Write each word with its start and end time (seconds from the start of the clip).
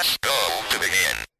Press 0.00 0.16
go 0.22 0.30
to 0.70 0.78
begin. 0.78 1.39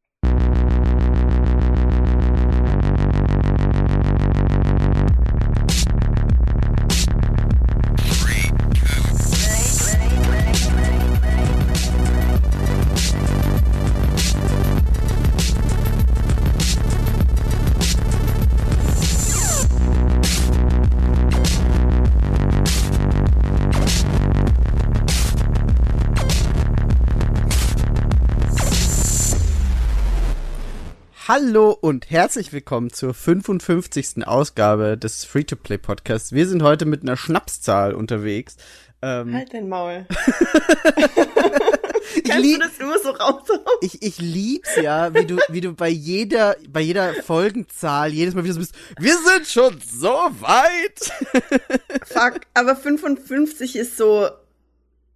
Hallo 31.32 31.70
und 31.80 32.10
herzlich 32.10 32.52
willkommen 32.52 32.92
zur 32.92 33.14
55. 33.14 34.26
Ausgabe 34.26 34.98
des 34.98 35.24
Free-to-Play-Podcasts. 35.24 36.32
Wir 36.32 36.48
sind 36.48 36.60
heute 36.64 36.86
mit 36.86 37.02
einer 37.02 37.16
Schnapszahl 37.16 37.94
unterwegs. 37.94 38.56
Ähm, 39.00 39.32
Halt 39.32 39.54
dein 39.54 39.68
Maul. 39.68 40.06
ich, 42.16 42.24
Kannst 42.24 42.36
du 42.36 42.40
lieb, 42.40 42.58
das 42.58 42.80
nur 42.80 42.98
so 42.98 43.10
raushauen? 43.10 43.60
ich, 43.80 44.02
ich 44.02 44.18
lieb's 44.18 44.74
ja, 44.74 45.14
wie 45.14 45.24
du, 45.24 45.38
wie 45.50 45.60
du 45.60 45.72
bei 45.72 45.88
jeder, 45.88 46.56
bei 46.68 46.80
jeder 46.80 47.14
Folgenzahl 47.22 48.12
jedes 48.12 48.34
Mal 48.34 48.42
wieder 48.42 48.54
so 48.54 48.58
bist, 48.58 48.74
wir 48.98 49.16
sind 49.16 49.46
schon 49.46 49.80
so 49.80 50.08
weit. 50.08 51.12
Fuck, 52.06 52.40
aber 52.54 52.74
55 52.74 53.76
ist 53.76 53.96
so. 53.96 54.28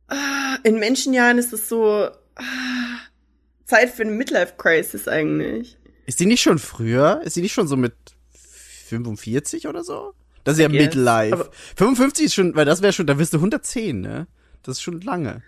ah, 0.07 0.59
In 0.63 0.79
Menschenjahren 0.79 1.39
ist 1.39 1.53
es 1.53 1.69
so. 1.69 2.09
ah, 2.37 3.01
Zeit 3.65 3.91
für 3.91 4.03
eine 4.03 4.13
Midlife-Crisis 4.13 5.09
eigentlich. 5.09 5.77
Ist 6.07 6.21
die 6.21 6.27
nicht 6.27 6.43
schon 6.43 6.59
früher? 6.59 7.21
Ist 7.25 7.37
die 7.37 7.43
nicht 7.43 7.53
schon 7.55 7.67
so 7.69 7.77
mit 7.77 7.95
45 8.87 9.69
oder 9.69 9.83
so? 9.85 10.13
Das 10.45 10.55
ist 10.57 10.61
ja 10.61 10.69
guess, 10.69 10.77
Midlife. 10.83 11.33
aber- 11.33 11.51
55 11.77 12.27
ist 12.27 12.35
schon, 12.35 12.55
weil 12.55 12.67
das 12.67 12.83
wäre 12.83 12.93
schon, 12.93 13.07
da 13.07 13.19
wirst 13.19 13.33
du 13.33 13.39
110, 13.39 14.01
ne? 14.01 14.27
Das 14.63 14.77
ist 14.77 14.83
schon 14.83 15.01
lange. 15.01 15.43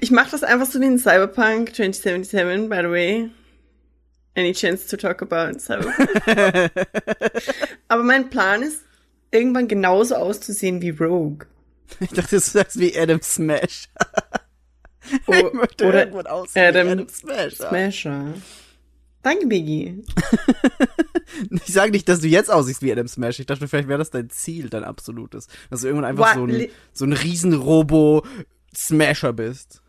Ich 0.00 0.10
mach 0.10 0.30
das 0.30 0.42
einfach 0.42 0.66
so 0.66 0.80
wie 0.80 0.86
in 0.86 0.98
Cyberpunk 0.98 1.74
2077, 1.74 2.68
by 2.68 2.76
the 2.82 2.90
way. 2.90 3.30
Any 4.34 4.52
chance 4.52 4.86
to 4.88 4.96
talk 4.98 5.22
about 5.22 5.58
Cyberpunk? 5.58 6.10
aber 7.88 8.02
mein 8.02 8.28
Plan 8.28 8.62
ist, 8.62 8.82
irgendwann 9.30 9.66
genauso 9.68 10.14
auszusehen 10.16 10.82
wie 10.82 10.90
Rogue. 10.90 11.46
Ich 12.00 12.10
dachte, 12.10 12.36
du 12.36 12.40
sagst 12.40 12.78
wie 12.78 12.98
Adam 12.98 13.22
Smash. 13.22 13.88
O 15.26 15.32
ich 15.34 15.52
möchte 15.52 15.86
oder 15.86 16.00
irgendwann 16.00 16.26
aussehen 16.26 16.62
wie 16.62 16.66
Adam 16.66 16.88
Adam 16.88 17.08
Smash. 17.08 17.54
Smasher. 17.54 18.34
Danke, 19.26 19.46
Biggie. 19.48 20.04
Ich 21.50 21.66
sage 21.74 21.90
nicht, 21.90 22.08
dass 22.08 22.20
du 22.20 22.28
jetzt 22.28 22.50
aussiehst 22.50 22.80
wie 22.80 22.90
Adam 22.92 23.08
Smash. 23.08 23.40
Ich 23.40 23.46
dachte, 23.46 23.66
vielleicht 23.68 23.88
wäre 23.88 23.98
das 23.98 24.08
dein 24.10 24.30
Ziel, 24.30 24.70
dein 24.70 24.84
absolutes. 24.84 25.48
Dass 25.68 25.80
du 25.80 25.88
irgendwann 25.88 26.08
einfach 26.08 26.36
What? 26.36 26.48
so 26.48 26.54
ein, 26.56 26.68
so 26.94 27.04
ein 27.04 27.12
Riesen-Robo-Smasher 27.12 29.32
bist. 29.34 29.82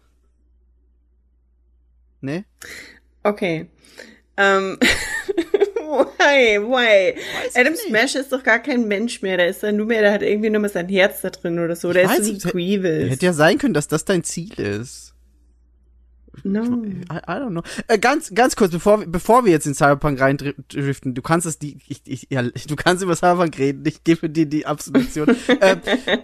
Ne? 2.19 2.43
Okay. 3.23 3.67
Ähm. 4.35 4.77
why, 5.77 6.59
why? 6.59 7.15
Weiß 7.15 7.55
Adam. 7.55 7.75
Smash 7.75 8.15
ist 8.15 8.31
doch 8.33 8.43
gar 8.43 8.59
kein 8.59 8.87
Mensch 8.87 9.21
mehr. 9.21 9.37
Der 9.37 9.47
ist 9.47 9.61
dann 9.63 9.77
nur 9.77 9.85
mehr, 9.85 10.01
der 10.01 10.11
hat 10.11 10.23
irgendwie 10.23 10.49
nur 10.49 10.59
mal 10.61 10.69
sein 10.69 10.89
Herz 10.89 11.21
da 11.21 11.29
drin 11.29 11.59
oder 11.59 11.75
so. 11.77 11.93
Der 11.93 12.11
ist 12.11 12.25
so 12.25 12.33
hätte- 12.33 12.49
Grievous. 12.49 13.09
Hätte 13.11 13.25
ja 13.27 13.33
sein 13.33 13.57
können, 13.59 13.75
dass 13.75 13.87
das 13.87 14.03
dein 14.03 14.23
Ziel 14.23 14.59
ist. 14.59 15.06
No. 16.43 16.61
I, 16.63 17.17
I 17.17 17.19
don't 17.39 17.49
know. 17.51 17.63
Äh, 17.87 17.97
ganz, 17.99 18.33
ganz 18.33 18.55
kurz, 18.55 18.71
bevor, 18.71 18.99
wir- 18.99 19.07
bevor 19.07 19.45
wir 19.45 19.51
jetzt 19.51 19.67
in 19.67 19.73
Cyberpunk 19.73 20.19
reindriften, 20.19 21.13
du 21.13 21.21
kannst 21.21 21.45
es 21.47 21.59
die, 21.59 21.77
ich, 21.87 22.01
ich, 22.05 22.27
ja, 22.29 22.41
du 22.43 22.75
kannst 22.75 23.03
über 23.03 23.15
Cyberpunk 23.15 23.57
reden, 23.57 23.83
ich 23.85 24.03
gebe 24.03 24.29
dir 24.29 24.45
die 24.45 24.65
Absolution. 24.65 25.35
ähm, 25.61 25.81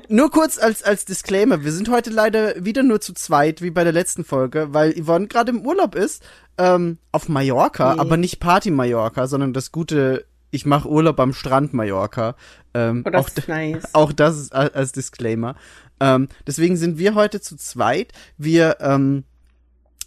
nur 0.09 0.29
kurz 0.31 0.57
als, 0.59 0.84
als 0.84 1.06
Disclaimer, 1.06 1.63
wir 1.63 1.72
sind 1.72 1.90
heute 1.90 2.09
leider 2.09 2.63
wieder 2.63 2.84
nur 2.84 3.02
zu 3.02 3.13
zweit, 3.13 3.62
wie 3.62 3.72
bei 3.72 3.84
der 3.84 3.94
letzten 3.94 4.23
Folge, 4.23 4.68
weil 4.72 4.94
Yvonne 4.94 5.28
gerade 5.28 5.52
im 5.52 5.66
Urlaub 5.66 5.96
ist, 5.96 6.23
ähm, 6.57 6.97
auf 7.12 7.29
Mallorca, 7.29 7.96
Nee. 7.96 8.00
aber 8.00 8.18
nicht 8.18 8.40
Party 8.40 8.69
Mallorca, 8.72 9.28
sondern 9.28 9.53
das 9.53 9.72
gute, 9.72 10.25
ich 10.52 10.66
mache 10.66 10.88
Urlaub 10.88 11.19
am 11.19 11.34
Strand 11.34 11.73
Mallorca. 11.73 12.35
Ähm, 12.75 13.03
Oh, 13.06 13.09
das 13.09 13.22
auch, 13.25 13.28
ist 13.38 13.47
nice. 13.47 13.84
auch 13.94 14.12
das 14.13 14.38
ist 14.40 14.53
als 14.53 14.91
Disclaimer. 14.91 15.56
Ähm, 16.00 16.28
deswegen 16.46 16.75
sind 16.78 16.97
wir 16.97 17.16
heute 17.16 17.40
zu 17.41 17.56
zweit. 17.56 18.12
Wir 18.38 18.78
ähm, 18.81 19.23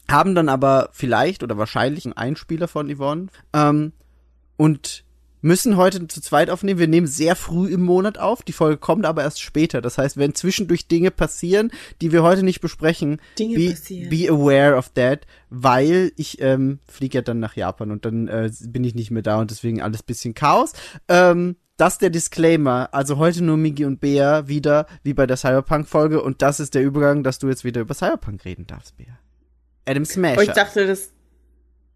haben 0.09 0.35
dann 0.35 0.49
aber 0.49 0.89
vielleicht 0.93 1.43
oder 1.43 1.59
wahrscheinlich 1.59 2.05
einen 2.05 2.17
Einspieler 2.17 2.69
von 2.69 2.95
Yvonne 2.95 3.27
ähm, 3.53 3.93
und 4.57 5.05
müssen 5.47 5.77
heute 5.77 6.07
zu 6.09 6.21
zweit 6.21 6.51
aufnehmen. 6.51 6.81
Wir 6.81 6.89
nehmen 6.89 7.07
sehr 7.07 7.37
früh 7.37 7.73
im 7.73 7.83
Monat 7.83 8.19
auf. 8.19 8.43
Die 8.43 8.53
Folge 8.53 8.79
kommt 8.79 9.07
aber 9.07 9.23
erst 9.23 9.41
später. 9.41 9.81
Das 9.81 9.97
heißt, 9.97 10.17
wenn 10.17 10.35
zwischendurch 10.35 10.89
Dinge 10.89 11.11
passieren, 11.11 11.71
die 12.01 12.11
wir 12.11 12.23
heute 12.23 12.43
nicht 12.43 12.61
besprechen, 12.61 13.21
Dinge 13.39 13.57
be, 13.57 13.71
passieren. 13.71 14.11
be 14.11 14.29
aware 14.29 14.77
of 14.77 14.89
that, 14.91 15.27
weil 15.49 16.13
ich 16.17 16.41
ähm, 16.41 16.81
fliege 16.89 17.19
ja 17.19 17.23
dann 17.23 17.39
nach 17.39 17.55
Japan 17.55 17.91
und 17.93 18.05
dann 18.05 18.29
äh, 18.29 18.51
bin 18.67 18.83
ich 18.83 18.95
nicht 18.95 19.11
mehr 19.11 19.23
da 19.23 19.39
und 19.39 19.51
deswegen 19.51 19.83
alles 19.83 20.03
bisschen 20.03 20.35
Chaos. 20.35 20.73
Ähm, 21.09 21.57
das 21.77 21.99
der 21.99 22.11
Disclaimer. 22.11 22.89
Also 22.93 23.19
heute 23.19 23.45
nur 23.45 23.57
Migi 23.57 23.85
und 23.85 24.01
Bea 24.01 24.49
wieder, 24.49 24.87
wie 25.03 25.15
bei 25.15 25.27
der 25.27 25.37
Cyberpunk-Folge. 25.37 26.23
Und 26.23 26.43
das 26.43 26.59
ist 26.59 26.75
der 26.75 26.83
Übergang, 26.83 27.23
dass 27.23 27.39
du 27.39 27.49
jetzt 27.49 27.65
wieder 27.65 27.83
über 27.83 27.95
Cyberpunk 27.95 28.45
reden 28.45 28.67
darfst, 28.67 28.97
Bea. 28.97 29.19
Adam 29.87 30.05
Smasher. 30.05 30.39
Oh, 30.39 30.43
ich 30.43 30.51
dachte, 30.51 30.87
das. 30.87 31.13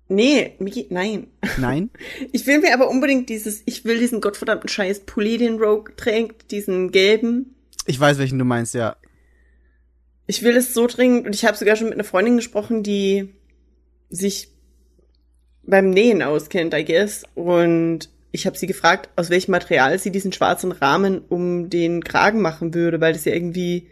Nee, 0.09 0.57
Miki, 0.59 0.87
nein. 0.91 1.29
Nein? 1.59 1.91
Ich 2.33 2.47
will 2.47 2.61
mir 2.61 2.75
aber 2.75 2.89
unbedingt 2.89 3.29
dieses, 3.29 3.63
ich 3.67 3.85
will 3.85 3.99
diesen 3.99 4.21
gottverdammten 4.21 4.69
Scheiß 4.69 5.01
Pulli, 5.01 5.39
den 5.39 5.59
Rogue 5.59 5.93
trägt, 5.97 6.51
diesen 6.51 6.91
gelben. 6.91 7.55
Ich 7.87 7.99
weiß, 7.99 8.19
welchen 8.19 8.39
du 8.39 8.45
meinst, 8.45 8.75
ja. 8.75 8.97
Ich 10.27 10.43
will 10.43 10.57
es 10.57 10.75
so 10.75 10.87
dringend, 10.87 11.27
und 11.27 11.35
ich 11.35 11.45
habe 11.45 11.57
sogar 11.57 11.77
schon 11.77 11.89
mit 11.89 11.95
einer 11.95 12.05
Freundin 12.05 12.37
gesprochen, 12.37 12.83
die 12.83 13.35
sich 14.09 14.49
beim 15.63 15.91
Nähen 15.91 16.23
auskennt, 16.23 16.75
I 16.75 16.85
guess. 16.85 17.25
Und 17.35 18.11
ich 18.33 18.47
habe 18.47 18.59
sie 18.59 18.67
gefragt, 18.67 19.11
aus 19.17 19.31
welchem 19.31 19.53
Material 19.53 19.99
sie 19.99 20.11
diesen 20.11 20.33
schwarzen 20.33 20.73
Rahmen 20.73 21.19
um 21.29 21.71
den 21.71 22.05
Kragen 22.05 22.41
machen 22.41 22.75
würde, 22.75 23.01
weil 23.01 23.13
das 23.13 23.25
ja 23.25 23.33
irgendwie 23.33 23.89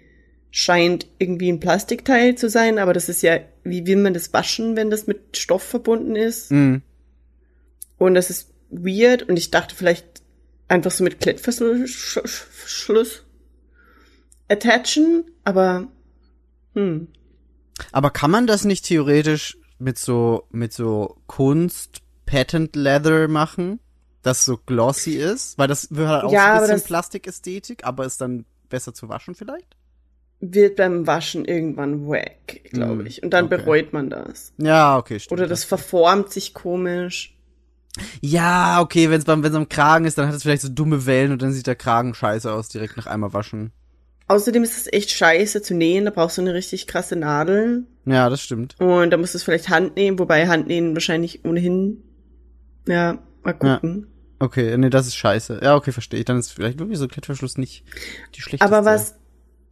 scheint 0.51 1.07
irgendwie 1.19 1.53
ein 1.53 1.61
Plastikteil 1.61 2.37
zu 2.37 2.49
sein, 2.49 2.79
aber 2.79 2.93
das 2.93 3.09
ist 3.09 3.23
ja, 3.23 3.39
wie 3.65 3.87
will 3.87 3.97
man 3.97 4.15
das 4.15 4.33
waschen, 4.33 4.77
wenn 4.77 4.91
das 4.91 5.07
mit 5.07 5.37
Stoff 5.37 5.63
verbunden 5.63 6.17
ist? 6.17 6.51
Mhm. 6.51 6.83
Und 7.99 8.15
das 8.15 8.31
ist 8.31 8.51
weird 8.71 9.25
und 9.25 9.37
ich 9.37 9.51
dachte 9.51 9.75
vielleicht 9.75 10.23
einfach 10.69 10.91
so 10.91 11.05
mit 11.05 11.21
Klettverschluss 11.21 13.25
attachen, 14.49 15.25
aber 15.45 15.89
hm. 16.75 17.09
Aber 17.93 18.11
kann 18.11 18.31
man 18.31 18.47
das 18.47 18.65
nicht 18.65 18.85
theoretisch 18.85 19.57
mit 19.79 19.99
so, 19.99 20.47
mit 20.51 20.73
so 20.73 21.17
Kunst 21.27 22.03
Patent 22.27 22.77
Leather 22.77 23.29
machen? 23.29 23.81
Das 24.23 24.45
so 24.45 24.59
glossy 24.59 25.13
ist? 25.13 25.57
Weil 25.59 25.69
das 25.69 25.89
wird 25.91 26.09
halt 26.09 26.25
auch 26.25 26.33
Ja, 26.33 26.59
so 26.59 26.65
ein 26.65 26.73
bisschen 26.73 26.87
Plastikästhetik, 26.87 27.85
aber 27.85 28.05
ist 28.05 28.21
dann 28.21 28.45
besser 28.69 28.93
zu 28.93 29.09
waschen 29.09 29.35
vielleicht? 29.35 29.77
Wird 30.41 30.77
beim 30.77 31.07
Waschen 31.07 31.45
irgendwann 31.45 32.07
wack, 32.07 32.61
glaube 32.71 33.01
Hm, 33.01 33.07
ich. 33.07 33.23
Und 33.23 33.31
dann 33.31 33.47
okay. 33.47 33.57
bereut 33.57 33.93
man 33.93 34.09
das. 34.11 34.53
Ja, 34.59 34.97
okay, 34.97 35.19
stimmt. 35.19 35.41
Oder 35.41 35.49
das 35.49 35.65
verformt 35.65 36.31
sich 36.31 36.55
komisch. 36.55 37.35
Ja, 38.21 38.81
okay, 38.81 39.11
wenn 39.11 39.19
es 39.19 39.25
beim, 39.25 39.43
wenn's 39.43 39.57
am 39.57 39.69
Kragen 39.69 40.05
ist, 40.05 40.19
dann 40.19 40.29
hat 40.29 40.35
es 40.35 40.43
vielleicht 40.43 40.63
so 40.63 40.69
dumme 40.69 41.07
Wellen 41.07 41.33
und 41.33 41.43
dann 41.43 41.53
sieht 41.53 41.67
der 41.67 41.75
Kragen 41.75 42.15
scheiße 42.15 42.53
aus, 42.53 42.69
direkt 42.69 42.97
nach 42.97 43.07
einmal 43.07 43.33
waschen. 43.33 43.73
Außerdem 44.29 44.63
ist 44.63 44.77
es 44.77 44.93
echt 44.93 45.11
scheiße 45.11 45.63
zu 45.63 45.75
nähen. 45.75 46.05
Da 46.05 46.11
brauchst 46.11 46.37
du 46.37 46.43
eine 46.43 46.55
richtig 46.55 46.87
krasse 46.87 47.17
Nadel. 47.17 47.85
Ja, 48.05 48.29
das 48.29 48.43
stimmt. 48.43 48.77
Und 48.79 49.11
da 49.11 49.17
musst 49.17 49.35
du 49.35 49.39
es 49.39 49.43
vielleicht 49.43 49.71
Handnähen, 49.71 50.19
wobei 50.19 50.47
Handnähen 50.47 50.95
wahrscheinlich 50.95 51.45
ohnehin. 51.45 52.03
Ja, 52.87 53.19
mal 53.43 53.55
gucken. 53.55 54.07
Okay, 54.39 54.77
nee, 54.77 54.91
das 54.91 55.07
ist 55.09 55.17
scheiße. 55.17 55.61
Ja, 55.63 55.75
okay, 55.75 55.93
verstehe 55.93 56.21
ich. 56.21 56.27
Dann 56.27 56.39
ist 56.39 56.53
vielleicht 56.53 56.79
wirklich 56.79 56.99
so 56.99 57.09
Klettverschluss 57.09 57.59
nicht 57.59 57.85
die 58.37 58.41
schlechteste. 58.43 58.65
Aber 58.65 58.85
was 58.85 59.18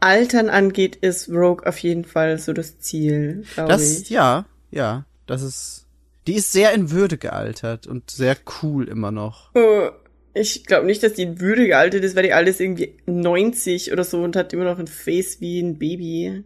Altern 0.07 0.49
angeht, 0.49 0.97
ist 0.97 1.29
Rogue 1.29 1.67
auf 1.67 1.79
jeden 1.79 2.05
Fall 2.05 2.39
so 2.39 2.53
das 2.53 2.79
Ziel, 2.79 3.45
Das, 3.57 4.01
ich. 4.03 4.11
ja, 4.11 4.47
ja, 4.71 5.05
das 5.27 5.43
ist, 5.43 5.87
die 6.27 6.35
ist 6.35 6.53
sehr 6.53 6.73
in 6.73 6.91
Würde 6.91 7.19
gealtert 7.19 7.87
und 7.87 8.11
sehr 8.11 8.37
cool 8.63 8.89
immer 8.89 9.11
noch. 9.11 9.51
Oh, 9.55 9.91
Ich 10.35 10.65
glaube 10.67 10.87
nicht, 10.87 11.03
dass 11.03 11.15
die 11.15 11.23
in 11.23 11.41
Würde 11.41 11.67
gealtert 11.67 12.05
ist, 12.05 12.15
weil 12.17 12.25
die 12.25 12.33
alles 12.33 12.61
irgendwie 12.61 12.97
90 13.07 13.93
oder 13.93 14.05
so 14.05 14.23
und 14.23 14.37
hat 14.37 14.53
immer 14.53 14.65
noch 14.65 14.79
ein 14.79 14.87
Face 14.87 15.41
wie 15.41 15.61
ein 15.61 15.79
Baby. 15.79 16.45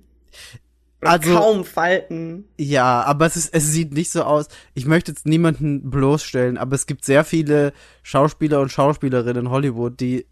Oder 1.03 1.11
Also- 1.11 1.35
kaum 1.35 1.65
Falten. 1.65 2.45
Ja, 2.59 3.03
aber 3.03 3.27
es 3.27 3.37
ist, 3.37 3.55
es 3.55 3.73
sieht 3.73 3.93
nicht 3.95 4.11
so 4.11 4.23
aus. 4.23 4.49
Ich 4.75 4.85
möchte 4.87 5.13
jetzt 5.13 5.27
niemanden 5.27 5.89
bloßstellen, 5.91 6.59
aber 6.59 6.75
es 6.75 6.87
gibt 6.87 7.05
sehr 7.05 7.25
viele 7.25 7.73
Schauspieler 8.03 8.61
und 8.61 8.71
Schauspielerinnen 8.71 9.47
in 9.47 9.51
Hollywood, 9.51 9.99
die 9.99 10.27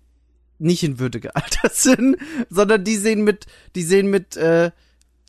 nicht 0.58 0.82
in 0.82 0.98
Würde 0.98 1.20
gealtert 1.20 1.74
sind, 1.76 2.16
sondern 2.50 2.84
die 2.84 2.96
sehen 2.96 3.22
mit, 3.22 3.46
die 3.74 3.82
sehen 3.82 4.08
mit, 4.10 4.36
äh, 4.36 4.70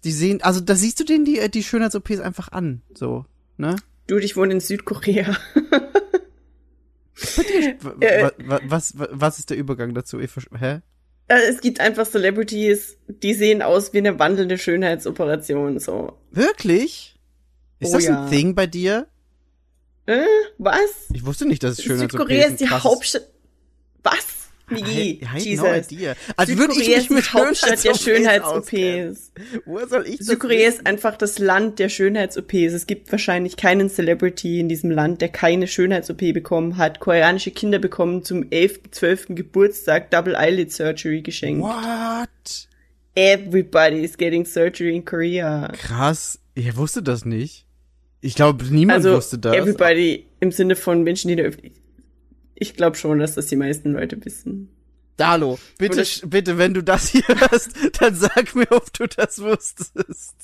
Die 0.04 0.12
sehen, 0.12 0.42
also 0.42 0.60
da 0.62 0.76
siehst 0.76 1.00
du 1.00 1.04
denen 1.04 1.26
die, 1.26 1.40
die 1.52 1.64
Schönheits-OPs 1.64 2.20
einfach 2.22 2.52
an, 2.52 2.82
so, 2.94 3.26
ne? 3.58 3.76
Du, 4.08 4.18
ich 4.18 4.36
wohne 4.38 4.54
in 4.54 4.60
Südkorea. 4.60 5.38
Äh, 7.52 7.74
wa- 7.82 8.32
wa- 8.46 8.62
Was, 8.64 8.98
wa- 8.98 9.10
was 9.12 9.40
ist 9.40 9.50
der 9.50 9.58
Übergang 9.58 9.94
dazu? 9.94 10.20
Hä? 10.22 10.80
Äh, 11.28 11.36
Es 11.50 11.60
gibt 11.62 11.80
einfach 11.82 12.08
Celebrities, 12.08 12.96
die 13.08 13.34
sehen 13.34 13.62
aus 13.62 13.92
wie 13.94 13.98
eine 13.98 14.18
wandelnde 14.20 14.58
Schönheitsoperation, 14.58 15.80
so. 15.80 16.18
Wirklich? 16.32 17.20
Ist 17.80 17.90
Oh 17.92 17.96
das 17.96 18.06
ja. 18.06 18.24
ein 18.24 18.30
Thing 18.30 18.56
bei 18.56 18.68
dir? 18.68 19.08
Äh, 20.06 20.22
was? 20.58 20.80
Ich 21.14 21.26
wusste 21.26 21.46
nicht, 21.46 21.62
dass 21.64 21.74
es 21.78 21.84
Schönheits-OPs 21.84 22.12
Südkorea 22.14 22.48
ist 22.48 22.62
die 22.62 22.70
Hauptstadt. 22.70 23.28
Was? 24.04 24.39
Migi, 24.72 25.20
I, 25.20 25.20
I 25.22 25.26
had 25.26 25.34
no 25.34 25.40
Jesus. 25.46 25.92
idea. 25.92 26.16
Als 26.36 26.50
würde 26.58 26.74
ich 26.74 26.80
Südkorea 26.80 26.98
ist 26.98 27.10
die 27.10 27.14
mit 27.14 27.34
Hauptstadt 27.34 27.84
der 27.84 27.94
Schönheits-OPs. 27.96 29.32
Woher 29.66 29.88
soll 29.88 30.08
ich 30.08 30.18
Südkorea 30.20 30.70
ist 30.70 30.86
einfach 30.86 31.18
das 31.18 31.40
Land 31.40 31.80
der 31.80 31.90
Schönheits-OPs. 31.90 32.74
Es 32.74 32.88
gibt 32.88 33.12
wahrscheinlich 33.12 33.58
keinen 33.58 33.90
Celebrity 33.90 34.60
in 34.60 34.70
diesem 34.70 34.92
Land, 34.92 35.22
der 35.22 35.30
keine 35.30 35.68
Schönheits-OP 35.68 36.34
bekommen 36.34 36.78
hat. 36.78 37.00
Koreanische 37.00 37.52
Kinder 37.52 37.80
bekommen 37.80 38.24
zum 38.24 38.46
11., 38.50 38.80
12. 38.92 39.26
Geburtstag 39.30 40.12
Double 40.12 40.36
Eyelid 40.36 40.72
Surgery 40.72 41.22
geschenkt. 41.22 41.62
What? 41.64 42.68
Everybody 43.16 44.04
is 44.04 44.18
getting 44.18 44.46
surgery 44.46 44.96
in 44.96 45.04
Korea. 45.06 45.68
Krass. 45.74 46.40
Ich 46.56 46.76
wusste 46.78 47.02
das 47.04 47.26
nicht. 47.26 47.66
Ich 48.22 48.36
glaube, 48.36 48.66
niemand 48.66 48.98
Also, 48.98 49.16
wusste 49.16 49.38
das. 49.38 49.56
everybody 49.56 50.26
im 50.42 50.52
Sinne 50.52 50.76
von 50.76 51.04
Menschen, 51.04 51.30
die 51.30 51.34
in 51.34 51.38
der 51.38 51.52
Ich 52.60 52.76
glaube 52.76 52.98
schon, 52.98 53.20
dass 53.20 53.36
das 53.36 53.48
die 53.48 53.56
meisten 53.56 53.94
Leute 53.94 54.24
wissen. 54.24 54.70
Dalo, 55.18 55.60
bitte, 55.78 56.06
bitte, 56.28 56.58
wenn 56.58 56.74
du 56.74 56.82
das 56.82 57.10
hier 57.10 57.28
hörst, 57.28 57.72
dann 58.00 58.16
sag 58.16 58.56
mir, 58.56 58.72
ob 58.72 58.94
du 58.94 59.06
das 59.08 59.42
wusstest. 59.42 60.36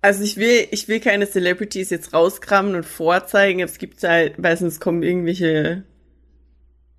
Also 0.00 0.22
ich 0.22 0.36
will, 0.36 0.68
ich 0.70 0.88
will 0.88 1.00
keine 1.00 1.28
Celebrities 1.28 1.90
jetzt 1.90 2.14
rauskramen 2.14 2.74
und 2.74 2.86
vorzeigen. 2.86 3.60
Es 3.60 3.78
gibt 3.78 4.02
halt, 4.02 4.34
weil 4.38 4.56
sonst 4.56 4.80
kommen 4.80 5.02
irgendwelche, 5.02 5.82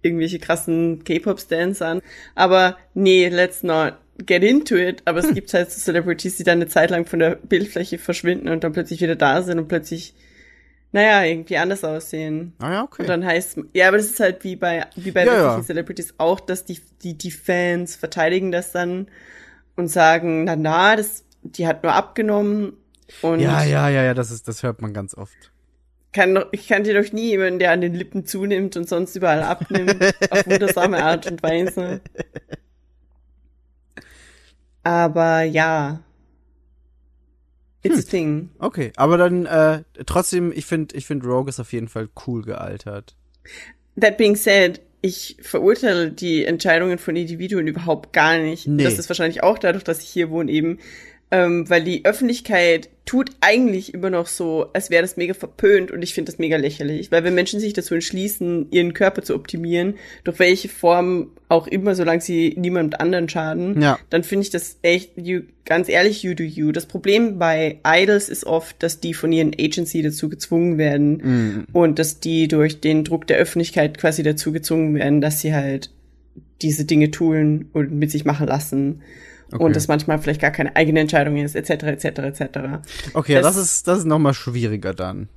irgendwelche 0.01 0.39
krassen 0.39 1.03
K-Pop-Stands 1.03 1.81
an. 1.81 2.01
Aber 2.35 2.77
nee, 2.93 3.27
let's 3.29 3.63
not 3.63 3.93
get 4.25 4.43
into 4.43 4.75
it. 4.75 5.01
Aber 5.05 5.19
es 5.19 5.33
gibt 5.33 5.53
halt 5.53 5.71
so 5.71 5.79
Celebrities, 5.79 6.37
die 6.37 6.43
dann 6.43 6.59
eine 6.59 6.67
Zeit 6.67 6.89
lang 6.89 7.05
von 7.05 7.19
der 7.19 7.37
Bildfläche 7.37 7.97
verschwinden 7.97 8.49
und 8.49 8.63
dann 8.63 8.73
plötzlich 8.73 9.01
wieder 9.01 9.15
da 9.15 9.41
sind 9.41 9.57
und 9.57 9.67
plötzlich, 9.67 10.13
naja, 10.91 11.23
irgendwie 11.23 11.57
anders 11.57 11.83
aussehen. 11.83 12.53
Ah 12.59 12.71
ja, 12.73 12.83
okay. 12.83 13.03
Und 13.03 13.07
dann 13.09 13.25
heißt, 13.25 13.59
ja, 13.73 13.87
aber 13.89 13.97
das 13.97 14.07
ist 14.07 14.19
halt 14.19 14.43
wie 14.43 14.55
bei, 14.55 14.87
wie 14.95 15.11
bei 15.11 15.25
Ja, 15.25 15.31
wirklichen 15.31 15.61
ja. 15.61 15.63
Celebrities 15.63 16.15
auch, 16.17 16.39
dass 16.39 16.65
die, 16.65 16.79
die, 17.03 17.17
die 17.17 17.31
Fans 17.31 17.95
verteidigen 17.95 18.51
das 18.51 18.71
dann 18.71 19.07
und 19.75 19.89
sagen, 19.89 20.45
na, 20.45 20.55
na, 20.55 20.95
das, 20.95 21.25
die 21.43 21.67
hat 21.67 21.83
nur 21.83 21.93
abgenommen 21.93 22.73
und 23.21 23.39
ja, 23.39 23.63
ja, 23.63 23.89
ja, 23.89 24.03
ja, 24.03 24.13
das 24.13 24.31
ist, 24.31 24.47
das 24.47 24.63
hört 24.63 24.81
man 24.81 24.93
ganz 24.93 25.15
oft. 25.15 25.51
kann 26.13 26.33
doch, 26.35 26.47
ich 26.51 26.67
kannte 26.67 26.93
doch 26.93 27.11
nie 27.13 27.29
jemanden, 27.29 27.59
der 27.59 27.71
an 27.71 27.81
den 27.81 27.93
Lippen 27.93 28.25
zunimmt 28.25 28.75
und 28.77 28.89
sonst 28.89 29.15
überall 29.15 29.43
abnimmt, 29.43 30.15
auf 30.29 30.45
wundersame 30.47 31.03
Art 31.03 31.27
und 31.27 31.43
Weise. 31.43 32.01
Aber 34.83 35.43
ja. 35.43 35.99
It's 37.91 38.07
a 38.07 38.09
thing. 38.09 38.49
Okay, 38.59 38.91
aber 38.95 39.17
dann 39.17 39.45
äh, 39.45 39.83
trotzdem, 40.05 40.51
ich 40.51 40.65
finde, 40.65 40.95
ich 40.95 41.05
finde 41.05 41.27
Rogue 41.27 41.49
ist 41.49 41.59
auf 41.59 41.73
jeden 41.73 41.87
Fall 41.87 42.09
cool 42.25 42.43
gealtert. 42.43 43.15
That 43.99 44.17
being 44.17 44.35
said, 44.35 44.81
ich 45.01 45.37
verurteile 45.41 46.11
die 46.11 46.45
Entscheidungen 46.45 46.97
von 46.97 47.15
Individuen 47.15 47.67
überhaupt 47.67 48.13
gar 48.13 48.37
nicht. 48.37 48.67
Nee. 48.67 48.83
Das 48.83 48.97
ist 48.97 49.09
wahrscheinlich 49.09 49.43
auch 49.43 49.57
dadurch, 49.57 49.83
dass 49.83 50.01
ich 50.01 50.09
hier 50.09 50.29
wohne 50.29 50.51
eben, 50.51 50.79
ähm, 51.31 51.69
weil 51.69 51.83
die 51.83 52.05
Öffentlichkeit 52.05 52.89
tut 53.05 53.29
eigentlich 53.39 53.93
immer 53.93 54.09
noch 54.09 54.27
so, 54.27 54.67
als 54.73 54.89
wäre 54.89 55.01
das 55.01 55.15
mega 55.15 55.33
verpönt 55.33 55.91
und 55.91 56.01
ich 56.01 56.13
finde 56.13 56.29
das 56.31 56.39
mega 56.39 56.57
lächerlich. 56.57 57.09
Weil 57.11 57.23
wenn 57.23 57.35
Menschen 57.35 57.59
sich 57.61 57.71
dazu 57.73 57.93
entschließen, 57.93 58.67
ihren 58.71 58.93
Körper 58.93 59.21
zu 59.23 59.33
optimieren, 59.33 59.95
durch 60.25 60.39
welche 60.39 60.67
Form 60.67 61.31
auch 61.47 61.67
immer, 61.67 61.95
solange 61.95 62.19
sie 62.19 62.53
niemand 62.57 62.99
anderen 62.99 63.29
schaden, 63.29 63.81
Ja. 63.81 63.97
dann 64.09 64.23
finde 64.23 64.43
ich 64.43 64.49
das 64.49 64.77
echt, 64.81 65.11
you, 65.17 65.41
ganz 65.63 65.87
ehrlich, 65.87 66.23
you 66.23 66.33
do 66.33 66.43
you. 66.43 66.73
Das 66.73 66.85
Problem 66.85 67.39
bei 67.39 67.79
Idols 67.85 68.27
ist 68.27 68.45
oft, 68.45 68.81
dass 68.83 68.99
die 68.99 69.13
von 69.13 69.31
ihren 69.31 69.53
Agency 69.57 70.01
dazu 70.01 70.27
gezwungen 70.27 70.77
werden 70.77 71.21
Mhm. 71.23 71.65
und 71.71 71.99
dass 71.99 72.19
die 72.19 72.49
durch 72.49 72.81
den 72.81 73.05
Druck 73.05 73.25
der 73.27 73.37
Öffentlichkeit 73.37 73.97
quasi 73.97 74.21
dazu 74.21 74.51
gezwungen 74.51 74.95
werden, 74.95 75.21
dass 75.21 75.39
sie 75.39 75.53
halt 75.53 75.91
diese 76.61 76.83
Dinge 76.83 77.11
tun 77.11 77.69
und 77.71 77.91
mit 77.93 78.11
sich 78.11 78.25
machen 78.25 78.47
lassen. 78.47 79.01
Okay. 79.51 79.63
Und 79.63 79.75
das 79.75 79.87
manchmal 79.87 80.19
vielleicht 80.19 80.41
gar 80.41 80.51
keine 80.51 80.75
eigene 80.75 80.99
Entscheidung 80.99 81.37
ist, 81.37 81.55
etc., 81.55 81.83
etc., 81.83 82.05
etc. 82.05 82.41
Okay, 83.13 83.35
Das- 83.35 83.55
das, 83.55 83.57
ist, 83.57 83.87
das 83.87 83.99
ist 83.99 84.05
nochmal 84.05 84.33
schwieriger 84.33 84.93
dann. 84.93 85.29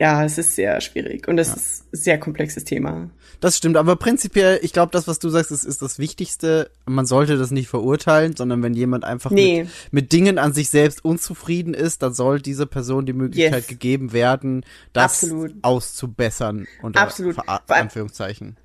Ja, 0.00 0.24
es 0.24 0.36
ist 0.36 0.56
sehr 0.56 0.80
schwierig 0.80 1.28
und 1.28 1.38
es 1.38 1.48
ist 1.54 1.84
ein 1.92 1.96
sehr 1.96 2.18
komplexes 2.18 2.64
Thema. 2.64 3.10
Das 3.38 3.56
stimmt, 3.56 3.76
aber 3.76 3.94
prinzipiell, 3.94 4.58
ich 4.62 4.72
glaube, 4.72 4.90
das, 4.90 5.06
was 5.06 5.20
du 5.20 5.28
sagst, 5.28 5.52
ist, 5.52 5.62
ist 5.62 5.80
das 5.80 6.00
Wichtigste. 6.00 6.70
Man 6.86 7.06
sollte 7.06 7.36
das 7.36 7.52
nicht 7.52 7.68
verurteilen, 7.68 8.34
sondern 8.34 8.62
wenn 8.64 8.74
jemand 8.74 9.04
einfach 9.04 9.30
Nee. 9.30 9.62
mit, 9.64 9.70
mit 9.92 10.12
Dingen 10.12 10.38
an 10.38 10.52
sich 10.54 10.70
selbst 10.70 11.04
unzufrieden 11.04 11.72
ist, 11.72 12.02
dann 12.02 12.14
soll 12.14 12.40
dieser 12.40 12.66
Person 12.66 13.06
die 13.06 13.12
Möglichkeit 13.12 13.60
Yes. 13.60 13.66
gegeben 13.68 14.12
werden, 14.12 14.64
das 14.92 15.22
Absolut. 15.22 15.54
auszubessern. 15.62 16.66
Unter 16.82 17.00
Absolut. 17.00 17.34
Ver 17.36 17.60
Anführungszeichen. 17.68 18.56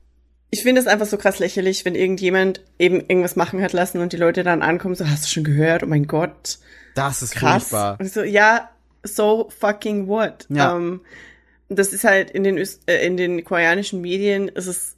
Ich 0.50 0.64
finde 0.64 0.80
es 0.82 0.88
einfach 0.88 1.06
so 1.06 1.18
krass 1.18 1.40
lächerlich, 1.40 1.84
wenn 1.86 1.96
irgendjemand 1.96 2.62
eben 2.80 3.02
irgendwas 3.02 3.36
machen 3.36 3.62
hat 3.62 3.74
lassen 3.74 4.00
und 4.00 4.14
die 4.14 4.18
Leute 4.18 4.44
dann 4.44 4.62
ankommen, 4.62 4.96
so, 4.96 5.08
hast 5.08 5.26
du 5.26 5.30
schon 5.30 5.44
gehört? 5.44 5.84
Oh 5.84 5.88
mein 5.88 6.08
Gott, 6.08 6.60
Das 6.96 7.22
ist 7.22 7.36
krass. 7.36 7.64
furchtbar. 7.70 7.98
Und 8.00 8.12
so, 8.12 8.24
ja, 8.24 8.70
so 9.04 9.50
fucking 9.60 10.08
what? 10.08 10.46
Ja. 10.50 10.76
Ähm, 10.76 11.02
das 11.70 11.92
ist 11.92 12.06
halt 12.06 12.32
in 12.32 12.44
den, 12.44 12.58
Öst 12.58 12.90
äh, 12.90 13.06
in 13.06 13.18
den 13.18 13.44
koreanischen 13.44 14.00
Medien, 14.02 14.48
ist 14.48 14.68
es 14.68 14.96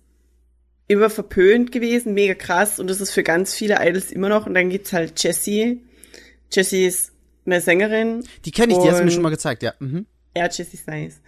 immer 0.88 1.10
verpönt 1.10 1.72
gewesen, 1.72 2.14
mega 2.14 2.36
krass. 2.36 2.80
Und 2.80 2.88
das 2.88 3.02
ist 3.02 3.12
für 3.12 3.24
ganz 3.24 3.54
viele 3.56 3.78
Idols 3.80 4.12
immer 4.12 4.30
noch. 4.30 4.46
Und 4.46 4.54
dann 4.54 4.70
gibt's 4.70 4.94
halt 4.94 5.22
Jessie. 5.24 5.82
Jessie 6.52 6.86
ist 6.86 7.12
eine 7.46 7.62
Sängerin. 7.62 8.24
Die 8.46 8.52
kenne 8.52 8.74
ich, 8.74 8.80
die 8.80 8.90
hast 8.90 9.00
du 9.00 9.06
mir 9.06 9.12
schon 9.12 9.24
mal 9.24 9.30
gezeigt, 9.30 9.64
ja. 9.64 9.74
Mhm. 9.80 10.06
Ja, 10.36 10.46
Jessie 10.46 10.78
ist 10.78 10.88
nice. 10.88 11.22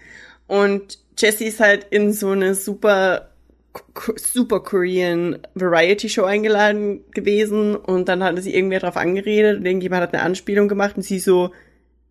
Und 0.47 0.99
Jessie 1.17 1.45
ist 1.45 1.59
halt 1.59 1.85
in 1.89 2.13
so 2.13 2.29
eine 2.29 2.55
super, 2.55 3.30
super 4.17 4.61
Korean 4.61 5.39
Variety 5.55 6.09
Show 6.09 6.23
eingeladen 6.23 7.03
gewesen 7.11 7.75
und 7.75 8.09
dann 8.09 8.23
hatte 8.23 8.41
sie 8.41 8.53
irgendwer 8.53 8.79
drauf 8.79 8.97
angeredet 8.97 9.59
und 9.59 9.65
irgendjemand 9.65 10.03
hat 10.03 10.13
eine 10.13 10.23
Anspielung 10.23 10.67
gemacht 10.67 10.97
und 10.97 11.03
sie 11.03 11.19
so, 11.19 11.51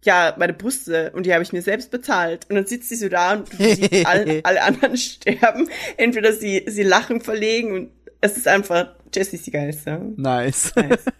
ja, 0.02 0.34
meine 0.38 0.54
Brüste 0.54 1.12
und 1.14 1.26
die 1.26 1.34
habe 1.34 1.42
ich 1.42 1.52
mir 1.52 1.62
selbst 1.62 1.90
bezahlt. 1.90 2.46
Und 2.48 2.56
dann 2.56 2.66
sitzt 2.66 2.88
sie 2.88 2.96
so 2.96 3.08
da 3.08 3.34
und 3.34 3.52
du 3.52 3.56
siehst 3.58 3.92
alle, 4.06 4.40
alle 4.44 4.62
anderen 4.62 4.96
sterben. 4.96 5.68
Entweder 5.96 6.32
sie, 6.32 6.64
sie 6.66 6.82
lachen 6.82 7.20
verlegen 7.20 7.74
und 7.74 7.90
es 8.22 8.36
ist 8.36 8.48
einfach, 8.48 8.94
Jessie 9.14 9.36
ist 9.36 9.46
die 9.46 9.50
geilste. 9.50 10.00
Nice. 10.16 10.72
Nice. 10.76 11.04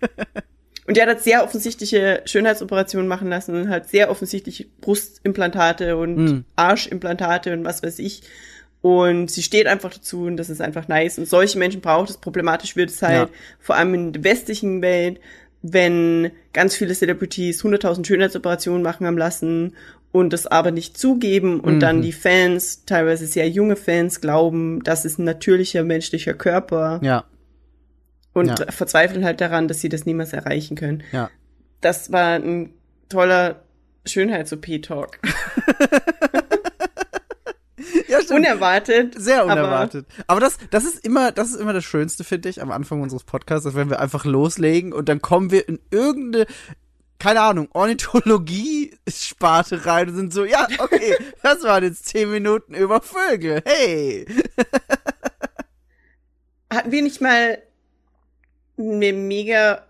Und 0.87 0.97
die 0.97 1.03
hat 1.03 1.09
halt 1.09 1.21
sehr 1.21 1.45
offensichtliche 1.45 2.23
Schönheitsoperationen 2.25 3.07
machen 3.07 3.29
lassen 3.29 3.55
und 3.55 3.69
halt 3.69 3.89
sehr 3.89 4.11
offensichtlich 4.11 4.69
Brustimplantate 4.81 5.97
und 5.97 6.17
Mm. 6.17 6.45
Arschimplantate 6.57 7.53
und 7.53 7.65
was 7.65 7.85
weiß 7.85 8.01
ich. 8.01 8.23
Und 8.83 9.31
sie 9.31 9.43
steht 9.43 9.67
einfach 9.67 9.93
dazu 9.93 10.23
und 10.25 10.37
das 10.39 10.49
ist 10.49 10.63
einfach 10.63 10.89
nice. 10.89 11.19
Und 11.19 11.29
solche 11.29 11.59
Menschen 11.59 11.81
braucht 11.83 12.09
es. 12.11 12.17
Problematisch 12.17 12.77
wird 12.77 12.89
es 12.91 13.03
halt 13.03 13.29
Ja. 13.29 13.35
vor 13.59 13.77
allem 13.77 13.93
in 13.95 14.13
der 14.15 14.25
westlichen 14.25 14.81
Welt, 14.81 15.21
wenn 15.63 16.31
ganz 16.55 16.75
viele 16.77 16.95
Celebrities 16.95 17.63
100.000 17.63 18.07
Schönheitsoperationen 18.07 18.83
machen 18.83 19.07
haben 19.07 19.19
lassen 19.19 19.75
und 20.13 20.33
das 20.33 20.47
aber 20.47 20.71
nicht 20.71 20.97
zugeben 20.97 21.61
und 21.61 21.75
Mhm. 21.77 21.81
dann 21.81 22.03
die 22.03 22.13
Fans, 22.13 22.85
teilweise 22.87 23.27
sehr 23.27 23.49
junge 23.51 23.77
Fans, 23.77 24.23
glauben, 24.23 24.83
das 24.83 25.05
ist 25.05 25.19
ein 25.19 25.25
natürlicher 25.25 25.85
menschlicher 25.85 26.33
Körper 26.33 27.01
Ja, 27.03 27.25
und 28.33 28.47
Ja. 28.59 28.73
verzweifeln 28.73 29.25
halt 29.27 29.43
daran, 29.43 29.69
dass 29.69 29.81
sie 29.83 29.91
das 29.91 30.07
niemals 30.07 30.33
erreichen 30.33 30.77
können. 30.77 31.03
ja. 31.13 31.29
Das 31.83 32.11
war 32.13 32.35
ein 32.37 32.73
toller 33.11 33.63
Schönheits-OP-Talk. 34.07 35.19
Ja, 38.11 38.21
stimmt. 38.21 38.41
Unerwartet. 38.41 39.15
Sehr 39.17 39.43
aber- 39.43 39.53
unerwartet. 39.53 40.07
Aber, 40.27 40.41
das, 40.41 40.59
das 40.71 40.85
ist 40.85 41.05
immer, 41.05 41.33
das 41.33 41.51
ist 41.51 41.61
immer 41.61 41.73
das 41.73 41.85
Schönste, 41.85 42.25
finde 42.25 42.49
ich, 42.49 42.61
am 42.61 42.71
Anfang 42.71 43.01
unseres 43.01 43.25
Podcasts, 43.25 43.65
dass 43.65 43.75
wenn 43.75 43.91
wir 43.91 44.01
einfach 44.01 44.25
loslegen 44.25 44.93
und 44.93 45.09
dann 45.09 45.21
kommen 45.23 45.51
wir 45.51 45.69
in 45.69 45.79
irgendeine, 45.91 46.47
keine 47.19 47.41
Ahnung, 47.43 47.69
Ornithologie-Sparte 47.73 49.87
rein 49.87 50.09
und 50.09 50.17
sind 50.17 50.33
so, 50.33 50.45
ja, 50.45 50.67
okay, 50.79 51.15
das 51.43 51.63
waren 51.63 51.85
jetzt 51.85 52.07
zehn 52.07 52.31
Minuten 52.31 52.75
über 52.75 53.01
Vögel. 53.01 53.63
Hey. 53.65 54.27
Hatten 56.73 56.93
wir 56.93 57.03
nicht 57.03 57.21
mal 57.21 57.59
eine 58.79 59.13
mega 59.13 59.85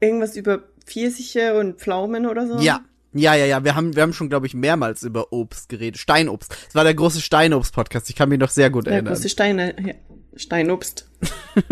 irgendwas 0.00 0.36
über 0.36 0.64
Pfirsiche 0.84 1.58
und 1.58 1.78
Pflaumen 1.80 2.26
oder 2.26 2.46
so? 2.46 2.58
Ja. 2.58 2.80
Ja, 3.12 3.34
ja, 3.34 3.44
ja, 3.44 3.64
wir 3.64 3.74
haben, 3.74 3.96
wir 3.96 4.02
haben 4.02 4.12
schon, 4.12 4.28
glaube 4.28 4.46
ich, 4.46 4.54
mehrmals 4.54 5.02
über 5.02 5.32
Obst 5.32 5.68
geredet. 5.68 5.98
Steinobst. 5.98 6.50
Das 6.66 6.74
war 6.74 6.84
der 6.84 6.94
große 6.94 7.20
Steinobst-Podcast. 7.20 8.08
Ich 8.08 8.16
kann 8.16 8.28
mich 8.28 8.38
noch 8.38 8.50
sehr 8.50 8.70
gut 8.70 8.86
Ja, 8.86 8.92
erinnern. 8.92 9.14
große 9.14 9.28
Steine. 9.28 9.74
Ja. 9.84 9.94
Steinobst. 10.36 11.08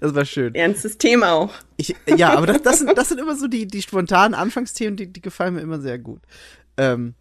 Das 0.00 0.14
war 0.14 0.24
schön. 0.24 0.54
Ernstes 0.54 0.98
Thema 0.98 1.32
auch. 1.32 1.50
Ich, 1.76 1.94
ja, 2.06 2.34
aber 2.36 2.46
das, 2.46 2.62
das, 2.62 2.78
sind, 2.78 2.96
das 2.96 3.08
sind 3.08 3.18
immer 3.18 3.36
so 3.36 3.48
die, 3.48 3.66
die 3.66 3.82
spontanen 3.82 4.34
Anfangsthemen, 4.34 4.96
die, 4.96 5.12
die 5.12 5.20
gefallen 5.20 5.54
mir 5.54 5.60
immer 5.60 5.80
sehr 5.80 5.98
gut. 5.98 6.20
Ähm, 6.76 7.14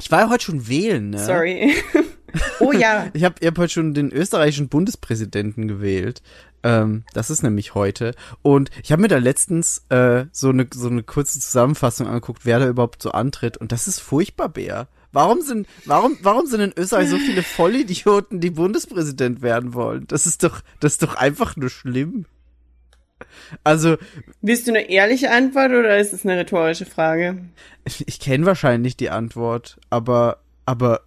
ich 0.00 0.10
war 0.10 0.20
ja 0.20 0.30
heute 0.30 0.44
schon 0.44 0.68
wählen, 0.68 1.10
ne? 1.10 1.18
Sorry. 1.18 1.74
oh 2.60 2.72
ja. 2.72 3.08
Ich 3.14 3.24
habe 3.24 3.34
ich 3.40 3.46
hab 3.46 3.58
heute 3.58 3.72
schon 3.72 3.92
den 3.94 4.12
österreichischen 4.12 4.68
Bundespräsidenten 4.68 5.68
gewählt. 5.68 6.22
Ähm, 6.64 7.04
das 7.12 7.30
ist 7.30 7.42
nämlich 7.42 7.74
heute. 7.74 8.14
Und 8.42 8.70
ich 8.82 8.90
habe 8.90 9.02
mir 9.02 9.08
da 9.08 9.18
letztens 9.18 9.84
äh, 9.90 10.24
so 10.32 10.48
eine 10.48 10.66
so 10.72 10.88
eine 10.88 11.02
kurze 11.02 11.38
Zusammenfassung 11.38 12.08
angeguckt, 12.08 12.46
wer 12.46 12.58
da 12.58 12.66
überhaupt 12.66 13.02
so 13.02 13.12
antritt. 13.12 13.58
Und 13.58 13.70
das 13.70 13.86
ist 13.86 14.00
furchtbar, 14.00 14.48
Bär. 14.48 14.88
Warum 15.12 15.42
sind, 15.42 15.68
warum, 15.84 16.18
warum 16.22 16.46
sind 16.46 16.60
in 16.60 16.72
Österreich 16.76 17.08
so 17.08 17.18
viele 17.18 17.44
Vollidioten, 17.44 18.40
die 18.40 18.50
Bundespräsident 18.50 19.42
werden 19.42 19.72
wollen? 19.74 20.06
Das 20.08 20.26
ist 20.26 20.42
doch, 20.42 20.60
das 20.80 20.94
ist 20.94 21.02
doch 21.04 21.14
einfach 21.14 21.54
nur 21.54 21.70
schlimm. 21.70 22.24
Also, 23.62 23.96
Willst 24.40 24.66
du 24.66 24.72
eine 24.72 24.90
ehrliche 24.90 25.30
Antwort 25.30 25.70
oder 25.70 25.98
ist 25.98 26.12
es 26.12 26.24
eine 26.24 26.36
rhetorische 26.36 26.86
Frage? 26.86 27.44
ich 27.84 28.18
kenne 28.18 28.46
wahrscheinlich 28.46 28.96
die 28.96 29.10
Antwort, 29.10 29.78
aber, 29.88 30.38
aber 30.66 31.02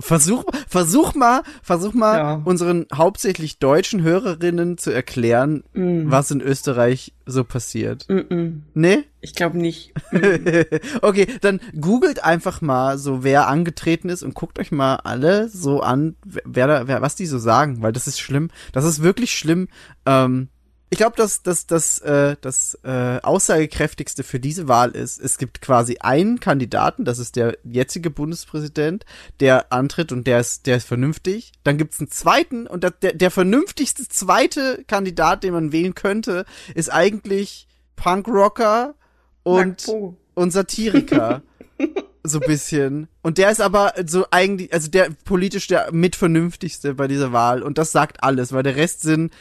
versuch, 0.00 0.44
versuch 0.68 1.14
mal, 1.14 1.42
versuch 1.62 1.92
mal 1.94 2.16
Ja. 2.18 2.42
unseren 2.44 2.86
hauptsächlich 2.92 3.58
deutschen 3.58 4.02
Hörerinnen 4.02 4.78
zu 4.78 4.90
erklären, 4.90 5.62
Mm. 5.74 6.10
was 6.10 6.30
in 6.30 6.40
Österreich 6.40 7.12
so 7.26 7.44
passiert. 7.44 8.06
Mm-mm. 8.08 8.62
Ne? 8.74 9.04
Ich 9.20 9.34
glaube 9.34 9.58
nicht. 9.58 9.92
okay, 11.02 11.26
dann 11.40 11.60
googelt 11.80 12.22
einfach 12.24 12.60
mal 12.60 12.98
so, 12.98 13.22
wer 13.24 13.48
angetreten 13.48 14.08
ist 14.08 14.22
und 14.22 14.34
guckt 14.34 14.58
euch 14.58 14.72
mal 14.72 14.96
alle 14.96 15.48
so 15.48 15.80
an, 15.80 16.16
wer 16.24 16.66
da, 16.66 16.88
wer, 16.88 17.02
was 17.02 17.16
die 17.16 17.26
so 17.26 17.38
sagen, 17.38 17.82
weil 17.82 17.92
das 17.92 18.06
ist 18.06 18.20
schlimm. 18.20 18.48
Das 18.72 18.84
ist 18.84 19.02
wirklich 19.02 19.32
schlimm. 19.36 19.68
Ähm, 20.06 20.48
ich 20.88 20.98
glaube, 20.98 21.16
dass 21.16 21.42
dass 21.42 21.66
das 21.66 21.98
äh, 22.00 22.36
das 22.40 22.78
äh, 22.84 23.18
aussagekräftigste 23.22 24.22
für 24.22 24.38
diese 24.38 24.68
Wahl 24.68 24.90
ist, 24.92 25.20
es 25.20 25.36
gibt 25.36 25.60
quasi 25.60 25.98
einen 25.98 26.38
Kandidaten, 26.38 27.04
das 27.04 27.18
ist 27.18 27.36
der 27.36 27.58
jetzige 27.64 28.10
Bundespräsident, 28.10 29.04
der 29.40 29.72
antritt 29.72 30.12
und 30.12 30.26
der 30.26 30.40
ist 30.40 30.66
der 30.66 30.76
ist 30.76 30.86
vernünftig. 30.86 31.52
Dann 31.64 31.76
gibt's 31.76 31.98
einen 31.98 32.10
zweiten 32.10 32.66
und 32.66 32.84
der 32.84 32.92
der, 32.92 33.14
der 33.14 33.30
vernünftigste 33.30 34.06
zweite 34.08 34.84
Kandidat, 34.86 35.42
den 35.42 35.54
man 35.54 35.72
wählen 35.72 35.94
könnte, 35.94 36.44
ist 36.74 36.92
eigentlich 36.92 37.66
Punkrocker 37.96 38.94
und 39.42 39.86
und 40.34 40.50
Satiriker. 40.52 41.42
so 42.28 42.40
bisschen. 42.40 43.08
Und 43.22 43.38
der 43.38 43.50
ist 43.50 43.60
aber 43.60 43.94
so 44.06 44.26
eigentlich, 44.30 44.72
also 44.72 44.90
der 44.90 45.10
politisch 45.24 45.66
der 45.68 45.92
mitvernünftigste 45.92 46.94
bei 46.94 47.06
dieser 47.06 47.32
Wahl. 47.32 47.62
Und 47.62 47.78
das 47.78 47.92
sagt 47.92 48.22
alles, 48.22 48.52
weil 48.52 48.64
der 48.64 48.76
Rest 48.76 49.02
sind 49.02 49.32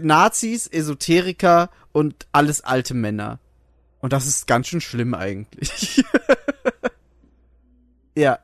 Nazis, 0.00 0.66
Esoteriker 0.66 1.70
und 1.92 2.26
alles 2.32 2.60
alte 2.62 2.94
Männer. 2.94 3.38
Und 4.00 4.12
das 4.12 4.26
ist 4.26 4.46
ganz 4.46 4.68
schön 4.68 4.80
schlimm 4.80 5.14
eigentlich. 5.14 6.04
ja. 8.14 8.38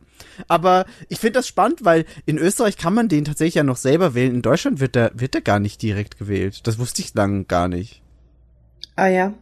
Aber 0.48 0.84
ich 1.08 1.20
finde 1.20 1.34
das 1.34 1.46
spannend, 1.46 1.84
weil 1.84 2.06
in 2.26 2.38
Österreich 2.38 2.76
kann 2.76 2.94
man 2.94 3.08
den 3.08 3.24
tatsächlich 3.24 3.54
ja 3.54 3.62
noch 3.62 3.76
selber 3.76 4.14
wählen. 4.14 4.34
In 4.34 4.42
Deutschland 4.42 4.80
wird 4.80 4.96
der, 4.96 5.12
wird 5.14 5.34
der 5.34 5.42
gar 5.42 5.60
nicht 5.60 5.80
direkt 5.80 6.18
gewählt. 6.18 6.66
Das 6.66 6.78
wusste 6.78 7.02
ich 7.02 7.14
lang 7.14 7.46
gar 7.46 7.68
nicht. 7.68 8.02
Ah 8.96 9.06
ja. 9.06 9.32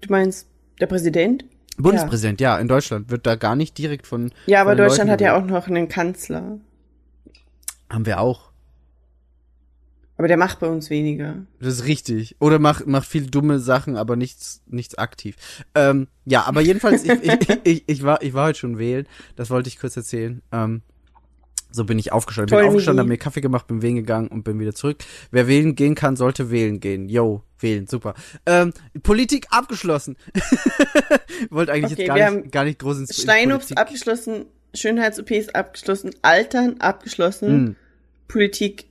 Du 0.00 0.10
meinst 0.10 0.46
der 0.80 0.86
Präsident? 0.86 1.44
Bundespräsident, 1.78 2.40
ja. 2.40 2.58
in 2.58 2.68
Deutschland 2.68 3.10
wird 3.10 3.26
da 3.26 3.34
gar 3.34 3.56
nicht 3.56 3.76
direkt 3.76 4.06
von. 4.06 4.32
Ja, 4.46 4.62
aber 4.62 4.74
Deutschland 4.74 5.10
Leuten 5.10 5.10
hat 5.10 5.20
ja 5.20 5.36
auch 5.36 5.44
noch 5.44 5.66
einen 5.66 5.88
Kanzler. 5.88 6.58
Haben 7.90 8.06
wir 8.06 8.20
auch. 8.20 8.45
Aber 10.18 10.28
der 10.28 10.36
macht 10.38 10.60
bei 10.60 10.66
uns 10.68 10.88
weniger. 10.88 11.44
Das 11.60 11.74
ist 11.74 11.84
richtig. 11.86 12.36
Oder 12.38 12.58
macht 12.58 12.86
macht 12.86 13.06
viel 13.06 13.26
dumme 13.26 13.58
Sachen, 13.58 13.96
aber 13.96 14.16
nichts 14.16 14.62
nichts 14.66 14.96
aktiv. 14.96 15.36
Ähm, 15.74 16.08
ja, 16.24 16.44
aber 16.44 16.62
jedenfalls 16.62 17.04
ich, 17.04 17.10
ich, 17.22 17.48
ich, 17.64 17.84
ich 17.86 18.02
war 18.02 18.22
ich 18.22 18.32
war 18.32 18.46
heute 18.46 18.58
schon 18.58 18.78
wählen. 18.78 19.06
Das 19.36 19.50
wollte 19.50 19.68
ich 19.68 19.78
kurz 19.78 19.96
erzählen. 19.96 20.40
Ähm, 20.52 20.82
so 21.70 21.84
bin 21.84 21.98
ich 21.98 22.12
aufgestanden. 22.12 22.48
Toll, 22.48 22.62
bin 22.62 22.68
aufgestanden, 22.68 23.00
habe 23.00 23.08
mir 23.10 23.18
Kaffee 23.18 23.42
gemacht, 23.42 23.66
bin 23.66 23.82
wählen 23.82 23.96
gegangen 23.96 24.28
und 24.28 24.44
bin 24.44 24.58
wieder 24.58 24.74
zurück. 24.74 24.98
Wer 25.30 25.46
wählen 25.48 25.74
gehen 25.74 25.94
kann, 25.94 26.16
sollte 26.16 26.50
wählen 26.50 26.80
gehen. 26.80 27.10
Yo, 27.10 27.42
wählen, 27.58 27.86
super. 27.86 28.14
Ähm, 28.46 28.72
Politik 29.02 29.48
abgeschlossen. 29.50 30.16
Wollte 31.50 31.72
eigentlich 31.72 31.92
Okay, 31.92 32.06
jetzt 32.06 32.16
gar 32.16 32.30
nicht, 32.30 32.52
gar 32.52 32.64
nicht 32.64 32.78
groß 32.78 32.98
ins 33.00 33.10
in 33.10 33.22
Steinobst 33.24 33.68
Politik. 33.68 33.78
abgeschlossen, 33.78 34.46
Schönheits-OPs 34.72 35.50
abgeschlossen, 35.50 36.10
Altern 36.22 36.80
abgeschlossen, 36.80 37.48
Hm. 37.48 37.76
Politik 38.28 38.86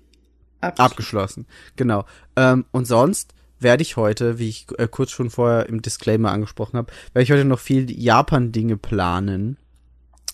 abgeschlossen. 0.67 1.45
Abgeschlossen, 1.45 1.45
genau. 1.75 2.05
Ähm, 2.35 2.65
und 2.71 2.85
sonst 2.85 3.33
werde 3.59 3.83
ich 3.83 3.95
heute, 3.97 4.37
wie 4.39 4.49
ich 4.49 4.67
äh, 4.77 4.87
kurz 4.87 5.11
schon 5.11 5.29
vorher 5.29 5.67
im 5.69 5.81
Disclaimer 5.81 6.31
angesprochen 6.31 6.77
habe, 6.77 6.91
werde 7.13 7.23
ich 7.23 7.31
heute 7.31 7.45
noch 7.45 7.59
viel 7.59 7.89
Japan-Dinge 7.89 8.77
planen. 8.77 9.57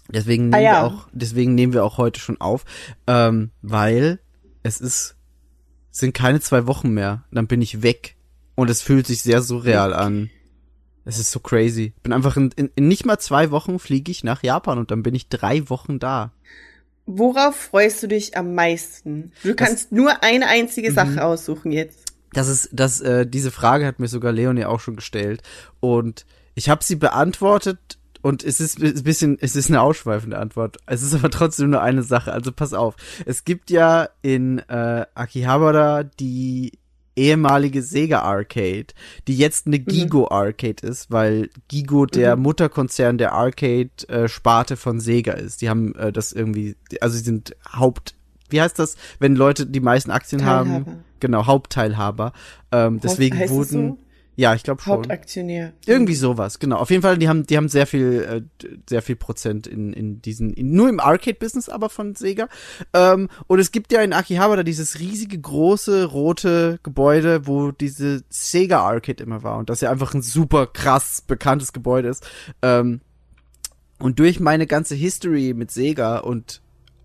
Deswegen 0.10 0.50
nehmen, 0.50 0.56
Ah, 0.56 0.60
ja. 0.60 0.72
wir 0.72 0.84
auch, 0.88 1.08
deswegen 1.14 1.56
nehmen 1.56 1.74
wir 1.74 1.86
auch 1.86 1.98
heute 1.98 2.20
schon 2.20 2.42
auf, 2.42 2.66
ähm, 3.08 3.52
weil 3.62 4.20
es 4.64 4.82
ist, 4.82 5.16
sind 5.92 6.14
keine 6.14 6.42
zwei 6.42 6.68
Wochen 6.68 6.90
mehr. 6.90 7.24
Dann 7.32 7.48
bin 7.48 7.62
ich 7.62 7.82
weg 7.84 8.18
und 8.56 8.70
es 8.70 8.82
fühlt 8.82 9.08
sich 9.08 9.22
sehr 9.22 9.42
surreal 9.42 9.94
an. 9.94 10.30
Es 11.06 11.18
ist 11.18 11.32
so 11.32 11.40
crazy. 11.40 11.94
Bin 12.04 12.14
einfach 12.14 12.38
in, 12.38 12.52
in, 12.56 12.70
in 12.76 12.88
nicht 12.88 13.06
mal 13.06 13.20
zwei 13.20 13.52
Wochen 13.52 13.80
fliege 13.80 14.12
ich 14.12 14.24
nach 14.24 14.44
Japan 14.44 14.78
und 14.78 14.92
dann 14.92 15.02
bin 15.04 15.16
ich 15.16 15.30
drei 15.30 15.68
Wochen 15.70 15.98
da. 16.00 16.32
Worauf 17.06 17.56
freust 17.56 18.04
du 18.04 18.08
dich 18.08 18.38
am 18.38 18.54
meisten? 18.56 19.32
Du 19.44 19.56
kannst 19.56 19.92
nur 19.92 20.24
eine 20.24 20.48
einzige 20.48 20.92
Mhm. 20.92 20.96
Sache 20.96 21.26
aussuchen 21.26 21.72
jetzt. 21.72 22.14
Das 22.34 22.48
ist, 22.48 22.70
das, 22.72 23.02
äh, 23.02 23.26
diese 23.28 23.52
Frage 23.52 23.86
hat 23.86 24.00
mir 24.00 24.08
sogar 24.08 24.32
Leonie 24.32 24.66
auch 24.66 24.80
schon 24.80 24.96
gestellt. 24.96 25.42
Und 25.80 26.26
ich 26.56 26.70
habe 26.70 26.84
sie 26.84 26.96
beantwortet 26.96 27.98
und 28.22 28.44
es 28.44 28.62
ist 28.62 28.80
ein 28.80 29.04
bisschen, 29.04 29.38
es 29.42 29.56
ist 29.56 29.70
eine 29.70 29.82
ausschweifende 29.82 30.38
Antwort. 30.38 30.78
Es 30.86 31.02
ist 31.02 31.14
aber 31.14 31.30
trotzdem 31.30 31.72
nur 31.72 31.82
eine 31.82 32.04
Sache. 32.04 32.32
Also 32.32 32.52
pass 32.52 32.74
auf. 32.74 32.96
Es 33.26 33.44
gibt 33.44 33.70
ja 33.70 34.10
in 34.22 34.60
äh, 34.60 35.06
Akihabara 35.14 36.04
die 36.04 36.74
ehemalige 37.16 37.82
Sega 37.82 38.22
Arcade, 38.22 38.88
die 39.28 39.38
jetzt 39.38 39.68
eine 39.68 39.80
Gigo 39.80 40.30
Arcade 40.30 40.86
ist, 40.86 41.12
weil 41.12 41.50
Gigo 41.68 42.06
der 42.06 42.36
Mutterkonzern 42.36 43.18
der 43.18 43.34
Arcade-Sparte 43.34 44.78
von 44.78 45.00
Sega 45.00 45.34
ist. 45.34 45.62
Die 45.62 45.70
haben 45.70 45.96
äh, 45.96 46.12
das 46.12 46.32
irgendwie, 46.32 46.76
also 47.00 47.18
sie 47.18 47.24
sind 47.24 47.56
Haupt, 47.74 48.16
wie 48.50 48.62
heißt 48.62 48.80
das, 48.80 48.96
wenn 49.20 49.36
Leute 49.36 49.66
die 49.66 49.80
meisten 49.80 50.12
Aktien 50.12 50.46
haben? 50.46 50.70
Teilhaber. 50.70 51.04
Genau, 51.20 51.46
Hauptteilhaber. 51.46 52.34
Ähm, 52.72 53.00
deswegen 53.00 53.38
heißt 53.38 53.54
wurden, 53.54 53.90
so? 53.90 53.98
Ja, 54.42 54.56
ich 54.56 54.64
glaube 54.64 54.82
schon. 54.82 54.94
Hauptaktionär. 54.94 55.74
Irgendwie 55.86 56.16
sowas, 56.16 56.58
genau. 56.58 56.78
Auf 56.78 56.90
jeden 56.90 57.04
Fall, 57.04 57.20
die 57.20 57.30
haben, 57.30 57.46
die 57.46 57.58
haben 57.58 57.70
sehr 57.70 57.86
viel, 57.86 58.24
äh, 58.64 58.68
sehr 58.90 59.04
viel 59.04 59.16
Prozent 59.16 59.68
in, 59.68 59.94
in 59.94 60.20
diesen, 60.20 60.52
in, 60.54 60.72
nur 60.72 60.90
im 60.90 61.00
Arcade-Business 61.00 61.70
aber 61.70 61.90
von 61.90 62.16
Sega. 62.16 62.50
Ähm, 62.92 63.30
und 63.46 63.60
es 63.60 63.72
gibt 63.72 63.92
ja 63.92 64.02
in 64.02 64.14
Akihabara 64.14 64.64
dieses 64.64 65.00
riesige, 65.00 65.38
große, 65.38 66.06
rote 66.06 66.80
Gebäude, 66.82 67.46
wo 67.46 67.72
diese 67.72 68.24
Sega 68.30 68.82
Arcade 68.82 69.22
immer 69.22 69.44
war. 69.44 69.60
Und 69.60 69.70
das 69.70 69.82
ja 69.82 69.92
einfach 69.92 70.16
ein 70.16 70.24
super 70.24 70.66
krass 70.66 71.22
bekanntes 71.22 71.72
Gebäude 71.72 72.10
ist. 72.10 72.28
Ähm, 72.64 73.02
und 74.00 74.18
durch 74.18 74.40
meine 74.40 74.66
ganze 74.66 74.96
History 74.96 75.54
mit 75.54 75.70
Sega 75.70 76.18
und 76.18 76.64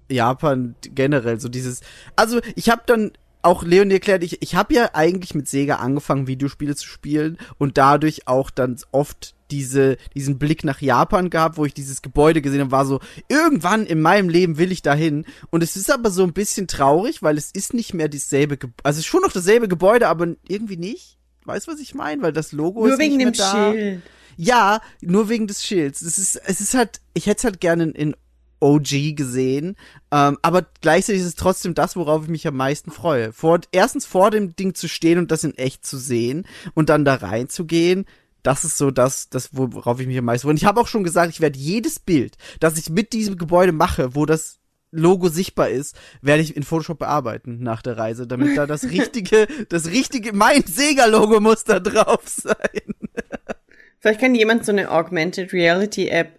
Japan 0.08 0.74
generell 0.80 1.38
so 1.38 1.48
dieses 1.48 1.80
also 2.14 2.40
ich 2.54 2.70
habe 2.70 2.82
dann 2.86 3.10
auch 3.46 3.62
Leonie 3.62 3.94
erklärt, 3.94 4.22
ich, 4.22 4.42
ich 4.42 4.54
habe 4.54 4.74
ja 4.74 4.90
eigentlich 4.92 5.34
mit 5.34 5.48
Sega 5.48 5.76
angefangen, 5.76 6.26
Videospiele 6.26 6.76
zu 6.76 6.86
spielen 6.86 7.38
und 7.58 7.78
dadurch 7.78 8.28
auch 8.28 8.50
dann 8.50 8.76
oft 8.92 9.34
diese, 9.50 9.96
diesen 10.14 10.38
Blick 10.38 10.64
nach 10.64 10.80
Japan 10.80 11.30
gehabt, 11.30 11.56
wo 11.56 11.64
ich 11.64 11.72
dieses 11.72 12.02
Gebäude 12.02 12.42
gesehen 12.42 12.60
habe, 12.60 12.72
war 12.72 12.84
so, 12.84 13.00
irgendwann 13.28 13.86
in 13.86 14.00
meinem 14.00 14.28
Leben 14.28 14.58
will 14.58 14.72
ich 14.72 14.82
dahin. 14.82 15.24
Und 15.50 15.62
es 15.62 15.76
ist 15.76 15.90
aber 15.90 16.10
so 16.10 16.24
ein 16.24 16.32
bisschen 16.32 16.66
traurig, 16.66 17.22
weil 17.22 17.38
es 17.38 17.52
ist 17.52 17.72
nicht 17.72 17.94
mehr 17.94 18.08
dieselbe, 18.08 18.56
Ge 18.56 18.70
also 18.82 18.96
es 18.96 19.04
ist 19.04 19.06
schon 19.06 19.22
noch 19.22 19.32
dasselbe 19.32 19.68
Gebäude, 19.68 20.08
aber 20.08 20.28
irgendwie 20.48 20.76
nicht. 20.76 21.16
Weißt 21.44 21.68
du, 21.68 21.72
was 21.72 21.80
ich 21.80 21.94
meine? 21.94 22.22
Weil 22.22 22.32
das 22.32 22.50
Logo 22.50 22.80
Nur 22.80 22.94
ist 22.94 22.98
wegen 22.98 23.16
nicht 23.16 23.26
dem 23.26 23.44
mehr 23.44 23.52
da. 23.52 23.72
Schild. 23.72 24.02
Ja, 24.36 24.80
nur 25.00 25.28
wegen 25.28 25.46
des 25.46 25.64
Schilds. 25.64 26.02
Es 26.02 26.18
ist, 26.18 26.36
es 26.44 26.60
ist 26.60 26.74
halt, 26.74 27.00
ich 27.14 27.26
hätte 27.26 27.38
es 27.38 27.44
halt 27.44 27.60
gerne 27.60 27.84
in 27.84 28.16
OG 28.60 29.14
gesehen, 29.14 29.76
ähm, 30.10 30.38
aber 30.42 30.66
gleichzeitig 30.80 31.22
ist 31.22 31.28
es 31.28 31.34
trotzdem 31.34 31.74
das, 31.74 31.96
worauf 31.96 32.24
ich 32.24 32.28
mich 32.28 32.46
am 32.46 32.56
meisten 32.56 32.90
freue. 32.90 33.32
Vor, 33.32 33.60
erstens 33.72 34.06
vor 34.06 34.30
dem 34.30 34.56
Ding 34.56 34.74
zu 34.74 34.88
stehen 34.88 35.18
und 35.18 35.30
das 35.30 35.44
in 35.44 35.56
echt 35.56 35.84
zu 35.84 35.98
sehen 35.98 36.46
und 36.74 36.88
dann 36.88 37.04
da 37.04 37.14
reinzugehen. 37.14 38.06
Das 38.42 38.64
ist 38.64 38.78
so 38.78 38.90
das, 38.90 39.28
das 39.28 39.50
worauf 39.52 39.98
ich 40.00 40.06
mich 40.06 40.18
am 40.18 40.24
meisten 40.24 40.44
freue. 40.44 40.52
Und 40.52 40.58
ich 40.58 40.66
habe 40.66 40.80
auch 40.80 40.86
schon 40.86 41.04
gesagt, 41.04 41.32
ich 41.32 41.40
werde 41.40 41.58
jedes 41.58 41.98
Bild, 41.98 42.36
das 42.60 42.78
ich 42.78 42.90
mit 42.90 43.12
diesem 43.12 43.36
Gebäude 43.36 43.72
mache, 43.72 44.14
wo 44.14 44.24
das 44.24 44.60
Logo 44.92 45.28
sichtbar 45.28 45.68
ist, 45.68 45.96
werde 46.22 46.42
ich 46.42 46.56
in 46.56 46.62
Photoshop 46.62 47.00
bearbeiten 47.00 47.58
nach 47.62 47.82
der 47.82 47.98
Reise, 47.98 48.26
damit 48.26 48.56
da 48.56 48.66
das 48.66 48.84
richtige, 48.90 49.46
das 49.68 49.88
richtige, 49.88 50.32
mein 50.32 50.62
Sega-Logo 50.62 51.40
muss 51.40 51.64
da 51.64 51.80
drauf 51.80 52.22
sein. 52.26 52.94
Vielleicht 53.98 54.20
kann 54.20 54.34
jemand 54.34 54.64
so 54.64 54.72
eine 54.72 54.90
Augmented 54.90 55.52
Reality 55.52 56.08
App 56.08 56.38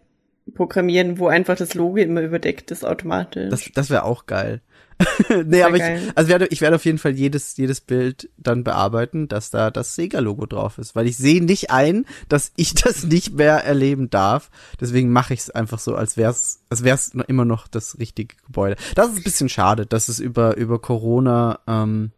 programmieren, 0.54 1.20
wo 1.20 1.28
einfach 1.28 1.56
das 1.56 1.74
Logo 1.74 1.98
immer 1.98 2.22
überdeckt 2.22 2.72
ist 2.72 2.86
automatisch. 2.86 3.50
Das, 3.50 3.70
das 3.74 3.90
wäre 3.90 4.04
auch 4.04 4.26
geil. 4.26 4.62
nee, 5.46 5.62
aber 5.62 5.76
ich, 5.76 5.82
geil. 5.82 6.12
also 6.16 6.30
werde, 6.30 6.48
ich 6.48 6.62
werde 6.62 6.76
auf 6.76 6.86
jeden 6.86 6.98
Fall 6.98 7.12
jedes, 7.12 7.56
jedes 7.58 7.82
Bild 7.82 8.30
dann 8.38 8.64
bearbeiten, 8.64 9.28
dass 9.28 9.52
da 9.52 9.70
das 9.70 9.96
Sega-Logo 9.96 10.48
drauf 10.48 10.80
ist, 10.80 10.96
weil 10.96 11.08
ich 11.08 11.18
sehe 11.18 11.44
nicht 11.44 11.70
ein, 11.70 12.06
dass 12.30 12.52
ich 12.56 12.74
das 12.74 13.04
nicht 13.04 13.36
mehr 13.36 13.64
erleben 13.64 14.10
darf. 14.10 14.50
Deswegen 14.80 15.12
mache 15.12 15.34
ich 15.34 15.42
es 15.42 15.50
einfach 15.52 15.80
so, 15.80 15.96
als 15.96 16.18
wär's, 16.18 16.62
als 16.70 16.84
wär's 16.84 17.14
noch 17.14 17.26
immer 17.26 17.46
noch 17.46 17.68
das 17.68 18.00
richtige 18.00 18.36
Gebäude. 18.48 18.76
Das 18.96 19.10
ist 19.10 19.18
ein 19.18 19.24
bisschen 19.24 19.50
schade, 19.50 19.86
dass 19.86 20.08
es 20.08 20.20
über, 20.20 20.58
über 20.58 20.80
Corona, 20.80 21.60
ähm, 21.68 22.12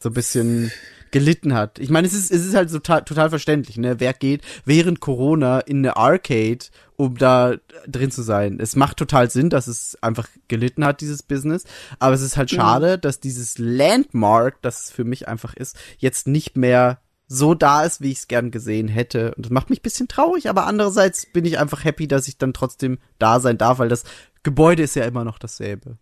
so 0.00 0.10
ein 0.10 0.14
bisschen 0.14 0.70
gelitten 1.10 1.54
hat. 1.54 1.78
Ich 1.78 1.90
meine, 1.90 2.06
es 2.06 2.14
ist, 2.14 2.30
es 2.30 2.44
ist 2.44 2.54
halt 2.54 2.70
total, 2.70 3.04
total 3.04 3.30
verständlich, 3.30 3.76
ne? 3.76 4.00
Wer 4.00 4.12
geht 4.12 4.42
während 4.64 5.00
Corona 5.00 5.60
in 5.60 5.78
eine 5.78 5.96
Arcade, 5.96 6.66
um 6.96 7.16
da 7.16 7.56
drin 7.86 8.10
zu 8.10 8.22
sein? 8.22 8.58
Es 8.60 8.76
macht 8.76 8.96
total 8.96 9.30
Sinn, 9.30 9.50
dass 9.50 9.66
es 9.66 9.96
einfach 10.02 10.28
gelitten 10.48 10.84
hat, 10.84 11.00
dieses 11.00 11.22
Business. 11.22 11.64
Aber 11.98 12.14
es 12.14 12.22
ist 12.22 12.36
halt 12.36 12.50
schade, 12.50 12.98
dass 12.98 13.20
dieses 13.20 13.58
Landmark, 13.58 14.60
das 14.62 14.84
es 14.84 14.90
für 14.90 15.04
mich 15.04 15.28
einfach 15.28 15.54
ist, 15.54 15.76
jetzt 15.98 16.26
nicht 16.26 16.56
mehr 16.56 17.00
so 17.28 17.54
da 17.54 17.84
ist, 17.84 18.00
wie 18.00 18.10
ich 18.10 18.18
es 18.18 18.28
gern 18.28 18.50
gesehen 18.50 18.88
hätte. 18.88 19.34
Und 19.34 19.46
das 19.46 19.52
macht 19.52 19.70
mich 19.70 19.80
ein 19.80 19.82
bisschen 19.82 20.08
traurig, 20.08 20.48
aber 20.48 20.66
andererseits 20.66 21.26
bin 21.26 21.44
ich 21.44 21.58
einfach 21.58 21.84
happy, 21.84 22.08
dass 22.08 22.26
ich 22.26 22.38
dann 22.38 22.54
trotzdem 22.54 22.98
da 23.18 23.38
sein 23.38 23.58
darf, 23.58 23.78
weil 23.78 23.90
das 23.90 24.04
Gebäude 24.42 24.82
ist 24.82 24.96
ja 24.96 25.04
immer 25.04 25.24
noch 25.24 25.38
dasselbe. 25.38 25.98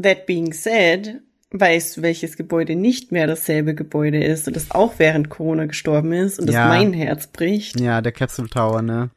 That 0.00 0.26
being 0.26 0.52
said, 0.52 1.20
weißt 1.50 1.96
du, 1.96 2.02
welches 2.02 2.36
Gebäude 2.36 2.76
nicht 2.76 3.10
mehr 3.12 3.26
dasselbe 3.26 3.74
Gebäude 3.74 4.22
ist 4.22 4.46
und 4.48 4.54
das 4.56 4.70
auch 4.70 4.94
während 4.98 5.30
Corona 5.30 5.66
gestorben 5.66 6.12
ist 6.12 6.38
und 6.38 6.46
das 6.46 6.54
Ja. 6.54 6.68
mein 6.68 6.92
Herz 6.92 7.26
bricht? 7.28 7.80
Ja, 7.80 8.00
der 8.02 8.12
Capsule 8.12 8.48
Tower, 8.48 8.82
ne? 8.82 9.10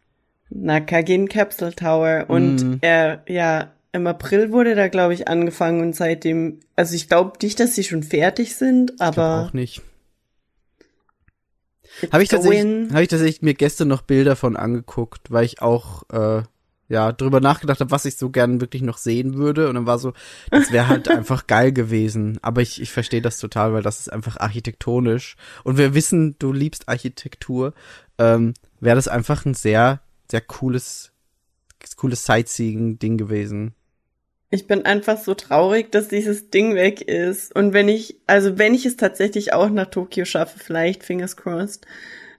Nakagin 0.50 1.28
Capsule 1.30 1.74
Tower. 1.74 2.26
Und 2.28 2.64
Mhm. 2.64 2.78
er, 2.82 3.24
ja, 3.28 3.72
im 3.94 4.08
April 4.08 4.52
wurde 4.52 4.76
da, 4.76 4.88
glaube 4.88 5.14
ich, 5.14 5.28
angefangen 5.28 5.82
und 5.82 5.96
seitdem, 5.96 6.60
also 6.76 6.96
ich 6.96 7.10
glaube 7.10 7.34
nicht, 7.42 7.60
dass 7.60 7.76
sie 7.76 7.84
schon 7.84 8.04
fertig 8.04 8.56
sind, 8.56 8.92
Ich 8.96 9.02
aber 9.02 9.48
auch 9.48 9.54
nicht. 9.54 9.82
Habe 12.12 12.24
ich 12.24 12.30
tatsächlich, 12.30 12.92
habe 12.92 13.04
ich 13.04 13.10
tatsächlich 13.10 13.42
mir 13.42 13.54
gestern 13.54 13.90
noch 13.90 14.02
Bilder 14.02 14.36
von 14.36 14.56
angeguckt, 14.56 15.30
weil 15.30 15.46
ich 15.46 15.62
auch 15.62 16.04
äh, 16.12 16.44
ja 16.91 17.13
drüber 17.13 17.39
nachgedacht 17.39 17.79
habe, 17.79 17.91
was 17.91 18.05
ich 18.05 18.17
so 18.17 18.29
gern 18.29 18.60
wirklich 18.60 18.81
noch 18.81 18.98
sehen 18.98 19.36
würde. 19.36 19.69
Und 19.69 19.75
dann 19.75 19.86
war 19.86 19.98
so, 19.98 20.13
das 20.50 20.71
wäre 20.71 20.89
halt 20.89 21.07
einfach 21.10 21.48
geil 21.48 21.71
gewesen. 21.71 22.38
Aber 22.41 22.62
ich, 22.62 22.81
ich 22.81 22.91
verstehe 22.91 23.21
das 23.21 23.39
total, 23.39 23.74
weil 23.74 23.81
das 23.81 24.00
ist 24.01 24.12
einfach 24.12 24.38
architektonisch. 24.38 25.38
Und 25.63 25.77
wir 25.77 25.95
wissen, 25.95 26.36
du 26.38 26.51
liebst 26.51 26.89
Architektur. 26.89 27.74
Ähm, 28.17 28.53
wäre 28.79 28.98
das 28.98 29.07
einfach 29.07 29.45
ein 29.45 29.53
sehr, 29.53 30.01
sehr 30.29 30.41
cooles, 30.41 31.12
cooles 31.95 32.25
Sightseeing-Ding 32.25 33.17
gewesen. 33.17 33.74
Ich 34.50 34.67
bin 34.67 34.86
einfach 34.86 35.17
so 35.17 35.33
traurig, 35.33 35.93
dass 35.93 36.10
dieses 36.10 36.50
Ding 36.50 36.75
weg 36.75 37.01
ist. 37.01 37.55
Und 37.55 37.71
wenn 37.71 37.88
ich, 37.88 38.17
also 38.27 38.57
wenn 38.57 38.74
ich 38.74 38.86
es 38.86 38.98
tatsächlich 38.98 39.53
auch 39.53 39.69
nach 39.69 39.89
Tokio 39.89 40.25
schaffe, 40.25 40.60
vielleicht, 40.60 41.05
fingers 41.05 41.38
crossed, 41.38 41.88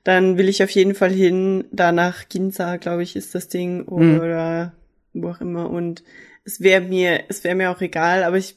dann 0.04 0.37
will 0.38 0.49
ich 0.49 0.62
auf 0.62 0.71
jeden 0.71 0.94
Fall 0.94 1.11
hin, 1.12 1.64
da 1.71 1.92
nach 1.92 2.28
Ginza, 2.28 2.76
glaube 2.76 3.02
ich, 3.02 3.14
ist 3.16 3.35
das 3.35 3.49
Ding, 3.49 3.78
Mhm. 3.88 4.18
oder 4.21 4.73
wo 5.12 5.28
auch 5.30 5.40
immer. 5.40 5.71
Und 5.71 6.02
es 6.44 6.61
wäre 6.61 6.80
mir, 6.80 7.25
es 7.28 7.44
wäre 7.44 7.54
mir 7.54 7.71
auch 7.71 7.80
egal, 7.80 8.25
aber 8.25 8.37
ich 8.38 8.56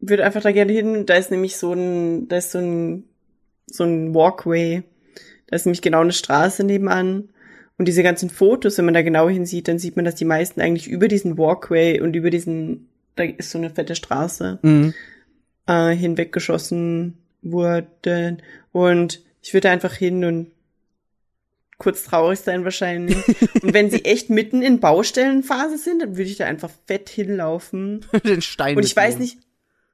würde 0.00 0.24
einfach 0.24 0.42
da 0.42 0.52
gerne 0.52 0.72
hin. 0.72 1.06
Da 1.06 1.14
ist 1.14 1.30
nämlich 1.30 1.56
so 1.56 1.72
ein, 1.72 2.28
da 2.28 2.36
ist 2.36 2.52
so 2.52 2.58
ein, 2.58 3.04
so 3.66 3.84
ein 3.84 4.14
Walkway. 4.14 4.82
Da 5.46 5.56
ist 5.56 5.64
nämlich 5.66 5.82
genau 5.82 6.00
eine 6.00 6.12
Straße 6.12 6.64
nebenan. 6.64 7.30
Und 7.78 7.86
diese 7.88 8.02
ganzen 8.02 8.28
Fotos, 8.28 8.76
wenn 8.76 8.84
man 8.84 8.94
da 8.94 9.02
genau 9.02 9.28
hinsieht, 9.28 9.68
dann 9.68 9.78
sieht 9.78 9.96
man, 9.96 10.04
dass 10.04 10.16
die 10.16 10.24
meisten 10.24 10.60
eigentlich 10.60 10.88
über 10.88 11.08
diesen 11.08 11.38
Walkway 11.38 12.00
und 12.00 12.14
über 12.16 12.28
diesen, 12.30 12.88
da 13.14 13.22
ist 13.24 13.50
so 13.50 13.58
eine 13.58 13.70
fette 13.70 13.94
Straße, 13.94 14.58
Mhm. 14.62 14.94
äh, 15.66 15.94
hinweggeschossen 15.94 17.18
wurden. 17.42 18.42
Und 18.72 19.22
ich 19.42 19.54
würde 19.54 19.70
einfach 19.70 19.94
hin 19.94 20.24
und 20.24 20.48
kurz 21.78 22.04
traurig 22.04 22.40
sein 22.40 22.64
wahrscheinlich. 22.64 23.16
und 23.62 23.72
wenn 23.72 23.90
sie 23.90 24.04
echt 24.04 24.30
mitten 24.30 24.62
in 24.62 24.80
Baustellenphase 24.80 25.78
sind, 25.78 26.02
dann 26.02 26.16
würde 26.16 26.30
ich 26.30 26.36
da 26.36 26.44
einfach 26.46 26.70
fett 26.86 27.08
hinlaufen. 27.08 28.04
Den 28.24 28.42
Stein. 28.42 28.76
Und 28.76 28.84
ich 28.84 28.96
weiß 28.96 29.18
nicht, 29.18 29.38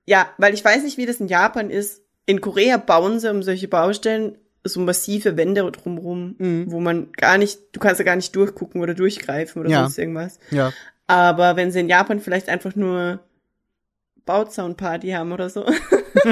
ja, 0.07 0.29
weil 0.39 0.55
ich 0.55 0.65
weiß 0.65 0.83
nicht, 0.83 0.97
wie 0.99 1.07
das 1.07 1.21
in 1.21 1.29
Japan 1.29 1.71
ist. 1.71 2.03
In 2.27 2.41
Korea 2.41 2.79
bauen 2.79 3.21
sie 3.21 3.31
um 3.31 3.43
solche 3.43 3.69
Baustellen 3.69 4.39
so 4.67 4.81
massive 4.81 5.37
Wände 5.37 5.71
drumrum, 5.71 6.37
Mhm. 6.39 6.71
wo 6.71 6.81
man 6.81 7.13
gar 7.13 7.37
nicht, 7.37 7.59
du 7.73 7.81
kannst 7.81 7.99
ja 7.99 8.05
gar 8.07 8.17
nicht 8.17 8.35
durchgucken 8.35 8.81
oder 8.81 8.95
durchgreifen 8.95 9.61
oder 9.61 9.71
Ja. 9.71 9.83
sonst 9.83 9.99
irgendwas. 9.99 10.39
Ja. 10.51 10.73
Aber 11.07 11.57
wenn 11.57 11.71
sie 11.71 11.81
in 11.81 11.89
Japan 11.91 12.19
vielleicht 12.21 12.49
einfach 12.49 12.75
nur 12.75 13.21
Bautzaunparty 14.25 15.11
haben 15.11 15.33
oder 15.33 15.51
so, 15.51 15.67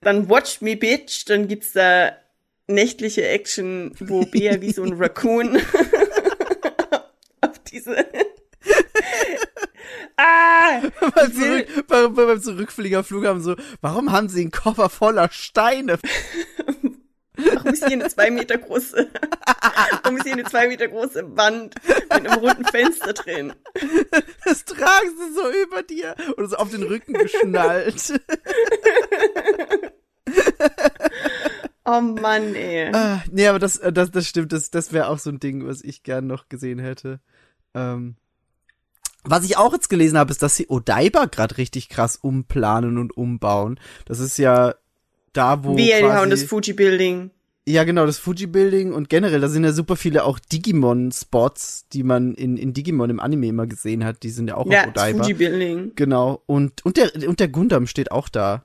dann 0.00 0.28
watch 0.30 0.60
me 0.62 0.76
bitch, 0.76 1.24
dann 1.28 1.46
gibt's 1.48 1.72
da 1.72 2.12
nächtliche 2.66 3.26
Action, 3.26 3.92
wo 4.00 4.24
Bea 4.30 4.60
wie 4.60 4.72
so 4.72 4.82
ein 4.82 4.94
Raccoon 4.94 5.56
auf 7.40 7.58
diese 7.70 7.96
Ah! 10.16 10.80
beim, 11.14 11.32
Zurück, 11.32 11.66
beim, 11.86 12.14
beim 12.14 12.40
Zurückfliegerflug 12.40 13.26
haben 13.26 13.42
so, 13.42 13.54
warum 13.82 14.12
haben 14.12 14.28
sie 14.28 14.40
einen 14.40 14.50
Koffer 14.50 14.88
voller 14.88 15.28
Steine? 15.30 15.98
Warum 17.36 17.72
ist 17.72 17.84
hier 17.86 18.00
eine 18.00 18.08
zwei 18.08 18.30
Meter 18.30 18.56
große, 18.56 19.08
warum 20.02 20.16
ist 20.16 20.24
hier 20.24 20.32
eine 20.32 20.44
zwei 20.44 20.68
Meter 20.68 20.88
große 20.88 21.36
Wand 21.36 21.74
mit 21.86 22.10
einem 22.10 22.32
runden 22.32 22.64
Fenster 22.64 23.12
drin? 23.12 23.52
Das 24.44 24.64
tragen 24.64 25.10
sie 25.18 25.34
so 25.34 25.50
über 25.62 25.82
dir 25.82 26.16
oder 26.38 26.48
so 26.48 26.56
auf 26.56 26.70
den 26.70 26.82
Rücken 26.82 27.12
geschnallt. 27.12 28.14
Oh 31.88 32.00
Mann, 32.00 32.54
ey. 32.56 32.90
ah, 32.92 33.22
nee, 33.30 33.46
aber 33.46 33.60
das, 33.60 33.76
äh, 33.76 33.92
das, 33.92 34.10
das 34.10 34.26
stimmt, 34.26 34.52
das, 34.52 34.70
das 34.70 34.92
wäre 34.92 35.08
auch 35.08 35.20
so 35.20 35.30
ein 35.30 35.38
Ding, 35.38 35.64
was 35.66 35.82
ich 35.82 36.02
gern 36.02 36.26
noch 36.26 36.48
gesehen 36.48 36.80
hätte. 36.80 37.20
Ähm, 37.74 38.16
was 39.22 39.44
ich 39.44 39.56
auch 39.56 39.72
jetzt 39.72 39.88
gelesen 39.88 40.18
habe, 40.18 40.30
ist, 40.32 40.42
dass 40.42 40.56
sie 40.56 40.66
Odaiba 40.68 41.26
gerade 41.26 41.58
richtig 41.58 41.88
krass 41.88 42.16
umplanen 42.16 42.98
und 42.98 43.16
umbauen. 43.16 43.78
Das 44.04 44.18
ist 44.18 44.36
ja 44.38 44.74
da, 45.32 45.64
wo 45.64 45.76
Wie, 45.76 45.90
quasi, 45.90 46.02
hauen 46.16 46.30
das 46.30 46.42
Fuji 46.42 46.72
Building. 46.72 47.30
Ja, 47.68 47.82
genau, 47.84 48.06
das 48.06 48.18
Fuji 48.18 48.46
Building 48.46 48.92
und 48.92 49.08
generell, 49.08 49.40
da 49.40 49.48
sind 49.48 49.64
ja 49.64 49.72
super 49.72 49.96
viele 49.96 50.24
auch 50.24 50.38
Digimon-Spots, 50.38 51.86
die 51.92 52.04
man 52.04 52.34
in, 52.34 52.56
in 52.56 52.72
Digimon 52.72 53.10
im 53.10 53.18
Anime 53.20 53.48
immer 53.48 53.66
gesehen 53.66 54.04
hat, 54.04 54.22
die 54.22 54.30
sind 54.30 54.48
ja 54.48 54.56
auch 54.56 54.66
Ja, 54.70 54.82
auf 54.82 54.88
Odaiba. 54.88 55.24
Fuji 55.24 55.34
Building. 55.34 55.92
Genau, 55.96 56.42
und, 56.46 56.84
und 56.84 56.96
der, 56.96 57.10
und 57.28 57.40
der 57.40 57.48
Gundam 57.48 57.86
steht 57.88 58.12
auch 58.12 58.28
da. 58.28 58.64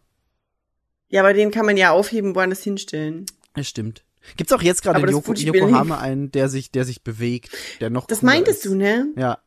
Ja, 1.11 1.21
aber 1.21 1.33
den 1.33 1.51
kann 1.51 1.65
man 1.67 1.77
ja 1.77 1.91
aufheben, 1.91 2.33
woanders 2.33 2.63
hinstellen. 2.63 3.27
Das 3.53 3.67
stimmt. 3.67 4.03
Gibt's 4.37 4.53
auch 4.53 4.61
jetzt 4.61 4.81
gerade 4.81 4.99
in 5.01 5.09
Yoko, 5.09 5.33
Yokohama 5.33 5.99
einen, 5.99 6.31
der 6.31 6.49
sich, 6.49 6.71
der 6.71 6.85
sich 6.85 7.03
bewegt, 7.03 7.51
der 7.79 7.89
noch 7.89 8.07
Das 8.07 8.21
meintest 8.21 8.65
ist. 8.65 8.71
du, 8.71 8.75
ne? 8.75 9.07
Ja. 9.15 9.37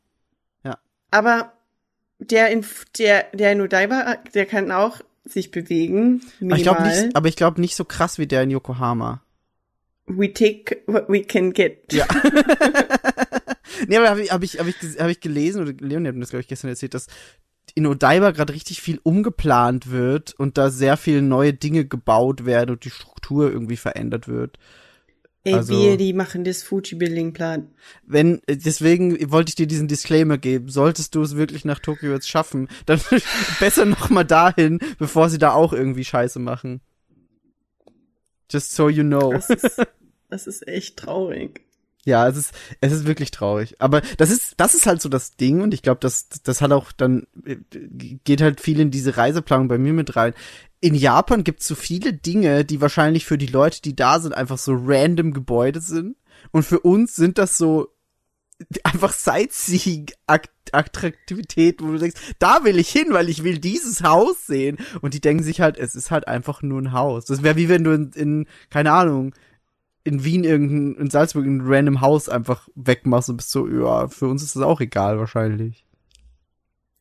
Aber 1.14 1.52
der 2.18 2.50
in, 2.50 2.66
der, 2.98 3.26
der 3.32 3.52
in 3.52 3.60
Odaiba, 3.60 4.16
der 4.34 4.46
kann 4.46 4.72
auch 4.72 5.00
sich 5.24 5.52
bewegen. 5.52 6.22
Aber 6.42 6.56
ich 6.56 6.64
glaube 6.64 6.82
Minimal. 6.82 7.04
nicht, 7.04 7.16
aber 7.16 7.28
ich 7.28 7.36
glaube 7.36 7.60
nicht 7.60 7.76
so 7.76 7.84
krass 7.84 8.18
wie 8.18 8.26
der 8.26 8.42
in 8.42 8.50
Yokohama. 8.50 9.22
We 10.06 10.32
take 10.32 10.82
what 10.86 11.08
we 11.08 11.22
can 11.22 11.52
get. 11.52 11.92
Ja. 11.92 12.06
nee, 13.86 13.96
aber 13.96 14.10
habe 14.10 14.22
ich, 14.22 14.32
hab 14.32 14.42
ich, 14.42 14.58
hab 14.58 14.66
ich, 14.66 14.76
hab 14.98 15.08
ich 15.08 15.20
gelesen, 15.20 15.62
oder 15.62 15.72
Leon 15.72 16.04
hat 16.04 16.14
mir 16.14 16.20
das, 16.22 16.30
glaube 16.30 16.40
ich, 16.40 16.48
gestern 16.48 16.68
erzählt, 16.70 16.94
dass 16.94 17.06
in 17.74 17.86
Odaiba 17.86 18.30
gerade 18.30 18.52
richtig 18.52 18.80
viel 18.80 19.00
umgeplant 19.02 19.90
wird 19.90 20.32
und 20.34 20.58
da 20.58 20.70
sehr 20.70 20.96
viele 20.96 21.22
neue 21.22 21.52
Dinge 21.52 21.84
gebaut 21.84 22.44
werden 22.44 22.70
und 22.70 22.84
die 22.84 22.90
Struktur 22.90 23.50
irgendwie 23.50 23.76
verändert 23.76 24.28
wird. 24.28 24.58
Ey, 25.46 25.54
Also- 25.54 25.74
wir, 25.74 25.96
die 25.98 26.12
machen 26.14 26.44
das 26.44 26.62
Fuji 26.62 26.94
Building 26.96 27.32
plan. 27.34 27.68
Wenn, 28.06 28.40
äh, 28.46 28.56
deswegen 28.56 29.30
wollte 29.30 29.50
ich 29.50 29.54
dir 29.56 29.66
diesen 29.66 29.88
Disclaimer 29.88 30.38
geben. 30.38 30.68
Solltest 30.70 31.14
du 31.14 31.22
es 31.22 31.36
wirklich 31.36 31.64
nach 31.66 31.80
Tokio 31.80 32.12
jetzt 32.12 32.28
schaffen, 32.30 32.68
dann 32.86 33.00
besser 33.60 33.84
noch 33.84 34.08
mal 34.08 34.24
dahin, 34.24 34.78
bevor 34.98 35.28
sie 35.28 35.38
da 35.38 35.52
auch 35.52 35.72
irgendwie 35.72 36.04
Scheiße 36.04 36.38
machen. 36.38 36.80
Just 38.50 38.74
so 38.74 38.88
you 38.88 39.02
know. 39.02 39.32
Das 39.32 39.50
ist, 39.50 39.82
das 40.30 40.46
ist 40.46 40.66
echt 40.68 40.96
traurig. 40.98 41.63
Ja, 42.04 42.28
es 42.28 42.36
ist, 42.36 42.52
es 42.80 42.92
ist 42.92 43.06
wirklich 43.06 43.30
traurig. 43.30 43.80
Aber 43.80 44.02
das 44.18 44.30
ist, 44.30 44.54
das 44.58 44.74
ist 44.74 44.86
halt 44.86 45.00
so 45.00 45.08
das 45.08 45.36
Ding 45.36 45.62
und 45.62 45.72
ich 45.72 45.82
glaube, 45.82 46.00
das, 46.00 46.28
das 46.42 46.60
hat 46.60 46.72
auch 46.72 46.92
dann, 46.92 47.26
äh, 47.46 47.56
geht 48.24 48.42
halt 48.42 48.60
viel 48.60 48.80
in 48.80 48.90
diese 48.90 49.16
Reiseplanung 49.16 49.68
bei 49.68 49.78
mir 49.78 49.94
mit 49.94 50.14
rein. 50.14 50.34
In 50.80 50.94
Japan 50.94 51.44
gibt's 51.44 51.66
so 51.66 51.74
viele 51.74 52.12
Dinge, 52.12 52.66
die 52.66 52.82
wahrscheinlich 52.82 53.24
für 53.24 53.38
die 53.38 53.46
Leute, 53.46 53.80
die 53.80 53.96
da 53.96 54.20
sind, 54.20 54.34
einfach 54.34 54.58
so 54.58 54.76
random 54.78 55.32
Gebäude 55.32 55.80
sind. 55.80 56.16
Und 56.50 56.64
für 56.64 56.80
uns 56.80 57.16
sind 57.16 57.38
das 57.38 57.56
so 57.56 57.88
einfach 58.84 59.12
Sightseeing-Attraktivität, 59.12 61.82
wo 61.82 61.90
du 61.92 61.98
denkst, 61.98 62.34
da 62.38 62.64
will 62.64 62.78
ich 62.78 62.88
hin, 62.90 63.08
weil 63.10 63.28
ich 63.28 63.44
will 63.44 63.58
dieses 63.58 64.02
Haus 64.02 64.46
sehen. 64.46 64.78
Und 65.00 65.14
die 65.14 65.20
denken 65.20 65.42
sich 65.42 65.60
halt, 65.60 65.76
es 65.78 65.94
ist 65.94 66.10
halt 66.10 66.28
einfach 66.28 66.60
nur 66.62 66.82
ein 66.82 66.92
Haus. 66.92 67.24
Das 67.24 67.42
wäre 67.42 67.56
wie 67.56 67.70
wenn 67.70 67.84
du 67.84 67.92
in, 67.92 68.12
in 68.12 68.46
keine 68.70 68.92
Ahnung, 68.92 69.34
in 70.04 70.22
Wien 70.24 70.44
irgendein, 70.44 71.00
in 71.02 71.10
Salzburg 71.10 71.46
ein 71.46 71.62
random 71.64 72.00
Haus 72.02 72.28
einfach 72.28 72.68
wegmachst 72.74 73.30
und 73.30 73.38
bist 73.38 73.50
so, 73.50 73.66
ja, 73.66 74.06
für 74.08 74.28
uns 74.28 74.42
ist 74.42 74.54
das 74.54 74.62
auch 74.62 74.80
egal 74.80 75.18
wahrscheinlich. 75.18 75.84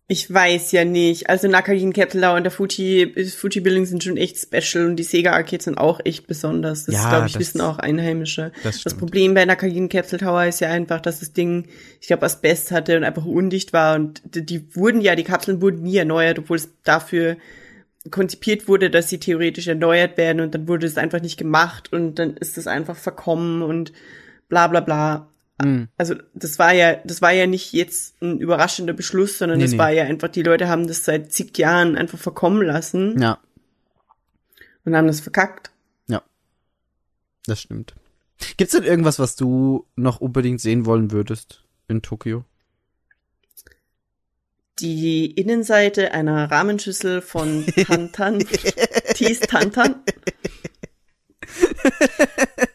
Ich 0.09 0.31
weiß 0.31 0.73
ja 0.73 0.83
nicht. 0.83 1.29
Also 1.29 1.47
Nakajin 1.47 1.93
Kettelau 1.93 2.35
und 2.35 2.43
der 2.43 2.51
Fuji, 2.51 3.13
Fuji 3.35 3.61
Building 3.61 3.85
sind 3.85 4.03
schon 4.03 4.17
echt 4.17 4.37
special 4.37 4.85
und 4.85 4.97
die 4.97 5.03
Sega 5.03 5.31
Arcades 5.31 5.63
sind 5.63 5.77
auch 5.77 6.01
echt 6.03 6.27
besonders. 6.27 6.85
Das 6.85 6.95
Ja, 6.95 7.09
glaube 7.09 7.27
ich 7.27 7.33
das- 7.33 7.39
wissen 7.39 7.61
auch 7.61 7.79
Einheimische. 7.79 8.51
das 8.63 8.83
Das. 8.83 8.93
Problem 8.95 9.33
bei 9.33 9.45
Nakajin 9.45 9.87
Capsule 9.89 10.19
Tower 10.19 10.45
ist 10.45 10.59
ja 10.59 10.69
einfach, 10.69 10.99
dass 10.99 11.21
das 11.21 11.31
Ding, 11.33 11.67
ich 12.01 12.07
glaube, 12.07 12.25
Asbest 12.25 12.71
hatte 12.71 12.97
und 12.97 13.05
einfach 13.05 13.25
undicht 13.25 13.71
war 13.73 13.95
und 13.95 14.21
die, 14.35 14.45
die 14.45 14.75
wurden 14.75 14.99
ja, 15.01 15.15
die 15.15 15.23
Kapseln 15.23 15.61
wurden 15.61 15.83
nie 15.83 15.97
erneuert, 15.97 16.37
obwohl 16.37 16.57
es 16.57 16.69
dafür 16.83 17.37
konzipiert 18.11 18.67
wurde, 18.67 18.89
dass 18.89 19.09
sie 19.09 19.19
theoretisch 19.19 19.67
erneuert 19.67 20.17
werden 20.17 20.41
und 20.41 20.53
dann 20.53 20.67
wurde 20.67 20.85
es 20.87 20.97
einfach 20.97 21.21
nicht 21.21 21.37
gemacht 21.37 21.91
und 21.93 22.15
dann 22.19 22.35
ist 22.37 22.57
es 22.57 22.67
einfach 22.67 22.97
verkommen 22.97 23.61
und 23.61 23.93
bla 24.49 24.67
bla 24.67 24.81
bla. 24.81 25.29
Mhm. 25.61 25.87
Also 25.97 26.15
das 26.33 26.59
war 26.59 26.73
ja, 26.73 26.95
das 27.05 27.21
war 27.21 27.31
ja 27.31 27.47
nicht 27.47 27.71
jetzt 27.73 28.21
ein 28.21 28.39
überraschender 28.39 28.93
Beschluss, 28.93 29.37
sondern 29.37 29.59
Nee, 29.59 29.65
es 29.65 29.71
nee. 29.71 29.77
war 29.77 29.91
ja 29.91 30.03
einfach, 30.03 30.27
die 30.27 30.43
Leute 30.43 30.67
haben 30.67 30.87
das 30.87 31.05
seit 31.05 31.31
zig 31.31 31.57
Jahren 31.57 31.95
einfach 31.95 32.19
verkommen 32.19 32.61
lassen 32.63 33.19
Ja, 33.21 33.39
und 34.85 34.95
haben 34.95 35.07
das 35.07 35.21
verkackt. 35.21 35.71
ja. 36.07 36.21
Das 37.45 37.61
stimmt. 37.61 37.93
Gibt's 38.57 38.73
denn 38.73 38.83
irgendwas, 38.83 39.19
was 39.19 39.35
du 39.37 39.85
noch 39.95 40.19
unbedingt 40.19 40.59
sehen 40.59 40.85
wollen 40.85 41.11
würdest 41.11 41.63
in 41.87 42.01
Tokio? 42.01 42.43
Die 44.79 45.27
Innenseite 45.31 46.11
einer 46.13 46.49
Rahmenschüssel 46.49 47.21
von 47.21 47.65
Tantan, 47.87 48.39
Tees 49.15 49.39
Tantan. 49.41 50.01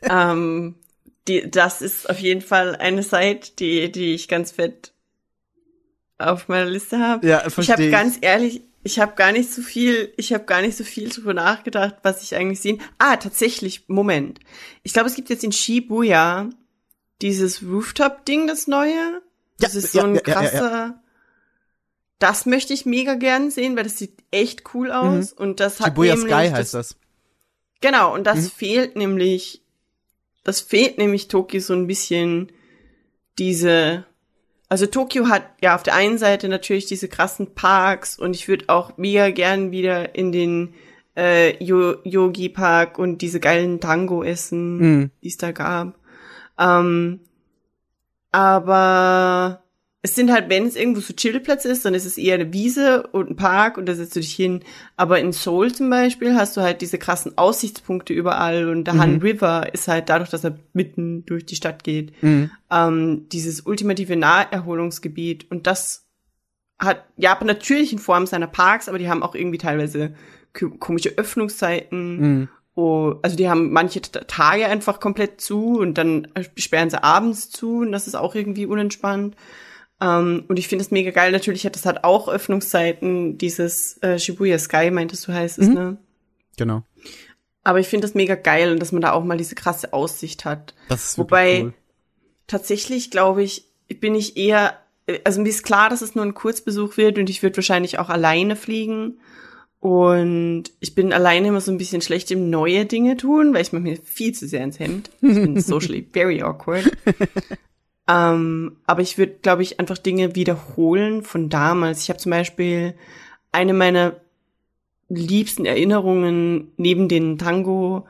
ähm, 0.09 0.77
die, 1.27 1.51
das 1.51 1.83
ist 1.83 2.09
auf 2.09 2.19
jeden 2.21 2.41
Fall 2.41 2.77
eine 2.77 3.03
Seite, 3.03 3.53
die, 3.59 3.91
die 3.91 4.15
ich 4.15 4.29
ganz 4.29 4.53
fett 4.53 4.93
auf 6.19 6.49
meiner 6.49 6.71
Liste 6.71 6.99
habe. 6.99 7.27
Ja, 7.27 7.45
Ich 7.47 7.53
verstehe 7.55 7.75
habe 7.77 7.91
ganz 7.91 8.19
ehrlich, 8.21 8.63
ich 8.83 8.99
habe 9.01 9.15
gar 9.15 9.33
nicht 9.33 9.53
so 9.53 9.61
viel, 9.63 10.13
ich 10.17 10.33
habe 10.33 10.45
gar 10.45 10.63
nicht 10.63 10.77
so 10.77 10.85
viel 10.85 11.09
drüber 11.09 11.35
nachgedacht, 11.35 11.97
was 12.03 12.23
ich 12.23 12.35
eigentlich 12.35 12.61
sehen. 12.61 12.81
Ah, 12.99 13.17
tatsächlich, 13.17 13.89
Moment. 13.89 14.41
Ich 14.83 14.93
glaube, 14.93 15.09
es 15.09 15.15
gibt 15.17 15.31
jetzt 15.31 15.45
in 15.45 15.53
Shibuya 15.53 16.49
dieses 17.23 17.63
Rooftop-Ding, 17.63 18.47
das 18.47 18.67
neue. 18.69 19.21
Das 19.59 19.75
Ja, 19.75 19.79
ist 19.81 19.93
so 19.93 19.99
ja, 19.99 20.05
ein 20.05 20.15
ja, 20.15 20.21
ja, 20.25 20.29
ja. 20.29 20.35
krasser. 20.35 21.03
Das 22.19 22.47
möchte 22.47 22.73
ich 22.73 22.85
mega 22.87 23.15
gern 23.15 23.51
sehen, 23.51 23.77
weil 23.77 23.85
das 23.85 23.99
sieht 23.99 24.15
echt 24.31 24.75
cool 24.75 24.91
aus 24.91 25.33
und 25.33 25.61
das 25.61 25.81
hat 25.81 25.87
Mhm. 25.89 25.91
Shibuya 25.93 26.15
nämlich 26.17 26.33
Sky 26.35 26.45
das, 26.51 26.53
heißt 26.59 26.75
das. 26.75 26.97
Genau, 27.81 28.13
und 28.15 28.27
das 28.27 28.37
Mhm. 28.47 28.51
fehlt 28.51 28.97
nämlich, 28.97 29.63
das 30.45 30.61
fehlt 30.61 30.99
nämlich 30.99 31.29
Tokio 31.29 31.61
so 31.61 31.75
ein 31.75 31.87
bisschen 31.87 32.51
diese, 33.39 34.05
also 34.69 34.87
Tokio 34.87 35.29
hat 35.29 35.45
ja 35.63 35.77
auf 35.77 35.85
der 35.85 35.95
einen 35.95 36.19
Seite 36.19 36.49
natürlich 36.49 36.87
diese 36.87 37.07
krassen 37.09 37.55
Parks 37.55 38.19
und 38.19 38.35
ich 38.35 38.49
würde 38.49 38.65
auch 38.69 38.97
mega 38.99 39.31
gern 39.31 39.71
wieder 39.71 40.15
in 40.17 40.33
den 40.33 40.75
äh, 41.17 41.63
Yo 41.63 41.97
Yogi 42.05 42.49
Park 42.49 42.99
und 42.99 43.23
diese 43.23 43.39
geilen 43.41 43.81
Tango 43.81 44.23
essen, 44.25 44.79
Mhm. 44.79 45.11
die 45.23 45.29
es 45.29 45.37
da 45.37 45.53
gab. 45.53 45.95
Ähm, 46.59 47.21
aber 48.33 49.63
es 50.09 50.15
sind 50.15 50.33
halt, 50.33 50.49
wenn 50.49 50.67
es 50.67 50.77
irgendwo 50.77 51.01
so 51.01 51.13
Chillplätze 51.13 51.69
ist, 51.69 51.85
dann 51.85 51.95
ist 51.95 52.05
es 52.07 52.19
eher 52.19 52.35
eine 52.35 52.53
Wiese 52.53 53.07
und 53.09 53.31
ein 53.31 53.37
Park 53.37 53.77
und 53.79 53.87
da 53.87 53.95
setzt 53.95 54.17
du 54.17 54.21
dich 54.21 54.35
hin. 54.35 54.61
Aber 54.97 55.19
in 55.21 55.33
Seoul 55.33 55.73
zum 55.73 55.91
Beispiel 55.91 56.35
hast 56.35 56.57
du 56.57 56.61
halt 56.63 56.81
diese 56.81 56.99
krassen 56.99 57.37
Aussichtspunkte 57.37 58.13
überall 58.13 58.69
und 58.69 58.85
der 58.85 58.95
Mhm. 58.95 59.01
Han 59.01 59.23
River 59.23 59.73
ist 59.73 59.89
halt 59.89 60.09
dadurch, 60.09 60.31
dass 60.31 60.45
er 60.45 60.59
mitten 60.73 61.25
durch 61.27 61.47
die 61.47 61.57
Stadt 61.57 61.85
geht, 61.85 62.13
Mhm. 62.23 62.51
ähm, 62.71 63.27
dieses 63.31 63.61
ultimative 63.67 64.17
Naherholungsgebiet 64.17 65.51
und 65.51 65.67
das 65.67 66.07
hat 66.79 67.05
Japan 67.17 67.47
natürlich 67.49 67.93
in 67.93 67.99
Form 67.99 68.27
seiner 68.27 68.47
Parks, 68.47 68.89
aber 68.89 68.99
die 68.99 69.09
haben 69.09 69.23
auch 69.23 69.35
irgendwie 69.35 69.59
teilweise 69.59 70.15
komische 70.79 71.11
Öffnungszeiten. 71.17 72.21
Mhm. 72.21 72.49
Oh, 72.75 73.17
also 73.23 73.37
die 73.37 73.49
haben 73.49 73.73
manche 73.73 74.01
Tage 74.01 74.67
einfach 74.67 75.01
komplett 75.01 75.41
zu 75.41 75.79
und 75.81 75.99
dann 75.99 76.29
sperren 76.57 76.91
sie 76.91 77.03
abends 77.03 77.51
zu 77.51 77.79
und 77.79 77.91
das 77.91 78.07
ist 78.07 78.15
auch 78.15 78.37
irgendwie 78.37 78.67
unentspannt. 78.67 79.35
Ähm, 80.01 80.45
und 80.49 80.59
ich 80.59 80.69
finde 80.69 80.85
es 80.85 80.91
mega 80.91 81.11
geil. 81.11 81.33
Natürlich 81.33 81.65
hat 81.67 81.75
das 81.75 81.87
halt 81.87 82.05
auch 82.05 82.29
Öffnungszeiten, 82.29 83.37
dieses 83.39 83.99
äh, 84.03 84.19
Shibuya 84.19 84.59
Sky, 84.59 84.91
meintest 84.91 85.27
du, 85.27 85.33
heißt 85.33 85.59
es, 85.59 85.69
Mhm. 85.69 85.75
ne? 85.75 85.97
Genau. 86.57 86.83
Aber 87.65 87.81
ich 87.81 87.89
finde 87.89 88.07
das 88.07 88.15
mega 88.15 88.35
geil 88.35 88.73
und 88.73 88.79
dass 88.81 88.93
man 88.93 89.03
da 89.03 89.13
auch 89.13 89.25
mal 89.25 89.37
diese 89.37 89.55
krasse 89.55 89.93
Aussicht 89.93 90.45
hat. 90.45 90.75
Das 90.89 91.05
ist 91.11 91.19
Wobei- 91.19 91.63
cool. 91.65 91.75
Tatsächlich 92.47 93.11
glaube 93.11 93.43
ich, 93.43 93.65
bin 94.01 94.15
ich 94.15 94.37
eher, 94.39 94.79
also 95.25 95.41
mir 95.43 95.49
ist 95.51 95.65
klar, 95.65 95.91
dass 95.91 96.01
es 96.01 96.15
nur 96.15 96.25
ein 96.25 96.33
Kurzbesuch 96.35 96.97
wird 96.97 97.19
und 97.19 97.29
ich 97.29 97.43
würde 97.43 97.57
wahrscheinlich 97.59 97.99
auch 97.99 98.09
alleine 98.09 98.57
fliegen. 98.57 99.19
Und 99.81 100.65
ich 100.81 100.95
bin 100.95 101.13
alleine 101.13 101.49
immer 101.49 101.61
so 101.61 101.71
ein 101.71 101.79
bisschen 101.79 102.01
schlecht 102.03 102.31
im 102.31 102.51
neue 102.51 102.85
Dinge 102.87 103.17
tun, 103.17 103.53
weil 103.55 103.63
ich 103.63 103.73
mache 103.73 103.83
mir 103.83 103.97
viel 104.03 104.33
zu 104.35 104.49
sehr 104.49 104.65
ins 104.65 104.79
Hemd. 104.81 105.11
Ich 105.21 105.35
bin 105.35 105.61
socially 105.61 106.07
very 106.13 106.43
awkward. 106.43 106.91
Ähm, 108.09 108.77
aber 108.87 109.03
ich 109.03 109.19
würde, 109.19 109.35
glaube 109.43 109.63
ich, 109.63 109.79
einfach 109.79 109.99
Dinge 109.99 110.35
wiederholen 110.35 111.23
von 111.23 111.51
damals. 111.51 112.03
Ich 112.03 112.09
habe 112.09 112.19
zum 112.19 112.31
Beispiel 112.31 112.95
eine 113.53 113.75
meiner 113.75 114.17
liebsten 115.11 115.67
Erinnerungen 115.67 116.73
neben 116.79 117.09
den 117.09 117.39
Tango 117.39 118.07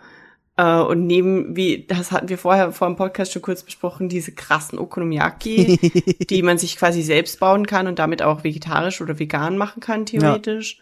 äh, 0.56 0.78
und 0.80 1.06
neben, 1.06 1.56
wie, 1.56 1.84
das 1.86 2.12
hatten 2.12 2.28
wir 2.28 2.38
vorher 2.38 2.70
vor 2.70 2.86
dem 2.86 2.96
Podcast 2.96 3.32
schon 3.32 3.42
kurz 3.42 3.64
besprochen, 3.64 4.08
diese 4.08 4.32
krassen 4.32 4.78
Okonomiyaki, 4.78 5.78
die 6.30 6.42
man 6.42 6.58
sich 6.58 6.76
quasi 6.76 7.02
selbst 7.02 7.40
bauen 7.40 7.66
kann 7.66 7.88
und 7.88 7.98
damit 7.98 8.22
auch 8.22 8.44
vegetarisch 8.44 9.00
oder 9.00 9.18
vegan 9.18 9.58
machen 9.58 9.80
kann, 9.80 10.06
theoretisch. 10.06 10.80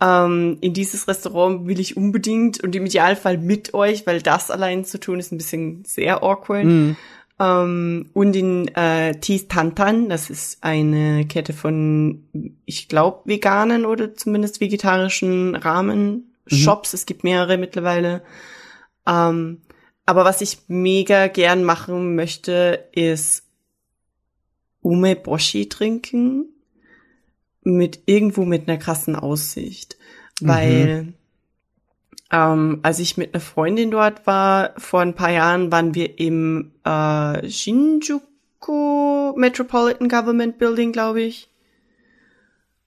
Ähm, 0.00 0.56
in 0.62 0.72
dieses 0.72 1.08
Restaurant 1.08 1.66
will 1.66 1.78
ich 1.78 1.98
unbedingt 1.98 2.64
und 2.64 2.74
im 2.74 2.86
Idealfall 2.86 3.36
mit 3.36 3.74
euch, 3.74 4.06
weil 4.06 4.22
das 4.22 4.50
allein 4.50 4.86
zu 4.86 4.98
tun 4.98 5.18
ist 5.18 5.30
ein 5.30 5.38
bisschen 5.38 5.84
sehr 5.84 6.22
awkward. 6.22 6.64
Mhm. 6.64 6.96
Ähm, 7.40 8.10
und 8.12 8.36
in 8.36 8.68
äh, 8.68 9.18
Tees 9.18 9.48
Tantan, 9.48 10.10
das 10.10 10.28
ist 10.28 10.62
eine 10.62 11.26
Kette 11.26 11.54
von, 11.54 12.24
ich 12.66 12.88
glaube, 12.88 13.22
veganen 13.24 13.86
oder 13.86 14.14
zumindest 14.14 14.60
vegetarischen 14.60 15.56
Ramen-Shops. 15.56 16.92
Es 16.92 17.06
gibt 17.06 17.24
mehrere 17.24 17.56
mittlerweile. 17.56 18.22
Ähm, 19.06 19.62
aber 20.04 20.24
was 20.24 20.42
ich 20.42 20.58
mega 20.68 21.28
gern 21.28 21.64
machen 21.64 22.14
möchte, 22.14 22.88
ist 22.92 23.44
Umeboshi 24.82 25.68
trinken 25.68 26.46
mit 27.62 28.00
irgendwo 28.06 28.44
mit 28.44 28.68
einer 28.68 28.78
krassen 28.78 29.16
Aussicht, 29.16 29.96
weil 30.40 31.14
ähm, 32.32 32.80
als 32.82 32.98
ich 32.98 33.16
mit 33.16 33.34
einer 33.34 33.40
Freundin 33.40 33.90
dort 33.90 34.26
war 34.26 34.72
vor 34.78 35.00
ein 35.00 35.14
paar 35.14 35.30
Jahren, 35.30 35.72
waren 35.72 35.94
wir 35.94 36.18
im 36.18 36.72
äh, 36.84 37.48
Shinjuku 37.48 39.34
Metropolitan 39.36 40.08
Government 40.08 40.58
Building, 40.58 40.92
glaube 40.92 41.22
ich. 41.22 41.48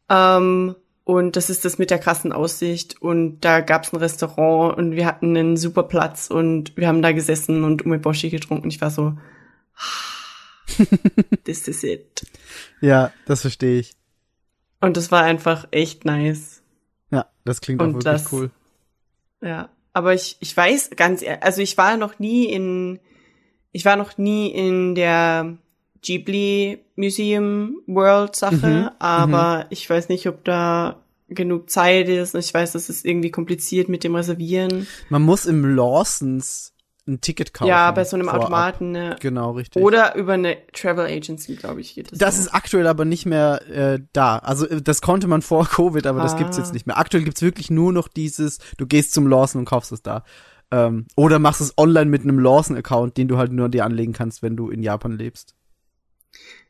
Ähm, 0.10 0.76
und 1.06 1.36
das 1.36 1.50
ist 1.50 1.66
das 1.66 1.78
mit 1.78 1.90
der 1.92 2.00
krassen 2.00 2.32
Aussicht. 2.32 3.02
Und 3.02 3.42
da 3.42 3.60
gab's 3.60 3.92
ein 3.92 3.98
Restaurant 3.98 4.78
und 4.78 4.92
wir 4.96 5.06
hatten 5.06 5.36
einen 5.36 5.58
super 5.58 5.84
Platz 5.84 6.30
und 6.30 6.78
wir 6.78 6.88
haben 6.88 7.02
da 7.02 7.12
gesessen 7.12 7.64
und 7.66 7.86
Umeboshi 7.86 8.30
getrunken. 8.30 8.70
Ich 8.70 8.80
war 8.80 8.90
so, 8.92 9.18
this 11.44 11.68
is 11.68 11.84
it. 11.84 12.26
Ja, 12.82 13.12
das 13.26 13.42
verstehe 13.42 13.80
ich. 13.80 13.94
Und 14.82 14.98
das 14.98 15.10
war 15.12 15.24
einfach 15.24 15.68
echt 15.72 16.04
nice. 16.04 16.62
Ja, 17.12 17.28
das 17.46 17.62
klingt 17.62 17.82
auch 17.82 17.86
Und 17.86 17.94
wirklich 17.96 18.04
das- 18.24 18.32
cool. 18.34 18.52
Ja, 19.44 19.70
aber 19.94 20.14
ich, 20.14 20.38
ich 20.40 20.56
weiß 20.56 20.92
ganz 20.96 21.22
ehrlich, 21.22 21.44
also 21.44 21.62
ich 21.62 21.78
war 21.78 21.98
noch 21.98 22.18
nie 22.20 22.46
in, 22.46 23.00
ich 23.72 23.86
war 23.86 23.96
noch 23.96 24.18
nie 24.18 24.50
in 24.50 24.96
der 24.96 25.58
Ghibli 26.02 26.80
Museum 26.96 27.78
World 27.88 28.36
Sache, 28.36 28.68
Mhm, 28.68 28.90
aber 29.00 29.68
ich 29.70 29.90
weiß 29.90 30.10
nicht, 30.10 30.28
ob 30.28 30.44
da 30.44 31.04
genug 31.30 31.70
Zeit 31.70 32.10
ist. 32.10 32.36
Ich 32.36 32.54
weiß, 32.54 32.74
das 32.74 32.90
ist 32.90 33.06
irgendwie 33.06 33.32
kompliziert 33.32 33.90
mit 33.90 34.04
dem 34.04 34.16
Reservieren. 34.16 34.88
Man 35.10 35.22
muss 35.24 35.46
im 35.46 35.76
Lawsons 35.76 36.73
ein 37.06 37.20
Ticket 37.22 37.54
kaufen. 37.54 37.68
ja, 37.70 37.92
bei 37.92 38.06
so 38.06 38.16
einem 38.16 38.26
vorab. 38.28 38.42
Automaten. 38.44 38.92
Ne? 38.92 39.16
Genau, 39.20 39.52
richtig. 39.52 39.84
Oder 39.84 40.16
über 40.16 40.34
eine 40.34 40.58
Travel 40.72 41.06
Agency, 41.06 41.56
glaube 41.58 41.82
ich, 41.82 41.96
geht 41.96 42.12
das. 42.12 42.18
Das 42.20 42.38
ist 42.40 42.54
aktuell 42.54 42.88
aber 42.88 43.04
nicht 43.04 43.26
mehr 43.26 43.62
äh, 43.70 44.00
da. 44.14 44.38
Also 44.38 44.68
äh, 44.70 44.82
das 44.82 45.02
konnte 45.02 45.28
man 45.28 45.42
vor 45.42 45.66
Covid, 45.70 46.08
aber 46.08 46.22
das 46.22 46.38
gibt's 46.38 46.58
Ah. 46.58 46.62
jetzt 46.62 46.74
nicht 46.74 46.88
mehr. 46.88 46.98
Aktuell 46.98 47.24
gibt's 47.24 47.42
wirklich 47.42 47.70
nur 47.70 47.92
noch 47.92 48.08
dieses, 48.08 48.60
du 48.78 48.86
gehst 48.86 49.14
zum 49.14 49.28
Lawson 49.28 49.60
und 49.60 49.66
kaufst 49.66 49.92
es 49.92 50.02
da. 50.02 50.24
Ähm, 50.72 51.06
oder 51.18 51.40
machst 51.40 51.60
es 51.62 51.78
online 51.78 52.10
mit 52.10 52.22
einem 52.24 52.40
Lawson-Account, 52.40 53.18
den 53.18 53.28
du 53.28 53.38
halt 53.38 53.52
nur 53.52 53.68
dir 53.70 53.84
anlegen 53.86 54.14
kannst, 54.14 54.42
wenn 54.42 54.56
du 54.56 54.70
in 54.70 54.82
Japan 54.82 55.12
lebst. 55.18 55.56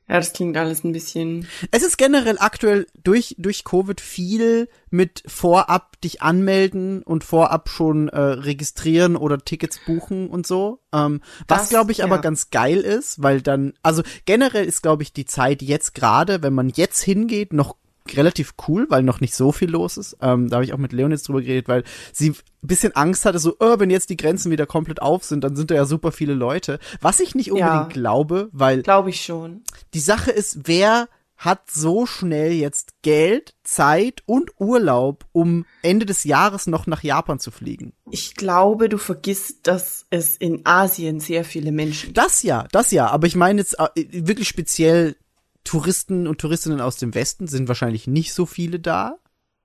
Ja, 0.09 0.17
das 0.17 0.33
klingt 0.33 0.57
alles 0.57 0.83
ein 0.83 0.91
bisschen. 0.91 1.47
Es 1.71 1.81
ist 1.81 1.97
generell 1.97 2.37
aktuell 2.39 2.87
durch, 3.03 3.35
durch 3.37 3.63
Covid 3.63 4.01
viel 4.01 4.67
mit 4.89 5.23
vorab 5.25 5.99
dich 6.01 6.21
anmelden 6.21 7.03
und 7.03 7.23
vorab 7.23 7.69
schon 7.69 8.09
äh, 8.09 8.19
registrieren 8.19 9.15
oder 9.15 9.39
Tickets 9.39 9.79
buchen 9.85 10.29
und 10.29 10.45
so. 10.45 10.79
Ähm, 10.91 11.21
was 11.47 11.69
glaube 11.69 11.93
ich 11.93 12.03
aber 12.03 12.15
ja. 12.15 12.21
ganz 12.21 12.49
geil 12.49 12.79
ist, 12.79 13.23
weil 13.23 13.41
dann, 13.41 13.73
also 13.81 14.03
generell 14.25 14.65
ist 14.65 14.83
glaube 14.83 15.03
ich 15.03 15.13
die 15.13 15.25
Zeit 15.25 15.61
jetzt 15.61 15.95
gerade, 15.95 16.43
wenn 16.43 16.53
man 16.53 16.69
jetzt 16.69 17.01
hingeht, 17.01 17.53
noch 17.53 17.77
relativ 18.11 18.53
cool, 18.67 18.85
weil 18.89 19.03
noch 19.03 19.21
nicht 19.21 19.35
so 19.35 19.51
viel 19.51 19.69
los 19.69 19.97
ist. 19.97 20.17
Ähm, 20.21 20.49
da 20.49 20.57
habe 20.57 20.65
ich 20.65 20.73
auch 20.73 20.77
mit 20.77 20.93
Leon 20.93 21.11
jetzt 21.11 21.27
drüber 21.27 21.41
geredet, 21.41 21.67
weil 21.67 21.83
sie 22.11 22.31
ein 22.31 22.35
bisschen 22.61 22.95
Angst 22.95 23.25
hatte, 23.25 23.39
so, 23.39 23.55
oh, 23.59 23.75
wenn 23.79 23.89
jetzt 23.89 24.09
die 24.09 24.17
Grenzen 24.17 24.51
wieder 24.51 24.65
komplett 24.65 25.01
auf 25.01 25.23
sind, 25.23 25.43
dann 25.43 25.55
sind 25.55 25.71
da 25.71 25.75
ja 25.75 25.85
super 25.85 26.11
viele 26.11 26.33
Leute. 26.33 26.79
Was 27.01 27.19
ich 27.19 27.35
nicht 27.35 27.51
unbedingt 27.51 27.73
Ja. 27.73 27.87
glaube, 27.89 28.49
weil 28.51 28.81
Glaube 28.83 29.09
ich 29.09 29.23
schon. 29.23 29.61
die 29.93 29.99
Sache 29.99 30.31
ist, 30.31 30.67
wer 30.67 31.07
hat 31.35 31.69
so 31.69 32.05
schnell 32.05 32.53
jetzt 32.53 32.93
Geld, 33.01 33.55
Zeit 33.63 34.21
und 34.25 34.51
Urlaub, 34.59 35.25
um 35.33 35.65
Ende 35.81 36.05
des 36.05 36.23
Jahres 36.23 36.67
noch 36.67 36.87
nach 36.87 37.03
Japan 37.03 37.37
zu 37.39 37.51
fliegen? 37.51 37.91
Ich 38.11 38.35
glaube, 38.35 38.87
du 38.87 38.97
vergisst, 38.97 39.67
dass 39.67 40.05
es 40.09 40.37
in 40.37 40.61
Asien 40.65 41.19
sehr 41.19 41.43
viele 41.43 41.73
Menschen 41.73 42.07
gibt. 42.07 42.17
Das 42.17 42.43
ja, 42.43 42.65
das 42.71 42.91
ja, 42.91 43.07
aber 43.07 43.27
ich 43.27 43.35
meine 43.35 43.59
jetzt 43.59 43.77
äh, 43.77 44.05
wirklich 44.11 44.47
speziell 44.47 45.17
Touristen 45.63 46.27
und 46.27 46.39
Touristinnen 46.39 46.81
aus 46.81 46.97
dem 46.97 47.13
Westen 47.15 47.47
sind 47.47 47.67
wahrscheinlich 47.67 48.07
nicht 48.07 48.33
so 48.33 48.45
viele 48.45 48.79
da. 48.79 49.17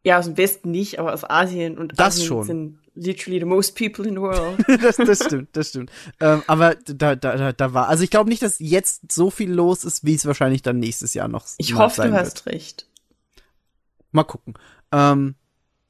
Ja, 0.05 0.19
aus 0.19 0.27
dem 0.27 0.37
Westen 0.37 0.71
nicht, 0.71 0.99
aber 0.99 1.13
aus 1.13 1.29
Asien 1.29 1.77
und 1.77 1.99
Das 1.99 2.15
Asien 2.15 2.27
schon. 2.27 2.45
sind 2.47 2.79
literally 2.95 3.41
the 3.41 3.45
most 3.47 3.77
people 3.77 4.07
in 4.07 4.15
the 4.15 4.21
world. 4.21 4.59
das, 4.83 4.97
das 4.97 5.25
stimmt, 5.25 5.49
das 5.57 5.71
stimmt. 5.71 5.91
Ähm, 6.21 6.43
aber 6.47 6.77
da, 6.77 7.17
da, 7.17 7.53
da, 7.53 7.75
war, 7.75 7.89
also 7.89 8.05
ich 8.05 8.11
glaube 8.11 8.31
nicht, 8.31 8.43
dass 8.43 8.59
jetzt 8.59 9.11
so 9.13 9.31
viel 9.31 9.53
los 9.53 9.85
ist, 9.85 10.05
wie 10.05 10.15
es 10.15 10.25
wahrscheinlich 10.27 10.63
dann 10.63 10.79
nächstes 10.79 11.15
Jahr 11.15 11.29
noch 11.29 11.47
Ich 11.59 11.75
hoffe, 11.75 12.03
du 12.03 12.11
wird. 12.11 12.21
hast 12.21 12.47
recht. 12.47 12.89
Mal 14.13 14.25
gucken. 14.25 14.55
Ähm, 14.93 15.35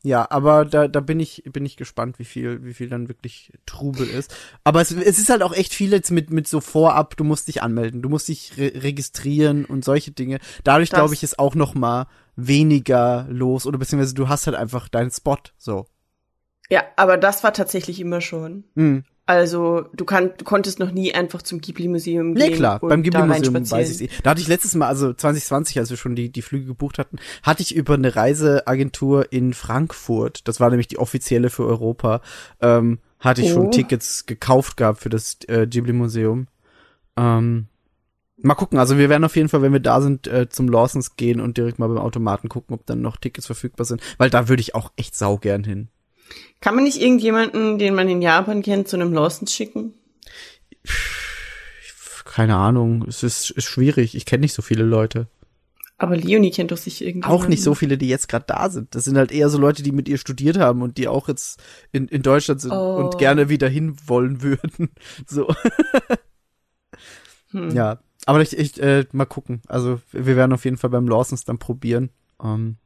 ja, 0.08 0.26
aber 0.30 0.64
da, 0.64 0.88
da 0.88 1.00
bin 1.00 1.20
ich, 1.20 1.42
bin 1.52 1.66
ich 1.66 1.76
gespannt, 1.76 2.18
wie 2.18 2.24
viel, 2.24 2.64
wie 2.64 2.72
viel 2.72 2.88
dann 2.88 3.08
wirklich 3.08 3.52
Trubel 3.66 4.08
ist. 4.08 4.34
Aber 4.64 4.80
es, 4.80 4.90
es 4.90 5.18
ist 5.18 5.28
halt 5.28 5.42
auch 5.42 5.52
echt 5.52 5.74
viel 5.74 5.92
jetzt 5.92 6.10
mit, 6.10 6.30
mit 6.30 6.48
so 6.48 6.62
vorab, 6.62 7.14
du 7.18 7.24
musst 7.24 7.46
dich 7.46 7.62
anmelden, 7.62 8.00
du 8.00 8.08
musst 8.08 8.28
dich 8.28 8.56
re 8.56 8.72
registrieren 8.74 9.66
und 9.66 9.84
solche 9.84 10.10
Dinge. 10.10 10.38
Dadurch, 10.64 10.88
glaube 10.88 11.12
ich, 11.12 11.22
ist 11.22 11.38
auch 11.38 11.54
noch 11.54 11.74
mal 11.74 12.06
weniger 12.36 13.26
los 13.28 13.66
oder 13.66 13.76
beziehungsweise 13.76 14.14
du 14.14 14.30
hast 14.30 14.46
halt 14.46 14.56
einfach 14.56 14.88
deinen 14.88 15.10
Spot, 15.10 15.36
so. 15.58 15.86
Ja, 16.70 16.84
aber 16.96 17.18
das 17.18 17.44
war 17.44 17.52
tatsächlich 17.52 18.00
immer 18.00 18.22
schon. 18.22 18.64
Mhm. 18.76 19.04
Also, 19.28 19.84
du, 19.92 20.06
kann, 20.06 20.30
du 20.38 20.44
konntest 20.46 20.78
noch 20.78 20.90
nie 20.90 21.12
einfach 21.12 21.42
zum 21.42 21.60
Ghibli-Museum 21.60 22.32
Nee, 22.32 22.48
gehen. 22.48 22.56
klar, 22.56 22.82
und 22.82 22.88
beim 22.88 23.02
Ghibli-Museum 23.02 23.70
weiß 23.70 24.00
ich 24.00 24.10
eh. 24.10 24.14
Da 24.22 24.30
hatte 24.30 24.40
ich 24.40 24.48
letztes 24.48 24.74
Mal, 24.74 24.86
also 24.86 25.12
2020, 25.12 25.78
als 25.78 25.90
wir 25.90 25.98
schon 25.98 26.16
die, 26.16 26.30
die 26.32 26.40
Flüge 26.40 26.64
gebucht 26.64 26.98
hatten, 26.98 27.18
hatte 27.42 27.60
ich 27.60 27.76
über 27.76 27.92
eine 27.92 28.16
Reiseagentur 28.16 29.30
in 29.30 29.52
Frankfurt, 29.52 30.48
das 30.48 30.60
war 30.60 30.70
nämlich 30.70 30.88
die 30.88 30.98
offizielle 30.98 31.50
für 31.50 31.66
Europa, 31.66 32.22
ähm, 32.62 33.00
hatte 33.20 33.42
ich 33.42 33.50
Oh. 33.50 33.54
schon 33.54 33.70
Tickets 33.70 34.24
gekauft 34.24 34.78
gehabt 34.78 35.00
für 35.00 35.10
das 35.10 35.36
äh, 35.48 35.66
Ghibli-Museum. 35.66 36.46
Ähm, 37.18 37.66
mal 38.38 38.54
gucken, 38.54 38.78
also 38.78 38.96
wir 38.96 39.10
werden 39.10 39.24
auf 39.24 39.36
jeden 39.36 39.50
Fall, 39.50 39.60
wenn 39.60 39.74
wir 39.74 39.80
da 39.80 40.00
sind, 40.00 40.26
äh, 40.26 40.48
zum 40.48 40.68
Lawsons 40.70 41.16
gehen 41.16 41.40
und 41.42 41.58
direkt 41.58 41.78
mal 41.78 41.88
beim 41.88 41.98
Automaten 41.98 42.48
gucken, 42.48 42.72
ob 42.74 42.86
dann 42.86 43.02
noch 43.02 43.18
Tickets 43.18 43.44
verfügbar 43.44 43.84
sind, 43.84 44.00
weil 44.16 44.30
da 44.30 44.48
würde 44.48 44.62
ich 44.62 44.74
auch 44.74 44.90
echt 44.96 45.14
saugern 45.14 45.64
hin. 45.64 45.88
Kann 46.60 46.74
man 46.74 46.84
nicht 46.84 47.00
irgendjemanden, 47.00 47.78
den 47.78 47.94
man 47.94 48.08
in 48.08 48.20
Japan 48.22 48.62
kennt, 48.62 48.88
zu 48.88 48.96
einem 48.96 49.12
Lawson 49.12 49.46
schicken? 49.46 49.94
Keine 52.24 52.56
Ahnung, 52.56 53.04
es 53.08 53.22
ist, 53.22 53.50
ist 53.50 53.64
schwierig, 53.64 54.14
ich 54.14 54.26
kenne 54.26 54.42
nicht 54.42 54.52
so 54.54 54.62
viele 54.62 54.84
Leute. 54.84 55.26
Aber 56.00 56.16
Leonie 56.16 56.52
kennt 56.52 56.70
doch 56.70 56.76
sich 56.76 57.02
irgendwie. 57.04 57.26
auch 57.26 57.48
nicht 57.48 57.62
so 57.62 57.74
viele, 57.74 57.98
die 57.98 58.08
jetzt 58.08 58.28
gerade 58.28 58.44
da 58.46 58.70
sind. 58.70 58.94
Das 58.94 59.04
sind 59.04 59.16
halt 59.18 59.32
eher 59.32 59.48
so 59.48 59.58
Leute, 59.58 59.82
die 59.82 59.90
mit 59.90 60.08
ihr 60.08 60.18
studiert 60.18 60.56
haben 60.56 60.82
und 60.82 60.96
die 60.96 61.08
auch 61.08 61.26
jetzt 61.26 61.60
in, 61.90 62.06
in 62.06 62.22
Deutschland 62.22 62.60
sind 62.60 62.70
Oh. 62.70 62.96
und 62.98 63.18
gerne 63.18 63.48
wieder 63.48 63.68
hin 63.68 63.96
wollen 64.06 64.42
würden. 64.42 64.90
So, 65.26 65.52
Hm. 67.50 67.70
ja. 67.74 67.98
Aber 68.26 68.42
ich, 68.42 68.56
ich 68.56 68.80
äh, 68.80 69.06
mal 69.12 69.24
gucken. 69.24 69.62
Also 69.68 70.00
wir 70.12 70.36
werden 70.36 70.52
auf 70.52 70.64
jeden 70.64 70.76
Fall 70.76 70.90
beim 70.90 71.08
Lawsons 71.08 71.44
dann 71.44 71.58
probieren. 71.58 72.10
Ähm, 72.42 72.76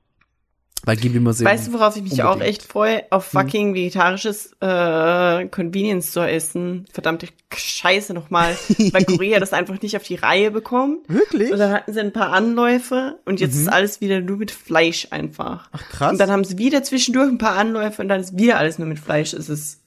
weil 0.85 0.97
Ghibli 0.97 1.21
Museum. 1.21 1.51
Weißt 1.51 1.69
du, 1.69 1.73
worauf 1.75 1.97
ich 1.97 2.03
mich 2.03 2.23
auch 2.23 2.33
Unbedingt. 2.35 2.59
echt 2.59 2.71
freue? 2.71 3.05
Auf 3.11 3.33
Hm. 3.33 3.41
fucking 3.41 3.75
vegetarisches 3.75 4.53
äh, 4.61 5.47
Convenience 5.49 6.11
Store 6.11 6.31
essen. 6.31 6.87
Verdammte 6.93 7.29
Scheiße 7.55 8.15
nochmal. 8.15 8.57
weil 8.93 9.05
Korea 9.05 9.39
das 9.41 9.53
einfach 9.53 9.81
nicht 9.81 9.97
auf 9.97 10.03
die 10.03 10.17
Reihe 10.17 10.51
bekommt. 10.51 11.09
Wirklich? 11.09 11.53
Und 11.53 11.59
dann 11.59 11.73
hatten 11.73 11.93
sie 11.93 12.01
ein 12.01 12.13
paar 12.13 12.33
Anläufe 12.33 13.19
und 13.25 13.41
jetzt 13.41 13.55
Mhm. 13.55 13.63
ist 13.63 13.69
alles 13.69 14.01
wieder 14.01 14.21
nur 14.21 14.37
mit 14.39 14.51
Fleisch 14.51 15.09
einfach. 15.11 15.69
Ach 15.73 15.89
krass. 15.89 16.13
Und 16.13 16.19
dann 16.19 16.31
haben 16.31 16.45
sie 16.45 16.59
wieder 16.59 16.83
zwischendurch 16.83 17.29
ein 17.29 17.39
paar 17.39 17.57
Anläufe 17.57 18.03
und 18.03 18.09
dann 18.09 18.21
ist 18.21 18.37
wieder 18.37 18.59
alles 18.59 18.79
nur 18.79 18.89
mit 18.89 18.99
Fleisch. 18.99 19.33
Es 19.35 19.49
ist 19.49 19.81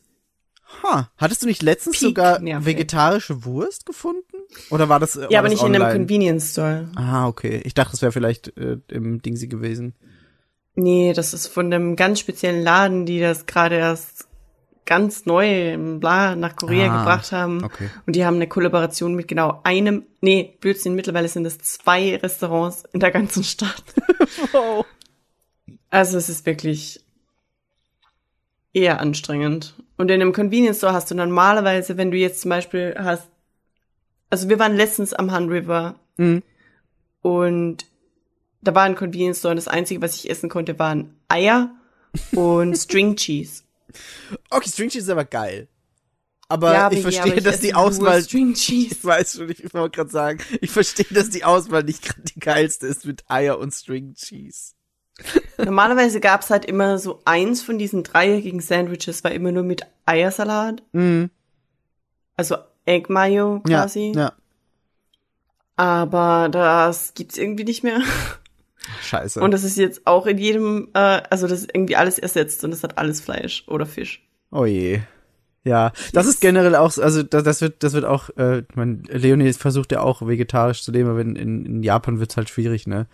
ha. 0.83 1.09
Hattest 1.17 1.41
du 1.43 1.47
nicht 1.47 1.61
letztens 1.61 1.97
Peak 1.99 2.07
sogar 2.09 2.39
nervig. 2.39 2.65
vegetarische 2.67 3.45
Wurst 3.45 3.85
gefunden? 3.85 4.21
Oder 4.69 4.87
war 4.89 4.99
das? 4.99 5.19
ja, 5.29 5.39
aber 5.39 5.49
nicht 5.49 5.61
in 5.61 5.67
einem 5.75 5.81
online? 5.81 5.93
Convenience 5.99 6.51
Store. 6.51 6.87
Ah, 6.95 7.27
okay. 7.27 7.61
Ich 7.65 7.73
dachte, 7.73 7.93
es 7.95 8.01
wäre 8.01 8.11
vielleicht 8.11 8.55
äh, 8.57 8.77
im 8.89 9.21
Dingsy 9.21 9.47
gewesen. 9.47 9.95
Nee, 10.75 11.13
das 11.13 11.33
ist 11.33 11.47
von 11.47 11.65
einem 11.71 11.95
ganz 11.95 12.19
speziellen 12.19 12.63
Laden, 12.63 13.05
die 13.05 13.19
das 13.19 13.45
gerade 13.45 13.75
erst 13.75 14.27
ganz 14.85 15.25
neu 15.25 15.77
Bla 15.99 16.35
nach 16.35 16.55
Korea 16.55 16.93
Ah, 16.93 16.99
gebracht 16.99 17.31
haben. 17.31 17.63
okay. 17.63 17.89
Und 18.05 18.15
die 18.15 18.25
haben 18.25 18.35
eine 18.35 18.47
Kollaboration 18.47 19.15
mit 19.15 19.27
genau 19.27 19.61
einem, 19.63 20.03
nee, 20.21 20.55
Blödsinn, 20.59 20.93
mittlerweile 20.95 21.27
sind 21.27 21.45
es 21.45 21.57
zwei 21.59 22.17
Restaurants 22.17 22.83
in 22.93 22.99
der 22.99 23.11
ganzen 23.11 23.43
Stadt. 23.43 23.83
Wow. 24.51 24.85
Also 25.89 26.17
es 26.17 26.29
ist 26.29 26.45
wirklich 26.45 27.01
eher 28.73 28.99
anstrengend. 28.99 29.75
Und 29.97 30.09
in 30.11 30.21
einem 30.21 30.33
Convenience 30.33 30.77
Store 30.79 30.93
hast 30.93 31.09
du 31.11 31.15
normalerweise, 31.15 31.95
wenn 31.97 32.11
du 32.11 32.17
jetzt 32.17 32.41
zum 32.41 32.49
Beispiel 32.49 32.95
hast, 32.97 33.27
also 34.29 34.49
wir 34.49 34.59
waren 34.59 34.75
letztens 34.75 35.13
am 35.13 35.31
Han 35.31 35.47
River 35.49 35.95
Mhm. 36.17 36.43
und 37.21 37.85
da 38.65 38.75
war 38.75 38.83
ein 38.83 38.95
Convenience 38.95 39.39
Store 39.39 39.51
und 39.51 39.57
das 39.57 39.67
Einzige, 39.67 40.01
was 40.01 40.15
ich 40.15 40.29
essen 40.29 40.49
konnte, 40.49 40.77
waren 40.79 41.15
Eier 41.29 41.71
und 42.33 42.75
String 42.77 43.15
Cheese. 43.15 43.63
Okay, 44.49 44.67
String 44.69 44.89
Cheese 44.89 45.05
ist 45.05 45.09
aber 45.09 45.25
geil. 45.25 45.67
Aber 46.47 46.73
Ja, 46.73 46.91
ich 46.91 47.01
verstehe, 47.01 47.33
ich 47.35 47.43
dass 47.43 47.55
esse 47.55 47.63
die 47.63 47.73
Auswahl. 47.73 48.21
String 48.21 48.51
Ich 48.51 48.59
Cheese. 48.65 49.03
weiß 49.03 49.37
schon, 49.37 49.49
ich 49.49 49.73
wollte 49.73 49.95
gerade 49.95 50.11
sagen, 50.11 50.39
ich 50.61 50.69
verstehe, 50.69 51.07
dass 51.09 51.29
die 51.31 51.43
Auswahl 51.43 51.83
nicht 51.83 52.03
gerade 52.03 52.21
die 52.21 52.39
geilste 52.39 52.85
ist 52.87 53.05
mit 53.05 53.23
Eier 53.29 53.57
und 53.57 53.71
String 53.73 54.13
Cheese. 54.13 54.73
Normalerweise 55.57 56.19
gab's 56.19 56.49
halt 56.49 56.65
immer 56.65 56.99
so 56.99 57.21
eins 57.25 57.61
von 57.63 57.77
diesen 57.79 58.03
dreieckigen 58.03 58.59
Sandwiches, 58.59 59.23
war 59.23 59.31
immer 59.31 59.51
nur 59.51 59.63
mit 59.63 59.81
Eiersalat, 60.05 60.83
Mhm. 60.91 61.29
also 62.35 62.57
Egg 62.85 63.11
Mayo 63.11 63.63
Ja, 63.67 63.81
quasi. 63.81 64.11
ja. 64.15 64.33
Aber 65.77 66.49
das 66.49 67.13
gibt's 67.15 67.37
irgendwie 67.37 67.63
nicht 67.63 67.83
mehr. 67.83 68.01
Scheiße. 69.03 69.39
Und 69.41 69.51
das 69.51 69.63
ist 69.63 69.77
jetzt 69.77 70.05
auch 70.05 70.25
in 70.25 70.37
jedem, 70.37 70.89
äh, 70.93 71.21
also 71.29 71.47
das 71.47 71.61
ist 71.61 71.69
irgendwie 71.73 71.95
alles 71.95 72.19
ersetzt 72.19 72.63
und 72.63 72.71
das 72.71 72.83
hat 72.83 72.97
alles 72.97 73.21
Fleisch 73.21 73.63
oder 73.67 73.85
Fisch. 73.85 74.25
oh 74.51 74.65
je. 74.65 74.99
Ja, 75.67 75.93
das 76.13 76.27
ist 76.27 76.41
generell 76.41 76.75
auch, 76.75 76.91
so- 76.91 77.01
also 77.01 77.23
das, 77.23 77.41
das 77.43 77.59
wird, 77.61 77.81
das 77.81 77.93
wird 77.93 78.05
auch, 78.05 78.29
äh, 78.37 78.61
man, 78.75 79.01
Leonie 79.09 79.51
versucht 79.53 79.91
ja 79.91 80.01
auch 80.01 80.21
vegetarisch 80.27 80.83
zu 80.83 80.91
leben, 80.91 81.09
aber 81.09 81.21
in, 81.21 81.35
in, 81.35 81.65
in 81.65 81.81
Japan 81.83 82.19
wird's 82.19 82.37
halt 82.37 82.49
schwierig, 82.49 82.85
ne? 82.85 83.07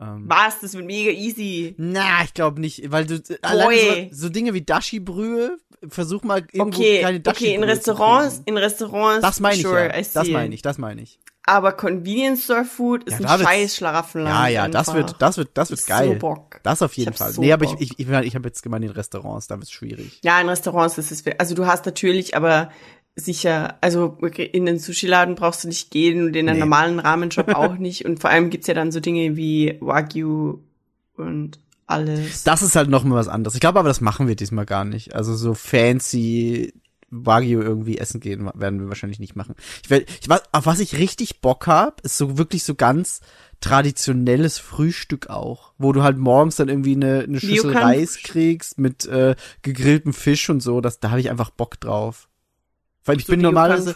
Ähm, 0.00 0.24
Was? 0.26 0.60
Das 0.60 0.74
wird 0.74 0.84
mega 0.84 1.10
easy. 1.10 1.74
na, 1.78 2.22
ich 2.24 2.34
glaube 2.34 2.60
nicht, 2.60 2.90
weil 2.90 3.06
du 3.06 3.22
allein 3.42 3.66
Boy. 3.66 4.08
so, 4.12 4.26
so 4.26 4.28
Dinge 4.28 4.52
wie 4.52 4.62
Dashi-Brühe, 4.62 5.56
versuch 5.88 6.22
mal 6.22 6.46
irgendwo 6.52 6.80
Okay, 6.80 7.00
keine 7.00 7.20
Dashi-Brühe 7.20 7.48
okay, 7.48 7.54
in 7.54 7.64
Restaurants, 7.64 8.42
in 8.44 8.56
Restaurants, 8.58 9.22
Das 9.22 9.40
meine 9.40 9.56
ich 9.56 9.62
sure, 9.62 9.88
ja. 9.88 10.02
Das 10.12 10.28
meine 10.28 10.54
ich, 10.54 10.62
das 10.62 10.78
meine 10.78 11.02
ich. 11.02 11.18
Aber 11.48 11.72
Convenience 11.72 12.42
Store 12.42 12.64
Food 12.64 13.04
ist 13.04 13.20
Ja, 13.20 13.30
ein 13.34 13.40
scheiß 13.40 13.76
Schlaraffenland. 13.76 14.34
Ja, 14.34 14.48
ja, 14.48 14.68
das 14.68 14.92
wird, 14.92 15.14
das 15.20 15.36
wird, 15.36 15.50
das 15.54 15.70
wird 15.70 15.78
Ich 15.80 15.86
geil. 15.86 16.08
So 16.08 16.18
Bock. 16.18 16.58
Das 16.64 16.82
auf 16.82 16.92
jeden 16.94 17.14
Fall. 17.14 17.32
so 17.32 17.40
nee, 17.40 17.52
aber 17.52 17.66
ich, 17.66 17.74
ich, 17.78 17.98
ich, 18.00 18.08
ich 18.08 18.34
habe 18.34 18.48
jetzt 18.48 18.62
gemeint 18.64 18.84
in 18.84 18.90
Restaurants, 18.90 19.46
da 19.46 19.56
wird's 19.56 19.70
schwierig. 19.70 20.18
Ja, 20.24 20.40
in 20.40 20.48
Restaurants 20.48 20.98
ist 20.98 21.12
es, 21.12 21.22
also 21.38 21.54
du 21.54 21.66
hast 21.66 21.86
natürlich, 21.86 22.36
aber 22.36 22.72
sicher, 23.16 23.78
also 23.80 24.18
in 24.36 24.66
den 24.66 24.78
Sushi-Laden 24.78 25.34
brauchst 25.34 25.64
du 25.64 25.68
nicht 25.68 25.90
gehen 25.90 26.22
und 26.22 26.36
in 26.36 26.48
einem 26.48 26.58
Nee. 26.58 26.60
normalen 26.60 26.98
Rahmenshop 26.98 27.48
auch 27.54 27.76
nicht. 27.78 28.04
Und 28.04 28.20
vor 28.20 28.30
allem 28.30 28.50
gibt's 28.50 28.66
ja 28.66 28.74
dann 28.74 28.92
so 28.92 29.00
Dinge 29.00 29.36
wie 29.36 29.76
Wagyu 29.80 30.58
und 31.16 31.58
alles. 31.86 32.44
Das 32.44 32.62
ist 32.62 32.76
halt 32.76 32.90
noch 32.90 33.04
mal 33.04 33.14
was 33.16 33.28
anderes. 33.28 33.54
Ich 33.54 33.60
glaube 33.60 33.78
aber, 33.78 33.88
das 33.88 34.00
machen 34.00 34.28
wir 34.28 34.36
diesmal 34.36 34.66
gar 34.66 34.84
nicht. 34.84 35.14
Also 35.14 35.34
so 35.34 35.54
fancy 35.54 36.74
Wagyu 37.10 37.60
irgendwie 37.62 37.98
essen 37.98 38.20
gehen 38.20 38.50
werden 38.54 38.80
wir 38.80 38.88
wahrscheinlich 38.88 39.20
nicht 39.20 39.36
machen. 39.36 39.54
Ich 39.82 39.90
will, 39.90 40.04
ich 40.20 40.28
auf 40.30 40.66
was 40.66 40.80
ich 40.80 40.98
richtig 40.98 41.40
Bock 41.40 41.66
hab, 41.68 42.00
ist 42.02 42.18
so 42.18 42.36
wirklich 42.36 42.64
so 42.64 42.74
ganz 42.74 43.20
traditionelles 43.60 44.58
Frühstück 44.58 45.30
auch, 45.30 45.72
wo 45.78 45.92
du 45.92 46.02
halt 46.02 46.18
morgens 46.18 46.56
dann 46.56 46.68
irgendwie 46.68 46.94
eine, 46.96 47.20
eine 47.20 47.40
Schüssel 47.40 47.76
Reis 47.76 48.18
kriegst 48.22 48.78
mit 48.78 49.06
äh, 49.06 49.36
gegrilltem 49.62 50.12
Fisch 50.12 50.50
und 50.50 50.60
so. 50.60 50.80
Das, 50.80 51.00
da 51.00 51.10
habe 51.10 51.20
ich 51.20 51.30
einfach 51.30 51.50
Bock 51.50 51.80
drauf. 51.80 52.28
Weil 53.06 53.18
ich 53.18 53.26
So 53.26 53.32
bin 53.32 53.40
normalerweise, 53.40 53.94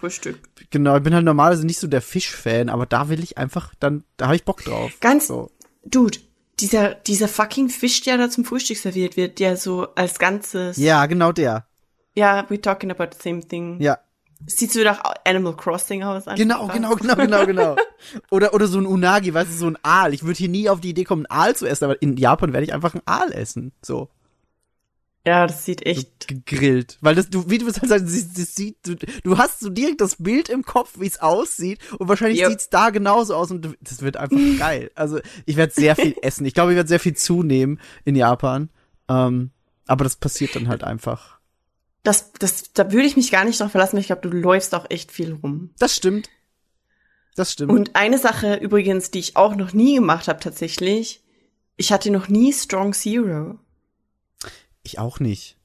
genau, 0.70 0.96
ich 0.96 1.03
bin 1.03 1.14
halt 1.14 1.25
normalerweise 1.25 1.66
nicht 1.66 1.81
so 1.81 1.88
der 1.88 2.01
Fischfan, 2.01 2.68
aber 2.68 2.87
da 2.87 3.09
will 3.09 3.23
ich 3.23 3.37
einfach 3.38 3.75
dann, 3.81 4.05
da 4.16 4.27
habe 4.27 4.37
ich 4.37 4.44
Bock 4.44 4.64
drauf. 4.64 4.92
Ganz, 5.01 5.27
so. 5.27 5.51
Dude, 5.85 6.18
dieser, 6.61 6.94
dieser 6.94 7.27
fucking 7.27 7.68
Fisch, 7.68 8.03
der 8.03 8.18
da 8.18 8.31
zum 8.31 8.44
Frühstück 8.44 8.79
serviert 8.79 9.16
wird, 9.16 9.40
der 9.40 9.57
so 9.57 9.88
als 9.94 10.18
Ganzes. 10.18 10.77
Ja, 10.77 11.07
genau 11.07 11.33
der. 11.33 11.66
Ja, 12.14 12.46
we're 12.49 12.61
talking 12.61 12.90
about 12.90 13.09
the 13.16 13.23
same 13.23 13.40
thing. 13.40 13.81
Ja. 13.81 13.99
Sieht 14.46 14.73
so 14.73 14.83
nach 14.83 15.03
Animal 15.25 15.55
Crossing 15.55 16.03
aus. 16.03 16.25
Genau, 16.37 16.68
genau, 16.68 16.94
genau, 16.94 17.14
genau, 17.16 17.46
genau. 17.46 17.77
Oder, 18.31 18.55
oder 18.55 18.66
so 18.66 18.79
ein 18.79 18.87
Unagi, 18.87 19.35
weißt 19.35 19.51
du, 19.51 19.55
so 19.55 19.66
ein 19.66 19.77
Aal. 19.83 20.14
Ich 20.14 20.23
würde 20.23 20.38
hier 20.38 20.49
nie 20.49 20.70
auf 20.70 20.81
die 20.81 20.90
Idee 20.90 21.05
kommen, 21.05 21.27
einen 21.27 21.40
Aal 21.40 21.57
zu 21.57 21.66
essen, 21.66 21.85
aber 21.85 22.01
in 22.01 22.16
Japan 22.16 22.55
werde 22.55 22.64
ich 22.64 22.73
einfach 22.73 22.94
einen 22.94 23.03
Aal 23.05 23.33
essen. 23.33 23.73
So. 23.83 24.09
Ja, 25.26 25.46
das 25.46 25.66
sieht 25.66 25.80
so 25.80 25.85
echt. 25.85 26.28
gegrillt. 26.28 26.96
Weil 27.02 27.14
das, 27.14 27.28
du, 27.28 27.48
wie 27.50 27.59
du 27.59 27.66
es 27.66 27.80
halt 27.80 27.90
sagst, 27.90 28.06
das, 28.06 28.33
das 28.33 28.54
sieht, 28.54 28.76
du, 28.87 28.96
du 28.96 29.37
hast 29.38 29.61
so 29.61 29.68
direkt 29.68 30.00
das 30.00 30.16
Bild 30.16 30.48
im 30.48 30.64
Kopf, 30.64 30.98
wie 30.98 31.06
es 31.06 31.20
aussieht, 31.20 31.78
und 31.98 32.09
wahrscheinlich 32.09 32.40
Yep. 32.40 32.48
sieht's 32.50 32.70
da 32.70 32.88
genauso 32.90 33.35
aus 33.35 33.50
und 33.50 33.76
das 33.83 34.00
wird 34.00 34.16
einfach 34.16 34.38
geil. 34.59 34.90
Also 34.94 35.20
ich 35.44 35.56
werde 35.56 35.74
sehr 35.74 35.94
viel 35.94 36.16
essen. 36.22 36.46
Ich 36.46 36.54
glaube, 36.54 36.72
ich 36.72 36.76
werde 36.76 36.88
sehr 36.88 37.00
viel 37.00 37.14
zunehmen 37.14 37.80
in 38.04 38.16
Japan. 38.16 38.70
Ähm, 39.09 39.50
aber 39.87 40.04
das 40.04 40.16
passiert 40.16 40.56
dann 40.56 40.68
halt 40.68 40.85
einfach. 40.85 41.38
Das, 42.02 42.33
das, 42.33 42.72
da 42.72 42.90
würde 42.92 43.06
ich 43.06 43.16
mich 43.16 43.30
gar 43.30 43.44
nicht 43.44 43.61
drauf 43.61 43.72
verlassen, 43.72 43.94
weil 43.96 44.00
ich 44.00 44.06
glaube, 44.06 44.22
du 44.22 44.30
läufst 44.35 44.74
auch 44.74 44.87
echt 44.88 45.12
viel 45.12 45.35
rum. 45.35 45.70
Das 45.78 45.94
stimmt. 45.94 46.30
Das 47.37 47.52
stimmt. 47.52 47.72
Und 47.72 47.94
eine 47.94 48.16
Sache 48.18 48.54
übrigens, 48.54 49.11
die 49.11 49.18
ich 49.18 49.37
auch 49.37 49.54
noch 49.54 49.74
nie 49.74 49.96
gemacht 49.96 50.28
habe 50.28 50.40
tatsächlich, 50.40 51.22
ich 51.76 51.92
hatte 51.92 52.11
noch 52.11 52.28
nie 52.28 52.52
Strong 52.54 52.94
Zero. 52.94 53.59
Ich 54.83 54.99
auch 54.99 55.21
nicht. 55.21 55.59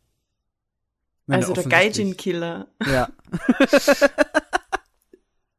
Meine, 1.25 1.41
also 1.41 1.53
der. 1.53 1.63
Gaijin-Killer. 1.63 2.67
Ja. 2.85 3.09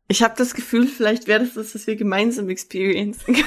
Ich 0.09 0.23
habe 0.23 0.35
das 0.37 0.55
Gefühl, 0.55 0.87
vielleicht 0.87 1.27
wäre 1.27 1.40
das 1.40 1.55
das, 1.55 1.75
was 1.75 1.87
wir 1.87 1.97
gemeinsam 1.97 2.49
experiencen. 2.49 3.37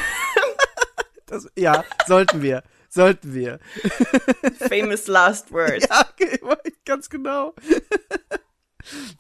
Das, 1.26 1.48
ja, 1.56 1.84
sollten 2.08 2.42
wir. 2.42 2.64
Sollten 2.90 3.36
wir. 3.36 3.60
Famous 4.68 5.06
last 5.06 5.52
words. 5.54 5.88
Ja, 5.88 6.10
okay, 6.12 6.40
ganz 6.86 7.08
genau. 7.08 7.54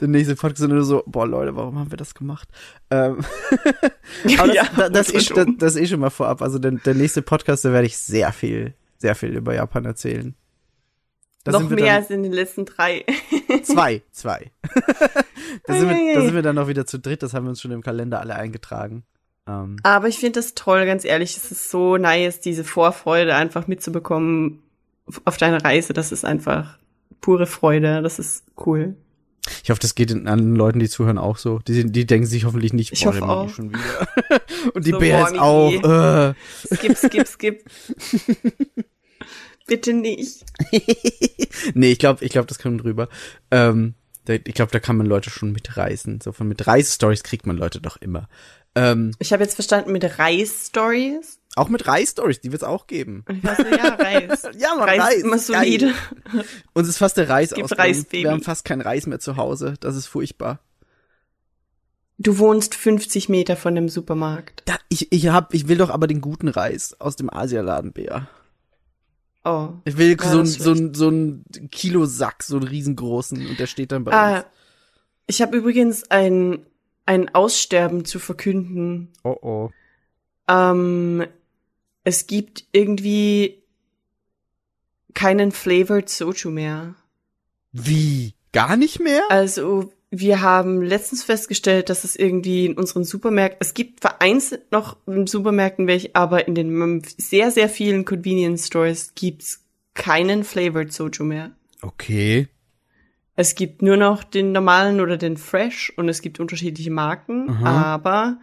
Der 0.01 0.07
nächste 0.07 0.35
Podcast 0.35 0.61
ist 0.61 0.69
nur 0.69 0.83
so, 0.83 1.03
boah 1.05 1.27
Leute, 1.27 1.55
warum 1.55 1.77
haben 1.77 1.91
wir 1.91 1.99
das 1.99 2.15
gemacht? 2.15 2.49
Ähm, 2.89 3.23
aber 4.39 4.47
das, 4.47 4.55
Ja, 4.55 4.63
das, 4.75 4.91
das, 4.91 5.09
ist, 5.11 5.37
das, 5.37 5.45
das 5.59 5.75
ist 5.75 5.81
eh 5.81 5.85
schon 5.85 5.99
mal 5.99 6.09
vorab. 6.09 6.41
Also 6.41 6.57
der, 6.57 6.71
der 6.71 6.95
nächste 6.95 7.21
Podcast, 7.21 7.63
da 7.63 7.71
werde 7.71 7.85
ich 7.85 7.95
sehr 7.95 8.33
viel, 8.33 8.73
sehr 8.97 9.13
viel 9.13 9.37
über 9.37 9.53
Japan 9.53 9.85
erzählen. 9.85 10.33
Da 11.43 11.51
noch 11.53 11.69
mehr 11.69 11.95
als 11.95 12.09
in 12.09 12.23
den 12.23 12.33
letzten 12.33 12.65
drei. 12.65 13.05
Zwei, 13.63 14.01
zwei. 14.11 14.51
da, 15.65 15.73
sind 15.73 15.89
wir, 15.89 16.13
da 16.15 16.21
sind 16.21 16.35
wir 16.35 16.41
dann 16.41 16.55
noch 16.55 16.67
wieder 16.67 16.85
zu 16.85 16.99
dritt, 16.99 17.23
das 17.23 17.33
haben 17.33 17.45
wir 17.45 17.49
uns 17.49 17.61
schon 17.61 17.71
im 17.71 17.81
Kalender 17.81 18.19
alle 18.19 18.35
eingetragen. 18.35 19.03
Ähm, 19.47 19.77
Aber 19.83 20.07
ich 20.07 20.17
finde 20.19 20.39
das 20.39 20.53
toll, 20.53 20.85
ganz 20.85 21.05
ehrlich. 21.05 21.35
Es 21.37 21.51
ist 21.51 21.69
so 21.71 21.97
nice, 21.97 22.39
diese 22.41 22.63
Vorfreude 22.63 23.35
einfach 23.35 23.67
mitzubekommen 23.67 24.61
auf 25.25 25.37
deine 25.37 25.63
Reise. 25.63 25.93
Das 25.93 26.11
ist 26.11 26.25
einfach 26.25 26.77
pure 27.21 27.47
Freude. 27.47 28.01
Das 28.01 28.19
ist 28.19 28.43
cool. 28.65 28.95
ich 29.63 29.69
hoffe, 29.71 29.79
das 29.81 29.95
geht 29.95 30.09
den 30.11 30.27
anderen 30.27 30.55
Leuten, 30.55 30.79
die 30.79 30.89
zuhören, 30.89 31.17
auch 31.17 31.37
so. 31.37 31.59
Die, 31.59 31.89
die 31.91 32.05
denken 32.05 32.27
sich 32.27 32.45
hoffentlich 32.45 32.73
nicht, 32.73 32.91
Ich 32.93 33.03
boah, 33.03 33.13
hoffe 33.13 33.23
auch. 33.23 33.49
schon 33.49 33.69
wieder. 33.71 34.07
Und 34.73 34.85
die 34.85 34.91
So, 34.91 34.99
Bär 34.99 35.19
boah, 35.19 35.29
ist 35.31 35.39
auch. 35.39 36.29
Äh. 36.29 36.33
Skip, 36.75 36.97
skip, 36.97 37.27
skip. 37.27 37.63
Bitte 39.69 39.93
nicht. 39.93 40.43
nee, 41.73 41.91
ich 41.91 41.99
glaube, 41.99 42.23
ich 42.25 42.31
glaube, 42.31 42.47
das 42.47 42.59
kommt 42.59 42.83
drüber. 42.83 43.07
Ähm, 43.51 43.93
da, 44.25 44.33
ich 44.33 44.53
glaube, 44.53 44.71
da 44.71 44.79
kann 44.79 44.97
man 44.97 45.07
Leute 45.07 45.29
schon 45.29 45.51
mitreißen. 45.51 46.21
So 46.21 46.31
von 46.31 46.47
mit 46.47 46.67
Reisstories 46.67 47.23
kriegt 47.23 47.45
man 47.45 47.57
Leute 47.57 47.79
doch 47.81 47.97
immer. 47.97 48.27
Ähm, 48.75 49.11
Ich 49.19 49.33
habe 49.33 49.43
jetzt 49.43 49.55
verstanden 49.55 49.91
mit 49.91 50.19
Reis-Stories. 50.19 51.39
auch 51.55 51.69
mit 51.69 51.87
Reisstories, 51.87 52.39
die 52.41 52.51
wird's 52.51 52.63
auch 52.63 52.85
geben. 52.87 53.23
Und 53.27 53.37
ich 53.37 53.43
war 53.43 53.55
so, 53.55 53.63
ja, 53.63 53.95
Reis. 53.95 54.43
Ja, 54.57 54.75
man, 54.75 54.87
Reis, 54.89 54.99
Reis, 55.01 55.23
immer 55.23 55.39
solide. 55.39 55.93
Uns 56.73 56.87
ist 56.87 56.97
fast 56.97 57.17
der 57.17 57.29
Reis. 57.29 57.53
Reisbaby. 57.55 58.23
Wir 58.23 58.31
haben 58.31 58.43
fast 58.43 58.65
kein 58.65 58.81
Reis 58.81 59.07
mehr 59.07 59.19
zu 59.19 59.37
Hause. 59.37 59.75
Das 59.79 59.95
ist 59.95 60.07
furchtbar. 60.07 60.59
Du 62.21 62.37
wohnst 62.37 62.75
50 62.75 63.29
Meter 63.29 63.55
von 63.55 63.75
dem 63.75 63.87
Supermarkt. 63.87 64.63
Da, 64.65 64.75
ich, 64.89 65.11
ich 65.11 65.29
hab, 65.29 65.53
ich 65.53 65.69
will 65.69 65.77
doch 65.77 65.89
aber 65.89 66.05
den 66.05 66.19
guten 66.19 66.49
Reis 66.49 66.95
aus 66.99 67.15
dem 67.15 67.33
Asialaden, 67.33 67.93
Bär. 67.93 68.27
Oh. 69.49 69.73
Ich 69.85 69.97
will 69.97 70.15
Ja, 70.19 70.31
so, 70.31 70.39
ein, 70.39 70.45
so, 70.45 70.71
ein, 70.71 70.93
so 70.93 71.09
ein 71.09 71.43
Kilosack, 71.71 72.43
so 72.43 72.57
einen 72.57 72.67
riesengroßen, 72.67 73.47
und 73.47 73.59
der 73.59 73.67
steht 73.67 73.91
dann 73.91 74.03
bei 74.03 74.11
Ah, 74.13 74.37
uns. 74.37 74.45
ich 75.27 75.41
habe 75.41 75.57
übrigens 75.57 76.09
ein, 76.11 76.65
ein 77.05 77.33
Aussterben 77.33 78.05
zu 78.05 78.19
verkünden. 78.19 79.09
Oh 79.23 79.37
oh. 79.41 79.69
Ähm, 80.47 81.25
es 82.03 82.27
gibt 82.27 82.65
irgendwie 82.71 83.63
keinen 85.13 85.51
Flavored 85.51 86.09
Soju 86.09 86.51
mehr. 86.51 86.95
Wie? 87.71 88.33
Gar 88.51 88.77
nicht 88.77 88.99
mehr? 88.99 89.21
Also, 89.29 89.93
wir 90.11 90.41
haben 90.41 90.81
letztens 90.81 91.23
festgestellt, 91.23 91.89
dass 91.89 92.03
es 92.03 92.15
irgendwie 92.15 92.65
in 92.65 92.73
unseren 92.73 93.03
Supermärkten, 93.03 93.59
es 93.61 93.73
gibt 93.73 94.01
vereinzelt 94.01 94.71
noch 94.71 94.97
in 95.05 95.27
Supermärkten 95.27 95.85
welche, 95.85 96.15
aber 96.15 96.47
in 96.47 96.55
den 96.55 97.03
sehr, 97.17 97.51
sehr 97.51 97.69
vielen 97.69 98.05
Convenience 98.05 98.67
Stores 98.67 99.13
gibt's 99.13 99.65
keinen 99.93 100.43
Flavored 100.43 100.91
Soju 100.91 101.23
mehr. 101.23 101.51
Okay. 101.81 102.47
Es 103.35 103.55
gibt 103.55 103.81
nur 103.81 103.97
noch 103.97 104.23
den 104.23 104.51
normalen 104.51 104.99
oder 104.99 105.15
den 105.15 105.37
Fresh 105.37 105.93
und 105.95 106.09
es 106.09 106.21
gibt 106.21 106.39
unterschiedliche 106.39 106.91
Marken, 106.91 107.49
Aha. 107.49 107.93
aber 107.93 108.39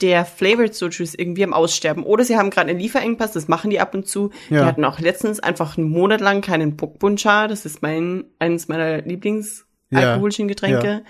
der 0.00 0.24
Flavored 0.24 0.74
Soju 0.74 1.02
ist 1.02 1.18
irgendwie 1.18 1.44
am 1.44 1.52
Aussterben. 1.52 2.04
Oder 2.04 2.24
sie 2.24 2.36
haben 2.36 2.50
gerade 2.50 2.70
einen 2.70 2.78
Lieferengpass, 2.78 3.32
das 3.32 3.48
machen 3.48 3.70
die 3.70 3.80
ab 3.80 3.94
und 3.94 4.06
zu. 4.06 4.30
Ja. 4.48 4.60
Die 4.60 4.66
hatten 4.66 4.84
auch 4.84 5.00
letztens 5.00 5.40
einfach 5.40 5.76
einen 5.76 5.90
Monat 5.90 6.20
lang 6.20 6.40
keinen 6.40 6.76
Bokbuncha, 6.76 7.48
das 7.48 7.66
ist 7.66 7.82
mein, 7.82 8.24
eines 8.38 8.68
meiner 8.68 9.02
Lieblingsalkoholischen 9.90 10.48
Getränke. 10.48 11.04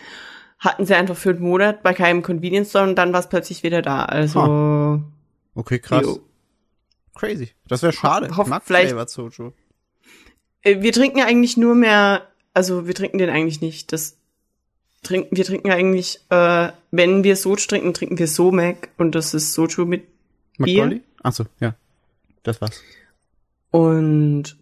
Hatten 0.58 0.84
sie 0.84 0.94
einfach 0.94 1.16
für 1.16 1.30
einen 1.30 1.40
Monat 1.40 1.82
bei 1.82 1.94
keinem 1.94 2.22
Convenience 2.22 2.70
Store 2.70 2.86
und 2.88 2.96
dann 2.96 3.12
war 3.12 3.20
es 3.20 3.28
plötzlich 3.28 3.62
wieder 3.62 3.80
da. 3.82 4.04
Also, 4.04 5.02
Okay, 5.54 5.78
krass. 5.78 6.02
jo. 6.04 6.20
Crazy. 7.14 7.50
Das 7.66 7.82
wäre 7.82 7.92
schade. 7.92 8.36
hoff- 8.36 8.46
ich 8.46 8.50
mag 8.50 8.62
vielleicht- 8.64 9.10
Soju. 9.10 9.52
Äh, 10.62 10.82
wir 10.82 10.92
trinken 10.92 11.20
eigentlich 11.22 11.56
nur 11.56 11.74
mehr, 11.74 12.26
also 12.54 12.86
wir 12.86 12.94
trinken 12.94 13.18
den 13.18 13.30
eigentlich 13.30 13.60
nicht. 13.62 13.92
Das 13.92 14.16
trinken, 15.02 15.34
wir 15.36 15.44
trinken 15.44 15.70
eigentlich, 15.70 16.20
äh, 16.30 16.70
wenn 16.90 17.24
wir 17.24 17.36
Soju 17.36 17.66
trinken, 17.66 17.94
trinken 17.94 18.18
wir 18.18 18.28
Somek 18.28 18.90
und 18.98 19.14
das 19.14 19.32
ist 19.34 19.54
Soju 19.54 19.86
mit 19.86 20.06
Bier. 20.58 20.84
Macaulay? 20.84 21.00
Achso, 21.22 21.44
ja. 21.60 21.74
Das 22.42 22.60
war's. 22.60 22.82
Und 23.70 24.56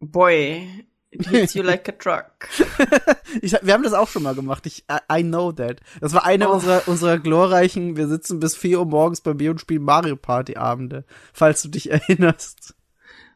boy, 0.00 0.68
it 1.10 1.26
hits 1.26 1.54
you 1.54 1.62
like 1.62 1.88
a 1.88 1.92
truck. 1.92 2.48
Ich, 3.42 3.52
wir 3.60 3.74
haben 3.74 3.82
das 3.82 3.92
auch 3.92 4.08
schon 4.08 4.22
mal 4.22 4.34
gemacht. 4.34 4.64
Ich, 4.66 4.84
I, 4.90 5.18
I 5.20 5.22
know 5.22 5.52
that. 5.52 5.80
Das 6.00 6.14
war 6.14 6.24
eine 6.24 6.48
Oh. 6.48 6.54
unserer, 6.54 6.88
unserer 6.88 7.18
glorreichen, 7.18 7.96
wir 7.96 8.08
sitzen 8.08 8.40
bis 8.40 8.56
4 8.56 8.78
Uhr 8.80 8.86
morgens 8.86 9.20
bei 9.20 9.34
mir 9.34 9.50
und 9.50 9.60
spielen 9.60 9.82
Mario 9.82 10.16
Party 10.16 10.56
Abende. 10.56 11.04
Falls 11.34 11.60
du 11.62 11.68
dich 11.68 11.90
erinnerst. 11.90 12.74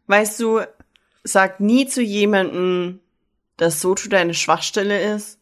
Weißt 0.07 0.41
du, 0.41 0.61
sag 1.25 1.61
nie 1.61 1.87
zu 1.87 2.03
jemandem, 2.03 3.01
dass 3.59 3.81
Soju 3.83 4.09
deine 4.09 4.33
Schwachstelle 4.35 5.15
ist, 5.15 5.39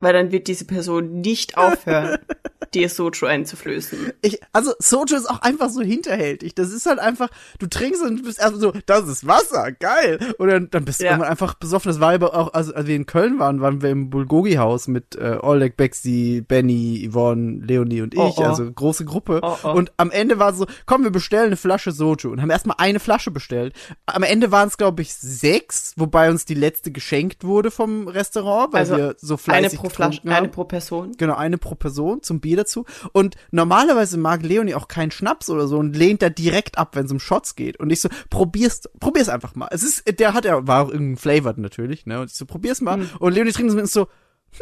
weil 0.00 0.12
dann 0.12 0.32
wird 0.32 0.46
diese 0.48 0.64
Person 0.64 1.20
nicht 1.20 1.56
aufhören, 1.56 2.18
dir 2.74 2.88
Soju 2.90 3.26
einzuflößen. 3.26 4.12
Ich, 4.20 4.40
also 4.52 4.72
Soju 4.78 5.16
ist 5.16 5.28
auch 5.28 5.40
einfach 5.40 5.70
so 5.70 5.80
hinterhältig. 5.80 6.54
Das 6.54 6.70
ist 6.70 6.84
halt 6.84 6.98
einfach, 6.98 7.28
du 7.58 7.66
trinkst 7.66 8.02
und 8.02 8.22
bist 8.24 8.38
erstmal 8.38 8.60
so, 8.60 8.72
das 8.84 9.08
ist 9.08 9.26
Wasser, 9.26 9.72
geil. 9.72 10.18
Und 10.38 10.48
dann, 10.48 10.68
dann 10.70 10.84
bist 10.84 11.00
du 11.00 11.04
Ja. 11.04 11.12
irgendwann 11.12 11.30
einfach 11.30 11.54
besoffen. 11.54 11.90
Das 11.90 11.98
war 12.00 12.12
aber 12.12 12.34
auch, 12.34 12.52
also 12.52 12.74
als 12.74 12.86
wir 12.86 12.94
in 12.94 13.06
Köln 13.06 13.38
waren, 13.38 13.60
waren 13.62 13.80
wir 13.80 13.88
im 13.90 14.10
Bulgogi-Haus 14.10 14.86
mit 14.88 15.16
äh, 15.16 15.38
Oleg, 15.40 15.76
Bexi, 15.78 16.44
Benny, 16.46 17.08
Yvonne, 17.10 17.64
Leonie 17.64 18.02
und 18.02 18.12
ich. 18.12 18.20
Oh, 18.20 18.34
oh. 18.36 18.42
Also 18.42 18.70
große 18.70 19.06
Gruppe. 19.06 19.40
Oh, 19.42 19.56
oh. 19.62 19.70
Und 19.72 19.92
am 19.96 20.10
Ende 20.10 20.38
war 20.38 20.52
so, 20.52 20.66
komm, 20.84 21.04
wir 21.04 21.10
bestellen 21.10 21.46
eine 21.46 21.56
Flasche 21.56 21.92
Soju. 21.92 22.30
Und 22.30 22.42
haben 22.42 22.50
erstmal 22.50 22.76
eine 22.78 23.00
Flasche 23.00 23.30
bestellt. 23.30 23.74
Am 24.04 24.22
Ende 24.22 24.50
waren 24.52 24.68
es, 24.68 24.76
glaube 24.76 25.00
ich, 25.00 25.14
sechs, 25.14 25.94
wobei 25.96 26.28
uns 26.30 26.44
die 26.44 26.54
letzte 26.54 26.90
geschenkt 26.92 27.44
wurde 27.44 27.70
vom 27.70 28.08
Restaurant, 28.08 28.74
weil 28.74 28.80
Also 28.80 28.96
wir 28.96 29.16
so 29.18 29.38
fleißig 29.38 29.82
pro 29.88 29.96
Flasche, 29.96 30.20
haben. 30.22 30.30
eine 30.30 30.48
pro 30.48 30.64
Person. 30.64 31.12
Genau, 31.16 31.34
eine 31.34 31.58
pro 31.58 31.74
Person 31.74 32.22
zum 32.22 32.40
Bier 32.40 32.56
dazu. 32.56 32.84
Und 33.12 33.36
normalerweise 33.50 34.18
mag 34.18 34.42
Leonie 34.42 34.74
auch 34.74 34.88
keinen 34.88 35.10
Schnaps 35.10 35.50
oder 35.50 35.66
so 35.66 35.78
und 35.78 35.96
lehnt 35.96 36.22
da 36.22 36.28
direkt 36.30 36.78
ab, 36.78 36.96
wenn 36.96 37.06
es 37.06 37.12
um 37.12 37.20
Shots 37.20 37.56
geht. 37.56 37.78
Und 37.80 37.90
ich 37.90 38.00
so, 38.00 38.08
probier's, 38.30 38.82
probier's 39.00 39.28
einfach 39.28 39.54
mal. 39.54 39.68
Es 39.70 39.82
ist, 39.82 40.18
der 40.18 40.34
hat 40.34 40.44
ja, 40.44 40.66
war 40.66 40.84
auch 40.84 40.90
irgendein 40.90 41.16
Flavored 41.16 41.58
natürlich, 41.58 42.06
ne? 42.06 42.20
Und 42.20 42.30
ich 42.30 42.36
so, 42.36 42.46
probier's 42.46 42.80
mal. 42.80 42.98
Hm. 42.98 43.10
Und 43.18 43.32
Leonie 43.32 43.52
trinkt 43.52 43.74
es 43.74 43.92
so, 43.92 44.08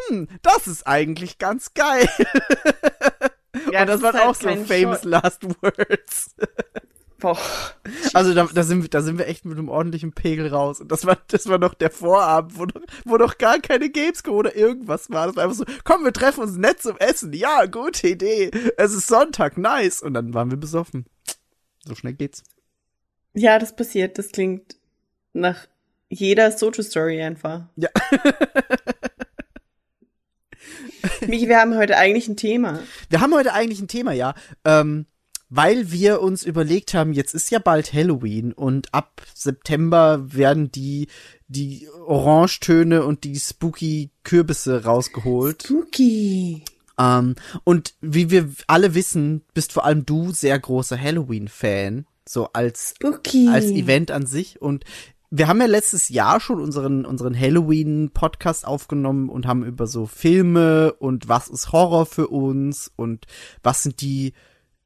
hm, 0.09 0.27
das 0.41 0.67
ist 0.67 0.85
eigentlich 0.85 1.37
ganz 1.37 1.73
geil. 1.73 2.09
Ja, 3.71 3.81
und 3.81 3.87
das, 3.87 3.97
ist 3.97 4.03
waren 4.03 4.15
halt 4.15 4.25
auch 4.25 4.35
so 4.35 4.49
famous 4.65 5.01
Shot. 5.01 5.05
last 5.05 5.43
words. 5.61 6.35
Boah. 7.19 7.37
Also 8.13 8.33
da, 8.35 8.47
da, 8.53 8.63
sind, 8.63 8.83
wir- 8.83 8.89
da 8.89 9.01
sind 9.01 9.17
wir 9.17 9.27
echt 9.27 9.43
mit 9.45 9.57
einem 9.57 9.69
ordentlichen 9.69 10.11
Pegel 10.13 10.47
raus. 10.53 10.79
Und 10.81 10.91
das 10.91 11.05
war, 11.05 11.17
das 11.29 11.47
war 11.47 11.57
noch 11.57 11.73
der 11.73 11.89
Vorabend, 11.89 12.57
wo 12.57 12.65
noch, 12.65 12.81
wo 13.05 13.17
noch 13.17 13.37
gar 13.39 13.59
keine 13.59 13.89
Gamescom 13.89 14.35
oder 14.35 14.55
irgendwas 14.55 15.09
war. 15.09 15.25
Das 15.27 15.35
war 15.35 15.43
einfach 15.45 15.55
so, 15.57 15.65
komm, 15.83 16.03
wir 16.03 16.13
treffen 16.13 16.41
uns 16.43 16.57
nett 16.57 16.81
zum 16.81 16.95
Essen. 16.97 17.33
Ja, 17.33 17.65
gute 17.65 18.07
Idee. 18.07 18.51
Es 18.77 18.93
ist 18.93 19.07
Sonntag, 19.07 19.57
nice. 19.57 20.01
Und 20.03 20.13
dann 20.13 20.33
waren 20.35 20.51
wir 20.51 20.57
besoffen. 20.57 21.05
So 21.83 21.95
schnell 21.95 22.13
geht's. 22.13 22.43
Ja, 23.33 23.57
das 23.57 23.75
passiert. 23.75 24.17
Das 24.19 24.29
klingt 24.31 24.75
nach 25.33 25.67
jeder 26.09 26.51
Soju-Story 26.51 27.21
einfach. 27.21 27.63
Ja. 27.75 27.89
Michi, 31.27 31.47
wir 31.47 31.59
haben 31.59 31.75
heute 31.75 31.97
eigentlich 31.97 32.27
ein 32.27 32.37
Thema. 32.37 32.79
Wir 33.09 33.21
haben 33.21 33.33
heute 33.33 33.53
eigentlich 33.53 33.79
ein 33.79 33.87
Thema, 33.87 34.11
ja. 34.13 34.33
Ähm, 34.65 35.05
weil 35.49 35.91
wir 35.91 36.21
uns 36.21 36.43
überlegt 36.43 36.93
haben, 36.93 37.13
jetzt 37.13 37.33
ist 37.33 37.49
ja 37.51 37.59
bald 37.59 37.93
Halloween 37.93 38.51
und 38.53 38.93
ab 38.93 39.21
September 39.33 40.33
werden 40.33 40.71
die, 40.71 41.07
die 41.47 41.87
Orangetöne 42.05 43.05
und 43.05 43.23
die 43.23 43.37
spooky 43.37 44.11
Kürbisse 44.23 44.83
rausgeholt. 44.83 45.63
Spooky. 45.63 46.63
Ähm, 46.99 47.35
und 47.63 47.93
wie 48.01 48.29
wir 48.29 48.49
alle 48.67 48.93
wissen, 48.93 49.43
bist 49.53 49.71
vor 49.71 49.85
allem 49.85 50.05
du 50.05 50.31
sehr 50.31 50.57
großer 50.59 50.99
Halloween-Fan. 50.99 52.05
So 52.27 52.49
als, 52.51 52.95
Spooky. 52.95 53.47
als 53.47 53.65
Event 53.65 54.11
an 54.11 54.25
sich. 54.25 54.61
Und 54.61 54.83
wir 55.29 55.47
haben 55.47 55.61
ja 55.61 55.67
letztes 55.67 56.09
Jahr 56.09 56.39
schon 56.39 56.59
unseren, 56.59 57.05
unseren 57.05 57.39
Halloween-Podcast 57.39 58.67
aufgenommen 58.67 59.29
und 59.29 59.45
haben 59.45 59.63
über 59.63 59.87
so 59.87 60.05
Filme 60.07 60.93
und 60.93 61.29
was 61.29 61.47
ist 61.47 61.71
Horror 61.71 62.05
für 62.05 62.27
uns 62.27 62.91
und 62.95 63.25
was 63.63 63.83
sind 63.83 64.01
die 64.01 64.33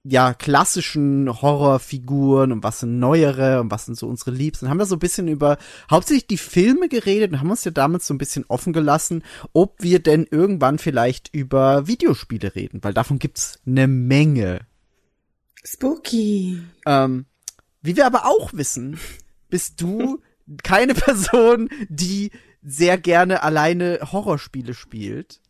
ja, 0.04 0.34
klassischen 0.34 1.30
Horrorfiguren 1.42 2.52
und 2.52 2.64
was 2.64 2.80
sind 2.80 2.98
neuere 2.98 3.62
und 3.62 3.70
was 3.70 3.86
sind 3.86 3.98
so 3.98 4.08
unsere 4.08 4.32
Liebsten. 4.32 4.68
Haben 4.68 4.80
wir 4.80 4.88
so 4.88 4.96
ein 4.96 5.00
bisschen 5.00 5.28
über 5.28 5.58
hauptsächlich 5.92 6.28
die 6.28 6.38
Filme 6.38 6.90
geredet 6.90 7.32
und 7.32 7.40
haben 7.40 7.52
uns 7.52 7.64
ja 7.64 7.72
damals 7.72 8.08
so 8.08 8.14
ein 8.14 8.18
bisschen 8.18 8.46
offen 8.48 8.74
gelassen, 8.74 9.24
ob 9.54 9.76
wir 9.82 10.00
denn 10.00 10.28
irgendwann 10.30 10.80
vielleicht 10.80 11.34
über 11.34 11.88
Videospiele 11.88 12.56
reden, 12.56 12.84
weil 12.84 12.94
davon 12.94 13.20
gibt's 13.20 13.60
eine 13.66 13.88
Menge. 13.88 14.62
Spooky. 15.64 16.64
Ähm, 16.88 17.26
wie 17.84 17.96
wir 17.96 18.08
aber 18.08 18.26
auch 18.26 18.54
wissen, 18.54 19.00
bist 19.50 19.82
du 19.82 20.22
keine 20.64 20.96
Person, 20.96 21.70
die 21.90 22.32
sehr 22.64 22.98
gerne 22.98 23.44
alleine 23.44 24.00
Horrorspiele 24.12 24.74
spielt. 24.74 25.42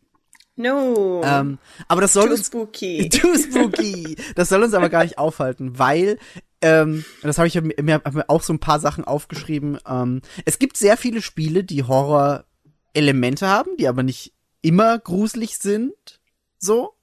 No. 0.56 1.22
Ähm, 1.24 1.58
aber 1.88 2.00
das 2.02 2.12
soll 2.12 2.26
Too 2.26 2.34
uns 2.34 2.46
spooky. 2.46 3.08
Too 3.12 3.36
spooky. 3.36 4.16
Das 4.34 4.48
soll 4.48 4.62
uns 4.62 4.74
aber 4.74 4.88
gar 4.88 5.02
nicht 5.02 5.18
aufhalten, 5.18 5.78
weil 5.78 6.18
ähm, 6.60 7.04
das 7.22 7.38
habe 7.38 7.48
ich 7.48 7.60
mir, 7.60 7.94
hab 7.94 8.14
mir 8.14 8.28
auch 8.28 8.42
so 8.42 8.52
ein 8.52 8.60
paar 8.60 8.78
Sachen 8.78 9.04
aufgeschrieben. 9.04 9.78
Ähm, 9.86 10.22
es 10.44 10.58
gibt 10.58 10.76
sehr 10.76 10.96
viele 10.96 11.22
Spiele, 11.22 11.64
die 11.64 11.82
Horror-Elemente 11.82 13.48
haben, 13.48 13.76
die 13.78 13.88
aber 13.88 14.02
nicht 14.02 14.32
immer 14.60 14.98
gruselig 14.98 15.58
sind. 15.58 16.20
So. 16.58 16.94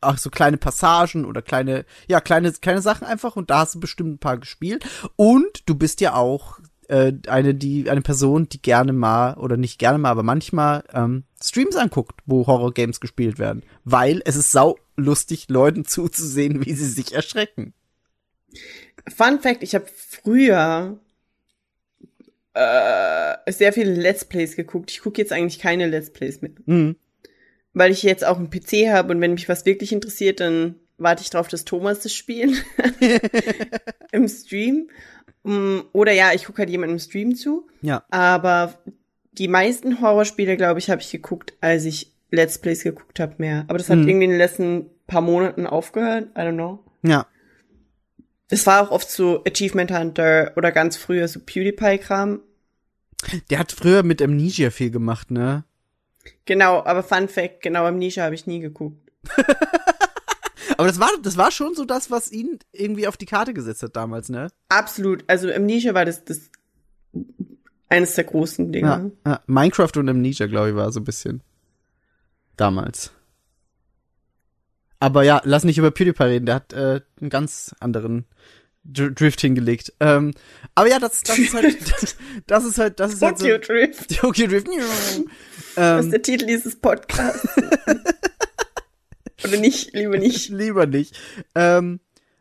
Auch 0.00 0.16
so 0.16 0.30
kleine 0.30 0.56
Passagen 0.56 1.26
oder 1.26 1.42
kleine, 1.42 1.84
ja, 2.08 2.22
kleine, 2.22 2.50
kleine 2.52 2.80
Sachen 2.80 3.06
einfach. 3.06 3.36
Und 3.36 3.50
da 3.50 3.60
hast 3.60 3.74
du 3.74 3.80
bestimmt 3.80 4.14
ein 4.14 4.18
paar 4.18 4.38
gespielt. 4.38 4.86
Und 5.16 5.68
du 5.68 5.74
bist 5.74 6.00
ja 6.00 6.14
auch 6.14 6.58
äh, 6.90 7.12
eine, 7.28 7.54
die, 7.54 7.88
eine 7.88 8.02
Person, 8.02 8.48
die 8.48 8.60
gerne 8.60 8.92
mal, 8.92 9.34
oder 9.34 9.56
nicht 9.56 9.78
gerne 9.78 9.98
mal, 9.98 10.10
aber 10.10 10.22
manchmal 10.22 10.84
ähm, 10.92 11.24
Streams 11.42 11.76
anguckt, 11.76 12.20
wo 12.26 12.46
Horror-Games 12.46 13.00
gespielt 13.00 13.38
werden. 13.38 13.62
Weil 13.84 14.20
es 14.24 14.36
ist 14.36 14.50
sau 14.50 14.76
lustig, 14.96 15.48
Leuten 15.48 15.84
zuzusehen, 15.86 16.66
wie 16.66 16.74
sie 16.74 16.88
sich 16.88 17.14
erschrecken. 17.14 17.72
Fun 19.08 19.40
Fact, 19.40 19.62
ich 19.62 19.74
habe 19.74 19.86
früher 19.94 20.98
äh, 22.54 23.52
sehr 23.52 23.72
viele 23.72 23.94
Let's 23.94 24.24
Plays 24.24 24.56
geguckt. 24.56 24.90
Ich 24.90 25.00
gucke 25.00 25.20
jetzt 25.22 25.32
eigentlich 25.32 25.60
keine 25.60 25.86
Let's 25.86 26.10
Plays 26.10 26.42
mehr. 26.42 26.50
Mhm. 26.66 26.96
Weil 27.72 27.92
ich 27.92 28.02
jetzt 28.02 28.24
auch 28.24 28.38
einen 28.38 28.50
PC 28.50 28.88
habe 28.90 29.14
und 29.14 29.20
wenn 29.20 29.34
mich 29.34 29.48
was 29.48 29.64
wirklich 29.64 29.92
interessiert, 29.92 30.40
dann 30.40 30.74
warte 31.00 31.22
ich 31.22 31.30
drauf, 31.30 31.48
dass 31.48 31.64
Thomas 31.64 32.00
das 32.00 32.12
spielt. 32.14 32.64
Im 34.12 34.28
Stream. 34.28 34.88
Mm, 35.42 35.80
Oder 35.92 36.12
ja, 36.12 36.32
ich 36.34 36.44
gucke 36.44 36.58
halt 36.58 36.70
jemandem 36.70 36.96
im 36.96 37.00
Stream 37.00 37.34
zu. 37.34 37.66
Ja. 37.82 38.04
Aber 38.10 38.78
die 39.32 39.48
meisten 39.48 40.00
Horrorspiele, 40.00 40.56
glaube 40.56 40.78
ich, 40.78 40.90
habe 40.90 41.00
ich 41.00 41.10
geguckt, 41.10 41.54
als 41.60 41.84
ich 41.84 42.12
Let's 42.30 42.58
Plays 42.58 42.84
geguckt 42.84 43.18
habe, 43.20 43.34
mehr. 43.38 43.64
Aber 43.68 43.78
das 43.78 43.88
hat 43.90 43.98
Mhm. 43.98 44.08
irgendwie 44.08 44.24
in 44.26 44.30
den 44.30 44.38
letzten 44.38 44.86
paar 45.06 45.20
Monaten 45.22 45.66
aufgehört. 45.66 46.28
I 46.36 46.40
don't 46.40 46.54
know. 46.54 46.84
Ja. 47.02 47.26
Es 48.50 48.66
war 48.66 48.82
auch 48.82 48.90
oft 48.90 49.10
so 49.10 49.42
Achievement 49.44 49.90
Hunter 49.92 50.52
oder 50.56 50.72
ganz 50.72 50.96
früher 50.96 51.26
so 51.28 51.40
PewDiePie-Kram. 51.40 52.40
Der 53.50 53.58
hat 53.58 53.72
früher 53.72 54.02
mit 54.02 54.20
Amnesia 54.22 54.70
viel 54.70 54.90
gemacht, 54.90 55.30
ne? 55.30 55.64
Genau, 56.44 56.84
aber 56.84 57.02
Fun 57.02 57.28
Fact, 57.28 57.62
genau 57.62 57.86
Amnesia 57.86 58.24
habe 58.24 58.34
ich 58.34 58.46
nie 58.46 58.60
geguckt. 58.60 58.98
Aber 60.80 60.88
das 60.88 60.98
war, 60.98 61.10
das 61.22 61.36
war 61.36 61.50
schon 61.50 61.74
so 61.74 61.84
das, 61.84 62.10
was 62.10 62.32
ihn 62.32 62.58
irgendwie 62.72 63.06
auf 63.06 63.18
die 63.18 63.26
Karte 63.26 63.52
gesetzt 63.52 63.82
hat 63.82 63.96
damals, 63.96 64.30
ne? 64.30 64.48
Absolut. 64.70 65.24
Also 65.26 65.52
Amnesia 65.52 65.92
war 65.92 66.06
das, 66.06 66.24
das 66.24 66.48
eines 67.90 68.14
der 68.14 68.24
großen 68.24 68.72
Dinge. 68.72 69.12
Ja, 69.26 69.32
ja. 69.32 69.40
Minecraft 69.46 69.94
und 69.96 70.08
Amnesia, 70.08 70.46
glaube 70.46 70.70
ich, 70.70 70.74
war 70.76 70.90
so 70.90 71.00
ein 71.00 71.04
bisschen 71.04 71.42
damals. 72.56 73.12
Aber 75.00 75.22
ja, 75.22 75.42
lass 75.44 75.64
nicht 75.64 75.76
über 75.76 75.90
PewDiePie 75.90 76.22
reden, 76.22 76.46
der 76.46 76.54
hat 76.54 76.72
äh, 76.72 77.02
einen 77.20 77.28
ganz 77.28 77.74
anderen 77.80 78.24
Dr 78.82 79.10
Drift 79.10 79.42
hingelegt. 79.42 79.92
Ähm, 80.00 80.32
aber 80.74 80.88
ja, 80.88 80.98
das, 80.98 81.22
das 81.24 81.38
ist 81.38 81.52
halt, 81.52 81.92
das, 81.92 82.16
das 82.46 82.64
ist 82.64 82.78
halt, 82.78 83.00
das 83.00 83.12
ist 83.12 83.20
halt 83.20 83.36
so. 83.38 83.44
Tokyo 83.44 83.58
Drift. 83.58 84.18
Tokyo 84.18 84.46
Drift. 84.46 84.68
Das 85.76 86.06
ist 86.06 86.12
der 86.12 86.22
Titel 86.22 86.46
dieses 86.46 86.74
Podcasts. 86.74 87.46
Oder 89.44 89.58
nicht, 89.58 89.92
lieber 89.94 90.18
nicht. 90.18 90.48
lieber 90.50 90.86
nicht. 90.86 91.18
Ähm, 91.54 92.00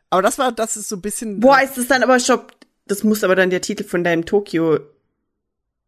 aber 0.09 0.21
das 0.21 0.37
war, 0.37 0.51
das 0.51 0.77
ist 0.77 0.89
so 0.89 0.95
ein 0.95 1.01
bisschen. 1.01 1.39
Boah, 1.39 1.61
ist 1.61 1.77
das 1.77 1.87
dann 1.87 2.03
aber 2.03 2.19
Shop. 2.19 2.53
Das 2.85 3.03
muss 3.03 3.23
aber 3.23 3.35
dann 3.35 3.49
der 3.49 3.61
Titel 3.61 3.83
von 3.83 4.03
deinem 4.03 4.25
Tokyo 4.25 4.79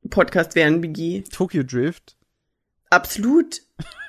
Podcast 0.09 0.55
werden, 0.55 0.82
Biggie. 0.82 1.24
Tokyo 1.24 1.64
Drift. 1.64 2.16
Absolut. 2.89 3.62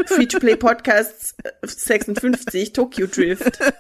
Free-to-Play 0.07 0.57
Podcasts 0.57 1.35
äh, 1.45 1.67
56, 1.67 2.73
Tokyo 2.73 3.07
Drift. 3.07 3.59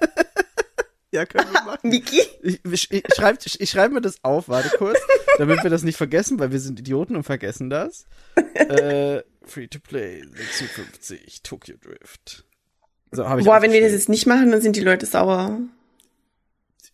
Ja, 1.14 1.26
können 1.26 1.52
wir 1.52 1.62
machen. 1.66 1.90
Biggie? 1.90 2.22
Ich, 2.42 2.60
ich, 2.64 2.90
ich 2.90 3.14
schreibe 3.14 3.38
ich 3.44 3.70
schreib 3.70 3.92
mir 3.92 4.00
das 4.00 4.24
auf, 4.24 4.48
warte 4.48 4.74
kurz, 4.78 4.98
damit 5.36 5.62
wir 5.62 5.68
das 5.68 5.82
nicht 5.82 5.98
vergessen, 5.98 6.38
weil 6.38 6.52
wir 6.52 6.58
sind 6.58 6.80
Idioten 6.80 7.16
und 7.16 7.24
vergessen 7.24 7.68
das. 7.68 8.06
äh, 8.54 9.22
Free 9.44 9.66
to 9.68 9.78
Play 9.78 10.24
56 10.34 11.42
Tokyo 11.42 11.76
Drift. 11.76 12.46
So, 13.12 13.28
habe 13.28 13.40
ich 13.40 13.46
Boah, 13.46 13.60
wenn 13.62 13.72
wir 13.72 13.80
das 13.80 13.92
jetzt 13.92 14.08
nicht 14.08 14.26
machen, 14.26 14.50
dann 14.50 14.62
sind 14.62 14.74
die 14.74 14.80
Leute 14.80 15.06
sauer. 15.06 15.58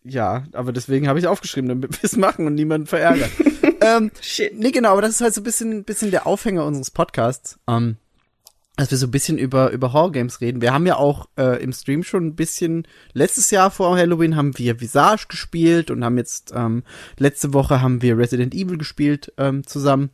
Ja, 0.03 0.43
aber 0.53 0.71
deswegen 0.71 1.07
habe 1.07 1.19
ich 1.19 1.25
es 1.25 1.31
aufgeschrieben, 1.31 1.69
damit 1.69 1.91
wir 1.91 2.07
es 2.07 2.17
machen 2.17 2.45
und 2.45 2.55
niemanden 2.55 2.87
verärgern. 2.87 3.29
ähm, 3.81 4.11
Shit. 4.21 4.57
nee, 4.57 4.71
genau, 4.71 4.91
aber 4.91 5.01
das 5.01 5.11
ist 5.11 5.21
halt 5.21 5.33
so 5.33 5.41
ein 5.41 5.45
bisschen, 5.45 5.83
bisschen 5.83 6.11
der 6.11 6.27
Aufhänger 6.27 6.65
unseres 6.65 6.91
Podcasts. 6.91 7.57
Ähm, 7.67 7.97
dass 8.79 8.91
wir 8.91 8.97
so 8.97 9.07
ein 9.07 9.11
bisschen 9.11 9.37
über, 9.37 9.71
über 9.71 9.91
Horror-Games 9.91 10.39
reden. 10.39 10.61
Wir 10.61 10.73
haben 10.73 10.85
ja 10.85 10.95
auch 10.95 11.27
äh, 11.37 11.61
im 11.61 11.73
Stream 11.73 12.03
schon 12.03 12.27
ein 12.27 12.35
bisschen, 12.35 12.87
letztes 13.11 13.51
Jahr 13.51 13.71
vor 13.71 13.97
Halloween 13.97 14.37
haben 14.37 14.57
wir 14.57 14.79
Visage 14.79 15.25
gespielt 15.27 15.91
und 15.91 16.05
haben 16.05 16.17
jetzt, 16.17 16.53
ähm, 16.55 16.83
letzte 17.17 17.53
Woche 17.53 17.81
haben 17.81 18.01
wir 18.01 18.17
Resident 18.17 18.55
Evil 18.55 18.77
gespielt 18.77 19.33
ähm, 19.37 19.67
zusammen. 19.67 20.11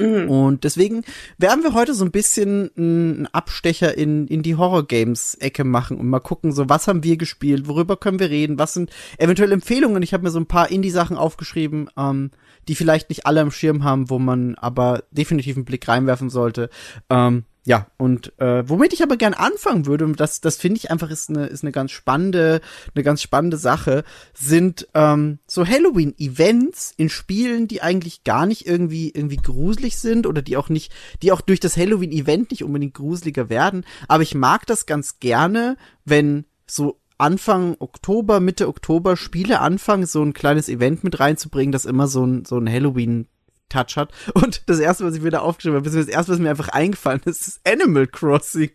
Mhm. 0.00 0.28
Und 0.28 0.64
deswegen 0.64 1.04
werden 1.38 1.62
wir 1.62 1.72
heute 1.72 1.94
so 1.94 2.04
ein 2.04 2.10
bisschen 2.10 2.70
einen 2.76 3.28
Abstecher 3.32 3.96
in, 3.96 4.26
in 4.26 4.42
die 4.42 4.56
Horror-Games-Ecke 4.56 5.62
machen 5.64 5.98
und 5.98 6.08
mal 6.08 6.20
gucken, 6.20 6.52
so 6.52 6.68
was 6.68 6.88
haben 6.88 7.04
wir 7.04 7.16
gespielt, 7.16 7.68
worüber 7.68 7.96
können 7.96 8.18
wir 8.18 8.30
reden, 8.30 8.58
was 8.58 8.74
sind 8.74 8.90
eventuell 9.18 9.52
Empfehlungen. 9.52 10.02
Ich 10.02 10.12
habe 10.12 10.24
mir 10.24 10.30
so 10.30 10.40
ein 10.40 10.46
paar 10.46 10.70
Indie-Sachen 10.70 11.16
aufgeschrieben, 11.16 11.90
ähm, 11.96 12.32
die 12.66 12.74
vielleicht 12.74 13.08
nicht 13.08 13.26
alle 13.26 13.40
am 13.40 13.50
Schirm 13.50 13.84
haben, 13.84 14.10
wo 14.10 14.18
man 14.18 14.56
aber 14.56 15.04
definitiv 15.12 15.56
einen 15.56 15.64
Blick 15.64 15.86
reinwerfen 15.86 16.28
sollte. 16.28 16.70
Ähm, 17.08 17.44
ja, 17.66 17.86
und 17.96 18.38
äh, 18.40 18.68
womit 18.68 18.92
ich 18.92 19.02
aber 19.02 19.16
gern 19.16 19.32
anfangen 19.32 19.86
würde, 19.86 20.04
und 20.04 20.20
das, 20.20 20.42
das 20.42 20.58
finde 20.58 20.76
ich 20.76 20.90
einfach 20.90 21.08
ist 21.08 21.30
eine, 21.30 21.46
ist 21.46 21.64
eine 21.64 21.72
ganz 21.72 21.92
spannende, 21.92 22.60
eine 22.94 23.02
ganz 23.02 23.22
spannende 23.22 23.56
Sache, 23.56 24.04
sind 24.34 24.86
ähm, 24.92 25.38
so 25.46 25.66
Halloween-Events 25.66 26.92
in 26.98 27.08
Spielen, 27.08 27.66
die 27.66 27.80
eigentlich 27.80 28.22
gar 28.22 28.44
nicht 28.44 28.66
irgendwie, 28.66 29.10
irgendwie 29.10 29.36
gruselig 29.36 29.98
sind 29.98 30.26
oder 30.26 30.42
die 30.42 30.58
auch 30.58 30.68
nicht, 30.68 30.92
die 31.22 31.32
auch 31.32 31.40
durch 31.40 31.58
das 31.58 31.78
Halloween-Event 31.78 32.50
nicht 32.50 32.64
unbedingt 32.64 32.94
gruseliger 32.94 33.48
werden. 33.48 33.86
Aber 34.08 34.22
ich 34.22 34.34
mag 34.34 34.66
das 34.66 34.84
ganz 34.84 35.18
gerne, 35.18 35.78
wenn 36.04 36.44
so 36.66 37.00
Anfang 37.16 37.76
Oktober, 37.78 38.40
Mitte 38.40 38.68
Oktober 38.68 39.16
Spiele 39.16 39.60
anfangen, 39.60 40.04
so 40.04 40.22
ein 40.22 40.34
kleines 40.34 40.68
Event 40.68 41.02
mit 41.02 41.18
reinzubringen, 41.18 41.72
das 41.72 41.86
immer 41.86 42.08
so 42.08 42.26
ein, 42.26 42.44
so 42.44 42.58
ein 42.58 42.70
Halloween 42.70 43.26
Touch 43.74 43.96
hat. 43.96 44.12
Und 44.34 44.62
das 44.68 44.78
erste, 44.78 45.04
was 45.04 45.14
ich 45.16 45.22
da 45.30 45.40
aufgeschrieben 45.40 45.76
habe, 45.76 45.90
das 45.90 46.06
erste, 46.08 46.32
was 46.32 46.38
mir 46.38 46.50
einfach 46.50 46.68
eingefallen 46.68 47.20
ist, 47.24 47.46
ist 47.48 47.60
Animal 47.66 48.06
Crossing. 48.06 48.70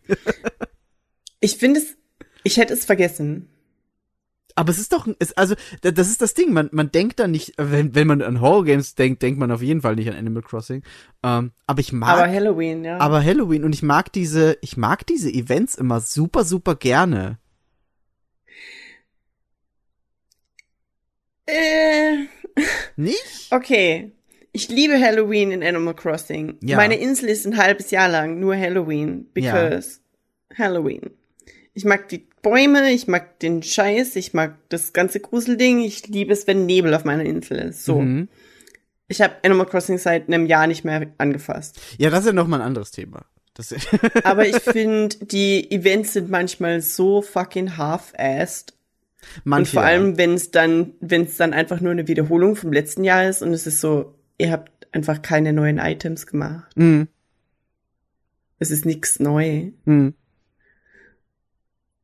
Ich 1.39 1.58
finde 1.58 1.80
es, 1.80 1.95
ich 2.43 2.58
hätte 2.58 2.74
es 2.74 2.86
vergessen. 2.86 3.50
Aber 4.56 4.72
es 4.72 4.80
ist 4.80 4.91
doch, 4.91 5.08
es, 5.20 5.32
also, 5.38 5.56
da- 5.82 5.91
das 5.91 6.10
ist 6.10 6.22
das 6.22 6.34
Ding, 6.34 6.52
man, 6.52 6.68
man 6.74 6.91
denkt 6.91 7.18
da 7.20 7.28
nicht, 7.30 7.54
wenn, 7.56 7.95
wenn 7.95 8.08
man 8.08 8.22
an 8.22 8.41
Horror 8.41 8.66
Games 8.66 8.93
denkt, 8.95 9.22
denkt 9.22 9.39
man 9.39 9.52
auf 9.52 9.62
jeden 9.62 9.82
Fall 9.82 9.95
nicht 9.95 10.10
an 10.10 10.18
Animal 10.18 10.41
Crossing. 10.43 10.84
Ähm, 11.24 11.52
aber 11.66 11.80
ich 11.80 11.93
mag, 11.93 12.10
Aber 12.10 12.24
aber, 12.24 12.34
Halloween, 12.34 12.84
ja. 12.84 13.00
Halloween 13.00 13.64
und 13.64 13.74
ich 13.74 13.84
mag 13.84 14.12
diese, 14.12 14.58
ich 14.62 14.76
mag 14.76 15.08
diese 15.08 15.32
Events 15.32 15.76
immer 15.76 16.02
super, 16.02 16.43
super 16.43 16.76
gerne. 16.76 17.38
äh, 21.45 22.26
Nicht? 22.97 23.47
okay. 23.52 24.12
Ich 24.52 24.70
liebe 24.70 25.00
Halloween 25.00 25.52
in 25.52 25.64
Animal 25.64 25.93
Crossing. 25.93 26.58
Ja. 26.62 26.78
Meine 26.78 26.97
Insel 26.97 27.30
ist 27.30 27.45
ein 27.45 27.58
halbes 27.58 27.91
Jahr 27.91 28.10
lang 28.10 28.39
nur 28.39 28.56
Halloween, 28.56 29.28
because 29.34 30.00
Halloween. 30.58 31.12
Ich 31.74 31.86
mag 31.86 32.10
die 32.10 32.28
Bäume, 32.41 32.91
ich 32.91 33.08
mag 33.08 33.39
den 33.39 33.62
Scheiß, 33.64 34.16
ich 34.16 34.34
mag 34.34 34.58
das 34.70 34.93
ganze 34.93 35.20
Gruselding. 35.20 35.82
Ich 35.82 36.08
liebe 36.08 36.34
es, 36.34 36.47
wenn 36.47 36.66
Nebel 36.66 36.93
auf 36.93 37.06
meiner 37.06 37.26
Insel 37.26 37.60
ist. 37.60 37.86
So. 37.86 38.02
Mhm. 38.02 38.28
Ich 39.08 39.22
habe 39.22 39.36
Animal 39.43 39.66
Crossing 39.66 39.97
seit 39.97 40.28
einem 40.28 40.45
Jahr 40.45 40.68
nicht 40.68 40.84
mehr 40.84 41.08
angefasst. 41.18 41.80
Ja, 41.97 42.10
das 42.10 42.22
ist 42.22 42.28
ja 42.28 42.34
noch 42.34 42.47
mal 42.47 42.58
ein 42.58 42.68
anderes 42.68 42.91
Thema. 42.91 43.26
Aber 44.24 44.47
ich 44.47 44.56
finde, 44.62 45.16
die 45.26 45.70
Events 45.72 46.14
sind 46.14 46.30
manchmal 46.30 46.82
so 46.82 47.22
fucking 47.22 47.78
half-assed. 47.78 48.74
manche, 49.43 49.60
Und 49.62 49.74
vor 49.74 49.84
allem, 49.84 50.18
wenn 50.18 50.34
es 50.34 50.52
dann, 50.52 50.93
wenn 51.02 51.24
es 51.24 51.38
dann 51.38 51.54
einfach 51.54 51.82
nur 51.82 51.91
eine 51.91 52.08
Wiederholung 52.08 52.56
vom 52.56 52.72
letzten 52.72 53.04
Jahr 53.04 53.28
ist 53.28 53.41
und 53.41 53.52
es 53.54 53.68
ist 53.68 53.82
so, 53.82 54.16
ihr 54.40 54.52
habt 54.52 54.88
einfach 54.92 55.22
keine 55.22 55.54
neuen 55.54 55.78
Items 55.78 56.26
gemacht. 56.26 56.76
Mhm. 56.76 57.08
Es 58.58 58.72
ist 58.72 58.86
nichts 58.86 59.20
neu. 59.20 59.72
Mhm. 59.86 60.16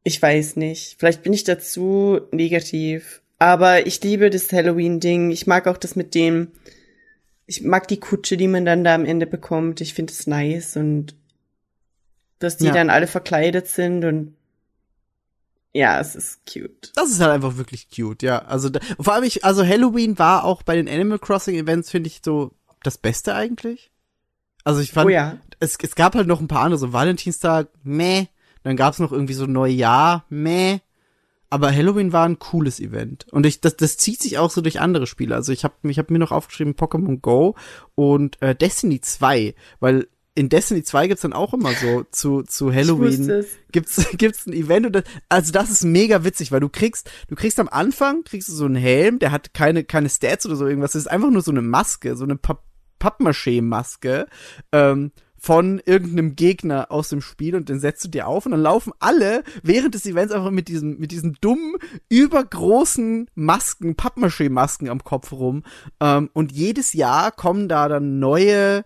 Ich 0.04 0.22
weiß 0.22 0.58
nicht. 0.58 0.98
Vielleicht 1.00 1.24
bin 1.24 1.34
ich 1.34 1.44
dazu 1.44 2.22
negativ. 2.32 3.24
Aber 3.40 3.88
ich 3.88 4.02
liebe 4.04 4.30
das 4.30 4.52
Halloween-Ding. 4.54 5.32
Ich 5.32 5.48
mag 5.48 5.68
auch 5.68 5.78
das 5.78 5.96
mit 5.96 6.14
dem, 6.14 6.52
ich 7.48 7.64
mag 7.64 7.88
die 7.88 8.00
Kutsche, 8.00 8.38
die 8.38 8.48
man 8.48 8.66
dann 8.66 8.84
da 8.84 8.94
am 8.96 9.06
Ende 9.06 9.26
bekommt. 9.26 9.82
Ich 9.82 9.94
finde 9.94 10.14
es 10.14 10.28
nice 10.28 10.78
und 10.78 11.16
dass 12.40 12.58
die 12.58 12.66
Ja. 12.68 12.74
dann 12.74 12.90
alle 12.90 13.08
verkleidet 13.08 13.68
sind 13.68 14.06
und 14.06 14.36
ja, 15.76 16.00
es 16.00 16.16
ist 16.16 16.40
cute. 16.46 16.94
Das 16.96 17.10
ist 17.12 17.20
halt 17.20 17.34
einfach 17.34 17.58
wirklich 17.58 17.90
cute, 17.94 18.24
ja. 18.24 18.40
Also 18.46 18.70
da, 18.70 18.80
vor 18.98 19.14
allem 19.14 19.26
ich, 19.26 19.44
also 19.44 19.66
Halloween 19.66 20.18
war 20.18 20.46
auch 20.46 20.64
bei 20.64 20.78
den 20.78 20.88
Animal 20.88 21.20
Crossing 21.20 21.56
Events 21.56 21.92
finde 21.92 22.08
ich 22.08 22.22
so 22.24 22.54
das 22.82 22.98
Beste 22.98 23.36
eigentlich. 23.36 23.92
Also 24.64 24.80
ich 24.80 24.94
fand, 24.94 25.08
Oh 25.08 25.10
ja. 25.10 25.38
es, 25.60 25.78
es 25.82 25.96
gab 25.96 26.16
halt 26.16 26.28
noch 26.28 26.40
ein 26.40 26.48
paar 26.48 26.62
andere, 26.62 26.80
so 26.80 26.94
Valentinstag, 26.94 27.68
meh. 27.84 28.28
Dann 28.64 28.78
gab's 28.78 29.00
noch 29.00 29.12
irgendwie 29.12 29.34
so 29.34 29.48
Neujahr, 29.48 30.24
meh. 30.30 30.80
Aber 31.50 31.76
Halloween 31.76 32.14
war 32.14 32.26
ein 32.26 32.40
cooles 32.40 32.80
Event. 32.80 33.28
Und 33.32 33.46
ich, 33.46 33.60
das, 33.60 33.76
das 33.76 33.98
zieht 33.98 34.22
sich 34.22 34.38
auch 34.38 34.52
so 34.52 34.62
durch 34.62 34.80
andere 34.80 35.08
Spiele. 35.08 35.36
Also 35.36 35.52
ich 35.52 35.66
habe 35.66 35.76
ich 35.84 36.00
hab 36.00 36.10
mir 36.10 36.20
noch 36.20 36.32
aufgeschrieben 36.32 36.76
Pokémon 36.76 37.20
Go 37.20 37.56
und 37.96 38.42
äh, 38.42 38.56
Destiny 38.56 39.02
2, 39.02 39.56
weil 39.82 40.08
in 40.36 40.50
Destiny 40.50 40.84
2 40.84 41.08
gibt's 41.08 41.22
dann 41.22 41.34
auch 41.34 41.54
immer 41.54 41.72
so 41.74 42.04
zu, 42.12 42.44
zu 42.44 42.72
Halloween 42.74 43.46
gibt's 43.72 44.06
gibt's 44.18 44.46
ein 44.46 44.54
Event 44.54 44.86
und 44.86 44.92
das, 44.94 45.04
also 45.30 45.52
das 45.52 45.72
ist 45.72 45.86
mega 45.86 46.24
witzig, 46.26 46.52
weil 46.52 46.60
du 46.60 46.70
kriegst 46.70 47.10
du 47.30 47.36
kriegst 47.36 47.60
am 47.60 47.70
Anfang 47.70 48.24
kriegst 48.26 48.50
du 48.50 48.54
so 48.54 48.66
einen 48.66 48.76
Helm, 48.76 49.18
der 49.20 49.32
hat 49.32 49.54
keine 49.54 49.86
keine 49.86 50.10
Stats 50.10 50.46
oder 50.46 50.58
so 50.58 50.68
irgendwas, 50.68 50.92
das 50.92 51.04
ist 51.04 51.08
einfach 51.08 51.32
nur 51.32 51.42
so 51.42 51.52
eine 51.52 51.62
Maske, 51.62 52.16
so 52.16 52.26
eine 52.26 52.36
Papp 52.36 52.64
Pappmaché 52.98 53.62
Maske 53.62 54.26
ähm, 54.72 55.12
von 55.38 55.82
irgendeinem 55.86 56.36
Gegner 56.36 56.92
aus 56.92 57.10
dem 57.10 57.22
Spiel 57.22 57.56
und 57.56 57.70
den 57.70 57.80
setzt 57.80 58.04
du 58.04 58.08
dir 58.08 58.28
auf 58.28 58.46
und 58.46 58.54
dann 58.54 58.62
laufen 58.62 58.94
alle 59.00 59.44
während 59.64 59.94
des 59.94 60.06
Events 60.06 60.34
einfach 60.34 60.50
mit 60.50 60.68
diesen 60.70 60.98
mit 60.98 61.12
diesen 61.12 61.38
dummen 61.40 61.76
übergroßen 62.10 63.30
Masken, 63.36 63.96
Pappmaché 63.96 64.50
Masken 64.50 64.90
am 64.90 65.04
Kopf 65.04 65.32
rum 65.34 65.64
ähm, 66.00 66.30
und 66.34 66.52
jedes 66.52 66.94
Jahr 66.94 67.32
kommen 67.32 67.70
da 67.70 67.88
dann 67.90 68.20
neue 68.20 68.86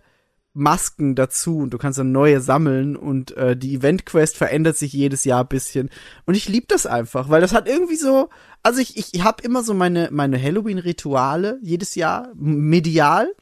Masken 0.52 1.14
dazu 1.14 1.58
und 1.58 1.70
du 1.70 1.78
kannst 1.78 1.98
dann 1.98 2.10
neue 2.10 2.40
sammeln 2.40 2.96
und 2.96 3.36
äh, 3.36 3.56
die 3.56 3.74
Event-Quest 3.74 4.36
verändert 4.36 4.76
sich 4.76 4.92
jedes 4.92 5.24
Jahr 5.24 5.44
bisschen. 5.44 5.90
Und 6.26 6.34
ich 6.34 6.48
lieb 6.48 6.68
das 6.68 6.86
einfach, 6.86 7.28
weil 7.28 7.40
das 7.40 7.52
hat 7.52 7.68
irgendwie 7.68 7.96
so, 7.96 8.30
also 8.62 8.80
ich, 8.80 8.96
ich, 8.96 9.14
ich 9.14 9.22
habe 9.22 9.42
immer 9.44 9.62
so 9.62 9.74
meine, 9.74 10.08
meine 10.10 10.42
Halloween-Rituale 10.42 11.58
jedes 11.62 11.94
Jahr, 11.94 12.30
medial. 12.34 13.32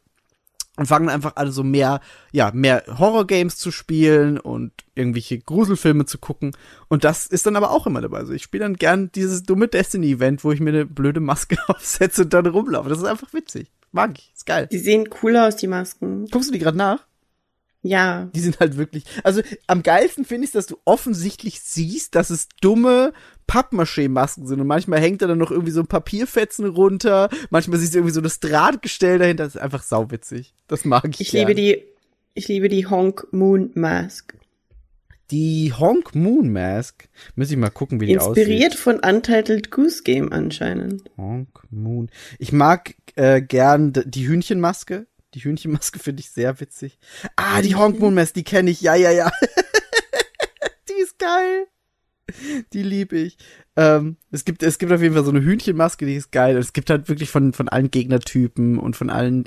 Und 0.76 0.86
fangen 0.86 1.08
einfach 1.08 1.32
alle 1.34 1.50
so 1.50 1.64
mehr, 1.64 2.00
ja, 2.30 2.52
mehr 2.54 2.84
Horror-Games 2.86 3.56
zu 3.56 3.72
spielen 3.72 4.38
und 4.38 4.70
irgendwelche 4.94 5.40
Gruselfilme 5.40 6.06
zu 6.06 6.18
gucken. 6.18 6.52
Und 6.86 7.02
das 7.02 7.26
ist 7.26 7.46
dann 7.46 7.56
aber 7.56 7.72
auch 7.72 7.88
immer 7.88 8.00
dabei. 8.00 8.18
Also 8.18 8.32
ich 8.32 8.44
spiele 8.44 8.62
dann 8.62 8.76
gern 8.76 9.10
dieses 9.10 9.42
dumme 9.42 9.66
Destiny-Event, 9.66 10.44
wo 10.44 10.52
ich 10.52 10.60
mir 10.60 10.70
eine 10.70 10.86
blöde 10.86 11.18
Maske 11.18 11.58
aufsetze 11.66 12.22
und 12.22 12.32
dann 12.32 12.46
rumlaufe. 12.46 12.88
Das 12.88 12.98
ist 12.98 13.06
einfach 13.06 13.32
witzig. 13.32 13.72
Mag 13.92 14.18
ich. 14.18 14.32
Ist 14.34 14.46
geil. 14.46 14.68
Die 14.70 14.78
sehen 14.78 15.08
cool 15.22 15.36
aus, 15.36 15.56
die 15.56 15.66
Masken. 15.66 16.26
Guckst 16.26 16.48
du 16.48 16.52
die 16.52 16.58
gerade 16.58 16.76
nach? 16.76 17.06
Ja. 17.82 18.28
Die 18.34 18.40
sind 18.40 18.58
halt 18.60 18.76
wirklich. 18.76 19.04
Also 19.22 19.40
am 19.66 19.82
geilsten 19.82 20.24
finde 20.24 20.46
ich, 20.46 20.50
dass 20.50 20.66
du 20.66 20.78
offensichtlich 20.84 21.60
siehst, 21.60 22.14
dass 22.14 22.30
es 22.30 22.48
dumme 22.60 23.12
Pappmaché-Masken 23.46 24.46
sind. 24.46 24.60
Und 24.60 24.66
manchmal 24.66 25.00
hängt 25.00 25.22
da 25.22 25.26
dann 25.26 25.38
noch 25.38 25.50
irgendwie 25.50 25.72
so 25.72 25.80
ein 25.80 25.86
Papierfetzen 25.86 26.66
runter. 26.66 27.28
Manchmal 27.50 27.78
siehst 27.78 27.94
du 27.94 27.98
irgendwie 27.98 28.14
so 28.14 28.20
das 28.20 28.40
Drahtgestell 28.40 29.18
dahinter. 29.18 29.44
Das 29.44 29.54
ist 29.54 29.60
einfach 29.60 29.82
sauwitzig. 29.82 30.54
Das 30.66 30.84
mag 30.84 31.08
ich. 31.08 31.20
Ich 31.20 31.30
gern. 31.30 31.46
liebe 31.46 31.54
die, 31.54 31.82
ich 32.34 32.48
liebe 32.48 32.68
die 32.68 32.86
Honk 32.86 33.26
Moon 33.30 33.70
Mask. 33.74 34.34
Die 35.30 35.74
Honk 35.76 36.14
Moon 36.14 36.50
Mask. 36.50 37.08
Muss 37.36 37.50
ich 37.50 37.56
mal 37.56 37.70
gucken, 37.70 38.00
wie 38.00 38.06
die 38.06 38.12
Inspiriert 38.12 38.72
aussieht. 38.72 38.80
von 38.80 38.98
Untitled 39.00 39.70
Goose 39.70 40.02
Game 40.02 40.32
anscheinend. 40.32 41.02
Honk 41.16 41.48
Moon. 41.70 42.10
Ich 42.38 42.52
mag 42.52 42.94
äh, 43.16 43.42
gern 43.42 43.92
die 43.92 44.26
Hühnchenmaske. 44.26 45.06
Die 45.34 45.44
Hühnchenmaske 45.44 45.98
finde 45.98 46.20
ich 46.20 46.30
sehr 46.30 46.60
witzig. 46.60 46.98
Ah, 47.36 47.60
die 47.60 47.74
Honk 47.74 48.00
Moon 48.00 48.14
Mask, 48.14 48.32
die 48.34 48.44
kenne 48.44 48.70
ich. 48.70 48.80
Ja, 48.80 48.94
ja, 48.94 49.10
ja. 49.10 49.30
die 50.88 51.02
ist 51.02 51.18
geil. 51.18 51.66
Die 52.72 52.82
liebe 52.82 53.16
ich. 53.16 53.38
Ähm, 53.76 54.16
es 54.30 54.44
gibt 54.44 54.62
es 54.62 54.78
gibt 54.78 54.92
auf 54.92 55.00
jeden 55.00 55.14
Fall 55.14 55.24
so 55.24 55.30
eine 55.30 55.42
Hühnchenmaske, 55.42 56.04
die 56.04 56.16
ist 56.16 56.32
geil. 56.32 56.56
Es 56.56 56.72
gibt 56.72 56.90
halt 56.90 57.08
wirklich 57.08 57.30
von 57.30 57.52
von 57.52 57.68
allen 57.68 57.90
Gegnertypen 57.90 58.78
und 58.78 58.96
von 58.96 59.08
allen 59.08 59.44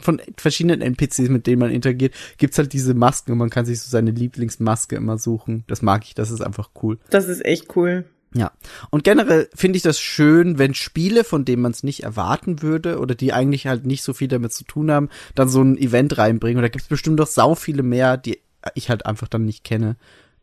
von 0.00 0.20
verschiedenen 0.36 0.80
NPCs, 0.80 1.28
mit 1.28 1.46
denen 1.46 1.60
man 1.60 1.70
interagiert, 1.70 2.14
gibt's 2.38 2.58
halt 2.58 2.72
diese 2.72 2.94
Masken 2.94 3.32
und 3.32 3.38
man 3.38 3.50
kann 3.50 3.66
sich 3.66 3.80
so 3.80 3.90
seine 3.90 4.10
Lieblingsmaske 4.10 4.96
immer 4.96 5.18
suchen. 5.18 5.64
Das 5.66 5.82
mag 5.82 6.04
ich, 6.04 6.14
das 6.14 6.30
ist 6.30 6.40
einfach 6.40 6.70
cool. 6.82 6.98
Das 7.10 7.28
ist 7.28 7.44
echt 7.44 7.76
cool. 7.76 8.04
Ja. 8.34 8.52
Und 8.90 9.04
generell 9.04 9.48
finde 9.54 9.76
ich 9.76 9.82
das 9.82 10.00
schön, 10.00 10.58
wenn 10.58 10.74
Spiele, 10.74 11.22
von 11.22 11.44
denen 11.44 11.62
man 11.62 11.70
es 11.70 11.84
nicht 11.84 12.02
erwarten 12.02 12.62
würde 12.62 12.98
oder 12.98 13.14
die 13.14 13.32
eigentlich 13.32 13.66
halt 13.66 13.86
nicht 13.86 14.02
so 14.02 14.12
viel 14.12 14.28
damit 14.28 14.52
zu 14.52 14.64
tun 14.64 14.90
haben, 14.90 15.08
dann 15.36 15.48
so 15.48 15.62
ein 15.62 15.78
Event 15.78 16.18
reinbringen. 16.18 16.58
Und 16.58 16.62
da 16.62 16.68
gibt's 16.68 16.88
bestimmt 16.88 17.20
doch 17.20 17.28
sau 17.28 17.54
viele 17.54 17.84
mehr, 17.84 18.16
die 18.16 18.40
ich 18.74 18.90
halt 18.90 19.06
einfach 19.06 19.28
dann 19.28 19.44
nicht 19.44 19.62
kenne. 19.62 19.96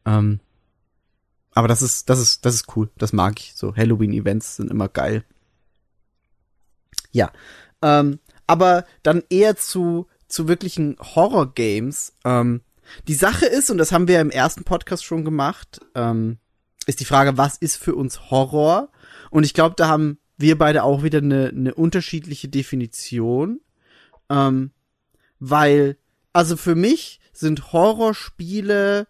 Ähm, 0.06 0.40
aber 1.54 1.68
das 1.68 1.82
ist, 1.82 2.10
das 2.10 2.20
ist, 2.20 2.46
das 2.46 2.56
ist 2.56 2.76
cool. 2.76 2.90
Das 2.98 3.14
mag 3.14 3.40
ich. 3.40 3.54
So 3.56 3.76
Halloween-Events 3.76 4.58
sind 4.58 4.72
immer 4.72 4.88
geil. 4.88 5.24
Ja. 7.12 7.32
Ähm, 7.82 8.20
aber 8.48 8.86
dann 9.04 9.24
eher 9.30 9.58
zu, 9.58 10.08
zu 10.28 10.48
wirklichen 10.48 10.98
Horror-Games. 11.00 12.14
Ähm, 12.24 12.62
die 13.08 13.16
Sache 13.16 13.46
ist, 13.46 13.70
und 13.70 13.78
das 13.78 13.92
haben 13.92 14.08
wir 14.08 14.22
im 14.22 14.32
ersten 14.32 14.64
Podcast 14.64 15.04
schon 15.04 15.26
gemacht, 15.26 15.80
ähm, 15.96 16.38
ist 16.88 17.00
die 17.00 17.06
Frage, 17.06 17.38
was 17.38 17.58
ist 17.58 17.78
für 17.78 17.96
uns 17.96 18.32
Horror? 18.32 18.90
Und 19.30 19.44
ich 19.44 19.54
glaube, 19.54 19.76
da 19.78 19.88
haben 19.88 20.20
wir 20.38 20.58
beide 20.58 20.84
auch 20.84 21.04
wieder 21.04 21.20
eine, 21.20 21.50
eine 21.50 21.74
unterschiedliche 21.76 22.50
Definition. 22.50 23.62
Ähm, 24.30 24.72
weil, 25.40 25.98
also 26.34 26.56
für 26.58 26.76
mich 26.76 27.20
sind 27.34 27.74
Horrorspiele 27.74 29.08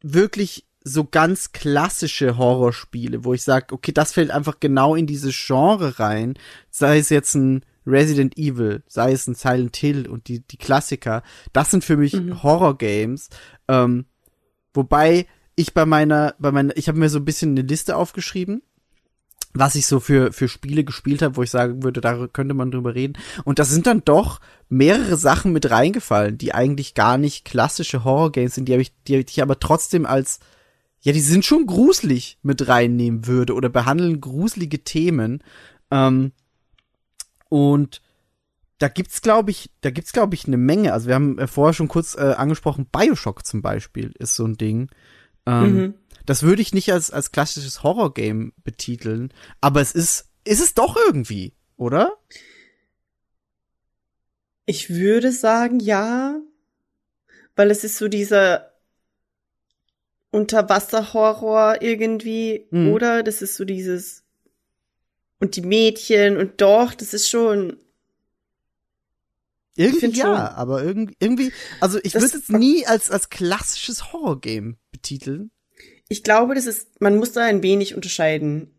wirklich 0.00 0.67
so 0.88 1.04
ganz 1.04 1.52
klassische 1.52 2.36
Horrorspiele, 2.36 3.24
wo 3.24 3.34
ich 3.34 3.42
sage, 3.42 3.74
okay, 3.74 3.92
das 3.92 4.12
fällt 4.12 4.30
einfach 4.30 4.58
genau 4.60 4.94
in 4.94 5.06
dieses 5.06 5.34
Genre 5.36 5.98
rein. 6.00 6.34
Sei 6.70 6.98
es 6.98 7.10
jetzt 7.10 7.34
ein 7.34 7.64
Resident 7.86 8.36
Evil, 8.36 8.82
sei 8.86 9.12
es 9.12 9.26
ein 9.26 9.34
Silent 9.34 9.76
Hill 9.76 10.08
und 10.08 10.28
die, 10.28 10.40
die 10.40 10.58
Klassiker. 10.58 11.22
Das 11.52 11.70
sind 11.70 11.84
für 11.84 11.96
mich 11.96 12.14
Mhm. 12.14 12.42
Horror-Games. 12.42 13.30
Ähm, 13.68 14.06
wobei 14.74 15.26
ich 15.56 15.74
bei 15.74 15.86
meiner, 15.86 16.34
bei 16.38 16.52
meiner, 16.52 16.76
ich 16.76 16.88
habe 16.88 16.98
mir 16.98 17.08
so 17.08 17.18
ein 17.18 17.24
bisschen 17.24 17.50
eine 17.50 17.62
Liste 17.62 17.96
aufgeschrieben, 17.96 18.62
was 19.54 19.74
ich 19.74 19.86
so 19.86 19.98
für, 19.98 20.32
für 20.32 20.48
Spiele 20.48 20.84
gespielt 20.84 21.22
habe, 21.22 21.36
wo 21.36 21.42
ich 21.42 21.50
sagen 21.50 21.82
würde, 21.82 22.00
da 22.00 22.28
könnte 22.28 22.54
man 22.54 22.70
drüber 22.70 22.94
reden. 22.94 23.14
Und 23.44 23.58
da 23.58 23.64
sind 23.64 23.86
dann 23.86 24.02
doch 24.04 24.40
mehrere 24.68 25.16
Sachen 25.16 25.52
mit 25.52 25.70
reingefallen, 25.70 26.38
die 26.38 26.54
eigentlich 26.54 26.94
gar 26.94 27.18
nicht 27.18 27.44
klassische 27.44 28.04
Horror-Games 28.04 28.54
sind, 28.54 28.68
die, 28.68 28.74
hab 28.74 28.80
ich, 28.80 28.92
die 29.04 29.16
ich 29.16 29.42
aber 29.42 29.58
trotzdem 29.58 30.06
als, 30.06 30.38
ja, 31.00 31.12
die 31.12 31.20
sind 31.20 31.44
schon 31.44 31.66
gruselig 31.66 32.38
mit 32.42 32.68
reinnehmen 32.68 33.26
würde 33.26 33.54
oder 33.54 33.68
behandeln 33.68 34.20
gruselige 34.20 34.84
Themen. 34.84 35.42
Ähm, 35.90 36.32
und 37.48 38.02
da 38.78 38.88
gibt's, 38.88 39.22
glaube 39.22 39.50
ich, 39.50 39.70
da 39.80 39.90
gibt's, 39.90 40.12
glaube 40.12 40.34
ich, 40.34 40.46
eine 40.46 40.56
Menge. 40.56 40.92
Also 40.92 41.08
wir 41.08 41.14
haben 41.14 41.38
äh, 41.38 41.46
vorher 41.46 41.74
schon 41.74 41.88
kurz 41.88 42.14
äh, 42.16 42.34
angesprochen, 42.36 42.86
Bioshock 42.90 43.44
zum 43.46 43.62
Beispiel 43.62 44.12
ist 44.18 44.34
so 44.34 44.44
ein 44.44 44.56
Ding. 44.56 44.90
Ähm, 45.46 45.74
Mhm. 45.74 45.94
Das 46.26 46.42
würde 46.42 46.60
ich 46.60 46.74
nicht 46.74 46.92
als, 46.92 47.10
als 47.10 47.32
klassisches 47.32 47.82
Horror-Game 47.82 48.52
betiteln, 48.62 49.32
aber 49.62 49.80
es 49.80 49.92
ist, 49.92 50.28
ist 50.44 50.60
es 50.60 50.74
doch 50.74 50.94
irgendwie, 50.94 51.54
oder? 51.78 52.12
Ich 54.66 54.90
würde 54.90 55.32
sagen, 55.32 55.80
ja. 55.80 56.38
Weil 57.56 57.70
es 57.70 57.82
ist 57.82 57.96
so 57.96 58.08
dieser 58.08 58.72
Unterwasserhorror 60.30 61.80
irgendwie, 61.80 62.66
Mhm. 62.70 62.92
oder? 62.92 63.22
Das 63.22 63.42
ist 63.42 63.56
so 63.56 63.64
dieses 63.64 64.24
und 65.40 65.56
die 65.56 65.62
Mädchen 65.62 66.36
und 66.36 66.60
doch, 66.60 66.94
das 66.94 67.14
ist 67.14 67.28
schon 67.28 67.78
Irgendwie 69.76 70.18
ja, 70.18 70.24
schon. 70.24 70.34
aber 70.36 70.82
irgendwie, 70.82 71.16
irgendwie, 71.20 71.52
also 71.80 72.00
ich 72.02 72.14
würde 72.14 72.26
es 72.26 72.48
nie 72.48 72.84
als, 72.86 73.10
als 73.12 73.30
klassisches 73.30 74.12
Horrorgame 74.12 74.74
betiteln. 74.90 75.52
Ich 76.08 76.24
glaube, 76.24 76.54
das 76.56 76.66
ist, 76.66 77.00
man 77.00 77.16
muss 77.16 77.32
da 77.32 77.44
ein 77.44 77.62
wenig 77.62 77.94
unterscheiden. 77.94 78.74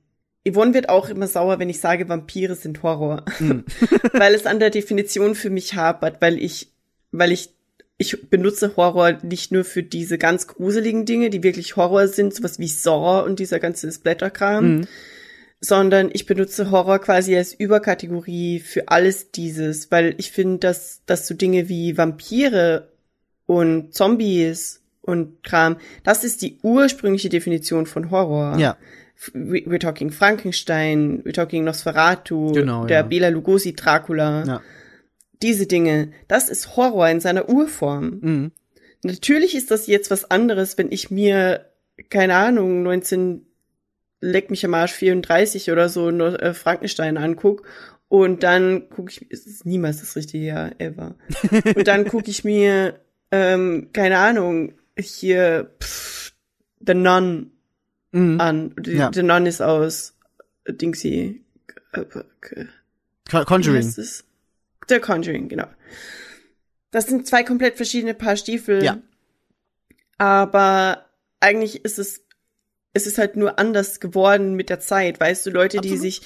Yvonne 0.47 0.73
wird 0.73 0.89
auch 0.89 1.07
immer 1.09 1.27
sauer, 1.27 1.59
wenn 1.59 1.69
ich 1.69 1.79
sage, 1.79 2.09
Vampire 2.09 2.55
sind 2.55 2.83
Horror. 2.83 3.23
weil 4.13 4.33
es 4.33 4.45
an 4.45 4.59
der 4.59 4.71
Definition 4.71 5.35
für 5.35 5.49
mich 5.49 5.75
hapert, 5.75 6.21
weil 6.21 6.37
ich, 6.37 6.73
weil 7.11 7.31
ich, 7.31 7.53
ich 8.01 8.29
benutze 8.29 8.77
Horror 8.77 9.19
nicht 9.23 9.51
nur 9.51 9.65
für 9.65 9.83
diese 9.83 10.17
ganz 10.17 10.47
gruseligen 10.47 11.05
Dinge, 11.05 11.29
die 11.29 11.43
wirklich 11.43 11.75
Horror 11.75 12.07
sind, 12.07 12.33
sowas 12.33 12.57
wie 12.57 12.69
Saw 12.69 13.25
und 13.25 13.39
dieser 13.39 13.59
ganze 13.59 13.91
Splatterkram, 13.91 14.87
sondern 15.59 16.09
ich 16.13 16.25
benutze 16.25 16.71
Horror 16.71 16.99
quasi 16.99 17.35
als 17.35 17.53
Überkategorie 17.53 18.61
für 18.61 18.87
alles 18.87 19.31
dieses, 19.31 19.91
weil 19.91 20.15
ich 20.17 20.31
finde, 20.31 20.59
dass, 20.59 21.01
dass 21.05 21.27
so 21.27 21.35
Dinge 21.35 21.67
wie 21.67 21.97
Vampire 21.97 22.87
und 23.45 23.93
Zombies 23.93 24.81
und 25.01 25.43
Kram, 25.43 25.75
das 26.03 26.23
ist 26.23 26.41
die 26.41 26.57
ursprüngliche 26.63 27.27
Definition 27.27 27.85
von 27.85 28.11
Horror. 28.11 28.57
Ja. 28.57 28.77
We're 29.33 29.79
talking 29.79 30.11
Frankenstein, 30.11 31.21
we're 31.25 31.33
talking 31.33 31.65
Nosferatu, 31.65 32.53
Genau, 32.53 32.85
der 32.85 33.01
ja. 33.01 33.03
Bela 33.03 33.27
Lugosi 33.27 33.73
Dracula. 33.73 34.45
Ja. 34.45 34.61
Diese 35.41 35.67
Dinge, 35.67 36.11
das 36.27 36.49
ist 36.49 36.75
Horror 36.75 37.09
in 37.09 37.19
seiner 37.21 37.49
Urform. 37.49 38.19
Mhm. 38.21 38.51
Natürlich 39.03 39.55
ist 39.55 39.71
das 39.71 39.87
jetzt 39.87 40.11
was 40.11 40.29
anderes, 40.29 40.77
wenn 40.77 40.91
ich 40.91 41.09
mir, 41.09 41.65
keine 42.09 42.35
Ahnung, 42.35 42.83
19, 42.83 43.45
leck 44.21 44.49
mich 44.49 44.65
am 44.65 44.73
Arsch 44.73 44.91
34 44.91 45.71
oder 45.71 45.87
so, 45.87 46.11
no, 46.11 46.27
äh, 46.27 46.53
Frankenstein 46.53 47.17
anguck 47.17 47.65
und 48.09 48.43
dann 48.43 48.89
gucke 48.89 49.11
ich, 49.11 49.25
es 49.29 49.45
ist 49.47 49.65
niemals 49.65 50.01
das 50.01 50.15
richtige 50.17 50.45
Jahr, 50.45 50.71
ever. 50.79 51.15
und 51.75 51.87
dann 51.87 52.05
gucke 52.05 52.29
ich 52.29 52.43
mir, 52.43 52.99
ähm, 53.31 53.89
keine 53.93 54.17
Ahnung, 54.17 54.73
hier, 54.97 55.71
pff, 55.81 56.33
The 56.85 56.93
Nun 56.93 57.51
Mhm. 58.11 58.41
an. 58.41 58.73
Die, 58.79 58.93
Ja. 58.93 59.11
The 59.13 59.21
Nun 59.23 59.45
ist 59.45 59.61
aus 59.61 60.15
Dingsy, 60.67 61.41
äh, 61.93 62.01
äh, 62.01 63.45
Conjuring. 63.45 63.93
Es? 64.89 64.95
The 64.95 64.99
Conjuring, 64.99 65.49
genau. 65.49 65.67
Das 66.91 67.07
sind 67.07 67.27
zwei 67.27 67.43
komplett 67.43 67.75
verschiedene 67.75 68.13
Paar 68.13 68.35
Stiefel. 68.35 68.83
Ja. 68.83 68.97
Aber 70.17 71.05
eigentlich 71.39 71.85
ist 71.85 71.99
es, 71.99 72.25
es 72.93 73.07
ist 73.07 73.17
halt 73.17 73.35
nur 73.35 73.59
anders 73.59 73.99
geworden 73.99 74.55
mit 74.55 74.69
der 74.69 74.79
Zeit. 74.79 75.19
Weißt 75.19 75.45
du, 75.45 75.51
Leute, 75.51 75.77
die 75.77 75.89
Absolut. 75.89 76.01
sich 76.01 76.21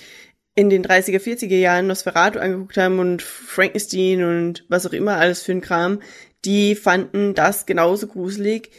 in 0.55 0.69
den 0.69 0.85
30er, 0.85 1.19
40er 1.19 1.57
Jahren 1.57 1.87
Nosferatu 1.87 2.39
angeguckt 2.39 2.77
haben 2.77 2.99
und 2.99 3.21
Frankenstein 3.21 4.23
und 4.23 4.65
was 4.69 4.85
auch 4.85 4.93
immer 4.93 5.17
alles 5.17 5.41
für 5.41 5.51
ein 5.51 5.61
Kram, 5.61 6.01
die 6.45 6.75
fanden 6.75 7.33
das 7.33 7.65
genauso 7.65 8.07
gruselig 8.07 8.69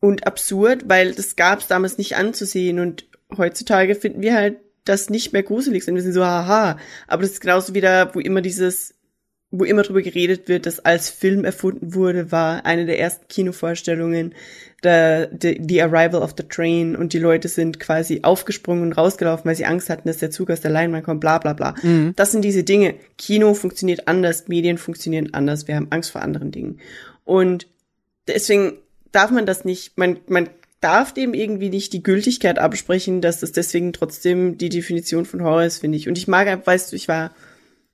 und 0.00 0.26
absurd, 0.26 0.84
weil 0.88 1.12
das 1.14 1.34
gab's 1.34 1.66
damals 1.66 1.98
nicht 1.98 2.16
anzusehen 2.16 2.78
und 2.78 3.08
heutzutage 3.36 3.94
finden 3.94 4.22
wir 4.22 4.34
halt 4.34 4.58
das 4.84 5.10
nicht 5.10 5.32
mehr 5.32 5.42
gruselig 5.42 5.84
sind. 5.84 5.94
Wir 5.94 6.02
sind 6.02 6.12
so, 6.12 6.24
haha. 6.24 6.78
Aber 7.06 7.22
das 7.22 7.32
ist 7.32 7.40
genauso 7.40 7.74
wieder, 7.74 8.14
wo 8.14 8.20
immer 8.20 8.42
dieses, 8.42 8.93
wo 9.58 9.64
immer 9.64 9.82
drüber 9.82 10.02
geredet 10.02 10.48
wird, 10.48 10.66
dass 10.66 10.80
als 10.80 11.08
Film 11.10 11.44
erfunden 11.44 11.94
wurde, 11.94 12.32
war 12.32 12.66
eine 12.66 12.86
der 12.86 12.98
ersten 12.98 13.28
Kinovorstellungen, 13.28 14.34
der, 14.82 15.30
the, 15.40 15.60
the 15.66 15.80
Arrival 15.80 16.22
of 16.22 16.34
the 16.36 16.42
Train 16.42 16.96
und 16.96 17.12
die 17.12 17.18
Leute 17.18 17.48
sind 17.48 17.78
quasi 17.78 18.20
aufgesprungen 18.22 18.82
und 18.82 18.92
rausgelaufen, 18.92 19.44
weil 19.46 19.54
sie 19.54 19.64
Angst 19.64 19.90
hatten, 19.90 20.08
dass 20.08 20.18
der 20.18 20.30
Zug 20.30 20.50
aus 20.50 20.60
der 20.60 20.72
Leinwand 20.72 21.04
kommt, 21.04 21.20
bla 21.20 21.38
bla 21.38 21.52
bla. 21.52 21.74
Das 22.16 22.32
sind 22.32 22.44
diese 22.44 22.64
Dinge. 22.64 22.96
Kino 23.16 23.54
funktioniert 23.54 24.08
anders, 24.08 24.48
Medien 24.48 24.76
funktionieren 24.76 25.32
anders, 25.32 25.68
wir 25.68 25.76
haben 25.76 25.86
Angst 25.90 26.10
vor 26.10 26.22
anderen 26.22 26.50
Dingen. 26.50 26.80
Und 27.24 27.68
deswegen 28.26 28.74
darf 29.12 29.30
man 29.30 29.46
das 29.46 29.64
nicht, 29.64 29.96
man, 29.96 30.18
man 30.26 30.50
darf 30.80 31.14
dem 31.14 31.32
irgendwie 31.32 31.70
nicht 31.70 31.92
die 31.92 32.02
Gültigkeit 32.02 32.58
absprechen, 32.58 33.20
dass 33.20 33.40
das 33.40 33.52
deswegen 33.52 33.92
trotzdem 33.92 34.58
die 34.58 34.68
Definition 34.68 35.24
von 35.24 35.42
Horror 35.42 35.64
ist, 35.64 35.78
finde 35.78 35.96
ich. 35.96 36.08
Und 36.08 36.18
ich 36.18 36.28
mag, 36.28 36.66
weißt 36.66 36.90
du, 36.90 36.96
ich 36.96 37.06
war, 37.08 37.30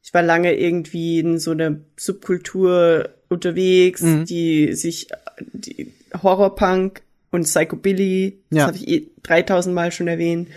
ich 0.03 0.15
war 0.15 0.23
lange 0.23 0.55
irgendwie 0.55 1.21
in 1.21 1.39
so 1.39 1.51
einer 1.53 1.77
Subkultur 1.97 3.11
unterwegs, 3.29 4.01
Mhm. 4.03 4.25
die 4.25 4.73
sich, 4.75 5.09
die 5.53 5.93
Horrorpunk 6.23 7.03
und 7.31 7.45
Psychobilly, 7.45 8.39
das 8.51 8.57
Ja. 8.59 8.67
habe 8.67 8.77
ich 8.77 8.89
eh 8.89 9.07
3000 9.23 9.75
Mal 9.75 9.93
schon 9.93 10.09
erwähnt. 10.09 10.49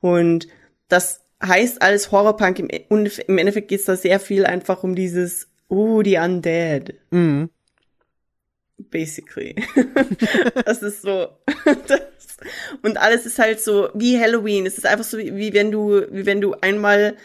Und 0.00 0.48
das 0.88 1.20
heißt 1.42 1.82
alles 1.82 2.10
Horrorpunk. 2.12 2.58
Im, 2.60 2.68
im 2.68 3.38
Endeffekt 3.38 3.68
geht 3.68 3.80
es 3.80 3.86
da 3.86 3.96
sehr 3.96 4.20
viel 4.20 4.46
einfach 4.46 4.82
um 4.84 4.94
dieses, 4.94 5.48
oh, 5.68 6.02
die 6.02 6.16
Undead 6.16 6.94
Mhm. 7.10 7.50
basically. 8.90 9.54
das 10.64 10.82
ist 10.82 11.02
so. 11.02 11.28
Das, 11.88 12.00
und 12.82 12.98
alles 12.98 13.26
ist 13.26 13.38
halt 13.38 13.60
so 13.60 13.88
wie 13.94 14.18
Halloween. 14.18 14.66
Es 14.66 14.76
ist 14.76 14.86
einfach 14.86 15.04
so, 15.04 15.16
wie, 15.18 15.34
wie 15.36 15.52
wenn 15.54 15.70
du, 15.70 16.02
wie 16.10 16.26
wenn 16.26 16.40
du 16.40 16.54
einmal 16.60 17.16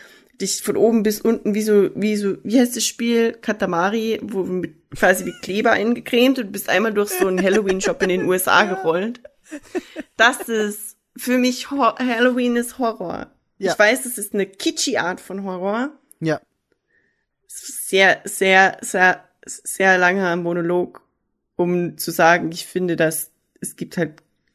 dich 0.41 0.61
von 0.61 0.77
oben 0.77 1.03
bis 1.03 1.21
unten, 1.21 1.53
wie 1.53 1.61
so, 1.61 1.89
wie 1.95 2.15
so, 2.15 2.37
wie 2.43 2.59
heißt 2.59 2.75
das 2.75 2.85
Spiel? 2.85 3.33
Katamari, 3.33 4.19
wo 4.23 4.43
mit 4.43 4.75
quasi 4.95 5.25
die 5.25 5.33
Kleber 5.41 5.71
eingecremt 5.71 6.39
und 6.39 6.51
bist 6.51 6.69
einmal 6.69 6.93
durch 6.93 7.09
so 7.09 7.27
einen 7.27 7.41
Halloween-Shop 7.41 8.01
in 8.03 8.09
den 8.09 8.23
USA 8.25 8.63
gerollt. 8.63 9.21
Das 10.17 10.47
ist, 10.49 10.97
für 11.17 11.37
mich, 11.37 11.71
Hor 11.71 11.97
Halloween 11.99 12.55
ist 12.55 12.79
Horror. 12.79 13.27
Ja. 13.57 13.73
Ich 13.73 13.79
weiß, 13.79 14.05
es 14.05 14.17
ist 14.17 14.33
eine 14.33 14.45
kitschy 14.45 14.97
Art 14.97 15.19
von 15.19 15.43
Horror 15.43 15.91
Ja. 16.19 16.39
sehr, 17.47 18.21
sehr, 18.25 18.77
sehr, 18.81 19.23
sehr 19.45 19.97
langer 19.97 20.35
Monolog, 20.35 21.01
um 21.55 21.97
zu 21.97 22.11
sagen, 22.11 22.51
ich 22.51 22.65
finde, 22.65 22.95
dass 22.95 23.31
es 23.59 23.75
gibt 23.75 23.97
halt 23.97 24.13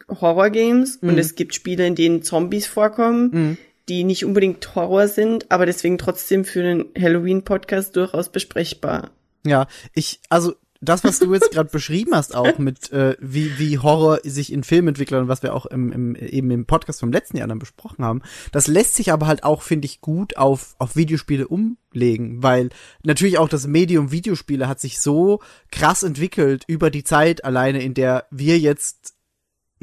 Horror-Games 0.09 0.99
und 1.03 1.19
es 1.19 1.35
gibt 1.35 1.55
Spiele, 1.55 1.87
in 1.87 1.95
denen 1.95 2.23
Zombies 2.23 2.67
vorkommen, 2.67 3.31
Mhm. 3.33 3.59
Die 3.89 4.05
nicht 4.05 4.25
unbedingt 4.25 4.75
Horror 4.75 5.09
sind, 5.09 5.51
aber 5.51 5.67
deswegen 5.67 5.99
trotzdem 5.99 6.45
für 6.45 6.61
einen 6.61 6.85
Halloween-Podcast 6.99 7.97
durchaus 7.97 8.31
besprechbar. 8.31 9.11
Ja, 9.45 9.67
ich, 9.95 10.21
also 10.31 10.55
das, 10.85 11.05
was 11.05 11.19
du 11.19 11.33
jetzt 11.33 11.51
gerade 11.51 11.71
beschrieben 11.71 12.15
hast, 12.15 12.35
auch 12.35 12.59
mit 12.59 12.93
äh, 12.93 13.17
wie 13.21 13.59
wie 13.59 13.79
Horror 13.79 14.21
sich 14.23 14.53
in 14.53 14.65
Filmen 14.65 14.89
entwickelt 14.89 15.21
und 15.21 15.29
was 15.29 15.43
wir 15.43 15.55
auch 15.55 15.67
im, 15.67 15.93
im 15.93 16.15
eben 16.15 16.51
im 16.51 16.67
Podcast 16.67 17.01
vom 17.01 17.13
letzten 17.13 17.37
Jahr 17.37 17.49
dann 17.49 17.59
besprochen 17.59 18.05
haben, 18.05 18.23
das 18.53 18.67
lässt 18.67 18.95
sich 18.95 19.13
aber 19.13 19.27
halt 19.27 19.45
auch, 19.45 19.63
finde 19.63 19.87
ich, 19.87 20.01
gut 20.01 20.37
auf 20.37 20.75
auf 20.79 20.97
Videospiele 20.97 21.49
umlegen, 21.49 22.43
weil 22.43 22.71
natürlich 23.03 23.39
auch 23.39 23.49
das 23.49 23.67
Medium 23.67 24.11
Videospiele 24.11 24.69
hat 24.69 24.81
sich 24.81 25.01
so 25.01 25.41
krass 25.71 26.03
entwickelt 26.03 26.65
über 26.67 26.91
die 26.91 27.05
Zeit 27.05 27.45
alleine, 27.45 27.83
in 27.83 27.95
der 27.95 28.27
wir 28.31 28.59
jetzt 28.59 29.14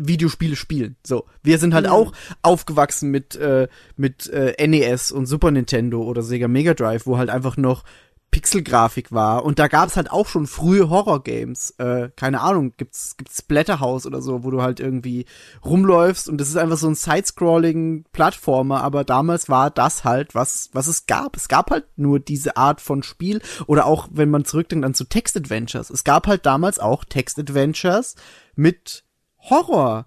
Videospiele 0.08 0.56
spielen. 0.56 0.96
So, 1.06 1.26
wir 1.44 1.58
sind 1.58 1.74
halt 1.74 1.86
Mhm. 1.86 1.92
auch 1.92 2.12
aufgewachsen 2.42 3.12
mit 3.12 3.36
äh, 3.36 3.68
mit 3.96 4.28
äh, 4.30 4.56
NES 4.68 5.12
und 5.12 5.26
Super 5.26 5.52
Nintendo 5.52 6.02
oder 6.04 6.22
Sega 6.24 6.48
Mega 6.48 6.74
Drive, 6.74 7.06
wo 7.06 7.18
halt 7.18 7.30
einfach 7.30 7.58
noch 7.58 7.84
Pixelgrafik 8.32 9.12
war 9.12 9.44
und 9.44 9.60
da 9.60 9.68
gab 9.68 9.90
es 9.90 9.98
halt 9.98 10.10
auch 10.10 10.26
schon 10.26 10.48
frühe 10.48 10.90
Horror-Games. 10.90 11.72
Äh, 11.80 12.12
keine 12.16 12.40
Ahnung, 12.40 12.72
gibt's 12.78 13.18
gibt's 13.18 13.40
Splatterhouse 13.40 14.06
oder 14.06 14.22
so, 14.22 14.46
wo 14.46 14.52
du 14.52 14.62
halt 14.62 14.80
irgendwie 14.80 15.26
rumläufst 15.66 16.30
und 16.30 16.40
das 16.40 16.48
ist 16.48 16.56
einfach 16.56 16.78
so 16.78 16.88
ein 16.88 16.96
Sidescrolling 16.96 18.06
Plattformer, 18.14 18.84
aber 18.84 19.04
damals 19.04 19.50
war 19.50 19.70
das 19.70 20.06
halt 20.06 20.34
was 20.34 20.70
was 20.72 20.88
es 20.88 21.08
gab. 21.08 21.36
Es 21.36 21.50
gab 21.50 21.72
halt 21.72 21.84
nur 21.98 22.22
diese 22.22 22.56
Art 22.56 22.80
von 22.80 23.04
Spiel 23.04 23.42
oder 23.68 23.86
auch 23.86 24.08
wenn 24.14 24.30
man 24.30 24.46
zurückdenkt 24.46 24.86
an 24.86 24.94
zu 24.94 25.04
Text 25.04 25.36
Adventures. 25.36 25.90
Es 25.90 26.06
gab 26.06 26.26
halt 26.26 26.46
damals 26.46 26.80
auch 26.80 27.04
Text 27.04 27.38
Adventures 27.38 28.16
mit 28.56 29.04
Horror 29.50 30.06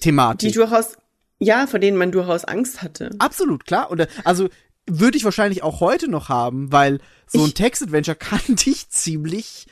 Thematik. 0.00 0.48
Die 0.50 0.54
durchaus, 0.54 0.96
ja, 1.38 1.66
vor 1.66 1.78
denen 1.80 1.96
man 1.96 2.12
durchaus 2.12 2.44
Angst 2.44 2.82
hatte. 2.82 3.10
Absolut, 3.18 3.64
klar. 3.66 3.90
Und 3.90 4.00
äh, 4.00 4.06
also 4.24 4.48
würde 4.86 5.16
ich 5.16 5.24
wahrscheinlich 5.24 5.62
auch 5.62 5.80
heute 5.80 6.08
noch 6.08 6.28
haben, 6.28 6.72
weil 6.72 7.00
so 7.26 7.44
ein 7.44 7.54
Text-Adventure 7.54 8.16
kann 8.18 8.40
dich 8.48 8.88
ziemlich 8.90 9.66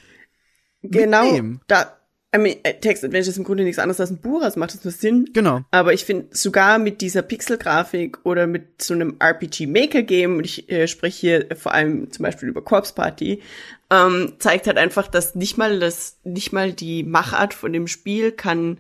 Genau, 0.83 1.25
mitnehmen. 1.25 1.61
da, 1.67 1.96
I 2.37 2.39
mean, 2.39 2.57
äh, 2.65 2.75
Text 2.75 3.03
Adventure 3.03 3.31
ist 3.31 3.39
im 3.39 3.45
Grunde 3.45 3.65
nichts 3.65 3.79
anderes 3.79 4.01
als 4.01 4.11
ein 4.11 4.19
Buch, 4.19 4.43
das 4.43 4.57
macht 4.57 4.75
das 4.75 4.85
nur 4.85 4.93
Sinn. 4.93 5.31
Genau. 5.33 5.63
Aber 5.71 5.95
ich 5.95 6.05
finde, 6.05 6.27
sogar 6.31 6.79
mit 6.79 7.01
dieser 7.01 7.23
Pixelgrafik 7.23 8.19
oder 8.25 8.47
mit 8.47 8.83
so 8.83 8.93
einem 8.93 9.17
RPG-Maker-Game, 9.19 10.37
und 10.37 10.45
ich 10.45 10.71
äh, 10.71 10.87
spreche 10.87 11.21
hier 11.21 11.57
vor 11.57 11.73
allem 11.73 12.11
zum 12.11 12.25
Beispiel 12.25 12.49
über 12.49 12.63
Corpse 12.63 12.95
Party, 12.95 13.43
ähm, 13.91 14.35
zeigt 14.39 14.67
halt 14.67 14.77
einfach, 14.77 15.09
dass 15.09 15.35
nicht 15.35 15.57
mal 15.57 15.79
das, 15.79 16.19
nicht 16.25 16.53
mal 16.53 16.73
die 16.73 17.05
Machart 17.05 17.55
von 17.55 17.73
dem 17.73 17.87
Spiel 17.87 18.33
kann, 18.33 18.79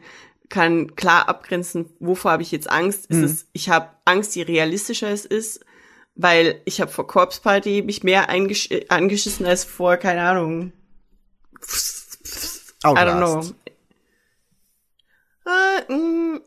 kann 0.48 0.94
klar 0.94 1.28
abgrenzen, 1.28 1.86
wovor 1.98 2.32
habe 2.32 2.42
ich 2.42 2.52
jetzt 2.52 2.70
Angst. 2.70 3.10
Mhm. 3.10 3.24
Ist 3.24 3.30
es, 3.30 3.46
ich 3.52 3.68
habe 3.70 3.88
Angst, 4.04 4.36
je 4.36 4.42
realistischer 4.42 5.10
es 5.10 5.24
ist, 5.24 5.64
weil 6.14 6.60
ich 6.64 6.80
habe 6.80 6.90
vor 6.90 7.06
Corpse 7.06 7.40
Party 7.40 7.82
mich 7.82 8.02
mehr 8.02 8.28
äh, 8.28 8.86
angeschissen 8.88 9.46
als 9.46 9.64
vor, 9.64 9.96
keine 9.96 10.22
Ahnung, 10.22 10.72
I 12.84 12.88
don't 12.88 13.18
know. 13.18 13.36
Outlast. 15.46 15.88
Äh, 15.88 15.92
mm, 15.92 16.40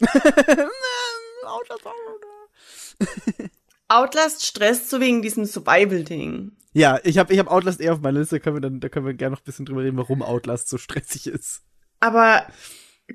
Outlast 3.88 4.46
stresst 4.46 4.90
so 4.90 5.00
wegen 5.00 5.22
diesem 5.22 5.46
Survival-Ding. 5.46 6.52
Ja, 6.74 7.00
ich 7.04 7.18
habe 7.18 7.34
ich 7.34 7.40
hab 7.40 7.50
Outlast 7.50 7.82
eher 7.82 7.94
auf 7.94 8.02
meiner 8.02 8.20
Liste, 8.20 8.36
da 8.36 8.40
können 8.44 8.58
wir 8.58 8.62
dann, 8.62 8.80
da 8.80 8.90
können 8.90 9.06
wir 9.06 9.14
gerne 9.14 9.32
noch 9.32 9.42
ein 9.42 9.46
bisschen 9.46 9.66
drüber 9.66 9.84
reden, 9.84 9.98
warum 9.98 10.22
Outlast 10.22 10.70
so 10.70 10.78
stressig 10.78 11.28
ist. 11.28 11.62
Aber 12.00 12.46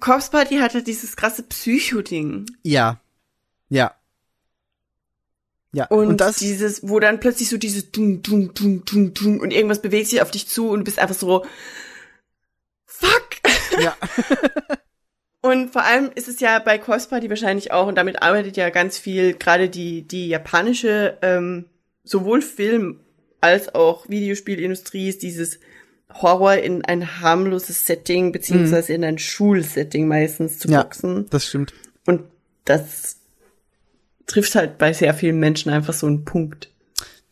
Corpse 0.00 0.30
Party 0.30 0.56
hatte 0.56 0.82
dieses 0.82 1.16
krasse 1.16 1.44
Psycho-Ding. 1.44 2.46
Ja. 2.62 3.00
Ja. 3.68 3.94
Ja, 5.72 5.86
Und, 5.86 6.06
und, 6.06 6.20
das, 6.20 6.36
dieses, 6.36 6.88
wo 6.88 7.00
dann 7.00 7.18
plötzlich 7.18 7.48
so 7.48 7.56
dieses 7.56 7.90
Dum, 7.90 8.22
Dum, 8.22 8.54
Dum, 8.54 8.84
Dum, 8.84 9.12
Dum 9.12 9.40
und 9.40 9.50
irgendwas 9.50 9.82
bewegt 9.82 10.08
sich 10.08 10.22
auf 10.22 10.30
dich 10.30 10.46
zu 10.48 10.68
und 10.68 10.80
du 10.80 10.84
bist 10.84 11.00
einfach 11.00 11.16
so! 11.16 11.44
Ja, 13.80 13.96
Und 15.40 15.72
vor 15.72 15.82
allem 15.84 16.10
ist 16.14 16.26
es 16.26 16.40
ja 16.40 16.58
bei 16.58 16.78
Corpse 16.78 17.06
Party 17.10 17.28
wahrscheinlich 17.28 17.70
auch, 17.70 17.86
und 17.86 17.96
damit 17.96 18.22
arbeitet 18.22 18.56
ja 18.56 18.70
ganz 18.70 18.96
viel, 18.96 19.34
gerade 19.34 19.68
die, 19.68 20.00
die 20.00 20.28
japanische, 20.28 21.18
ähm, 21.20 21.66
sowohl 22.02 22.40
Film- 22.40 23.00
als 23.42 23.74
auch 23.74 24.08
Videospielindustrie 24.08 25.06
ist 25.10 25.22
dieses 25.22 25.60
Horror 26.14 26.54
in 26.54 26.82
ein 26.86 27.20
harmloses 27.20 27.84
Setting, 27.84 28.32
beziehungsweise 28.32 28.94
in 28.94 29.04
ein 29.04 29.18
Schulsetting 29.18 30.08
meistens 30.08 30.58
zu 30.58 30.68
Ja. 30.68 30.82
boxen. 30.82 31.28
das 31.28 31.46
stimmt. 31.46 31.74
Und 32.06 32.22
das 32.64 33.18
trifft 34.26 34.54
halt 34.54 34.78
bei 34.78 34.94
sehr 34.94 35.12
vielen 35.12 35.38
Menschen 35.40 35.70
einfach 35.70 35.92
so 35.92 36.06
einen 36.06 36.24
Punkt. 36.24 36.70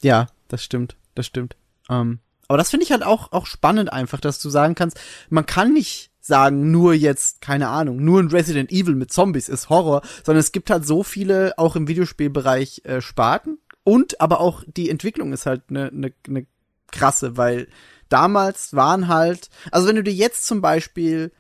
Ja, 0.03 0.27
das 0.49 0.63
stimmt, 0.63 0.97
das 1.15 1.25
stimmt. 1.25 1.57
Ähm, 1.89 2.19
aber 2.47 2.59
das 2.59 2.69
finde 2.69 2.85
ich 2.85 2.93
halt 2.93 3.05
auch, 3.05 3.33
auch 3.33 3.47
spannend 3.47 3.91
einfach, 3.91 4.21
dass 4.21 4.39
du 4.39 4.51
sagen 4.51 4.75
kannst, 4.75 5.01
man 5.31 5.47
kann 5.47 5.73
nicht 5.73 6.11
sagen, 6.23 6.71
nur 6.71 6.95
jetzt, 6.95 7.41
keine 7.41 7.69
Ahnung, 7.69 8.03
nur 8.03 8.21
ein 8.21 8.29
Resident 8.29 8.71
Evil 8.71 8.95
mit 8.95 9.13
Zombies 9.13 9.49
ist 9.49 9.69
Horror, 9.69 10.03
sondern 10.25 10.41
es 10.41 10.53
gibt 10.53 10.71
halt 10.71 10.87
so 10.87 11.03
viele, 11.03 11.59
auch 11.59 11.77
im 11.77 11.89
Videospielbereich, 11.89 12.83
äh, 12.85 13.01
Sparten. 13.01 13.59
Und 13.85 14.21
aber 14.21 14.41
auch 14.41 14.63
die 14.67 14.89
Entwicklung 14.89 15.33
ist 15.33 15.47
halt 15.47 15.63
eine 15.69 15.91
ne, 15.93 16.13
ne 16.29 16.47
krasse, 16.93 17.37
weil 17.37 17.67
damals 18.09 18.75
waren 18.75 19.09
halt, 19.09 19.51
also 19.73 19.89
wenn 19.89 19.97
du 19.97 20.05
dir 20.05 20.13
jetzt 20.13 20.47
zum 20.47 20.61
Beispiel 20.61 21.33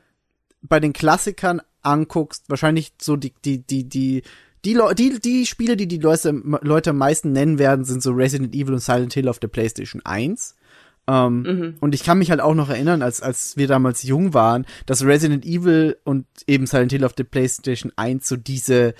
bei 0.62 0.80
den 0.80 0.92
Klassikern 0.92 1.62
anguckst, 1.82 2.48
wahrscheinlich 2.48 2.92
so 3.00 3.16
die, 3.16 3.32
die, 3.44 3.58
die, 3.58 3.88
die, 3.88 4.22
die, 4.64 4.76
die, 4.96 5.20
die 5.20 5.46
Spiele, 5.46 5.76
die 5.76 5.86
die 5.86 5.98
Leute, 5.98 6.30
Leute 6.32 6.90
am 6.90 6.98
meisten 6.98 7.32
nennen 7.32 7.58
werden, 7.58 7.84
sind 7.84 8.02
so 8.02 8.12
Resident 8.12 8.54
Evil 8.54 8.74
und 8.74 8.80
Silent 8.80 9.14
Hill 9.14 9.28
auf 9.28 9.38
der 9.38 9.48
PlayStation 9.48 10.04
1. 10.04 10.56
Ähm, 11.08 11.76
Und 11.80 11.94
ich 11.94 12.04
kann 12.04 12.18
mich 12.18 12.30
halt 12.30 12.40
auch 12.40 12.54
noch 12.54 12.68
erinnern, 12.68 13.02
als, 13.02 13.20
als 13.20 13.56
wir 13.56 13.66
damals 13.66 14.02
jung 14.02 14.34
waren, 14.34 14.66
dass 14.86 15.04
Resident 15.04 15.44
Evil 15.44 15.96
und 16.04 16.26
eben 16.46 16.66
Silent 16.66 16.92
Hill 16.92 17.04
auf 17.04 17.12
der 17.12 17.24
PlayStation 17.24 17.92
1 17.96 18.28
so 18.28 18.36
diese, 18.36 18.94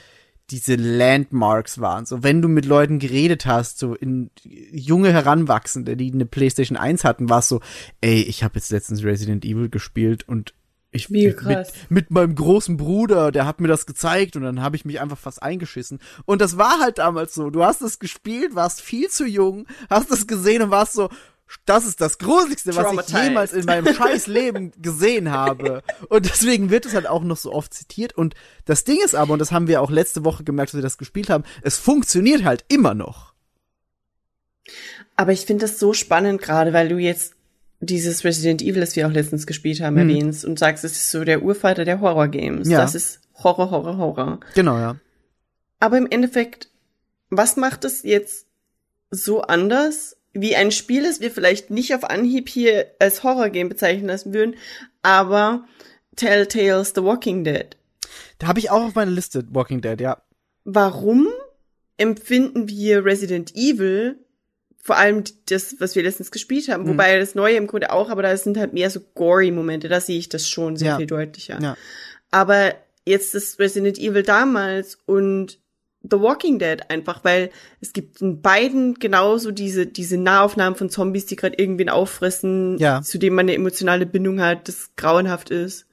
diese 0.51 0.75
Landmarks 0.75 1.81
waren. 1.81 2.05
So, 2.05 2.23
wenn 2.23 2.43
du 2.43 2.49
mit 2.49 2.67
Leuten 2.67 2.99
geredet 2.99 3.47
hast, 3.47 3.79
so 3.79 3.95
in 3.95 4.31
junge 4.45 5.13
Heranwachsende, 5.13 5.97
die 5.97 6.13
eine 6.13 6.27
PlayStation 6.27 6.77
1 6.77 7.05
hatten, 7.05 7.29
war 7.29 7.39
es 7.39 7.49
so, 7.49 7.61
ey, 8.01 8.23
ich 8.23 8.43
habe 8.43 8.57
jetzt 8.57 8.71
letztens 8.71 9.05
Resident 9.05 9.45
Evil 9.45 9.69
gespielt 9.69 10.29
und 10.29 10.55
ich 10.95 11.09
Wie 11.11 11.29
mit, 11.29 11.39
krass. 11.39 11.73
mit 11.89 12.11
meinem 12.11 12.35
großen 12.35 12.77
Bruder, 12.77 13.33
der 13.33 13.47
hat 13.47 13.61
mir 13.61 13.69
das 13.69 13.87
gezeigt 13.87 14.37
und 14.37 14.43
dann 14.43 14.61
habe 14.61 14.77
ich 14.77 14.85
mich 14.85 15.01
einfach 15.01 15.17
fast 15.17 15.43
eingeschissen. 15.43 16.01
Und 16.27 16.43
das 16.43 16.59
war 16.59 16.81
halt 16.81 16.99
damals 16.99 17.33
so. 17.35 17.49
Du 17.49 17.65
hast 17.65 17.81
es 17.81 17.99
gespielt, 17.99 18.55
warst 18.55 18.83
viel 18.83 19.09
zu 19.09 19.25
jung, 19.25 19.67
hast 19.89 20.11
es 20.11 20.27
gesehen 20.27 20.61
und 20.61 20.71
warst 20.71 20.93
so, 20.93 21.09
das 21.66 21.86
ist 21.86 22.01
das 22.01 22.18
Gruseligste, 22.18 22.74
was 22.74 23.09
ich 23.09 23.14
jemals 23.14 23.53
in 23.53 23.66
meinem 23.66 23.93
scheiß 23.95 24.26
Leben 24.26 24.72
gesehen 24.80 25.30
habe. 25.30 25.82
Und 26.09 26.24
deswegen 26.26 26.70
wird 26.70 26.86
es 26.86 26.95
halt 26.95 27.07
auch 27.07 27.22
noch 27.22 27.36
so 27.36 27.53
oft 27.53 27.74
zitiert. 27.74 28.16
Und 28.16 28.34
das 28.64 28.84
Ding 28.84 28.99
ist 29.05 29.14
aber, 29.14 29.34
und 29.34 29.38
das 29.38 29.53
haben 29.53 29.66
wir 29.68 29.82
auch 29.82 29.90
letzte 29.90 30.24
Woche 30.24 30.45
gemerkt, 30.45 30.70
als 30.70 30.74
wir 30.78 30.82
das 30.82 30.99
gespielt 30.99 31.28
haben, 31.28 31.45
es 31.62 31.76
funktioniert 31.76 32.45
halt 32.45 32.64
immer 32.68 32.95
noch. 32.95 33.32
Aber 35.16 35.32
ich 35.32 35.45
finde 35.47 35.66
das 35.66 35.78
so 35.78 35.93
spannend, 35.93 36.40
gerade 36.40 36.72
weil 36.72 36.88
du 36.88 36.99
jetzt 36.99 37.34
dieses 37.80 38.24
Resident 38.24 38.62
Evil, 38.62 38.80
das 38.80 38.97
wir 38.97 39.07
auch 39.07 39.12
letztens 39.12 39.47
gespielt 39.47 39.80
haben, 39.80 39.95
Mhm. 39.95 40.09
erwähnst 40.09 40.45
und 40.45 40.59
sagst, 40.59 40.84
es 40.84 40.93
ist 40.93 41.11
so 41.11 41.24
der 41.24 41.43
Urvater 41.43 41.84
der 41.84 42.01
Horror-Games. 42.01 42.68
Ja. 42.68 42.78
Das 42.80 42.95
ist 42.95 43.20
Horror, 43.43 43.70
Horror, 43.70 43.97
Horror. 43.99 44.40
Genau, 44.55 44.78
ja. 44.78 44.97
Aber 45.80 45.99
im 45.99 46.07
Endeffekt, 46.09 46.70
was 47.28 47.57
macht 47.57 47.84
es 47.84 48.05
jetzt 48.05 48.47
so 49.11 49.43
anders, 49.43 50.16
wie 50.33 50.57
ein 50.57 50.70
Spiel, 50.72 51.03
das 51.05 51.20
wir 51.20 51.30
vielleicht 51.30 51.70
nicht 51.70 51.95
auf 51.95 52.05
Anhieb 52.05 52.49
hier 52.49 52.87
als 52.99 53.22
Horror-Game 53.22 53.68
bezeichnen 53.68 54.07
lassen 54.09 54.33
würden, 54.35 54.55
aber 55.03 55.64
Telltales 56.16 56.93
The 56.95 57.03
Walking 57.03 57.45
Dead. 57.45 57.76
Da 58.39 58.47
habe 58.49 58.59
ich 58.59 58.70
auch 58.70 58.83
auf 58.85 58.95
meiner 58.95 59.11
Liste 59.11 59.45
Walking 59.51 59.80
Dead, 59.80 60.01
ja. 60.01 60.22
Warum 60.64 61.28
empfinden 61.97 62.68
wir 62.68 63.05
Resident 63.05 63.55
Evil, 63.55 64.18
vor 64.83 64.97
allem 64.97 65.22
das, 65.47 65.76
was 65.78 65.95
wir 65.95 66.03
letztens 66.03 66.30
gespielt 66.30 66.68
haben, 66.68 66.85
Mhm. 66.85 66.89
wobei 66.89 67.18
das 67.18 67.35
Neue 67.35 67.57
im 67.57 67.66
Grunde 67.66 67.93
auch, 67.93 68.11
aber 68.11 68.22
da 68.22 68.37
sind 68.37 68.57
halt 68.59 68.72
mehr 68.72 68.91
so 68.91 69.01
gory 69.14 69.51
Momente, 69.51 69.89
da 69.89 70.01
sehe 70.01 70.18
ich 70.18 70.28
das 70.28 70.49
schon 70.49 70.76
sehr 70.76 70.89
Ja. 70.93 70.97
viel 70.97 71.07
deutlicher. 71.07 71.61
Ja. 71.62 71.76
Aber 72.30 72.74
jetzt 73.05 73.35
das 73.35 73.59
Resident 73.59 73.99
Evil 73.99 74.22
damals 74.22 74.99
und 75.07 75.59
The 76.03 76.19
Walking 76.21 76.59
Dead 76.59 76.79
einfach, 76.91 77.25
weil 77.25 77.51
es 77.81 77.93
gibt 77.93 78.21
in 78.21 78.43
beiden 78.43 78.95
genauso 78.95 79.53
diese, 79.53 79.87
diese 79.87 80.17
Nahaufnahmen 80.19 80.77
von 80.77 80.91
Zombies, 80.91 81.27
die 81.27 81.37
gerade 81.37 81.57
irgendwen 81.59 81.89
auffressen, 81.89 82.77
Ja. 82.79 83.03
zu 83.03 83.19
dem 83.19 83.35
man 83.35 83.45
eine 83.45 83.55
emotionale 83.55 84.05
Bindung 84.07 84.41
hat, 84.41 84.67
das 84.69 84.91
grauenhaft 84.97 85.51
ist. 85.51 85.87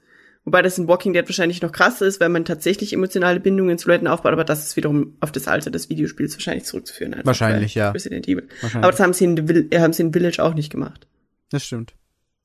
Wobei 0.44 0.62
das 0.62 0.78
in 0.78 0.88
Walking 0.88 1.12
Dead 1.12 1.28
wahrscheinlich 1.28 1.60
noch 1.62 1.70
krasser 1.70 2.06
ist, 2.06 2.18
weil 2.18 2.30
man 2.30 2.44
tatsächlich 2.46 2.92
emotionale 2.92 3.40
Bindungen 3.40 3.76
zu 3.78 3.88
Leuten 3.88 4.06
aufbaut, 4.06 4.32
aber 4.32 4.42
das 4.44 4.66
ist 4.66 4.74
wiederum 4.76 5.16
auf 5.20 5.30
das 5.30 5.46
Alter 5.46 5.70
des 5.70 5.90
Videospiels 5.90 6.34
wahrscheinlich 6.34 6.64
zurückzuführen. 6.64 7.12
einfach 7.12 7.26
Wahrscheinlich, 7.26 7.74
ja. 7.74 7.90
Resident 7.90 8.26
Evil. 8.26 8.48
Wahrscheinlich. 8.62 8.84
Aber 8.84 8.90
das 8.90 9.00
haben 9.00 9.12
sie 9.12 9.24
in, 9.26 9.70
äh, 9.70 9.78
haben 9.80 9.92
sie 9.92 10.02
in 10.02 10.12
Village 10.12 10.42
auch 10.42 10.54
nicht 10.54 10.70
gemacht. 10.70 11.06
Das 11.50 11.62
stimmt. 11.64 11.92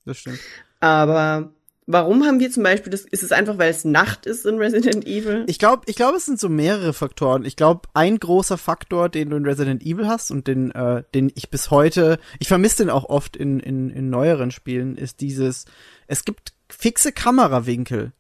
Das 0.05 0.18
stimmt. 0.20 0.39
Aber 0.82 1.53
warum 1.88 2.25
haben 2.25 2.39
wir 2.39 2.51
zum 2.51 2.63
Beispiel 2.63 2.91
das, 2.91 3.01
ist 3.01 3.23
es 3.23 3.31
einfach, 3.31 3.57
weil 3.57 3.69
es 3.69 3.86
Nacht 3.86 4.25
ist 4.25 4.45
in 4.45 4.57
Resident 4.57 5.05
Evil? 5.05 5.43
Ich 5.47 5.59
glaube, 5.59 5.83
ich 5.86 5.95
glaube, 5.95 6.17
es 6.17 6.25
sind 6.25 6.39
so 6.39 6.49
mehrere 6.49 6.93
Faktoren. 6.93 7.45
Ich 7.45 7.55
glaube, 7.55 7.88
ein 7.93 8.19
großer 8.19 8.57
Faktor, 8.57 9.09
den 9.09 9.29
du 9.29 9.38
in 9.38 9.45
Resident 9.45 9.83
Evil 9.83 10.07
hast 10.07 10.31
und 10.31 10.47
den, 10.47 10.71
äh, 10.71 11.03
den 11.13 11.31
ich 11.36 11.49
bis 11.49 11.71
heute, 11.71 12.19
ich 12.39 12.47
vermisse 12.47 12.83
den 12.83 12.89
auch 12.89 13.05
oft 13.05 13.36
in, 13.36 13.59
in, 13.59 13.89
in 13.89 14.09
neueren 14.09 14.51
Spielen, 14.51 14.97
ist 14.97 15.21
dieses, 15.21 15.65
es 16.07 16.25
gibt 16.25 16.53
fixe 16.69 17.11
Kamerawinkel. 17.11 18.11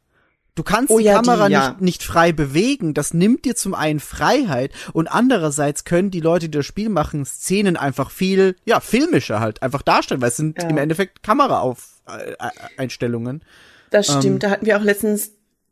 Du 0.55 0.63
kannst 0.63 0.89
Oh 0.89 0.99
die 0.99 1.05
ja, 1.05 1.21
die, 1.21 1.27
Kamera 1.27 1.47
ja. 1.49 1.69
nicht, 1.69 1.81
nicht 1.81 2.03
frei 2.03 2.31
bewegen. 2.31 2.93
Das 2.93 3.13
nimmt 3.13 3.43
dir 3.45 3.55
zum 3.55 3.73
einen 3.73 3.99
Freiheit 3.99 4.71
und 4.93 5.07
andererseits 5.07 5.83
können 5.83 6.11
die 6.11 6.21
Leute, 6.21 6.47
die 6.47 6.57
das 6.57 6.65
Spiel 6.65 6.89
machen, 6.89 7.25
Szenen 7.25 7.75
einfach 7.75 8.09
viel, 8.09 8.55
ja, 8.65 8.79
filmischer 8.79 9.39
halt 9.41 9.61
einfach 9.61 9.81
darstellen, 9.81 10.21
weil 10.21 10.29
es 10.29 10.37
sind 10.37 10.61
Ja. 10.61 10.69
im 10.69 10.77
Endeffekt 10.77 11.23
Kameraeinstellungen. 11.23 13.43
Das 13.89 14.07
stimmt. 14.07 14.25
Ähm, 14.25 14.39
da 14.39 14.49
hatten 14.49 14.65
wir 14.65 14.77
auch 14.77 14.83
letztens 14.83 15.31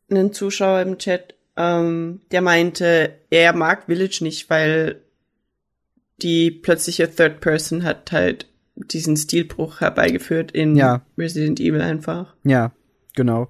einen 0.10 0.34
Zuschauer 0.34 0.82
im 0.82 0.98
Chat, 0.98 1.36
ähm, 1.56 2.22
der 2.32 2.42
meinte, 2.42 3.14
er 3.30 3.54
mag 3.56 3.86
Village 3.86 4.20
nicht, 4.22 4.50
weil 4.50 5.02
die 6.22 6.52
plötzliche 6.52 7.14
Third 7.14 7.42
Person 7.42 7.84
hat 7.84 8.12
halt 8.12 8.48
diesen 8.76 9.18
Stilbruch 9.18 9.82
herbeigeführt 9.82 10.52
in 10.52 10.76
Ja. 10.76 11.02
Resident 11.18 11.60
Evil 11.60 11.82
einfach. 11.82 12.34
Ja, 12.44 12.72
genau. 13.16 13.50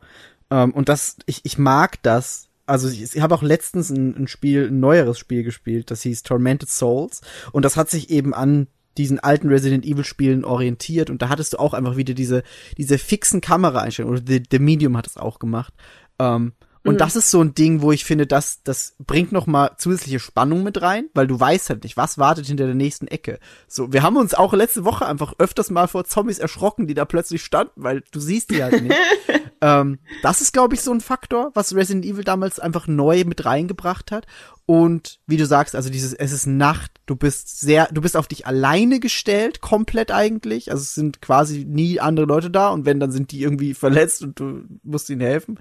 Ähm, 0.54 0.72
und 0.72 0.88
das, 0.88 1.18
ich, 1.26 1.42
ich 1.44 1.58
mag 1.58 2.02
das. 2.04 2.48
Also 2.68 2.88
ich, 2.88 3.02
ich 3.02 3.22
habe 3.22 3.34
auch 3.34 3.42
letztens 3.42 3.90
ein, 3.90 4.16
ein 4.16 4.28
Spiel, 4.28 4.68
ein 4.68 4.80
neueres 4.80 5.18
Spiel 5.18 5.44
gespielt, 5.44 5.90
das 5.92 6.04
hieß 6.04 6.22
Tormented 6.22 6.70
Souls. 6.70 7.22
Und 7.52 7.66
das 7.66 7.76
hat 7.76 7.90
sich 7.90 8.12
eben 8.12 8.34
an 8.36 8.68
diesen 8.98 9.20
alten 9.20 9.50
Resident 9.50 9.84
Evil 9.84 10.06
Spielen 10.06 10.46
orientiert. 10.46 11.10
Und 11.10 11.24
da 11.24 11.30
hattest 11.30 11.54
du 11.54 11.58
auch 11.58 11.74
einfach 11.74 11.98
wieder 11.98 12.14
diese, 12.14 12.44
diese 12.78 13.00
fixen 13.00 13.42
Kameraeinstellungen. 13.42 14.20
Oder 14.20 14.28
The, 14.28 14.44
The 14.52 14.60
Medium 14.60 14.96
hat 14.96 15.08
es 15.08 15.18
auch 15.18 15.40
gemacht. 15.40 15.74
Ähm, 16.20 16.54
und 16.84 16.96
Mhm. 16.96 16.98
das 16.98 17.16
ist 17.16 17.32
so 17.32 17.42
ein 17.42 17.54
Ding, 17.56 17.82
wo 17.82 17.92
ich 17.92 18.04
finde, 18.06 18.28
das, 18.28 18.62
das 18.64 18.96
bringt 19.00 19.32
noch 19.32 19.48
mal 19.48 19.72
zusätzliche 19.78 20.20
Spannung 20.20 20.64
mit 20.64 20.82
rein, 20.82 21.06
weil 21.14 21.28
du 21.28 21.40
weißt 21.40 21.70
halt 21.70 21.84
nicht, 21.84 21.96
was 21.98 22.18
wartet 22.18 22.46
hinter 22.46 22.66
der 22.66 22.76
nächsten 22.76 23.08
Ecke. 23.08 23.40
So, 23.68 23.94
wir 23.94 24.04
haben 24.04 24.18
uns 24.18 24.34
auch 24.34 24.54
letzte 24.54 24.84
Woche 24.84 25.06
einfach 25.06 25.34
öfters 25.38 25.70
mal 25.70 25.88
vor 25.88 26.04
Zombies 26.06 26.40
erschrocken, 26.40 26.88
die 26.88 26.94
da 26.94 27.06
plötzlich 27.06 27.44
standen, 27.44 27.84
weil 27.84 28.04
du 28.12 28.20
siehst 28.20 28.52
die 28.52 28.64
halt 28.64 28.82
nicht. 28.82 28.96
ähm, 29.62 30.00
das 30.22 30.42
ist, 30.42 30.52
glaube 30.52 30.76
ich, 30.76 30.82
so 30.82 30.92
ein 30.92 31.02
Faktor, 31.02 31.52
was 31.54 31.74
Resident 31.76 32.06
Evil 32.06 32.24
damals 32.24 32.60
einfach 32.60 32.88
neu 32.88 33.24
mit 33.26 33.46
reingebracht 33.46 34.12
hat. 34.12 34.28
Und 34.66 35.20
wie 35.28 35.36
du 35.38 35.46
sagst, 35.46 35.76
also 35.76 35.90
dieses, 35.90 36.14
es 36.14 36.32
ist 36.32 36.48
Nacht, 36.48 36.92
du 37.06 37.18
bist 37.18 37.60
sehr, 37.60 37.90
du 37.92 38.00
bist 38.02 38.16
auf 38.16 38.28
dich 38.28 38.48
alleine 38.48 39.00
gestellt, 39.02 39.60
komplett 39.60 40.12
eigentlich. 40.12 40.72
Also 40.72 40.82
es 40.82 40.96
sind 40.96 41.22
quasi 41.22 41.66
nie 41.66 42.00
andere 42.00 42.26
Leute 42.26 42.50
da 42.50 42.70
und 42.70 42.86
wenn, 42.86 43.00
dann 43.00 43.12
sind 43.12 43.32
die 43.32 43.42
irgendwie 43.42 43.74
verletzt 43.74 44.22
und 44.22 44.40
du 44.40 44.64
musst 44.84 45.10
ihnen 45.10 45.20
helfen. 45.22 45.60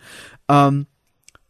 Ähm, 0.49 0.87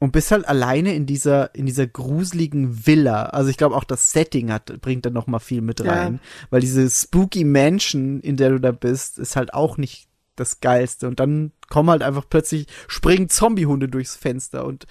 und 0.02 0.10
bist 0.10 0.32
halt 0.32 0.48
alleine 0.48 0.96
in 0.96 1.06
dieser 1.06 1.54
in 1.54 1.64
dieser 1.64 1.86
gruseligen 1.86 2.88
Villa. 2.88 3.26
Also 3.26 3.50
ich 3.50 3.56
glaube 3.56 3.76
auch 3.76 3.84
das 3.84 4.10
Setting 4.10 4.50
hat 4.50 4.80
bringt 4.80 5.06
dann 5.06 5.12
noch 5.12 5.28
mal 5.28 5.38
viel 5.38 5.60
mit 5.60 5.78
Ja. 5.78 5.92
rein, 5.92 6.18
weil 6.50 6.60
diese 6.60 6.90
spooky 6.90 7.44
Mansion, 7.44 8.18
in 8.18 8.36
der 8.36 8.50
du 8.50 8.58
da 8.58 8.72
bist, 8.72 9.20
ist 9.20 9.36
halt 9.36 9.54
auch 9.54 9.76
nicht 9.76 10.08
das 10.34 10.58
geilste 10.58 11.06
und 11.06 11.20
dann 11.20 11.52
kommen 11.70 11.88
halt 11.88 12.02
einfach 12.02 12.24
plötzlich 12.28 12.66
springen 12.88 13.28
Zombiehunde 13.28 13.86
durchs 13.86 14.16
Fenster 14.16 14.64
und 14.64 14.86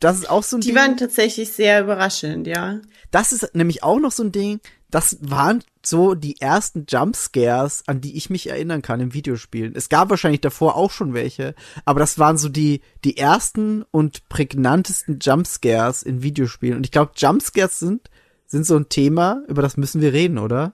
das 0.00 0.18
ist 0.18 0.30
auch 0.30 0.42
so 0.42 0.56
ein 0.56 0.60
Die 0.60 0.68
Ding. 0.68 0.76
waren 0.76 0.96
tatsächlich 0.96 1.52
sehr 1.52 1.82
überraschend, 1.82 2.46
ja. 2.46 2.80
Das 3.10 3.32
ist 3.32 3.54
nämlich 3.54 3.82
auch 3.82 3.98
noch 3.98 4.12
so 4.12 4.22
ein 4.22 4.32
Ding, 4.32 4.60
das 4.90 5.18
waren 5.20 5.64
so 5.84 6.14
die 6.14 6.40
ersten 6.40 6.86
Jumpscares, 6.88 7.84
an 7.86 8.00
die 8.00 8.16
ich 8.16 8.30
mich 8.30 8.48
erinnern 8.48 8.82
kann 8.82 9.00
im 9.00 9.14
Videospielen. 9.14 9.74
Es 9.74 9.88
gab 9.88 10.10
wahrscheinlich 10.10 10.40
davor 10.40 10.76
auch 10.76 10.90
schon 10.90 11.14
welche, 11.14 11.54
aber 11.84 12.00
das 12.00 12.18
waren 12.18 12.38
so 12.38 12.48
die, 12.48 12.82
die 13.04 13.16
ersten 13.16 13.84
und 13.90 14.28
prägnantesten 14.28 15.18
Jumpscares 15.20 16.02
in 16.02 16.22
Videospielen. 16.22 16.76
Und 16.76 16.86
ich 16.86 16.92
glaube, 16.92 17.12
Jumpscares 17.16 17.78
sind, 17.78 18.10
sind 18.46 18.64
so 18.64 18.76
ein 18.76 18.88
Thema, 18.88 19.42
über 19.48 19.62
das 19.62 19.76
müssen 19.76 20.00
wir 20.00 20.12
reden, 20.12 20.38
oder? 20.38 20.72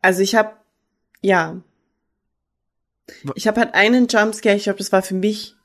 Also 0.00 0.20
ich 0.20 0.34
habe, 0.34 0.52
ja. 1.22 1.60
Ich 3.34 3.46
habe 3.46 3.60
halt 3.60 3.74
einen 3.74 4.06
Jumpscare, 4.08 4.56
ich 4.56 4.64
glaube, 4.64 4.78
das 4.78 4.92
war 4.92 5.02
für 5.02 5.14
mich 5.14 5.56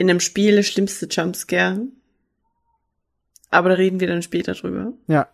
in 0.00 0.08
einem 0.08 0.20
Spiel 0.20 0.56
der 0.56 0.62
schlimmste 0.62 1.06
Jumpscare. 1.10 1.78
Aber 3.50 3.68
da 3.68 3.74
reden 3.74 4.00
wir 4.00 4.06
dann 4.06 4.22
später 4.22 4.54
drüber. 4.54 4.94
Ja. 5.08 5.28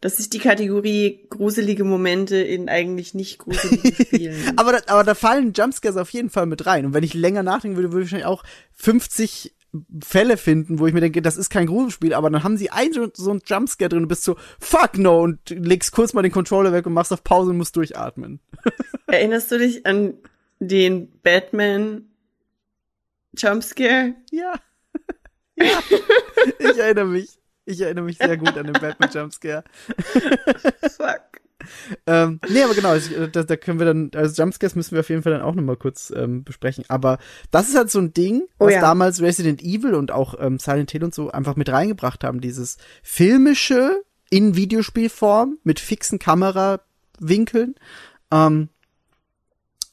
Das 0.00 0.20
ist 0.20 0.32
die 0.32 0.38
Kategorie 0.38 1.26
gruselige 1.28 1.82
Momente 1.82 2.36
in 2.36 2.68
eigentlich 2.68 3.12
nicht 3.12 3.38
gruseligen 3.38 3.94
Spielen. 4.06 4.52
Aber 4.56 4.72
da, 4.72 4.78
aber 4.86 5.02
da 5.02 5.16
fallen 5.16 5.52
Jumpscares 5.54 5.96
auf 5.96 6.10
jeden 6.10 6.30
Fall 6.30 6.46
mit 6.46 6.66
rein. 6.66 6.86
Und 6.86 6.94
wenn 6.94 7.02
ich 7.02 7.14
länger 7.14 7.42
nachdenken 7.42 7.76
würde, 7.76 7.90
würde 7.90 8.04
ich 8.04 8.12
wahrscheinlich 8.12 8.26
auch 8.26 8.44
50 8.74 9.56
Fälle 10.00 10.36
finden, 10.36 10.78
wo 10.78 10.86
ich 10.86 10.94
mir 10.94 11.00
denke, 11.00 11.20
das 11.20 11.36
ist 11.36 11.50
kein 11.50 11.66
Gruselspiel, 11.66 12.14
aber 12.14 12.30
dann 12.30 12.44
haben 12.44 12.56
sie 12.56 12.70
so, 12.92 13.08
so 13.12 13.30
einen 13.32 13.42
Jumpscare 13.44 13.88
drin 13.88 14.02
und 14.02 14.08
bist 14.08 14.22
so, 14.22 14.36
fuck 14.60 14.98
no, 14.98 15.20
und 15.20 15.50
legst 15.50 15.90
kurz 15.90 16.12
mal 16.12 16.22
den 16.22 16.30
Controller 16.30 16.72
weg 16.72 16.86
und 16.86 16.92
machst 16.92 17.12
auf 17.12 17.24
Pause 17.24 17.50
und 17.50 17.56
musst 17.56 17.74
durchatmen. 17.74 18.38
Erinnerst 19.08 19.50
du 19.50 19.58
dich 19.58 19.84
an 19.84 20.14
den 20.60 21.10
Batman 21.22 22.09
Jumpscare? 23.36 24.14
Ja. 24.30 24.54
ja. 25.56 25.78
Ich 26.58 26.78
erinnere 26.78 27.06
mich. 27.06 27.38
Ich 27.64 27.80
erinnere 27.80 28.04
mich 28.04 28.18
sehr 28.18 28.36
gut 28.36 28.56
an 28.56 28.66
den 28.66 28.72
Batman 28.72 29.10
Jumpscare. 29.12 29.64
Fuck. 30.96 31.40
Ähm, 32.06 32.40
nee, 32.48 32.62
aber 32.62 32.74
genau, 32.74 32.94
ich, 32.94 33.10
da, 33.32 33.42
da 33.42 33.56
können 33.56 33.78
wir 33.78 33.86
dann, 33.86 34.10
also 34.14 34.42
Jumpscares 34.42 34.74
müssen 34.74 34.92
wir 34.92 35.00
auf 35.00 35.08
jeden 35.10 35.22
Fall 35.22 35.32
dann 35.32 35.42
auch 35.42 35.54
nochmal 35.54 35.76
kurz 35.76 36.12
ähm, 36.16 36.42
besprechen. 36.42 36.84
Aber 36.88 37.18
das 37.50 37.68
ist 37.68 37.76
halt 37.76 37.90
so 37.90 37.98
ein 37.98 38.12
Ding, 38.12 38.42
Oh 38.58 38.66
was 38.66 38.74
ja. 38.74 38.80
damals 38.80 39.20
Resident 39.20 39.62
Evil 39.62 39.94
und 39.94 40.10
auch 40.10 40.34
ähm, 40.40 40.58
Silent 40.58 40.90
Hill 40.90 41.04
und 41.04 41.14
so 41.14 41.30
einfach 41.30 41.56
mit 41.56 41.68
reingebracht 41.68 42.24
haben. 42.24 42.40
Dieses 42.40 42.78
filmische 43.02 44.02
in 44.30 44.56
Videospielform 44.56 45.58
mit 45.64 45.80
fixen 45.80 46.18
Kamerawinkeln. 46.18 47.74
Ähm, 48.32 48.68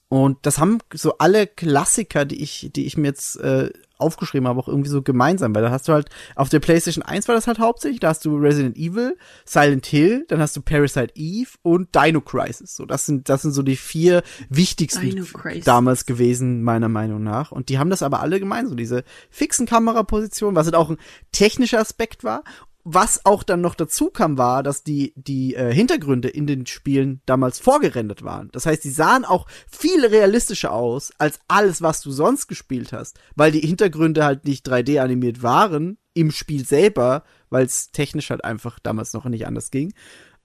und 0.10 0.38
das 0.44 0.60
haben 0.60 0.80
so 0.94 1.18
alle 1.18 1.48
Klassiker, 1.48 2.24
die 2.26 2.42
ich, 2.42 2.70
die 2.74 2.86
ich 2.86 2.96
mir 2.96 3.08
jetzt 3.08 3.38
äh, 3.42 3.72
aufgeschrieben 3.98 4.48
habe, 4.48 4.60
auch 4.60 4.68
irgendwie 4.68 4.90
so 4.90 5.02
gemeinsam, 5.02 5.54
weil 5.54 5.64
da 5.64 5.72
hast 5.72 5.88
du 5.88 5.94
halt, 5.94 6.10
auf 6.36 6.50
der 6.50 6.60
PlayStation 6.60 7.04
1 7.04 7.28
war 7.28 7.36
das 7.36 7.48
halt 7.48 7.60
hauptsächlich, 7.60 8.00
da 8.00 8.10
hast 8.10 8.24
du 8.24 8.38
Resident 8.38 8.78
Evil, 8.78 9.18
Silent 9.44 9.86
Hill, 9.86 10.26
dann 10.28 10.40
hast 10.40 10.56
du 10.56 10.62
Parasite 10.62 11.12
Eve 11.16 11.50
und 11.62 11.94
Dino 11.96 12.22
Crisis. 12.22 12.76
So, 12.76 12.86
das 12.86 13.06
sind, 13.06 13.28
das 13.28 13.42
sind 13.42 13.52
so 13.52 13.64
die 13.64 13.76
vier 13.76 14.24
wichtigsten 14.50 15.28
damals 15.64 16.06
gewesen, 16.06 16.64
meiner 16.64 16.90
Meinung 16.90 17.24
nach. 17.24 17.52
Und 17.52 17.70
die 17.70 17.80
haben 17.80 17.90
das 17.90 18.04
aber 18.04 18.22
alle 18.22 18.40
gemeinsam, 18.40 18.70
so 18.70 18.76
diese 18.76 19.04
fixen 19.30 19.66
Kamerapositionen, 19.66 20.56
was 20.56 20.68
halt 20.68 20.76
auch 20.76 20.90
ein 20.90 20.98
technischer 21.32 21.80
Aspekt 21.80 22.24
war. 22.24 22.44
Was 22.90 23.26
auch 23.26 23.44
dann 23.44 23.60
noch 23.60 23.76
dazu 23.76 24.10
kam, 24.10 24.38
war, 24.38 24.64
dass 24.64 24.82
die, 24.82 25.12
die 25.18 25.56
äh, 25.56 25.74
Hintergründe 25.74 26.30
in 26.30 26.48
den 26.48 26.66
Spielen 26.66 27.22
damals 27.26 27.60
vorgerendert 27.60 28.24
waren. 28.24 28.48
Das 28.54 28.66
heißt, 28.66 28.82
die 28.86 28.92
sahen 28.92 29.26
auch 29.26 29.46
viel 29.70 30.06
realistischer 30.06 30.72
aus 30.72 31.12
als 31.18 31.42
alles, 31.50 31.82
was 31.82 32.00
du 32.00 32.12
sonst 32.12 32.48
gespielt 32.48 32.94
hast, 32.94 33.20
weil 33.36 33.52
die 33.52 33.60
Hintergründe 33.60 34.24
halt 34.24 34.46
nicht 34.46 34.66
3D 34.66 35.02
animiert 35.02 35.44
waren 35.44 35.98
im 36.14 36.32
Spiel 36.32 36.66
selber, 36.66 37.24
weil 37.50 37.66
es 37.66 37.92
technisch 37.92 38.30
halt 38.30 38.46
einfach 38.46 38.80
damals 38.80 39.12
noch 39.12 39.26
nicht 39.26 39.46
anders 39.48 39.70
ging. 39.70 39.94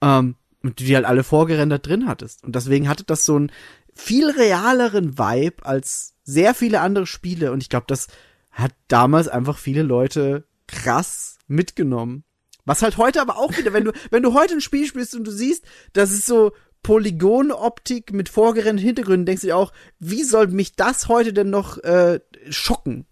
Ähm, 0.01 0.35
und 0.65 0.81
die 0.81 0.97
halt 0.97 1.05
alle 1.05 1.23
vorgerendert 1.23 1.87
drin 1.87 2.09
hattest. 2.09 2.43
Und 2.43 2.57
deswegen 2.57 2.89
hatte 2.89 3.05
das 3.05 3.25
so 3.25 3.37
einen 3.37 3.53
viel 3.95 4.29
realeren 4.31 5.17
Vibe 5.17 5.65
als 5.65 6.17
sehr 6.25 6.57
viele 6.57 6.81
andere 6.81 7.07
Spiele. 7.07 7.53
Und 7.53 7.63
ich 7.63 7.69
glaube, 7.69 7.87
das 7.87 8.09
hat 8.51 8.73
damals 8.89 9.29
einfach 9.29 9.59
viele 9.59 9.83
Leute 9.83 10.45
krass 10.67 11.39
mitgenommen. 11.47 12.25
Was 12.65 12.83
halt 12.83 12.97
heute 12.97 13.21
aber 13.21 13.39
auch 13.39 13.57
wieder, 13.57 13.73
wenn 13.73 13.85
du, 13.85 13.93
wenn 14.11 14.23
du 14.23 14.35
heute 14.35 14.55
ein 14.55 14.61
Spiel 14.61 14.87
spielst 14.87 15.15
und 15.15 15.25
du 15.25 15.31
siehst, 15.31 15.65
das 15.93 16.13
ist 16.13 16.27
so 16.27 16.53
Polygonoptik 16.83 18.13
mit 18.13 18.29
vorgerendeten 18.29 18.87
Hintergründen, 18.87 19.27
denkst 19.27 19.43
du 19.43 19.49
dir 19.49 19.57
auch, 19.57 19.73
wie 19.99 20.25
soll 20.25 20.49
mich 20.49 20.75
das 20.75 21.09
heute 21.09 21.33
denn 21.33 21.51
noch 21.51 21.79
äh, 21.79 22.21
schocken? 22.51 23.07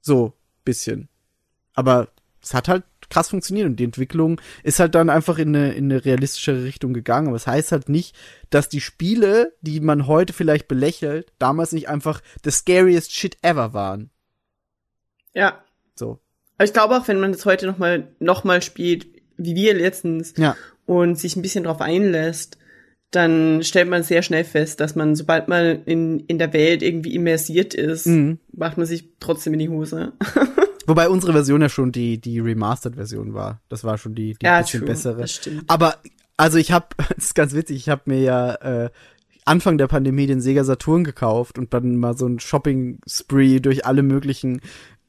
So, 0.00 0.34
bisschen. 0.64 1.08
Aber 1.74 2.08
es 2.42 2.54
hat 2.54 2.68
halt 2.68 2.84
krass 3.10 3.30
funktioniert 3.30 3.66
und 3.66 3.76
die 3.76 3.84
Entwicklung 3.84 4.40
ist 4.62 4.80
halt 4.80 4.94
dann 4.94 5.10
einfach 5.10 5.38
in 5.38 5.54
eine, 5.54 5.72
in 5.72 5.90
eine 5.90 6.04
realistischere 6.04 6.64
Richtung 6.64 6.92
gegangen. 6.92 7.28
Aber 7.28 7.36
es 7.36 7.44
das 7.44 7.54
heißt 7.54 7.72
halt 7.72 7.88
nicht, 7.88 8.16
dass 8.50 8.68
die 8.68 8.80
Spiele, 8.80 9.56
die 9.60 9.80
man 9.80 10.06
heute 10.06 10.32
vielleicht 10.32 10.68
belächelt, 10.68 11.32
damals 11.38 11.72
nicht 11.72 11.88
einfach 11.88 12.20
the 12.44 12.50
scariest 12.50 13.12
shit 13.12 13.38
ever 13.42 13.72
waren. 13.72 14.10
Ja. 15.34 15.64
So. 15.94 16.20
Aber 16.58 16.64
ich 16.64 16.72
glaube 16.72 16.96
auch, 16.96 17.08
wenn 17.08 17.20
man 17.20 17.32
das 17.32 17.46
heute 17.46 17.66
noch 17.66 17.78
mal, 17.78 18.08
noch 18.20 18.44
mal 18.44 18.60
spielt, 18.62 19.06
wie 19.36 19.54
wir 19.54 19.74
letztens, 19.74 20.34
Ja. 20.36 20.56
und 20.86 21.18
sich 21.18 21.36
ein 21.36 21.42
bisschen 21.42 21.64
drauf 21.64 21.80
einlässt, 21.80 22.58
dann 23.10 23.62
stellt 23.62 23.88
man 23.88 24.02
sehr 24.02 24.20
schnell 24.22 24.44
fest, 24.44 24.80
dass 24.80 24.94
man, 24.94 25.16
sobald 25.16 25.48
man 25.48 25.82
in, 25.86 26.20
in 26.26 26.38
der 26.38 26.52
Welt 26.52 26.82
irgendwie 26.82 27.14
immersiert 27.14 27.72
ist, 27.72 28.06
Mhm. 28.06 28.38
macht 28.52 28.76
man 28.76 28.86
sich 28.86 29.08
trotzdem 29.20 29.54
in 29.54 29.60
die 29.60 29.68
Hose. 29.70 30.12
Wobei 30.86 31.08
unsere 31.08 31.32
Version 31.32 31.62
ja 31.62 31.68
schon 31.68 31.92
die, 31.92 32.18
die 32.20 32.40
Remastered-Version 32.40 33.34
war. 33.34 33.60
Das 33.68 33.84
war 33.84 33.96
schon 33.98 34.14
die, 34.14 34.34
die 34.34 34.44
Ja, 34.46 34.60
bisschen 34.60 34.80
true, 34.80 34.88
bessere. 34.88 35.20
das 35.22 35.32
stimmt. 35.32 35.64
Aber, 35.68 35.96
also 36.36 36.58
ich 36.58 36.72
habe, 36.72 36.86
das 37.16 37.26
ist 37.26 37.34
ganz 37.34 37.54
witzig, 37.54 37.76
ich 37.76 37.88
habe 37.88 38.02
mir 38.06 38.20
ja 38.20 38.54
äh, 38.84 38.90
Anfang 39.44 39.78
der 39.78 39.86
Pandemie 39.86 40.26
den 40.26 40.40
Sega 40.42 40.64
Saturn 40.64 41.04
gekauft 41.04 41.58
und 41.58 41.72
dann 41.72 41.96
mal 41.96 42.16
so 42.16 42.26
ein 42.26 42.40
Shopping-Spree 42.40 43.60
durch 43.60 43.86
alle 43.86 44.02
möglichen 44.02 44.60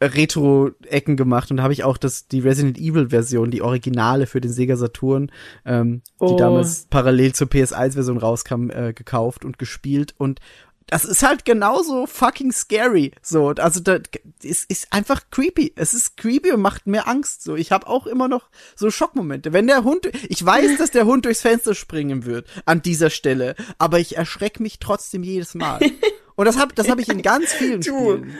Retro-Ecken 0.02 1.18
gemacht 1.18 1.52
und 1.52 1.62
habe 1.62 1.74
ich 1.74 1.84
auch 1.84 1.98
das 1.98 2.28
die 2.28 2.40
Resident 2.40 2.78
Evil-Version, 2.78 3.52
die 3.52 3.62
Originale 3.62 4.28
für 4.28 4.42
den 4.42 4.52
Sega 4.52 4.76
Saturn, 4.76 5.32
ähm, 5.66 6.02
die 6.22 6.26
Oh. 6.26 6.38
damals 6.38 6.88
parallel 6.90 7.34
zur 7.34 7.48
PS1-Version 7.48 8.18
rauskam, 8.18 8.70
äh, 8.70 8.94
gekauft 8.94 9.44
und 9.46 9.60
gespielt 9.60 10.14
und 10.18 10.40
das 10.88 11.06
ist 11.06 11.22
halt 11.22 11.46
genauso 11.46 12.08
fucking 12.08 12.52
scary. 12.52 13.12
So, 13.22 13.50
also 13.50 13.80
da 13.80 14.00
es 14.44 14.64
ist 14.64 14.92
einfach 14.92 15.22
creepy. 15.30 15.72
Es 15.76 15.94
ist 15.94 16.18
creepy 16.18 16.52
und 16.52 16.62
macht 16.62 16.88
mir 16.88 17.08
Angst. 17.08 17.44
So, 17.44 17.56
ich 17.56 17.72
habe 17.72 17.86
auch 17.86 18.08
immer 18.08 18.28
noch 18.28 18.50
so 18.76 18.90
Schockmomente. 18.90 19.54
Wenn 19.54 19.68
der 19.68 19.84
Hund, 19.84 20.10
ich 20.30 20.44
weiß, 20.44 20.80
dass 20.80 20.90
der 20.90 21.06
Hund 21.06 21.26
durchs 21.26 21.42
Fenster 21.42 21.76
springen 21.76 22.26
wird 22.26 22.48
an 22.66 22.82
dieser 22.82 23.12
Stelle, 23.12 23.54
aber 23.78 24.00
ich 24.00 24.18
erschrecke 24.18 24.64
mich 24.64 24.80
trotzdem 24.80 25.22
jedes 25.22 25.54
Mal. 25.54 25.80
Und 26.36 26.46
das 26.46 26.58
habe 26.58 26.74
das 26.74 26.90
hab 26.90 26.98
ich 27.00 27.10
in 27.10 27.22
ganz 27.22 27.54
vielen 27.54 27.82
Du. 27.82 28.18
Spielen. 28.18 28.36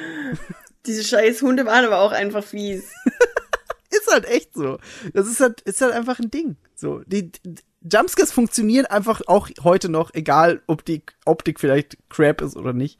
Diese 0.86 1.04
scheiß 1.04 1.42
Hunde 1.42 1.66
waren 1.66 1.86
aber 1.86 2.00
auch 2.00 2.12
einfach 2.12 2.44
fies. 2.44 2.84
Ist 3.92 4.12
halt 4.12 4.26
echt 4.26 4.54
so. 4.54 4.78
Das 5.14 5.28
ist 5.28 5.40
halt, 5.40 5.62
ist 5.62 5.82
halt 5.82 5.94
einfach 5.94 6.20
ein 6.20 6.30
Ding. 6.30 6.58
So, 6.76 7.02
die, 7.08 7.32
die 7.32 7.56
Jumpscares 7.82 8.32
funktionieren 8.32 8.86
einfach 8.86 9.22
auch 9.26 9.50
heute 9.64 9.90
noch, 9.90 10.14
egal 10.14 10.62
ob 10.68 10.86
die 10.86 11.02
Optik 11.26 11.60
vielleicht 11.60 11.98
crap 12.08 12.42
ist 12.42 12.56
oder 12.56 12.74
nicht. 12.74 13.00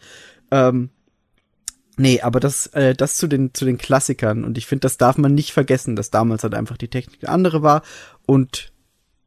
Ähm, 0.52 0.90
nee, 1.98 2.22
aber 2.22 2.40
das, 2.40 2.68
äh, 2.68 2.96
das 2.96 3.18
zu 3.18 3.28
den, 3.28 3.54
zu 3.54 3.66
den 3.66 3.78
Klassikern. 3.78 4.44
Und 4.44 4.58
ich 4.58 4.66
finde, 4.66 4.82
das 4.82 4.98
darf 4.98 5.18
man 5.18 5.36
nicht 5.36 5.52
vergessen, 5.54 5.96
dass 5.96 6.10
damals 6.10 6.44
halt 6.44 6.56
einfach 6.56 6.78
die 6.78 6.90
Technik 6.90 7.24
eine 7.24 7.34
andere 7.34 7.62
war 7.62 7.84
und 8.26 8.72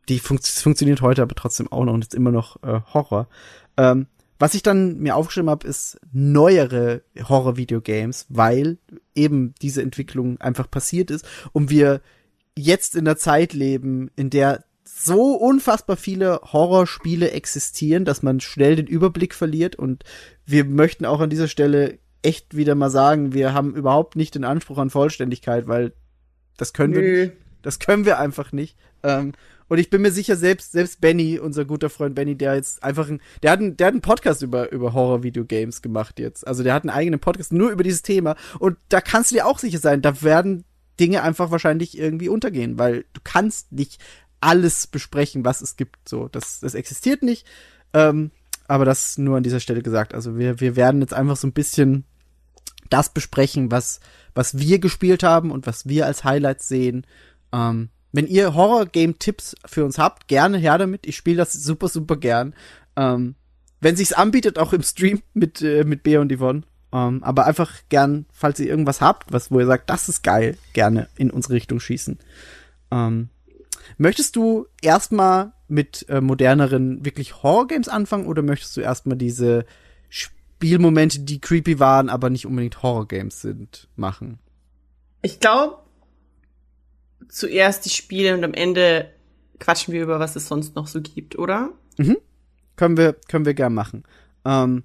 die 0.08 0.18
funkt 0.18 0.46
funktioniert 0.46 1.00
heute 1.00 1.22
aber 1.22 1.34
trotzdem 1.34 1.70
auch 1.70 1.84
noch 1.84 1.92
und 1.92 2.02
ist 2.02 2.14
immer 2.14 2.32
noch 2.32 2.62
äh, 2.64 2.80
Horror. 2.92 3.28
Ähm, 3.76 4.08
was 4.42 4.54
ich 4.54 4.64
dann 4.64 4.98
mir 4.98 5.14
aufgeschrieben 5.14 5.50
habe, 5.50 5.68
ist 5.68 6.00
neuere 6.10 7.02
Horror-Videogames, 7.16 8.26
weil 8.28 8.78
eben 9.14 9.54
diese 9.62 9.82
Entwicklung 9.82 10.40
einfach 10.40 10.68
passiert 10.68 11.12
ist 11.12 11.24
und 11.52 11.70
wir 11.70 12.00
jetzt 12.58 12.96
in 12.96 13.04
der 13.04 13.16
Zeit 13.16 13.52
leben, 13.52 14.10
in 14.16 14.30
der 14.30 14.64
so 14.84 15.36
unfassbar 15.36 15.96
viele 15.96 16.40
Horrorspiele 16.42 17.30
existieren, 17.30 18.04
dass 18.04 18.24
man 18.24 18.40
schnell 18.40 18.74
den 18.74 18.88
Überblick 18.88 19.32
verliert 19.32 19.76
und 19.76 20.02
wir 20.44 20.64
möchten 20.64 21.06
auch 21.06 21.20
an 21.20 21.30
dieser 21.30 21.46
Stelle 21.46 22.00
echt 22.22 22.56
wieder 22.56 22.74
mal 22.74 22.90
sagen, 22.90 23.34
wir 23.34 23.54
haben 23.54 23.76
überhaupt 23.76 24.16
nicht 24.16 24.34
den 24.34 24.42
Anspruch 24.42 24.78
an 24.78 24.90
Vollständigkeit, 24.90 25.68
weil 25.68 25.92
das 26.56 26.72
können 26.72 26.94
wir 26.94 27.02
Nö. 27.02 27.26
nicht. 27.26 27.36
Das 27.62 27.78
können 27.78 28.06
wir 28.06 28.18
einfach 28.18 28.50
nicht. 28.50 28.76
Ähm, 29.04 29.34
und 29.68 29.78
ich 29.78 29.90
bin 29.90 30.02
mir 30.02 30.12
sicher, 30.12 30.36
selbst, 30.36 30.72
selbst 30.72 31.00
Benny, 31.00 31.38
unser 31.38 31.64
guter 31.64 31.90
Freund 31.90 32.14
Benny, 32.14 32.36
der 32.36 32.54
jetzt 32.54 32.82
einfach 32.82 33.08
ein, 33.08 33.20
der 33.42 33.52
hat 33.52 33.60
einen, 33.60 33.76
der 33.76 33.88
hat 33.88 33.94
einen 33.94 34.02
Podcast 34.02 34.42
über, 34.42 34.70
über 34.72 34.92
Horror-Videogames 34.92 35.82
gemacht 35.82 36.18
jetzt. 36.18 36.46
Also 36.46 36.62
der 36.62 36.74
hat 36.74 36.82
einen 36.82 36.90
eigenen 36.90 37.20
Podcast 37.20 37.52
nur 37.52 37.70
über 37.70 37.82
dieses 37.82 38.02
Thema. 38.02 38.36
Und 38.58 38.76
da 38.88 39.00
kannst 39.00 39.30
du 39.30 39.36
dir 39.36 39.46
auch 39.46 39.58
sicher 39.58 39.78
sein, 39.78 40.02
da 40.02 40.22
werden 40.22 40.64
Dinge 41.00 41.22
einfach 41.22 41.50
wahrscheinlich 41.50 41.98
irgendwie 41.98 42.28
untergehen, 42.28 42.78
weil 42.78 43.04
du 43.12 43.20
kannst 43.24 43.72
nicht 43.72 43.98
alles 44.40 44.86
besprechen, 44.86 45.44
was 45.44 45.62
es 45.62 45.76
gibt. 45.76 46.08
So, 46.08 46.28
das, 46.28 46.60
das 46.60 46.74
existiert 46.74 47.22
nicht. 47.22 47.46
Ähm, 47.94 48.30
aber 48.68 48.84
das 48.84 49.18
nur 49.18 49.36
an 49.36 49.42
dieser 49.42 49.60
Stelle 49.60 49.82
gesagt. 49.82 50.14
Also 50.14 50.38
wir, 50.38 50.60
wir 50.60 50.76
werden 50.76 51.00
jetzt 51.00 51.14
einfach 51.14 51.36
so 51.36 51.46
ein 51.46 51.52
bisschen 51.52 52.04
das 52.90 53.12
besprechen, 53.12 53.70
was, 53.70 54.00
was 54.34 54.58
wir 54.58 54.78
gespielt 54.78 55.22
haben 55.22 55.50
und 55.50 55.66
was 55.66 55.86
wir 55.86 56.06
als 56.06 56.24
Highlights 56.24 56.68
sehen. 56.68 57.06
Ähm, 57.52 57.88
wenn 58.12 58.26
ihr 58.26 58.54
Horror-Game-Tipps 58.54 59.56
für 59.64 59.84
uns 59.84 59.98
habt, 59.98 60.28
gerne 60.28 60.58
her 60.58 60.78
damit. 60.78 61.06
Ich 61.06 61.16
spiele 61.16 61.38
das 61.38 61.52
super, 61.52 61.88
super 61.88 62.16
gern. 62.16 62.54
Ähm, 62.94 63.34
wenn 63.80 63.96
sich's 63.96 64.12
anbietet, 64.12 64.58
auch 64.58 64.72
im 64.72 64.82
Stream 64.82 65.22
mit, 65.34 65.62
äh, 65.62 65.84
mit 65.84 66.02
Bea 66.02 66.20
und 66.20 66.32
Yvonne. 66.32 66.62
Ähm, 66.92 67.24
aber 67.24 67.46
einfach 67.46 67.72
gern, 67.88 68.26
falls 68.30 68.60
ihr 68.60 68.68
irgendwas 68.68 69.00
habt, 69.00 69.32
was, 69.32 69.50
wo 69.50 69.58
ihr 69.58 69.66
sagt, 69.66 69.88
das 69.88 70.08
ist 70.08 70.22
geil, 70.22 70.58
gerne 70.74 71.08
in 71.16 71.30
unsere 71.30 71.54
Richtung 71.54 71.80
schießen. 71.80 72.18
Ähm, 72.90 73.30
möchtest 73.96 74.36
du 74.36 74.66
erstmal 74.82 75.52
mit 75.68 76.06
äh, 76.10 76.20
moderneren, 76.20 77.04
wirklich 77.04 77.42
Horror-Games 77.42 77.88
anfangen 77.88 78.26
oder 78.26 78.42
möchtest 78.42 78.76
du 78.76 78.82
erstmal 78.82 79.16
diese 79.16 79.64
Spielmomente, 80.10 81.20
die 81.20 81.40
creepy 81.40 81.80
waren, 81.80 82.10
aber 82.10 82.28
nicht 82.28 82.46
unbedingt 82.46 82.82
Horror-Games 82.82 83.40
sind, 83.40 83.88
machen? 83.96 84.38
Ich 85.22 85.40
glaube, 85.40 85.78
zuerst 87.28 87.84
die 87.84 87.90
Spiele 87.90 88.34
und 88.34 88.44
am 88.44 88.54
Ende 88.54 89.10
quatschen 89.60 89.94
wir 89.94 90.02
über, 90.02 90.18
was 90.20 90.36
es 90.36 90.48
sonst 90.48 90.74
noch 90.74 90.86
so 90.86 91.00
gibt, 91.00 91.38
oder? 91.38 91.70
Können 92.76 92.96
wir, 92.96 93.14
können 93.28 93.44
wir 93.44 93.54
gern 93.54 93.74
machen. 93.74 94.02
Ähm, 94.44 94.82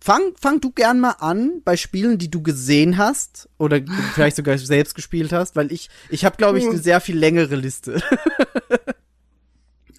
fang, 0.00 0.34
fang 0.40 0.60
du 0.60 0.70
gern 0.70 1.00
mal 1.00 1.16
an 1.20 1.62
bei 1.64 1.76
Spielen, 1.76 2.18
die 2.18 2.30
du 2.30 2.42
gesehen 2.42 2.98
hast 2.98 3.48
oder 3.58 3.80
vielleicht 4.14 4.36
sogar 4.36 4.58
selbst 4.58 4.94
gespielt 4.94 5.32
hast, 5.32 5.56
weil 5.56 5.72
ich, 5.72 5.88
ich 6.10 6.24
habe, 6.24 6.36
glaube 6.36 6.58
ich, 6.58 6.64
Hm. 6.64 6.72
eine 6.72 6.80
sehr 6.80 7.00
viel 7.00 7.16
längere 7.16 7.56
Liste. 7.56 8.02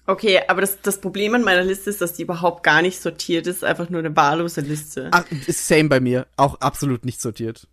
Okay, 0.06 0.40
aber 0.48 0.60
das, 0.60 0.80
das 0.82 1.00
Problem 1.00 1.34
an 1.36 1.44
meiner 1.44 1.62
Liste 1.62 1.88
ist, 1.88 2.00
dass 2.00 2.14
die 2.14 2.22
überhaupt 2.22 2.64
gar 2.64 2.82
nicht 2.82 3.00
sortiert 3.00 3.46
ist, 3.46 3.62
einfach 3.62 3.90
nur 3.90 4.00
eine 4.00 4.16
wahllose 4.16 4.60
Liste. 4.60 5.08
Ach, 5.12 5.24
ist 5.46 5.68
same 5.68 5.88
bei 5.88 6.00
mir, 6.00 6.26
auch 6.36 6.60
absolut 6.60 7.04
nicht 7.04 7.20
sortiert. 7.20 7.68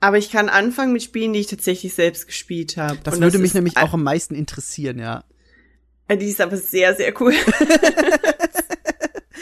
Aber 0.00 0.16
ich 0.18 0.30
kann 0.30 0.48
anfangen 0.48 0.92
mit 0.92 1.02
Spielen, 1.02 1.32
die 1.32 1.40
ich 1.40 1.48
tatsächlich 1.48 1.92
selbst 1.94 2.26
gespielt 2.26 2.76
habe. 2.76 2.98
Das 3.02 3.14
Und 3.16 3.22
würde 3.22 3.38
mich 3.38 3.48
ist 3.48 3.54
nämlich 3.54 3.76
auch 3.76 3.94
am 3.94 4.02
meisten 4.04 4.34
interessieren, 4.34 4.98
ja. 4.98 5.24
Die 6.10 6.26
ist 6.26 6.40
aber 6.40 6.56
sehr, 6.56 6.94
sehr 6.94 7.12
cool. 7.20 7.34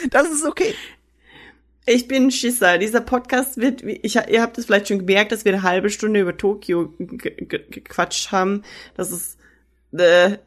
Das 0.09 0.29
ist 0.29 0.45
okay. 0.45 0.73
Ich 1.85 2.07
bin 2.07 2.31
Schisser. 2.31 2.77
Dieser 2.77 3.01
Podcast 3.01 3.57
wird, 3.57 3.81
ich, 3.83 4.15
ihr 4.15 4.41
habt 4.41 4.57
es 4.57 4.65
vielleicht 4.65 4.87
schon 4.89 4.99
gemerkt, 5.05 5.31
dass 5.31 5.45
wir 5.45 5.53
eine 5.53 5.63
halbe 5.63 5.89
Stunde 5.89 6.19
über 6.21 6.37
Tokio 6.37 6.93
ge- 6.99 7.45
ge- 7.45 7.65
gequatscht 7.69 8.31
haben. 8.31 8.63
Das 8.95 9.11
ist, 9.11 9.37
äh, 9.93 10.37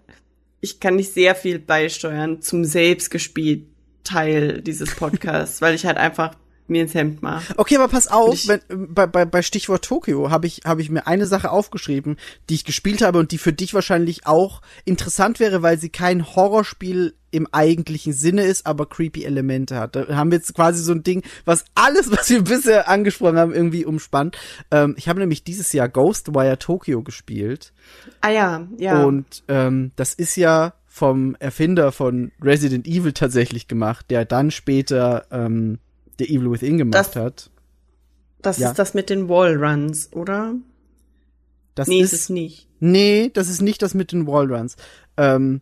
ich 0.61 0.81
kann 0.81 0.97
nicht 0.97 1.13
sehr 1.13 1.35
viel 1.35 1.59
beisteuern 1.59 2.43
zum 2.43 2.65
selbstgespielt 2.65 3.67
Teil 4.05 4.63
dieses 4.63 4.95
Podcasts, 4.95 5.61
weil 5.63 5.75
ich 5.75 5.87
halt 5.87 5.97
einfach 5.97 6.35
mir 6.71 6.83
ins 6.83 6.95
Hemd 6.95 7.23
mache. 7.23 7.53
Okay, 7.57 7.77
aber 7.77 7.89
pass 7.89 8.09
auf, 8.09 8.35
Ich- 8.35 8.49
wenn, 8.49 8.61
bei, 8.95 9.07
bei, 9.07 9.25
bei 9.25 9.43
Stichwort 9.43 9.85
Tokio 9.85 10.31
habe 10.31 10.47
ich, 10.47 10.63
habe 10.65 10.81
ich 10.83 10.91
mir 10.91 11.07
eine 11.07 11.27
Sache 11.27 11.51
aufgeschrieben, 11.51 12.17
die 12.49 12.55
ich 12.55 12.65
gespielt 12.65 13.03
habe 13.03 13.19
und 13.19 13.33
die 13.33 13.39
für 13.39 13.53
dich 13.53 13.75
wahrscheinlich 13.75 14.27
auch 14.27 14.63
interessant 14.85 15.41
wäre, 15.41 15.63
weil 15.63 15.79
sie 15.79 15.91
kein 15.91 16.25
Horrorspiel 16.35 17.15
im 17.33 17.47
eigentlichen 17.53 18.13
Sinne 18.13 18.43
ist, 18.43 18.67
aber 18.67 18.87
creepy 18.87 19.25
Elemente 19.25 19.77
hat. 19.77 19.95
Da 19.95 20.09
haben 20.09 20.33
wir 20.33 20.39
jetzt 20.39 20.53
quasi 20.55 20.83
so 20.83 20.93
ein 20.93 21.05
Ding, 21.05 21.23
was 21.45 21.65
alles, 21.77 22.11
was 22.11 22.29
wir 22.29 22.43
bisher 22.43 22.89
angesprochen 22.89 23.39
haben, 23.39 23.53
irgendwie 23.55 23.85
umspannt. 23.85 24.37
Ähm, 24.73 24.95
ich 24.99 25.09
habe 25.09 25.21
nämlich 25.21 25.45
dieses 25.45 25.73
Jahr 25.73 25.89
Ghostwire 25.89 26.59
Tokyo 26.59 27.03
gespielt. 27.03 27.73
Ah 28.21 28.31
ja, 28.31 28.67
ja. 28.79 29.05
Und 29.05 29.45
ähm, 29.47 29.93
das 29.95 30.13
ist 30.15 30.35
ja 30.37 30.75
vom 30.89 31.37
Erfinder 31.39 31.93
von 31.93 32.33
Resident 32.43 32.85
Evil 32.89 33.13
tatsächlich 33.13 33.69
gemacht, 33.69 34.07
der 34.11 34.25
dann 34.25 34.51
später 34.51 35.27
ähm, 35.31 35.79
The 36.21 36.35
Evil 36.35 36.51
Within 36.51 36.79
gemacht 36.79 36.95
Das- 36.95 37.17
hat. 37.17 37.51
das 38.43 38.59
ja. 38.59 38.71
ist 38.71 38.79
das 38.79 38.95
mit 38.95 39.11
den 39.11 39.29
Wallruns, 39.29 40.13
oder? 40.13 40.55
Das 41.75 41.89
nee, 41.89 42.01
ist, 42.01 42.13
ist 42.13 42.21
es 42.23 42.29
nicht. 42.31 42.69
Nee, 42.81 43.31
das 43.33 43.49
ist 43.49 43.61
nicht 43.63 43.83
das 43.83 43.95
mit 43.95 44.13
den 44.13 44.27
Wallruns. 44.27 44.77
Ähm, 45.17 45.61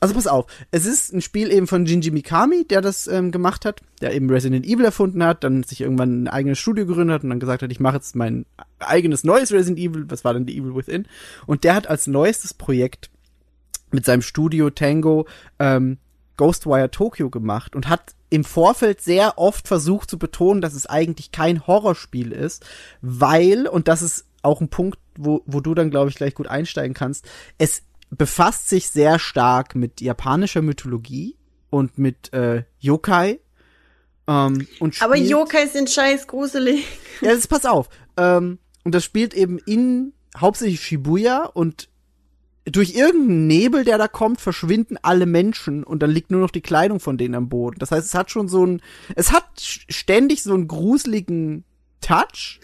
also 0.00 0.14
pass 0.14 0.26
auf, 0.26 0.46
es 0.70 0.84
ist 0.84 1.12
ein 1.14 1.22
Spiel 1.22 1.50
eben 1.50 1.66
von 1.66 1.86
Jinji 1.86 2.10
Mikami, 2.10 2.66
der 2.66 2.82
das 2.82 3.06
ähm, 3.06 3.30
gemacht 3.30 3.64
hat, 3.64 3.80
der 4.02 4.14
eben 4.14 4.28
Resident 4.28 4.66
Evil 4.66 4.84
erfunden 4.84 5.22
hat, 5.24 5.42
dann 5.42 5.62
sich 5.62 5.80
irgendwann 5.80 6.24
ein 6.24 6.28
eigenes 6.28 6.58
Studio 6.58 6.84
gegründet 6.84 7.14
hat 7.14 7.24
und 7.24 7.30
dann 7.30 7.40
gesagt 7.40 7.62
hat, 7.62 7.72
ich 7.72 7.80
mache 7.80 7.96
jetzt 7.96 8.14
mein 8.14 8.44
eigenes 8.78 9.24
neues 9.24 9.52
Resident 9.52 9.78
Evil, 9.78 10.04
was 10.08 10.24
war 10.24 10.34
dann 10.34 10.46
The 10.46 10.56
Evil 10.58 10.74
Within. 10.74 11.06
Und 11.46 11.64
der 11.64 11.74
hat 11.74 11.86
als 11.86 12.06
neuestes 12.06 12.52
Projekt 12.52 13.10
mit 13.90 14.04
seinem 14.04 14.20
Studio 14.22 14.68
Tango 14.68 15.26
ähm, 15.58 15.96
Ghostwire 16.36 16.90
Tokyo 16.90 17.30
gemacht 17.30 17.74
und 17.74 17.88
hat 17.88 18.14
im 18.28 18.44
Vorfeld 18.44 19.00
sehr 19.00 19.38
oft 19.38 19.68
versucht 19.68 20.10
zu 20.10 20.18
betonen, 20.18 20.60
dass 20.60 20.74
es 20.74 20.86
eigentlich 20.86 21.32
kein 21.32 21.66
Horrorspiel 21.66 22.32
ist, 22.32 22.64
weil, 23.00 23.66
und 23.66 23.88
das 23.88 24.02
ist 24.02 24.26
auch 24.42 24.60
ein 24.60 24.68
Punkt, 24.68 24.98
wo, 25.16 25.42
wo 25.46 25.60
du 25.60 25.74
dann, 25.74 25.90
glaube 25.90 26.10
ich, 26.10 26.16
gleich 26.16 26.34
gut 26.34 26.48
einsteigen 26.48 26.94
kannst, 26.94 27.24
es 27.58 27.82
befasst 28.10 28.68
sich 28.68 28.88
sehr 28.88 29.18
stark 29.18 29.74
mit 29.74 30.00
japanischer 30.00 30.62
Mythologie 30.62 31.36
und 31.70 31.98
mit 31.98 32.32
äh, 32.32 32.64
Yokai. 32.78 33.40
Ähm, 34.28 34.66
und 34.80 35.00
Aber 35.02 35.16
Yokai 35.16 35.66
sind 35.66 35.90
scheiß 35.90 36.26
gruselig. 36.26 36.84
ja, 37.20 37.34
das 37.34 37.46
pass 37.46 37.64
auf. 37.64 37.88
Ähm, 38.16 38.58
und 38.84 38.94
das 38.94 39.04
spielt 39.04 39.34
eben 39.34 39.58
in 39.58 40.12
hauptsächlich 40.36 40.80
Shibuya 40.82 41.44
und 41.44 41.88
durch 42.66 42.94
irgendeinen 42.94 43.46
Nebel, 43.46 43.84
der 43.84 43.96
da 43.96 44.08
kommt, 44.08 44.40
verschwinden 44.40 44.98
alle 45.02 45.26
Menschen 45.26 45.84
und 45.84 46.02
dann 46.02 46.10
liegt 46.10 46.30
nur 46.30 46.40
noch 46.40 46.50
die 46.50 46.60
Kleidung 46.60 46.98
von 47.00 47.16
denen 47.16 47.34
am 47.34 47.48
Boden. 47.48 47.78
Das 47.78 47.92
heißt, 47.92 48.06
es 48.06 48.14
hat 48.14 48.30
schon 48.30 48.48
so 48.48 48.66
ein, 48.66 48.82
es 49.14 49.32
hat 49.32 49.46
ständig 49.56 50.42
so 50.42 50.52
einen 50.54 50.66
gruseligen 50.68 51.64
Touch, 52.00 52.60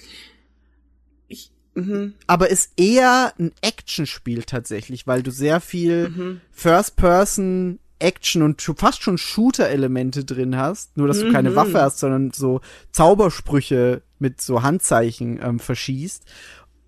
Ich, 1.28 1.52
mhm. 1.74 2.14
aber 2.26 2.50
ist 2.50 2.72
eher 2.76 3.32
ein 3.38 3.52
Actionspiel 3.60 4.42
tatsächlich, 4.42 5.06
weil 5.06 5.22
du 5.22 5.30
sehr 5.30 5.60
viel 5.60 6.08
Mhm. 6.10 6.40
First-Person 6.50 7.78
Action 8.00 8.42
und 8.42 8.60
fast 8.60 9.02
schon 9.02 9.16
Shooter-Elemente 9.16 10.24
drin 10.24 10.56
hast, 10.56 10.96
nur 10.96 11.06
dass 11.06 11.20
du 11.20 11.30
keine 11.30 11.50
Mhm. 11.50 11.54
Waffe 11.54 11.80
hast, 11.80 12.00
sondern 12.00 12.32
so 12.32 12.60
Zaubersprüche 12.90 14.02
mit 14.18 14.40
so 14.40 14.62
Handzeichen 14.64 15.38
ähm, 15.40 15.60
verschießt. 15.60 16.24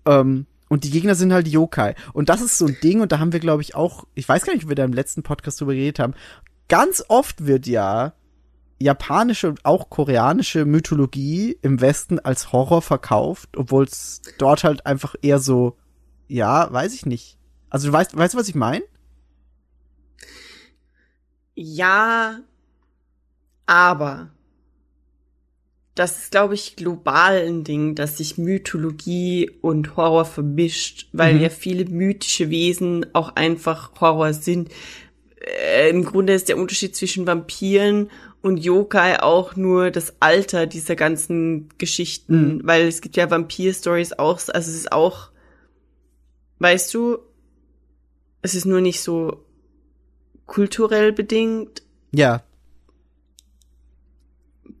Ähm, 0.05 0.45
und 0.69 0.83
die 0.83 0.91
Gegner 0.91 1.15
sind 1.15 1.33
halt 1.33 1.47
Yokai. 1.47 1.95
Und 2.13 2.29
das 2.29 2.41
ist 2.41 2.57
so 2.57 2.65
ein 2.65 2.77
Ding, 2.81 3.01
und 3.01 3.11
da 3.11 3.19
haben 3.19 3.33
wir, 3.33 3.39
glaube 3.39 3.61
ich, 3.61 3.75
auch, 3.75 4.05
ich 4.13 4.27
weiß 4.27 4.45
gar 4.45 4.53
nicht, 4.53 4.63
ob 4.63 4.69
wir 4.69 4.75
da 4.75 4.83
im 4.83 4.93
letzten 4.93 5.23
Podcast 5.23 5.59
drüber 5.59 5.73
geredet 5.73 5.99
haben, 5.99 6.13
ganz 6.67 7.03
oft 7.07 7.45
wird 7.45 7.67
ja 7.67 8.13
japanische 8.79 9.49
und 9.49 9.63
auch 9.63 9.89
koreanische 9.89 10.65
Mythologie 10.65 11.57
im 11.61 11.79
Westen 11.81 12.19
als 12.19 12.51
Horror 12.51 12.81
verkauft, 12.81 13.55
obwohl 13.57 13.85
es 13.85 14.21
dort 14.37 14.63
halt 14.63 14.85
einfach 14.85 15.15
eher 15.21 15.39
so, 15.39 15.77
ja, 16.27 16.71
weiß 16.71 16.93
ich 16.93 17.05
nicht. 17.05 17.37
Also 17.69 17.87
du 17.87 17.93
weißt, 17.93 18.17
weißt 18.17 18.33
du, 18.33 18.37
was 18.37 18.49
ich 18.49 18.55
meine? 18.55 18.83
Ja, 21.53 22.39
aber 23.65 24.34
das 25.95 26.17
ist, 26.19 26.31
glaube 26.31 26.53
ich, 26.55 26.75
global 26.75 27.37
ein 27.47 27.63
Ding, 27.63 27.95
dass 27.95 28.17
sich 28.17 28.37
Mythologie 28.37 29.49
und 29.61 29.95
Horror 29.95 30.25
vermischt, 30.25 31.07
weil 31.13 31.35
Mhm. 31.35 31.41
ja 31.41 31.49
viele 31.49 31.85
mythische 31.85 32.49
Wesen 32.49 33.05
auch 33.13 33.35
einfach 33.35 33.99
Horror 34.01 34.33
sind. 34.33 34.69
Äh, 35.39 35.89
Im 35.89 36.03
Grunde 36.03 36.33
ist 36.33 36.49
der 36.49 36.57
Unterschied 36.57 36.95
zwischen 36.95 37.25
Vampiren 37.25 38.09
und 38.41 38.57
Yokai 38.57 39.21
auch 39.21 39.55
nur 39.55 39.89
das 39.89 40.15
Alter 40.19 40.67
dieser 40.67 40.95
ganzen 40.95 41.69
Geschichten, 41.77 42.61
weil 42.65 42.87
es 42.87 43.01
gibt 43.01 43.15
ja 43.15 43.29
Vampir-Stories 43.31 44.13
auch, 44.13 44.35
also 44.49 44.49
es 44.71 44.75
ist 44.75 44.91
auch, 44.91 45.29
weißt 46.59 46.93
du, 46.93 47.19
es 48.41 48.53
ist 48.53 48.65
nur 48.65 48.81
nicht 48.81 49.01
so 49.01 49.43
kulturell 50.45 51.11
bedingt, 51.13 51.81
Ja, 52.11 52.43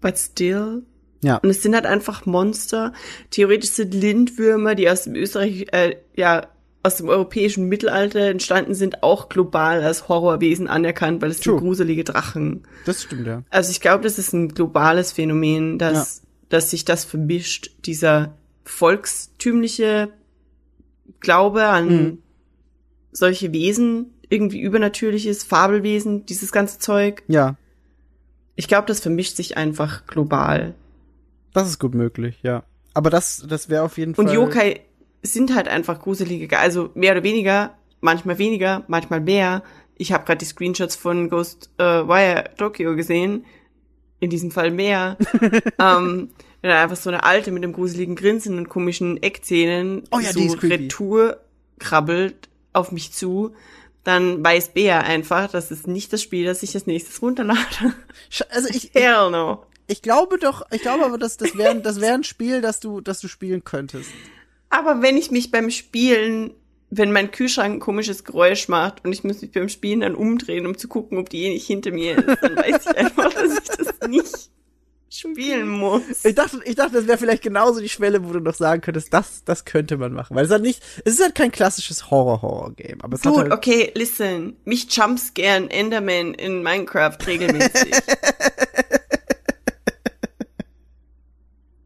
but 0.01 0.17
still. 0.17 0.83
Ja. 1.25 1.37
Und 1.37 1.49
es 1.49 1.61
sind 1.63 1.75
halt 1.75 1.85
einfach 1.85 2.25
Monster. 2.25 2.93
Theoretisch 3.31 3.71
sind 3.71 3.93
Lindwürmer, 3.93 4.75
die 4.75 4.89
aus 4.89 5.03
dem 5.03 5.15
Österreich, 5.15 5.67
äh, 5.71 5.95
ja, 6.15 6.47
aus 6.83 6.97
dem 6.97 7.09
europäischen 7.09 7.67
Mittelalter 7.67 8.19
entstanden 8.29 8.75
sind, 8.75 9.01
auch 9.01 9.27
global 9.27 9.81
als 9.83 10.07
Horrorwesen 10.07 10.67
anerkannt, 10.67 11.19
weil 11.21 11.31
es 11.31 11.39
True. 11.39 11.55
sind 11.55 11.65
gruselige 11.65 12.03
Drachen. 12.03 12.61
Das 12.85 13.01
stimmt, 13.01 13.25
ja. 13.25 13.41
Also 13.49 13.71
ich 13.71 13.81
glaube, 13.81 14.03
das 14.03 14.19
ist 14.19 14.33
ein 14.33 14.49
globales 14.49 15.11
Phänomen, 15.11 15.79
dass, 15.79 16.21
dass 16.49 16.69
sich 16.69 16.85
das 16.85 17.03
vermischt, 17.03 17.71
dieser 17.85 18.35
volkstümliche 18.65 20.09
Glaube 21.19 21.65
an 21.65 21.87
Mhm. 21.87 22.17
solche 23.11 23.51
Wesen, 23.51 24.11
irgendwie 24.29 24.59
übernatürliches, 24.59 25.43
Fabelwesen, 25.43 26.25
dieses 26.25 26.51
ganze 26.51 26.79
Zeug. 26.79 27.23
Ja, 27.27 27.55
Ich 28.57 28.67
glaube, 28.67 28.87
das 28.87 28.99
vermischt 29.01 29.35
sich 29.35 29.57
einfach 29.57 30.05
global. 30.07 30.75
Das 31.55 31.69
ist 31.69 31.79
gut 31.79 31.95
möglich, 31.95 32.39
ja. 32.43 32.63
Aber 32.93 33.09
das, 33.09 33.45
das 33.49 33.69
wäre 33.69 33.83
auf 33.83 33.97
jeden 33.97 34.13
Und 34.15 34.27
Fall. 34.27 34.35
Yokai 34.35 34.81
sind 35.23 35.55
halt 35.55 35.67
einfach 35.67 35.99
gruselige, 35.99 36.47
Ge- 36.47 36.57
also 36.57 36.91
mehr 36.93 37.13
oder 37.13 37.23
weniger, 37.23 37.75
manchmal 38.01 38.37
weniger, 38.37 38.83
manchmal 38.87 39.21
mehr. 39.21 39.63
Ich 39.97 40.11
habe 40.11 40.25
gerade 40.25 40.37
die 40.37 40.45
Screenshots 40.45 40.95
von 40.95 41.29
Ghost 41.29 41.69
äh, 41.77 41.83
Wire 41.83 42.45
Tokyo 42.57 42.95
gesehen. 42.95 43.45
In 44.19 44.29
diesem 44.29 44.49
Fall 44.51 44.71
mehr. 44.71 45.17
ähm, 45.79 46.29
wenn 46.61 46.69
dann 46.69 46.83
einfach 46.83 46.95
so 46.95 47.09
eine 47.09 47.23
alte 47.23 47.51
mit 47.51 47.63
einem 47.63 47.73
gruseligen 47.73 48.15
Grinsen 48.15 48.57
und 48.57 48.69
komischen 48.69 49.21
Eckzähnen 49.21 50.03
Oh 50.11 50.19
ja, 50.19 50.31
so 50.31 50.39
die. 50.39 50.67
Retour 50.67 51.37
krabbelt 51.79 52.49
auf 52.73 52.91
mich 52.91 53.11
zu, 53.11 53.53
dann 54.03 54.43
weiß 54.43 54.69
Bea 54.69 54.99
einfach, 55.01 55.51
das 55.51 55.69
ist 55.71 55.85
nicht 55.87 56.13
das 56.13 56.21
Spiel, 56.21 56.45
das 56.45 56.63
ich 56.63 56.73
als 56.75 56.87
nächstes 56.87 57.21
runterlade. 57.21 57.93
Also 58.49 58.69
ich, 58.69 58.85
ich, 58.85 58.93
Hell 58.93 59.31
no. 59.31 59.65
Ich 59.87 60.01
glaube 60.01 60.37
doch, 60.37 60.63
ich 60.71 60.81
glaube 60.81 61.05
aber, 61.05 61.17
dass 61.17 61.37
das 61.37 61.57
wäre 61.57 61.79
das 61.79 62.01
wäre 62.01 62.13
ein 62.13 62.23
Spiel, 62.23 62.61
das 62.61 62.79
du, 62.79 63.01
das 63.01 63.19
du 63.19 63.27
spielen 63.27 63.63
könntest. 63.63 64.09
Aber 64.69 65.01
wenn 65.01 65.17
ich 65.17 65.31
mich 65.31 65.51
beim 65.51 65.69
Spielen, 65.69 66.51
wenn 66.89 67.11
mein 67.11 67.31
Kühlschrank 67.31 67.75
ein 67.75 67.79
komisches 67.79 68.23
Geräusch 68.23 68.67
macht 68.67 69.05
und 69.05 69.13
ich 69.13 69.23
muss 69.23 69.41
mich 69.41 69.51
beim 69.51 69.69
Spielen 69.69 70.01
dann 70.01 70.15
umdrehen, 70.15 70.65
um 70.65 70.77
zu 70.77 70.87
gucken, 70.87 71.17
ob 71.17 71.29
die 71.29 71.43
eh 71.43 71.49
nicht 71.49 71.67
hinter 71.67 71.91
mir 71.91 72.17
ist, 72.17 72.37
dann 72.41 72.55
weiß 72.55 72.85
ich 72.85 72.97
einfach, 72.97 73.33
dass 73.33 73.57
ich 73.57 73.69
das 73.77 74.09
nicht 74.09 74.49
spielen 75.09 75.69
muss. 75.69 76.23
Ich 76.23 76.35
dachte, 76.35 76.59
ich 76.65 76.75
dachte, 76.75 76.93
das 76.93 77.07
wäre 77.07 77.17
vielleicht 77.17 77.43
genauso 77.43 77.79
die 77.79 77.89
Schwelle, 77.89 78.27
wo 78.27 78.33
du 78.33 78.39
noch 78.39 78.53
sagen 78.53 78.81
könntest, 78.81 79.13
das, 79.13 79.43
das 79.45 79.65
könnte 79.65 79.97
man 79.97 80.13
machen. 80.13 80.35
Weil 80.35 80.45
es 80.45 80.51
hat 80.51 80.61
nicht, 80.61 80.81
es 81.05 81.13
ist 81.13 81.21
halt 81.21 81.35
kein 81.35 81.51
klassisches 81.51 82.09
Horror-Horror-Game, 82.11 83.01
aber 83.01 83.15
es 83.15 83.21
Dude, 83.21 83.43
halt, 83.43 83.51
okay, 83.51 83.91
listen. 83.95 84.57
Mich 84.65 84.93
jumpscaren 84.93 85.69
Enderman 85.69 86.33
in 86.33 86.63
Minecraft 86.63 87.17
regelmäßig. 87.25 87.93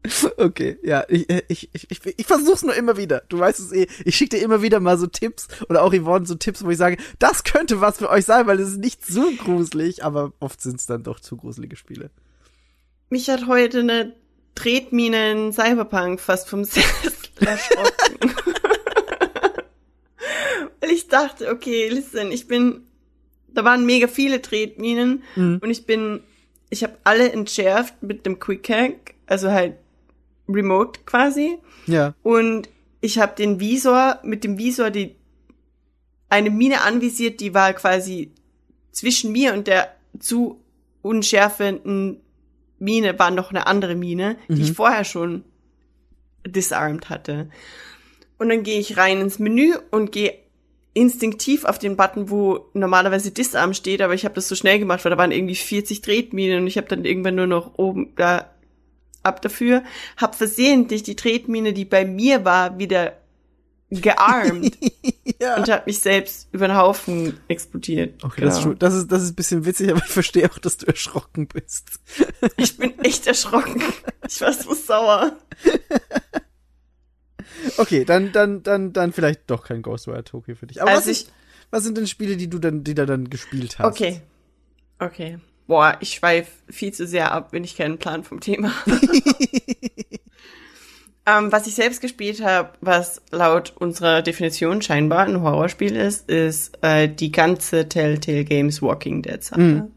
okay, 0.38 0.78
ja, 0.82 1.04
ich, 1.08 1.28
äh, 1.28 1.42
ich, 1.48 1.68
ich, 1.72 1.90
ich, 1.90 2.00
ich 2.18 2.26
versuch's 2.26 2.62
nur 2.62 2.74
immer 2.74 2.96
wieder. 2.96 3.22
Du 3.28 3.38
weißt 3.38 3.60
es 3.60 3.72
eh, 3.72 3.86
ich 4.04 4.16
schicke 4.16 4.36
dir 4.36 4.42
immer 4.42 4.62
wieder 4.62 4.80
mal 4.80 4.96
so 4.96 5.06
Tipps 5.06 5.48
oder 5.68 5.82
auch 5.82 5.92
Yvonne 5.94 6.24
so 6.26 6.34
Tipps, 6.36 6.64
wo 6.64 6.70
ich 6.70 6.78
sage, 6.78 6.96
das 7.18 7.44
könnte 7.44 7.80
was 7.80 7.98
für 7.98 8.08
euch 8.08 8.24
sein, 8.24 8.46
weil 8.46 8.58
es 8.60 8.70
ist 8.70 8.78
nicht 8.78 9.04
so 9.04 9.30
gruselig, 9.38 10.02
aber 10.02 10.32
oft 10.40 10.60
sind 10.62 10.80
es 10.80 10.86
dann 10.86 11.02
doch 11.02 11.20
zu 11.20 11.36
gruselige 11.36 11.76
Spiele. 11.76 12.10
Mich 13.10 13.28
hat 13.28 13.46
heute 13.46 13.80
eine 13.80 14.14
Tretmine 14.54 15.32
in 15.32 15.52
Cyberpunk 15.52 16.18
fast 16.20 16.48
vom 16.48 16.64
Sessel 16.64 17.12
erschrocken. 17.40 18.34
Weil 20.80 20.90
ich 20.90 21.08
dachte, 21.08 21.50
okay, 21.50 21.88
listen, 21.88 22.32
ich 22.32 22.46
bin, 22.46 22.82
da 23.48 23.64
waren 23.64 23.84
mega 23.84 24.06
viele 24.08 24.40
Tretminen 24.40 25.22
Mhm. 25.36 25.58
und 25.62 25.70
ich 25.70 25.84
bin, 25.86 26.20
ich 26.70 26.82
habe 26.82 26.96
alle 27.04 27.32
entschärft 27.32 28.02
mit 28.02 28.24
dem 28.26 28.38
Quick 28.38 28.68
Hack, 28.70 29.14
also 29.26 29.50
halt 29.50 29.74
remote 30.54 31.00
quasi. 31.06 31.58
Ja. 31.86 32.14
Und 32.22 32.68
ich 33.00 33.18
habe 33.18 33.34
den 33.36 33.60
Visor, 33.60 34.18
mit 34.22 34.44
dem 34.44 34.58
Visor 34.58 34.90
die 34.90 35.16
eine 36.28 36.50
Mine 36.50 36.82
anvisiert, 36.82 37.40
die 37.40 37.54
war 37.54 37.72
quasi 37.72 38.32
zwischen 38.92 39.32
mir 39.32 39.52
und 39.52 39.66
der 39.66 39.94
zu 40.18 40.60
unschärfenden 41.02 42.20
Mine 42.78 43.18
war 43.18 43.30
noch 43.30 43.50
eine 43.50 43.66
andere 43.66 43.94
Mine, 43.94 44.36
die 44.48 44.62
ich 44.62 44.72
vorher 44.72 45.04
schon 45.04 45.44
disarmed 46.46 47.10
hatte. 47.10 47.50
Und 48.38 48.48
dann 48.48 48.62
gehe 48.62 48.80
ich 48.80 48.96
rein 48.96 49.20
ins 49.20 49.38
Menü 49.38 49.74
und 49.90 50.12
gehe 50.12 50.34
instinktiv 50.94 51.64
auf 51.64 51.78
den 51.78 51.96
Button, 51.96 52.30
wo 52.30 52.70
normalerweise 52.72 53.30
Disarm 53.30 53.74
steht, 53.74 54.02
aber 54.02 54.14
ich 54.14 54.24
habe 54.24 54.34
das 54.34 54.48
so 54.48 54.54
schnell 54.54 54.78
gemacht, 54.78 55.04
weil 55.04 55.10
da 55.10 55.18
waren 55.18 55.30
irgendwie 55.30 55.54
40 55.54 56.00
Tretminen 56.00 56.62
und 56.62 56.66
ich 56.66 56.76
habe 56.76 56.88
dann 56.88 57.04
irgendwann 57.04 57.36
nur 57.36 57.46
noch 57.46 57.78
oben 57.78 58.14
da 58.16 58.50
ab 59.22 59.42
dafür, 59.42 59.82
hab 60.16 60.34
versehentlich 60.34 61.02
die 61.02 61.16
Tretmine, 61.16 61.72
die 61.72 61.84
bei 61.84 62.04
mir 62.04 62.44
war, 62.44 62.78
wieder 62.78 63.16
gearmt 63.92 64.78
ja. 65.40 65.56
und 65.56 65.68
hab 65.68 65.86
mich 65.86 65.98
selbst 65.98 66.48
über 66.52 66.68
den 66.68 66.76
Haufen 66.76 67.40
explodiert. 67.48 68.22
Okay, 68.22 68.42
das, 68.42 68.54
ist 68.54 68.60
Genau. 68.60 68.70
schon, 68.70 68.78
das, 68.78 68.94
ist, 68.94 69.08
das 69.10 69.22
ist 69.24 69.30
ein 69.30 69.34
bisschen 69.34 69.64
witzig, 69.66 69.90
aber 69.90 69.98
ich 70.04 70.12
verstehe 70.12 70.48
auch, 70.50 70.58
dass 70.58 70.76
du 70.76 70.86
erschrocken 70.86 71.46
bist. 71.48 71.88
Ich 72.56 72.76
bin 72.76 72.98
echt 73.00 73.26
erschrocken. 73.26 73.82
Ich 74.28 74.40
war 74.40 74.52
so 74.52 74.74
sauer. 74.74 75.36
Okay, 77.76 78.04
dann, 78.04 78.32
dann, 78.32 78.62
dann, 78.62 78.92
dann 78.92 79.12
vielleicht 79.12 79.50
doch 79.50 79.64
kein 79.64 79.82
Ghostwire 79.82 80.24
Tokyo 80.24 80.54
für 80.54 80.66
dich. 80.66 80.80
Aber 80.80 80.92
was, 80.92 80.98
Also 80.98 81.10
ich, 81.10 81.22
ist, 81.22 81.32
was 81.70 81.84
sind 81.84 81.96
denn 81.98 82.06
Spiele, 82.06 82.36
die 82.36 82.48
du 82.48 82.58
dann, 82.58 82.84
die 82.84 82.94
du 82.94 83.04
dann 83.06 83.28
gespielt 83.28 83.78
hast? 83.78 83.86
okay. 83.86 84.20
Okay. 84.98 85.38
Boah, 85.70 85.96
ich 86.00 86.14
schweif 86.14 86.48
viel 86.68 86.92
zu 86.92 87.06
sehr 87.06 87.30
ab, 87.30 87.52
wenn 87.52 87.62
ich 87.62 87.76
keinen 87.76 87.98
Plan 87.98 88.24
vom 88.24 88.40
Thema 88.40 88.72
habe. 88.86 88.98
ähm, 91.26 91.52
was 91.52 91.68
ich 91.68 91.76
selbst 91.76 92.00
gespielt 92.00 92.44
habe, 92.44 92.70
was 92.80 93.22
laut 93.30 93.74
unserer 93.78 94.20
Definition 94.22 94.82
scheinbar 94.82 95.26
ein 95.26 95.42
Horrorspiel 95.42 95.94
ist, 95.94 96.28
ist 96.28 96.76
äh, 96.82 97.08
die 97.08 97.30
ganze 97.30 97.88
Telltale 97.88 98.44
Games 98.44 98.82
Walking 98.82 99.22
Dead 99.22 99.44
Sache. 99.44 99.60
Mhm. 99.60 99.92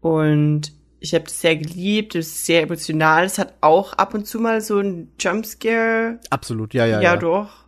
Und 0.00 0.72
ich 0.98 1.14
habe 1.14 1.26
das 1.26 1.40
sehr 1.40 1.54
geliebt, 1.54 2.16
es 2.16 2.26
ist 2.26 2.46
sehr 2.46 2.62
emotional. 2.62 3.24
Es 3.24 3.38
hat 3.38 3.54
auch 3.60 3.92
ab 3.92 4.14
und 4.14 4.26
zu 4.26 4.40
mal 4.40 4.62
so 4.62 4.80
ein 4.80 5.12
Jumpscare. 5.16 6.18
Absolut, 6.28 6.74
ja, 6.74 6.86
ja, 6.86 7.00
Ja, 7.00 7.14
ja. 7.14 7.16
doch. 7.16 7.66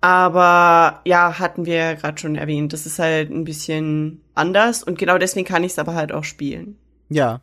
Aber 0.00 1.00
ja, 1.04 1.38
hatten 1.38 1.66
wir 1.66 1.74
ja 1.74 1.94
gerade 1.94 2.18
schon 2.18 2.36
erwähnt. 2.36 2.72
Das 2.72 2.86
ist 2.86 2.98
halt 2.98 3.30
ein 3.30 3.44
bisschen 3.44 4.22
anders 4.34 4.82
und 4.82 4.98
genau 4.98 5.18
deswegen 5.18 5.46
kann 5.46 5.64
ich 5.64 5.72
es 5.72 5.78
aber 5.78 5.94
halt 5.94 6.12
auch 6.12 6.24
spielen. 6.24 6.78
Ja. 7.08 7.40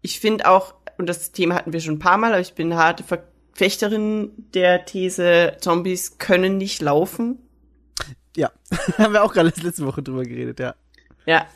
Ich 0.00 0.20
finde 0.20 0.48
auch, 0.48 0.74
und 0.96 1.06
das 1.08 1.32
Thema 1.32 1.54
hatten 1.56 1.72
wir 1.72 1.80
schon 1.80 1.94
ein 1.96 1.98
paar 1.98 2.16
Mal, 2.16 2.32
aber 2.32 2.40
ich 2.40 2.54
bin 2.54 2.72
eine 2.72 2.80
harte 2.82 3.04
Verfechterin 3.04 4.30
der 4.54 4.84
These, 4.86 5.56
Zombies 5.60 6.18
können 6.18 6.56
nicht 6.56 6.80
laufen. 6.80 7.38
Ja. 8.36 8.50
Haben 8.98 9.12
wir 9.12 9.22
auch 9.22 9.32
gerade 9.34 9.52
letzte 9.60 9.84
Woche 9.84 10.02
drüber 10.02 10.22
geredet, 10.22 10.60
ja. 10.60 10.74
Ja. 11.26 11.46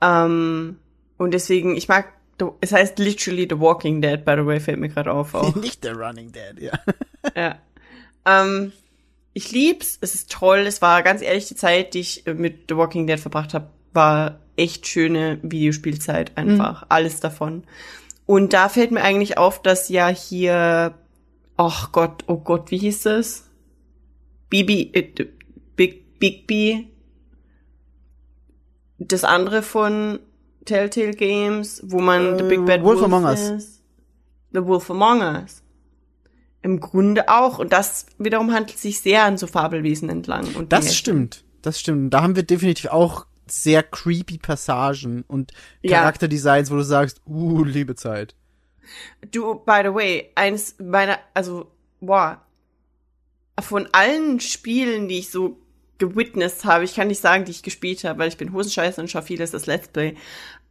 Ähm, 0.00 0.78
und 1.18 1.34
deswegen, 1.34 1.76
ich 1.76 1.88
mag, 1.88 2.12
the- 2.38 2.46
es 2.60 2.72
heißt 2.72 2.98
literally 2.98 3.46
The 3.50 3.58
Walking 3.60 4.00
Dead, 4.00 4.24
by 4.24 4.34
the 4.38 4.46
way, 4.46 4.58
fällt 4.58 4.78
mir 4.78 4.88
gerade 4.88 5.12
auf. 5.12 5.34
Auch. 5.34 5.54
Nicht 5.56 5.84
der 5.84 5.96
Running 5.96 6.32
Dead, 6.32 6.58
ja. 6.60 6.72
ja. 7.36 7.58
Ähm, 8.24 8.72
ich 9.34 9.52
lieb's, 9.52 9.98
es 10.00 10.14
ist 10.14 10.30
toll. 10.30 10.60
Es 10.60 10.82
war 10.82 11.02
ganz 11.02 11.22
ehrlich 11.22 11.48
die 11.48 11.54
Zeit, 11.56 11.94
die 11.94 12.00
ich 12.00 12.26
äh, 12.26 12.34
mit 12.34 12.64
The 12.68 12.76
Walking 12.76 13.06
Dead 13.06 13.18
verbracht 13.18 13.54
habe, 13.54 13.68
war 13.92 14.40
echt 14.56 14.86
schöne 14.86 15.38
Videospielzeit 15.42 16.36
einfach. 16.36 16.84
Alles 16.88 17.20
davon. 17.20 17.64
Und 18.26 18.52
da 18.52 18.68
fällt 18.68 18.90
mir 18.90 19.02
eigentlich 19.02 19.38
auf, 19.38 19.62
dass 19.62 19.88
ja 19.88 20.08
hier, 20.08 20.94
ach 21.56 21.92
Gott, 21.92 22.24
oh 22.26 22.36
Gott, 22.36 22.70
wie 22.70 22.78
hieß 22.78 23.02
das? 23.02 23.48
Bibi, 24.50 24.90
äh, 24.92 25.26
Big, 25.76 26.18
Big 26.18 26.46
B. 26.46 26.84
Das 28.98 29.24
andere 29.24 29.62
von 29.62 30.20
Telltale 30.64 31.12
Games, 31.12 31.82
wo 31.84 31.98
man 32.00 32.38
The 32.38 32.44
Äh, 32.44 32.48
Big 32.48 32.66
Bad 32.66 32.82
Wolf 32.84 33.00
Wolf, 33.00 33.04
Among 33.12 33.24
Us. 33.24 33.40
ist. 33.40 33.82
The 34.52 34.64
Wolf 34.64 34.90
Among 34.90 35.20
Us. 35.22 35.62
Im 36.62 36.80
Grunde 36.80 37.28
auch. 37.28 37.58
Und 37.58 37.72
das 37.72 38.06
wiederum 38.18 38.52
handelt 38.52 38.78
sich 38.78 39.00
sehr 39.00 39.24
an 39.24 39.36
so 39.36 39.46
Fabelwesen 39.46 40.08
entlang. 40.08 40.54
Und 40.54 40.72
Das 40.72 40.96
stimmt. 40.96 41.44
Das 41.60 41.78
stimmt. 41.78 42.14
Da 42.14 42.22
haben 42.22 42.36
wir 42.36 42.42
definitiv 42.42 42.90
auch 42.90 43.26
sehr 43.46 43.82
creepy 43.82 44.38
Passagen 44.38 45.24
und 45.28 45.52
Ja. 45.82 45.98
Charakterdesigns, 45.98 46.70
wo 46.70 46.76
du 46.76 46.82
sagst, 46.82 47.20
uh, 47.26 47.64
liebe 47.64 47.94
Zeit. 47.94 48.34
Du, 49.30 49.54
by 49.54 49.80
the 49.84 49.94
way, 49.94 50.30
eins 50.34 50.76
meiner, 50.78 51.18
also, 51.34 51.70
boah, 52.00 52.42
von 53.60 53.88
allen 53.92 54.40
Spielen, 54.40 55.08
die 55.08 55.18
ich 55.18 55.30
so 55.30 55.58
gewitnessed 55.98 56.64
habe, 56.64 56.84
ich 56.84 56.94
kann 56.94 57.08
nicht 57.08 57.20
sagen, 57.20 57.44
die 57.44 57.52
ich 57.52 57.62
gespielt 57.62 58.02
habe, 58.04 58.18
weil 58.18 58.28
ich 58.28 58.36
bin 58.36 58.52
Hosenscheiße 58.52 59.00
und 59.00 59.10
schaue 59.10 59.22
vieles 59.22 59.52
das 59.52 59.66
Let's 59.66 59.88
Play, 59.88 60.16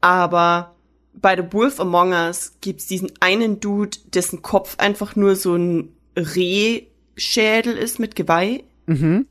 aber 0.01 0.75
bei 1.13 1.35
The 1.35 1.51
Wolf 1.53 1.79
Among 1.79 2.11
Us 2.13 2.53
gibt's 2.61 2.87
diesen 2.87 3.11
einen 3.19 3.59
Dude, 3.59 3.97
dessen 4.13 4.41
Kopf 4.41 4.77
einfach 4.79 5.15
nur 5.15 5.35
so 5.35 5.55
ein 5.55 5.89
Rehschädel 6.17 7.77
ist 7.77 7.99
mit 7.99 8.15
Geweih. 8.15 8.63
Mhm. 8.87 9.27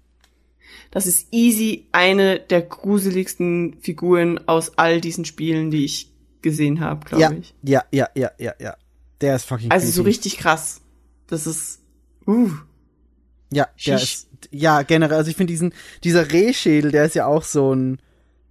Das 0.91 1.07
ist 1.07 1.29
easy 1.33 1.87
eine 1.93 2.41
der 2.41 2.63
gruseligsten 2.63 3.77
Figuren 3.81 4.41
aus 4.49 4.77
all 4.79 5.01
diesen 5.01 5.25
Spielen, 5.25 5.71
die 5.71 5.85
ich 5.85 6.11
gesehen 6.43 6.81
habe, 6.81 7.05
glaube 7.07 7.23
Ja, 7.23 7.33
ich. 7.33 7.55
ja, 7.63 7.85
ja, 7.93 8.09
ja, 8.15 8.31
ja, 8.39 8.55
ja. 8.61 8.77
Der 9.21 9.37
ist 9.37 9.45
fucking 9.45 9.71
Also 9.71 9.87
so 9.89 10.03
creepy. 10.03 10.09
richtig 10.09 10.39
krass. 10.39 10.81
Das 11.29 11.47
ist, 11.47 11.81
uh, 12.27 12.51
Ja, 13.53 13.65
der 13.87 13.99
Schisch. 13.99 14.03
ist, 14.03 14.29
ja, 14.51 14.83
generell, 14.83 15.17
also 15.19 15.31
ich 15.31 15.37
finde 15.37 15.53
diesen, 15.53 15.73
dieser 16.03 16.33
Rehschädel, 16.33 16.91
der 16.91 17.05
ist 17.05 17.15
ja 17.15 17.27
auch 17.27 17.43
so 17.45 17.73
ein, 17.75 18.01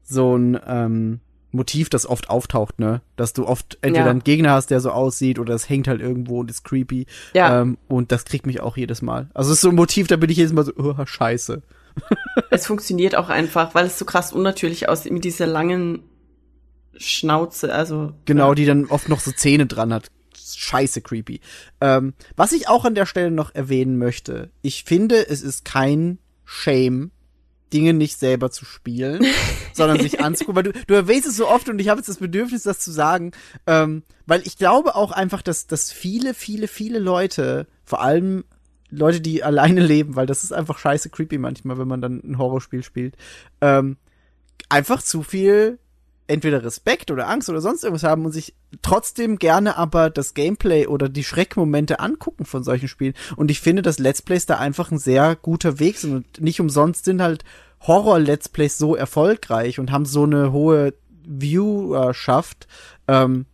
so 0.03 0.37
ein, 0.37 0.59
ähm, 0.65 1.19
Motiv, 1.51 1.89
das 1.89 2.05
oft 2.05 2.29
auftaucht, 2.29 2.79
ne? 2.79 3.01
Dass 3.15 3.33
du 3.33 3.47
oft 3.47 3.77
entweder 3.81 4.05
Ja. 4.05 4.11
einen 4.11 4.23
Gegner 4.23 4.51
hast, 4.51 4.67
der 4.67 4.79
so 4.81 4.91
aussieht, 4.91 5.39
oder 5.39 5.55
es 5.55 5.67
hängt 5.67 5.87
halt 5.87 6.01
irgendwo 6.01 6.39
und 6.39 6.51
ist 6.51 6.63
creepy. 6.63 7.07
Ja. 7.33 7.61
Ähm, 7.61 7.77
und 7.87 8.11
das 8.11 8.25
kriegt 8.25 8.45
mich 8.45 8.61
auch 8.61 8.77
jedes 8.77 9.01
Mal. 9.01 9.29
Also 9.33 9.51
es 9.51 9.57
ist 9.57 9.61
so 9.61 9.69
ein 9.69 9.75
Motiv, 9.75 10.07
da 10.07 10.15
bin 10.15 10.29
ich 10.29 10.37
jedes 10.37 10.53
Mal 10.53 10.65
so, 10.65 10.73
oh, 10.77 10.95
scheiße. 11.05 11.61
es 12.51 12.67
funktioniert 12.67 13.15
auch 13.15 13.29
einfach, 13.29 13.73
weil 13.75 13.87
es 13.87 13.97
so 13.97 14.05
krass 14.05 14.31
unnatürlich 14.31 14.87
aussieht 14.87 15.11
mit 15.11 15.23
dieser 15.23 15.47
langen 15.47 16.03
Schnauze, 16.97 17.73
also. 17.73 18.13
Genau, 18.25 18.49
ja. 18.49 18.55
die 18.55 18.65
dann 18.65 18.85
oft 18.85 19.09
noch 19.09 19.19
so 19.19 19.31
Zähne 19.31 19.65
dran 19.65 19.93
hat. 19.93 20.11
Scheiße 20.37 21.01
creepy. 21.01 21.39
Ähm, 21.81 22.13
was 22.35 22.51
ich 22.51 22.67
auch 22.67 22.85
an 22.85 22.95
der 22.95 23.05
Stelle 23.05 23.31
noch 23.31 23.55
erwähnen 23.55 23.97
möchte, 23.97 24.51
ich 24.61 24.83
finde, 24.83 25.27
es 25.29 25.41
ist 25.41 25.63
kein 25.65 26.19
Shame, 26.45 27.11
Dinge 27.73 27.93
nicht 27.93 28.19
selber 28.19 28.51
zu 28.51 28.65
spielen, 28.65 29.25
sondern 29.73 29.99
sich 29.99 30.21
anzugucken, 30.21 30.55
weil 30.55 30.71
du, 30.71 30.85
du 30.87 30.93
erwähnst 30.93 31.27
es 31.27 31.37
so 31.37 31.47
oft 31.47 31.69
und 31.69 31.79
ich 31.79 31.89
habe 31.89 31.99
jetzt 31.99 32.09
das 32.09 32.17
Bedürfnis, 32.17 32.63
das 32.63 32.79
zu 32.79 32.91
sagen, 32.91 33.31
ähm, 33.67 34.03
weil 34.25 34.41
ich 34.45 34.57
glaube 34.57 34.95
auch 34.95 35.11
einfach, 35.11 35.41
dass, 35.41 35.67
dass 35.67 35.91
viele, 35.91 36.33
viele, 36.33 36.67
viele 36.67 36.99
Leute, 36.99 37.67
vor 37.85 38.01
allem 38.01 38.43
Leute, 38.89 39.21
die 39.21 39.43
alleine 39.43 39.81
leben, 39.81 40.15
weil 40.15 40.25
das 40.25 40.43
ist 40.43 40.51
einfach 40.51 40.79
scheiße 40.79 41.09
creepy 41.09 41.37
manchmal, 41.37 41.77
wenn 41.77 41.87
man 41.87 42.01
dann 42.01 42.21
ein 42.23 42.37
Horrorspiel 42.37 42.83
spielt, 42.83 43.15
ähm, 43.61 43.97
einfach 44.67 45.01
zu 45.01 45.23
viel 45.23 45.79
entweder 46.29 46.63
Respekt 46.63 47.11
oder 47.11 47.27
Angst 47.27 47.49
oder 47.49 47.61
sonst 47.61 47.83
irgendwas 47.83 48.03
haben 48.03 48.25
und 48.25 48.31
sich 48.31 48.53
trotzdem 48.81 49.37
gerne 49.37 49.77
aber 49.77 50.09
das 50.09 50.33
Gameplay 50.33 50.87
oder 50.87 51.09
die 51.09 51.23
Schreckmomente 51.23 51.99
angucken 51.99 52.45
von 52.45 52.63
solchen 52.63 52.87
Spielen. 52.87 53.15
Und 53.35 53.49
ich 53.51 53.59
finde, 53.59 53.81
dass 53.81 53.99
Let's 53.99 54.21
Plays 54.21 54.45
da 54.45 54.57
einfach 54.57 54.91
ein 54.91 54.99
sehr 54.99 55.35
guter 55.35 55.79
Weg 55.79 55.97
sind 55.97 56.13
und 56.13 56.41
nicht 56.41 56.61
umsonst 56.61 57.05
sind 57.05 57.21
halt 57.21 57.43
Horror-Let's 57.81 58.49
Plays 58.49 58.77
so 58.77 58.95
erfolgreich 58.95 59.79
und 59.79 59.91
haben 59.91 60.05
so 60.05 60.23
eine 60.23 60.51
hohe 60.51 60.93
Viewerschaft. 61.25 62.67
Ähm, 63.07 63.45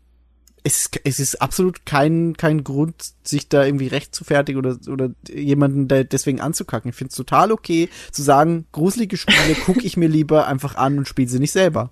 es, 0.63 0.89
es 1.03 1.19
ist 1.19 1.41
absolut 1.41 1.85
kein, 1.85 2.35
kein 2.35 2.63
Grund, 2.63 2.95
sich 3.23 3.47
da 3.49 3.63
irgendwie 3.63 3.87
recht 3.87 4.15
zu 4.15 4.23
fertigen 4.23 4.57
oder, 4.57 4.77
oder 4.91 5.11
jemanden 5.31 5.87
da 5.87 6.03
deswegen 6.03 6.41
anzukacken. 6.41 6.89
Ich 6.89 6.95
finde 6.95 7.11
es 7.11 7.15
total 7.15 7.51
okay, 7.51 7.87
zu 8.11 8.23
sagen, 8.23 8.65
gruselige 8.71 9.15
Spiele 9.15 9.53
gucke 9.65 9.85
ich 9.85 9.95
mir 9.95 10.09
lieber 10.09 10.47
einfach 10.47 10.75
an 10.75 10.97
und 10.97 11.07
spiele 11.07 11.29
sie 11.29 11.39
nicht 11.39 11.51
selber. 11.51 11.91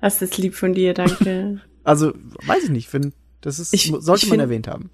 Das 0.00 0.20
ist 0.22 0.38
lieb 0.38 0.54
von 0.54 0.74
dir, 0.74 0.94
danke. 0.94 1.60
Also, 1.84 2.12
weiß 2.44 2.64
ich 2.64 2.70
nicht, 2.70 2.88
finde, 2.88 3.12
das 3.42 3.60
ist, 3.60 3.72
Ich- 3.72 3.92
sollte 4.00 4.24
ich 4.24 4.30
man 4.30 4.40
find- 4.40 4.42
erwähnt 4.42 4.66
haben. 4.66 4.90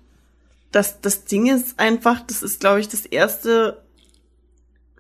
das, 0.73 1.01
das 1.01 1.25
Ding 1.25 1.47
ist 1.47 1.79
einfach, 1.81 2.21
das 2.27 2.43
ist, 2.43 2.61
glaube 2.61 2.81
ich, 2.81 2.89
das 2.89 3.07
erste, 3.07 3.83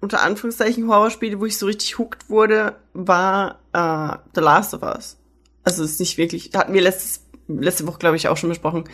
unter 0.01 0.23
Anführungszeichen, 0.23 0.89
Horrorspiel, 0.89 1.39
wo 1.39 1.45
ich 1.45 1.59
so 1.59 1.67
richtig 1.67 1.99
hooked 1.99 2.31
wurde, 2.31 2.77
war 2.95 3.59
äh, 3.75 4.17
The 4.35 4.41
Last 4.41 4.73
of 4.73 4.83
Us. 4.83 5.19
Also 5.65 5.85
es 5.85 5.93
ist 5.93 6.01
nicht 6.01 6.17
wirklich, 6.17 6.49
da 6.51 6.61
hatten 6.61 6.73
wir 6.73 6.81
letztes, 6.81 7.25
letzte 7.47 7.87
Woche, 7.87 7.99
glaube 7.99 8.17
ich, 8.17 8.27
auch 8.29 8.39
schon 8.39 8.49
besprochen. 8.49 8.85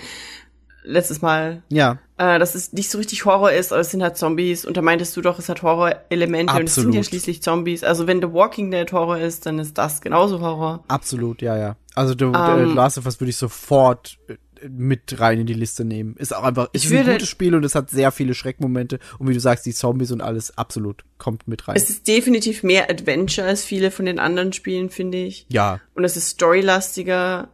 Letztes 0.85 1.21
Mal, 1.21 1.63
Ja, 1.69 1.99
äh, 2.17 2.39
dass 2.39 2.55
es 2.55 2.73
nicht 2.73 2.91
so 2.91 2.99
richtig 2.99 3.25
Horror 3.25 3.53
ist, 3.53 3.73
aber 3.73 3.81
es 3.83 3.91
sind 3.91 4.03
halt 4.03 4.17
Zombies. 4.17 4.65
Und 4.65 4.77
da 4.77 4.83
meintest 4.83 5.17
du 5.17 5.21
doch, 5.21 5.39
es 5.39 5.49
hat 5.49 5.63
Horror-Elemente 5.63 6.55
und 6.55 6.65
es 6.65 6.75
sind 6.77 6.95
ja 6.95 7.03
schließlich 7.03 7.43
Zombies. 7.43 7.85
Also 7.85 8.07
wenn 8.07 8.21
The 8.23 8.33
Walking 8.33 8.71
Dead 8.71 8.91
Horror 8.93 9.19
ist, 9.19 9.45
dann 9.47 9.59
ist 9.59 9.77
das 9.77 10.01
genauso 10.01 10.41
Horror. 10.41 10.85
absolut, 10.89 11.43
ja, 11.43 11.57
ja. 11.59 11.77
Also, 11.95 12.15
du, 12.15 12.27
Ähm, 12.27 12.35
äh, 12.35 12.65
Last 12.75 12.97
of 12.99 13.07
Us 13.07 13.21
würde 13.21 13.31
ich 13.31 13.37
sofort 13.37 14.19
äh, 14.29 14.37
mit 14.69 15.21
rein 15.21 15.41
in 15.41 15.47
die 15.47 15.53
Liste 15.55 15.85
nehmen. 15.85 16.17
Ist 16.17 16.35
auch 16.35 16.43
einfach, 16.45 16.69
Ich 16.73 16.85
ist 16.85 16.91
ein 16.93 16.99
würde- 16.99 17.13
gutes 17.13 17.29
Spiel 17.29 17.55
und 17.55 17.65
es 17.65 17.75
hat 17.75 17.91
sehr 17.91 18.11
viele 18.11 18.35
Schreckmomente. 18.35 18.99
Und 19.19 19.29
wie 19.29 19.35
du 19.35 19.41
sagst, 19.41 19.67
die 19.67 19.75
Zombies 19.75 20.11
und 20.13 20.21
alles, 20.21 20.57
absolut, 20.57 21.05
kommt 21.19 21.47
mit 21.49 21.69
rein. 21.69 21.77
Es 21.77 21.91
ist 21.91 22.09
definitiv 22.09 22.63
mehr 22.63 22.89
Adventure 22.91 23.47
als 23.47 23.65
viele 23.65 23.91
von 23.91 24.07
den 24.07 24.19
anderen 24.19 24.53
Spielen, 24.53 24.91
finde 24.91 25.19
ich. 25.19 25.47
ja, 25.49 25.81
Und 25.95 26.05
es 26.05 26.17
ist 26.17 26.29
storylastiger. 26.31 27.49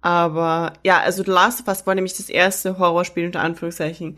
Aber 0.00 0.74
ja, 0.84 1.00
also 1.00 1.24
The 1.24 1.30
Last 1.30 1.60
of 1.60 1.68
Us 1.68 1.86
war 1.86 1.94
nämlich 1.94 2.16
das 2.16 2.28
erste 2.28 2.78
Horrorspiel 2.78 3.26
unter 3.26 3.40
Anführungszeichen, 3.40 4.16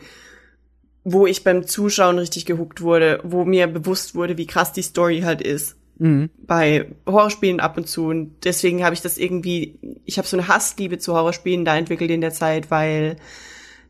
wo 1.05 1.27
ich 1.27 1.45
beim 1.45 1.67
Zuschauen 1.67 2.19
richtig 2.19 2.45
gehuckt 2.45 2.83
wurde, 2.83 3.21
wo 3.23 3.45
mir 3.45 3.67
bewusst 3.67 4.15
wurde, 4.15 4.37
wie 4.37 4.47
krass 4.47 4.73
die 4.73 4.83
Story 4.83 5.23
halt 5.23 5.41
ist. 5.41 5.77
mhm. 5.99 6.31
Bei 6.47 6.87
Horrorspielen 7.07 7.61
ab 7.61 7.77
und 7.77 7.89
zu. 7.89 8.07
Und 8.07 8.35
deswegen 8.45 8.85
habe 8.85 8.95
ich 8.95 9.01
das 9.01 9.17
irgendwie, 9.17 9.79
ich 10.05 10.19
habe 10.19 10.29
so 10.29 10.37
eine 10.37 10.49
Hassliebe 10.49 10.99
zu 10.99 11.15
Horrorspielen 11.15 11.65
da 11.65 11.77
entwickelt 11.77 12.11
in 12.11 12.21
der 12.21 12.33
Zeit, 12.33 12.71
weil 12.71 13.17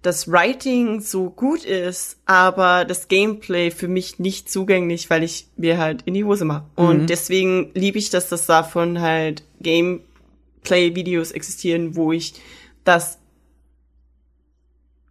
das 0.03 0.31
Writing 0.31 1.01
so 1.01 1.29
gut 1.29 1.65
ist, 1.65 2.19
aber 2.25 2.85
das 2.85 3.09
Gameplay 3.09 3.71
für 3.71 3.89
mich 3.89 4.19
nicht 4.19 4.51
zugänglich, 4.51 5.11
weil 5.11 5.23
ich 5.23 5.49
mir 5.57 5.77
halt 5.77 6.03
in 6.07 6.15
die 6.15 6.25
Hose 6.25 6.45
mache. 6.45 6.65
Und 6.75 7.11
deswegen 7.11 7.71
liebe 7.75 7.99
ich, 7.99 8.09
dass 8.09 8.29
das 8.29 8.47
davon 8.47 9.01
halt 9.01 9.43
Gameplay-Videos 10.63 11.33
existieren, 11.33 11.97
wo 11.97 12.13
ich 12.13 12.35
das, 12.85 13.19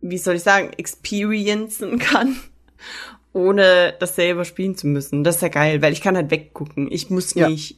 wie 0.02 0.18
soll 0.18 0.36
ich 0.36 0.44
sagen, 0.44 0.72
experiencen 0.78 2.00
kann, 2.00 2.38
ohne 3.34 3.94
das 4.00 4.16
selber 4.16 4.46
spielen 4.46 4.76
zu 4.76 4.88
müssen. 4.88 5.24
Das 5.24 5.38
ist 5.38 5.42
ja 5.42 5.50
geil, 5.50 5.82
weil 5.82 5.94
ich 5.94 6.02
kann 6.02 6.16
halt 6.16 6.32
weggucken. 6.32 6.92
Ich 6.92 7.10
muss 7.10 7.34
Ja. 7.36 7.50
nicht, 7.50 7.78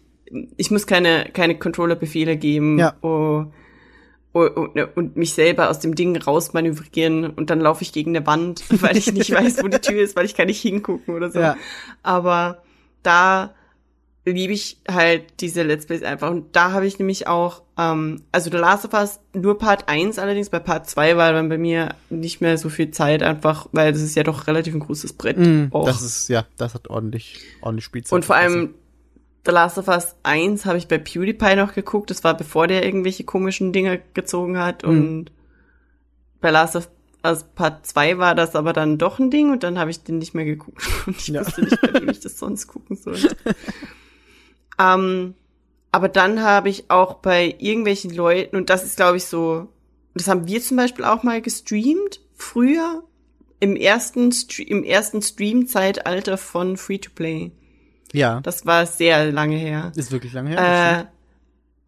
ich 0.57 0.72
muss 0.72 0.88
keine, 0.88 1.30
keine 1.34 1.57
Controller-Befehle 1.57 2.38
geben. 2.38 2.80
Ja. 2.80 2.95
Oh, 3.02 3.45
oh, 4.34 4.39
und, 4.41 4.77
und 4.95 5.18
mich 5.18 5.34
selber 5.34 5.69
aus 5.69 5.80
dem 5.80 5.95
Ding 5.95 6.15
rausmanövrieren 6.15 7.26
und 7.31 7.49
dann 7.49 7.60
laufe 7.60 7.84
ich 7.84 7.91
gegen 7.91 8.15
eine 8.15 8.26
Wand, 8.26 8.64
weil 8.81 8.95
ich 8.98 9.11
nicht 9.11 9.31
weiß, 9.31 9.64
wo 9.64 9.68
die 9.68 9.80
Tür 9.80 10.02
ist, 10.02 10.15
weil 10.15 10.26
ich 10.26 10.35
kann 10.35 10.48
nicht 10.48 10.61
hingucken 10.61 11.15
oder 11.15 11.31
so. 11.31 11.39
Ja. 11.39 11.57
Aber 12.03 12.64
da 13.03 13.53
liebe 14.26 14.53
ich 14.53 14.77
halt 14.89 15.23
diese 15.39 15.64
Let's 15.64 15.85
Plays 15.88 16.03
einfach. 16.03 16.30
Und 16.30 16.56
da 16.56 16.72
habe 16.72 16.85
ich 16.85 16.99
nämlich 16.99 17.27
auch, 17.27 17.64
ähm, 17.77 18.22
also 18.31 18.52
The 18.52 18.57
Last 18.57 18.85
of 18.85 18.93
Us 18.93 19.19
nur 19.34 19.57
Part 19.57 19.89
1 19.89 20.19
allerdings, 20.19 20.49
bei 20.49 20.60
Part 20.60 20.88
2 20.89 21.18
war 21.18 21.34
dann 21.34 21.49
bei 21.49 21.57
mir 21.57 21.95
nicht 22.11 22.39
mehr 22.41 22.57
so 22.60 22.69
viel 22.69 22.91
Zeit 22.91 23.23
einfach, 23.23 23.68
weil 23.72 23.91
das 23.91 24.02
ist 24.02 24.15
ja 24.15 24.23
doch 24.23 24.45
relativ 24.48 24.76
ein 24.76 24.80
großes 24.80 25.14
Brett. 25.14 25.38
Auch. 25.72 25.85
Das 25.85 26.02
ist, 26.03 26.27
ja, 26.27 26.45
das 26.57 26.76
hat 26.76 26.88
ordentlich, 26.89 27.39
ordentlich 27.61 27.85
Spielzeit. 27.85 28.14
Und 28.14 28.23
vor 28.26 28.35
allem 28.35 28.76
The 29.45 29.52
Last 29.52 29.80
of 29.80 29.88
Us 29.88 30.15
1 30.22 30.65
habe 30.68 30.77
ich 30.77 30.88
bei 30.88 30.99
PewDiePie 30.99 31.56
noch 31.56 31.73
geguckt. 31.73 32.11
Das 32.11 32.23
war 32.23 32.38
bevor 32.38 32.68
der 32.68 32.85
irgendwelche 32.85 33.23
komischen 33.23 33.73
Dinge 33.73 33.99
gezogen 34.14 34.60
hat. 34.60 34.84
Und 34.84 35.31
bei 36.41 36.52
Last 36.52 36.76
of 36.76 36.89
Us 37.23 37.43
Part 37.56 37.88
2 37.88 38.19
war 38.19 38.35
das 38.35 38.56
aber 38.56 38.72
dann 38.72 38.99
doch 38.99 39.18
ein 39.18 39.31
Ding 39.31 39.52
und 39.52 39.64
dann 39.64 39.80
habe 39.80 39.89
ich 39.89 40.03
den 40.03 40.19
nicht 40.19 40.35
mehr 40.35 40.45
geguckt. 40.45 40.84
Und 41.07 41.18
ich 41.18 41.27
Ja. 41.30 41.41
wusste 41.45 41.61
nicht, 41.64 41.77
wem 41.93 42.10
ich 42.10 42.19
das 42.19 42.38
sonst 42.38 42.68
gucken 42.68 42.98
sollte. 42.98 43.35
ähm, 44.80 45.34
aber 45.91 46.07
dann 46.10 46.41
habe 46.41 46.69
ich 46.69 46.89
auch 46.89 47.15
bei 47.15 47.56
irgendwelchen 47.60 48.14
Leuten, 48.15 48.56
und 48.56 48.69
das 48.69 48.84
ist 48.84 48.95
glaube 48.98 49.18
ich 49.18 49.26
so, 49.26 49.68
das 50.14 50.27
haben 50.27 50.48
wir 50.48 50.61
zum 50.61 50.77
Beispiel 50.77 51.06
auch 51.06 51.23
mal 51.23 51.41
gestreamt, 51.41 52.22
früher, 52.35 53.03
im 53.60 53.76
ersten, 53.76 54.31
Stre 54.31 54.64
im 54.64 54.84
ersten 54.84 55.22
Stream-Zeitalter 55.22 56.38
von 56.38 56.77
Free-to-Play. 56.77 57.52
Ja, 58.11 58.41
Das 58.41 58.65
war 58.65 58.85
sehr 58.88 59.31
lange 59.31 59.56
her. 59.56 59.91
ist 59.95 60.11
wirklich 60.11 60.34
lange 60.34 60.49
her. 60.49 60.99
Äh, 61.02 61.06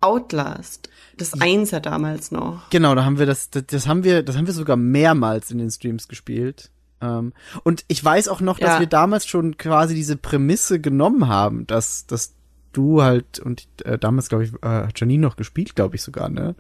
Outlast. 0.06 0.90
Das 1.18 1.40
Einser 1.40 1.80
damals 1.80 2.32
noch. 2.32 2.70
Genau, 2.70 2.96
da 2.96 3.06
haben 3.06 3.20
wir 3.20 3.26
das, 3.26 3.50
das, 3.50 3.64
das 3.68 3.88
haben 3.88 4.04
wir, 4.04 4.24
das 4.24 4.36
haben 4.36 4.48
wir 4.48 4.54
sogar 4.54 4.76
mehrmals 4.78 5.52
in 5.52 5.58
den 5.60 5.70
Streams 5.72 6.08
gespielt. 6.08 6.72
Ähm, 7.02 7.34
und 7.64 7.86
ich 7.88 8.04
weiß 8.04 8.28
auch 8.30 8.42
noch, 8.42 8.58
dass 8.60 8.74
Ja. 8.76 8.80
wir 8.80 8.88
damals 8.88 9.26
schon 9.28 9.58
quasi 9.58 9.96
diese 9.96 10.18
Prämisse 10.18 10.80
genommen 10.80 11.28
haben, 11.28 11.68
dass, 11.68 12.06
dass 12.08 12.34
du 12.74 13.02
halt 13.02 13.40
und 13.40 13.68
äh, 13.86 13.98
damals 13.98 14.30
glaube 14.30 14.44
ich 14.46 14.54
äh, 14.62 14.68
hat 14.68 15.00
Janine 15.00 15.22
noch 15.22 15.36
gespielt, 15.36 15.76
glaube 15.76 15.96
ich 15.96 16.02
sogar, 16.02 16.30
ne? 16.30 16.56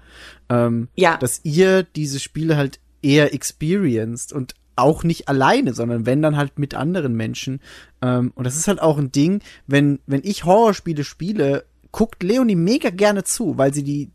Ähm, 0.49 0.87
Ja. 0.95 1.17
dass 1.17 1.41
ihr 1.43 1.83
diese 1.83 2.19
Spiele 2.19 2.55
halt 2.57 2.79
eher 3.01 3.33
experienced 3.33 4.31
und 4.33 4.55
auch 4.75 5.03
nicht 5.03 5.27
alleine, 5.27 5.73
sondern 5.73 6.05
wenn 6.05 6.21
dann 6.21 6.35
halt 6.37 6.57
mit 6.57 6.73
anderen 6.73 7.15
Menschen. 7.15 7.59
Ähm, 8.01 8.31
und 8.35 8.45
das 8.45 8.55
ist 8.55 8.67
halt 8.67 8.81
auch 8.81 8.97
ein 8.97 9.11
Ding, 9.11 9.41
wenn 9.67 9.99
wenn 10.07 10.21
ich 10.23 10.45
Horrorspiele 10.45 11.03
spiele, 11.03 11.65
guckt 11.91 12.23
Leonie 12.23 12.55
mega 12.55 12.89
gerne 12.89 13.23
zu, 13.23 13.57
weil 13.57 13.73
sie 13.73 13.83
die 13.83 14.09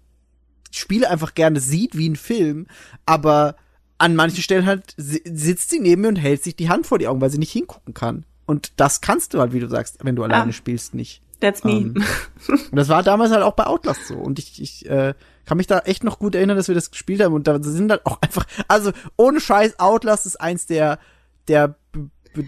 Spiele 0.70 1.09
einfach 1.11 1.35
gerne 1.35 1.61
sieht 1.61 1.97
wie 1.97 2.09
ein 2.09 2.16
Film, 2.16 2.66
aber 3.07 3.57
an 3.99 4.15
manchen 4.16 4.43
Stellen 4.43 4.66
halt 4.66 4.95
si- 4.97 5.23
sitzt 5.25 5.70
sie 5.70 5.81
neben 5.81 6.03
mir 6.03 6.09
und 6.09 6.16
hält 6.16 6.43
sich 6.43 6.57
die 6.57 6.69
Hand 6.69 6.87
vor 6.87 6.99
die 6.99 7.09
Augen, 7.09 7.20
weil 7.20 7.31
sie 7.31 7.39
nicht 7.39 7.53
hingucken 7.53 7.95
kann. 7.95 8.25
Und 8.47 8.73
das 8.77 9.01
kannst 9.01 9.35
du 9.35 9.41
halt, 9.41 9.53
wie 9.53 9.61
du 9.61 9.69
sagst, 9.69 9.99
wenn 10.05 10.16
du 10.16 10.23
alleine 10.25 10.53
spielst, 10.53 10.95
nicht. 10.95 11.23
That's 11.40 11.65
me. 11.65 11.73
Ähm, 11.73 12.05
Und 12.48 12.56
das 12.73 12.89
war 12.89 13.02
damals 13.02 13.31
halt 13.31 13.43
auch 13.43 13.55
bei 13.55 13.66
Outlast 13.66 14.06
so. 14.06 14.15
Und 14.16 14.39
ich, 14.39 14.60
ich 14.60 14.89
äh, 14.89 15.15
kann 15.44 15.56
mich 15.56 15.66
da 15.66 15.81
echt 15.81 16.05
noch 16.05 16.19
gut 16.19 16.35
erinnern, 16.35 16.56
dass 16.56 16.69
wir 16.69 16.74
das 16.74 16.90
gespielt 16.90 17.23
haben. 17.23 17.35
Und 17.35 17.47
da 17.47 17.62
sind 17.62 17.89
dann 17.89 18.01
auch 18.05 18.20
einfach, 18.20 18.47
also 18.66 18.93
ohne 19.16 19.40
Scheiß, 19.40 19.78
Outlast 19.78 20.27
ist 20.27 20.40
eins 20.40 20.66
der, 20.66 20.98
der 21.47 21.77
be, 21.93 22.10
be, 22.35 22.44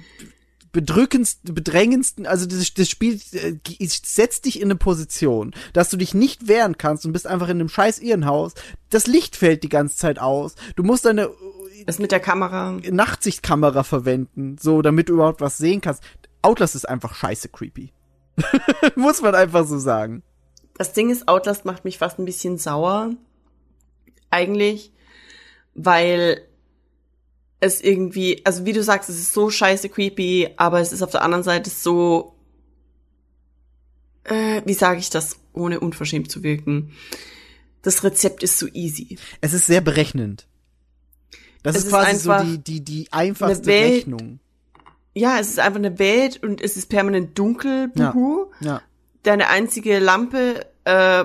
bedrückendsten, 0.73 1.55
bedrängendsten, 1.55 2.27
also 2.27 2.47
das, 2.47 2.75
das 2.75 2.89
Spiel 2.89 3.21
äh, 3.33 3.87
setzt 3.87 4.45
dich 4.45 4.61
in 4.61 4.69
eine 4.69 4.77
Position, 4.77 5.53
dass 5.73 5.91
du 5.91 5.97
dich 5.97 6.15
nicht 6.15 6.47
wehren 6.47 6.79
kannst 6.79 7.05
und 7.05 7.13
bist 7.13 7.27
einfach 7.27 7.49
in 7.49 7.59
einem 7.59 7.69
scheiß 7.69 7.99
Irrenhaus. 7.99 8.55
Das 8.89 9.07
Licht 9.07 9.37
fällt 9.37 9.63
die 9.63 9.69
ganze 9.69 9.97
Zeit 9.97 10.19
aus. 10.19 10.55
Du 10.77 10.83
musst 10.85 11.05
deine 11.05 11.31
Das 11.87 11.99
mit 11.99 12.13
der 12.13 12.21
Kamera. 12.21 12.79
Nachtsichtkamera 12.89 13.83
verwenden, 13.83 14.57
so 14.61 14.83
damit 14.83 15.09
du 15.09 15.15
überhaupt 15.15 15.41
was 15.41 15.59
sehen 15.59 15.81
kannst. 15.81 16.03
Outlast 16.43 16.75
ist 16.75 16.89
einfach 16.89 17.15
scheiße 17.15 17.49
creepy. 17.49 17.93
Muss 18.97 19.23
man 19.23 19.35
einfach 19.35 19.67
so 19.67 19.79
sagen. 19.79 20.23
Das 20.75 20.93
Ding 20.93 21.11
ist, 21.11 21.29
Outlast 21.29 21.65
macht 21.65 21.85
mich 21.85 21.99
fast 21.99 22.19
ein 22.19 22.25
bisschen 22.25 22.59
sauer. 22.59 23.15
Eigentlich. 24.31 24.93
Weil 25.75 26.43
es 27.61 27.81
irgendwie, 27.81 28.45
also 28.45 28.65
wie 28.65 28.73
du 28.73 28.83
sagst, 28.83 29.11
es 29.11 29.19
ist 29.19 29.33
so 29.33 29.51
scheiße 29.51 29.89
creepy, 29.91 30.49
aber 30.57 30.81
es 30.81 30.93
ist 30.93 31.03
auf 31.03 31.11
der 31.11 31.23
anderen 31.23 31.45
Seite 31.45 31.69
so, 31.69 32.35
äh, 34.25 34.63
wie 34.65 34.75
sage 34.75 35.01
ich 35.01 35.11
das, 35.11 35.37
ohne 35.53 35.81
unverschämt 35.81 36.31
zu 36.31 36.43
wirken? 36.43 36.93
Das 37.83 38.03
Rezept 38.03 38.43
ist 38.43 38.59
so 38.59 38.67
easy. 38.73 39.19
Es 39.41 39.53
ist 39.53 39.67
sehr 39.67 39.81
berechnend. 39.81 40.47
Das 41.63 41.77
Es 41.77 41.83
ist 41.83 41.87
ist 41.89 41.93
quasi 41.93 42.17
so 42.17 42.31
einfach 42.31 42.47
die, 42.47 42.59
die, 42.59 42.81
die 42.81 43.13
einfachste 43.13 43.71
Rechnung. 43.71 44.41
Ja, 45.15 45.39
es 45.39 45.49
ist 45.51 45.59
einfach 45.59 45.79
eine 45.79 45.99
Welt 45.99 46.43
und 46.43 46.61
es 46.61 46.77
ist 46.77 46.89
permanent 46.89 47.39
dunkel, 47.39 47.91
Ja. 47.95 48.13
buhu. 48.13 48.47
Ja. 48.61 48.83
Deine 49.23 49.49
einzige 49.49 49.99
Lampe 49.99 50.67
äh, 50.85 51.25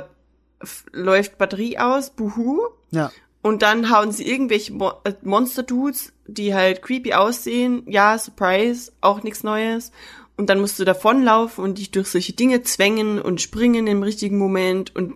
läuft 0.92 1.38
Batterie 1.38 1.78
aus, 1.78 2.10
buhu. 2.10 2.60
Ja. 2.92 3.12
Und 3.42 3.62
dann 3.62 3.92
hauen 3.96 4.12
sie 4.12 4.28
irgendwelche 4.28 4.74
Mo 4.74 4.92
äh, 5.04 5.14
Monster-Dudes, 5.22 6.14
die 6.26 6.56
halt 6.56 6.82
creepy 6.82 7.14
aussehen. 7.14 7.84
Ja, 7.86 8.18
Surprise, 8.18 8.92
auch 9.02 9.22
nichts 9.22 9.44
Neues. 9.44 9.92
Und 10.36 10.50
dann 10.50 10.60
musst 10.60 10.80
du 10.80 10.84
davonlaufen 10.84 11.64
und 11.64 11.78
dich 11.78 11.92
durch 11.92 12.08
solche 12.08 12.34
Dinge 12.34 12.64
zwängen 12.64 13.22
und 13.22 13.40
springen 13.42 13.88
im 13.88 14.04
richtigen 14.04 14.38
Moment. 14.38 14.94
Und 14.96 15.14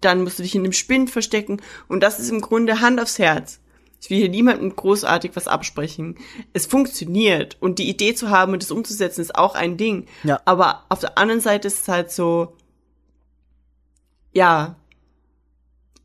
dann 0.00 0.24
musst 0.24 0.38
du 0.38 0.42
dich 0.42 0.54
in 0.56 0.64
dem 0.64 0.72
Spind 0.72 1.08
verstecken. 1.10 1.62
Und 1.88 2.02
das 2.02 2.18
ist 2.18 2.30
im 2.30 2.40
Grunde 2.40 2.80
Hand 2.80 3.00
aufs 3.00 3.18
Herz. 3.18 3.60
Ich 4.02 4.10
will 4.10 4.18
hier 4.18 4.28
niemandem 4.28 4.74
großartig 4.74 5.30
was 5.34 5.46
absprechen. 5.46 6.18
Es 6.52 6.66
funktioniert. 6.66 7.56
Und 7.60 7.78
die 7.78 7.88
Idee 7.88 8.14
zu 8.14 8.30
haben 8.30 8.52
und 8.52 8.60
es 8.60 8.72
umzusetzen, 8.72 9.20
ist 9.20 9.36
auch 9.36 9.54
ein 9.54 9.76
Ding. 9.76 10.08
Ja. 10.24 10.40
Aber 10.44 10.84
auf 10.88 10.98
der 10.98 11.18
anderen 11.18 11.40
Seite 11.40 11.68
ist 11.68 11.82
es 11.82 11.88
halt 11.88 12.10
so, 12.10 12.56
ja, 14.32 14.74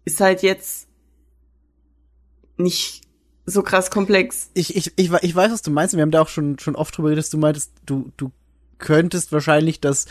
ist 0.05 0.21
halt 0.21 0.43
jetzt 0.43 0.87
nicht 2.57 3.01
so 3.47 3.63
krass 3.63 3.89
komplex. 3.89 4.51
Ich, 4.53 4.75
ich, 4.75 4.93
ich, 4.95 5.11
ich 5.11 5.35
weiß, 5.35 5.51
was 5.51 5.63
du 5.63 5.71
meinst. 5.71 5.95
Wir 5.95 6.03
haben 6.03 6.11
da 6.11 6.21
auch 6.21 6.29
schon, 6.29 6.59
schon 6.59 6.75
oft 6.75 6.95
drüber 6.95 7.07
geredet, 7.07 7.25
dass 7.25 7.31
du 7.31 7.39
meintest, 7.39 7.71
du, 7.83 8.11
du 8.15 8.31
könntest 8.77 9.31
wahrscheinlich 9.31 9.79
das 9.81 10.05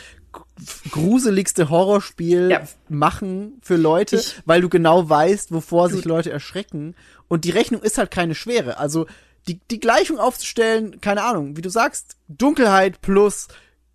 gruseligste 0.90 1.70
Horrorspiel 1.70 2.50
Ja. 2.50 2.62
machen 2.88 3.58
für 3.62 3.76
Leute, 3.76 4.16
Ich- 4.16 4.36
weil 4.44 4.60
du 4.60 4.68
genau 4.68 5.08
weißt, 5.08 5.52
wovor 5.52 5.88
sich 5.88 6.04
Leute 6.04 6.30
erschrecken. 6.30 6.94
Und 7.28 7.44
die 7.44 7.50
Rechnung 7.50 7.82
ist 7.82 7.98
halt 7.98 8.10
keine 8.10 8.34
schwere. 8.34 8.78
Also 8.78 9.06
die, 9.48 9.60
die 9.70 9.80
Gleichung 9.80 10.18
aufzustellen, 10.18 11.00
keine 11.00 11.22
Ahnung, 11.22 11.56
wie 11.56 11.62
du 11.62 11.70
sagst, 11.70 12.16
Dunkelheit 12.28 13.00
plus 13.00 13.48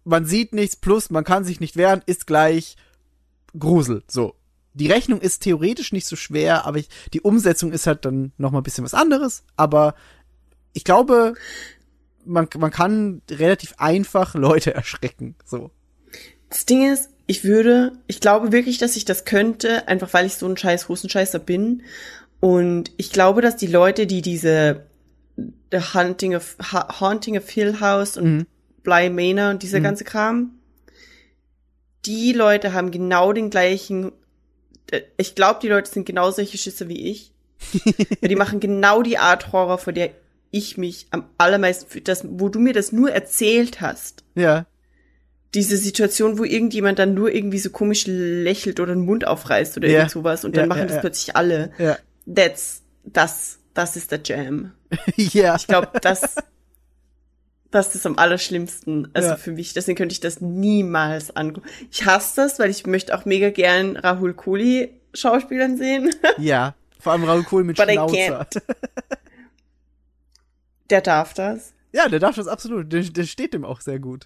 man 0.04 0.26
sieht 0.26 0.54
nichts 0.54 0.76
plus 0.76 1.10
man 1.12 1.24
kann 1.24 1.44
sich 1.44 1.60
nicht 1.60 1.76
wehren, 1.78 2.02
ist 2.06 2.26
gleich 2.26 2.76
Grusel. 3.58 4.04
So. 4.08 4.36
Die 4.74 4.88
Rechnung 4.88 5.20
ist 5.20 5.44
theoretisch 5.44 5.92
nicht 5.92 6.08
so 6.08 6.16
schwer, 6.16 6.66
aber 6.66 6.78
ich, 6.78 6.88
die 7.14 7.22
Umsetzung 7.22 7.72
ist 7.74 7.86
halt 7.86 8.06
dann 8.06 8.32
noch 8.38 8.52
mal 8.52 8.60
ein 8.62 8.64
bisschen 8.64 8.86
was 8.86 8.94
anderes. 8.94 9.44
Aber 9.58 9.94
ich 10.74 10.86
glaube, 10.86 11.34
man, 12.26 12.48
man 12.58 12.72
kann 12.72 13.22
relativ 13.30 13.74
einfach 13.78 14.36
Leute 14.36 14.74
erschrecken. 14.76 15.36
So. 15.46 15.72
Das 16.50 16.66
Ding 16.66 16.92
ist, 16.92 17.10
ich 17.28 17.44
würde, 17.44 17.94
ich 18.08 18.20
glaube 18.20 18.52
wirklich, 18.52 18.78
dass 18.78 18.96
ich 18.96 19.06
das 19.06 19.26
könnte, 19.26 19.88
einfach 19.88 20.14
weil 20.14 20.26
ich 20.26 20.36
so 20.36 20.48
ein 20.48 20.58
scheiß 20.58 20.90
Hosenscheißer 20.90 21.40
bin. 21.40 21.84
Und 22.40 22.92
ich 22.98 23.12
glaube, 23.12 23.42
dass 23.42 23.56
die 23.56 23.68
Leute, 23.68 24.08
die 24.08 24.22
diese 24.22 24.86
The 25.72 25.80
Hunting 25.94 26.36
of, 26.36 26.58
Ha- 26.72 27.00
Haunting 27.00 27.38
of 27.38 27.50
Hill 27.50 27.80
House 27.80 28.18
und 28.18 28.38
Mhm. 28.38 28.48
Bly 28.84 29.10
Manor 29.10 29.52
und 29.52 29.64
dieser 29.64 29.80
Mhm. 29.80 29.84
ganze 29.84 30.04
Kram, 30.04 30.52
die 32.06 32.34
Leute 32.34 32.74
haben 32.74 32.92
genau 32.92 33.32
den 33.32 33.50
gleichen, 33.50 34.12
äh, 34.90 35.02
ich 35.18 35.36
glaube, 35.36 35.60
die 35.62 35.68
Leute 35.70 35.90
sind 35.92 36.06
genau 36.06 36.32
solche 36.32 36.58
Schisser 36.58 36.88
wie 36.90 37.10
ich. 37.12 37.32
Die 38.28 38.36
machen 38.36 38.60
genau 38.60 39.04
die 39.04 39.20
Art 39.20 39.52
Horror, 39.52 39.78
vor 39.78 39.94
der 39.94 40.10
ich 40.52 40.78
mich 40.78 41.08
am 41.12 41.26
allermeisten, 41.38 41.90
für 41.90 42.02
das, 42.02 42.26
wo 42.28 42.50
du 42.50 42.60
mir 42.60 42.74
das 42.74 42.92
nur 42.92 43.12
erzählt 43.12 43.82
hast 43.82 44.24
Ja. 44.36 44.66
diese 45.54 45.78
Situation, 45.78 46.38
wo 46.38 46.44
irgendjemand 46.44 47.00
dann 47.00 47.14
nur 47.14 47.32
irgendwie 47.34 47.60
so 47.60 47.70
komisch 47.70 48.06
lächelt 48.08 48.80
oder 48.80 48.94
den 48.94 49.06
Mund 49.06 49.26
aufreißt 49.26 49.78
oder 49.78 49.88
Ja. 49.88 50.00
irgend 50.00 50.12
sowas 50.12 50.44
und 50.46 50.56
dann 50.58 50.64
Ja, 50.64 50.68
machen 50.68 50.80
ja, 50.82 50.86
das 50.88 51.00
plötzlich 51.00 51.36
alle. 51.36 51.72
Ja. 51.78 51.98
That's, 52.34 52.82
das, 53.06 53.60
das 53.74 53.96
ist 53.96 54.12
der 54.12 54.20
Jam. 54.24 54.72
ja. 55.16 55.56
Ich 55.56 55.68
glaube, 55.68 55.90
das, 56.02 56.36
das 57.72 57.96
ist 57.96 58.06
am 58.06 58.18
allerschlimmsten. 58.18 59.10
Also 59.14 59.30
Ja. 59.30 59.36
für 59.38 59.52
mich, 59.52 59.74
deswegen 59.74 59.98
könnte 59.98 60.14
ich 60.14 60.20
das 60.20 60.42
niemals 60.42 61.36
angucken. 61.36 61.68
Ich 61.92 62.06
hasse 62.06 62.34
das, 62.42 62.60
weil 62.60 62.70
ich 62.70 62.86
möchte 62.86 63.18
auch 63.18 63.26
mega 63.26 63.50
gern 63.50 63.96
Rahul 63.98 64.34
Kohli 64.34 64.90
Schauspielern 65.14 65.78
sehen. 65.78 66.14
Ja. 66.38 66.76
Vor 67.00 67.14
allem 67.14 67.24
Raoul 67.24 67.44
Kohl 67.44 67.64
mit 67.64 67.78
But 67.78 67.90
I 67.90 67.94
Schnauzer. 67.94 68.48
Der 70.92 71.02
darf 71.02 71.34
das. 71.34 71.74
Ja, 71.94 72.08
der 72.08 72.20
darf 72.20 72.36
das 72.36 72.48
absolut. 72.48 72.92
Der, 72.94 73.02
der 73.02 73.24
steht 73.24 73.54
dem 73.54 73.66
auch 73.66 73.82
sehr 73.82 74.00
gut. 74.00 74.26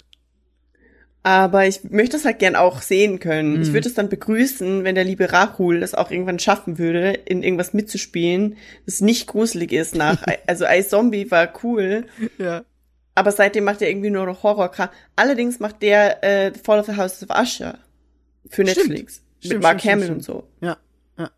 Aber 1.23 1.65
ich 1.65 1.83
möchte 1.85 2.17
das 2.17 2.25
halt 2.25 2.37
gern 2.37 2.55
auch 2.55 2.83
sehen 2.83 3.17
können. 3.19 3.55
Mhm. 3.55 3.61
Ich 3.63 3.73
würde 3.73 3.87
es 3.87 3.95
dann 3.95 4.09
begrüßen, 4.09 4.83
wenn 4.83 4.93
der 4.93 5.03
liebe 5.03 5.31
Rahul 5.31 5.79
das 5.79 5.95
auch 5.95 6.11
irgendwann 6.11 6.37
schaffen 6.37 6.77
würde, 6.77 7.13
in 7.13 7.41
irgendwas 7.41 7.73
mitzuspielen, 7.73 8.57
das 8.85 9.01
nicht 9.01 9.25
gruselig 9.25 9.71
ist 9.71 9.95
nach. 9.95 10.23
also 10.45 10.65
Ice 10.67 10.89
Zombie 10.89 11.31
war 11.31 11.51
cool, 11.63 12.05
Ja. 12.37 12.63
aber 13.15 13.31
seitdem 13.31 13.63
macht 13.63 13.81
er 13.81 13.89
irgendwie 13.89 14.11
nur 14.11 14.27
noch 14.27 14.43
Horrorkram. 14.43 14.89
Allerdings 15.15 15.59
macht 15.59 15.81
der 15.81 16.23
äh, 16.23 16.53
Fall 16.53 16.79
of 16.79 16.85
the 16.85 16.95
House 16.95 17.23
of 17.23 17.29
Usher 17.35 17.79
für. 18.49 18.63
Netflix. 18.63 19.23
Stimmt, 19.39 19.53
mit 19.55 19.63
Mark 19.63 19.79
stimmt, 19.79 19.93
Hamill 19.93 20.11
und 20.11 20.23
so. 20.23 20.47
Ja. 20.61 20.77
Ja. 21.17 21.31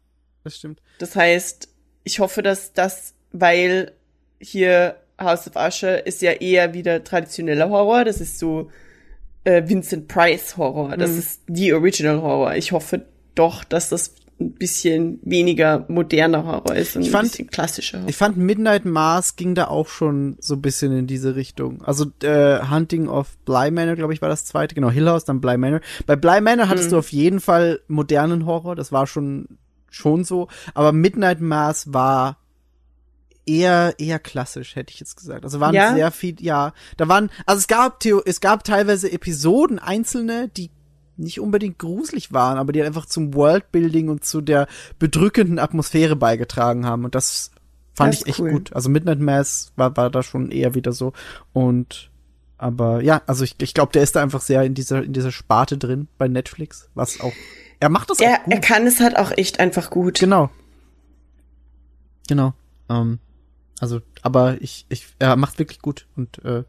Das 0.43 0.57
stimmt. 0.57 0.81
Das 0.99 1.15
heißt, 1.15 1.69
ich 2.03 2.19
hoffe, 2.19 2.41
dass 2.41 2.73
das, 2.73 3.13
weil 3.31 3.93
hier 4.39 4.97
House 5.19 5.48
of 5.48 5.56
Usher 5.56 6.06
ist 6.06 6.22
ja 6.22 6.31
eher 6.31 6.73
wieder 6.73 7.03
traditioneller 7.03 7.69
Horror, 7.69 8.06
das 8.06 8.22
ist 8.22 8.39
so 8.39 8.69
äh, 9.44 9.64
Vincent 9.68 10.07
Price 10.07 10.57
Horror, 10.57 10.98
das 10.98 11.11
Mhm. 11.11 11.19
ist 11.19 11.41
die 11.48 11.73
Original 11.73 12.22
Horror. 12.22 12.56
Ich 12.56 12.72
hoffe 12.73 13.06
doch, 13.35 13.64
dass 13.64 13.89
das 13.89 14.14
ein 14.39 14.52
bisschen 14.52 15.19
weniger 15.23 15.85
moderner 15.88 16.45
Horror 16.45 16.76
ist 16.76 16.95
und 16.95 17.02
Ich 17.02 17.07
ein 17.07 17.11
fand- 17.11 17.31
bisschen 17.31 17.48
klassischer. 17.49 18.03
Ich 18.06 18.15
fand 18.15 18.38
Midnight 18.38 18.85
Mars 18.85 19.35
ging 19.35 19.56
da 19.56 19.68
auch 19.68 19.88
schon 19.88 20.38
so 20.39 20.53
ein 20.56 20.61
bisschen 20.61 20.95
in 20.95 21.07
diese 21.07 21.35
Richtung. 21.35 21.81
Also 21.84 22.06
äh, 22.22 22.60
Hunting 22.69 23.07
of 23.07 23.35
Bly 23.45 23.72
Manor, 23.72 23.95
glaube 23.95 24.14
ich, 24.14 24.22
war 24.22 24.30
das 24.30 24.45
zweite. 24.45 24.76
Genau, 24.76 24.91
Hill 24.91 25.10
House, 25.10 25.26
dann 25.26 25.41
Bly 25.41 25.57
Manor. 25.57 25.80
Bei 26.06 26.15
Bly 26.15 26.41
Manor 26.41 26.69
hattest 26.69 26.89
Mhm. 26.89 26.91
du 26.91 26.98
auf 26.99 27.11
jeden 27.11 27.39
Fall 27.39 27.80
modernen 27.88 28.45
Horror, 28.45 28.76
das 28.76 28.91
war 28.91 29.07
schon 29.07 29.48
schon 29.89 30.23
so. 30.23 30.49
Aber 30.76 30.91
Midnight 30.91 31.41
Mars 31.41 31.91
war 31.94 32.38
eher 33.47 33.95
eher 33.97 34.19
klassisch, 34.19 34.75
hätte 34.75 34.93
ich 34.93 34.99
jetzt 34.99 35.17
gesagt. 35.17 35.43
Also 35.43 35.59
waren 35.59 35.73
Ja? 35.73 35.93
sehr 35.93 36.11
viel, 36.11 36.35
ja, 36.41 36.73
da 36.97 37.07
waren, 37.07 37.29
also 37.45 37.59
es 37.59 37.67
gab 37.67 37.99
Theo, 37.99 38.21
es 38.25 38.41
gab 38.41 38.63
teilweise 38.63 39.11
Episoden 39.11 39.79
einzelne, 39.79 40.49
die 40.49 40.69
nicht 41.15 41.39
unbedingt 41.39 41.79
gruselig 41.79 42.31
waren, 42.31 42.57
aber 42.57 42.71
die 42.73 42.83
einfach 42.83 43.05
zum 43.07 43.33
Worldbuilding 43.33 44.09
und 44.09 44.23
zu 44.23 44.41
der 44.41 44.67
bedrückenden 44.99 45.57
Atmosphäre 45.57 46.15
beigetragen 46.15 46.85
haben. 46.85 47.05
Und 47.05 47.15
das 47.15 47.51
fand 47.93 48.13
Das 48.13 48.21
ich 48.21 48.27
echt 48.27 48.39
cool. 48.39 48.51
gut. 48.51 48.73
Also 48.73 48.89
Midnight 48.89 49.19
Mass 49.19 49.71
war, 49.75 49.97
war 49.97 50.11
da 50.11 50.21
schon 50.21 50.51
eher 50.51 50.75
wieder 50.75 50.91
so. 50.91 51.13
Und 51.53 52.11
aber 52.59 53.01
ja, 53.01 53.21
also 53.27 53.43
ich, 53.43 53.55
ich 53.61 53.73
glaube, 53.73 53.91
der 53.93 54.03
ist 54.03 54.15
da 54.15 54.21
einfach 54.21 54.41
sehr 54.41 54.63
in 54.63 54.73
dieser, 54.73 55.03
in 55.03 55.13
dieser 55.13 55.31
Sparte 55.31 55.77
drin 55.77 56.07
bei 56.17 56.27
Netflix, 56.27 56.89
was 56.95 57.19
auch. 57.21 57.33
Er 57.79 57.89
macht 57.89 58.09
das 58.09 58.19
er, 58.19 58.39
er 58.47 58.59
kann 58.59 58.87
es 58.87 58.99
halt 58.99 59.17
auch 59.17 59.31
echt 59.31 59.59
einfach 59.59 59.89
gut. 59.91 60.19
Genau. 60.19 60.49
Genau. 62.27 62.53
Ähm, 62.89 63.19
also, 63.79 64.01
aber 64.21 64.61
ich, 64.61 64.85
ich, 64.89 65.07
er 65.19 65.35
macht 65.35 65.59
wirklich 65.59 65.81
gut 65.81 66.07
und 66.15 66.43
äh, 66.43 66.63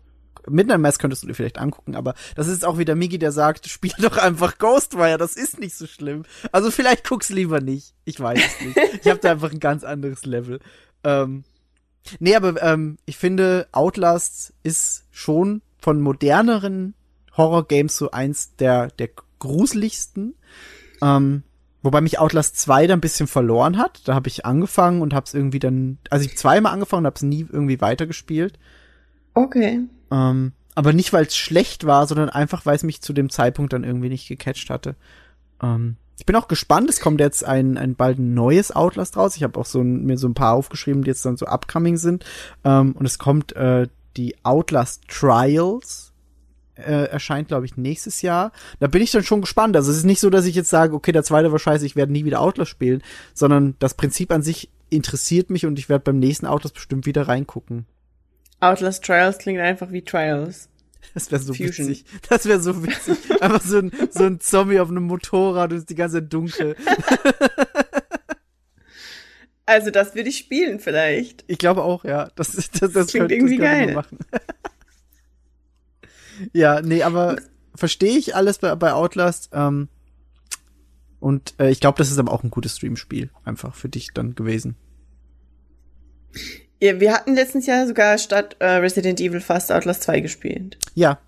Midnight 0.50 0.80
Mass 0.80 0.98
könntest 0.98 1.22
du 1.22 1.26
dir 1.26 1.34
vielleicht 1.34 1.58
angucken, 1.58 1.94
aber 1.94 2.14
das 2.34 2.48
ist 2.48 2.64
auch 2.64 2.78
wieder 2.78 2.94
Migi, 2.94 3.18
der 3.18 3.32
sagt, 3.32 3.66
spiel 3.68 3.92
doch 3.98 4.16
einfach 4.16 4.58
Ghostwire, 4.58 5.18
das 5.18 5.36
ist 5.36 5.58
nicht 5.58 5.76
so 5.76 5.86
schlimm. 5.86 6.24
Also 6.52 6.70
vielleicht 6.70 7.08
guck's 7.08 7.28
lieber 7.28 7.60
nicht. 7.60 7.94
Ich 8.04 8.18
weiß 8.18 8.38
es 8.38 8.66
nicht. 8.66 8.78
Ich 9.02 9.10
habe 9.10 9.20
da 9.20 9.32
einfach 9.32 9.52
ein 9.52 9.60
ganz 9.60 9.84
anderes 9.84 10.24
Level. 10.24 10.60
Ähm, 11.04 11.44
nee, 12.18 12.34
aber 12.34 12.60
ähm, 12.62 12.98
ich 13.04 13.16
finde, 13.16 13.68
Outlast 13.72 14.52
ist 14.62 15.04
schon 15.10 15.62
von 15.78 16.00
moderneren 16.00 16.94
Horror-Games 17.36 17.96
so 17.96 18.10
eins 18.10 18.56
der, 18.56 18.88
der 18.88 19.10
gruseligsten. 19.38 20.34
Ähm, 21.00 21.44
wobei 21.82 22.00
mich 22.00 22.18
Outlast 22.18 22.58
2 22.58 22.86
dann 22.86 22.98
ein 22.98 23.02
bisschen 23.02 23.26
verloren 23.26 23.78
hat. 23.78 24.00
Da 24.06 24.14
habe 24.14 24.28
ich 24.28 24.44
angefangen 24.44 25.02
und 25.02 25.14
hab's 25.14 25.34
irgendwie 25.34 25.58
dann, 25.58 25.98
also 26.10 26.24
ich 26.24 26.36
zweimal 26.36 26.72
angefangen 26.72 27.02
und 27.02 27.06
hab's 27.06 27.22
nie 27.22 27.46
irgendwie 27.50 27.80
weitergespielt. 27.80 28.58
Okay. 29.34 29.80
Ähm, 30.10 30.52
aber 30.74 30.92
nicht, 30.92 31.12
weil 31.12 31.26
es 31.26 31.36
schlecht 31.36 31.86
war, 31.86 32.06
sondern 32.06 32.30
einfach, 32.30 32.66
weil 32.66 32.76
es 32.76 32.82
mich 32.82 33.00
zu 33.00 33.12
dem 33.12 33.30
Zeitpunkt 33.30 33.72
dann 33.72 33.84
irgendwie 33.84 34.08
nicht 34.08 34.28
gecatcht 34.28 34.70
hatte. 34.70 34.94
Ähm, 35.62 35.96
ich 36.18 36.26
bin 36.26 36.36
auch 36.36 36.48
gespannt, 36.48 36.90
es 36.90 37.00
kommt 37.00 37.20
jetzt 37.20 37.44
ein, 37.44 37.78
ein 37.78 37.94
bald 37.94 38.18
ein 38.18 38.34
neues 38.34 38.74
Outlast 38.74 39.16
raus. 39.16 39.36
Ich 39.36 39.44
habe 39.44 39.58
auch 39.58 39.66
so 39.66 39.80
ein, 39.80 40.04
mir 40.04 40.18
so 40.18 40.28
ein 40.28 40.34
paar 40.34 40.54
aufgeschrieben, 40.54 41.04
die 41.04 41.08
jetzt 41.08 41.24
dann 41.24 41.36
so 41.36 41.46
upcoming 41.46 41.96
sind. 41.96 42.24
Ähm, 42.64 42.92
und 42.92 43.06
es 43.06 43.18
kommt 43.18 43.54
äh, 43.54 43.86
die 44.16 44.34
Outlast 44.42 45.06
Trials. 45.08 46.07
Äh, 46.78 47.06
erscheint, 47.10 47.48
glaube 47.48 47.66
ich, 47.66 47.76
nächstes 47.76 48.22
Jahr. 48.22 48.52
Da 48.78 48.86
bin 48.86 49.02
ich 49.02 49.10
dann 49.10 49.24
schon 49.24 49.40
gespannt. 49.40 49.74
Also 49.74 49.90
es 49.90 49.96
ist 49.98 50.04
nicht 50.04 50.20
so, 50.20 50.30
dass 50.30 50.46
ich 50.46 50.54
jetzt 50.54 50.70
sage, 50.70 50.94
okay, 50.94 51.10
der 51.10 51.24
zweite 51.24 51.50
war 51.50 51.58
scheiße, 51.58 51.84
ich 51.84 51.96
werde 51.96 52.12
nie 52.12 52.24
wieder 52.24 52.40
Outlast 52.40 52.70
spielen, 52.70 53.02
sondern 53.34 53.74
das 53.80 53.94
Prinzip 53.94 54.30
an 54.30 54.42
sich 54.42 54.70
interessiert 54.88 55.50
mich 55.50 55.66
und 55.66 55.78
ich 55.78 55.88
werde 55.88 56.04
beim 56.04 56.18
nächsten 56.20 56.46
Outlast 56.46 56.74
bestimmt 56.74 57.04
wieder 57.04 57.26
reingucken. 57.26 57.86
Outlast 58.60 59.04
Trials 59.04 59.38
klingt 59.38 59.58
einfach 59.60 59.90
wie 59.90 60.02
Trials. 60.02 60.68
Das 61.14 61.32
wäre 61.32 61.42
so 61.42 61.52
Fusion. 61.54 61.88
witzig. 61.88 62.04
Das 62.28 62.46
wäre 62.46 62.60
so 62.60 62.84
witzig. 62.84 63.16
Einfach 63.40 63.62
so 63.62 63.78
ein, 63.78 63.92
so 64.10 64.24
ein 64.24 64.40
Zombie 64.40 64.78
auf 64.78 64.88
einem 64.90 65.04
Motorrad 65.04 65.72
und 65.72 65.78
ist 65.78 65.90
die 65.90 65.94
ganze 65.94 66.16
Zeit 66.20 66.32
dunkel. 66.32 66.76
Also 69.66 69.90
das 69.90 70.14
würde 70.14 70.28
ich 70.30 70.38
spielen 70.38 70.80
vielleicht. 70.80 71.44
Ich 71.46 71.58
glaube 71.58 71.82
auch, 71.82 72.04
ja. 72.04 72.30
Das, 72.36 72.52
das, 72.52 72.70
das, 72.70 72.92
klingt 72.92 73.10
könnte- 73.12 73.34
irgendwie 73.34 73.56
geil. 73.58 73.94
Machen. 73.94 74.18
Ja, 76.52 76.80
nee, 76.80 77.02
aber 77.02 77.36
verstehe 77.74 78.16
ich 78.16 78.34
alles 78.34 78.58
bei, 78.58 78.74
bei 78.74 78.92
Outlast. 78.92 79.50
Ähm, 79.52 79.88
und 81.20 81.54
äh, 81.58 81.70
ich 81.70 81.80
glaube, 81.80 81.98
das 81.98 82.10
ist 82.10 82.18
aber 82.18 82.32
auch 82.32 82.44
ein 82.44 82.50
gutes 82.50 82.76
Streamspiel 82.76 83.30
einfach 83.44 83.74
für 83.74 83.88
dich 83.88 84.10
dann 84.14 84.34
gewesen. 84.34 84.76
Ja, 86.80 87.00
wir 87.00 87.12
hatten 87.12 87.34
letztens 87.34 87.66
Jahr 87.66 87.86
sogar 87.86 88.18
statt 88.18 88.56
äh, 88.60 88.66
Resident 88.66 89.20
Evil 89.20 89.40
fast 89.40 89.72
Outlast 89.72 90.02
2 90.04 90.20
gespielt. 90.20 90.78
Ja, 90.94 91.18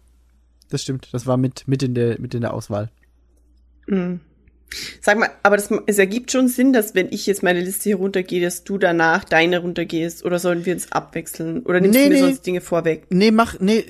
das 0.69 0.83
stimmt. 0.83 1.09
Das 1.13 1.27
war 1.27 1.37
mit, 1.37 1.67
mit, 1.67 1.83
in, 1.83 1.95
der, 1.95 2.21
mit 2.21 2.35
in 2.35 2.43
der 2.43 2.55
Auswahl. 2.55 2.91
Mhm. 3.87 4.21
Sag 5.01 5.19
mal, 5.19 5.31
aber 5.43 5.57
das, 5.57 5.69
es 5.87 5.99
ergibt 5.99 6.31
schon 6.31 6.47
Sinn, 6.49 6.73
dass 6.73 6.95
wenn 6.95 7.09
ich 7.11 7.27
jetzt 7.27 7.43
meine 7.43 7.61
Liste 7.61 7.85
hier 7.85 7.97
runtergehe, 7.97 8.41
dass 8.41 8.63
du 8.65 8.79
danach 8.79 9.25
deine 9.25 9.59
runtergehst 9.59 10.25
oder 10.25 10.39
sollen 10.39 10.65
wir 10.65 10.75
uns 10.75 10.93
abwechseln? 10.93 11.63
Oder 11.65 11.81
nimmst 11.81 11.99
Nee, 11.99 12.05
du 12.05 12.09
mir 12.11 12.15
nee. 12.15 12.21
sonst 12.21 12.47
Dinge 12.47 12.61
vorweg? 12.61 13.07
Nee, 13.11 13.33
mach, 13.33 13.59
nee, 13.59 13.85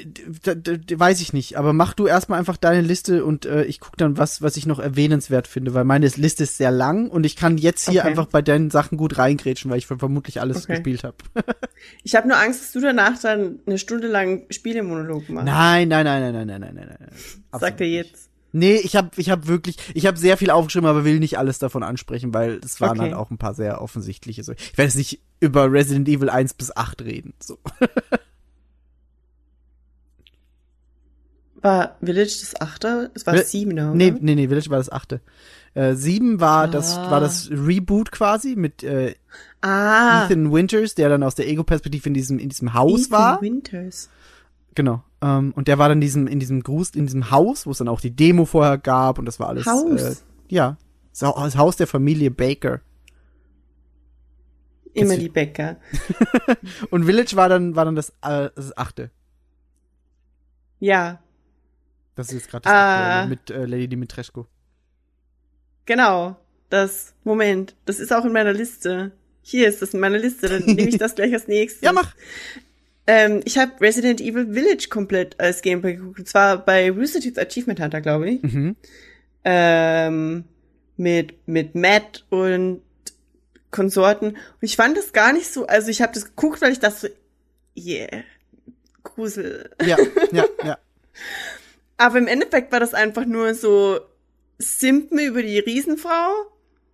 weiß 0.95 1.21
ich 1.21 1.33
nicht. 1.33 1.57
Aber 1.59 1.73
mach 1.73 1.93
du 1.95 2.07
erstmal 2.07 2.39
einfach 2.39 2.57
deine 2.57 2.81
Liste 2.81 3.25
und 3.25 3.45
äh, 3.47 3.65
ich 3.65 3.81
guck 3.81 3.97
dann, 3.99 4.17
was, 4.17 4.41
was 4.43 4.57
ich 4.57 4.67
noch 4.67 4.79
erwähnenswert 4.79 5.47
finde, 5.47 5.75
weil 5.75 5.85
meine 5.85 6.09
Liste 6.09 6.45
ist 6.45 6.57
sehr 6.57 6.71
lang 6.71 7.09
und 7.09 7.25
ich 7.25 7.37
kann 7.37 7.59
jetzt 7.59 7.89
hier 7.89 8.01
Okay. 8.01 8.09
einfach 8.09 8.27
bei 8.27 8.41
deinen 8.41 8.71
Sachen 8.71 8.97
gut 8.97 9.19
reingrätschen, 9.19 9.71
weil 9.71 9.79
ich 9.79 9.87
vermutlich 9.87 10.41
alles 10.41 10.65
Okay. 10.65 10.75
gespielt 10.75 11.05
habe. 11.05 11.17
Ich 12.03 12.15
habe 12.15 12.29
nur 12.29 12.37
Angst, 12.39 12.61
dass 12.63 12.73
du 12.73 12.81
danach 12.81 13.19
dann 13.21 13.61
eine 13.67 13.79
Stunde 13.79 14.07
lang 14.07 14.45
Spielemonolog 14.51 15.29
machst. 15.31 15.47
nein, 15.47 15.89
nein, 15.89 16.05
nein, 16.05 16.21
nein, 16.33 16.33
nein, 16.33 16.47
nein, 16.47 16.61
nein, 16.61 16.75
nein, 16.75 16.97
nein. 17.01 17.61
Sagt 17.61 17.81
er 17.81 17.87
jetzt. 17.87 18.30
Nee, 18.53 18.77
ich 18.77 18.97
habe 18.97 19.11
ich 19.17 19.31
hab 19.31 19.47
wirklich, 19.47 19.77
ich 19.95 20.07
habe 20.07 20.17
sehr 20.19 20.37
viel 20.37 20.51
aufgeschrieben, 20.51 20.89
aber 20.89 21.05
will 21.05 21.19
nicht 21.21 21.39
alles 21.39 21.59
davon 21.59 21.83
ansprechen, 21.83 22.35
weil 22.35 22.61
es 22.65 22.81
waren 22.81 22.91
Okay. 22.99 23.01
halt 23.01 23.15
auch 23.15 23.31
ein 23.31 23.39
paar 23.39 23.55
sehr 23.55 23.81
offensichtliche. 23.81 24.43
So. 24.43 24.53
Ich 24.53 24.77
werde 24.77 24.89
jetzt 24.89 24.97
nicht 24.97 25.21
über 25.41 25.71
Resident 25.71 26.09
Evil 26.09 26.29
1 26.31 26.55
bis 26.55 26.77
8 26.77 27.03
reden. 27.03 27.33
So. 27.41 27.59
War 31.63 31.97
Village 32.01 32.39
das 32.41 32.59
achte? 32.61 33.11
Es 33.15 33.27
war 33.27 33.35
Will- 33.35 33.45
sieben, 33.45 33.73
oder? 33.73 33.95
Nee, 33.95 34.15
nee, 34.19 34.35
nee, 34.35 34.49
Village 34.49 34.71
war 34.71 34.79
das 34.79 34.91
achte. 34.91 35.21
Äh, 35.75 35.95
sieben 35.95 36.41
war 36.41 36.67
das 36.69 36.97
Ah. 36.97 37.11
war 37.11 37.21
das 37.21 37.51
Reboot 37.51 38.11
quasi 38.11 38.57
mit 38.57 38.83
äh, 38.83 39.15
Ah. 39.61 40.25
Ethan 40.25 40.51
Winters, 40.53 40.95
der 40.95 41.11
dann 41.11 41.23
aus 41.23 41.35
der 41.35 41.49
Ego-Perspektive 41.49 42.09
in 42.09 42.15
diesem 42.15 42.39
in 42.39 42.49
diesem 42.49 42.73
Haus 42.73 43.03
Ethan 43.07 43.13
war. 43.13 43.43
Winters. 43.43 44.09
Genau. 44.75 45.05
Ähm, 45.23 45.53
und 45.55 45.69
der 45.69 45.79
war 45.79 45.89
dann 45.89 45.99
in 45.99 46.01
diesem 46.03 46.27
in 46.27 46.41
diesem 46.41 46.63
Gruß 46.63 46.91
in 46.91 47.07
diesem 47.07 47.31
Haus, 47.31 47.67
wo 47.67 47.71
es 47.73 47.79
dann 47.79 47.89
auch 47.89 48.01
die 48.01 48.15
Demo 48.15 48.45
vorher 48.47 48.79
gab 48.79 49.19
und 49.19 49.27
das 49.27 49.39
war 49.41 49.49
alles. 49.49 49.67
Haus? 49.67 50.01
Äh, 50.01 50.15
ja, 50.49 50.77
das 51.19 51.57
Haus 51.57 51.77
der 51.77 51.87
Familie 51.87 52.31
Baker. 52.31 52.81
Immer 54.93 55.17
die 55.17 55.29
Bäcker. 55.29 55.77
Und 56.91 57.05
Village 57.05 57.37
war 57.37 57.49
dann 57.49 57.77
war 57.77 57.85
dann 57.85 57.95
das, 57.95 58.11
äh, 58.23 58.51
das 58.57 58.77
achte. 58.77 59.13
Ja, 60.81 61.23
Das 62.17 62.29
ist 62.29 62.33
jetzt 62.35 62.51
gerade 62.51 62.63
das 62.65 62.73
Ah. 62.73 63.21
aktuelle 63.21 63.29
mit 63.29 63.51
äh, 63.51 63.67
Lady 63.67 63.89
Dimitrescu. 63.89 64.45
genau. 65.87 66.37
Das, 66.71 67.15
Moment, 67.25 67.75
das 67.85 67.99
ist 67.99 68.13
auch 68.13 68.25
in 68.25 68.33
meiner 68.33 68.53
Liste. 68.53 69.11
Hier 69.43 69.69
ist 69.69 69.83
das 69.83 69.93
in 69.93 69.99
meiner 69.99 70.19
Liste, 70.19 70.49
dann 70.49 70.63
nehme 70.65 70.89
ich 70.89 70.99
das 70.99 71.17
gleich 71.17 71.33
als 71.33 71.49
nächstes. 71.49 71.83
Ja, 71.83 71.93
mach. 71.93 72.15
Ähm, 73.13 73.41
ich 73.45 73.59
habe 73.59 73.73
Resident 73.81 74.21
Evil 74.21 74.55
Village 74.55 74.87
komplett 74.89 75.35
als 75.41 75.63
Gameplay 75.63 75.95
geguckt. 75.95 76.21
Und 76.21 76.29
zwar 76.29 76.65
bei 76.65 76.93
Rooster 76.93 77.19
Teeth 77.19 77.41
Achievement 77.41 77.81
Hunter, 77.81 78.01
glaube 78.01 78.31
ich. 78.31 78.43
Mhm. 78.45 78.77
Ähm, 79.43 80.45
mit, 80.97 81.49
mit 81.49 81.75
Matt 81.75 82.25
und 82.31 82.83
Konsorten. 83.73 84.29
Und 84.29 84.39
ich 84.61 84.77
fand 84.77 84.97
das 84.97 85.13
gar 85.13 85.33
nicht 85.33 85.53
so, 85.53 85.67
also 85.67 85.89
ich 85.89 86.03
habe 86.03 86.13
das 86.15 86.25
geguckt, 86.25 86.63
weil 86.63 86.71
ich 86.71 86.79
dachte 86.79 87.09
so, 87.09 87.09
yeah, 87.77 88.23
Grusel. 89.03 89.71
Ja, 89.85 89.97
ja, 90.31 90.45
ja. 90.63 90.79
Aber 91.97 92.19
im 92.19 92.29
Endeffekt 92.29 92.71
war 92.71 92.79
das 92.79 92.95
einfach 92.95 93.25
nur 93.25 93.55
so 93.55 93.99
Simpen 94.59 95.19
über 95.19 95.43
die 95.43 95.59
Riesenfrau, 95.59 96.33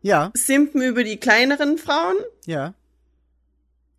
Ja, 0.01 0.31
Simpen 0.35 0.81
über 0.81 1.05
die 1.05 1.19
kleineren 1.19 1.77
Frauen, 1.77 2.17
ja. 2.47 2.73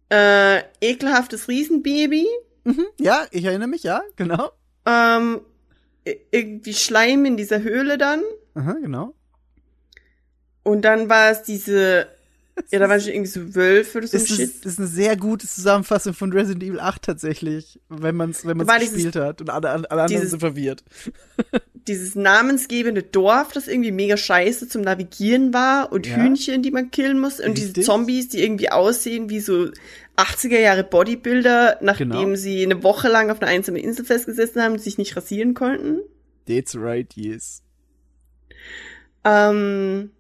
Äh, 0.09 0.61
ekelhaftes 0.81 1.47
Riesenbaby, 1.47 2.25
Mhm. 2.67 2.85
Ja, 2.99 3.25
ich 3.31 3.45
erinnere 3.45 3.69
mich, 3.69 3.83
ja, 3.83 4.01
genau. 4.17 4.51
ähm, 4.85 5.39
irgendwie 6.31 6.73
Schleim 6.73 7.23
in 7.23 7.37
dieser 7.37 7.61
Höhle 7.61 7.97
dann. 7.97 8.21
Aha, 8.55 8.73
genau. 8.81 9.13
Und 10.63 10.81
dann 10.81 11.07
war 11.07 11.31
es 11.31 11.43
diese, 11.43 12.09
ja, 12.71 12.79
da 12.79 12.89
waren 12.89 12.99
schon 13.01 13.11
irgendwie 13.13 13.29
so 13.31 13.55
Wölfe 13.55 13.99
oder 13.99 14.07
so 14.07 14.17
ein 14.17 14.21
Das 14.23 14.29
ist, 14.31 14.35
Shit. 14.37 14.65
das 14.65 14.73
ist 14.73 14.79
eine 14.79 14.87
sehr 14.87 15.15
gute 15.17 15.47
Zusammenfassung 15.47 16.13
von 16.13 16.31
Resident 16.33 16.63
Evil 16.63 16.79
8 16.79 17.01
tatsächlich, 17.01 17.79
wenn 17.89 18.15
man 18.15 18.31
es 18.31 18.45
wenn 18.45 18.57
man's 18.57 18.69
War 18.69 18.79
dieses- 18.79 18.93
gespielt 18.95 19.15
hat 19.15 19.41
und 19.41 19.49
alle, 19.49 19.69
alle 19.69 19.89
anderen 19.89 20.07
dieses- 20.07 20.31
sind 20.31 20.39
verwirrt. 20.39 20.83
Dieses 21.87 22.15
namensgebende 22.15 23.01
Dorf, 23.01 23.53
das 23.53 23.69
irgendwie 23.69 23.93
mega 23.93 24.17
scheiße 24.17 24.67
zum 24.67 24.81
Navigieren 24.81 25.53
war 25.53 25.89
und 25.93 26.05
Ja. 26.05 26.17
Hühnchen, 26.17 26.61
die 26.61 26.71
man 26.71 26.91
killen 26.91 27.17
muss 27.17 27.39
und 27.39 27.51
Richtig. 27.51 27.71
diese 27.75 27.85
Zombies, 27.85 28.27
die 28.27 28.43
irgendwie 28.43 28.69
aussehen 28.69 29.29
wie 29.29 29.39
so 29.39 29.69
80er 30.17 30.59
Jahre 30.59 30.83
Bodybuilder, 30.83 31.77
nachdem 31.81 32.09
Genau. 32.09 32.35
sie 32.35 32.61
eine 32.61 32.83
Woche 32.83 33.07
lang 33.07 33.29
auf 33.31 33.41
einer 33.41 33.49
einsamen 33.51 33.81
Insel 33.81 34.03
festgesessen 34.03 34.61
haben 34.61 34.73
und 34.73 34.81
sich 34.81 34.97
nicht 34.97 35.15
rasieren 35.15 35.53
konnten. 35.53 35.99
That's 36.45 36.75
right, 36.75 37.07
yes. 37.15 37.61
Ähm, 39.23 40.11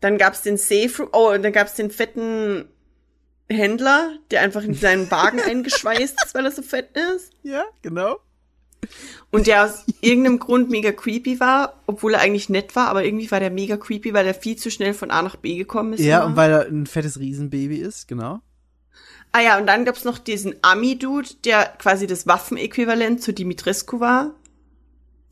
dann 0.00 0.18
gab's 0.18 0.42
den 0.42 0.56
Safe 0.56 0.90
Room, 0.98 1.08
oh, 1.12 1.32
und 1.32 1.42
dann 1.42 1.52
gab's 1.52 1.74
den 1.74 1.90
fetten 1.90 2.66
Händler, 3.48 4.18
der 4.30 4.42
einfach 4.42 4.62
in 4.62 4.74
seinen 4.74 5.10
Wagen 5.10 5.40
eingeschweißt 5.46 6.16
ist, 6.24 6.34
weil 6.34 6.44
er 6.44 6.52
so 6.52 6.62
fett 6.62 6.96
ist. 6.96 7.32
Ja, 7.42 7.64
genau. 7.82 8.18
Und 9.30 9.46
der 9.46 9.64
aus 9.64 9.84
irgendeinem 10.00 10.38
Grund 10.38 10.70
mega 10.70 10.92
creepy 10.92 11.40
war, 11.40 11.80
obwohl 11.86 12.14
er 12.14 12.20
eigentlich 12.20 12.48
nett 12.48 12.76
war, 12.76 12.88
aber 12.88 13.04
irgendwie 13.04 13.30
war 13.30 13.40
der 13.40 13.50
mega 13.50 13.76
creepy, 13.76 14.14
weil 14.14 14.26
er 14.26 14.34
viel 14.34 14.56
zu 14.56 14.70
schnell 14.70 14.94
von 14.94 15.10
A 15.10 15.22
nach 15.22 15.36
B 15.36 15.56
gekommen 15.56 15.94
ist. 15.94 16.00
Ja, 16.00 16.18
immer. 16.18 16.26
und 16.26 16.36
weil 16.36 16.50
er 16.50 16.66
ein 16.66 16.86
fettes 16.86 17.18
Riesenbaby 17.18 17.76
ist, 17.76 18.06
genau. 18.06 18.40
ah 19.32 19.40
ja, 19.40 19.58
und 19.58 19.66
dann 19.66 19.84
gab's 19.84 20.04
noch 20.04 20.18
diesen 20.18 20.54
Ami-Dude, 20.62 21.28
der 21.44 21.64
quasi 21.78 22.06
das 22.06 22.26
Waffenäquivalent 22.26 23.22
zu 23.22 23.32
Dimitrescu 23.32 23.98
war, 23.98 24.34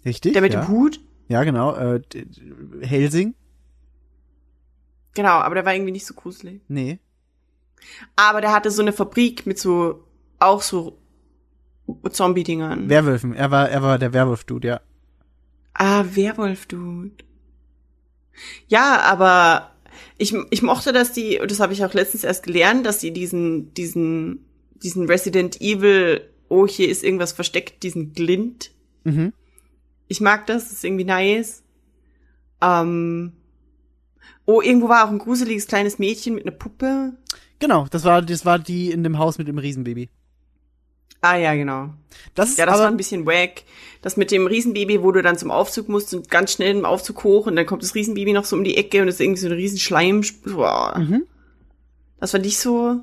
Richtig. 0.05 0.32
der 0.32 0.43
mit 0.43 0.55
ja. 0.55 0.62
dem 0.62 0.69
Hut. 0.69 1.01
Ja, 1.28 1.45
genau. 1.45 1.74
Äh, 1.74 2.03
Helsing? 2.82 3.35
Genau, 5.15 5.39
aber 5.39 5.55
der 5.55 5.65
war 5.65 5.74
irgendwie 5.74 5.93
nicht 5.93 6.07
so 6.07 6.15
gruselig. 6.15 6.61
Nee. 6.69 6.99
Aber 8.16 8.41
der 8.41 8.53
hatte 8.53 8.70
so 8.70 8.82
eine 8.82 8.93
Fabrik 8.93 9.47
mit 9.47 9.59
so, 9.59 10.05
auch 10.39 10.62
so 10.62 10.99
Zombie-Dingern. 12.11 12.89
Werwölfen. 12.89 13.35
Er 13.35 13.51
war, 13.51 13.69
er 13.69 13.82
war 13.82 13.99
der 13.99 14.12
Werwolf-Dude, 14.12 14.69
ja. 14.69 14.81
Ah, 15.74 16.05
Werwolf-Dude. 16.11 17.24
Ja, 18.66 19.01
aber 19.01 19.73
ich, 20.19 20.35
ich 20.51 20.62
mochte, 20.62 20.93
dass 20.93 21.12
die, 21.12 21.41
und 21.41 21.51
das 21.51 21.61
habe 21.61 21.73
ich 21.73 21.85
auch 21.85 21.95
letztens 21.95 22.24
erst 22.24 22.45
gelernt, 22.45 22.86
dass 22.86 22.99
die 22.99 23.12
diesen, 23.12 23.73
diesen, 23.74 24.45
diesen 24.82 25.07
Resident 25.07 25.61
Evil, 25.61 26.28
oh, 26.49 26.66
hier 26.66 26.89
ist 26.89 27.05
irgendwas 27.05 27.32
versteckt, 27.32 27.82
diesen 27.82 28.12
Glint. 28.12 28.70
Mhm. 29.05 29.32
Ich 30.09 30.20
mag 30.20 30.47
das, 30.47 30.65
das 30.65 30.73
ist 30.73 30.85
irgendwie 30.85 31.05
nice. 31.05 31.62
Ähm, 32.61 33.32
oh, 34.47 34.61
irgendwo 34.61 34.89
war 34.89 35.05
auch 35.05 35.11
ein 35.11 35.19
gruseliges 35.19 35.66
kleines 35.66 35.99
Mädchen 35.99 36.35
mit 36.35 36.47
einer 36.47 36.57
Puppe. 36.57 37.15
Genau, 37.59 37.87
das 37.91 38.05
war, 38.05 38.23
das 38.23 38.45
war 38.45 38.59
die 38.59 38.91
in 38.91 39.03
dem 39.03 39.19
Haus 39.19 39.39
mit 39.39 39.49
dem 39.49 39.59
Riesenbaby. 39.59 40.09
Ah, 41.21 41.37
ja, 41.37 41.55
genau. 41.55 41.89
Das 42.35 42.51
ist 42.51 42.59
Ja, 42.59 42.66
das 42.66 42.75
aber, 42.75 42.85
war 42.85 42.91
ein 42.91 42.99
bisschen 42.99 43.25
wack. 43.25 43.62
Das 44.03 44.19
mit 44.19 44.31
dem 44.31 44.47
Riesenbaby, 44.47 45.03
wo 45.03 45.11
du 45.11 45.23
dann 45.23 45.39
zum 45.39 45.51
Aufzug 45.51 45.89
musst 45.89 46.12
und 46.12 46.31
ganz 46.31 46.53
schnell 46.53 46.77
im 46.77 46.85
Aufzug 46.85 47.25
hoch 47.25 47.47
und 47.47 47.57
dann 47.57 47.65
kommt 47.65 47.83
das 47.83 47.95
Riesenbaby 47.95 48.35
noch 48.35 48.45
so 48.45 48.57
um 48.57 48.65
die 48.65 48.77
Ecke 48.77 49.01
und 49.01 49.09
es 49.09 49.15
ist 49.15 49.21
irgendwie 49.21 49.41
so 49.41 49.47
ein 49.47 49.55
Riesenschleim. 49.55 50.23
Boah. 50.45 50.99
Mhm. 50.99 51.27
Das 52.21 52.35
war 52.35 52.41
nicht 52.41 52.59
so 52.59 53.01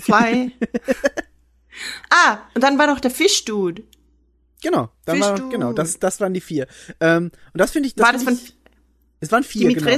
fly. 0.00 0.52
ah, 2.10 2.38
und 2.54 2.62
dann 2.62 2.78
war 2.78 2.86
noch 2.86 3.00
der 3.00 3.10
Fischdude. 3.10 3.82
genau, 4.62 4.90
dann 5.04 5.20
war, 5.20 5.30
Fischdude. 5.30 5.56
genau, 5.56 5.72
das, 5.72 5.98
das 5.98 6.20
waren 6.20 6.34
die 6.34 6.40
vier. 6.40 6.68
Ähm, 7.00 7.32
und 7.52 7.58
das 7.60 7.72
finde 7.72 7.88
ich, 7.88 7.96
das 7.96 8.06
war 8.06 8.12
das 8.12 8.22
von 8.22 8.34
ich, 8.34 8.54
es 9.18 9.32
waren 9.32 9.42
vier, 9.42 9.74
genau. 9.74 9.90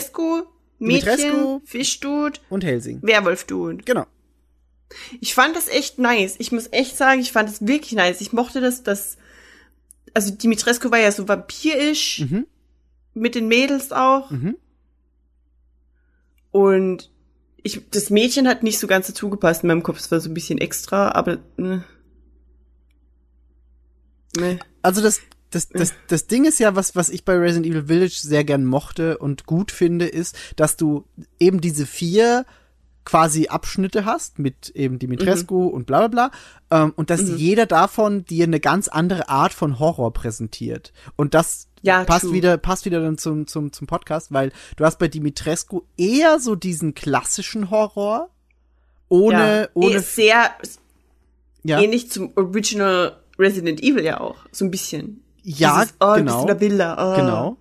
Mädchen. 0.87 1.61
Fischdude, 1.65 2.39
Und 2.51 2.65
Helsing. 2.65 2.99
Werwolfdude. 3.03 3.79
Genau. 3.85 4.07
Ich 5.21 5.35
fand 5.35 5.57
das 5.57 5.69
echt 5.69 5.99
nice. 5.99 6.37
Ich 6.39 6.53
muss 6.53 6.69
echt 6.71 6.97
sagen, 6.97 7.21
ich 7.21 7.33
fand 7.33 7.49
das 7.49 7.67
wirklich 7.67 7.93
nice. 7.93 8.21
Ich 8.21 8.33
mochte 8.33 8.61
das, 8.61 8.83
das, 8.83 9.17
also 10.13 10.35
Dimitrescu 10.35 10.91
war 10.91 10.99
ja 10.99 11.11
so 11.13 11.27
vampirisch, 11.29 12.21
Mhm. 12.21 12.47
mit 13.15 13.35
den 13.35 13.49
Mädels 13.49 13.91
auch. 13.93 14.31
Mhm. 14.31 14.57
Und 16.51 17.11
ich, 17.63 17.89
das 17.91 18.11
Mädchen 18.11 18.47
hat 18.49 18.63
nicht 18.63 18.79
so 18.79 18.87
ganz 18.87 19.07
dazu 19.07 19.31
gepasst 19.31 19.63
in 19.63 19.69
meinem 19.69 19.83
Kopf. 19.83 19.99
Es 19.99 20.11
war 20.11 20.21
so 20.21 20.29
ein 20.29 20.35
bisschen 20.35 20.59
extra, 20.59 21.13
aber, 21.13 21.39
ne. 21.57 21.85
Ne. 24.37 24.59
Also 24.83 25.01
das, 25.01 25.21
das, 25.53 25.69
das, 25.69 25.93
das 26.09 26.27
Ding 26.27 26.45
ist 26.45 26.59
ja, 26.59 26.75
was, 26.75 26.97
was 26.97 27.09
ich 27.09 27.25
bei 27.25 27.37
Resident 27.37 27.67
Evil 27.67 27.87
Village 27.87 28.19
sehr 28.21 28.43
gern 28.45 28.65
mochte 28.65 29.19
und 29.19 29.47
gut 29.47 29.71
finde, 29.71 30.07
ist, 30.07 30.37
dass 30.57 30.77
du 30.77 31.05
eben 31.39 31.61
diese 31.61 31.87
vier 31.87 32.45
quasi 33.05 33.49
Abschnitte 33.49 34.05
hast 34.05 34.39
mit 34.39 34.71
eben 34.77 34.99
Dimitrescu 34.99 35.67
und 35.67 35.87
bla 35.87 36.07
bla 36.07 36.29
bla 36.71 36.83
ähm, 36.85 36.93
und 36.95 37.11
dass 37.11 37.23
Mhm. 37.23 37.37
jeder 37.37 37.67
davon 37.67 38.25
dir 38.25 38.45
eine 38.45 38.61
ganz 38.61 38.87
andere 38.87 39.29
Art 39.29 39.53
von 39.53 39.79
Horror 39.81 40.13
präsentiert 40.13 40.93
und 41.17 41.35
das 41.35 41.67
Ja, 41.83 42.05
passt 42.05 42.27
true. 42.27 42.33
wieder 42.33 42.59
passt 42.59 42.85
wieder 42.85 43.01
dann 43.01 43.19
zum 43.19 43.49
zum 43.49 43.73
zum 43.73 43.89
Podcast, 43.89 44.33
weil 44.33 44.53
du 44.77 44.85
hast 44.85 45.01
bei 45.01 45.09
Dimitrescu 45.09 45.83
eher 45.97 46.39
so 46.39 46.55
diesen 46.55 46.95
klassischen 46.95 47.71
Horror 47.71 48.31
ohne 49.09 49.63
ja. 49.63 49.69
ohne 49.75 49.97
Eh, 49.97 49.99
sehr 49.99 50.51
ja 51.65 51.81
ähnlich 51.81 52.09
zum 52.09 52.33
Original 52.37 53.17
Resident 53.37 53.83
Evil 53.83 54.05
ja 54.05 54.21
auch, 54.21 54.37
so 54.53 54.65
ein 54.65 54.71
bisschen. 54.71 55.22
Ja 55.43 55.81
Dieses, 55.81 55.95
oh, 56.01 56.15
genau 56.15 56.25
bist 56.25 56.41
in 56.41 56.47
der 56.47 56.61
Villa. 56.61 57.13
Oh. 57.13 57.17
Genau. 57.17 57.57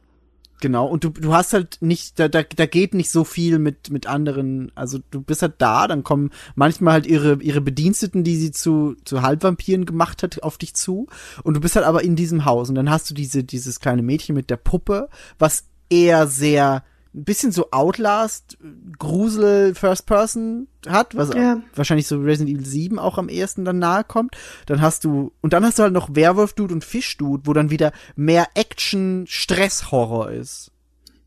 Genau. 0.61 0.85
Und 0.85 1.03
du, 1.03 1.09
du 1.09 1.33
hast 1.33 1.53
halt 1.53 1.79
nicht, 1.81 2.19
da, 2.19 2.27
da, 2.27 2.43
da 2.43 2.67
geht 2.67 2.93
nicht 2.93 3.09
so 3.09 3.23
viel 3.23 3.57
mit, 3.57 3.89
mit 3.89 4.05
anderen. 4.05 4.71
Also 4.75 4.99
du 5.09 5.21
bist 5.21 5.41
halt 5.41 5.55
da, 5.57 5.87
dann 5.87 6.03
kommen 6.03 6.29
manchmal 6.53 6.93
halt 6.93 7.07
ihre, 7.07 7.41
ihre 7.41 7.61
Bediensteten, 7.61 8.23
die 8.23 8.35
sie 8.35 8.51
zu, 8.51 8.95
zu 9.03 9.23
Halbvampiren 9.23 9.85
gemacht 9.85 10.21
hat, 10.21 10.43
auf 10.43 10.59
dich 10.59 10.75
zu. 10.75 11.07
Und 11.43 11.55
du 11.55 11.59
bist 11.61 11.75
halt 11.75 11.85
aber 11.85 12.03
in 12.03 12.15
diesem 12.15 12.45
Haus. 12.45 12.69
Und 12.69 12.75
dann 12.75 12.91
hast 12.91 13.09
du 13.09 13.15
diese, 13.15 13.43
dieses 13.43 13.79
kleine 13.79 14.03
Mädchen 14.03 14.35
mit 14.35 14.51
der 14.51 14.57
Puppe, 14.57 15.09
was 15.39 15.65
eher 15.89 16.27
sehr, 16.27 16.83
ein 17.13 17.23
bisschen 17.25 17.51
so 17.51 17.71
Outlast, 17.71 18.57
Grusel, 18.97 19.75
First 19.75 20.05
Person 20.05 20.67
hat, 20.87 21.15
was 21.15 21.33
Ja. 21.33 21.61
wahrscheinlich 21.75 22.07
so 22.07 22.17
Resident 22.19 22.55
Evil 22.57 22.65
7 22.65 22.99
auch 22.99 23.17
am 23.17 23.27
ehesten 23.27 23.65
dann 23.65 23.79
nahe 23.79 24.03
kommt. 24.05 24.35
Dann 24.65 24.79
hast 24.81 25.03
du, 25.03 25.33
und 25.41 25.51
dann 25.53 25.65
hast 25.65 25.77
du 25.77 25.83
halt 25.83 25.91
noch 25.93 26.15
Werwolf 26.15 26.53
Dude 26.53 26.73
und 26.73 26.85
Fisch 26.85 27.17
Dude, 27.17 27.45
wo 27.45 27.53
dann 27.53 27.69
wieder 27.69 27.91
mehr 28.15 28.47
Action, 28.55 29.25
Stress, 29.27 29.91
Horror 29.91 30.31
ist. 30.31 30.71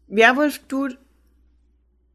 Werwolf 0.09 0.59
Dude. 0.69 0.97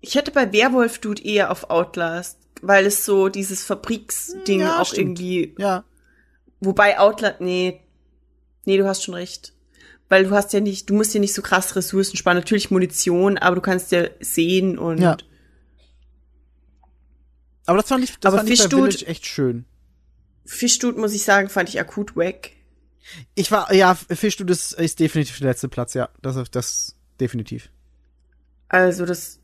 Ich 0.02 0.16
hätte 0.16 0.32
bei 0.32 0.52
Werwolf 0.52 0.98
Dude 1.00 1.24
eher 1.24 1.52
auf 1.52 1.70
Outlast, 1.70 2.40
weil 2.62 2.86
es 2.88 3.06
so 3.06 3.30
dieses 3.30 3.64
Fabriksding 3.64 4.62
Ja, 4.62 4.80
auch 4.82 4.86
stimmt. 4.88 5.20
irgendwie. 5.20 5.56
Ja. 5.60 5.84
Wobei 6.60 6.98
Outlast, 7.00 7.40
nee. 7.42 7.82
Nee, 8.66 8.78
du 8.78 8.88
hast 8.88 9.04
schon 9.04 9.14
recht. 9.16 9.54
Weil 10.10 10.26
du 10.26 10.32
hast 10.32 10.52
ja 10.54 10.60
nicht, 10.60 10.90
du 10.90 10.96
musst 10.96 11.14
ja 11.14 11.20
nicht 11.20 11.34
so 11.34 11.42
krass 11.42 11.76
Ressourcen 11.76 12.18
sparen. 12.18 12.36
Natürlich 12.38 12.72
Munition, 12.72 13.38
aber 13.38 13.56
du 13.56 13.62
kannst 13.62 13.92
ja 13.92 14.08
sehen 14.20 14.78
und 14.78 14.98
Ja. 15.00 15.18
Aber 17.66 17.78
das 17.78 17.88
fand 17.88 18.04
ich, 18.04 18.18
das 18.20 18.34
Aber 18.34 18.38
fand 18.40 18.50
ich 18.50 18.58
bei 18.60 18.64
Fisch 18.64 18.70
Dude- 18.70 18.92
Village 18.92 19.06
echt 19.08 19.26
schön. 19.28 19.66
Fischdude, 20.46 21.00
muss 21.00 21.14
ich 21.14 21.24
sagen, 21.24 21.50
fand 21.50 21.70
ich 21.70 21.80
akut 21.80 22.16
wack. 22.16 22.52
Ich 23.36 23.52
war, 23.52 23.72
ja, 23.74 23.94
Fisch 23.94 24.38
Dude 24.38 24.52
ist, 24.54 24.74
ist 24.74 25.00
definitiv 25.00 25.38
der 25.38 25.50
letzte 25.50 25.68
Platz, 25.70 25.94
ja. 25.94 26.10
Das, 26.24 26.36
das, 26.50 26.96
definitiv. 27.20 27.70
Also 28.68 29.06
das, 29.06 29.40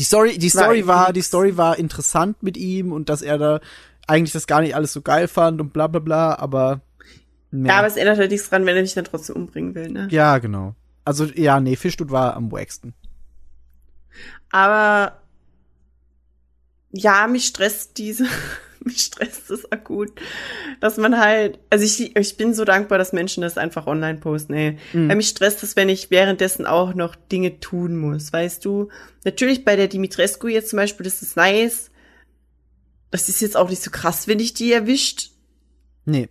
Die 0.00 0.04
Story, 0.04 0.38
die 0.38 0.52
War 0.54 0.64
Story 0.64 0.86
war, 0.88 1.06
nix. 1.08 1.14
die 1.14 1.22
Story 1.22 1.56
war 1.56 1.78
interessant 1.78 2.42
mit 2.42 2.56
ihm 2.56 2.90
und 2.92 3.08
dass 3.08 3.22
er 3.22 3.38
da 3.38 3.60
eigentlich 4.08 4.32
das 4.32 4.48
gar 4.48 4.60
nicht 4.60 4.74
alles 4.74 4.92
so 4.92 5.02
geil 5.02 5.28
fand 5.28 5.60
und 5.60 5.72
bla 5.72 5.86
bla 5.86 6.00
bla, 6.00 6.34
aber 6.36 6.80
nee. 7.50 7.68
ja, 7.68 7.78
aber 7.78 7.88
es 7.88 7.96
ändert 7.96 8.18
halt 8.18 8.30
nichts 8.30 8.48
dran, 8.48 8.66
wenn 8.66 8.76
er 8.76 8.82
mich 8.82 8.94
dann 8.94 9.04
trotzdem 9.04 9.36
umbringen 9.36 9.74
will, 9.74 9.90
ne? 9.90 10.08
ja, 10.10 10.38
genau. 10.38 10.74
Also 11.04 11.24
ja, 11.24 11.60
nee, 11.60 11.76
Fischdude 11.76 12.10
war 12.10 12.36
am 12.36 12.52
wacksten. 12.52 12.94
Aber 14.50 15.20
ja, 16.92 17.26
mich 17.26 17.46
stresst 17.46 17.98
diese, 17.98 18.26
mich 18.84 19.00
stresst 19.00 19.50
das 19.50 19.70
akut, 19.72 20.12
dass 20.80 20.98
man 20.98 21.18
halt, 21.18 21.58
also 21.70 21.84
ich, 21.84 22.16
ich 22.16 22.36
bin 22.36 22.54
so 22.54 22.64
dankbar, 22.64 22.98
dass 22.98 23.12
Menschen 23.12 23.42
das 23.42 23.58
einfach 23.58 23.86
online 23.86 24.18
posten, 24.18 24.54
ey. 24.54 24.78
Mhm. 24.92 25.08
Weil 25.08 25.16
mich 25.16 25.28
stresst 25.28 25.62
das, 25.62 25.76
wenn 25.76 25.88
ich 25.88 26.10
währenddessen 26.10 26.66
auch 26.66 26.94
noch 26.94 27.16
Dinge 27.16 27.60
tun 27.60 27.96
muss, 27.96 28.32
weißt 28.32 28.64
du? 28.64 28.88
Natürlich 29.24 29.64
bei 29.64 29.76
der 29.76 29.88
Dimitrescu 29.88 30.48
jetzt 30.48 30.70
zum 30.70 30.76
Beispiel, 30.76 31.04
das 31.04 31.22
ist 31.22 31.36
nice. 31.36 31.90
Das 33.10 33.28
ist 33.28 33.40
jetzt 33.40 33.56
auch 33.56 33.68
nicht 33.68 33.82
so 33.82 33.90
krass, 33.90 34.28
wenn 34.28 34.38
ich 34.38 34.54
die 34.54 34.72
erwischt, 34.72 35.30
Nee. 36.04 36.28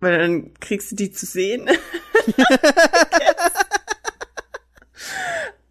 Weil 0.00 0.18
dann 0.18 0.54
kriegst 0.54 0.92
du 0.92 0.96
die 0.96 1.10
zu 1.10 1.26
sehen. 1.26 1.68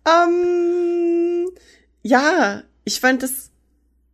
ähm, 0.08 1.50
ja, 2.02 2.64
ich 2.84 3.00
fand 3.00 3.24
das, 3.24 3.52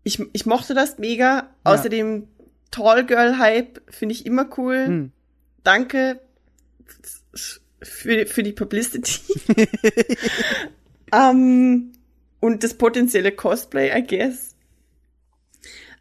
ich, 0.03 0.19
ich 0.33 0.45
mochte 0.45 0.73
das 0.73 0.97
mega. 0.97 1.49
Außerdem 1.63 2.27
Tall 2.71 3.05
Girl 3.05 3.37
Hype 3.37 3.81
finde 3.89 4.13
ich 4.13 4.25
immer 4.25 4.49
cool. 4.57 4.85
Hm. 4.85 5.11
Danke 5.63 6.19
für, 7.81 8.25
für 8.25 8.43
die 8.43 8.53
Publicity. 8.53 9.19
ähm, 11.13 11.91
und 12.39 12.63
das 12.63 12.73
potenzielle 12.73 13.31
Cosplay, 13.31 13.97
I 13.97 14.03
guess. 14.05 14.55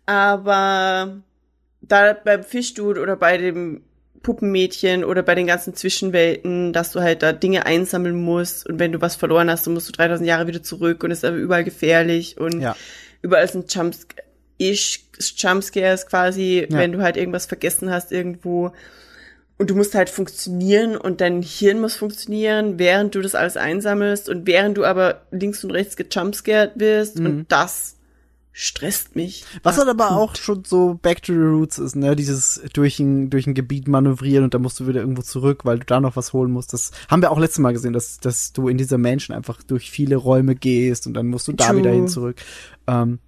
Aber 0.06 1.22
da 1.82 2.12
beim 2.14 2.42
Fischdude 2.42 3.00
oder 3.00 3.16
bei 3.16 3.36
dem 3.36 3.82
Puppenmädchen 4.22 5.04
oder 5.04 5.22
bei 5.22 5.34
den 5.34 5.46
ganzen 5.46 5.74
Zwischenwelten, 5.74 6.72
dass 6.72 6.92
du 6.92 7.00
halt 7.00 7.22
da 7.22 7.32
Dinge 7.32 7.64
einsammeln 7.66 8.16
musst 8.16 8.66
und 8.68 8.78
wenn 8.78 8.92
du 8.92 9.00
was 9.00 9.16
verloren 9.16 9.50
hast, 9.50 9.66
dann 9.66 9.74
musst 9.74 9.88
du 9.88 9.92
3000 9.92 10.26
Jahre 10.28 10.46
wieder 10.46 10.62
zurück 10.62 11.02
und 11.04 11.10
es 11.10 11.18
ist 11.18 11.24
aber 11.24 11.36
überall 11.36 11.64
gefährlich 11.64 12.38
und 12.38 12.60
Ja. 12.60 12.76
überall 13.22 13.48
sind 13.48 13.72
Jumps 13.74 14.06
ich 14.62 15.06
Jumpscares 15.38 16.06
quasi, 16.06 16.66
Ja. 16.68 16.78
wenn 16.78 16.92
du 16.92 17.00
halt 17.00 17.16
irgendwas 17.16 17.46
vergessen 17.46 17.90
hast 17.90 18.12
irgendwo 18.12 18.72
und 19.56 19.70
du 19.70 19.74
musst 19.74 19.94
halt 19.94 20.10
funktionieren 20.10 20.96
und 20.98 21.22
dein 21.22 21.40
Hirn 21.40 21.80
muss 21.80 21.96
funktionieren, 21.96 22.78
während 22.78 23.14
du 23.14 23.22
das 23.22 23.34
alles 23.34 23.56
einsammelst 23.56 24.28
und 24.28 24.46
während 24.46 24.76
du 24.76 24.84
aber 24.84 25.22
links 25.30 25.64
und 25.64 25.70
rechts 25.70 25.96
gejumpscared 25.96 26.72
wirst 26.76 27.18
Mhm. 27.18 27.26
und 27.26 27.46
das 27.52 27.96
stresst 28.52 29.16
mich. 29.16 29.44
Was 29.62 29.78
halt 29.78 29.88
aber 29.88 30.16
auch 30.16 30.36
schon 30.36 30.64
so 30.64 30.98
Back 31.00 31.22
to 31.22 31.32
the 31.32 31.38
Roots 31.38 31.78
ist, 31.78 31.96
ne? 31.96 32.16
Dieses 32.16 32.60
durch 32.72 32.98
ein, 32.98 33.30
durch 33.30 33.46
ein 33.46 33.54
Gebiet 33.54 33.88
manövrieren 33.88 34.44
und 34.44 34.54
dann 34.54 34.62
musst 34.62 34.80
du 34.80 34.86
wieder 34.86 35.00
irgendwo 35.00 35.22
zurück, 35.22 35.64
weil 35.64 35.78
du 35.78 35.86
da 35.86 36.00
noch 36.00 36.16
was 36.16 36.32
holen 36.32 36.50
musst. 36.50 36.72
Das 36.72 36.90
haben 37.08 37.22
wir 37.22 37.30
auch 37.30 37.38
letztes 37.38 37.60
Mal 37.60 37.72
gesehen, 37.72 37.92
dass, 37.92 38.18
dass 38.18 38.52
du 38.52 38.68
in 38.68 38.78
dieser 38.78 38.98
Mansion 38.98 39.36
einfach 39.36 39.62
durch 39.62 39.90
viele 39.90 40.16
Räume 40.16 40.54
gehst 40.54 41.06
und 41.06 41.14
dann 41.14 41.28
musst 41.28 41.48
du 41.48 41.52
da 41.52 41.68
True. 41.68 41.78
wieder 41.78 41.90
hin 41.90 42.08
zurück. 42.08 42.36
Ähm, 42.86 43.20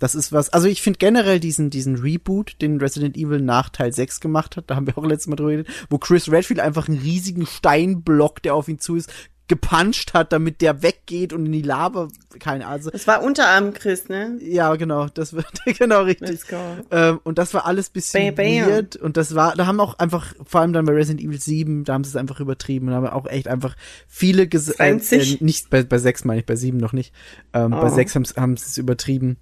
das 0.00 0.14
ist 0.14 0.32
was, 0.32 0.48
also 0.48 0.66
ich 0.66 0.80
finde 0.80 0.98
generell 0.98 1.40
diesen, 1.40 1.68
diesen 1.68 1.96
Reboot, 1.96 2.56
den 2.62 2.80
Resident 2.80 3.18
Evil 3.18 3.40
nach 3.40 3.68
Teil 3.68 3.92
6 3.92 4.20
gemacht 4.20 4.56
hat, 4.56 4.70
da 4.70 4.76
haben 4.76 4.86
wir 4.86 4.96
auch 4.96 5.04
letztes 5.04 5.28
Mal 5.28 5.36
drüber 5.36 5.50
geredet, 5.50 5.68
wo 5.90 5.98
Chris 5.98 6.32
Redfield 6.32 6.58
einfach 6.58 6.88
einen 6.88 6.98
riesigen 6.98 7.44
Steinblock, 7.44 8.42
der 8.42 8.54
auf 8.54 8.68
ihn 8.68 8.78
zu 8.78 8.96
ist, 8.96 9.12
gepuncht 9.50 10.14
hat, 10.14 10.32
damit 10.32 10.60
der 10.62 10.82
weggeht 10.82 11.32
und 11.34 11.44
in 11.44 11.52
die 11.52 11.60
Lava, 11.60 12.08
keine 12.38 12.64
Ahnung. 12.64 12.72
Also, 12.78 12.90
Das 12.90 13.06
war 13.06 13.22
Unterarm 13.22 13.74
Chris, 13.74 14.08
ne? 14.08 14.38
ja, 14.40 14.74
genau, 14.76 15.08
das 15.08 15.32
wird, 15.34 15.46
genau 15.78 16.02
richtig. 16.02 16.28
Let's 16.30 16.46
go. 16.46 16.56
Ähm, 16.90 17.20
und 17.24 17.36
das 17.36 17.52
war 17.52 17.66
alles 17.66 17.90
bisschen 17.90 18.34
Bam, 18.34 18.44
bam. 18.46 18.66
weird. 18.70 18.96
Und 18.96 19.16
das 19.16 19.34
war, 19.34 19.54
da 19.56 19.66
haben 19.66 19.80
auch 19.80 19.98
einfach, 19.98 20.32
vor 20.46 20.60
allem 20.60 20.72
dann 20.72 20.86
bei 20.86 20.92
Resident 20.92 21.20
Evil 21.20 21.40
7, 21.40 21.84
da 21.84 21.92
haben 21.94 22.04
sie 22.04 22.10
es 22.10 22.16
einfach 22.16 22.40
übertrieben. 22.40 22.86
Da 22.86 22.94
haben 22.94 23.06
auch 23.08 23.26
echt 23.26 23.48
einfach 23.48 23.76
viele 24.08 24.46
gesagt, 24.46 24.78
äh, 24.80 24.96
20? 24.98 25.40
äh, 25.40 25.44
nicht 25.44 25.68
bei, 25.68 25.82
bei 25.82 25.98
6 25.98 26.24
meine 26.24 26.40
ich, 26.40 26.46
bei 26.46 26.56
7 26.56 26.78
noch 26.78 26.92
nicht. 26.92 27.12
Ähm, 27.52 27.72
Bei 27.72 27.90
Oh. 27.90 27.94
6 27.94 28.14
haben, 28.14 28.24
haben 28.36 28.56
sie 28.56 28.66
es 28.66 28.78
übertrieben. 28.78 29.36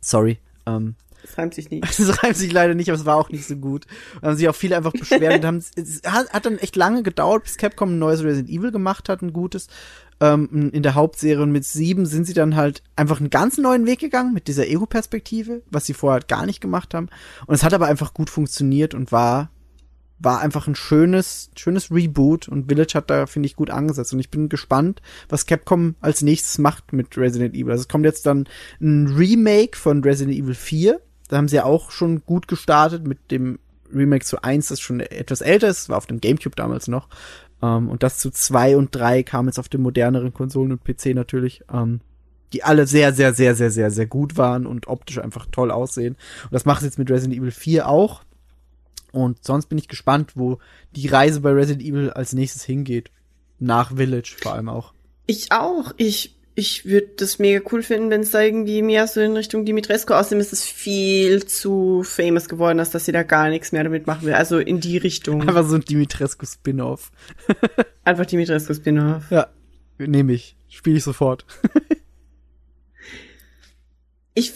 Sorry. 0.00 0.38
Ähm, 0.66 0.96
Das 1.22 1.38
reimt 1.38 1.54
sich 1.54 1.70
nicht. 1.70 1.84
das 1.98 2.22
reimt 2.22 2.36
sich 2.36 2.52
leider 2.52 2.74
nicht, 2.74 2.90
aber 2.90 2.98
es 2.98 3.06
war 3.06 3.16
auch 3.16 3.30
nicht 3.30 3.46
so 3.46 3.56
gut. 3.56 3.86
Und 4.16 4.28
haben 4.28 4.36
sich 4.36 4.48
auch 4.48 4.54
viele 4.54 4.76
einfach 4.76 4.92
beschwert 4.92 5.36
und 5.36 5.44
haben, 5.44 5.56
es 5.76 6.02
hat, 6.04 6.46
dann 6.46 6.58
echt 6.58 6.76
lange 6.76 7.02
gedauert, 7.02 7.44
bis 7.44 7.56
Capcom 7.56 7.90
ein 7.90 7.98
neues 7.98 8.22
Resident 8.22 8.50
Evil 8.50 8.72
gemacht 8.72 9.08
hat, 9.08 9.22
ein 9.22 9.32
gutes, 9.32 9.68
ähm, 10.20 10.70
in 10.72 10.82
der 10.82 10.94
Hauptserie. 10.94 11.42
Und 11.42 11.52
mit 11.52 11.64
sieben 11.64 12.06
sind 12.06 12.24
sie 12.26 12.34
dann 12.34 12.56
halt 12.56 12.82
einfach 12.96 13.20
einen 13.20 13.30
ganz 13.30 13.58
neuen 13.58 13.86
Weg 13.86 14.00
gegangen, 14.00 14.34
mit 14.34 14.48
dieser 14.48 14.66
Ego-Perspektive, 14.66 15.62
was 15.70 15.86
sie 15.86 15.94
vorher 15.94 16.14
halt 16.14 16.28
gar 16.28 16.46
nicht 16.46 16.60
gemacht 16.60 16.94
haben. 16.94 17.08
Und 17.46 17.54
es 17.54 17.64
hat 17.64 17.74
aber 17.74 17.86
einfach 17.86 18.14
gut 18.14 18.30
funktioniert 18.30 18.94
und 18.94 19.12
war, 19.12 19.50
war 20.18 20.40
einfach 20.40 20.66
ein 20.66 20.74
schönes, 20.74 21.50
schönes 21.56 21.90
Reboot 21.90 22.48
und 22.48 22.68
Village 22.68 22.94
hat 22.94 23.10
da, 23.10 23.26
finde 23.26 23.46
ich, 23.46 23.56
gut 23.56 23.70
angesetzt. 23.70 24.12
Und 24.12 24.20
ich 24.20 24.30
bin 24.30 24.48
gespannt, 24.48 25.02
was 25.28 25.46
Capcom 25.46 25.96
als 26.00 26.22
nächstes 26.22 26.58
macht 26.58 26.92
mit 26.92 27.16
Resident 27.16 27.54
Evil. 27.54 27.72
Also 27.72 27.82
es 27.82 27.88
kommt 27.88 28.04
jetzt 28.04 28.26
dann 28.26 28.48
ein 28.80 29.08
Remake 29.08 29.76
von 29.76 30.02
Resident 30.02 30.36
Evil 30.36 30.54
4. 30.54 31.00
Da 31.32 31.38
haben 31.38 31.48
sie 31.48 31.56
ja 31.56 31.64
auch 31.64 31.90
schon 31.90 32.26
gut 32.26 32.46
gestartet 32.46 33.06
mit 33.06 33.30
dem 33.30 33.58
Remake 33.90 34.22
zu 34.22 34.44
1, 34.44 34.68
das 34.68 34.80
schon 34.80 35.00
etwas 35.00 35.40
älter 35.40 35.68
ist, 35.68 35.88
war 35.88 35.96
auf 35.96 36.06
dem 36.06 36.20
Gamecube 36.20 36.54
damals 36.54 36.88
noch. 36.88 37.08
Ähm, 37.62 37.88
und 37.88 38.02
das 38.02 38.18
zu 38.18 38.30
2 38.30 38.76
und 38.76 38.94
3 38.94 39.22
kam 39.22 39.46
jetzt 39.46 39.58
auf 39.58 39.70
den 39.70 39.80
moderneren 39.80 40.34
Konsolen 40.34 40.72
und 40.72 40.84
PC 40.84 41.14
natürlich. 41.14 41.62
Ähm, 41.72 42.00
die 42.52 42.64
alle 42.64 42.86
sehr, 42.86 43.14
sehr, 43.14 43.32
sehr, 43.32 43.54
sehr, 43.54 43.70
sehr, 43.70 43.90
sehr 43.90 44.04
gut 44.04 44.36
waren 44.36 44.66
und 44.66 44.88
optisch 44.88 45.18
einfach 45.18 45.46
toll 45.50 45.70
aussehen. 45.70 46.16
Und 46.44 46.52
das 46.52 46.66
macht 46.66 46.82
es 46.82 46.84
jetzt 46.84 46.98
mit 46.98 47.10
Resident 47.10 47.40
Evil 47.40 47.50
4 47.50 47.88
auch. 47.88 48.24
Und 49.10 49.42
sonst 49.42 49.70
bin 49.70 49.78
ich 49.78 49.88
gespannt, 49.88 50.32
wo 50.34 50.58
die 50.94 51.08
Reise 51.08 51.40
bei 51.40 51.52
Resident 51.52 51.82
Evil 51.82 52.10
als 52.10 52.34
nächstes 52.34 52.62
hingeht. 52.62 53.10
Nach 53.58 53.96
Village 53.96 54.36
vor 54.38 54.52
allem 54.52 54.68
auch. 54.68 54.92
Ich 55.24 55.50
auch. 55.50 55.94
Ich, 55.96 56.36
ich 56.54 56.84
würde 56.84 57.08
das 57.16 57.38
mega 57.38 57.66
cool 57.72 57.82
finden, 57.82 58.10
wenn 58.10 58.20
es 58.20 58.30
da 58.30 58.42
irgendwie 58.42 58.82
mehr 58.82 59.06
so 59.06 59.20
in 59.20 59.34
Richtung 59.36 59.64
Dimitrescu, 59.64 60.12
außerdem 60.12 60.40
ist 60.40 60.52
es 60.52 60.64
viel 60.64 61.46
zu 61.46 62.02
famous 62.02 62.46
geworden, 62.48 62.78
als 62.78 62.90
dass 62.90 63.06
sie 63.06 63.12
da 63.12 63.22
gar 63.22 63.48
nichts 63.48 63.72
mehr 63.72 63.84
damit 63.84 64.06
machen 64.06 64.26
will. 64.26 64.34
Also 64.34 64.58
in 64.58 64.80
die 64.80 64.98
Richtung. 64.98 65.40
Einfach 65.48 65.66
so 65.66 65.76
ein 65.76 65.82
Dimitrescu-Spin-Off. 65.82 67.10
Einfach 68.04 68.26
Dimitrescu 68.26 68.74
Spin-off. 68.74 69.30
Ja, 69.30 69.48
nehme 69.98 70.34
ich. 70.34 70.56
Spiele 70.68 70.98
ich 70.98 71.04
sofort. 71.04 71.46
Ich 74.34 74.54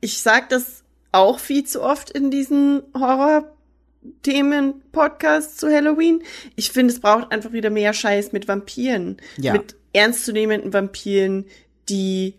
ich 0.00 0.20
sag 0.20 0.48
das 0.48 0.82
auch 1.12 1.38
viel 1.38 1.62
zu 1.64 1.80
oft 1.80 2.10
in 2.10 2.32
diesen 2.32 2.82
Horror-Themen-Podcasts 2.92 5.58
zu 5.58 5.72
Halloween. 5.72 6.24
Ich 6.56 6.72
finde, 6.72 6.92
es 6.92 6.98
braucht 6.98 7.30
einfach 7.30 7.52
wieder 7.52 7.70
mehr 7.70 7.92
Scheiß 7.92 8.32
mit 8.32 8.48
Vampiren. 8.48 9.18
Ja. 9.36 9.52
Mit 9.52 9.76
ernstzunehmenden 9.96 10.72
Vampiren, 10.72 11.46
die 11.88 12.34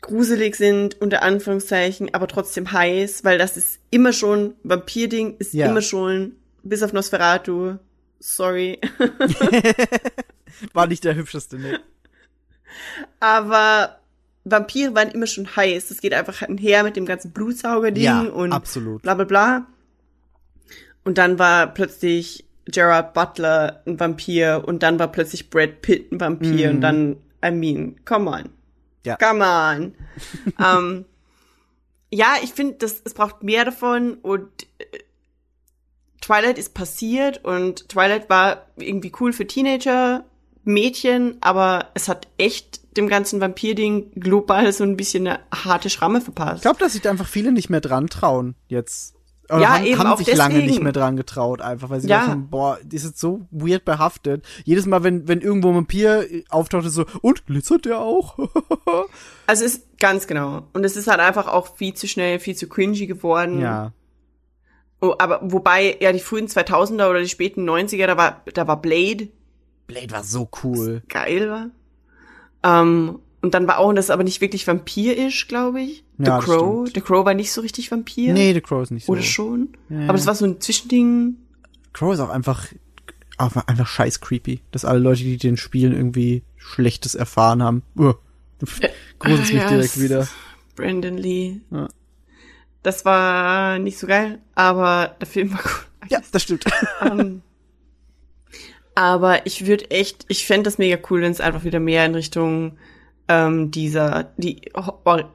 gruselig 0.00 0.56
sind, 0.56 1.00
unter 1.00 1.22
Anführungszeichen, 1.22 2.12
aber 2.14 2.26
trotzdem 2.28 2.70
heiß, 2.72 3.24
weil 3.24 3.38
das 3.38 3.56
ist 3.56 3.78
immer 3.90 4.12
schon, 4.12 4.54
Vampir-Ding 4.62 5.36
ist 5.38 5.54
Ja. 5.54 5.66
immer 5.70 5.80
schon, 5.82 6.32
bis 6.62 6.82
auf 6.82 6.92
Nosferatu, 6.92 7.76
sorry, 8.18 8.78
War 10.72 10.86
nicht 10.86 11.04
der 11.04 11.14
hübscheste, 11.16 11.58
ne? 11.58 11.80
aber 13.20 13.98
Vampire 14.44 14.94
waren 14.94 15.10
immer 15.10 15.26
schon 15.26 15.56
heiß. 15.56 15.88
Das 15.88 16.00
geht 16.00 16.12
einfach 16.12 16.42
einher 16.42 16.82
mit 16.84 16.96
dem 16.96 17.06
ganzen 17.06 17.32
Blutsauger-Ding 17.32 18.02
Ja, 18.04 18.20
und 18.22 18.52
absolut. 18.52 19.02
bla 19.02 19.14
bla 19.14 19.24
bla. 19.24 19.66
Und 21.04 21.18
dann 21.18 21.38
war 21.38 21.66
plötzlich 21.72 22.44
Gerard 22.66 23.12
Butler 23.14 23.82
ein 23.86 23.98
Vampir 24.00 24.62
und 24.66 24.82
dann 24.82 24.98
war 24.98 25.08
plötzlich 25.08 25.50
Brad 25.50 25.82
Pitt 25.82 26.10
ein 26.12 26.20
Vampir 26.20 26.68
Mhm. 26.70 26.74
und 26.76 26.80
dann, 26.80 27.16
I 27.44 27.50
mean, 27.50 27.96
come 28.04 28.30
on. 28.30 28.48
Ja. 29.04 29.16
Come 29.16 29.44
on. 29.44 29.94
ähm, 30.64 31.04
ja, 32.10 32.34
ich 32.42 32.52
finde, 32.52 32.74
das 32.78 33.02
es 33.04 33.12
braucht 33.14 33.42
mehr 33.42 33.64
davon 33.64 34.14
und 34.14 34.48
äh, 34.78 34.84
Twilight 36.20 36.56
ist 36.58 36.72
passiert 36.74 37.44
und 37.44 37.88
Twilight 37.88 38.30
war 38.30 38.66
irgendwie 38.76 39.12
cool 39.20 39.32
für 39.34 39.46
Teenager, 39.46 40.24
Mädchen, 40.62 41.36
aber 41.42 41.90
es 41.92 42.08
hat 42.08 42.28
echt 42.38 42.96
dem 42.96 43.08
ganzen 43.08 43.40
Vampir-Ding 43.42 44.12
global 44.12 44.72
so 44.72 44.84
ein 44.84 44.96
bisschen 44.96 45.26
eine 45.26 45.40
harte 45.52 45.90
Schramme 45.90 46.22
verpasst. 46.22 46.56
Ich 46.58 46.62
glaube, 46.62 46.78
dass 46.78 46.92
sich 46.92 47.02
da 47.02 47.10
einfach 47.10 47.26
viele 47.28 47.52
nicht 47.52 47.68
mehr 47.68 47.82
dran 47.82 48.06
trauen 48.06 48.54
jetzt. 48.68 49.14
Oder 49.50 49.60
Ja, 49.60 49.68
haben, 49.74 49.84
eben 49.84 49.98
haben 49.98 50.06
auch 50.08 50.18
sich 50.18 50.34
lange 50.34 50.54
deswegen. 50.54 50.70
nicht 50.70 50.82
mehr 50.82 50.92
dran 50.92 51.16
getraut, 51.16 51.60
einfach, 51.60 51.90
weil 51.90 52.00
sie 52.00 52.08
Ja. 52.08 52.26
dachten, 52.26 52.48
boah, 52.48 52.78
die 52.82 52.96
ist 52.96 53.04
jetzt 53.04 53.20
so 53.20 53.42
weird 53.50 53.84
behaftet. 53.84 54.44
Jedes 54.64 54.86
Mal, 54.86 55.02
wenn, 55.04 55.28
wenn 55.28 55.40
irgendwo 55.42 55.68
ein 55.68 55.74
Vampir 55.74 56.26
auftaucht, 56.48 56.86
ist 56.86 56.94
so, 56.94 57.04
und 57.20 57.46
glitzert 57.46 57.84
der 57.84 57.98
auch? 58.00 58.38
Also 59.46 59.64
es 59.66 59.74
ist 59.74 59.98
ganz 59.98 60.26
genau. 60.26 60.68
Und 60.72 60.84
es 60.84 60.96
ist 60.96 61.06
halt 61.06 61.20
einfach 61.20 61.46
auch 61.48 61.76
viel 61.76 61.92
zu 61.92 62.08
schnell, 62.08 62.38
viel 62.38 62.54
zu 62.56 62.66
cringy 62.68 63.06
geworden. 63.06 63.60
ja. 63.60 63.92
Oh, 65.02 65.14
aber 65.18 65.40
wobei, 65.42 65.98
ja, 66.00 66.12
die 66.12 66.18
frühen 66.20 66.46
2000er 66.46 67.10
oder 67.10 67.20
die 67.20 67.28
späten 67.28 67.68
90er, 67.68 68.06
da 68.06 68.16
war, 68.16 68.40
da 68.54 68.66
war 68.66 68.80
Blade 68.80 69.28
Blade 69.86 70.10
war 70.12 70.24
so 70.24 70.48
cool. 70.62 71.02
geil 71.10 71.50
war. 71.50 72.80
Ähm, 72.80 73.18
und 73.42 73.52
dann 73.52 73.66
war 73.68 73.78
auch 73.80 73.92
das 73.92 74.08
aber 74.08 74.24
nicht 74.24 74.40
wirklich 74.40 74.66
vampirisch, 74.66 75.46
glaube 75.46 75.82
ich. 75.82 76.03
The 76.18 76.24
Ja, 76.26 76.38
Crow. 76.38 76.88
The 76.94 77.00
Crow 77.00 77.24
war 77.24 77.34
nicht 77.34 77.52
so 77.52 77.60
richtig 77.60 77.90
Vampir. 77.90 78.32
Nee, 78.32 78.52
The 78.54 78.60
Crow 78.60 78.82
ist 78.82 78.90
nicht 78.90 79.06
so. 79.06 79.12
Oder 79.12 79.22
schon. 79.22 79.70
Ja. 79.88 80.04
Aber 80.04 80.12
das 80.14 80.26
war 80.26 80.34
so 80.34 80.44
ein 80.44 80.60
Zwischending. 80.60 81.36
Crow 81.92 82.12
ist 82.14 82.20
auch 82.20 82.28
einfach, 82.30 82.66
auch 83.38 83.56
einfach 83.66 83.86
scheiß 83.86 84.20
creepy. 84.20 84.60
Dass 84.70 84.84
alle 84.84 85.00
Leute, 85.00 85.22
die 85.22 85.36
den 85.36 85.56
spielen, 85.56 85.92
irgendwie 85.92 86.42
Schlechtes 86.56 87.14
erfahren 87.14 87.62
haben. 87.62 87.82
Uh, 87.98 88.14
gruselt 89.18 89.52
mich 89.52 89.60
Ah, 89.60 89.64
ja, 89.64 89.68
direkt 89.68 89.96
es- 89.96 90.00
wieder. 90.00 90.28
Brandon 90.76 91.16
Lee. 91.18 91.60
Ja. 91.70 91.88
Das 92.82 93.04
war 93.04 93.78
nicht 93.78 93.98
so 93.98 94.06
geil, 94.06 94.40
aber 94.54 95.16
der 95.20 95.26
Film 95.26 95.52
war 95.52 95.62
gut. 95.62 95.86
Ja, 96.10 96.20
das 96.32 96.42
stimmt. 96.42 96.64
Ähm, 97.02 97.42
aber 98.94 99.44
ich 99.46 99.66
würde 99.66 99.90
echt, 99.90 100.24
ich 100.28 100.46
fände 100.46 100.64
das 100.64 100.78
mega 100.78 100.98
cool, 101.10 101.20
wenn 101.22 101.32
es 101.32 101.40
einfach 101.40 101.64
wieder 101.64 101.80
mehr 101.80 102.06
in 102.06 102.14
Richtung 102.14 102.78
ähm, 103.28 103.70
dieser, 103.70 104.32
die, 104.36 104.60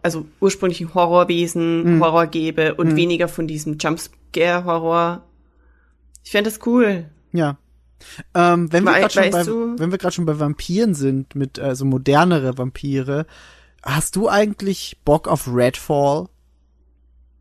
also 0.04 0.26
ursprünglichen 0.40 0.94
Horrorwesen, 0.94 1.96
Mhm. 1.96 2.04
Horror 2.04 2.28
gäbe 2.28 2.76
und 2.76 2.96
weniger 2.96 3.28
von 3.28 3.48
diesem 3.48 3.78
Jumpscare-Horror. 3.80 5.24
Ich 6.24 6.32
fände 6.32 6.50
das 6.50 6.60
cool. 6.68 7.10
Ja. 7.32 7.58
Ähm, 8.34 8.72
wenn 8.72 8.84
wir 8.84 8.92
Wei- 8.92 9.00
gerade 9.02 9.14
schon, 9.14 9.32
bei, 9.32 9.44
du- 9.44 9.80
wenn 9.80 9.92
wir 9.92 9.98
gerade 9.98 10.14
schon 10.14 10.26
bei 10.26 10.40
Vampiren 10.40 10.94
sind, 10.94 11.36
mit 11.36 11.58
äh, 11.58 11.76
so 11.76 11.84
modernere 11.86 12.58
Vampire, 12.58 13.26
hast 13.84 14.16
du 14.16 14.30
eigentlich 14.30 14.98
Bock 15.04 15.28
auf 15.28 15.48
Redfall? 15.54 16.28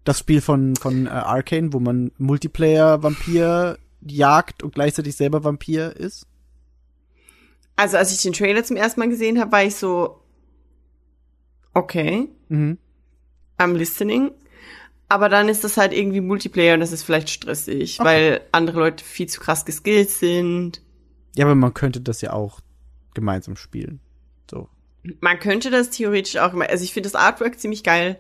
Das 0.05 0.19
Spiel 0.21 0.41
von 0.41 0.75
von 0.77 1.07
äh, 1.07 1.11
Arcane, 1.11 1.73
wo 1.75 1.81
man 1.81 2.11
Multiplayer 2.17 3.03
Vampir 3.03 3.79
jagt 4.01 4.63
und 4.63 4.75
gleichzeitig 4.75 5.15
selber 5.17 5.45
Vampir 5.45 5.95
ist? 5.97 6.27
Also 7.77 7.97
als 7.99 8.13
ich 8.13 8.23
den 8.23 8.33
Trailer 8.33 8.65
zum 8.65 8.77
ersten 8.77 8.99
Mal 9.01 9.09
gesehen 9.11 9.39
habe, 9.39 9.53
war 9.53 9.63
ich 9.65 9.77
so, 9.77 10.21
okay, 11.79 12.29
Mhm. 12.49 12.79
I'm 13.59 13.75
listening. 13.75 14.31
Aber 15.09 15.29
dann 15.29 15.49
ist 15.49 15.65
das 15.65 15.77
halt 15.77 15.93
irgendwie 15.93 16.21
Multiplayer 16.21 16.75
und 16.75 16.81
das 16.81 16.93
ist 16.93 17.03
vielleicht 17.03 17.31
stressig, 17.31 17.99
weil 17.99 18.43
andere 18.53 18.79
Leute 18.79 19.05
viel 19.05 19.27
zu 19.27 19.41
krass 19.41 19.65
geskillt 19.65 20.11
sind. 20.11 20.83
Ja, 21.35 21.47
aber 21.47 21.55
man 21.55 21.73
könnte 21.75 22.01
das 22.01 22.21
ja 22.21 22.33
auch 22.33 22.61
gemeinsam 23.15 23.57
spielen. 23.57 24.01
So. 24.51 24.69
Man 25.21 25.39
könnte 25.39 25.71
das 25.71 25.91
theoretisch 25.91 26.37
auch 26.37 26.53
immer, 26.53 26.69
also 26.69 26.85
ich 26.85 26.93
finde 26.93 27.09
das 27.09 27.15
Artwork 27.21 27.59
ziemlich 27.59 27.85
geil. 27.85 28.19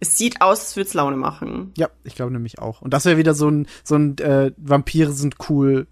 Es 0.00 0.16
sieht 0.16 0.40
aus, 0.40 0.60
als 0.60 0.76
würde 0.76 0.88
es 0.88 0.94
Laune 0.94 1.16
machen. 1.16 1.72
Ja, 1.76 1.90
ich 2.04 2.14
glaube 2.14 2.32
nämlich 2.32 2.58
auch. 2.58 2.80
Und 2.80 2.94
das 2.94 3.04
wäre 3.04 3.18
wieder 3.18 3.34
so 3.34 3.50
ein 3.50 3.66
so 3.84 3.96
ein 3.96 4.16
äh, 4.18 4.52
Vampire 4.56 5.12
sind 5.12 5.36
cool 5.50 5.86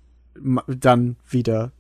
dann 0.66 1.16
wieder. 1.28 1.73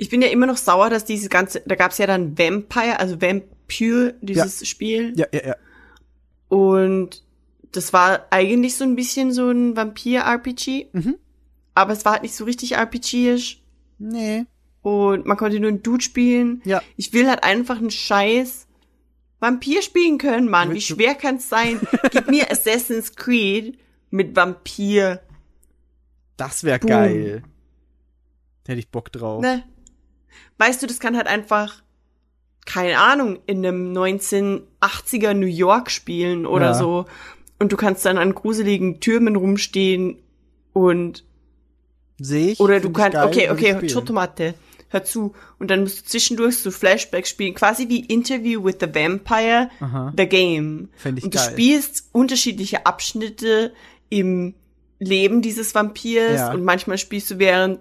Ich 0.00 0.08
bin 0.08 0.22
ja 0.22 0.28
immer 0.28 0.46
noch 0.46 0.56
sauer, 0.56 0.88
dass 0.88 1.04
dieses 1.04 1.28
ganze, 1.28 1.60
da 1.66 1.74
gab 1.74 1.90
es 1.90 1.98
ja 1.98 2.06
dann 2.06 2.38
Vampire, 2.38 2.98
also 2.98 3.20
Vampire, 3.20 4.14
dieses 4.22 4.66
Spiel. 4.66 5.12
Ja, 5.14 5.26
ja, 5.30 5.48
ja. 5.48 5.56
Und 6.48 7.22
das 7.70 7.92
war 7.92 8.26
eigentlich 8.30 8.76
so 8.76 8.84
ein 8.84 8.96
bisschen 8.96 9.30
so 9.30 9.50
ein 9.50 9.76
Vampir-RPG. 9.76 10.88
Mhm. 10.92 11.16
Aber 11.74 11.92
es 11.92 12.06
war 12.06 12.12
halt 12.14 12.22
nicht 12.22 12.34
so 12.34 12.44
richtig 12.44 12.76
RPG-isch. 12.76 13.62
Nee. 13.98 14.46
Und 14.80 15.26
man 15.26 15.36
konnte 15.36 15.60
nur 15.60 15.68
einen 15.68 15.82
Dude 15.82 16.02
spielen. 16.02 16.62
Ja. 16.64 16.82
Ich 16.96 17.12
will 17.12 17.28
halt 17.28 17.44
einfach 17.44 17.76
einen 17.76 17.90
Scheiß 17.90 18.66
Vampir 19.38 19.82
spielen 19.82 20.16
können, 20.16 20.48
Mann. 20.48 20.72
Wie 20.72 20.80
schwer 20.80 21.14
kann's 21.14 21.50
sein? 21.50 21.78
Gib 22.10 22.30
mir 22.30 22.50
Assassin's 22.50 23.16
Creed 23.16 23.78
mit 24.08 24.34
Vampir. 24.34 25.20
Das 26.38 26.64
wäre 26.64 26.78
geil. 26.78 27.42
Da 28.64 28.72
hätte 28.72 28.80
ich 28.80 28.90
Bock 28.90 29.12
drauf. 29.12 29.42
Ne? 29.42 29.62
Weißt 30.58 30.82
du, 30.82 30.86
das 30.86 31.00
kann 31.00 31.16
halt 31.16 31.26
einfach, 31.26 31.82
keine 32.66 32.98
Ahnung, 32.98 33.38
in 33.46 33.64
einem 33.64 33.92
1980er 33.92 35.34
New 35.34 35.46
York 35.46 35.90
spielen 35.90 36.46
oder 36.46 36.66
Ja. 36.66 36.74
so. 36.74 37.06
Und 37.58 37.72
du 37.72 37.76
kannst 37.76 38.04
dann 38.06 38.18
an 38.18 38.34
gruseligen 38.34 39.00
Türmen 39.00 39.36
rumstehen 39.36 40.18
und 40.72 41.24
Sehe 42.22 42.52
ich. 42.52 42.60
Oder 42.60 42.74
find 42.74 42.84
du 42.84 42.92
kannst, 42.92 43.14
geil, 43.14 43.26
okay, 43.26 43.50
okay, 43.50 43.74
spielen. 43.76 43.88
Schotomate, 43.88 44.54
hör 44.88 45.04
zu. 45.04 45.34
Und 45.58 45.70
dann 45.70 45.80
musst 45.80 46.00
du 46.00 46.04
zwischendurch 46.04 46.58
so 46.58 46.70
Flashbacks 46.70 47.30
spielen, 47.30 47.54
quasi 47.54 47.88
wie 47.88 48.00
Interview 48.00 48.62
with 48.62 48.76
the 48.80 48.94
Vampire, 48.94 49.70
Aha. 49.80 50.12
the 50.16 50.26
Game. 50.26 50.90
Fänd 50.96 51.16
ich 51.18 51.24
Und 51.24 51.34
du 51.34 51.38
geil. 51.38 51.50
spielst 51.50 52.08
unterschiedliche 52.12 52.84
Abschnitte 52.84 53.72
im 54.10 54.54
Leben 54.98 55.40
dieses 55.40 55.74
Vampirs 55.74 56.38
Ja. 56.40 56.52
und 56.52 56.62
manchmal 56.62 56.98
spielst 56.98 57.30
du 57.30 57.38
während 57.38 57.80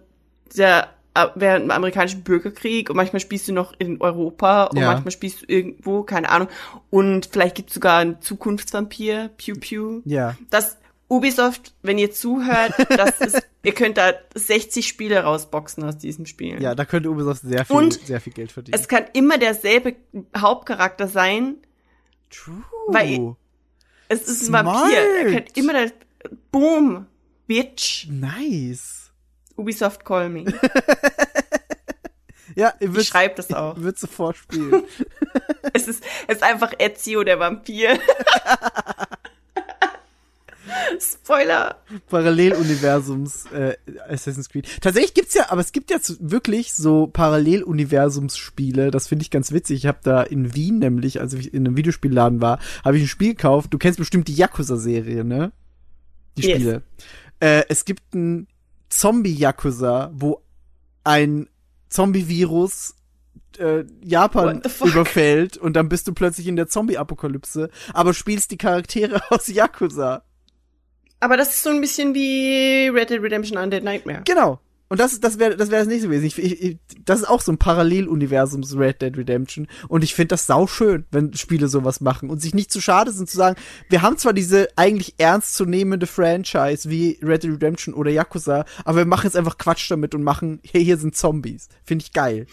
der 0.56 0.88
während 1.36 1.66
dem 1.66 1.72
amerikanischen 1.72 2.24
Bürgerkrieg 2.24 2.90
und 2.90 2.96
manchmal 2.96 3.20
spielst 3.20 3.48
du 3.48 3.54
noch 3.54 3.74
in 3.78 4.00
Europa 4.02 4.66
und 4.66 4.78
Ja. 4.78 4.92
manchmal 4.94 5.12
spielst 5.12 5.42
du 5.42 5.46
irgendwo, 5.48 6.04
keine 6.04 6.30
Ahnung. 6.30 6.48
Und 6.90 7.28
vielleicht 7.32 7.56
gibt's 7.56 7.74
sogar 7.74 8.00
einen 8.00 8.22
Zukunftsvampir, 8.22 9.30
Pew 9.38 9.56
Pew 9.60 10.02
Ja. 10.06 10.38
das 10.50 10.78
Ubisoft, 11.10 11.74
wenn 11.82 11.98
ihr 11.98 12.12
zuhört, 12.12 12.74
das 12.90 13.20
ist, 13.20 13.42
ihr 13.64 13.74
könnt 13.74 13.98
da 13.98 14.14
60 14.36 14.88
Spiele 14.88 15.24
rausboxen 15.24 15.84
aus 15.84 15.98
diesem 15.98 16.28
Spiel. 16.28 16.62
Ja, 16.62 16.76
da 16.76 16.86
könnte 16.86 17.10
Ubisoft 17.10 17.42
sehr 17.42 17.66
viel, 17.66 17.76
Und 17.76 17.94
sehr 18.06 18.22
viel 18.22 18.34
Geld 18.34 18.52
verdienen. 18.52 18.80
Es 18.80 18.88
kann 18.88 19.06
immer 19.14 19.38
derselbe 19.40 19.96
Hauptcharakter 20.38 21.08
sein. 21.08 21.56
True. 22.30 22.62
weil- 22.88 23.36
Es 24.08 24.28
ist 24.28 24.46
Smart. 24.46 24.68
ein 24.68 24.74
Vampir. 24.74 24.98
Er 25.00 25.34
kann 25.34 25.44
immer 25.56 25.74
der, 25.74 25.92
boom, 26.52 27.06
bitch. 27.48 28.08
nice. 28.10 28.99
Ubisoft 29.60 30.06
call 30.06 30.30
me. 30.30 30.46
Ja, 32.56 32.74
ihr 32.80 32.88
Ich 32.88 32.94
würdet 32.94 33.06
schreib 33.06 33.36
das 33.36 33.54
auch. 33.54 33.80
wird 33.80 34.00
sofort 34.00 34.36
spielen. 34.38 34.84
Es 35.72 35.88
ist, 35.88 36.04
es 36.28 36.38
ist 36.38 36.44
einfach 36.44 36.74
Ezio, 36.80 37.24
der 37.24 37.40
Vampir. 37.40 38.00
Spoiler. 41.00 41.78
Paralleluniversums 42.10 43.46
äh, 43.52 43.76
Assassin's 44.08 44.50
Creed. 44.50 44.68
Tatsächlich 44.82 45.14
gibt's 45.14 45.34
ja, 45.36 45.52
aber 45.52 45.62
es 45.62 45.72
gibt 45.72 45.92
ja 45.92 45.98
wirklich 46.20 46.74
so 46.74 47.08
Paralleluniversumsspiele. 47.08 48.92
Das 48.92 49.08
finde 49.08 49.24
ich 49.24 49.32
ganz 49.32 49.52
witzig. 49.52 49.78
Ich 49.78 49.86
habe 49.88 50.00
da 50.04 50.22
in 50.24 50.54
Wien 50.56 50.80
nämlich, 50.80 51.22
als 51.22 51.34
ich 51.34 51.54
in 51.54 51.66
einem 51.68 51.78
Videospielladen 51.78 52.42
war, 52.42 52.60
habe 52.84 52.98
ich 52.98 53.04
ein 53.04 53.08
Spiel 53.08 53.30
gekauft. 53.36 53.74
Du 53.74 53.78
kennst 53.78 54.00
bestimmt 54.00 54.28
die 54.28 54.36
Yakuza-Serie, 54.36 55.24
ne? 55.24 55.52
Die 56.38 56.42
Yes. 56.44 56.56
Spiele. 56.56 56.84
Äh, 57.40 57.64
es 57.70 57.86
gibt 57.86 58.14
ein 58.14 58.48
Zombie-Yakuza, 58.90 60.12
wo 60.14 60.42
ein 61.04 61.48
Zombie-Virus 61.90 62.96
äh, 63.58 63.84
Japan 64.04 64.62
überfällt 64.84 65.58
und 65.58 65.74
dann 65.74 65.90
bist 65.90 66.08
du 66.08 66.14
plötzlich 66.14 66.48
in 66.48 66.56
der 66.56 66.68
Zombie-Apokalypse, 66.68 67.70
aber 67.94 68.14
spielst 68.14 68.52
die 68.52 68.58
Charaktere 68.58 69.22
aus 69.30 69.48
Yakuza. 69.48 70.24
Aber 71.20 71.36
das 71.36 71.50
ist 71.50 71.64
so 71.64 71.70
ein 71.70 71.82
bisschen 71.82 72.14
wie 72.14 72.88
Red 72.88 73.10
Dead 73.10 73.22
Redemption 73.22 73.58
Undead 73.58 73.84
Nightmare. 73.84 74.22
Genau. 74.26 74.60
Und 74.90 75.00
das, 75.00 75.20
das 75.20 75.38
wäre 75.38 75.56
das, 75.56 75.70
wär 75.70 75.80
das 75.80 75.88
nächste 75.88 76.08
gewesen. 76.08 76.26
Ich, 76.26 76.38
ich, 76.38 76.62
ich, 76.64 76.78
das 77.06 77.20
ist 77.20 77.30
auch 77.30 77.42
so 77.42 77.52
ein 77.52 77.60
Paralleluniversum, 77.60 78.64
so 78.64 78.78
Red 78.78 79.02
Dead 79.02 79.16
Redemption. 79.16 79.68
Und 79.88 80.04
ich 80.04 80.16
finde 80.16 80.30
das 80.30 80.48
sauschön, 80.48 81.06
wenn 81.12 81.34
Spiele 81.36 81.68
sowas 81.68 82.02
machen 82.02 82.30
und 82.30 82.42
sich 82.42 82.56
nicht 82.56 82.72
zu 82.72 82.82
schade 82.82 83.12
sind 83.12 83.30
zu 83.30 83.38
sagen, 83.38 83.56
wir 83.90 84.02
haben 84.02 84.18
zwar 84.18 84.34
diese 84.34 84.68
eigentlich 84.76 85.14
ernstzunehmende 85.20 86.08
Franchise 86.08 86.90
wie 86.90 87.20
Red 87.22 87.44
Dead 87.44 87.54
Redemption 87.54 87.94
oder 87.94 88.10
Yakuza, 88.10 88.66
aber 88.84 88.98
wir 88.98 89.06
machen 89.06 89.26
jetzt 89.26 89.38
einfach 89.38 89.60
Quatsch 89.60 89.90
damit 89.92 90.16
und 90.16 90.24
machen, 90.24 90.60
hey, 90.70 90.84
hier 90.84 90.98
sind 90.98 91.16
Zombies. 91.16 91.70
Finde 91.86 92.04
ich 92.06 92.14
geil. 92.14 92.48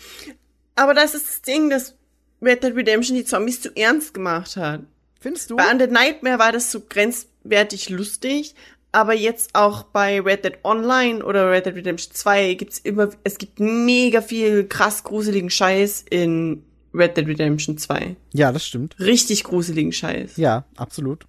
Aber 0.75 0.93
das 0.93 1.15
ist 1.15 1.27
das 1.27 1.43
Ding, 1.43 1.71
dass 1.71 1.95
Red 2.43 2.63
Dead 2.63 2.77
Redemption 2.77 3.17
die 3.17 3.25
Zombies 3.25 3.63
zu 3.63 3.75
ernst 3.75 4.13
gemacht 4.13 4.57
hat. 4.57 4.83
Findest 5.21 5.51
du? 5.51 5.57
Bei 5.57 5.71
Undead 5.71 5.91
Nightmare 5.91 6.39
war 6.39 6.53
das 6.53 6.71
so 6.71 6.81
grenzwertig 6.81 7.89
lustig, 7.89 8.55
aber 8.97 9.13
jetzt 9.13 9.55
auch 9.55 9.83
bei 9.83 10.23
Red 10.23 10.47
Dead 10.47 10.55
Online 10.65 11.23
oder 11.23 11.51
Red 11.51 11.67
Dead 11.67 11.75
Redemption 11.75 12.15
2 12.15 12.55
gibt's 12.55 12.79
immer, 12.79 13.11
es 13.25 13.37
gibt 13.37 13.61
mega 13.61 14.23
viel 14.23 14.67
krass 14.67 15.05
gruseligen 15.05 15.51
Scheiß 15.51 16.07
in 16.09 16.63
Red 16.95 17.15
Dead 17.15 17.29
Redemption 17.29 17.77
2. 17.77 18.17
Ja, 18.33 18.53
das 18.53 18.67
stimmt. 18.67 18.99
Richtig 18.99 19.45
gruseligen 19.45 19.93
Scheiß. 19.93 20.39
Ja, 20.39 20.65
absolut. 20.77 21.27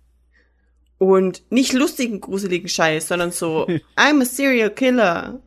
Und 0.98 1.44
nicht 1.50 1.74
lustigen 1.74 2.22
gruseligen 2.22 2.70
Scheiß, 2.70 3.10
sondern 3.10 3.32
so, 3.32 3.68
I'm 3.98 4.22
a 4.22 4.26
serial 4.26 4.70
killer. 4.70 5.42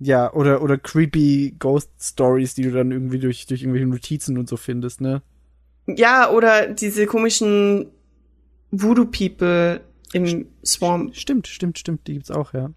Ja, 0.00 0.32
oder, 0.32 0.62
oder 0.62 0.76
creepy 0.76 1.54
Ghost 1.56 1.92
Stories, 2.00 2.54
die 2.54 2.62
du 2.62 2.72
dann 2.72 2.90
irgendwie 2.90 3.20
durch, 3.20 3.46
durch 3.46 3.62
irgendwelche 3.62 3.86
Notizen 3.86 4.38
und 4.38 4.48
so 4.48 4.56
findest, 4.56 5.00
ne? 5.00 5.22
Ja, 5.86 6.30
oder 6.30 6.66
diese 6.66 7.06
komischen 7.06 7.92
Voodoo 8.72 9.04
People 9.04 9.82
im 10.12 10.48
Swamp. 10.64 11.16
Stimmt, 11.16 11.46
stimmt, 11.46 11.78
stimmt, 11.78 12.06
die 12.06 12.14
gibt's 12.14 12.30
auch, 12.30 12.52
ja. 12.52 12.70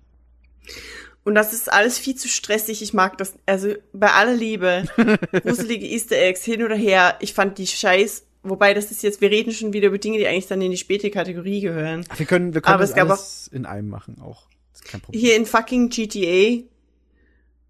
Und 1.23 1.35
das 1.35 1.53
ist 1.53 1.71
alles 1.71 1.97
viel 1.97 2.15
zu 2.15 2.27
stressig. 2.27 2.81
Ich 2.81 2.93
mag 2.93 3.17
das, 3.17 3.35
also 3.45 3.73
bei 3.93 4.11
aller 4.11 4.35
Liebe, 4.35 4.85
gruselige 5.43 5.85
Easter 5.87 6.17
Eggs 6.17 6.43
hin 6.43 6.63
oder 6.63 6.75
her. 6.75 7.17
Ich 7.21 7.33
fand 7.33 7.57
die 7.57 7.67
Scheiß, 7.67 8.25
wobei 8.43 8.73
das 8.73 8.91
ist 8.91 9.03
jetzt, 9.03 9.21
wir 9.21 9.31
reden 9.31 9.53
schon 9.53 9.73
wieder 9.73 9.87
über 9.87 9.97
Dinge, 9.97 10.17
die 10.17 10.27
eigentlich 10.27 10.47
dann 10.47 10.61
in 10.61 10.71
die 10.71 10.77
späte 10.77 11.09
Kategorie 11.09 11.61
gehören. 11.61 12.05
Wir 12.17 12.25
können, 12.25 12.53
wir 12.53 12.61
können 12.61 12.73
Aber 12.73 12.85
das 12.85 12.93
alles 12.93 13.49
in 13.51 13.65
einem 13.65 13.89
machen 13.89 14.19
auch. 14.21 14.47
Kein 14.83 14.99
Problem. 14.99 15.21
Hier 15.21 15.37
in 15.37 15.45
fucking 15.45 15.89
GTA, 15.89 16.63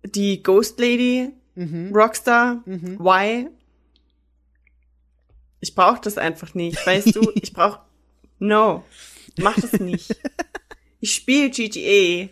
die 0.03 0.41
Ghost 0.41 0.80
Lady, 0.80 1.30
Rockstar, 1.56 2.64
why? 2.65 3.48
Ich 5.60 5.76
brauch 5.76 5.99
das 5.99 6.18
einfach 6.18 6.56
nicht, 6.56 6.85
weißt 6.85 7.15
du? 7.15 7.31
Ich 7.35 7.53
brauch, 7.53 7.80
no, 8.40 8.84
mach 9.39 9.55
das 9.55 9.73
nicht. 9.80 10.15
Ich 10.99 11.15
spiele 11.15 11.49
GTA, 11.49 12.30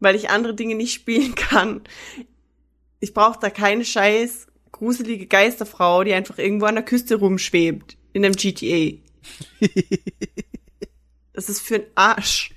weil 0.00 0.16
ich 0.16 0.30
andere 0.30 0.54
Dinge 0.54 0.74
nicht 0.74 0.94
spielen 0.94 1.34
kann. 1.34 1.82
Ich 3.00 3.12
brauch 3.12 3.36
da 3.36 3.50
keine 3.50 3.84
scheiß 3.84 4.46
gruselige 4.72 5.26
Geisterfrau, 5.26 6.04
die 6.04 6.12
einfach 6.12 6.38
irgendwo 6.38 6.66
an 6.66 6.74
der 6.74 6.84
Küste 6.84 7.16
rumschwebt 7.16 7.96
in 8.12 8.24
einem 8.24 8.34
GTA. 8.34 8.98
Das 11.32 11.50
ist 11.50 11.60
für 11.60 11.74
ein 11.76 11.86
Arsch. 11.94 12.54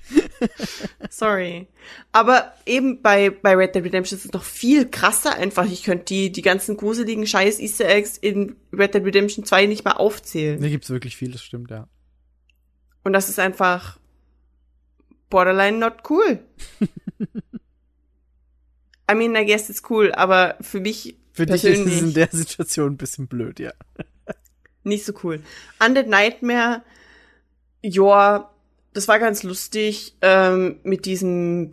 Sorry. 1.10 1.66
Aber 2.12 2.54
eben 2.64 3.02
bei, 3.02 3.28
bei 3.28 3.54
Red 3.54 3.74
Dead 3.74 3.84
Redemption 3.84 4.18
ist 4.18 4.24
es 4.24 4.32
noch 4.32 4.42
viel 4.42 4.88
krasser 4.88 5.34
einfach. 5.34 5.70
Ich 5.70 5.82
könnte 5.82 6.06
die, 6.06 6.32
die 6.32 6.40
ganzen 6.40 6.78
gruseligen 6.78 7.26
scheiß 7.26 7.60
Easter 7.60 7.86
Eggs 7.86 8.16
in 8.16 8.56
Red 8.72 8.94
Dead 8.94 9.04
Redemption 9.04 9.44
2 9.44 9.66
nicht 9.66 9.84
mal 9.84 9.92
aufzählen. 9.92 10.58
Da 10.60 10.68
gibt's 10.68 10.88
wirklich 10.88 11.18
viel, 11.18 11.30
das 11.30 11.42
stimmt, 11.42 11.70
ja. 11.70 11.88
Und 13.04 13.12
das 13.12 13.28
ist 13.28 13.38
einfach 13.38 13.98
borderline 15.30 15.78
not 15.78 16.08
cool. 16.10 16.38
I 19.10 19.14
mean, 19.14 19.34
I 19.36 19.44
guess 19.44 19.68
it's 19.70 19.82
cool, 19.90 20.12
aber 20.12 20.56
für 20.60 20.80
mich 20.80 21.16
Für 21.32 21.46
dich 21.46 21.64
ist 21.64 21.78
es 21.80 22.02
in 22.02 22.14
der 22.14 22.28
Situation 22.30 22.92
ein 22.92 22.96
bisschen 22.96 23.26
blöd, 23.26 23.58
ja. 23.58 23.72
nicht 24.84 25.04
so 25.04 25.12
cool. 25.24 25.42
Undead 25.84 26.08
Nightmare, 26.08 26.82
ja, 27.82 28.50
das 28.92 29.08
war 29.08 29.18
ganz 29.18 29.42
lustig 29.42 30.16
ähm, 30.20 30.78
mit 30.82 31.06
diesem 31.06 31.70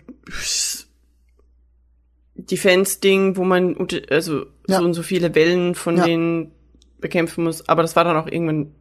Defense-Ding, 2.35 3.35
wo 3.37 3.43
man 3.43 3.75
unter, 3.75 3.99
also 4.09 4.45
Ja. 4.67 4.79
so 4.79 4.85
und 4.85 4.93
so 4.93 5.03
viele 5.03 5.33
Wellen 5.35 5.75
von 5.75 5.97
Ja. 5.97 6.05
denen 6.05 6.51
bekämpfen 6.99 7.43
muss. 7.43 7.67
Aber 7.67 7.81
das 7.81 7.95
war 7.95 8.03
dann 8.03 8.17
auch 8.17 8.27
irgendwann 8.27 8.73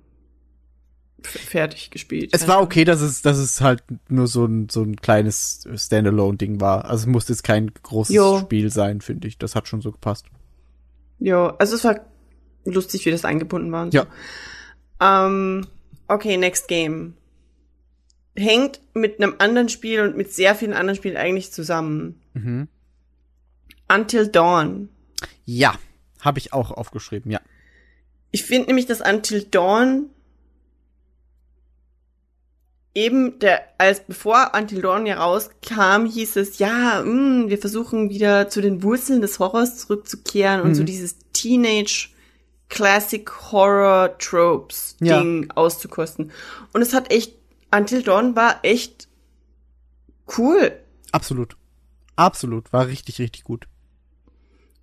fertig 1.26 1.90
gespielt. 1.90 2.30
Es 2.32 2.48
war 2.48 2.60
okay, 2.60 2.84
dass 2.84 3.00
es, 3.00 3.22
dass 3.22 3.38
es 3.38 3.60
halt 3.60 3.82
nur 4.08 4.26
so 4.26 4.44
ein, 4.44 4.68
so 4.68 4.82
ein 4.82 4.96
kleines 4.96 5.66
Standalone-Ding 5.74 6.60
war. 6.60 6.84
Also 6.84 7.02
es 7.02 7.06
musste 7.06 7.32
jetzt 7.32 7.42
kein 7.42 7.72
großes 7.82 8.14
Jo. 8.14 8.38
Spiel 8.38 8.70
sein, 8.70 9.00
finde 9.00 9.28
ich. 9.28 9.38
Das 9.38 9.54
hat 9.54 9.68
schon 9.68 9.80
so 9.80 9.92
gepasst. 9.92 10.26
Ja, 11.18 11.54
also 11.56 11.76
es 11.76 11.84
war 11.84 12.00
lustig, 12.64 13.06
wie 13.06 13.10
das 13.10 13.24
eingebunden 13.24 13.72
war. 13.72 13.90
So. 13.90 13.98
Ja. 13.98 14.06
Ähm, 15.26 15.66
okay, 16.08 16.36
next 16.36 16.68
game. 16.68 17.14
Hängt 18.36 18.80
mit 18.94 19.20
einem 19.20 19.36
anderen 19.38 19.68
Spiel 19.68 20.00
und 20.02 20.16
mit 20.16 20.32
sehr 20.32 20.54
vielen 20.54 20.74
anderen 20.74 20.96
Spielen 20.96 21.16
eigentlich 21.16 21.52
zusammen. 21.52 22.20
Mhm. 22.34 22.68
Until 23.88 24.28
Dawn. 24.28 24.88
Ja, 25.44 25.74
habe 26.20 26.38
ich 26.38 26.52
auch 26.52 26.70
aufgeschrieben, 26.70 27.30
ja. 27.30 27.40
Ich 28.32 28.44
finde 28.44 28.66
nämlich, 28.66 28.86
dass 28.86 29.00
Until 29.00 29.44
Dawn 29.44 30.10
eben 32.96 33.38
der, 33.38 33.62
als 33.78 34.00
bevor 34.00 34.52
Until 34.56 34.80
Dawn 34.82 35.04
ja 35.06 35.18
rauskam, 35.22 36.06
hieß 36.06 36.36
es, 36.36 36.58
ja, 36.58 37.02
mh, 37.04 37.48
wir 37.50 37.58
versuchen 37.58 38.08
wieder 38.10 38.48
zu 38.48 38.60
den 38.62 38.82
Wurzeln 38.82 39.20
des 39.20 39.38
Horrors 39.38 39.76
zurückzukehren 39.78 40.62
und 40.62 40.74
so 40.74 40.82
Mhm. 40.82 40.86
dieses 40.86 41.16
Teenage 41.32 42.08
Classic 42.68 43.30
Horror 43.52 44.16
Tropes 44.18 44.96
Ja. 45.00 45.20
Ding 45.20 45.50
auszukosten. 45.54 46.32
Und 46.72 46.80
es 46.82 46.92
hat 46.94 47.12
echt, 47.12 47.34
Until 47.74 48.02
Dawn 48.02 48.34
war 48.34 48.60
echt 48.62 49.06
cool 50.38 50.72
Absolut. 51.12 51.56
Absolut. 52.16 52.72
War 52.72 52.86
richtig, 52.88 53.18
richtig 53.20 53.44
gut. 53.44 53.66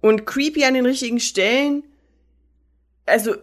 und 0.01 0.25
creepy 0.25 0.65
an 0.65 0.73
den 0.75 0.85
richtigen 0.85 1.19
Stellen. 1.19 1.83
Also, 3.05 3.35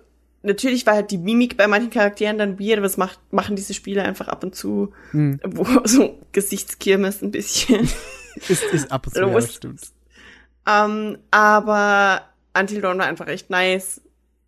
natürlich 0.42 0.86
war 0.86 0.94
halt 0.94 1.10
die 1.10 1.18
Mimik 1.18 1.56
bei 1.56 1.66
manchen 1.66 1.90
Charakteren 1.90 2.38
dann 2.38 2.58
weird, 2.58 2.78
aber 2.78 2.86
das 2.86 2.96
macht, 2.96 3.18
machen 3.32 3.56
diese 3.56 3.74
Spiele 3.74 4.02
einfach 4.02 4.28
ab 4.28 4.42
und 4.44 4.54
zu, 4.54 4.92
Hm. 5.12 5.40
wo 5.44 5.64
so 5.84 6.18
Gesichtskirmes 6.32 7.22
ein 7.22 7.30
bisschen. 7.30 7.88
Ist, 8.48 8.62
ist 8.72 8.92
ab 8.92 9.06
und 9.08 9.12
zu, 9.14 9.20
ja, 9.26 9.40
stimmt. 9.42 9.80
ähm, 10.66 11.18
aber 11.32 12.22
Until 12.56 12.80
Dawn 12.80 12.98
war 12.98 13.06
einfach 13.06 13.26
echt 13.26 13.50
nice. 13.50 14.00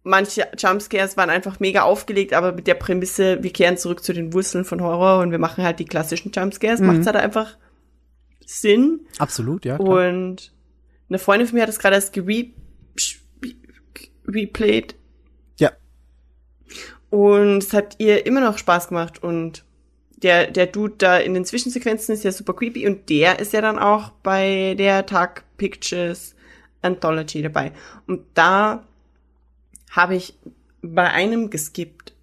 Manche 0.05 0.48
Jumpscares 0.56 1.16
waren 1.16 1.31
einfach 1.31 1.59
mega 1.60 1.82
aufgelegt, 1.82 2.32
aber 2.32 2.52
mit 2.52 2.66
der 2.69 2.74
Prämisse, 2.74 3.43
wir 3.43 3.52
kehren 3.52 3.77
zurück 3.77 4.02
zu 4.05 4.12
den 4.12 4.32
Wurzeln 4.32 4.64
von 4.64 4.81
Horror 4.81 5.20
und 5.20 5.32
wir 5.32 5.39
machen 5.40 5.64
halt 5.64 5.78
die 5.81 5.85
klassischen 5.85 6.31
Jumpscares, 6.32 6.81
Mhm. 6.81 6.86
macht's 6.86 7.06
halt 7.06 7.16
einfach 7.16 7.56
Sinn. 8.47 9.01
Absolut, 9.19 9.64
ja. 9.64 9.77
Klar. 9.78 9.89
Und 10.09 10.52
eine 11.09 11.19
Freundin 11.19 11.48
von 11.48 11.56
mir 11.56 11.62
hat 11.62 11.69
das 11.69 11.78
gerade 11.81 11.97
erst 11.97 12.12
gere 12.12 12.47
replayed 14.27 14.93
Ja. 14.93 14.98
Und 17.12 17.59
es 17.59 17.74
hat 17.74 17.97
ihr 17.98 18.24
immer 18.24 18.40
noch 18.40 18.56
Spaß 18.56 18.89
gemacht 18.89 19.22
und 19.22 19.64
der, 20.22 20.51
der 20.51 20.66
Dude 20.66 20.94
da 20.97 21.18
in 21.18 21.34
den 21.34 21.44
Zwischensequenzen 21.44 22.14
ist 22.14 22.24
ja 22.24 22.32
super 22.32 22.55
creepy 22.55 22.86
und 22.86 23.10
der 23.10 23.39
ist 23.39 23.52
ja 23.52 23.60
dann 23.60 23.78
auch 23.78 24.12
bei 24.22 24.74
der 24.78 25.05
Tag 25.05 25.44
Pictures 25.59 26.34
Anthology 26.80 27.43
dabei. 27.43 27.72
Und 28.06 28.22
da 28.32 28.86
habe 29.90 30.14
ich 30.14 30.39
bei 30.80 31.10
einem 31.10 31.51
geskippt. 31.51 32.14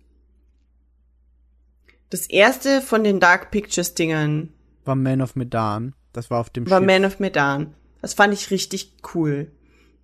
Das 2.09 2.25
erste 2.25 2.81
von 2.81 3.03
den 3.03 3.19
Dark 3.19 3.51
Pictures 3.51 3.93
Dingern 3.93 4.51
War 4.85 4.95
Man 4.95 5.21
of 5.21 5.35
Medan. 5.35 5.93
Das 6.13 6.31
war 6.31 6.39
auf 6.39 6.49
dem 6.49 6.67
war 6.67 6.79
Schiff. 6.79 6.87
Man 6.87 7.05
of 7.05 7.19
Medan. 7.19 7.75
Das 8.01 8.15
fand 8.15 8.33
ich 8.33 8.49
richtig 8.49 8.95
cool. 9.13 9.51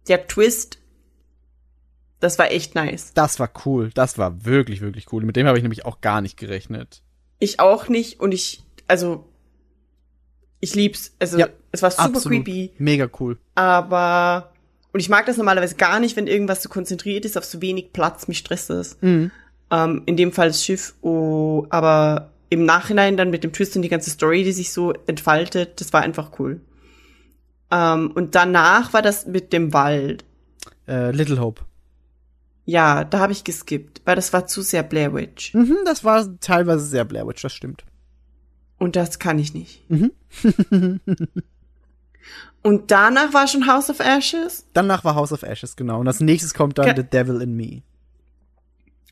Der 0.08 0.28
Twist, 0.28 0.78
das 2.26 2.38
war 2.40 2.52
echt 2.52 2.76
nice. 2.76 3.12
Das 3.14 3.40
war 3.40 3.50
cool. 3.66 3.92
Das 3.94 4.18
war 4.18 4.46
wirklich, 4.46 4.82
wirklich 4.82 5.12
cool. 5.14 5.24
Mit 5.24 5.36
dem 5.36 5.48
habe 5.48 5.58
ich 5.58 5.64
nämlich 5.64 5.86
auch 5.86 6.02
gar 6.02 6.22
nicht 6.22 6.38
gerechnet. 6.38 7.02
Ich 7.40 7.60
auch 7.60 7.88
nicht 7.88 8.20
und 8.20 8.34
ich, 8.34 8.64
also, 8.88 9.26
ich 10.60 10.76
lieb's. 10.76 11.16
Also, 11.20 11.38
Ja, 11.38 11.48
es 11.72 11.82
war 11.82 11.92
super 11.92 12.04
Absolut. 12.06 12.46
creepy, 12.46 12.72
Mega 12.78 13.10
cool. 13.20 13.38
aber, 13.56 14.52
und 14.94 15.00
ich 15.00 15.10
mag 15.10 15.26
das 15.26 15.38
normalerweise 15.38 15.76
gar 15.76 16.00
nicht, 16.00 16.16
wenn 16.16 16.28
irgendwas 16.28 16.64
so 16.64 16.70
konzentriert 16.70 17.26
ist 17.26 17.38
auf 17.38 17.46
so 17.46 17.62
wenig 17.62 17.92
Platz, 17.94 18.28
mich 18.28 18.38
stresst 18.40 18.70
das. 18.70 18.98
Mhm. 19.02 19.32
Ähm, 19.72 20.04
in 20.06 20.16
dem 20.16 20.32
Fall 20.32 20.48
das 20.48 20.64
Schiff, 20.64 20.96
oh, 21.02 21.66
aber 21.70 22.32
im 22.50 22.66
Nachhinein 22.66 23.18
dann 23.18 23.32
mit 23.32 23.44
dem 23.44 23.52
Twist 23.52 23.76
und 23.76 23.82
die 23.82 23.90
ganze 23.90 24.10
Story, 24.10 24.44
die 24.44 24.52
sich 24.54 24.72
so 24.72 24.94
entfaltet, 25.08 25.82
das 25.82 25.92
war 25.92 26.02
einfach 26.02 26.40
cool. 26.40 26.62
Ähm, 27.72 28.12
und 28.14 28.36
danach 28.36 28.94
war 28.94 29.02
das 29.02 29.26
mit 29.26 29.52
dem 29.52 29.74
Wald. 29.74 30.24
Äh, 30.88 31.12
Little 31.12 31.40
Hope. 31.40 31.64
Ja, 32.66 33.04
da 33.04 33.20
habe 33.20 33.32
ich 33.32 33.44
geskippt, 33.44 34.02
weil 34.06 34.16
das 34.16 34.34
war 34.34 34.48
zu 34.48 34.62
sehr 34.64 34.82
Blair 34.84 35.14
Witch. 35.14 35.54
Mhm, 35.54 35.78
das 35.86 36.04
war 36.04 36.40
teilweise 36.40 36.84
sehr 36.86 37.06
Blair 37.06 37.28
Witch, 37.28 37.42
das 37.44 37.54
stimmt. 37.54 37.86
Und 38.78 38.96
das 38.96 39.20
kann 39.20 39.38
ich 39.40 39.54
nicht. 39.54 39.90
Mhm. 39.90 40.12
Und 42.64 42.90
danach 42.90 43.34
war 43.34 43.48
schon 43.48 43.68
House 43.68 43.90
of 43.92 44.00
Ashes. 44.00 44.66
Danach 44.74 45.04
war 45.06 45.14
House 45.16 45.32
of 45.32 45.44
Ashes, 45.44 45.76
genau. 45.76 46.00
Und 46.00 46.08
als 46.08 46.20
nächstes 46.20 46.56
kommt 46.56 46.78
dann 46.80 46.86
Ge- 46.88 46.96
The 46.98 47.04
Devil 47.04 47.42
in 47.42 47.56
Me. 47.56 47.84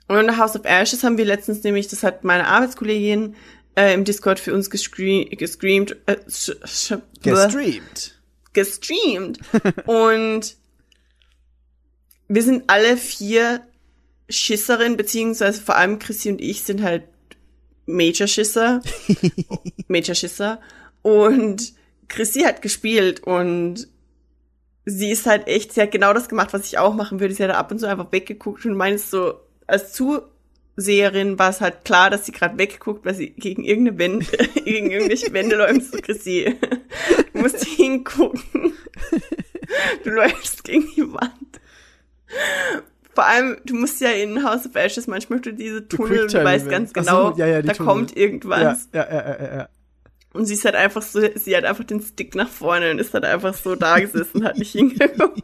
Und 0.07 0.17
in 0.17 0.37
House 0.37 0.55
of 0.55 0.65
Ashes 0.65 1.03
haben 1.03 1.17
wir 1.19 1.25
letztens 1.25 1.63
nämlich, 1.63 1.87
das 1.87 2.01
hat 2.03 2.23
meine 2.23 2.47
Arbeitskollegin 2.47 3.35
äh, 3.75 3.93
im 3.93 4.03
Discord 4.05 4.39
für 4.39 4.53
uns 4.53 4.69
gescreamt, 4.71 5.31
äh, 6.07 6.17
Gestreamt. 7.21 8.19
gestreamt. 8.53 9.39
Und 9.85 10.55
wir 12.33 12.41
sind 12.41 12.63
alle 12.67 12.97
vier 12.97 13.61
Schisserinnen, 14.27 14.97
beziehungsweise 14.97 15.61
vor 15.61 15.75
allem 15.75 15.99
Chrissy 15.99 16.29
und 16.29 16.41
ich 16.41 16.63
sind 16.63 16.81
halt 16.81 17.03
Major-Schisser. 17.85 18.81
Major-Schisser. 19.87 20.59
Und 21.03 21.73
Chrissy 22.07 22.41
hat 22.41 22.63
gespielt 22.63 23.21
und 23.21 23.87
sie 24.85 25.11
ist 25.11 25.27
halt 25.27 25.47
echt, 25.47 25.73
sie 25.73 25.81
hat 25.81 25.91
genau 25.91 26.13
das 26.13 26.27
gemacht, 26.27 26.53
was 26.53 26.65
ich 26.65 26.79
auch 26.79 26.95
machen 26.95 27.19
würde. 27.19 27.35
Sie 27.35 27.43
hat 27.43 27.51
ab 27.51 27.71
und 27.71 27.77
zu 27.77 27.87
einfach 27.87 28.11
weggeguckt 28.11 28.65
und 28.65 28.75
meint 28.75 28.99
so, 28.99 29.35
als 29.67 29.93
Zuseherin 29.93 31.37
war 31.37 31.51
es 31.51 31.61
halt 31.61 31.85
klar, 31.85 32.09
dass 32.09 32.25
sie 32.25 32.31
gerade 32.31 32.57
wegguckt, 32.57 33.05
weil 33.05 33.13
sie 33.13 33.29
gegen 33.29 33.63
irgendeine 33.63 33.99
Wände, 33.99 34.25
gegen 34.65 34.89
irgendwelche 34.89 35.31
Wände 35.33 35.55
läuft. 35.55 35.83
So, 35.83 35.99
Chrissy, 35.99 36.55
du 37.33 37.39
musst 37.39 37.63
hingucken. 37.63 38.73
Du 40.03 40.09
läufst 40.09 40.63
gegen 40.63 40.87
die 40.95 41.13
Wand. 41.13 41.59
Vor 43.13 43.25
allem, 43.25 43.57
du 43.63 43.75
musst 43.75 44.01
ja 44.01 44.09
in 44.09 44.43
House 44.43 44.65
of 44.65 44.75
Ashes 44.75 45.05
manchmal 45.07 45.39
durch 45.39 45.55
diese 45.55 45.87
Tunnel 45.87 46.27
du 46.27 46.43
weißt 46.43 46.67
ganz 46.67 46.91
Ach 46.95 47.03
so, 47.03 47.09
genau, 47.09 47.37
ja, 47.37 47.45
ja, 47.47 47.61
da 47.61 47.73
Tunnel. 47.73 47.93
kommt 47.93 48.17
irgendwas. 48.17 48.89
Ja, 48.91 49.03
ja, 49.07 49.13
ja, 49.13 49.39
ja, 49.39 49.55
ja. 49.57 49.69
Und 50.33 50.47
sie 50.47 50.55
ist 50.55 50.65
halt 50.65 50.73
einfach 50.75 51.03
so, 51.03 51.21
sie 51.35 51.55
hat 51.55 51.63
einfach 51.63 51.83
den 51.83 52.01
Stick 52.01 52.33
nach 52.33 52.49
vorne 52.49 52.89
und 52.89 52.99
ist 52.99 53.13
halt 53.13 53.23
einfach 53.25 53.53
so 53.53 53.75
da 53.75 53.99
gesessen 53.99 54.39
und 54.39 54.45
hat 54.45 54.57
nicht 54.57 54.71
hingeguckt. 54.73 55.43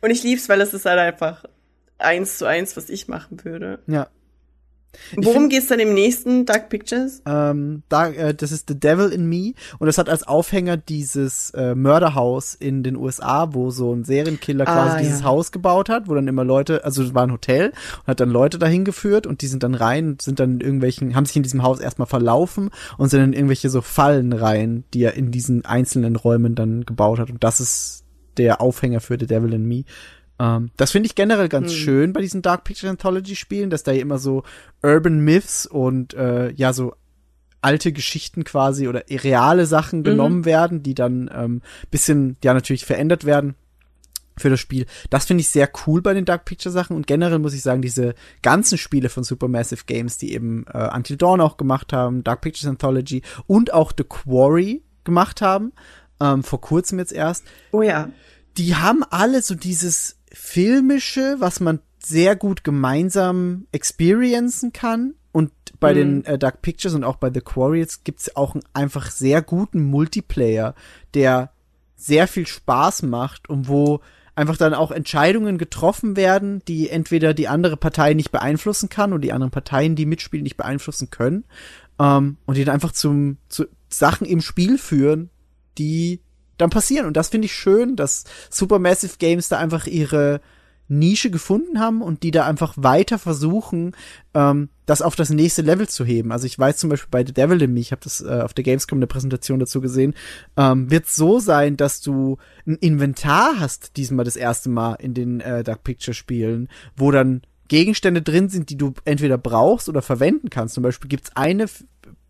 Und 0.00 0.10
ich 0.10 0.22
lieb's, 0.22 0.48
weil 0.48 0.60
es 0.62 0.72
ist 0.72 0.86
halt 0.86 0.98
einfach 0.98 1.44
eins 1.98 2.38
zu 2.38 2.46
eins, 2.46 2.76
was 2.76 2.88
ich 2.88 3.08
machen 3.08 3.44
würde. 3.44 3.80
ja. 3.86 4.08
Worum 5.16 5.48
geht's 5.48 5.68
dann 5.68 5.80
im 5.80 5.94
nächsten 5.94 6.46
Dark 6.46 6.68
Pictures? 6.68 7.22
Ähm, 7.26 7.82
da, 7.88 8.08
äh, 8.08 8.34
das 8.34 8.52
ist 8.52 8.68
The 8.68 8.78
Devil 8.78 9.10
in 9.10 9.26
Me 9.26 9.52
und 9.78 9.86
das 9.86 9.98
hat 9.98 10.08
als 10.08 10.26
Aufhänger 10.26 10.76
dieses 10.76 11.50
äh, 11.50 11.74
Mörderhaus 11.74 12.54
in 12.54 12.82
den 12.82 12.96
USA, 12.96 13.52
wo 13.52 13.70
so 13.70 13.92
ein 13.92 14.04
Serienkiller 14.04 14.66
Ah, 14.68 14.72
quasi 14.72 15.04
dieses 15.04 15.20
ja. 15.20 15.26
Haus 15.26 15.52
gebaut 15.52 15.88
hat, 15.88 16.08
wo 16.08 16.14
dann 16.14 16.28
immer 16.28 16.44
Leute, 16.44 16.84
also 16.84 17.02
es 17.02 17.14
war 17.14 17.24
ein 17.24 17.32
Hotel 17.32 17.72
und 18.00 18.06
hat 18.06 18.20
dann 18.20 18.30
Leute 18.30 18.58
dahin 18.58 18.84
geführt 18.84 19.26
und 19.26 19.42
die 19.42 19.46
sind 19.46 19.62
dann 19.62 19.74
rein, 19.74 20.16
sind 20.20 20.40
dann 20.40 20.54
in 20.54 20.60
irgendwelchen, 20.60 21.14
haben 21.14 21.26
sich 21.26 21.36
in 21.36 21.42
diesem 21.42 21.62
Haus 21.62 21.80
erstmal 21.80 22.06
verlaufen 22.06 22.70
und 22.98 23.08
sind 23.08 23.22
in 23.22 23.32
irgendwelche 23.32 23.70
so 23.70 23.80
Fallen 23.80 24.32
rein, 24.32 24.84
die 24.94 25.02
er 25.02 25.14
in 25.14 25.30
diesen 25.30 25.64
einzelnen 25.64 26.16
Räumen 26.16 26.54
dann 26.54 26.84
gebaut 26.84 27.18
hat 27.18 27.30
und 27.30 27.42
das 27.44 27.60
ist 27.60 28.04
der 28.36 28.60
Aufhänger 28.60 29.00
für 29.00 29.16
The 29.18 29.26
Devil 29.26 29.52
in 29.52 29.66
Me. 29.66 29.84
Ähm, 30.38 30.70
das 30.76 30.90
finde 30.92 31.06
ich 31.06 31.14
generell 31.14 31.48
ganz 31.48 31.70
Hm. 31.72 31.78
schön 31.78 32.12
bei 32.12 32.20
diesen 32.20 32.42
Dark 32.42 32.64
Picture 32.64 32.90
Anthology 32.90 33.36
Spielen, 33.36 33.70
dass 33.70 33.82
da 33.82 33.92
ja 33.92 34.00
immer 34.02 34.18
so 34.18 34.42
Urban 34.82 35.20
Myths 35.20 35.66
und 35.66 36.14
äh, 36.14 36.50
ja 36.52 36.72
so 36.72 36.94
alte 37.60 37.92
Geschichten 37.92 38.44
quasi 38.44 38.88
oder 38.88 39.04
reale 39.08 39.64
Sachen 39.64 40.02
genommen 40.02 40.44
werden, 40.44 40.82
die 40.82 40.94
dann 40.94 41.30
ähm, 41.34 41.62
bisschen 41.90 42.36
ja 42.44 42.52
natürlich 42.52 42.84
verändert 42.84 43.24
werden 43.24 43.54
für 44.36 44.50
das 44.50 44.60
Spiel. 44.60 44.84
Das 45.08 45.24
finde 45.24 45.40
ich 45.40 45.48
sehr 45.48 45.70
cool 45.86 46.02
bei 46.02 46.12
den 46.12 46.24
Dark 46.26 46.44
Picture 46.44 46.72
Sachen 46.72 46.94
und 46.96 47.06
generell 47.06 47.38
muss 47.38 47.54
ich 47.54 47.62
sagen, 47.62 47.80
diese 47.80 48.14
ganzen 48.42 48.76
Spiele 48.76 49.08
von 49.08 49.24
Supermassive 49.24 49.84
Games, 49.86 50.18
die 50.18 50.34
eben 50.34 50.66
äh, 50.74 50.90
Until 50.94 51.16
Dawn 51.16 51.40
auch 51.40 51.56
gemacht 51.56 51.92
haben, 51.94 52.22
Dark 52.24 52.40
Pictures 52.42 52.68
Anthology 52.68 53.22
und 53.46 53.72
auch 53.72 53.92
The 53.96 54.04
Quarry 54.04 54.82
gemacht 55.04 55.40
haben, 55.40 55.72
ähm, 56.20 56.42
vor 56.42 56.60
kurzem 56.60 56.98
jetzt 56.98 57.12
erst, 57.12 57.44
Oh 57.70 57.80
ja. 57.82 58.10
die 58.58 58.74
haben 58.74 59.04
alle 59.08 59.40
so 59.40 59.54
dieses 59.54 60.16
filmische, 60.34 61.36
was 61.38 61.60
man 61.60 61.80
sehr 61.98 62.36
gut 62.36 62.64
gemeinsam 62.64 63.66
experiencen 63.72 64.72
kann. 64.72 65.14
Und 65.32 65.50
bei 65.80 65.92
Mhm. 65.92 65.96
den 65.96 66.24
äh, 66.26 66.38
Dark 66.38 66.62
Pictures 66.62 66.94
und 66.94 67.02
auch 67.04 67.16
bei 67.16 67.30
The 67.32 67.40
Quarry 67.40 67.78
jetzt 67.78 68.04
gibt's 68.04 68.36
auch 68.36 68.54
einen 68.54 68.64
einfach 68.72 69.10
sehr 69.10 69.42
guten 69.42 69.82
Multiplayer, 69.82 70.74
der 71.14 71.50
sehr 71.96 72.28
viel 72.28 72.46
Spaß 72.46 73.02
macht 73.02 73.48
und 73.48 73.66
wo 73.68 74.00
einfach 74.36 74.56
dann 74.56 74.74
auch 74.74 74.90
Entscheidungen 74.90 75.58
getroffen 75.58 76.16
werden, 76.16 76.62
die 76.66 76.90
entweder 76.90 77.34
die 77.34 77.48
andere 77.48 77.76
Partei 77.76 78.14
nicht 78.14 78.32
beeinflussen 78.32 78.88
kann 78.88 79.12
und 79.12 79.22
die 79.22 79.32
anderen 79.32 79.52
Parteien, 79.52 79.94
die 79.96 80.06
mitspielen, 80.06 80.42
nicht 80.42 80.56
beeinflussen 80.56 81.10
können. 81.10 81.44
Ähm, 81.98 82.36
und 82.44 82.56
die 82.56 82.64
dann 82.64 82.74
einfach 82.74 82.92
zum, 82.92 83.38
zu 83.48 83.66
Sachen 83.88 84.26
im 84.26 84.40
Spiel 84.40 84.76
führen, 84.78 85.30
die 85.78 86.20
dann 86.58 86.70
passieren. 86.70 87.06
Und 87.06 87.16
das 87.16 87.28
finde 87.28 87.46
ich 87.46 87.54
schön, 87.54 87.96
dass 87.96 88.24
Supermassive 88.50 89.16
Games 89.18 89.48
da 89.48 89.58
einfach 89.58 89.86
ihre 89.86 90.40
Nische 90.88 91.30
gefunden 91.30 91.80
haben 91.80 92.02
und 92.02 92.22
die 92.22 92.30
da 92.30 92.46
einfach 92.46 92.74
weiter 92.76 93.18
versuchen, 93.18 93.96
ähm, 94.34 94.68
das 94.84 95.00
auf 95.00 95.16
das 95.16 95.30
nächste 95.30 95.62
Level 95.62 95.88
zu 95.88 96.04
heben. 96.04 96.30
Also 96.30 96.46
ich 96.46 96.58
weiß 96.58 96.76
zum 96.76 96.90
Beispiel 96.90 97.08
bei 97.10 97.24
The 97.24 97.32
Devil 97.32 97.62
in 97.62 97.72
Me, 97.72 97.80
ich 97.80 97.92
habe 97.92 98.02
das 98.04 98.20
äh, 98.20 98.40
auf 98.42 98.52
der 98.52 98.64
Gamescom 98.64 98.98
eine 98.98 99.06
Präsentation 99.06 99.58
dazu 99.58 99.80
gesehen, 99.80 100.14
ähm, 100.56 100.90
wird 100.90 101.06
so 101.06 101.38
sein, 101.38 101.78
dass 101.78 102.02
du 102.02 102.36
ein 102.66 102.76
Inventar 102.76 103.58
hast, 103.58 103.96
diesmal 103.96 104.26
das 104.26 104.36
erste 104.36 104.68
Mal 104.68 104.94
in 104.96 105.14
den 105.14 105.40
äh, 105.40 105.64
Dark 105.64 105.84
Picture 105.84 106.14
Spielen, 106.14 106.68
wo 106.96 107.10
dann 107.10 107.42
Gegenstände 107.68 108.20
drin 108.20 108.50
sind, 108.50 108.68
die 108.68 108.76
du 108.76 108.92
entweder 109.06 109.38
brauchst 109.38 109.88
oder 109.88 110.02
verwenden 110.02 110.50
kannst. 110.50 110.74
Zum 110.74 110.82
Beispiel 110.82 111.08
gibt's 111.08 111.30
eine 111.34 111.66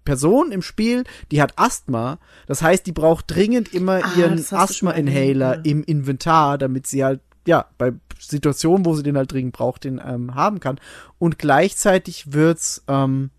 Person 0.04 0.52
im 0.52 0.62
Spiel, 0.62 1.04
die 1.30 1.40
hat 1.42 1.54
Asthma. 1.56 2.18
Das 2.46 2.62
heißt, 2.62 2.86
die 2.86 2.92
braucht 2.92 3.24
dringend 3.28 3.72
immer 3.74 4.04
Ah, 4.04 4.10
ihren 4.18 4.38
Asthma-Inhaler 4.50 5.56
ja. 5.56 5.60
im 5.62 5.82
Inventar, 5.84 6.58
damit 6.58 6.86
sie 6.86 7.04
halt, 7.04 7.20
ja, 7.46 7.66
bei 7.78 7.92
Situationen, 8.18 8.84
wo 8.86 8.94
sie 8.94 9.02
den 9.02 9.16
halt 9.16 9.32
dringend 9.32 9.54
braucht, 9.54 9.84
den 9.84 10.00
ähm, 10.04 10.34
haben 10.34 10.60
kann. 10.60 10.78
Und 11.18 11.38
gleichzeitig 11.38 12.32
wird's, 12.32 12.82
ähm, 12.88 13.30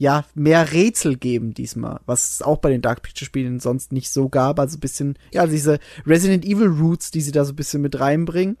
ja, 0.00 0.24
mehr 0.34 0.72
Rätsel 0.72 1.16
geben 1.16 1.54
diesmal, 1.54 1.98
was 2.06 2.30
es 2.34 2.42
auch 2.42 2.58
bei 2.58 2.70
den 2.70 2.82
Dark 2.82 3.02
Picture 3.02 3.26
Spielen 3.26 3.58
sonst 3.58 3.90
nicht 3.92 4.10
so 4.10 4.28
gab. 4.28 4.60
Also 4.60 4.76
ein 4.76 4.80
bisschen, 4.80 5.18
ja, 5.32 5.44
diese 5.46 5.80
Resident 6.06 6.44
Evil 6.44 6.68
Roots, 6.68 7.10
die 7.10 7.20
sie 7.20 7.32
da 7.32 7.44
so 7.44 7.52
ein 7.52 7.56
bisschen 7.56 7.82
mit 7.82 7.98
reinbringen. 7.98 8.56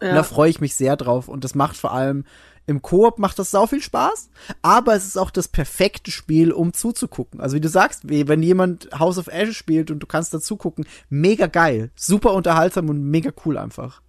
Und 0.00 0.08
da 0.08 0.14
Ja. 0.16 0.22
freue 0.22 0.48
ich 0.50 0.60
mich 0.62 0.74
sehr 0.74 0.96
drauf. 0.96 1.28
Und 1.28 1.44
das 1.44 1.54
macht 1.54 1.76
vor 1.76 1.92
allem 1.92 2.24
im 2.66 2.80
Koop 2.80 3.18
macht 3.18 3.38
das 3.38 3.50
sau 3.50 3.66
viel 3.66 3.82
Spaß, 3.82 4.30
aber 4.62 4.94
es 4.94 5.06
ist 5.06 5.18
auch 5.18 5.30
das 5.30 5.48
perfekte 5.48 6.10
Spiel, 6.10 6.52
um 6.52 6.72
zuzugucken. 6.72 7.40
Also 7.40 7.56
wie 7.56 7.60
du 7.60 7.68
sagst, 7.68 8.02
wenn 8.04 8.42
jemand 8.42 8.88
House 8.98 9.18
of 9.18 9.28
Ashes 9.28 9.56
spielt 9.56 9.90
und 9.90 9.98
du 10.00 10.06
kannst 10.06 10.32
dazu 10.32 10.56
gucken, 10.56 10.86
mega 11.08 11.46
geil, 11.46 11.90
super 11.96 12.34
unterhaltsam 12.34 12.88
und 12.88 13.02
mega 13.02 13.30
cool 13.44 13.58
einfach. 13.58 14.00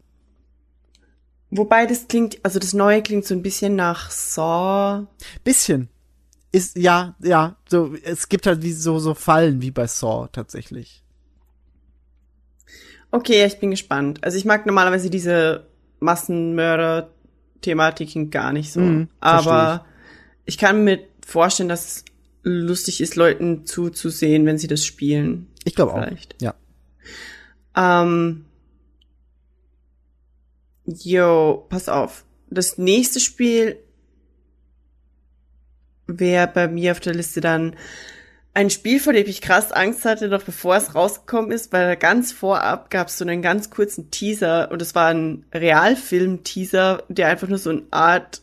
Wobei 1.50 1.86
das 1.86 2.08
klingt, 2.08 2.44
also 2.44 2.60
das 2.60 2.74
Neue 2.74 3.02
klingt 3.04 3.26
so 3.26 3.36
ein 3.36 3.44
bisschen 3.44 3.76
nach 3.76 4.10
Saw. 4.10 5.06
Bisschen. 5.44 5.90
Ist, 6.52 6.78
ja, 6.78 7.16
ja, 7.20 7.58
so, 7.68 7.96
es 8.04 8.30
gibt 8.30 8.46
halt 8.46 8.62
wie 8.62 8.74
so, 8.74 9.00
so 9.00 9.16
Fallen 9.16 9.62
wie 9.62 9.72
bei 9.72 9.88
Saw 9.88 10.28
tatsächlich. 10.32 11.04
Okay, 13.10 13.46
ich 13.46 13.60
bin 13.60 13.72
gespannt. 13.72 14.24
Also 14.24 14.38
ich 14.38 14.46
mag 14.46 14.66
normalerweise 14.66 15.10
diese 15.10 15.68
Massenmörder-Thematiken 17.72 18.30
gar 18.30 18.53
nicht 18.53 18.72
so. 18.72 18.80
Mhm, 18.80 19.10
Aber 19.19 19.85
ich 20.45 20.57
kann 20.57 20.84
mir 20.84 20.99
vorstellen, 21.26 21.69
dass 21.69 21.85
es 21.85 22.06
lustig 22.44 23.02
ist, 23.02 23.15
Leuten 23.15 23.65
zuzusehen, 23.65 24.45
wenn 24.45 24.57
sie 24.57 24.68
das 24.68 24.85
spielen. 24.85 25.48
Ich 25.64 25.76
glaube 25.76 25.94
auch. 25.94 26.07
Ja. 26.41 26.56
Ähm, 27.76 28.45
yo, 30.85 31.65
pass 31.69 31.90
auf. 31.90 32.26
Das 32.49 32.77
nächste 32.77 33.19
Spiel 33.19 33.77
wäre 36.07 36.48
bei 36.48 36.68
mir 36.68 36.91
auf 36.91 36.99
der 36.99 37.15
Liste 37.15 37.41
dann 37.41 37.76
ein 38.56 38.70
Spiel, 38.70 39.00
vor 39.00 39.14
dem 39.14 39.26
ich 39.28 39.42
krass 39.42 39.72
Angst 39.72 40.06
hatte, 40.06 40.28
noch 40.28 40.44
bevor 40.44 40.76
es 40.76 40.94
rausgekommen 40.94 41.52
ist, 41.52 41.74
weil 41.74 41.88
da 41.88 41.96
ganz 41.96 42.32
vorab 42.32 42.92
gab 42.92 43.08
es 43.08 43.18
so 43.18 43.26
einen 43.26 43.42
ganz 43.42 43.72
kurzen 43.72 44.12
Teaser 44.12 44.70
und 44.72 44.80
es 44.82 44.94
war 44.94 45.08
ein 45.08 45.44
Realfilm-Teaser, 45.54 47.04
der 47.10 47.30
einfach 47.30 47.48
nur 47.48 47.58
so 47.58 47.72
eine 47.72 47.82
Art, 47.90 48.42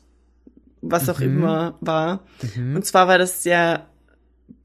was 0.82 1.08
auch 1.08 1.20
Mhm. 1.20 1.38
immer 1.38 1.74
war. 1.80 2.24
Und 2.56 2.84
zwar 2.84 3.06
war 3.06 3.18
das 3.18 3.42
der 3.44 3.86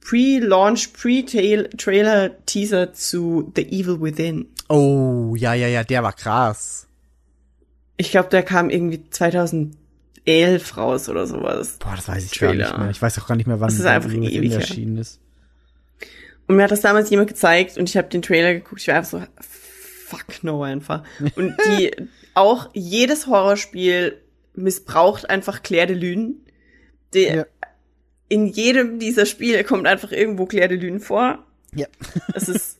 Pre-Launch, 0.02 0.94
Pre-Trailer-Teaser 0.94 2.94
zu 2.94 3.52
The 3.56 3.64
Evil 3.68 4.02
Within. 4.02 4.48
Oh, 4.70 5.36
ja, 5.38 5.54
ja, 5.54 5.68
ja, 5.68 5.84
der 5.84 6.04
war 6.04 6.14
krass. 6.14 6.88
Ich 7.98 8.12
glaube, 8.12 8.30
der 8.30 8.44
kam 8.44 8.70
irgendwie 8.70 9.10
2011 9.10 10.78
raus 10.78 11.10
oder 11.10 11.28
sowas. 11.28 11.78
Boah, 11.80 11.94
das 11.96 12.08
weiß 12.08 12.26
ich 12.26 12.40
gar 12.40 12.50
Trailer. 12.50 12.68
nicht 12.70 12.78
mehr. 12.80 12.90
Ich 12.90 13.02
weiß 13.02 13.20
auch 13.20 13.28
gar 13.28 13.36
nicht 13.36 13.48
mehr, 13.48 13.60
wann 13.60 13.70
Das 13.70 13.80
ist 13.80 13.86
einfach 13.86 14.10
her. 14.52 14.60
erschienen 14.62 14.98
ist. 14.98 15.20
Und 16.48 16.58
mir 16.58 16.64
hat 16.64 16.72
das 16.72 16.82
damals 16.82 17.10
jemand 17.10 17.30
gezeigt 17.30 17.78
und 17.78 17.90
ich 17.90 17.98
habe 17.98 18.08
den 18.08 18.22
Trailer 18.22 18.54
geguckt. 18.54 18.82
Ich 18.82 18.88
war 18.88 18.96
einfach 18.96 19.10
so, 19.10 19.24
fuck 19.42 20.44
no 20.44 20.64
einfach. 20.64 21.04
Und 21.36 21.56
die, 21.66 21.92
auch 22.34 22.70
jedes 22.74 23.28
Horrorspiel 23.28 24.22
missbraucht 24.54 25.30
einfach 25.30 25.64
Claire 25.64 25.88
de 25.88 25.96
Lune. 25.96 26.36
Die, 27.14 27.26
Ja. 27.26 27.46
In 28.28 28.48
jedem 28.48 28.98
dieser 28.98 29.26
Spiele 29.28 29.64
kommt 29.64 29.86
einfach 29.86 30.12
irgendwo 30.12 30.46
Claire 30.46 30.70
de 30.70 30.78
Lune 30.78 31.00
vor. 31.00 31.46
Ja. 31.74 31.88
Das 32.34 32.50
ist 32.50 32.80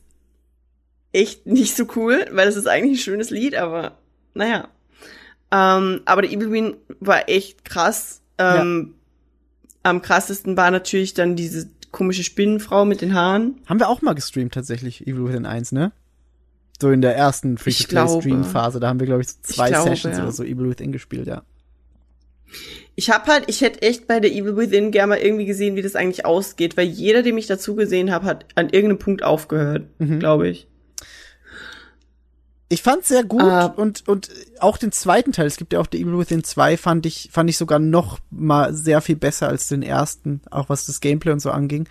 echt 1.12 1.46
nicht 1.46 1.76
so 1.76 1.86
cool, 1.96 2.26
weil 2.32 2.48
es 2.48 2.56
ist 2.56 2.66
eigentlich 2.66 2.98
ein 2.98 3.02
schönes 3.02 3.30
Lied, 3.30 3.54
aber 3.54 3.98
naja. 4.34 4.68
Ähm, 5.50 6.02
aber 6.04 6.22
der 6.22 6.30
Evil 6.30 6.48
Queen 6.48 6.76
war 7.00 7.28
echt 7.28 7.64
krass. 7.64 8.20
Ähm, 8.38 8.94
Am 9.82 10.02
krassesten 10.02 10.56
war 10.56 10.70
natürlich 10.70 11.14
dann 11.14 11.36
diese 11.36 11.75
komische 11.92 12.24
Spinnenfrau 12.24 12.84
mit 12.84 13.00
den 13.00 13.14
Haaren. 13.14 13.56
Haben 13.66 13.80
wir 13.80 13.88
auch 13.88 14.02
mal 14.02 14.14
gestreamt 14.14 14.54
tatsächlich, 14.54 15.06
Evil 15.06 15.26
Within 15.28 15.46
1, 15.46 15.72
ne? 15.72 15.92
So 16.80 16.90
in 16.90 17.00
der 17.00 17.16
ersten. 17.16 17.56
Free-to-Play-Stream-Phase, 17.58 18.80
da 18.80 18.88
haben 18.88 19.00
wir, 19.00 19.06
glaube 19.06 19.22
ich, 19.22 19.28
so 19.28 19.34
zwei 19.42 19.66
Ich 19.68 19.72
glaube, 19.72 19.88
Sessions 19.90 20.16
ja. 20.18 20.22
oder 20.24 20.32
so 20.32 20.44
Evil 20.44 20.68
Within 20.68 20.92
gespielt, 20.92 21.26
ja. 21.26 21.42
Ich 22.94 23.10
hab 23.10 23.26
halt, 23.28 23.44
ich 23.48 23.60
hätte 23.60 23.82
echt 23.82 24.06
bei 24.06 24.20
der 24.20 24.32
Evil 24.32 24.56
Within 24.56 24.90
gerne 24.90 25.08
mal 25.10 25.18
irgendwie 25.18 25.44
gesehen, 25.46 25.76
wie 25.76 25.82
das 25.82 25.96
eigentlich 25.96 26.24
ausgeht, 26.24 26.76
weil 26.76 26.86
jeder, 26.86 27.22
dem 27.22 27.36
ich 27.38 27.46
dazu 27.46 27.74
gesehen 27.74 28.10
habe, 28.10 28.24
hat 28.24 28.46
an 28.54 28.66
irgendeinem 28.70 28.98
Punkt 28.98 29.22
aufgehört, 29.22 29.86
Mhm. 29.98 30.18
glaube 30.18 30.48
ich. 30.48 30.66
Ich 32.68 32.82
fand's 32.82 33.08
sehr 33.08 33.22
gut 33.22 33.42
Ah. 33.42 33.66
und, 33.66 34.08
und 34.08 34.28
auch 34.58 34.76
den 34.76 34.90
zweiten 34.90 35.30
Teil, 35.32 35.46
es 35.46 35.56
gibt 35.56 35.72
ja 35.72 35.78
auch 35.80 35.86
die 35.86 36.00
Evil 36.02 36.18
Within 36.18 36.42
2, 36.42 36.76
fand 36.76 37.06
ich, 37.06 37.28
fand 37.30 37.48
ich 37.48 37.56
sogar 37.58 37.78
noch 37.78 38.18
mal 38.30 38.74
sehr 38.74 39.00
viel 39.00 39.14
besser 39.16 39.48
als 39.48 39.68
den 39.68 39.82
ersten, 39.82 40.40
auch 40.50 40.68
was 40.68 40.86
das 40.86 41.00
Gameplay 41.00 41.30
und 41.32 41.38
so 41.40 41.52
anging. 41.52 41.88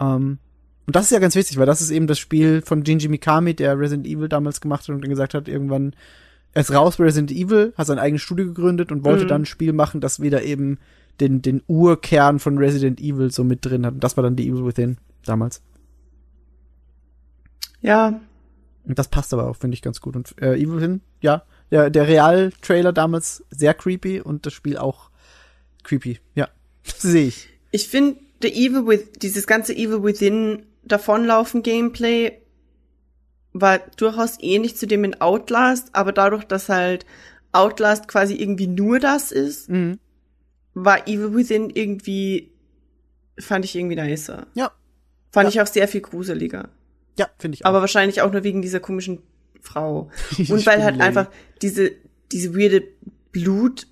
Ähm, 0.00 0.38
und 0.86 0.96
das 0.96 1.04
ist 1.06 1.12
ja 1.12 1.18
ganz 1.18 1.34
wichtig, 1.34 1.56
weil 1.58 1.64
das 1.66 1.80
ist 1.80 1.90
eben 1.90 2.06
das 2.06 2.18
Spiel 2.18 2.60
von 2.62 2.82
Jinji 2.84 3.08
Mikami, 3.08 3.54
der 3.54 3.78
Resident 3.78 4.06
Evil 4.06 4.28
damals 4.28 4.60
gemacht 4.60 4.82
hat 4.82 4.90
und 4.90 5.00
dann 5.00 5.10
gesagt 5.10 5.32
hat, 5.32 5.48
irgendwann, 5.48 5.94
er 6.52 6.60
ist 6.60 6.72
raus 6.74 6.96
bei 6.96 7.04
Resident 7.04 7.30
Evil, 7.30 7.72
hat 7.78 7.86
sein 7.86 7.98
eigenes 7.98 8.20
Studio 8.22 8.46
gegründet 8.46 8.92
und 8.92 9.04
wollte 9.04 9.24
Mhm. 9.24 9.28
dann 9.28 9.42
ein 9.42 9.46
Spiel 9.46 9.72
machen, 9.72 10.00
das 10.02 10.20
wieder 10.20 10.42
eben 10.42 10.78
den, 11.20 11.40
den 11.42 11.62
Urkern 11.68 12.38
von 12.38 12.58
Resident 12.58 13.00
Evil 13.00 13.30
so 13.30 13.44
mit 13.44 13.64
drin 13.64 13.84
hat. 13.86 13.94
Und 13.94 14.04
das 14.04 14.16
war 14.18 14.24
dann 14.24 14.36
die 14.36 14.46
Evil 14.48 14.64
Within 14.66 14.98
damals. 15.24 15.62
Ja, 17.80 18.20
Und 18.88 18.98
das 18.98 19.08
passt 19.08 19.32
aber 19.34 19.48
auch, 19.48 19.56
finde 19.56 19.74
ich, 19.74 19.82
ganz 19.82 20.00
gut. 20.00 20.16
Und 20.16 20.34
äh, 20.40 20.54
Evil 20.56 20.76
Within, 20.76 21.00
ja, 21.20 21.44
der, 21.70 21.90
der 21.90 22.08
Real-Trailer 22.08 22.92
damals 22.92 23.44
sehr 23.50 23.74
creepy 23.74 24.20
und 24.20 24.46
das 24.46 24.54
Spiel 24.54 24.78
auch 24.78 25.10
creepy. 25.84 26.18
Ja, 26.34 26.48
sehe 26.84 27.26
ich. 27.28 27.48
ich 27.70 27.88
finde, 27.88 28.18
Evil 28.42 28.86
with 28.86 29.12
dieses 29.20 29.46
ganze 29.46 29.74
Evil 29.74 30.02
Within 30.02 30.64
davonlaufen 30.84 31.62
Gameplay 31.62 32.40
war 33.52 33.78
durchaus 33.96 34.36
ähnlich 34.40 34.76
zu 34.76 34.86
dem 34.86 35.04
in 35.04 35.20
Outlast, 35.20 35.88
aber 35.94 36.12
dadurch, 36.12 36.44
dass 36.44 36.68
halt 36.68 37.04
Outlast 37.52 38.08
quasi 38.08 38.34
irgendwie 38.34 38.66
nur 38.68 38.98
das 39.00 39.32
ist, 39.32 39.68
Mhm. 39.68 39.98
war 40.74 41.08
Evil 41.08 41.34
Within 41.34 41.70
irgendwie, 41.70 42.52
fand 43.38 43.64
ich 43.64 43.74
irgendwie 43.76 43.96
nicer. 43.96 44.46
Ja, 44.54 44.70
Fand 45.30 45.52
Ja. 45.52 45.62
ich 45.62 45.68
auch 45.68 45.72
sehr 45.72 45.88
viel 45.88 46.00
gruseliger. 46.00 46.70
Ja, 47.18 47.28
finde 47.38 47.56
ich 47.56 47.64
auch. 47.64 47.70
Aber 47.70 47.80
wahrscheinlich 47.80 48.22
auch 48.22 48.32
nur 48.32 48.44
wegen 48.44 48.62
dieser 48.62 48.80
komischen 48.80 49.22
Frau. 49.60 50.10
Und 50.38 50.66
weil 50.66 50.82
halt 50.82 51.00
einfach 51.00 51.28
diese, 51.60 51.90
diese 52.32 52.54
weirde 52.54 52.84
Blut, 53.32 53.86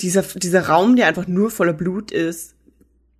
dieser, 0.00 0.22
dieser 0.22 0.68
Raum, 0.68 0.96
der 0.96 1.06
einfach 1.06 1.26
nur 1.26 1.50
voller 1.50 1.72
Blut 1.72 2.12
ist, 2.12 2.54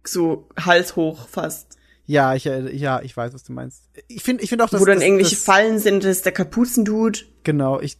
so 0.04 0.48
halshoch 0.58 1.28
fast. 1.28 1.76
Ja, 2.06 2.34
ich, 2.34 2.46
äh, 2.46 2.74
ja, 2.74 3.02
ich 3.02 3.14
weiß, 3.14 3.34
was 3.34 3.44
du 3.44 3.52
meinst. 3.52 3.82
Ich 4.08 4.22
finde, 4.22 4.42
ich 4.42 4.48
finde 4.48 4.64
auch, 4.64 4.70
dass 4.70 4.80
wo 4.80 4.86
dann 4.86 4.96
das, 4.96 5.04
irgendwelche 5.04 5.34
das, 5.34 5.44
Fallen 5.44 5.78
sind, 5.78 6.04
das 6.04 6.12
ist 6.16 6.24
der 6.24 6.32
Kapuzendude. 6.32 7.18
Genau, 7.44 7.80
ich 7.80 7.98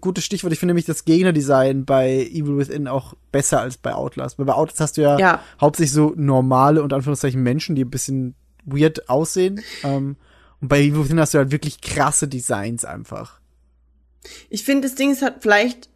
gutes 0.00 0.24
Stichwort. 0.24 0.52
Ich 0.52 0.60
finde 0.60 0.70
nämlich 0.70 0.86
das 0.86 1.04
Gegnerdesign 1.04 1.84
bei 1.84 2.28
Evil 2.30 2.56
Within 2.56 2.86
auch 2.86 3.14
besser 3.32 3.60
als 3.60 3.78
bei 3.78 3.94
Outlast. 3.94 4.38
Weil 4.38 4.46
bei 4.46 4.54
Outlast 4.54 4.80
hast 4.80 4.96
du 4.96 5.02
ja, 5.02 5.18
Ja. 5.18 5.42
hauptsächlich 5.60 5.92
so 5.92 6.12
normale 6.14 6.84
und 6.84 6.92
Anführungszeichen 6.92 7.42
Menschen, 7.42 7.74
die 7.74 7.84
ein 7.84 7.90
bisschen 7.90 8.36
weird 8.72 9.08
aussehen. 9.08 9.62
Ähm, 9.82 10.16
und 10.60 10.68
bei 10.68 10.80
Evil 10.80 11.04
Within 11.04 11.20
hast 11.20 11.34
du 11.34 11.38
halt 11.38 11.50
wirklich 11.52 11.80
krasse 11.80 12.28
Designs 12.28 12.84
einfach. 12.84 13.40
Ich 14.50 14.64
finde, 14.64 14.86
das 14.88 14.94
Ding 14.96 15.10
ist 15.12 15.22
halt, 15.22 15.36
vielleicht 15.40 15.88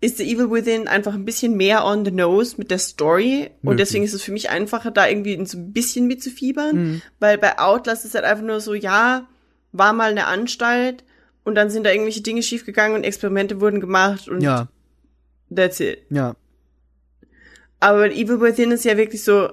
ist 0.00 0.18
The 0.18 0.24
Evil 0.24 0.50
Within 0.50 0.88
einfach 0.88 1.14
ein 1.14 1.24
bisschen 1.24 1.56
mehr 1.56 1.84
on 1.84 2.04
the 2.04 2.10
nose 2.10 2.56
mit 2.58 2.72
der 2.72 2.78
Story. 2.78 3.50
Und 3.62 3.70
Möglich. 3.70 3.86
deswegen 3.86 4.04
ist 4.04 4.14
es 4.14 4.22
für 4.22 4.32
mich 4.32 4.50
einfacher, 4.50 4.90
da 4.90 5.06
irgendwie 5.06 5.44
so 5.46 5.56
ein 5.58 5.72
bisschen 5.72 6.08
mitzufiebern. 6.08 6.76
Mhm. 6.76 7.02
Weil 7.20 7.38
bei 7.38 7.58
Outlast 7.58 8.04
ist 8.04 8.16
halt 8.16 8.24
einfach 8.24 8.44
nur 8.44 8.60
so, 8.60 8.74
ja, 8.74 9.28
war 9.70 9.92
mal 9.92 10.10
eine 10.10 10.26
Anstalt 10.26 11.04
und 11.44 11.54
dann 11.54 11.70
sind 11.70 11.84
da 11.84 11.90
irgendwelche 11.90 12.20
Dinge 12.20 12.42
schiefgegangen 12.42 12.96
und 12.96 13.04
Experimente 13.04 13.60
wurden 13.60 13.80
gemacht 13.80 14.28
und 14.28 14.40
Ja, 14.42 14.68
that's 15.54 15.78
it. 15.80 16.02
ja. 16.10 16.34
Aber 17.80 18.10
Evil 18.12 18.40
Within 18.40 18.70
ist 18.70 18.84
ja 18.84 18.96
wirklich 18.96 19.24
so, 19.24 19.50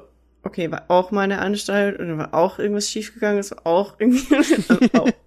okay, 0.49 0.71
war 0.71 0.85
auch 0.87 1.11
mal 1.11 1.21
eine 1.21 1.39
Anstalt 1.39 1.99
und 1.99 2.07
dann 2.09 2.17
war 2.17 2.33
auch 2.33 2.59
irgendwas 2.59 2.89
schiefgegangen, 2.89 3.43
war 3.49 3.67
auch 3.67 3.95
irgendwie. 3.99 4.35
also 4.35 4.77
auch. 4.93 5.09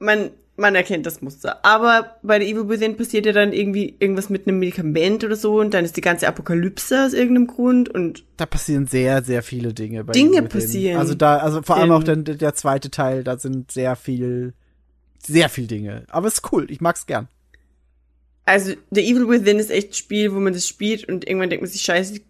Man, 0.00 0.30
man 0.56 0.76
erkennt 0.76 1.06
das 1.06 1.22
Muster. 1.22 1.64
Aber 1.64 2.18
bei 2.22 2.38
der 2.38 2.46
Evil 2.46 2.68
Within 2.68 2.96
passiert 2.96 3.26
ja 3.26 3.32
dann 3.32 3.52
irgendwie 3.52 3.96
irgendwas 3.98 4.30
mit 4.30 4.46
einem 4.46 4.60
Medikament 4.60 5.24
oder 5.24 5.34
so 5.34 5.58
und 5.58 5.74
dann 5.74 5.84
ist 5.84 5.96
die 5.96 6.00
ganze 6.00 6.28
Apokalypse 6.28 7.04
aus 7.04 7.14
irgendeinem 7.14 7.48
Grund 7.48 7.88
und 7.88 8.24
Da 8.36 8.46
passieren 8.46 8.86
sehr, 8.86 9.24
sehr 9.24 9.42
viele 9.42 9.74
Dinge. 9.74 10.04
Bei 10.04 10.12
Dinge 10.12 10.36
Within. 10.36 10.48
passieren. 10.48 10.98
Also 10.98 11.14
da, 11.14 11.38
also 11.38 11.62
vor 11.62 11.78
allem 11.78 11.90
auch 11.90 12.04
der, 12.04 12.14
der 12.14 12.54
zweite 12.54 12.92
Teil, 12.92 13.24
da 13.24 13.38
sind 13.38 13.72
sehr 13.72 13.96
viel, 13.96 14.54
sehr 15.20 15.48
viel 15.48 15.66
Dinge. 15.66 16.04
Aber 16.10 16.28
es 16.28 16.34
ist 16.34 16.52
cool, 16.52 16.70
ich 16.70 16.80
mag's 16.80 17.06
gern. 17.06 17.26
Also, 18.48 18.72
The 18.90 19.02
Evil 19.02 19.28
Within 19.28 19.58
ist 19.58 19.70
echt 19.70 19.90
ein 19.90 19.94
Spiel, 19.94 20.32
wo 20.32 20.40
man 20.40 20.54
das 20.54 20.66
spielt 20.66 21.06
und 21.06 21.26
irgendwann 21.28 21.50
denkt 21.50 21.62
man 21.62 21.70
sich, 21.70 21.82
scheiße, 21.82 22.20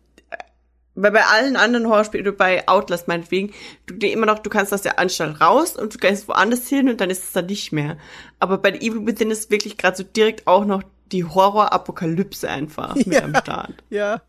weil 1.02 1.12
bei 1.12 1.24
allen 1.24 1.56
anderen 1.56 1.86
Horrorspielen, 1.88 2.36
bei 2.36 2.66
Outlast 2.66 3.08
meinetwegen, 3.08 3.52
du 3.86 3.94
dir 3.94 4.12
immer 4.12 4.26
noch, 4.26 4.40
du 4.40 4.50
kannst 4.50 4.74
aus 4.74 4.82
der 4.82 4.98
Anstalt 4.98 5.40
raus 5.40 5.76
und 5.76 5.94
du 5.94 5.98
gehst 5.98 6.28
woanders 6.28 6.66
hin 6.68 6.88
und 6.88 7.00
dann 7.00 7.10
ist 7.10 7.24
es 7.24 7.32
da 7.32 7.42
nicht 7.42 7.72
mehr. 7.72 7.96
Aber 8.38 8.58
bei 8.58 8.72
The 8.72 8.86
Evil 8.86 9.06
Within 9.06 9.30
ist 9.30 9.50
wirklich 9.50 9.76
gerade 9.76 9.96
so 9.96 10.02
direkt 10.02 10.46
auch 10.46 10.64
noch 10.64 10.82
die 11.12 11.24
Horror-Apokalypse 11.24 12.48
einfach 12.48 12.94
mit 12.94 13.12
Ja. 13.12 13.22
am 13.22 13.34
Start. 13.34 13.74
Ja. 13.90 14.22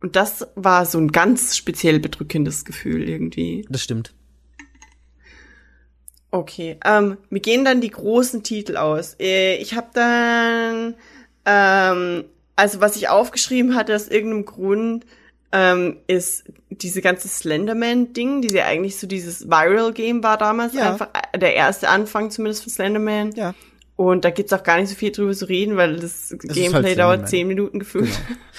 Und 0.00 0.14
das 0.14 0.46
war 0.54 0.86
so 0.86 0.98
ein 0.98 1.10
ganz 1.10 1.56
speziell 1.56 1.98
bedrückendes 1.98 2.64
Gefühl 2.64 3.08
irgendwie. 3.08 3.66
Das 3.68 3.82
stimmt. 3.82 4.14
Okay, 6.30 6.78
ähm, 6.84 7.16
mir 7.30 7.40
gehen 7.40 7.64
dann 7.64 7.80
die 7.80 7.90
großen 7.90 8.42
Titel 8.42 8.76
aus. 8.76 9.16
Äh, 9.18 9.56
ich 9.56 9.74
habe 9.74 9.88
dann, 9.94 10.94
ähm, 11.46 12.24
also 12.54 12.80
was 12.80 12.96
ich 12.96 13.08
aufgeschrieben 13.08 13.74
hatte 13.74 13.94
aus 13.96 14.08
irgendeinem 14.08 14.44
Grund, 14.44 15.06
ähm, 15.52 15.96
ist 16.06 16.44
diese 16.70 17.00
ganze 17.00 17.28
Slenderman-Ding, 17.28 18.42
die 18.42 18.54
ja 18.54 18.66
eigentlich 18.66 18.98
so 18.98 19.06
dieses 19.06 19.48
Viral-Game 19.48 20.22
war 20.22 20.36
damals, 20.36 20.74
Ja. 20.74 20.92
einfach 20.92 21.08
äh, 21.32 21.38
der 21.38 21.54
erste 21.54 21.88
Anfang 21.88 22.30
zumindest 22.30 22.64
von 22.64 22.72
Slenderman. 22.72 23.32
Ja. 23.32 23.54
Und 23.96 24.24
da 24.24 24.30
gibt's 24.30 24.52
auch 24.52 24.62
gar 24.62 24.78
nicht 24.78 24.90
so 24.90 24.94
viel 24.94 25.10
drüber 25.10 25.32
zu 25.32 25.46
reden, 25.48 25.76
weil 25.76 25.96
das 25.96 26.28
Gameplay 26.38 26.70
halt 26.90 26.98
dauert 27.00 27.28
zehn 27.28 27.48
Minuten 27.48 27.80
gefühlt. 27.80 28.08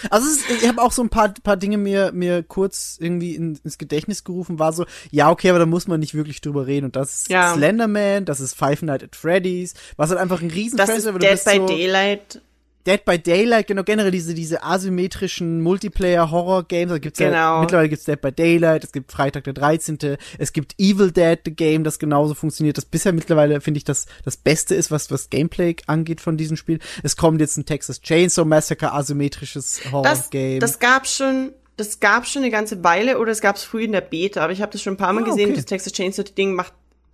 Also 0.09 0.27
es 0.27 0.37
ist, 0.37 0.63
ich 0.63 0.67
habe 0.67 0.81
auch 0.81 0.91
so 0.91 1.01
ein 1.01 1.07
paar, 1.07 1.33
paar 1.43 1.55
Dinge 1.55 1.77
mir, 1.77 2.11
mir 2.11 2.43
kurz 2.43 2.97
irgendwie 2.99 3.35
in, 3.35 3.57
ins 3.63 3.77
Gedächtnis 3.77 4.25
gerufen, 4.25 4.59
war 4.59 4.73
so, 4.73 4.85
ja, 5.11 5.29
okay, 5.31 5.49
aber 5.49 5.59
da 5.59 5.65
muss 5.65 5.87
man 5.87 6.01
nicht 6.01 6.13
wirklich 6.13 6.41
drüber 6.41 6.67
reden. 6.67 6.87
Und 6.87 6.97
das 6.97 7.19
ist 7.21 7.29
Ja. 7.29 7.53
Slenderman, 7.53 8.25
das 8.25 8.41
ist 8.41 8.53
Five 8.53 8.81
Nights 8.81 9.05
at 9.05 9.15
Freddy's, 9.15 9.75
was 9.95 10.09
halt 10.09 10.19
einfach 10.19 10.41
ein 10.41 10.49
riesen 10.49 10.75
Das 10.75 10.89
ist 10.89 11.05
Dead 11.05 11.19
by 11.21 11.55
so, 11.57 11.67
Daylight. 11.67 12.41
Dead 12.89 13.05
by 13.05 13.19
Daylight, 13.19 13.67
genau, 13.67 13.83
generell 13.83 14.09
diese, 14.11 14.33
diese 14.33 14.63
asymmetrischen 14.63 15.61
Multiplayer-Horror-Games, 15.61 16.89
da 16.91 16.97
gibt's 16.97 17.19
ja, 17.19 17.29
Genau. 17.29 17.61
mittlerweile 17.61 17.89
gibt's 17.89 18.05
Dead 18.05 18.19
by 18.19 18.31
Daylight, 18.31 18.83
es 18.83 18.91
gibt 18.91 19.11
Freitag 19.11 19.43
der 19.43 19.53
13., 19.53 20.17
es 20.37 20.53
gibt 20.53 20.73
Evil 20.79 21.11
Dead, 21.11 21.37
the 21.45 21.51
Game, 21.53 21.83
das 21.83 21.99
genauso 21.99 22.33
funktioniert, 22.33 22.77
das 22.77 22.85
bisher 22.85 23.13
mittlerweile, 23.13 23.61
finde 23.61 23.77
ich, 23.77 23.83
das, 23.83 24.07
das 24.25 24.37
Beste 24.37 24.73
ist, 24.75 24.89
was, 24.91 25.11
was 25.11 25.29
Gameplay 25.29 25.75
angeht 25.87 26.19
von 26.21 26.35
diesem 26.37 26.57
Spiel. 26.57 26.79
Es 27.03 27.15
kommt 27.15 27.39
jetzt 27.41 27.57
ein 27.57 27.65
Texas 27.65 28.01
Chainsaw 28.01 28.45
Massacre, 28.45 28.93
asymmetrisches 28.93 29.81
Das, 29.83 29.91
Horror-Game. 29.91 30.59
das 30.59 30.79
gab's 30.79 31.15
schon, 31.15 31.51
das 31.77 31.99
gab's 31.99 32.31
schon 32.31 32.41
eine 32.41 32.51
ganze 32.51 32.83
Weile 32.83 33.19
oder 33.19 33.31
es 33.31 33.41
gab's 33.41 33.63
früh 33.63 33.83
in 33.83 33.91
der 33.91 34.01
Beta, 34.01 34.41
aber 34.43 34.51
ich 34.53 34.61
habe 34.61 34.71
das 34.71 34.81
schon 34.81 34.93
ein 34.93 34.97
paar 34.97 35.13
Mal 35.13 35.23
Ah, 35.23 35.27
gesehen, 35.27 35.49
okay. 35.49 35.55
das 35.57 35.65
Texas 35.65 35.93
Chainsaw 35.93 36.23
Ding 36.23 36.53
macht, 36.53 36.73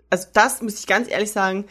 also 0.09 0.27
das 0.33 0.61
muss 0.61 0.79
ich 0.79 0.87
ganz 0.87 1.09
ehrlich 1.09 1.31
sagen, 1.31 1.65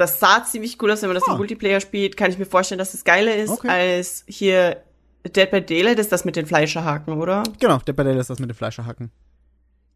das 0.00 0.18
sah 0.18 0.42
ziemlich 0.44 0.80
cool 0.82 0.90
aus, 0.90 1.02
wenn 1.02 1.08
man 1.10 1.14
das 1.14 1.28
Ah. 1.28 1.32
im 1.32 1.38
Multiplayer 1.38 1.80
spielt, 1.80 2.16
kann 2.16 2.30
ich 2.30 2.38
mir 2.38 2.46
vorstellen, 2.46 2.78
dass 2.80 2.92
das 2.92 3.04
geiler 3.04 3.36
ist 3.36 3.50
Okay. 3.50 3.68
als 3.68 4.24
hier 4.26 4.78
Dead 5.24 5.50
by 5.50 5.60
Daylight 5.60 5.98
ist 5.98 6.10
das 6.12 6.24
mit 6.24 6.34
den 6.36 6.46
Fleischerhaken, 6.46 7.14
oder? 7.14 7.42
genau, 7.60 7.78
Dead 7.78 7.94
by 7.94 8.02
Daylight 8.04 8.22
ist 8.22 8.30
das 8.30 8.38
mit 8.40 8.50
dem 8.50 8.56
Fleischerhacken. 8.56 9.10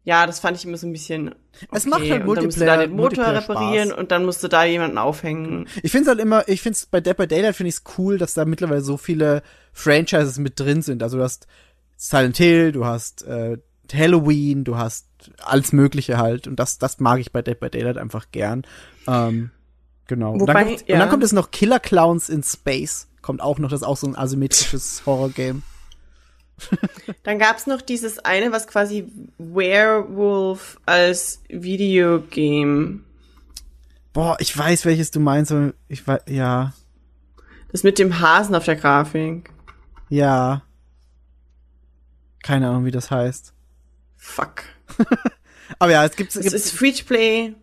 Ja, 0.07 0.27
das 0.27 0.39
fand 0.39 0.55
ich 0.55 0.63
immer 0.65 0.77
so 0.77 0.85
ein 0.85 0.91
bisschen. 0.93 1.33
Es 1.71 1.87
macht 1.87 2.07
halt 2.07 2.27
und 2.27 2.35
dann 2.35 2.45
musst 2.45 2.61
du 2.61 2.65
da 2.65 2.75
Multiplayer- 2.75 2.77
den 2.81 2.91
Motor 2.91 3.01
Multiplayer 3.01 3.35
reparieren 3.41 3.87
Spaß. 3.89 3.97
und 3.99 4.11
dann 4.11 4.25
musst 4.25 4.43
du 4.43 4.47
da 4.47 4.63
jemanden 4.63 4.99
aufhängen. 4.99 5.67
Ich 5.81 5.91
finde 5.91 6.03
es 6.03 6.07
halt 6.09 6.19
immer, 6.19 6.47
ich 6.47 6.61
finde 6.61 6.75
es 6.75 6.85
bei 6.85 7.01
Dead 7.01 7.17
by 7.17 7.25
Daylight 7.27 7.55
finde 7.55 7.69
ich 7.69 7.75
es 7.77 7.83
cool, 7.97 8.19
dass 8.19 8.35
da 8.35 8.45
mittlerweile 8.45 8.81
so 8.81 8.97
viele 8.97 9.41
Franchises 9.73 10.37
mit 10.37 10.59
drin 10.59 10.83
sind. 10.83 11.01
Also 11.01 11.17
du 11.17 11.23
hast 11.23 11.47
Silent 11.97 12.37
Hill, 12.37 12.71
du 12.71 12.85
hast 12.85 13.23
äh, 13.23 13.57
Halloween, 13.91 14.63
du 14.63 14.77
hast 14.77 15.07
alles 15.43 15.71
Mögliche 15.73 16.17
halt. 16.19 16.47
Und 16.47 16.57
das, 16.59 16.77
das 16.77 16.99
mag 16.99 17.19
ich 17.19 17.31
bei 17.31 17.41
Dead 17.41 17.59
by 17.59 17.71
Daylight 17.71 17.97
einfach 17.97 18.27
gern. 18.31 18.61
Ähm, 19.07 19.49
genau. 20.07 20.33
und, 20.33 20.41
Wobei, 20.41 20.53
dann 20.53 20.67
kommt, 20.67 20.81
und 20.81 20.89
ja. 20.89 20.99
dann 20.99 21.09
kommt 21.09 21.23
es 21.23 21.31
noch 21.31 21.51
Killer 21.51 21.79
Clowns 21.79 22.29
in 22.29 22.43
Space. 22.43 23.07
Kommt 23.21 23.41
auch 23.41 23.57
noch, 23.57 23.69
das 23.69 23.81
ist 23.81 23.87
auch 23.87 23.97
so 23.97 24.07
ein 24.07 24.15
asymmetrisches 24.15 25.03
Horror-Game. 25.05 25.63
Dann 27.23 27.39
gab's 27.39 27.67
noch 27.67 27.81
dieses 27.81 28.19
eine, 28.19 28.51
was 28.51 28.67
quasi 28.67 29.07
Werewolf 29.37 30.79
als 30.85 31.41
Videogame. 31.49 33.01
Boah, 34.13 34.37
ich 34.39 34.57
weiß, 34.57 34.85
welches 34.85 35.11
du 35.11 35.19
meinst. 35.19 35.51
aber 35.51 35.73
Ich 35.89 36.07
weiß, 36.07 36.21
ja. 36.27 36.73
Das 37.71 37.83
mit 37.83 37.99
dem 37.99 38.21
Hasen 38.21 38.55
auf 38.55 38.63
der 38.63 38.77
Grafik. 38.77 39.49
Ja. 40.07 40.61
Keine 42.41 42.69
Ahnung, 42.69 42.85
wie 42.85 42.91
das 42.91 43.11
heißt. 43.11 43.53
Fuck. 44.15 44.63
Aber 45.79 45.91
ja, 45.91 46.05
es 46.05 46.15
gibt, 46.15 46.35
es 46.35 46.41
gibt, 46.41 46.53
ist 46.53 46.71
Free-to-Play. 46.71 47.55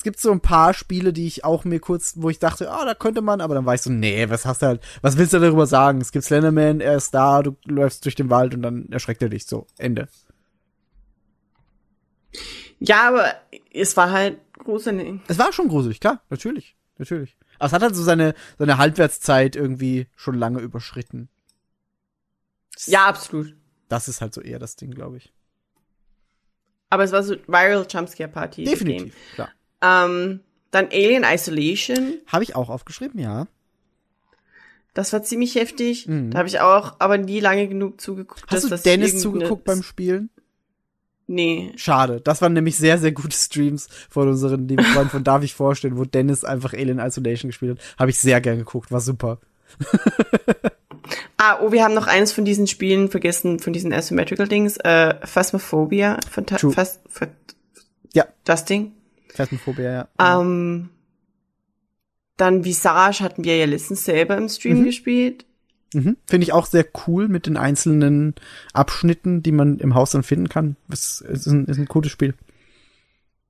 Es 0.00 0.04
gibt 0.04 0.18
so 0.18 0.32
ein 0.32 0.40
paar 0.40 0.72
Spiele, 0.72 1.12
die 1.12 1.26
ich 1.26 1.44
auch 1.44 1.64
mir 1.64 1.78
kurz, 1.78 2.14
wo 2.16 2.30
ich 2.30 2.38
dachte, 2.38 2.70
ah, 2.70 2.86
da 2.86 2.94
könnte 2.94 3.20
man, 3.20 3.42
aber 3.42 3.54
dann 3.54 3.66
war 3.66 3.74
ich 3.74 3.82
so, 3.82 3.90
nee, 3.90 4.30
was 4.30 4.46
hast 4.46 4.62
du 4.62 4.66
halt, 4.66 4.82
was 5.02 5.18
willst 5.18 5.34
du 5.34 5.38
darüber 5.38 5.66
sagen? 5.66 6.00
Es 6.00 6.10
gibt 6.10 6.24
Slenderman, 6.24 6.80
er 6.80 6.96
ist 6.96 7.12
da, 7.12 7.42
du 7.42 7.54
läufst 7.66 8.06
durch 8.06 8.14
den 8.14 8.30
Wald 8.30 8.54
und 8.54 8.62
dann 8.62 8.88
erschreckt 8.90 9.20
er 9.20 9.28
dich 9.28 9.44
so. 9.44 9.66
Ende. 9.76 10.08
Ja, 12.78 13.08
aber 13.08 13.34
es 13.74 13.94
war 13.98 14.10
halt 14.10 14.38
gruselig. 14.54 15.20
Es 15.28 15.38
war 15.38 15.52
schon 15.52 15.68
gruselig, 15.68 16.00
klar, 16.00 16.22
natürlich, 16.30 16.78
natürlich. 16.96 17.36
Aber 17.58 17.66
es 17.66 17.72
hat 17.74 17.82
halt 17.82 17.94
so 17.94 18.02
seine, 18.02 18.32
seine 18.56 18.78
Halbwertszeit 18.78 19.54
irgendwie 19.54 20.06
schon 20.16 20.34
lange 20.34 20.60
überschritten. 20.60 21.28
Ja, 22.86 23.04
absolut. 23.04 23.54
Das 23.90 24.08
ist 24.08 24.22
halt 24.22 24.32
so 24.32 24.40
eher 24.40 24.58
das 24.58 24.76
Ding, 24.76 24.92
glaube 24.92 25.18
ich. 25.18 25.34
Aber 26.88 27.04
es 27.04 27.12
war 27.12 27.22
so 27.22 27.36
Viral 27.46 27.86
Jumpscare 27.86 28.30
Party. 28.30 28.64
Definitiv, 28.64 29.14
klar. 29.34 29.50
Ähm, 29.82 30.40
dann 30.70 30.86
Alien 30.92 31.24
Isolation. 31.24 32.14
Habe 32.26 32.44
ich 32.44 32.56
auch 32.56 32.68
aufgeschrieben, 32.68 33.20
ja. 33.20 33.46
Das 34.94 35.12
war 35.12 35.22
ziemlich 35.22 35.54
heftig. 35.54 36.06
Mhm. 36.06 36.30
Da 36.30 36.38
habe 36.38 36.48
ich 36.48 36.60
auch 36.60 36.96
aber 36.98 37.18
nie 37.18 37.40
lange 37.40 37.68
genug 37.68 38.00
zugeguckt. 38.00 38.44
Hast 38.48 38.70
du 38.70 38.76
Dennis 38.76 39.20
zugeguckt 39.20 39.64
beim 39.64 39.82
Spielen? 39.82 40.30
Nee. 41.26 41.72
Schade. 41.76 42.20
Das 42.20 42.42
waren 42.42 42.54
nämlich 42.54 42.76
sehr, 42.76 42.98
sehr 42.98 43.12
gute 43.12 43.36
Streams 43.36 43.86
von 44.08 44.28
unseren 44.28 44.66
lieben 44.66 44.82
Freunden 44.82 45.10
von 45.10 45.22
Darf 45.22 45.44
ich 45.44 45.54
vorstellen, 45.54 45.96
wo 45.96 46.04
Dennis 46.04 46.44
einfach 46.44 46.72
Alien 46.72 46.98
Isolation 46.98 47.50
gespielt 47.50 47.78
hat. 47.78 47.98
Habe 48.00 48.10
ich 48.10 48.18
sehr 48.18 48.40
gern 48.40 48.58
geguckt, 48.58 48.90
war 48.90 49.00
super. 49.00 49.38
Ah, 51.42 51.60
oh, 51.62 51.72
wir 51.72 51.82
haben 51.84 51.94
noch 51.94 52.06
eines 52.06 52.32
von 52.32 52.44
diesen 52.44 52.66
Spielen 52.66 53.08
vergessen, 53.08 53.60
von 53.60 53.72
diesen 53.72 53.94
Asymmetrical 53.94 54.46
Dings. 54.46 54.76
Äh, 54.76 55.14
Phasmophobia. 55.26 56.18
True. 56.18 56.70
Phas 56.70 57.00
Ph 57.08 57.28
Ja. 58.12 58.26
Das 58.44 58.66
Ding. 58.66 58.92
Phasmophobia, 59.34 60.08
ja. 60.18 60.40
Ähm, 60.40 60.90
dann 62.36 62.64
Visage 62.64 63.20
hatten 63.22 63.44
wir 63.44 63.56
ja 63.56 63.66
letztens 63.66 64.04
selber 64.04 64.36
im 64.36 64.48
Stream 64.48 64.80
Mhm. 64.80 64.84
gespielt. 64.84 65.44
Mhm. 65.92 66.16
Finde 66.26 66.44
ich 66.44 66.52
auch 66.52 66.66
sehr 66.66 66.86
cool 67.06 67.28
mit 67.28 67.46
den 67.46 67.56
einzelnen 67.56 68.34
Abschnitten, 68.72 69.42
die 69.42 69.52
man 69.52 69.78
im 69.78 69.94
Haus 69.94 70.10
dann 70.12 70.22
finden 70.22 70.48
kann. 70.48 70.76
Das 70.88 71.20
ist 71.20 71.46
ein, 71.46 71.66
ist 71.66 71.78
ein 71.78 71.88
cooles 71.88 72.10
Spiel. 72.12 72.34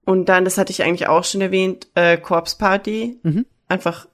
Und 0.05 0.29
dann, 0.29 0.45
das 0.45 0.57
hatte 0.59 0.73
ich 0.73 0.83
eigentlich 0.83 1.07
auch 1.07 1.25
schon 1.25 1.41
erwähnt, 1.43 1.89
äh, 1.95 2.17
Corpse 2.17 2.57
Party. 2.59 3.19
Mhm. 3.23 3.47
Einfach, 3.69 4.09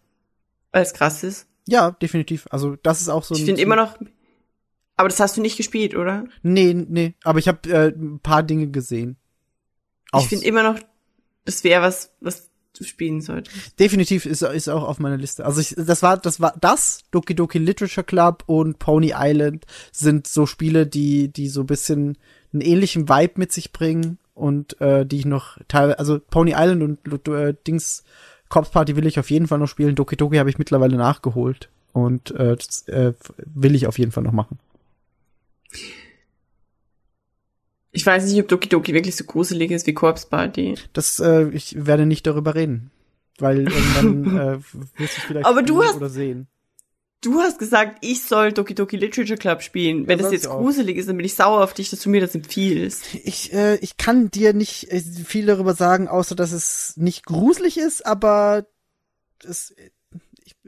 weil 0.72 0.82
es 0.82 0.92
krass 0.92 1.22
ist. 1.22 1.46
Ja, 1.68 1.92
definitiv. 1.92 2.46
Also 2.50 2.76
das 2.82 3.00
ist 3.00 3.08
auch 3.08 3.22
so 3.24 3.34
ein. 3.34 3.38
Ich 3.38 3.44
finde 3.46 3.62
immer 3.62 3.76
noch. 3.76 3.96
Aber 4.96 5.08
das 5.08 5.20
hast 5.20 5.36
du 5.36 5.40
nicht 5.40 5.56
gespielt, 5.56 5.94
oder? 5.94 6.24
Nee, 6.42 6.74
nee. 6.74 7.14
Aber 7.22 7.38
ich 7.38 7.48
habe 7.48 7.68
äh, 7.70 7.88
ein 7.88 8.18
paar 8.20 8.42
Dinge 8.42 8.68
gesehen. 8.68 9.16
Ich 10.08 10.12
Aus- 10.14 10.26
finde 10.26 10.44
immer 10.46 10.62
noch, 10.62 10.78
das 11.46 11.64
wäre 11.64 11.82
was, 11.82 12.12
was 12.20 12.50
du 12.74 12.84
spielen 12.84 13.22
solltest. 13.22 13.78
Definitiv 13.80 14.26
ist, 14.26 14.42
ist 14.42 14.68
auch 14.68 14.82
auf 14.84 14.98
meiner 14.98 15.16
Liste. 15.16 15.46
Also 15.46 15.60
ich, 15.60 15.74
das 15.76 16.02
war, 16.02 16.18
das 16.18 16.40
war 16.40 16.54
das, 16.60 17.00
Doki 17.10 17.34
Doki 17.34 17.58
Literature 17.58 18.04
Club 18.04 18.44
und 18.46 18.78
Pony 18.78 19.14
Island 19.16 19.64
sind 19.92 20.26
so 20.26 20.44
Spiele, 20.44 20.86
die, 20.86 21.28
die 21.28 21.48
so 21.48 21.62
ein 21.62 21.66
bisschen 21.66 22.18
einen 22.52 22.60
ähnlichen 22.60 23.08
Vibe 23.08 23.34
mit 23.36 23.52
sich 23.52 23.72
bringen 23.72 24.18
und 24.34 24.80
äh, 24.80 25.06
die 25.06 25.20
ich 25.20 25.24
noch 25.24 25.58
teilweise, 25.68 25.98
also 25.98 26.18
Pony 26.18 26.52
Island 26.54 26.82
und 27.08 27.28
äh, 27.28 27.54
Dings 27.66 28.04
Corpse 28.48 28.70
Party 28.70 28.94
will 28.94 29.06
ich 29.06 29.18
auf 29.18 29.30
jeden 29.30 29.48
Fall 29.48 29.58
noch 29.58 29.68
spielen. 29.68 29.94
Doki 29.94 30.16
Doki 30.16 30.36
habe 30.36 30.50
ich 30.50 30.58
mittlerweile 30.58 30.96
nachgeholt 30.96 31.68
und 31.92 32.30
äh, 32.32 32.56
das, 32.56 32.86
äh, 32.88 33.14
will 33.38 33.74
ich 33.74 33.86
auf 33.86 33.98
jeden 33.98 34.12
Fall 34.12 34.22
noch 34.22 34.32
machen. 34.32 34.58
Ich 37.96 38.04
weiß 38.06 38.24
nicht, 38.30 38.40
ob 38.40 38.48
Doki 38.48 38.68
Doki 38.68 38.92
wirklich 38.94 39.16
so 39.16 39.24
gruselig 39.24 39.70
ist 39.70 39.86
wie 39.86 39.94
Corpse 39.94 40.26
Party. 40.28 40.74
Das, 40.92 41.18
äh, 41.18 41.48
ich 41.50 41.86
werde 41.86 42.04
nicht 42.06 42.26
darüber 42.26 42.54
reden, 42.54 42.90
weil 43.38 43.60
irgendwann 43.68 44.36
äh, 44.38 44.58
wirst 44.98 45.16
du 45.16 45.20
vielleicht 45.22 45.46
Aber 45.46 45.62
du 45.62 45.82
hast- 45.82 45.96
oder 45.96 46.08
sehen. 46.10 46.46
Du 47.22 47.40
hast 47.40 47.58
gesagt, 47.58 47.98
ich 48.02 48.22
soll 48.24 48.52
Doki 48.52 48.74
Doki 48.74 48.96
Literature 48.98 49.38
Club 49.38 49.62
spielen. 49.62 50.06
Wenn 50.06 50.18
Ja, 50.18 50.24
das 50.24 50.32
jetzt 50.32 50.48
gruselig 50.48 50.98
ist, 50.98 51.08
dann 51.08 51.16
bin 51.16 51.24
ich 51.24 51.34
sauer 51.34 51.64
auf 51.64 51.72
dich, 51.72 51.88
dass 51.88 52.00
du 52.00 52.10
mir 52.10 52.20
das 52.20 52.34
empfiehlst. 52.34 53.02
Ich, 53.24 53.52
äh, 53.54 53.76
ich 53.76 53.96
kann 53.96 54.30
dir 54.30 54.52
nicht 54.52 54.92
äh, 54.92 55.00
viel 55.00 55.46
darüber 55.46 55.72
sagen, 55.74 56.06
außer 56.08 56.34
dass 56.36 56.52
es 56.52 56.92
nicht 56.98 57.24
gruselig 57.24 57.78
ist, 57.78 58.04
aber 58.04 58.66
es, 59.42 59.74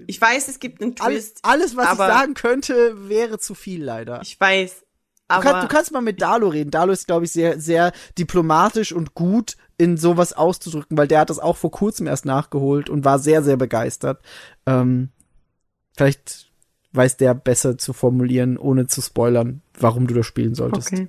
Ich 0.06 0.20
weiß, 0.20 0.48
es 0.48 0.58
gibt 0.58 0.82
einen 0.82 0.94
alles, 1.00 1.34
Twist. 1.34 1.38
alles, 1.44 1.76
was 1.76 1.86
aber- 1.88 2.08
ich 2.08 2.14
sagen 2.14 2.34
könnte, 2.34 3.08
wäre 3.08 3.38
zu 3.38 3.54
viel 3.54 3.84
leider. 3.84 4.20
Ich 4.22 4.40
weiß. 4.40 4.84
Du, 5.30 5.40
kannst, 5.40 5.62
du 5.64 5.68
kannst 5.68 5.92
mal 5.92 6.00
mit 6.00 6.22
Dalo 6.22 6.48
reden. 6.48 6.70
Dalo 6.70 6.92
ist, 6.92 7.06
glaube 7.06 7.26
ich, 7.26 7.32
sehr, 7.32 7.60
sehr 7.60 7.92
diplomatisch 8.18 8.92
und 8.92 9.14
gut 9.14 9.56
in 9.76 9.96
sowas 9.98 10.32
auszudrücken, 10.32 10.96
weil 10.96 11.06
der 11.08 11.20
hat 11.20 11.30
das 11.30 11.38
auch 11.38 11.56
vor 11.56 11.70
kurzem 11.70 12.06
erst 12.06 12.24
nachgeholt 12.24 12.88
und 12.88 13.04
war 13.04 13.18
sehr, 13.18 13.42
sehr 13.42 13.56
begeistert. 13.58 14.22
Ähm, 14.66 15.10
vielleicht 15.96 16.50
weiß 16.92 17.18
der 17.18 17.34
besser 17.34 17.76
zu 17.76 17.92
formulieren, 17.92 18.56
ohne 18.56 18.86
zu 18.86 19.02
spoilern, 19.02 19.60
warum 19.78 20.06
du 20.06 20.14
das 20.14 20.24
spielen 20.26 20.54
solltest. 20.54 20.92
okay. 20.92 21.08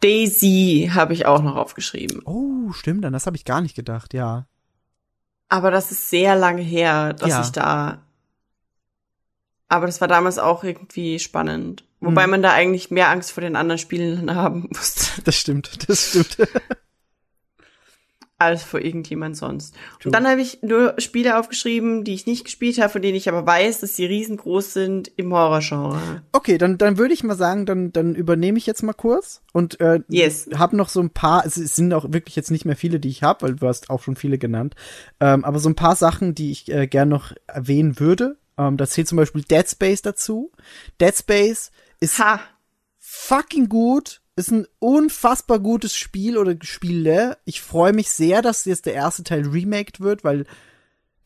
Daisy 0.00 0.90
habe 0.92 1.12
ich 1.12 1.26
auch 1.26 1.42
noch 1.42 1.56
aufgeschrieben. 1.56 2.22
Oh, 2.24 2.72
stimmt, 2.72 3.04
an 3.04 3.12
das 3.12 3.26
habe 3.26 3.36
ich 3.36 3.44
gar 3.44 3.60
nicht 3.60 3.76
gedacht, 3.76 4.14
ja. 4.14 4.46
Aber 5.48 5.70
das 5.70 5.90
ist 5.92 6.08
sehr 6.10 6.34
lange 6.34 6.62
her, 6.62 7.12
dass 7.12 7.28
Ja. 7.28 7.40
ich 7.42 7.50
da. 7.50 8.02
Aber 9.68 9.86
das 9.86 10.00
war 10.00 10.08
damals 10.08 10.38
auch 10.38 10.64
irgendwie 10.64 11.18
spannend. 11.18 11.84
Wobei 12.04 12.26
Mhm. 12.26 12.30
man 12.32 12.42
da 12.42 12.52
eigentlich 12.52 12.90
mehr 12.90 13.08
Angst 13.10 13.32
vor 13.32 13.40
den 13.42 13.56
anderen 13.56 13.78
Spielen 13.78 14.34
haben 14.34 14.68
musste, 14.74 15.22
Das 15.22 15.36
stimmt, 15.36 15.88
das 15.88 16.08
stimmt. 16.10 16.36
als 18.38 18.64
vor 18.64 18.80
irgendjemand 18.80 19.36
sonst. 19.36 19.72
True. 20.00 20.06
Und 20.06 20.12
dann 20.16 20.26
habe 20.26 20.40
ich 20.40 20.62
nur 20.62 20.96
Spiele 20.98 21.38
aufgeschrieben, 21.38 22.02
die 22.02 22.12
ich 22.14 22.26
nicht 22.26 22.44
gespielt 22.44 22.80
habe, 22.80 22.88
von 22.92 23.00
denen 23.00 23.14
ich 23.16 23.28
aber 23.28 23.46
weiß, 23.46 23.78
dass 23.80 23.94
sie 23.94 24.04
riesengroß 24.04 24.72
sind 24.72 25.12
im 25.14 25.32
Horrorgenre. 25.32 26.22
Okay, 26.32 26.58
dann, 26.58 26.76
dann 26.76 26.98
würde 26.98 27.14
ich 27.14 27.22
mal 27.22 27.36
sagen, 27.36 27.66
dann, 27.66 27.92
dann 27.92 28.16
übernehme 28.16 28.58
ich 28.58 28.66
jetzt 28.66 28.82
mal 28.82 28.94
kurz 28.94 29.42
und 29.52 29.78
äh, 29.80 30.00
Yes. 30.08 30.48
habe 30.56 30.76
noch 30.76 30.88
so 30.88 30.98
ein 30.98 31.10
paar, 31.10 31.46
es 31.46 31.56
es 31.56 31.76
sind 31.76 31.94
auch 31.94 32.06
wirklich 32.12 32.34
jetzt 32.34 32.50
nicht 32.50 32.64
mehr 32.64 32.74
viele, 32.74 32.98
die 32.98 33.10
ich 33.10 33.22
habe, 33.22 33.42
weil 33.42 33.54
du 33.54 33.68
hast 33.68 33.90
auch 33.90 34.02
schon 34.02 34.16
viele 34.16 34.38
genannt, 34.38 34.74
ähm, 35.20 35.44
aber 35.44 35.60
so 35.60 35.68
ein 35.68 35.76
paar 35.76 35.94
Sachen, 35.94 36.34
die 36.34 36.50
ich 36.50 36.68
äh, 36.72 36.88
gern 36.88 37.10
noch 37.10 37.32
erwähnen 37.46 38.00
würde. 38.00 38.38
Ähm, 38.58 38.76
da 38.76 38.88
zählt 38.88 39.06
zum 39.06 39.16
Beispiel 39.18 39.42
Dead 39.42 39.68
Space 39.68 40.02
dazu. 40.02 40.50
Dead 41.00 41.14
Space 41.16 41.70
ist 42.02 42.18
Ha! 42.18 42.40
fucking 43.02 43.68
gut. 43.68 44.20
Ist 44.34 44.50
ein 44.50 44.66
unfassbar 44.78 45.58
gutes 45.58 45.94
Spiel 45.94 46.38
oder 46.38 46.56
Spiele. 46.62 47.36
Ich 47.44 47.60
freue 47.60 47.92
mich 47.92 48.10
sehr, 48.10 48.40
dass 48.40 48.64
jetzt 48.64 48.86
der 48.86 48.94
erste 48.94 49.24
Teil 49.24 49.46
remaked 49.46 50.00
wird, 50.00 50.24
weil 50.24 50.46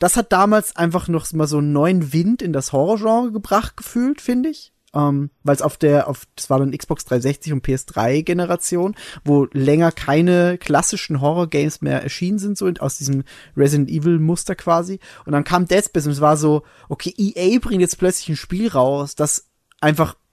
das 0.01 0.17
hat 0.17 0.33
damals 0.33 0.75
einfach 0.75 1.07
noch 1.07 1.33
mal 1.33 1.47
so 1.47 1.59
einen 1.59 1.73
neuen 1.73 2.13
Wind 2.13 2.43
in 2.43 2.53
das 2.53 2.73
Horrorgenre 2.73 3.31
gebracht 3.31 3.77
gefühlt, 3.77 4.21
finde 4.21 4.49
ich. 4.49 4.73
Ähm, 4.93 5.31
weil 5.45 5.55
es 5.55 5.63
auf 5.63 5.77
der, 5.77 6.09
auf, 6.09 6.27
das 6.35 6.51
war 6.51 6.59
dann 6.59 6.77
Xbox 6.77 7.05
360 7.05 7.53
und 7.53 7.65
PS3 7.65 8.23
Generation, 8.23 8.97
wo 9.25 9.47
länger 9.53 9.93
keine 9.93 10.59
klassischen 10.59 11.21
Horror-Games 11.21 11.83
mehr 11.83 12.03
erschienen 12.03 12.39
sind, 12.39 12.59
so 12.59 12.69
aus 12.81 12.99
diesem 12.99 13.23
Resident 13.57 13.89
Evil 13.89 14.19
Muster 14.19 14.57
quasi. 14.57 14.99
Und 15.25 15.33
dann 15.33 15.45
kam 15.45 15.67
Dead 15.67 15.85
Space 15.85 16.07
und 16.07 16.13
es 16.13 16.21
war 16.21 16.37
so, 16.37 16.65
okay, 16.89 17.15
EA 17.17 17.61
bringt 17.61 17.83
jetzt 17.83 17.99
plötzlich 17.99 18.31
ein 18.31 18.37
Spiel 18.37 18.69
raus, 18.69 19.15
das 19.15 19.47
einfach 19.81 20.15
ein 20.15 20.26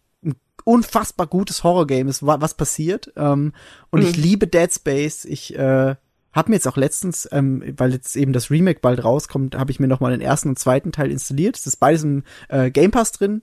unfassbar 0.63 1.27
gutes 1.27 1.63
Horror-Game 1.63 2.07
ist, 2.07 2.25
wa- 2.25 2.41
was 2.41 2.53
passiert. 2.55 3.11
Ähm, 3.15 3.53
und 3.91 4.01
ich 4.01 4.15
liebe 4.17 4.47
Dead 4.47 4.71
Space. 4.73 5.25
Ich 5.25 5.55
äh, 5.57 5.95
habe 6.33 6.49
mir 6.49 6.55
jetzt 6.55 6.67
auch 6.67 6.77
letztens, 6.77 7.27
ähm, 7.31 7.63
weil 7.77 7.93
jetzt 7.93 8.15
eben 8.15 8.33
das 8.33 8.49
Remake 8.49 8.79
bald 8.81 9.03
rauskommt, 9.03 9.55
habe 9.55 9.71
ich 9.71 9.79
mir 9.79 9.87
noch 9.87 9.99
mal 9.99 10.11
den 10.11 10.21
ersten 10.21 10.49
und 10.49 10.59
zweiten 10.59 10.91
Teil 10.91 11.11
installiert. 11.11 11.57
Es 11.57 11.67
ist 11.67 11.77
beides 11.77 12.03
im 12.03 12.23
äh, 12.49 12.71
Game 12.71 12.91
Pass 12.91 13.11
drin, 13.11 13.41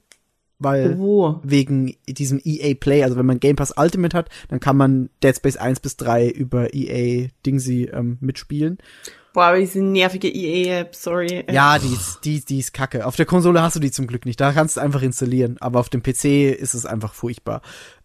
weil 0.59 0.99
Wo? 0.99 1.41
wegen 1.43 1.95
diesem 2.09 2.41
EA 2.45 2.75
Play, 2.75 3.03
also 3.05 3.17
wenn 3.17 3.27
man 3.27 3.41
Game 3.41 3.57
Pass 3.57 3.73
Ultimate 3.77 4.17
hat, 4.17 4.29
dann 4.49 4.61
kann 4.61 4.77
man 4.77 5.09
Dead 5.23 5.35
Space 5.37 5.57
1 5.57 5.81
bis 5.81 5.97
3 5.97 6.29
über 6.29 6.75
EA 6.75 7.29
Dingsy 7.47 7.85
ähm, 7.93 8.19
mitspielen. 8.21 8.79
Boah, 9.33 9.45
aber 9.47 9.59
diese 9.59 9.81
nervige 9.81 10.29
EA-App, 10.29 10.95
sorry. 10.95 11.45
Ja, 11.51 11.79
die 11.79 11.93
ist, 11.93 12.21
die, 12.25 12.45
die 12.45 12.59
ist 12.59 12.73
kacke. 12.75 13.07
Auf 13.07 13.17
der 13.17 13.27
Konsole 13.27 13.63
hast 13.63 13.77
du 13.77 13.81
die 13.81 13.91
zum 13.93 14.07
Glück 14.07 14.25
nicht. 14.27 14.41
Da 14.41 14.53
kannst 14.53 14.77
du 14.77 14.81
einfach 14.81 15.03
installieren. 15.03 15.57
Aber 15.61 15.81
auf 15.81 15.89
dem 15.89 16.03
PC 16.03 16.25
ist 16.59 16.75
es 16.75 16.85
einfach 16.87 17.15
furchtbar. 17.15 17.63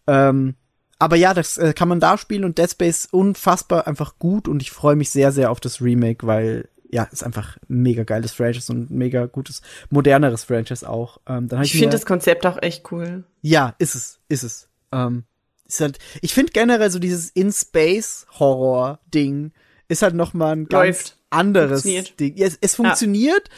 Ähm, 0.08 0.56
aber 1.00 1.16
ja, 1.16 1.34
das 1.34 1.58
äh, 1.58 1.74
kann 1.74 1.88
man 1.90 2.00
da 2.00 2.18
spielen 2.18 2.44
und 2.46 2.58
Dead 2.58 2.70
Space 2.70 3.08
unfassbar 3.12 3.88
einfach 3.88 4.18
gut 4.20 4.48
und 4.48 4.62
ich 4.62 4.72
freue 4.72 4.96
mich 4.96 5.10
sehr, 5.10 5.32
sehr 5.32 5.50
auf 5.52 5.60
das 5.60 5.82
Remake, 5.82 6.26
weil 6.28 6.70
ja, 6.92 7.04
ist 7.12 7.24
einfach 7.24 7.58
ein 7.70 7.82
mega 7.82 8.04
geiles 8.04 8.32
Franchise 8.32 8.72
und 8.72 8.92
ein 8.92 8.98
mega 8.98 9.26
gutes, 9.26 9.62
moderneres 9.90 10.44
Franchise 10.46 10.88
auch. 10.88 11.20
Ähm, 11.28 11.48
dann 11.50 11.64
Ich 11.64 11.74
mir- 11.74 11.80
finde 11.82 11.98
das 11.98 12.06
Konzept 12.06 12.46
auch 12.46 12.62
echt 12.62 12.90
cool. 12.92 13.24
Ja, 13.42 13.74
ist 13.80 13.96
es, 13.96 14.20
ist 14.30 14.44
es. 14.44 14.70
Ähm, 14.94 15.24
ist 15.68 15.82
halt, 15.82 15.98
ich 16.22 16.34
finde 16.34 16.54
generell 16.54 16.90
so 16.92 17.00
dieses 17.00 17.30
In-Space-Horror-Ding 17.32 19.52
ist 19.88 20.02
halt 20.02 20.16
noch 20.16 20.34
mal 20.34 20.56
ein 20.56 20.68
ganz 20.68 21.18
anderes 21.30 21.82
Funktioniert. 21.84 22.20
Ding. 22.20 22.38
Ja, 22.38 22.48
es, 22.48 22.58
es 22.62 22.76
funktioniert. 22.76 23.50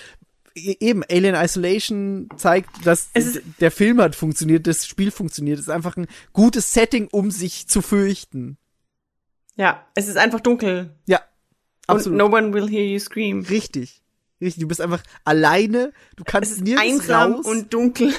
E- 0.56 0.76
Eben, 0.80 1.04
Alien 1.10 1.36
Isolation 1.36 2.30
zeigt, 2.38 2.70
dass 2.86 3.10
der 3.60 3.72
Film 3.72 4.02
hat 4.02 4.16
funktioniert, 4.16 4.66
das 4.68 4.88
Spiel 4.88 5.12
funktioniert. 5.12 5.60
Es 5.60 5.66
ist 5.68 5.72
einfach 5.72 5.96
ein 5.98 6.08
gutes 6.34 6.74
Setting, 6.74 7.08
um 7.12 7.30
sich 7.32 7.68
zu 7.68 7.82
fürchten. 7.82 8.58
Ja, 9.56 9.86
es 9.96 10.08
ist 10.08 10.18
einfach 10.18 10.40
dunkel. 10.40 10.96
Ja, 11.08 11.22
absolut. 11.88 12.20
Und 12.22 12.32
no 12.32 12.36
one 12.38 12.54
will 12.54 12.70
hear 12.70 12.84
you 12.84 13.00
scream. 13.00 13.42
Richtig. 13.42 14.02
Richtig, 14.42 14.62
du 14.62 14.68
bist 14.68 14.82
einfach 14.82 15.02
alleine, 15.26 15.92
du 16.16 16.24
kannst 16.24 16.52
Es 16.52 16.58
ist 16.58 16.64
nirgends 16.64 17.02
einsam 17.02 17.34
raus. 17.34 17.46
und 17.48 17.74
dunkel. 17.74 18.14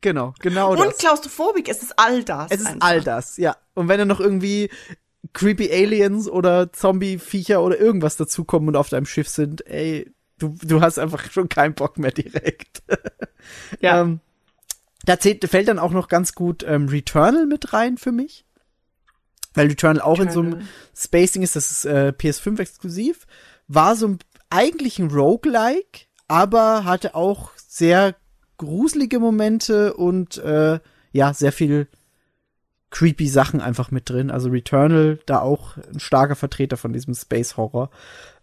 genau, 0.00 0.34
genau 0.40 0.72
Und 0.72 0.78
das. 0.80 0.98
klaustrophobik. 0.98 1.68
Es 1.68 1.82
ist 1.82 1.96
all 1.98 2.24
das. 2.24 2.50
Es 2.50 2.60
ist 2.60 2.66
einfach. 2.66 2.86
all 2.88 3.00
das, 3.02 3.36
ja. 3.36 3.56
Und 3.74 3.88
wenn 3.88 3.98
dann 3.98 4.08
noch 4.08 4.20
irgendwie 4.20 4.70
creepy 5.32 5.70
Aliens 5.72 6.28
oder 6.28 6.72
Zombie-Viecher 6.72 7.62
oder 7.62 7.78
irgendwas 7.78 8.16
dazukommen 8.16 8.68
und 8.68 8.76
auf 8.76 8.88
deinem 8.88 9.06
Schiff 9.06 9.28
sind, 9.28 9.66
ey, 9.66 10.12
du, 10.38 10.56
du 10.62 10.80
hast 10.80 10.98
einfach 10.98 11.30
schon 11.30 11.48
keinen 11.48 11.74
Bock 11.74 11.98
mehr 11.98 12.12
direkt. 12.12 12.82
Ja. 13.78 14.00
Ähm, 14.00 14.20
da 15.04 15.18
zählt, 15.18 15.46
fällt 15.50 15.68
dann 15.68 15.78
auch 15.78 15.90
noch 15.90 16.08
ganz 16.08 16.34
gut 16.34 16.64
ähm, 16.66 16.88
Returnal 16.88 17.44
mit 17.44 17.74
rein 17.74 17.98
für 17.98 18.10
mich. 18.10 18.46
Weil 19.52 19.66
Returnal 19.66 20.00
auch 20.00 20.18
in 20.18 20.30
so 20.30 20.40
einem 20.40 20.54
Returnal. 20.54 20.68
Spacing 20.96 21.42
ist, 21.42 21.56
das 21.56 21.70
ist 21.70 21.84
äh, 21.84 22.14
PS5 22.16 22.58
exklusiv. 22.58 23.26
War 23.68 23.96
so 23.96 24.08
ein, 24.08 24.18
eigentlich 24.48 24.98
ein 24.98 25.10
Roguelike, 25.10 26.06
aber 26.26 26.84
hatte 26.84 27.14
auch 27.14 27.50
sehr 27.56 28.16
gruselige 28.56 29.18
Momente 29.18 29.92
und 29.92 30.38
äh, 30.38 30.80
ja, 31.12 31.34
sehr 31.34 31.52
viel 31.52 31.88
creepy 32.94 33.26
Sachen 33.26 33.60
einfach 33.60 33.90
mit 33.90 34.08
drin. 34.08 34.30
Also 34.30 34.48
Returnal, 34.50 35.18
da 35.26 35.40
auch 35.40 35.76
ein 35.92 35.98
starker 35.98 36.36
Vertreter 36.36 36.76
von 36.76 36.92
diesem 36.92 37.12
Space 37.14 37.56
Horror. 37.56 37.90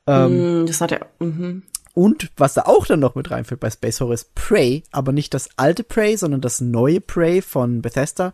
Ähm, 0.06 0.64
Mm, 0.64 0.66
das 0.66 0.82
hat 0.82 0.92
er. 0.92 1.08
Mhm. 1.20 1.64
und 1.94 2.30
was 2.36 2.54
da 2.54 2.64
auch 2.64 2.86
dann 2.86 3.00
noch 3.00 3.16
mit 3.16 3.32
reinfällt 3.32 3.62
bei 3.62 3.70
Space 3.70 4.02
Horror 4.02 4.14
ist 4.14 4.36
Prey, 4.36 4.84
aber 4.92 5.14
nicht 5.14 5.34
das 5.34 5.50
alte 5.56 5.84
Prey, 5.86 6.18
sondern 6.18 6.42
das 6.42 6.60
neue 6.60 7.00
Prey 7.00 7.42
von 7.42 7.82
Bethesda. 7.82 8.34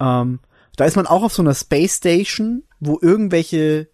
Ähm, 0.00 0.40
da 0.76 0.86
ist 0.86 0.96
man 0.96 1.06
auch 1.06 1.22
auf 1.22 1.34
so 1.34 1.42
einer 1.42 1.54
Space 1.54 1.96
Station, 1.96 2.62
wo 2.80 2.98
irgendwelche 3.02 3.88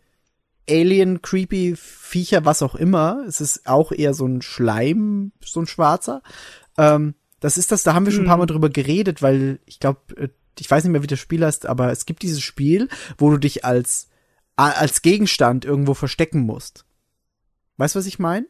Alien, 0.71 1.23
creepy 1.23 1.75
Viecher, 1.77 2.45
was 2.45 2.63
auch 2.63 2.77
immer, 2.77 3.25
es 3.27 3.41
ist 3.41 3.67
auch 3.67 3.91
eher 3.91 4.15
so 4.15 4.27
ein 4.27 4.43
Schleim, 4.43 5.33
so 5.45 5.61
ein 5.61 5.67
schwarzer. 5.67 6.23
Ähm, 6.79 7.15
das 7.41 7.59
ist 7.59 7.73
das, 7.73 7.83
da 7.83 7.95
haben 7.95 8.07
wir 8.07 8.13
schon 8.13 8.23
ein 8.25 8.29
paar 8.29 8.37
Mal 8.39 8.47
drüber 8.47 8.71
geredet, 8.71 9.23
weil 9.23 9.59
ich 9.67 9.81
glaube, 9.81 10.31
ich 10.61 10.71
weiß 10.71 10.85
nicht 10.85 10.93
mehr, 10.93 11.03
wie 11.03 11.09
das 11.09 11.21
Spiel 11.21 11.45
heißt, 11.45 11.67
aber 11.67 11.91
es 11.91 12.07
gibt 12.07 12.23
dieses 12.23 12.43
Spiel, 12.43 12.89
wo 13.19 13.31
du 13.31 13.39
dich 13.39 13.65
als, 13.65 14.09
als 14.57 15.03
Gegenstand 15.03 15.65
irgendwo 15.65 15.95
verstecken 15.95 16.41
musst. 16.41 16.85
Weißt 17.77 17.95
du, 17.95 17.99
was 17.99 18.07
ich 18.07 18.19
meine? 18.19 18.47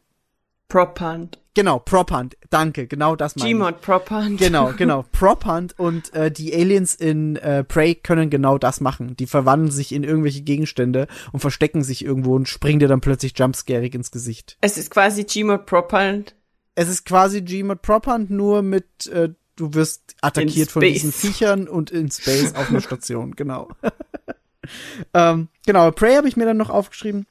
Prop 0.69 1.01
Hunt. 1.01 1.39
Genau, 1.55 1.79
Prop 1.79 2.11
Hunt. 2.11 2.37
Danke, 2.51 2.89
genau 2.89 3.15
das 3.15 3.37
meine 3.37 3.49
ich. 3.49 3.57
Gmod 3.57 3.81
Prop 3.81 4.11
Hunt. 4.11 4.39
Genau, 4.39 4.73
genau. 4.77 5.05
Prop 5.13 5.45
Hunt 5.45 5.79
und 5.79 6.13
äh, 6.13 6.31
die 6.31 6.53
Aliens 6.53 6.95
in 6.95 7.37
äh, 7.37 7.63
Prey 7.63 7.95
können 7.95 8.29
genau 8.29 8.59
das 8.59 8.81
machen. 8.81 9.17
Die 9.17 9.27
verwandeln 9.27 9.71
sich 9.71 9.93
in 9.93 10.03
irgendwelche 10.03 10.43
Gegenstände 10.43 11.07
und 11.33 11.41
verstecken 11.41 11.85
sich 11.85 12.05
irgendwo 12.05 12.35
und 12.35 12.49
springen 12.49 12.81
dir 12.81 12.89
dann 12.89 13.01
plötzlich 13.01 13.39
jumpscarig 13.39 13.95
ins 13.95 14.11
Gesicht. 14.11 14.59
Es 14.61 14.77
ist 14.77 14.91
quasi 14.91 15.25
Gmod 15.25 15.67
Prop 15.67 15.93
Hunt. 15.93 16.35
Es 16.75 16.89
ist 16.89 17.05
quasi 17.05 17.43
Gmod 17.43 17.83
Prop 17.83 18.07
Hunt, 18.09 18.31
nur 18.31 18.63
mit, 18.63 19.07
äh, 19.07 19.29
du 19.57 19.75
wirst 19.75 20.17
attackiert 20.21 20.71
von 20.71 20.83
diesen 20.83 21.13
Viechern 21.13 21.69
und 21.69 21.91
in 21.91 22.11
Space 22.11 22.55
auf 22.55 22.71
einer 22.71 22.81
Station, 22.81 23.35
genau. 23.37 23.69
ähm, 25.15 25.49
genau, 25.67 25.91
Prey 25.91 26.15
habe 26.15 26.29
ich 26.29 26.37
mir 26.37 26.47
dann 26.47 26.57
noch 26.57 26.71
aufgeschrieben. 26.71 27.27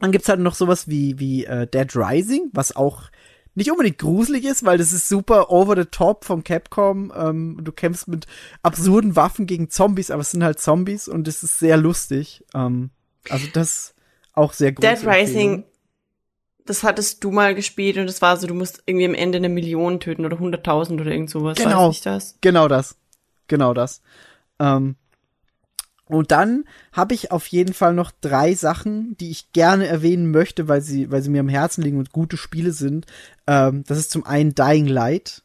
Dann 0.00 0.12
gibt's 0.12 0.28
halt 0.28 0.40
noch 0.40 0.54
sowas 0.54 0.88
wie, 0.88 1.18
wie 1.18 1.44
äh, 1.44 1.66
Dead 1.66 1.94
Rising, 1.94 2.50
was 2.52 2.76
auch 2.76 3.10
nicht 3.54 3.70
unbedingt 3.70 3.98
gruselig 3.98 4.44
ist, 4.44 4.64
weil 4.64 4.78
das 4.78 4.92
ist 4.92 5.08
super 5.08 5.50
over 5.50 5.76
the 5.76 5.84
top 5.84 6.24
vom 6.24 6.42
Capcom. 6.42 7.12
Ähm, 7.16 7.60
du 7.62 7.72
kämpfst 7.72 8.08
mit 8.08 8.26
absurden 8.62 9.14
Waffen 9.16 9.46
gegen 9.46 9.70
Zombies, 9.70 10.10
aber 10.10 10.22
es 10.22 10.32
sind 10.32 10.42
halt 10.42 10.60
Zombies 10.60 11.08
und 11.08 11.28
es 11.28 11.42
ist 11.42 11.58
sehr 11.60 11.76
lustig. 11.76 12.44
Ähm, 12.54 12.90
also 13.28 13.46
das 13.52 13.94
auch 14.32 14.52
sehr 14.52 14.72
groß. 14.72 14.84
Dead 14.84 15.06
Rising, 15.06 15.64
das 16.66 16.82
hattest 16.82 17.22
du 17.22 17.30
mal 17.30 17.54
gespielt 17.54 17.98
und 17.98 18.08
es 18.08 18.22
war 18.22 18.36
so, 18.36 18.46
du 18.46 18.54
musst 18.54 18.82
irgendwie 18.86 19.06
am 19.06 19.14
Ende 19.14 19.38
eine 19.38 19.48
Million 19.48 20.00
töten 20.00 20.24
oder 20.24 20.38
100.000 20.38 21.00
oder 21.00 21.10
irgend 21.10 21.30
sowas. 21.30 21.58
Genau. 21.58 21.92
Das? 22.02 22.36
Genau 22.40 22.68
das. 22.68 22.96
Genau 23.48 23.74
das. 23.74 24.00
Ähm, 24.58 24.96
und 26.06 26.30
dann 26.30 26.64
habe 26.92 27.14
ich 27.14 27.32
auf 27.32 27.46
jeden 27.46 27.74
Fall 27.74 27.94
noch 27.94 28.10
drei 28.20 28.54
Sachen, 28.54 29.16
die 29.18 29.30
ich 29.30 29.52
gerne 29.52 29.86
erwähnen 29.86 30.30
möchte, 30.30 30.68
weil 30.68 30.80
sie, 30.80 31.10
weil 31.10 31.22
sie 31.22 31.30
mir 31.30 31.40
am 31.40 31.48
Herzen 31.48 31.82
liegen 31.82 31.98
und 31.98 32.12
gute 32.12 32.36
Spiele 32.36 32.72
sind. 32.72 33.06
Ähm, 33.46 33.84
das 33.86 33.98
ist 33.98 34.10
zum 34.10 34.24
einen 34.24 34.54
Dying 34.54 34.86
Light, 34.86 35.42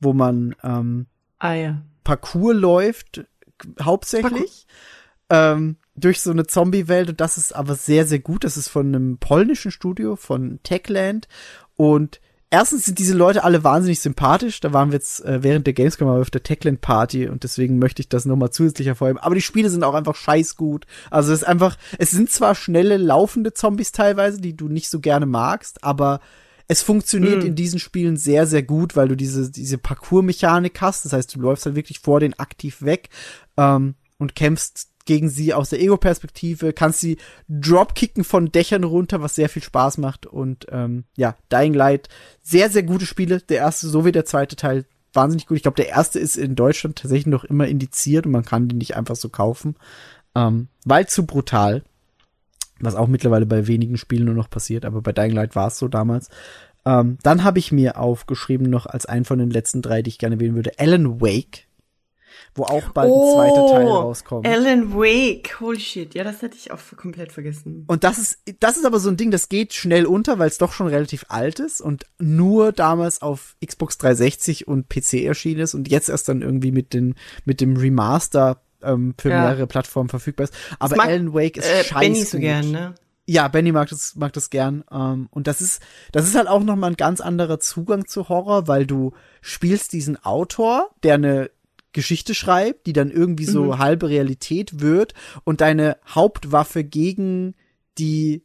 wo 0.00 0.12
man 0.12 0.54
ähm, 0.62 1.06
Ah 1.38 1.54
ja. 1.54 1.82
Parcours 2.04 2.54
läuft, 2.54 3.24
hauptsächlich. 3.80 4.66
Ähm, 5.28 5.76
durch 5.94 6.20
so 6.20 6.30
eine 6.30 6.46
Zombie-Welt 6.46 7.10
und 7.10 7.20
das 7.20 7.36
ist 7.36 7.54
aber 7.54 7.74
sehr, 7.74 8.06
sehr 8.06 8.18
gut. 8.18 8.44
Das 8.44 8.56
ist 8.56 8.68
von 8.68 8.86
einem 8.86 9.18
polnischen 9.18 9.70
Studio, 9.70 10.16
von 10.16 10.58
Techland. 10.62 11.28
Und 11.76 12.20
erstens 12.50 12.86
sind 12.86 12.98
diese 12.98 13.14
Leute 13.14 13.44
alle 13.44 13.62
wahnsinnig 13.64 14.00
sympathisch. 14.00 14.60
Da 14.60 14.72
waren 14.72 14.90
wir 14.90 14.96
jetzt 14.96 15.24
äh, 15.24 15.42
während 15.42 15.66
der 15.66 15.74
Gamescom 15.74 16.08
auf 16.08 16.30
der 16.30 16.42
Techland 16.42 16.80
Party 16.80 17.28
und 17.28 17.44
deswegen 17.44 17.78
möchte 17.78 18.00
ich 18.00 18.08
das 18.08 18.24
nochmal 18.24 18.50
zusätzlich 18.50 18.86
hervorheben. 18.88 19.20
Aber 19.20 19.34
die 19.34 19.42
Spiele 19.42 19.68
sind 19.68 19.84
auch 19.84 19.94
einfach 19.94 20.14
scheiß 20.14 20.56
gut. 20.56 20.86
Also 21.10 21.32
es 21.32 21.42
ist 21.42 21.48
einfach, 21.48 21.76
es 21.98 22.10
sind 22.10 22.30
zwar 22.30 22.54
schnelle, 22.54 22.96
laufende 22.96 23.52
Zombies 23.52 23.92
teilweise, 23.92 24.40
die 24.40 24.56
du 24.56 24.68
nicht 24.68 24.88
so 24.88 25.00
gerne 25.00 25.26
magst, 25.26 25.84
aber 25.84 26.20
es 26.68 26.80
funktioniert 26.80 27.42
Mm. 27.42 27.48
in 27.48 27.54
diesen 27.54 27.80
Spielen 27.80 28.16
sehr, 28.16 28.46
sehr 28.46 28.62
gut, 28.62 28.96
weil 28.96 29.08
du 29.08 29.16
diese, 29.16 29.50
diese 29.50 29.76
Parcours-Mechanik 29.76 30.80
hast. 30.80 31.04
Das 31.04 31.12
heißt, 31.12 31.34
du 31.34 31.40
läufst 31.40 31.66
halt 31.66 31.74
wirklich 31.74 31.98
vor 31.98 32.20
den 32.20 32.38
aktiv 32.38 32.80
weg 32.82 33.10
ähm, 33.58 33.94
und 34.18 34.34
kämpfst 34.34 34.91
gegen 35.04 35.28
sie 35.28 35.54
aus 35.54 35.70
der 35.70 35.80
Ego-Perspektive, 35.80 36.72
kannst 36.72 37.00
sie 37.00 37.18
dropkicken 37.48 38.24
von 38.24 38.52
Dächern 38.52 38.84
runter, 38.84 39.20
was 39.20 39.34
sehr 39.34 39.48
viel 39.48 39.62
Spaß 39.62 39.98
macht. 39.98 40.26
Und 40.26 40.66
ähm, 40.70 41.04
ja, 41.16 41.36
Dying 41.50 41.74
Light, 41.74 42.08
sehr, 42.42 42.70
sehr 42.70 42.82
gute 42.82 43.06
Spiele. 43.06 43.40
Der 43.40 43.58
erste 43.58 43.88
sowie 43.88 44.12
der 44.12 44.24
zweite 44.24 44.56
Teil 44.56 44.84
wahnsinnig 45.12 45.46
gut. 45.46 45.56
Ich 45.56 45.62
glaube, 45.62 45.76
der 45.76 45.88
erste 45.88 46.18
ist 46.18 46.36
in 46.36 46.54
Deutschland 46.54 46.96
tatsächlich 46.96 47.26
noch 47.26 47.44
immer 47.44 47.66
indiziert 47.66 48.26
und 48.26 48.32
man 48.32 48.44
kann 48.44 48.68
den 48.68 48.78
nicht 48.78 48.96
einfach 48.96 49.16
so 49.16 49.28
kaufen. 49.28 49.76
Ähm, 50.34 50.68
weil 50.84 51.06
zu 51.06 51.26
brutal. 51.26 51.82
Was 52.80 52.96
auch 52.96 53.06
mittlerweile 53.06 53.46
bei 53.46 53.68
wenigen 53.68 53.96
Spielen 53.96 54.24
nur 54.24 54.34
noch 54.34 54.50
passiert, 54.50 54.84
aber 54.84 55.02
bei 55.02 55.12
Dying 55.12 55.32
Light 55.32 55.54
war 55.54 55.68
es 55.68 55.78
so 55.78 55.86
damals. 55.86 56.30
Ähm, 56.84 57.18
dann 57.22 57.44
habe 57.44 57.60
ich 57.60 57.70
mir 57.70 57.98
aufgeschrieben, 57.98 58.68
noch 58.68 58.86
als 58.86 59.06
einen 59.06 59.24
von 59.24 59.38
den 59.38 59.50
letzten 59.50 59.82
drei, 59.82 60.02
die 60.02 60.08
ich 60.08 60.18
gerne 60.18 60.40
wählen 60.40 60.56
würde, 60.56 60.72
Alan 60.78 61.20
Wake, 61.20 61.68
wo 62.54 62.64
auch 62.64 62.90
bald 62.90 63.12
ein 63.12 63.32
zweiter 63.32 63.66
Teil 63.66 63.86
rauskommt. 63.88 64.46
Alan 64.46 64.94
Wake. 64.94 65.60
Holy 65.60 65.80
shit. 65.80 66.14
Ja, 66.14 66.24
das 66.24 66.42
hätte 66.42 66.56
ich 66.56 66.70
auch 66.70 66.78
komplett 66.96 67.32
vergessen. 67.32 67.84
Und 67.88 68.04
das 68.04 68.18
ist, 68.18 68.38
das 68.60 68.76
ist 68.76 68.84
aber 68.84 68.98
so 69.00 69.08
ein 69.08 69.16
Ding, 69.16 69.30
das 69.30 69.48
geht 69.48 69.72
schnell 69.72 70.06
unter, 70.06 70.38
weil 70.38 70.48
es 70.48 70.58
doch 70.58 70.72
schon 70.72 70.86
relativ 70.88 71.24
alt 71.28 71.60
ist 71.60 71.80
und 71.80 72.04
nur 72.18 72.72
damals 72.72 73.22
auf 73.22 73.56
Xbox 73.64 73.98
360 73.98 74.68
und 74.68 74.88
PC 74.88 75.24
erschienen 75.24 75.60
ist 75.60 75.74
und 75.74 75.88
jetzt 75.88 76.08
erst 76.08 76.28
dann 76.28 76.42
irgendwie 76.42 76.72
mit 76.72 76.92
den, 76.94 77.14
mit 77.44 77.60
dem 77.60 77.76
Remaster 77.76 78.62
ähm, 78.82 79.14
für 79.18 79.30
Ja. 79.30 79.40
mehrere 79.42 79.66
Plattformen 79.66 80.08
verfügbar 80.08 80.44
ist. 80.44 80.54
Aber 80.78 80.96
mag, 80.96 81.06
Alan 81.08 81.32
Wake 81.34 81.56
ist 81.56 81.66
äh, 81.70 81.84
scheiße. 81.84 82.00
Benny 82.00 82.24
so 82.24 82.38
gern, 82.38 82.70
ne? 82.70 82.94
Ja, 83.24 83.46
Benny 83.46 83.70
mag 83.70 83.88
das, 83.88 84.16
mag 84.16 84.32
das 84.32 84.50
gern. 84.50 84.82
Ähm, 84.90 85.28
und 85.30 85.46
das 85.46 85.60
ist, 85.60 85.80
das 86.10 86.26
ist 86.26 86.34
halt 86.34 86.48
auch 86.48 86.62
nochmal 86.64 86.90
ein 86.90 86.96
ganz 86.96 87.20
anderer 87.20 87.60
Zugang 87.60 88.06
zu 88.08 88.28
Horror, 88.28 88.66
weil 88.66 88.84
du 88.84 89.12
spielst 89.40 89.92
diesen 89.92 90.22
Autor, 90.24 90.90
der 91.04 91.14
eine 91.14 91.50
Geschichte 91.92 92.34
schreibt, 92.34 92.86
die 92.86 92.92
dann 92.92 93.10
irgendwie 93.10 93.44
so 93.44 93.78
halbe 93.78 94.08
Realität 94.08 94.80
wird 94.80 95.14
und 95.44 95.60
deine 95.60 95.98
Hauptwaffe 96.06 96.84
gegen 96.84 97.54
die 97.98 98.44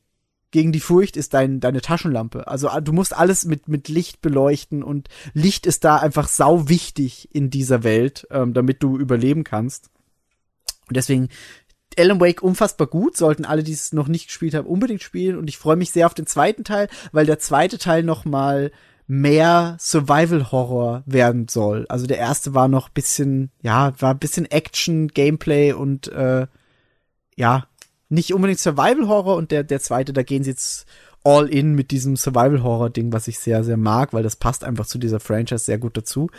gegen 0.51 0.71
die 0.71 0.79
Furcht 0.79 1.17
ist 1.17 1.33
dein, 1.33 1.59
deine 1.59 1.81
Taschenlampe. 1.81 2.47
Also 2.47 2.69
ah, 2.69 2.79
du 2.79 2.93
musst 2.93 3.15
alles 3.15 3.45
mit, 3.45 3.67
mit 3.67 3.89
Licht 3.89 4.21
beleuchten 4.21 4.81
und 4.81 5.09
Licht 5.33 5.65
ist 5.67 5.83
da 5.83 5.97
einfach 5.97 6.29
sau 6.29 6.69
wichtig 6.69 7.29
in 7.33 7.49
dieser 7.49 7.83
Welt, 7.83 8.25
ähm, 8.31 8.53
damit 8.53 8.81
du 8.81 8.97
überleben 8.97 9.43
kannst. 9.43 9.89
Und 10.87 10.95
deswegen 10.95 11.27
Alan 11.97 12.21
Wake 12.21 12.41
unfassbar 12.41 12.87
gut, 12.87 13.17
sollten 13.17 13.45
alle, 13.45 13.63
die 13.63 13.73
es 13.73 13.91
noch 13.91 14.07
nicht 14.07 14.27
gespielt 14.27 14.53
haben, 14.53 14.67
unbedingt 14.67 15.03
spielen. 15.03 15.37
Und 15.37 15.49
ich 15.49 15.57
freue 15.57 15.75
mich 15.75 15.91
sehr 15.91 16.05
auf 16.05 16.13
den 16.13 16.27
zweiten 16.27 16.63
Teil, 16.63 16.87
weil 17.11 17.25
der 17.25 17.39
zweite 17.39 17.77
Teil 17.77 18.03
noch 18.03 18.23
mal 18.23 18.71
mehr 19.07 19.77
Survival 19.79 20.51
Horror 20.51 21.03
werden 21.05 21.47
soll. 21.47 21.85
Also 21.87 22.07
der 22.07 22.17
erste 22.17 22.53
war 22.53 22.67
noch 22.67 22.89
bisschen, 22.89 23.51
ja, 23.61 23.93
war 23.99 24.11
ein 24.13 24.19
bisschen 24.19 24.45
Action, 24.45 25.07
Gameplay 25.07 25.71
und 25.71 26.09
äh, 26.09 26.47
ja, 27.37 27.67
nicht 28.09 28.33
unbedingt 28.33 28.59
Survival 28.59 29.07
Horror 29.07 29.37
und 29.37 29.51
der 29.51 29.63
der 29.63 29.79
zweite, 29.79 30.11
da 30.13 30.23
gehen 30.23 30.43
sie 30.43 30.51
jetzt 30.51 30.85
all 31.23 31.47
in 31.47 31.73
mit 31.73 31.91
diesem 31.91 32.15
Survival 32.17 32.63
Horror 32.63 32.89
Ding, 32.89 33.13
was 33.13 33.27
ich 33.27 33.39
sehr 33.39 33.63
sehr 33.63 33.77
mag, 33.77 34.13
weil 34.13 34.23
das 34.23 34.35
passt 34.35 34.63
einfach 34.63 34.85
zu 34.85 34.97
dieser 34.97 35.19
Franchise 35.21 35.63
sehr 35.63 35.77
gut 35.77 35.95
dazu. 35.97 36.29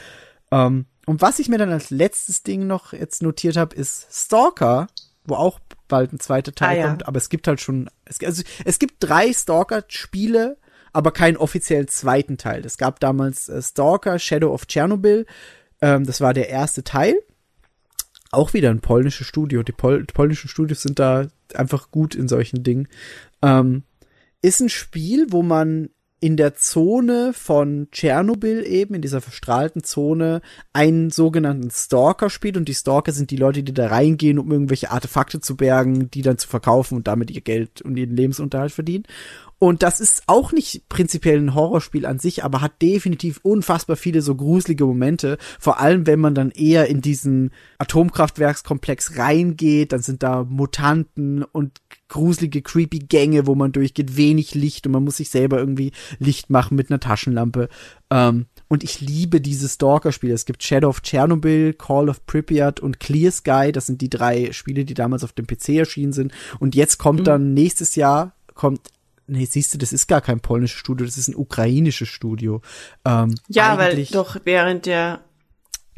Ähm, 0.51 0.87
und 1.07 1.23
was 1.23 1.39
ich 1.39 1.49
mir 1.49 1.59
dann 1.59 1.73
als 1.73 1.89
letztes 1.91 2.43
Ding 2.43 2.67
noch 2.67 2.93
jetzt 2.93 3.23
notiert 3.23 3.57
habe, 3.57 3.75
ist 3.75 4.09
Stalker, 4.11 4.89
wo 5.25 5.37
auch 5.37 5.59
bald 5.89 6.13
ein 6.13 6.21
zweiter 6.21 6.55
Teil 6.55 6.77
Ah, 6.79 6.81
ja. 6.81 6.87
kommt, 6.89 7.09
aber 7.09 7.17
es 7.17 7.31
gibt 7.31 7.49
halt 7.49 7.63
schon, 7.63 7.89
es, 8.05 8.23
also, 8.23 8.43
es 8.67 8.79
gibt 8.79 8.97
drei 9.01 9.33
Stalker-Spiele, 9.33 10.59
aber 10.93 11.13
keinen 11.13 11.37
offiziellen 11.37 11.89
zweiten 11.89 12.39
Teil. 12.39 12.65
Es 12.65 12.79
gab 12.79 13.01
damals 13.01 13.49
äh, 13.49 13.63
Stalker, 13.63 14.19
Shadow 14.19 14.53
of 14.53 14.67
Chernobyl, 14.67 15.27
ähm, 15.81 16.05
das 16.05 16.21
war 16.21 16.35
der 16.35 16.49
erste 16.49 16.85
Teil. 16.85 17.15
Auch 18.31 18.53
wieder 18.53 18.71
ein 18.71 18.81
polnisches 18.81 19.27
Studio. 19.27 19.63
Die, 19.63 19.73
Pol 19.73 20.05
die 20.05 20.13
polnischen 20.13 20.49
Studios 20.49 20.83
sind 20.83 20.99
da 20.99 21.29
einfach 21.55 21.91
gut 21.91 22.15
in 22.15 22.29
solchen 22.29 22.63
Dingen. 22.63 22.89
Ähm, 23.43 23.85
ist 24.43 24.61
ein 24.61 24.69
Spiel, 24.69 25.27
wo 25.31 25.43
man 25.43 25.91
in 26.21 26.37
der 26.37 26.55
Zone 26.55 27.33
von 27.33 27.89
Tschernobyl 27.93 28.67
eben, 28.67 28.95
in 28.95 29.03
dieser 29.03 29.21
verstrahlten 29.21 29.85
Zone, 29.85 30.41
einen 30.73 31.11
sogenannten 31.11 31.71
Stalker 31.71 32.29
spielt. 32.29 32.57
Und 32.57 32.69
die 32.69 32.75
Stalker 32.75 33.13
sind 33.13 33.31
die 33.31 33.37
Leute, 33.37 33.63
die 33.63 33.73
da 33.73 33.87
reingehen, 33.87 34.39
um 34.39 34.51
irgendwelche 34.51 34.91
Artefakte 34.91 35.41
zu 35.41 35.57
bergen, 35.57 36.11
die 36.11 36.23
dann 36.23 36.37
zu 36.37 36.49
verkaufen 36.49 36.97
und 36.97 37.07
damit 37.07 37.31
ihr 37.31 37.41
Geld 37.41 37.83
und 37.83 37.97
ihren 37.97 38.17
Lebensunterhalt 38.17 38.73
verdienen. 38.73 39.05
Und 39.61 39.83
das 39.83 40.01
ist 40.01 40.23
auch 40.29 40.53
nicht 40.53 40.89
prinzipiell 40.89 41.39
ein 41.39 41.55
Horrorspiel 41.55 42.07
an 42.07 42.21
sich, 42.21 42.45
aber 42.45 42.61
hat 42.61 42.81
definitiv 42.81 43.41
unfassbar 43.43 43.97
viele 43.97 44.23
so 44.23 44.37
gruselige 44.37 44.85
Momente. 44.85 45.37
Vor 45.59 45.81
allem, 45.81 46.07
wenn 46.07 46.21
man 46.21 46.35
dann 46.37 46.53
eher 46.53 46.87
in 46.87 47.01
diesen 47.01 47.51
Atomkraftwerkskomplex 47.79 49.19
reingeht, 49.19 49.93
dann 49.93 50.01
sind 50.01 50.23
da 50.23 50.45
Mutanten 50.45 51.43
und 51.43 51.81
gruselige, 52.09 52.63
creepy 52.63 53.01
Gänge, 53.01 53.49
wo 53.49 53.57
man 53.57 53.73
durchgeht, 53.73 54.17
wenig 54.17 54.55
Licht 54.55 54.87
und 54.87 54.93
man 54.93 55.05
muss 55.05 55.17
sich 55.17 55.29
selber 55.29 55.59
irgendwie 55.59 55.91
Licht 56.21 56.51
machen 56.51 56.77
mit 56.77 56.91
einer 56.91 57.01
Taschenlampe. 57.01 57.69
Ähm, 58.11 58.47
und 58.69 58.85
ich 58.85 59.01
liebe 59.01 59.41
diese 59.41 59.69
Stalker-Spiele. 59.69 60.35
Es 60.35 60.45
gibt 60.45 60.63
Shadow 60.63 60.89
of 60.89 61.03
Chernobyl, 61.03 61.73
Call 61.73 62.09
of 62.09 62.25
Pripyat 62.27 62.81
und 62.81 63.01
Clear 63.01 63.33
Sky. 63.33 63.73
Das 63.73 63.87
sind 63.87 64.03
die 64.03 64.11
drei 64.11 64.53
Spiele, 64.53 64.85
die 64.85 64.95
damals 64.95 65.25
auf 65.25 65.33
dem 65.33 65.47
PC 65.47 65.71
erschienen 65.71 66.13
sind. 66.13 66.33
Und 66.61 66.75
jetzt 66.75 66.99
kommt 66.99 67.27
dann 67.27 67.55
nächstes 67.55 67.97
Jahr, 67.97 68.35
kommt 68.55 68.91
Nee, 69.29 69.45
siehst 69.45 69.75
du, 69.75 69.79
das 69.79 69.93
ist 69.93 70.09
gar 70.09 70.21
kein 70.21 70.41
polnisches 70.41 70.79
Studio, 70.79 71.07
das 71.07 71.19
ist 71.19 71.29
ein 71.29 71.37
ukrainisches 71.37 72.09
Studio. 72.09 72.63
Ähm, 73.05 73.35
Ja, 73.49 73.79
weil 73.79 74.05
doch 74.07 74.37
während 74.45 74.87
der 74.87 75.21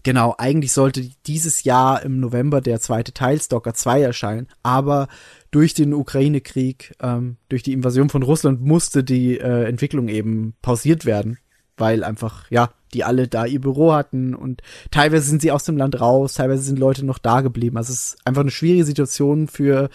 Genau, 0.03 0.35
eigentlich 0.39 0.73
sollte 0.73 1.11
dieses 1.27 1.65
Jahr 1.65 2.03
im 2.03 2.21
November 2.21 2.61
der 2.61 2.81
zweite 2.81 3.13
Teil 3.13 3.41
Stalker 3.41 3.75
2 3.75 4.03
erscheinen, 4.03 4.49
aber 4.63 5.09
durch 5.51 5.75
den 5.75 5.93
Ukraine-Krieg, 5.93 6.95
ähm, 7.03 7.37
durch 7.49 7.63
die 7.63 7.73
Invasion 7.73 8.09
von 8.09 8.23
Russland 8.23 8.63
musste 8.63 9.05
die 9.05 9.39
äh, 9.39 9.65
Entwicklung 9.65 10.09
eben 10.09 10.55
pausiert 10.63 11.05
werden, 11.05 11.39
weil 11.77 12.03
einfach, 12.03 12.51
ja, 12.51 12.71
die 12.95 13.05
alle 13.05 13.29
da 13.29 13.45
ihr 13.45 13.61
Büro 13.61 13.93
hatten 13.93 14.35
und 14.35 14.63
teilweise 14.91 15.29
sind 15.29 15.43
sie 15.43 15.53
aus 15.53 15.65
dem 15.65 15.77
Land 15.77 16.01
raus, 16.01 16.35
teilweise 16.35 16.63
sind 16.63 16.79
Leute 16.79 17.05
noch 17.05 17.19
da 17.19 17.41
geblieben. 17.41 17.77
Also 17.77 17.93
es 17.93 18.15
ist 18.15 18.27
einfach 18.27 18.41
eine 18.41 18.51
schwierige 18.51 18.85
Situation 18.85 19.49
für, 19.49 19.91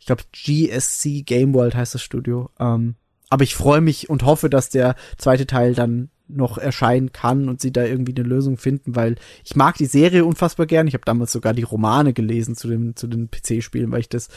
ich 0.00 0.06
glaube, 0.06 0.24
GSC 0.32 1.22
Game 1.22 1.54
World 1.54 1.74
heißt 1.74 1.94
das 1.94 2.02
Studio. 2.02 2.50
Ähm, 2.58 2.96
aber 3.28 3.44
ich 3.44 3.54
freue 3.54 3.80
mich 3.80 4.10
und 4.10 4.24
hoffe, 4.24 4.50
dass 4.50 4.70
der 4.70 4.96
zweite 5.16 5.46
Teil 5.46 5.74
dann 5.74 6.10
noch 6.26 6.58
erscheinen 6.58 7.12
kann 7.12 7.48
und 7.48 7.60
sie 7.60 7.72
da 7.72 7.84
irgendwie 7.84 8.14
eine 8.16 8.26
Lösung 8.26 8.56
finden, 8.56 8.96
weil 8.96 9.16
ich 9.44 9.56
mag 9.56 9.76
die 9.76 9.86
Serie 9.86 10.24
unfassbar 10.24 10.66
gern. 10.66 10.86
Ich 10.86 10.94
habe 10.94 11.04
damals 11.04 11.32
sogar 11.32 11.54
die 11.54 11.62
Romane 11.62 12.12
gelesen 12.12 12.56
zu 12.56 12.68
dem 12.68 12.96
zu 12.96 13.06
den 13.06 13.30
PC-Spielen, 13.30 13.90
weil 13.90 14.00
ich 14.00 14.08
das 14.08 14.28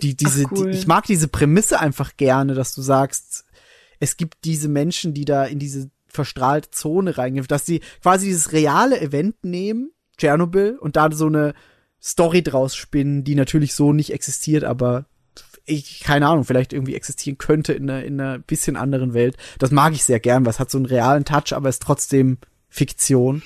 die 0.00 0.16
diese 0.16 0.44
Ach, 0.46 0.52
cool. 0.52 0.70
die, 0.70 0.78
ich 0.78 0.86
mag 0.86 1.04
diese 1.04 1.28
Prämisse 1.28 1.78
einfach 1.80 2.16
gerne, 2.16 2.54
dass 2.54 2.74
du 2.74 2.82
sagst, 2.82 3.44
es 4.00 4.16
gibt 4.16 4.44
diese 4.44 4.68
Menschen, 4.68 5.14
die 5.14 5.24
da 5.24 5.44
in 5.44 5.58
diese 5.58 5.90
verstrahlte 6.08 6.70
Zone 6.70 7.16
reingehen, 7.16 7.46
dass 7.46 7.66
sie 7.66 7.80
quasi 8.02 8.26
dieses 8.26 8.52
reale 8.52 9.00
Event 9.00 9.44
nehmen, 9.44 9.92
Tschernobyl, 10.18 10.76
und 10.78 10.96
da 10.96 11.10
so 11.12 11.26
eine 11.26 11.54
Story 12.02 12.42
draus 12.42 12.74
spinnen, 12.74 13.24
die 13.24 13.34
natürlich 13.34 13.74
so 13.74 13.92
nicht 13.92 14.12
existiert, 14.12 14.64
aber 14.64 15.06
ich, 15.64 16.00
keine 16.00 16.26
Ahnung, 16.26 16.44
vielleicht 16.44 16.72
irgendwie 16.72 16.94
existieren 16.94 17.38
könnte 17.38 17.72
in 17.72 17.88
einer, 17.88 18.04
in 18.04 18.20
einer 18.20 18.38
bisschen 18.38 18.76
anderen 18.76 19.14
Welt. 19.14 19.36
Das 19.58 19.70
mag 19.70 19.92
ich 19.92 20.04
sehr 20.04 20.20
gern, 20.20 20.44
weil 20.44 20.50
es 20.50 20.58
hat 20.60 20.70
so 20.70 20.78
einen 20.78 20.86
realen 20.86 21.24
Touch, 21.24 21.52
aber 21.54 21.68
ist 21.68 21.82
trotzdem 21.82 22.38
Fiktion. 22.68 23.42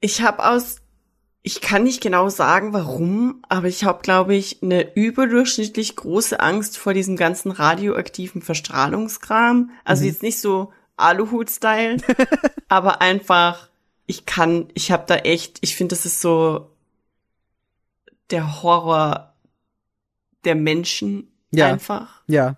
Ich 0.00 0.22
habe 0.22 0.48
aus, 0.48 0.76
ich 1.42 1.60
kann 1.60 1.82
nicht 1.82 2.00
genau 2.00 2.28
sagen, 2.28 2.72
warum, 2.72 3.42
aber 3.48 3.68
ich 3.68 3.84
habe, 3.84 4.02
glaube 4.02 4.34
ich, 4.34 4.62
eine 4.62 4.94
überdurchschnittlich 4.94 5.96
große 5.96 6.40
Angst 6.40 6.78
vor 6.78 6.94
diesem 6.94 7.16
ganzen 7.16 7.50
radioaktiven 7.50 8.42
Verstrahlungskram. 8.42 9.70
Also 9.84 10.02
Mhm. 10.02 10.08
jetzt 10.08 10.22
nicht 10.22 10.38
so 10.40 10.72
Aluhut-Style, 10.96 11.98
aber 12.68 13.00
einfach, 13.02 13.68
ich 14.06 14.24
kann, 14.26 14.68
ich 14.74 14.90
habe 14.90 15.04
da 15.06 15.16
echt, 15.16 15.58
ich 15.60 15.76
finde, 15.76 15.94
das 15.94 16.06
ist 16.06 16.20
so 16.20 16.70
der 18.30 18.62
Horror 18.62 19.34
der 20.46 20.54
Menschen 20.54 21.28
Ja. 21.50 21.66
einfach. 21.72 22.22
Ja, 22.26 22.56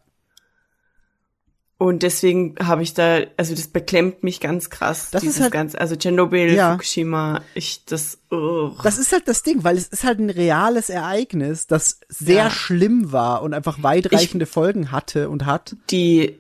Und 1.81 2.03
deswegen 2.03 2.57
habe 2.61 2.83
ich 2.83 2.93
da, 2.95 3.21
also 3.37 3.55
das 3.55 3.69
beklemmt 3.69 4.25
mich 4.25 4.41
ganz 4.41 4.69
krass. 4.69 5.11
Das 5.13 5.23
ist 5.23 5.41
halt- 5.41 5.53
ganze, 5.53 5.81
also 5.81 5.95
Tschernobyl, 5.95 6.53
Ja. 6.53 6.73
Fukushima, 6.73 7.41
ich 7.55 7.85
das. 7.85 8.19
Oh. 8.33 8.73
das 8.83 8.99
ist 8.99 9.13
halt 9.13 9.29
das 9.29 9.45
Ding, 9.45 9.63
weil 9.63 9.77
es 9.77 9.87
ist 9.87 10.03
halt 10.03 10.19
ein 10.19 10.29
reales 10.31 10.91
Ereignis, 10.91 11.69
das 11.69 12.01
sehr 12.09 12.45
Ja. 12.47 12.51
schlimm 12.51 13.13
war 13.13 13.43
und 13.43 13.55
einfach 13.55 13.81
weitreichende 13.81 14.47
Folgen 14.47 14.91
hatte 14.91 15.31
und 15.31 15.47
hat. 15.47 15.77
die, 15.91 16.37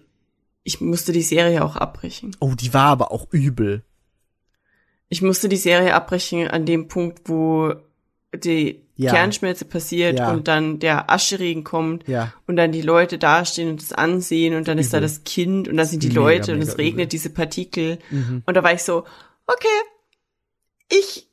ich 0.64 0.80
musste 0.80 1.12
die 1.12 1.22
Serie 1.22 1.64
auch 1.64 1.76
abbrechen. 1.76 2.34
Oh, 2.40 2.54
die 2.58 2.74
war 2.74 2.86
aber 2.86 3.12
auch 3.12 3.28
übel. 3.30 3.84
Ich 5.08 5.22
musste 5.22 5.48
die 5.48 5.56
Serie 5.56 5.94
abbrechen 5.94 6.48
an 6.48 6.66
dem 6.66 6.88
Punkt, 6.88 7.28
wo 7.28 7.74
die 8.34 8.82
Ja. 9.00 9.12
Kernschmelze 9.12 9.64
passiert 9.64 10.18
Ja. 10.18 10.32
und 10.32 10.48
dann 10.48 10.80
der 10.80 11.08
Ascheregen 11.10 11.62
kommt 11.64 12.06
Ja. 12.08 12.32
und 12.46 12.56
dann 12.56 12.72
die 12.72 12.82
Leute 12.82 13.16
dastehen 13.18 13.70
und 13.70 13.80
das 13.80 13.92
ansehen 13.92 14.54
und 14.56 14.66
dann 14.68 14.76
ist 14.78 14.92
da 14.92 14.98
Übel. 14.98 15.02
das 15.08 15.22
Kind 15.24 15.68
und 15.68 15.76
dann 15.76 15.86
sind 15.86 16.02
die 16.02 16.08
Mega, 16.08 16.20
Leute 16.20 16.52
und 16.52 16.60
es 16.62 16.78
regnet 16.78 17.04
übel. 17.04 17.06
diese 17.06 17.30
Partikel 17.30 17.98
Mhm. 18.10 18.42
und 18.44 18.56
da 18.56 18.62
war 18.64 18.72
ich 18.72 18.82
so, 18.82 19.04
okay, 19.46 19.68
ich 20.90 21.28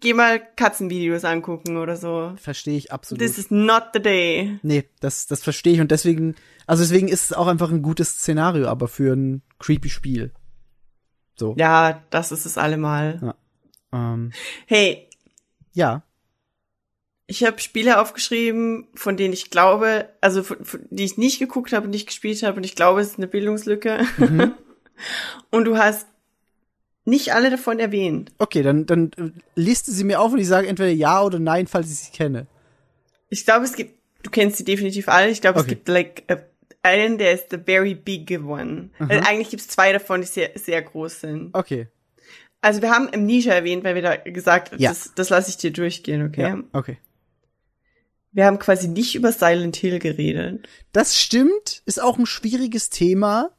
geh 0.00 0.14
mal 0.14 0.40
Katzenvideos 0.56 1.24
angucken 1.26 1.76
oder 1.76 1.96
so. 1.96 2.32
Verstehe 2.36 2.76
ich 2.78 2.90
absolut. 2.90 3.20
This 3.20 3.36
is 3.36 3.50
not 3.50 3.88
the 3.92 4.00
day. 4.00 4.58
Nee, 4.62 4.84
das, 5.00 5.26
das 5.26 5.42
verstehe 5.42 5.74
ich 5.74 5.80
und 5.80 5.90
deswegen, 5.90 6.34
also 6.66 6.82
deswegen 6.82 7.08
ist 7.08 7.24
es 7.24 7.32
auch 7.34 7.48
einfach 7.48 7.70
ein 7.70 7.82
gutes 7.82 8.12
Szenario, 8.18 8.66
aber 8.68 8.88
für 8.88 9.12
ein 9.14 9.42
creepy 9.58 9.90
Spiel. 9.90 10.32
So. 11.36 11.54
Ja, 11.58 12.02
das 12.08 12.32
ist 12.32 12.46
es 12.46 12.56
allemal. 12.56 13.34
Ähm, 13.92 14.32
Hey, 14.66 15.08
ja. 15.74 16.02
Ich 17.26 17.42
habe 17.44 17.58
Spiele 17.60 18.00
aufgeschrieben, 18.00 18.86
von 18.94 19.16
denen 19.16 19.32
ich 19.32 19.50
glaube, 19.50 20.08
also 20.20 20.42
von, 20.42 20.62
von, 20.64 20.80
die 20.90 21.04
ich 21.04 21.16
nicht 21.16 21.38
geguckt 21.38 21.72
habe 21.72 21.86
und 21.86 21.90
nicht 21.90 22.06
gespielt 22.06 22.42
habe 22.42 22.58
und 22.58 22.64
ich 22.64 22.74
glaube, 22.76 23.00
es 23.00 23.08
ist 23.12 23.18
eine 23.18 23.26
Bildungslücke. 23.28 24.04
Mhm. 24.18 24.52
und 25.50 25.64
du 25.64 25.78
hast 25.78 26.06
nicht 27.06 27.32
alle 27.32 27.50
davon 27.50 27.78
erwähnt. 27.78 28.32
Okay, 28.38 28.62
dann, 28.62 28.86
dann 28.86 29.10
äh, 29.16 29.30
liste 29.54 29.90
sie 29.90 30.04
mir 30.04 30.20
auf 30.20 30.32
und 30.32 30.38
ich 30.38 30.48
sage 30.48 30.66
entweder 30.68 30.90
ja 30.90 31.22
oder 31.22 31.38
nein, 31.38 31.66
falls 31.66 31.90
ich 31.90 31.98
sie 31.98 32.12
kenne. 32.12 32.46
Ich 33.30 33.44
glaube, 33.44 33.64
es 33.64 33.74
gibt, 33.74 33.94
du 34.22 34.30
kennst 34.30 34.58
sie 34.58 34.64
definitiv 34.64 35.08
alle. 35.08 35.30
Ich 35.30 35.40
glaube, 35.40 35.58
Okay. 35.60 35.66
es 35.66 35.70
gibt 35.70 35.88
like 35.88 36.22
a, 36.30 36.36
einen, 36.82 37.16
der 37.16 37.32
ist 37.32 37.46
the 37.50 37.58
very 37.58 37.94
big 37.94 38.30
one. 38.46 38.90
Also 38.98 39.14
eigentlich 39.26 39.48
gibt 39.50 39.62
es 39.62 39.68
zwei 39.68 39.92
davon, 39.92 40.20
die 40.20 40.26
sehr, 40.26 40.50
sehr 40.56 40.82
groß 40.82 41.20
sind. 41.22 41.54
Okay. 41.54 41.88
Also 42.60 42.80
wir 42.82 42.90
haben 42.90 43.08
Amnesia 43.12 43.52
erwähnt, 43.54 43.84
weil 43.84 43.94
wir 43.94 44.02
da 44.02 44.16
gesagt, 44.16 44.78
Ja. 44.78 44.90
das, 44.90 45.12
das 45.14 45.30
lasse 45.30 45.50
ich 45.50 45.56
dir 45.58 45.70
durchgehen, 45.72 46.26
okay? 46.26 46.42
Ja, 46.42 46.58
okay. 46.72 46.98
Wir 48.34 48.46
haben 48.46 48.58
quasi 48.58 48.88
nicht 48.88 49.14
über 49.14 49.30
Silent 49.30 49.76
Hill 49.76 50.00
geredet. 50.00 50.68
Das 50.92 51.16
stimmt, 51.16 51.82
ist 51.86 52.02
auch 52.02 52.18
ein 52.18 52.26
schwieriges 52.26 52.90
Thema. 52.90 53.50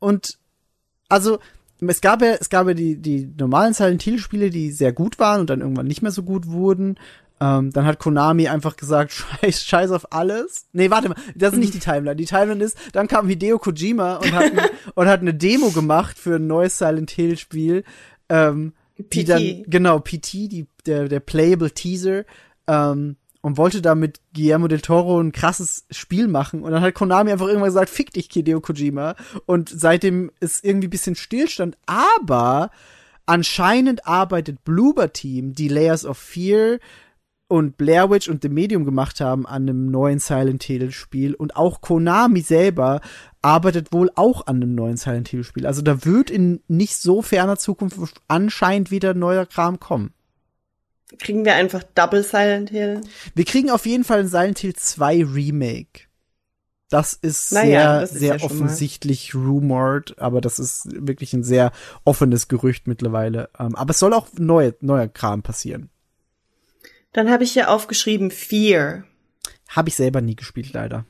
Und 0.00 0.38
also, 1.08 1.38
es 1.80 2.00
gab 2.00 2.20
ja, 2.20 2.34
es 2.40 2.50
gab 2.50 2.66
ja 2.66 2.74
die, 2.74 2.96
die 2.96 3.32
normalen 3.38 3.74
Silent 3.74 4.02
Hill-Spiele, 4.02 4.50
die 4.50 4.72
sehr 4.72 4.92
gut 4.92 5.20
waren 5.20 5.42
und 5.42 5.50
dann 5.50 5.60
irgendwann 5.60 5.86
nicht 5.86 6.02
mehr 6.02 6.10
so 6.10 6.24
gut 6.24 6.48
wurden. 6.48 6.98
Ähm, 7.38 7.70
dann 7.70 7.84
hat 7.84 8.00
Konami 8.00 8.48
einfach 8.48 8.76
gesagt, 8.76 9.12
scheiß, 9.40 9.64
scheiß 9.64 9.92
auf 9.92 10.12
alles. 10.12 10.66
Nee, 10.72 10.90
warte 10.90 11.10
mal, 11.10 11.18
das 11.36 11.52
ist 11.52 11.60
nicht 11.60 11.74
die 11.74 11.78
Timeline. 11.78 12.16
Die 12.16 12.24
Timeline 12.24 12.64
ist, 12.64 12.76
dann 12.92 13.06
kam 13.06 13.28
Hideo 13.28 13.60
Kojima 13.60 14.16
und 14.16 14.32
hat, 14.32 14.52
und 14.96 15.06
hat 15.06 15.20
eine 15.20 15.34
Demo 15.34 15.70
gemacht 15.70 16.18
für 16.18 16.36
ein 16.36 16.48
neues 16.48 16.76
Silent 16.76 17.12
Hill-Spiel. 17.12 17.84
Ähm, 18.28 18.72
die 18.98 19.22
PT. 19.22 19.28
dann, 19.28 19.64
genau, 19.68 20.00
PT, 20.00 20.32
die, 20.32 20.66
der, 20.86 21.06
der 21.06 21.20
Playable 21.20 21.70
Teaser. 21.70 22.24
Ähm, 22.66 23.16
und 23.46 23.58
wollte 23.58 23.80
da 23.80 23.94
mit 23.94 24.18
Guillermo 24.34 24.66
del 24.66 24.80
Toro 24.80 25.20
ein 25.20 25.30
krasses 25.30 25.86
Spiel 25.92 26.26
machen 26.26 26.64
und 26.64 26.72
dann 26.72 26.82
hat 26.82 26.94
Konami 26.94 27.30
einfach 27.30 27.46
irgendwann 27.46 27.68
gesagt, 27.68 27.90
fick 27.90 28.12
dich 28.12 28.28
Hideo 28.28 28.60
Kojima 28.60 29.14
und 29.44 29.68
seitdem 29.68 30.32
ist 30.40 30.64
irgendwie 30.64 30.88
ein 30.88 30.90
bisschen 30.90 31.14
Stillstand, 31.14 31.78
aber 31.86 32.72
anscheinend 33.24 34.04
arbeitet 34.04 34.64
Bloober 34.64 35.12
Team, 35.12 35.52
die 35.52 35.68
Layers 35.68 36.04
of 36.04 36.18
Fear 36.18 36.80
und 37.46 37.76
Blair 37.76 38.10
Witch 38.10 38.28
und 38.28 38.42
The 38.42 38.48
Medium 38.48 38.84
gemacht 38.84 39.20
haben 39.20 39.46
an 39.46 39.62
einem 39.62 39.92
neuen 39.92 40.18
Silent 40.18 40.64
Hill 40.64 40.90
Spiel 40.90 41.32
und 41.32 41.54
auch 41.54 41.80
Konami 41.80 42.40
selber 42.40 43.00
arbeitet 43.42 43.92
wohl 43.92 44.10
auch 44.16 44.48
an 44.48 44.56
einem 44.56 44.74
neuen 44.74 44.96
Silent 44.96 45.28
Hill 45.28 45.44
Spiel. 45.44 45.68
Also 45.68 45.82
da 45.82 46.04
wird 46.04 46.32
in 46.32 46.64
nicht 46.66 46.96
so 46.96 47.22
ferner 47.22 47.58
Zukunft 47.58 48.20
anscheinend 48.26 48.90
wieder 48.90 49.14
neuer 49.14 49.46
Kram 49.46 49.78
kommen. 49.78 50.10
Kriegen 51.18 51.44
wir 51.44 51.54
einfach 51.54 51.82
Double 51.94 52.22
Silent 52.22 52.70
Hill? 52.70 53.00
Wir 53.34 53.44
kriegen 53.44 53.70
auf 53.70 53.86
jeden 53.86 54.04
Fall 54.04 54.20
ein 54.20 54.28
Silent 54.28 54.58
Hill 54.58 54.74
2 54.74 55.24
Remake. 55.24 56.02
Das 56.88 57.14
ist 57.14 57.52
Naja, 57.52 57.68
sehr, 57.68 58.00
das 58.00 58.12
ist 58.12 58.18
sehr 58.20 58.28
ja 58.36 58.38
mal. 58.38 58.44
offensichtlich 58.44 59.34
rumored, 59.34 60.18
aber 60.18 60.40
das 60.40 60.58
ist 60.58 60.86
wirklich 61.06 61.32
ein 61.32 61.42
sehr 61.42 61.72
offenes 62.04 62.48
Gerücht 62.48 62.86
mittlerweile. 62.86 63.48
Ähm, 63.58 63.74
aber 63.74 63.90
es 63.90 63.98
soll 63.98 64.12
auch 64.14 64.28
neue, 64.38 64.74
neuer 64.80 65.08
Kram 65.08 65.42
passieren. 65.42 65.90
Dann 67.12 67.30
habe 67.30 67.44
ich 67.44 67.52
hier 67.52 67.70
aufgeschrieben 67.70 68.30
Fear. 68.30 69.04
Habe 69.68 69.88
ich 69.88 69.96
selber 69.96 70.20
nie 70.20 70.36
gespielt, 70.36 70.72
leider. 70.72 71.06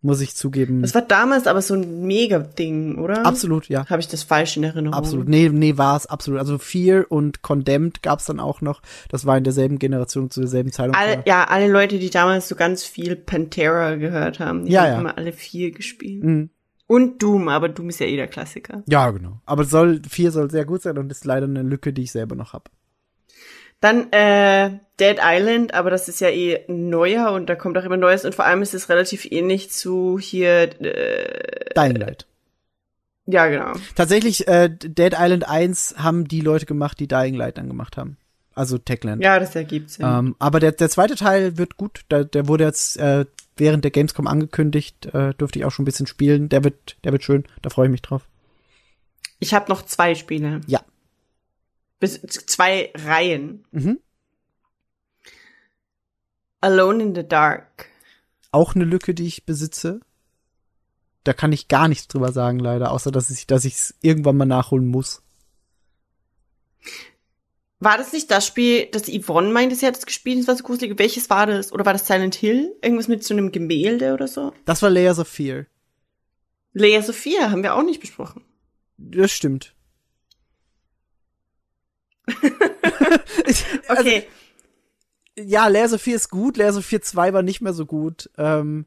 Muss 0.00 0.20
ich 0.20 0.36
zugeben. 0.36 0.80
Das 0.82 0.94
war 0.94 1.02
damals 1.02 1.48
aber 1.48 1.60
so 1.60 1.74
ein 1.74 2.06
Mega-Ding, 2.06 2.98
oder? 2.98 3.26
absolut, 3.26 3.68
ja. 3.68 3.84
Habe 3.88 4.00
ich 4.00 4.06
das 4.06 4.22
falsch 4.22 4.56
in 4.56 4.62
Erinnerung? 4.62 4.94
Absolut. 4.94 5.28
Nee, 5.28 5.48
nee, 5.48 5.76
war 5.76 5.96
es 5.96 6.06
absolut. 6.06 6.38
Also 6.38 6.58
Fear 6.58 7.06
und 7.08 7.42
Condemned 7.42 8.00
gab's 8.02 8.26
dann 8.26 8.38
auch 8.38 8.60
noch. 8.60 8.80
Das 9.08 9.26
war 9.26 9.36
in 9.36 9.42
derselben 9.42 9.80
Generation 9.80 10.30
zu 10.30 10.40
derselben 10.40 10.70
Zeit. 10.70 10.94
Alle, 10.94 11.24
ja, 11.26 11.44
alle 11.44 11.66
Leute, 11.66 11.98
die 11.98 12.10
damals 12.10 12.46
so 12.48 12.54
ganz 12.54 12.84
viel 12.84 13.16
Pantera 13.16 13.96
gehört 13.96 14.38
haben, 14.38 14.66
die 14.66 14.72
Ja, 14.72 14.82
haben 14.82 14.88
ja. 14.92 14.98
immer 15.00 15.18
alle 15.18 15.32
vier 15.32 15.72
gespielt. 15.72 16.22
Mhm. 16.22 16.50
Und 16.86 17.20
Doom, 17.22 17.48
aber 17.48 17.68
Doom 17.68 17.88
ist 17.88 17.98
ja 18.00 18.06
eh 18.06 18.16
der 18.16 18.28
Klassiker. 18.28 18.82
Ja, 18.86 19.10
genau. 19.10 19.40
Aber 19.46 19.64
soll, 19.64 20.00
Fear 20.08 20.30
soll 20.30 20.50
sehr 20.50 20.64
gut 20.64 20.82
sein 20.82 20.96
und 20.96 21.10
ist 21.10 21.24
leider 21.24 21.44
eine 21.46 21.62
Lücke, 21.62 21.92
die 21.92 22.02
ich 22.04 22.12
selber 22.12 22.36
noch 22.36 22.52
hab. 22.52 22.70
Dann 23.80 24.10
äh, 24.12 24.70
Dead 24.98 25.18
Island, 25.22 25.74
aber 25.74 25.90
das 25.90 26.08
ist 26.08 26.20
ja 26.20 26.28
eh 26.28 26.64
neuer 26.66 27.32
und 27.32 27.46
da 27.46 27.54
kommt 27.54 27.78
auch 27.78 27.84
immer 27.84 27.96
Neues 27.96 28.24
und 28.24 28.34
vor 28.34 28.44
allem 28.44 28.62
ist 28.62 28.74
es 28.74 28.88
relativ 28.88 29.30
ähnlich 29.30 29.70
zu 29.70 30.18
hier, 30.18 30.80
äh, 30.82 31.72
Dying 31.76 31.96
Light. 31.96 32.26
ja 33.26 33.46
genau. 33.46 33.72
Tatsächlich, 33.94 34.48
äh, 34.48 34.68
Dead 34.68 35.14
Island 35.16 35.48
1 35.48 35.94
haben 35.98 36.26
die 36.26 36.40
Leute 36.40 36.66
gemacht, 36.66 36.98
die 36.98 37.06
Dying 37.06 37.34
Light 37.34 37.58
dann 37.58 37.68
gemacht 37.68 37.96
haben. 37.96 38.16
Also 38.58 38.76
Techland. 38.76 39.22
Ja, 39.22 39.38
das 39.38 39.54
ergibt 39.54 39.90
Sinn. 39.90 40.04
Ähm, 40.04 40.34
aber 40.40 40.58
der, 40.58 40.72
der 40.72 40.90
zweite 40.90 41.14
Teil 41.14 41.58
wird 41.58 41.76
gut. 41.76 42.00
Der, 42.10 42.24
der 42.24 42.48
wurde 42.48 42.64
jetzt 42.64 42.96
äh, 42.96 43.24
während 43.56 43.84
der 43.84 43.92
Gamescom 43.92 44.26
angekündigt. 44.26 45.06
Äh, 45.14 45.32
dürfte 45.34 45.60
ich 45.60 45.64
auch 45.64 45.70
schon 45.70 45.84
ein 45.84 45.86
bisschen 45.86 46.08
spielen. 46.08 46.48
Der 46.48 46.64
wird, 46.64 46.96
der 47.04 47.12
wird 47.12 47.22
schön. 47.22 47.44
Da 47.62 47.70
freue 47.70 47.86
ich 47.86 47.92
mich 47.92 48.02
drauf. 48.02 48.22
Ich 49.38 49.54
habe 49.54 49.70
noch 49.70 49.82
zwei 49.82 50.16
Spiele. 50.16 50.60
Ja. 50.66 50.80
Bis 51.98 52.20
zwei 52.22 52.92
Reihen. 52.96 53.64
Mhm. 53.70 53.98
Alone 56.60 57.02
in 57.02 57.14
the 57.14 57.26
Dark. 57.26 57.86
Auch 58.50 58.74
eine 58.74 58.84
Lücke, 58.84 59.14
die 59.14 59.26
ich 59.26 59.46
besitze. 59.46 60.00
Da 61.24 61.32
kann 61.32 61.52
ich 61.52 61.68
gar 61.68 61.88
nichts 61.88 62.08
drüber 62.08 62.32
sagen, 62.32 62.58
leider, 62.58 62.90
außer 62.90 63.10
dass 63.10 63.30
ich, 63.30 63.46
dass 63.46 63.64
ich 63.64 63.74
es 63.74 63.94
irgendwann 64.00 64.36
mal 64.36 64.46
nachholen 64.46 64.86
muss. 64.86 65.22
War 67.80 67.96
das 67.96 68.12
nicht 68.12 68.30
das 68.30 68.46
Spiel, 68.46 68.86
das 68.86 69.04
Yvonne 69.08 69.50
meinte, 69.50 69.76
sie 69.76 69.86
hat 69.86 69.96
es 69.96 70.06
gespielt, 70.06 70.40
das 70.40 70.48
war 70.48 70.56
so 70.56 70.64
gruselig. 70.64 70.98
Welches 70.98 71.30
war 71.30 71.46
das? 71.46 71.72
Oder 71.72 71.86
war 71.86 71.92
das 71.92 72.06
Silent 72.06 72.34
Hill? 72.34 72.74
Irgendwas 72.82 73.08
mit 73.08 73.22
so 73.22 73.34
einem 73.34 73.52
Gemälde 73.52 74.14
oder 74.14 74.26
so? 74.26 74.52
Das 74.64 74.82
war 74.82 74.90
Layers 74.90 75.18
of 75.18 75.28
Fear. 75.28 75.66
Lea 76.72 77.00
Sophia 77.00 77.50
haben 77.50 77.62
wir 77.62 77.74
auch 77.74 77.82
nicht 77.82 78.00
besprochen. 78.00 78.42
Das 78.96 79.32
stimmt. 79.32 79.74
ich, 83.46 83.64
also, 83.88 84.02
Okay, 84.02 84.24
ja, 85.38 85.68
Layers 85.68 85.92
of 85.92 86.02
4 86.02 86.16
ist 86.16 86.30
gut, 86.30 86.56
Layers 86.56 86.76
of 86.76 86.84
4 86.84 87.00
2 87.02 87.32
war 87.32 87.42
nicht 87.42 87.60
mehr 87.60 87.72
so 87.72 87.86
gut. 87.86 88.28
Ähm, 88.38 88.86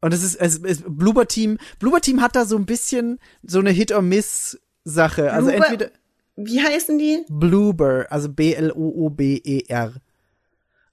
und 0.00 0.14
es 0.14 0.22
ist, 0.22 0.36
es 0.36 0.56
ist 0.58 0.84
Bloober 0.86 1.26
Team, 1.26 1.58
Bloober 1.78 2.00
Team 2.00 2.20
hat 2.20 2.36
da 2.36 2.44
so 2.44 2.56
ein 2.56 2.66
bisschen 2.66 3.18
so 3.42 3.58
eine 3.58 3.70
Hit-or-Miss-Sache. 3.70 5.32
Also 5.32 5.48
Bloober- 5.50 5.66
entweder 5.66 5.90
wie 6.36 6.60
heißen 6.62 6.98
die? 6.98 7.24
Bloober, 7.28 8.06
also 8.10 8.28
B-L-O-O-B-E-R. 8.28 9.94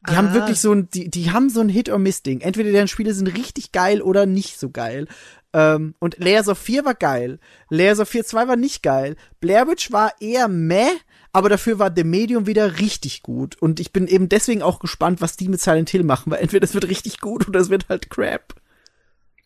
Die 0.08 0.12
Ah. 0.12 0.16
haben 0.16 0.34
wirklich 0.34 0.60
so 0.60 0.72
ein, 0.72 0.90
die, 0.90 1.10
die 1.10 1.32
haben 1.32 1.50
so 1.50 1.62
ein 1.62 1.70
Hit-or-Miss-Ding. 1.70 2.42
Entweder 2.42 2.72
deren 2.72 2.88
Spiele 2.88 3.14
sind 3.14 3.28
richtig 3.28 3.72
geil 3.72 4.02
oder 4.02 4.26
nicht 4.26 4.60
so 4.60 4.70
geil. 4.70 5.08
Ähm, 5.54 5.94
und 6.00 6.18
Layers 6.18 6.48
of 6.48 6.58
4 6.58 6.84
war 6.86 6.96
geil. 6.96 7.40
Layers 7.70 8.00
of 8.00 8.10
4 8.10 8.26
2 8.26 8.48
war 8.48 8.56
nicht 8.56 8.82
geil. 8.82 9.16
Blair 9.40 9.68
Witch 9.68 9.92
war 9.92 10.14
eher 10.20 10.48
meh, 10.48 10.90
aber 11.36 11.50
dafür 11.50 11.80
war 11.80 11.92
The 11.94 12.06
Medium 12.06 12.48
wieder 12.48 12.80
richtig 12.80 13.22
gut. 13.22 13.62
Und 13.62 13.82
ich 13.82 13.92
bin 13.92 14.08
eben 14.08 14.30
deswegen 14.30 14.62
auch 14.62 14.80
gespannt, 14.80 15.20
was 15.20 15.36
die 15.36 15.50
mit 15.50 15.60
Silent 15.60 15.90
Hill 15.90 16.04
machen, 16.04 16.32
weil 16.32 16.40
entweder 16.40 16.64
es 16.64 16.74
wird 16.74 16.88
richtig 16.88 17.20
gut 17.20 17.46
oder 17.46 17.60
es 17.60 17.70
wird 17.70 17.90
halt 17.90 18.10
crap. 18.10 18.56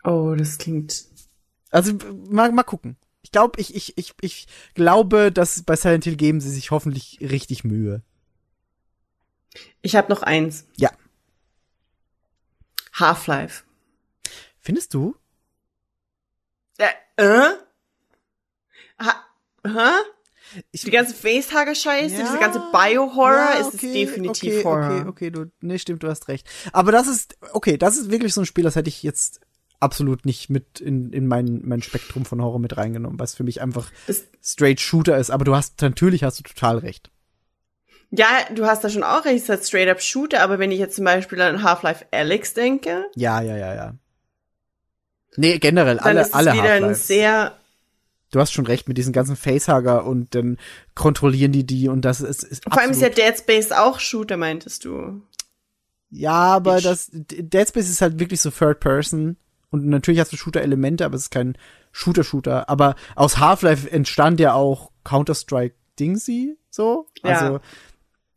Oh, 0.03 0.35
das 0.37 0.59
klingt. 0.59 1.05
Also 1.71 1.93
mal, 2.29 2.51
mal 2.51 2.61
gucken. 2.61 2.95
Ich 3.23 3.31
glaube, 3.31 3.59
ich, 3.59 3.73
ich, 3.73 3.97
ich, 3.97 4.13
ich 4.21 4.47
glaube, 4.75 5.31
dass 5.31 5.63
bei 5.63 5.75
Silent 5.75 6.03
Hill 6.03 6.15
geben 6.15 6.41
sie 6.41 6.51
sich 6.51 6.69
hoffentlich 6.69 7.17
richtig 7.21 7.63
Mühe. 7.63 8.03
Ich 9.81 9.95
habe 9.95 10.13
noch 10.13 10.21
eins. 10.21 10.67
Ja. 10.77 10.91
Half-Life. 12.93 13.63
Findest 14.59 14.93
du? 14.93 15.15
Äh, 16.77 16.89
äh? 17.15 17.55
Ha 18.99 19.25
Hä? 19.65 20.18
Ich, 20.71 20.81
Die 20.81 20.91
ganze 20.91 21.13
Facehugger-Scheiße, 21.13 22.15
Ja. 22.15 22.21
diese 22.23 22.39
ganze 22.39 22.59
Bio-Horror 22.71 23.33
Ja, 23.53 23.59
ist 23.59 23.75
okay, 23.75 23.93
definitiv 24.05 24.53
okay, 24.55 24.63
Horror. 24.63 24.95
Okay, 25.01 25.07
okay, 25.09 25.29
du, 25.31 25.45
nee, 25.61 25.77
stimmt, 25.77 26.03
du 26.03 26.07
hast 26.09 26.27
recht. 26.27 26.47
Aber 26.73 26.91
das 26.91 27.07
ist, 27.07 27.37
okay, 27.53 27.77
das 27.77 27.97
ist 27.97 28.09
wirklich 28.11 28.33
so 28.33 28.41
ein 28.41 28.45
Spiel, 28.45 28.63
das 28.63 28.75
hätte 28.75 28.89
ich 28.89 29.03
jetzt 29.03 29.41
absolut 29.79 30.25
nicht 30.25 30.49
mit 30.49 30.79
in, 30.81 31.13
in 31.13 31.27
mein, 31.27 31.61
mein 31.63 31.81
Spektrum 31.81 32.25
von 32.25 32.41
Horror 32.41 32.59
mit 32.59 32.75
reingenommen, 32.77 33.17
weil 33.19 33.25
es 33.25 33.35
für 33.35 33.43
mich 33.43 33.61
einfach 33.61 33.89
Das- 34.07 34.23
straight 34.43 34.79
Shooter 34.81 35.17
ist. 35.17 35.29
Aber 35.29 35.45
du 35.45 35.55
hast, 35.55 35.81
natürlich 35.81 36.23
hast 36.23 36.39
du 36.39 36.43
total 36.43 36.79
recht. 36.79 37.11
Ja, 38.11 38.27
du 38.55 38.65
hast 38.65 38.83
da 38.83 38.89
schon 38.89 39.03
auch 39.03 39.23
recht, 39.25 39.35
es 39.37 39.43
ist 39.43 39.49
halt 39.49 39.65
straight 39.65 39.87
up 39.87 40.01
Shooter, 40.01 40.41
aber 40.41 40.57
wenn 40.57 40.71
ich 40.71 40.79
jetzt 40.79 40.95
zum 40.95 41.05
Beispiel 41.05 41.39
an 41.41 41.61
Half-Life 41.63 42.07
Alex 42.11 42.55
denke, 42.55 43.05
Ja, 43.15 43.39
ja, 43.41 43.55
ja, 43.55 43.75
ja. 43.75 43.93
Nee, 45.37 45.59
generell, 45.59 45.97
dann 45.97 46.05
alle, 46.05 46.21
ist 46.21 46.27
es 46.29 46.33
alle 46.33 46.53
wieder 46.53 46.71
ein 46.73 46.95
sehr, 46.95 47.58
Du 48.31 48.39
hast 48.39 48.51
schon 48.53 48.65
recht 48.67 48.87
mit 48.87 48.97
diesen 48.97 49.13
ganzen 49.13 49.35
Facehugger 49.35 50.05
und 50.05 50.35
dann 50.35 50.57
kontrollieren 50.95 51.51
die 51.51 51.65
die 51.65 51.87
und 51.89 52.01
das 52.05 52.21
ist, 52.21 52.43
ist 52.43 52.63
vor 52.63 52.79
allem 52.79 52.91
ist 52.91 53.01
ja 53.01 53.09
Dead 53.09 53.35
Space 53.37 53.71
auch 53.71 53.99
Shooter, 53.99 54.37
meintest 54.37 54.85
du. 54.85 55.21
Ja, 56.11 56.31
aber 56.33 56.77
Ich- 56.77 56.83
das 56.83 57.09
Dead 57.11 57.67
Space 57.67 57.89
ist 57.89 58.01
halt 58.01 58.19
wirklich 58.19 58.41
so 58.41 58.49
Third 58.51 58.79
Person 58.79 59.37
und 59.71 59.85
natürlich 59.87 60.19
hast 60.19 60.31
du 60.31 60.37
Shooter-Elemente, 60.37 61.05
aber 61.05 61.15
es 61.15 61.23
ist 61.23 61.29
kein 61.31 61.57
Shooter-Shooter. 61.91 62.69
Aber 62.69 62.95
aus 63.15 63.37
Half-Life 63.39 63.89
entstand 63.91 64.39
ja 64.39 64.53
auch 64.53 64.91
Counter-Strike 65.03 65.75
Dingsy, 65.99 66.57
so. 66.69 67.07
Ja. 67.23 67.29
Also 67.39 67.59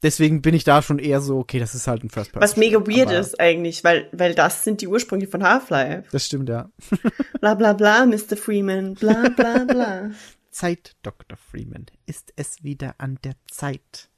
deswegen 0.02 0.42
bin 0.42 0.54
ich 0.54 0.64
da 0.64 0.82
schon 0.82 0.98
eher 0.98 1.20
so, 1.20 1.38
okay, 1.38 1.58
das 1.58 1.74
ist 1.74 1.86
halt 1.86 2.04
ein 2.04 2.10
First 2.10 2.32
Person. 2.32 2.42
Was 2.42 2.56
mega 2.56 2.78
weird 2.80 3.08
aber 3.08 3.18
ist 3.18 3.40
eigentlich, 3.40 3.84
weil, 3.84 4.08
weil 4.12 4.34
das 4.34 4.64
sind 4.64 4.80
die 4.80 4.88
Ursprünge 4.88 5.26
von 5.26 5.42
Half-Life. 5.42 6.08
Das 6.12 6.26
stimmt 6.26 6.48
ja. 6.48 6.70
Bla 7.40 7.54
bla 7.54 7.72
bla, 7.72 8.06
Mr. 8.06 8.36
Freeman, 8.36 8.94
bla 8.94 9.28
bla 9.28 9.64
bla. 9.64 10.10
Zeit, 10.50 10.96
Dr. 11.02 11.38
Freeman. 11.50 11.86
Ist 12.06 12.32
es 12.36 12.62
wieder 12.62 12.94
an 12.98 13.18
der 13.24 13.34
Zeit? 13.50 14.10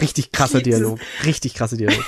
Richtig 0.00 0.30
krasser 0.30 0.58
Jesus. 0.58 0.80
Dialog. 0.80 1.00
Richtig 1.24 1.54
krasser 1.54 1.76
Dialog. 1.76 2.04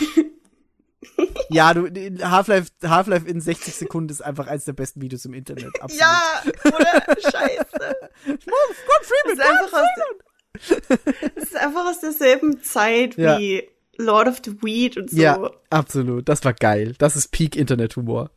ja, 1.50 1.74
du, 1.74 1.88
Half-Life, 2.22 2.70
Half-Life 2.84 3.26
in 3.26 3.40
60 3.40 3.74
Sekunden 3.74 4.10
ist 4.10 4.20
einfach 4.22 4.46
eines 4.46 4.64
der 4.64 4.74
besten 4.74 5.00
Videos 5.00 5.24
im 5.24 5.34
Internet. 5.34 5.72
Absolut. 5.80 6.00
ja, 6.00 6.42
oder? 6.64 7.16
Scheiße. 7.20 7.96
Gott, 8.26 9.02
Freeman, 9.02 9.40
aus, 9.40 9.70
der- 9.70 10.29
es 11.36 11.44
ist 11.44 11.56
einfach 11.56 11.86
aus 11.86 12.00
derselben 12.00 12.62
Zeit 12.62 13.16
Ja. 13.16 13.38
wie 13.38 13.68
Lord 13.96 14.28
of 14.28 14.40
the 14.44 14.62
Weed 14.62 14.96
und 14.96 15.10
so. 15.10 15.16
Ja, 15.16 15.50
absolut. 15.68 16.28
Das 16.28 16.44
war 16.44 16.54
geil. 16.54 16.94
Das 16.98 17.16
ist 17.16 17.28
Peak 17.32 17.56
Internet-Humor. 17.56 18.30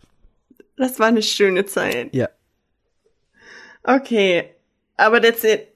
Das 0.77 0.99
war 0.99 1.07
eine 1.07 1.21
schöne 1.21 1.65
Zeit. 1.65 2.13
Ja. 2.13 2.29
Okay, 3.83 4.45
aber 4.97 5.21
that's 5.21 5.43
it. 5.43 5.67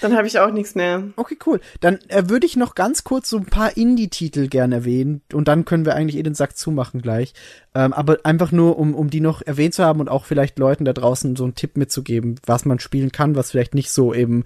Dann 0.00 0.16
habe 0.16 0.26
ich 0.26 0.40
auch 0.40 0.50
nichts 0.50 0.74
mehr. 0.74 1.04
Okay, 1.14 1.38
cool. 1.46 1.60
Dann 1.80 2.00
äh, 2.08 2.28
würde 2.28 2.46
ich 2.46 2.56
noch 2.56 2.74
ganz 2.74 3.04
kurz 3.04 3.30
so 3.30 3.36
ein 3.36 3.46
paar 3.46 3.76
Indie-Titel 3.76 4.48
gerne 4.48 4.74
erwähnen 4.76 5.22
und 5.32 5.46
dann 5.46 5.64
können 5.64 5.86
wir 5.86 5.94
eigentlich 5.94 6.16
eh 6.16 6.22
den 6.24 6.34
Sack 6.34 6.56
zumachen 6.56 7.00
gleich. 7.00 7.32
Ähm, 7.76 7.92
aber 7.92 8.18
einfach 8.24 8.50
nur, 8.50 8.76
um, 8.76 8.94
um 8.94 9.08
die 9.08 9.20
noch 9.20 9.40
erwähnt 9.42 9.74
zu 9.74 9.84
haben 9.84 10.00
und 10.00 10.08
auch 10.08 10.24
vielleicht 10.24 10.58
Leuten 10.58 10.84
da 10.84 10.92
draußen 10.92 11.36
so 11.36 11.44
einen 11.44 11.54
Tipp 11.54 11.76
mitzugeben, 11.76 12.40
was 12.44 12.64
man 12.64 12.80
spielen 12.80 13.12
kann, 13.12 13.36
was 13.36 13.52
vielleicht 13.52 13.74
nicht 13.74 13.92
so 13.92 14.12
eben 14.12 14.44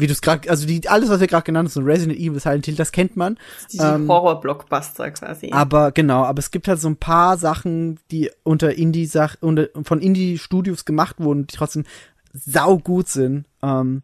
wie 0.00 0.06
du 0.06 0.12
es 0.12 0.20
gerade, 0.20 0.48
also 0.50 0.66
die, 0.66 0.88
alles, 0.88 1.08
was 1.08 1.20
wir 1.20 1.26
gerade 1.26 1.44
genannt 1.44 1.68
haben, 1.68 1.72
so 1.72 1.80
Resident 1.80 2.18
Evil, 2.18 2.40
Silent 2.40 2.66
Hill, 2.66 2.74
das 2.74 2.92
kennt 2.92 3.16
man. 3.16 3.38
Diese 3.70 3.86
Ähm, 3.86 4.08
Horror-Blockbuster 4.08 5.10
quasi. 5.10 5.50
Aber 5.52 5.92
genau, 5.92 6.24
aber 6.24 6.38
es 6.38 6.50
gibt 6.50 6.68
halt 6.68 6.80
so 6.80 6.88
ein 6.88 6.96
paar 6.96 7.36
Sachen, 7.36 8.00
die 8.10 8.30
unter 8.42 8.74
Indie 8.74 9.06
Sach 9.06 9.36
unter, 9.40 9.68
von 9.82 10.00
Indie 10.00 10.38
Studios 10.38 10.84
gemacht 10.84 11.16
wurden, 11.18 11.46
die 11.46 11.56
trotzdem 11.56 11.84
saugut 12.32 13.08
sind. 13.08 13.46
Ähm, 13.62 14.02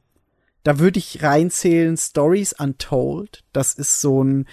da 0.62 0.78
würde 0.78 0.98
ich 0.98 1.22
reinzählen 1.22 1.96
Stories 1.96 2.52
Untold. 2.52 3.44
Das 3.52 3.74
ist 3.74 4.00
so 4.00 4.22
ein 4.22 4.46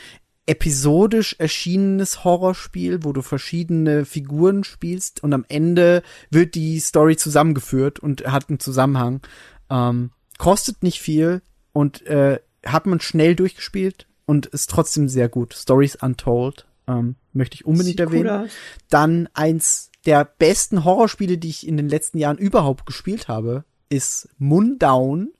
episodisch 0.46 1.36
erschienenes 1.40 2.24
Horrorspiel, 2.24 3.04
wo 3.04 3.14
du 3.14 3.22
verschiedene 3.22 4.06
Figuren 4.06 4.64
spielst 4.64 5.24
und 5.24 5.34
am 5.34 5.46
Ende 5.48 6.04
wird 6.30 6.56
die 6.56 6.80
Story 6.80 7.16
zusammengeführt 7.16 8.00
und 8.00 8.26
hat 8.28 8.50
einen 8.50 8.60
Zusammenhang. 8.60 9.22
Ähm, 9.70 10.12
kostet 10.44 10.84
nicht 10.84 11.00
viel 11.02 11.42
und 11.72 12.06
äh, 12.06 12.40
hat 12.66 12.86
man 12.86 13.00
schnell 13.00 13.36
durchgespielt 13.36 14.08
und 14.26 14.46
ist 14.48 14.70
trotzdem 14.70 15.08
sehr 15.10 15.30
gut. 15.30 15.54
Stories 15.54 15.96
Untold 15.96 16.68
ähm, 16.88 17.16
möchte 17.32 17.56
ich 17.56 17.66
unbedingt 17.66 17.98
Sieht 17.98 18.08
cool 18.08 18.14
erwähnen. 18.28 18.46
aus. 18.46 18.52
Dann 18.90 19.30
eins 19.34 19.90
der 20.06 20.26
besten 20.26 20.84
Horrorspiele, 20.84 21.38
die 21.38 21.50
ich 21.50 21.66
in 21.68 21.78
den 21.78 21.88
letzten 21.88 22.18
Jahren 22.18 22.38
überhaupt 22.38 22.86
gespielt 22.86 23.28
habe, 23.30 23.64
ist 23.90 24.28
Mundown. 24.38 25.32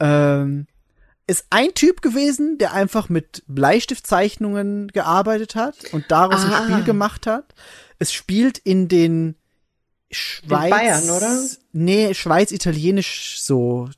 Ähm, 0.00 0.66
ist 1.26 1.46
ein 1.50 1.74
Typ 1.74 2.00
gewesen, 2.00 2.56
der 2.58 2.72
einfach 2.72 3.08
mit 3.08 3.42
Bleistiftzeichnungen 3.48 4.88
gearbeitet 4.88 5.56
hat 5.56 5.74
und 5.92 6.04
daraus 6.08 6.44
Ah. 6.44 6.60
ein 6.60 6.64
Spiel 6.72 6.84
gemacht 6.84 7.26
hat. 7.26 7.54
Es 7.98 8.12
spielt 8.12 8.58
in 8.58 8.88
den 8.88 9.34
Schweiz. 10.10 10.70
Bayern, 10.70 11.10
oder? 11.10 11.38
Nee, 11.72 12.14
Schweiz-Italienisch 12.14 13.40
so 13.40 13.88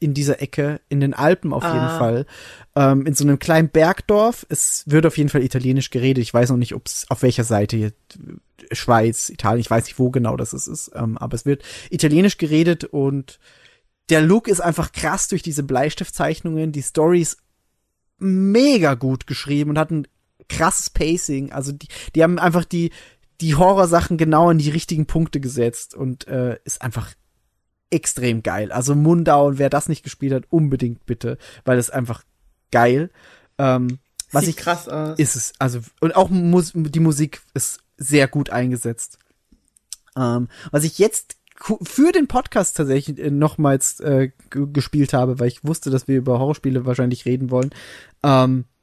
in 0.00 0.14
dieser 0.14 0.40
Ecke, 0.40 0.80
in 0.88 1.00
den 1.00 1.12
Alpen 1.12 1.52
auf 1.52 1.62
jeden 1.62 1.76
Ah. 1.76 1.98
Fall. 1.98 2.26
Ähm, 2.74 3.04
in 3.04 3.14
so 3.14 3.24
einem 3.24 3.38
kleinen 3.38 3.68
Bergdorf. 3.68 4.46
Es 4.48 4.84
wird 4.86 5.04
auf 5.04 5.18
jeden 5.18 5.28
Fall 5.28 5.42
Italienisch 5.42 5.90
geredet. 5.90 6.22
Ich 6.22 6.32
weiß 6.32 6.48
noch 6.50 6.56
nicht, 6.56 6.74
ob 6.74 6.86
es 6.86 7.04
auf 7.10 7.22
welcher 7.22 7.44
Seite 7.44 7.76
hier 7.76 7.92
Schweiz, 8.72 9.28
Italien, 9.28 9.60
ich 9.60 9.70
weiß 9.70 9.84
nicht, 9.84 9.98
wo 9.98 10.10
genau 10.10 10.36
das 10.36 10.52
ist, 10.54 10.66
ist 10.66 10.90
ähm, 10.94 11.18
aber 11.18 11.34
es 11.34 11.44
wird 11.44 11.62
Italienisch 11.90 12.38
geredet 12.38 12.84
und 12.84 13.38
der 14.08 14.22
Look 14.22 14.48
ist 14.48 14.60
einfach 14.60 14.92
krass 14.92 15.28
durch 15.28 15.42
diese 15.42 15.62
Bleistiftzeichnungen. 15.62 16.72
Die 16.72 16.80
Story 16.80 17.20
ist 17.20 17.38
mega 18.18 18.94
gut 18.94 19.26
geschrieben 19.26 19.70
und 19.70 19.78
hat 19.78 19.90
ein 19.90 20.08
krasses 20.48 20.90
Pacing. 20.90 21.52
Also 21.52 21.72
die, 21.72 21.88
die 22.14 22.22
haben 22.22 22.38
einfach 22.38 22.64
die, 22.64 22.92
die 23.40 23.54
Horrorsachen 23.54 24.16
genau 24.16 24.50
an 24.50 24.58
die 24.58 24.70
richtigen 24.70 25.06
Punkte 25.06 25.40
gesetzt 25.40 25.94
und 25.94 26.26
äh, 26.28 26.58
ist 26.64 26.82
einfach 26.82 27.12
extrem 27.90 28.42
geil. 28.42 28.72
Also 28.72 28.94
Mundown, 28.94 29.58
wer 29.58 29.70
das 29.70 29.88
nicht 29.88 30.02
gespielt 30.02 30.32
hat, 30.32 30.44
unbedingt 30.50 31.06
bitte, 31.06 31.38
weil 31.64 31.78
es 31.78 31.90
einfach 31.90 32.24
geil. 32.70 33.10
Ähm, 33.58 33.98
was 34.32 34.44
Sieht 34.44 34.56
ich 34.56 34.62
krass 34.62 34.88
aus. 34.88 35.18
ist 35.18 35.36
es. 35.36 35.52
Also, 35.58 35.80
und 36.00 36.16
auch 36.16 36.30
Mus 36.30 36.72
die 36.74 37.00
Musik 37.00 37.42
ist 37.54 37.80
sehr 37.96 38.28
gut 38.28 38.50
eingesetzt. 38.50 39.18
Ähm, 40.16 40.48
was 40.70 40.84
ich 40.84 40.98
jetzt 40.98 41.36
für 41.82 42.12
den 42.12 42.26
Podcast 42.28 42.76
tatsächlich 42.76 43.18
äh, 43.18 43.30
nochmals 43.30 44.00
äh, 44.00 44.30
gespielt 44.50 45.12
habe, 45.12 45.38
weil 45.38 45.48
ich 45.48 45.64
wusste, 45.64 45.90
dass 45.90 46.08
wir 46.08 46.18
über 46.18 46.38
Horrorspiele 46.38 46.84
wahrscheinlich 46.84 47.24
reden 47.24 47.50
wollen. 47.50 47.70
Ähm, 48.22 48.64
und 48.64 48.75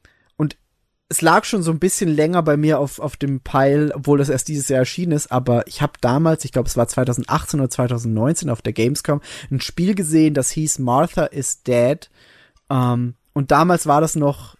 es 1.14 1.22
lag 1.22 1.44
schon 1.46 1.62
so 1.62 1.70
ein 1.70 1.78
bisschen 1.78 2.10
länger 2.10 2.42
bei 2.42 2.58
mir 2.58 2.80
auf, 2.80 2.98
auf 2.98 3.18
dem 3.18 3.40
Pile, 3.40 3.94
obwohl 3.94 4.18
das 4.18 4.30
erst 4.30 4.48
dieses 4.48 4.68
Jahr 4.68 4.80
erschienen 4.80 5.12
ist, 5.12 5.32
aber 5.32 5.68
ich 5.68 5.84
habe 5.84 5.94
damals, 6.02 6.44
ich 6.44 6.52
glaube 6.52 6.68
es 6.68 6.76
war 6.76 6.88
2018 6.88 7.60
oder 7.60 7.70
2019 7.70 8.50
auf 8.50 8.64
der 8.64 8.74
Gamescom, 8.74 9.22
ein 9.52 9.62
Spiel 9.62 9.94
gesehen, 9.94 10.34
das 10.34 10.50
hieß 10.50 10.80
Martha 10.80 11.26
is 11.26 11.62
Dead. 11.62 12.10
Ähm, 12.72 13.14
und 13.34 13.52
damals 13.52 13.86
war 13.86 14.02
das 14.02 14.16
noch 14.16 14.56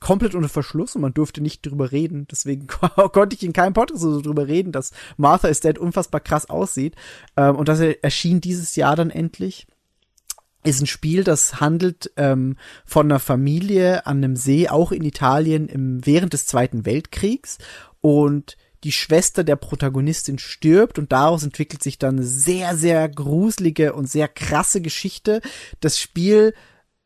komplett 0.00 0.34
unter 0.34 0.48
Verschluss 0.48 0.96
und 0.96 1.02
man 1.02 1.12
durfte 1.12 1.42
nicht 1.42 1.66
drüber 1.66 1.92
reden. 1.92 2.26
Deswegen 2.30 2.66
ko- 2.66 3.08
konnte 3.12 3.36
ich 3.36 3.42
in 3.42 3.52
keinem 3.52 3.74
Podcast 3.74 4.00
so 4.00 4.22
drüber 4.22 4.48
reden, 4.48 4.72
dass 4.72 4.92
Martha 5.18 5.48
is 5.48 5.60
Dead 5.60 5.78
unfassbar 5.78 6.22
krass 6.22 6.48
aussieht. 6.48 6.94
Ähm, 7.36 7.56
und 7.56 7.68
das 7.68 7.80
erschien 7.80 8.40
dieses 8.40 8.74
Jahr 8.76 8.96
dann 8.96 9.10
endlich. 9.10 9.66
Ist 10.62 10.82
ein 10.82 10.86
Spiel, 10.86 11.24
das 11.24 11.60
handelt 11.60 12.12
ähm, 12.16 12.56
von 12.84 13.06
einer 13.06 13.18
Familie 13.18 14.06
an 14.06 14.18
einem 14.18 14.36
See, 14.36 14.68
auch 14.68 14.92
in 14.92 15.04
Italien, 15.04 15.68
im, 15.68 16.04
während 16.04 16.34
des 16.34 16.46
Zweiten 16.46 16.84
Weltkriegs. 16.84 17.58
Und 18.02 18.56
die 18.84 18.92
Schwester 18.92 19.44
der 19.44 19.56
Protagonistin 19.56 20.38
stirbt 20.38 20.98
und 20.98 21.12
daraus 21.12 21.42
entwickelt 21.42 21.82
sich 21.82 21.98
dann 21.98 22.16
eine 22.16 22.26
sehr, 22.26 22.76
sehr 22.76 23.08
gruselige 23.08 23.92
und 23.92 24.10
sehr 24.10 24.28
krasse 24.28 24.80
Geschichte. 24.80 25.40
Das 25.80 25.98
Spiel 25.98 26.54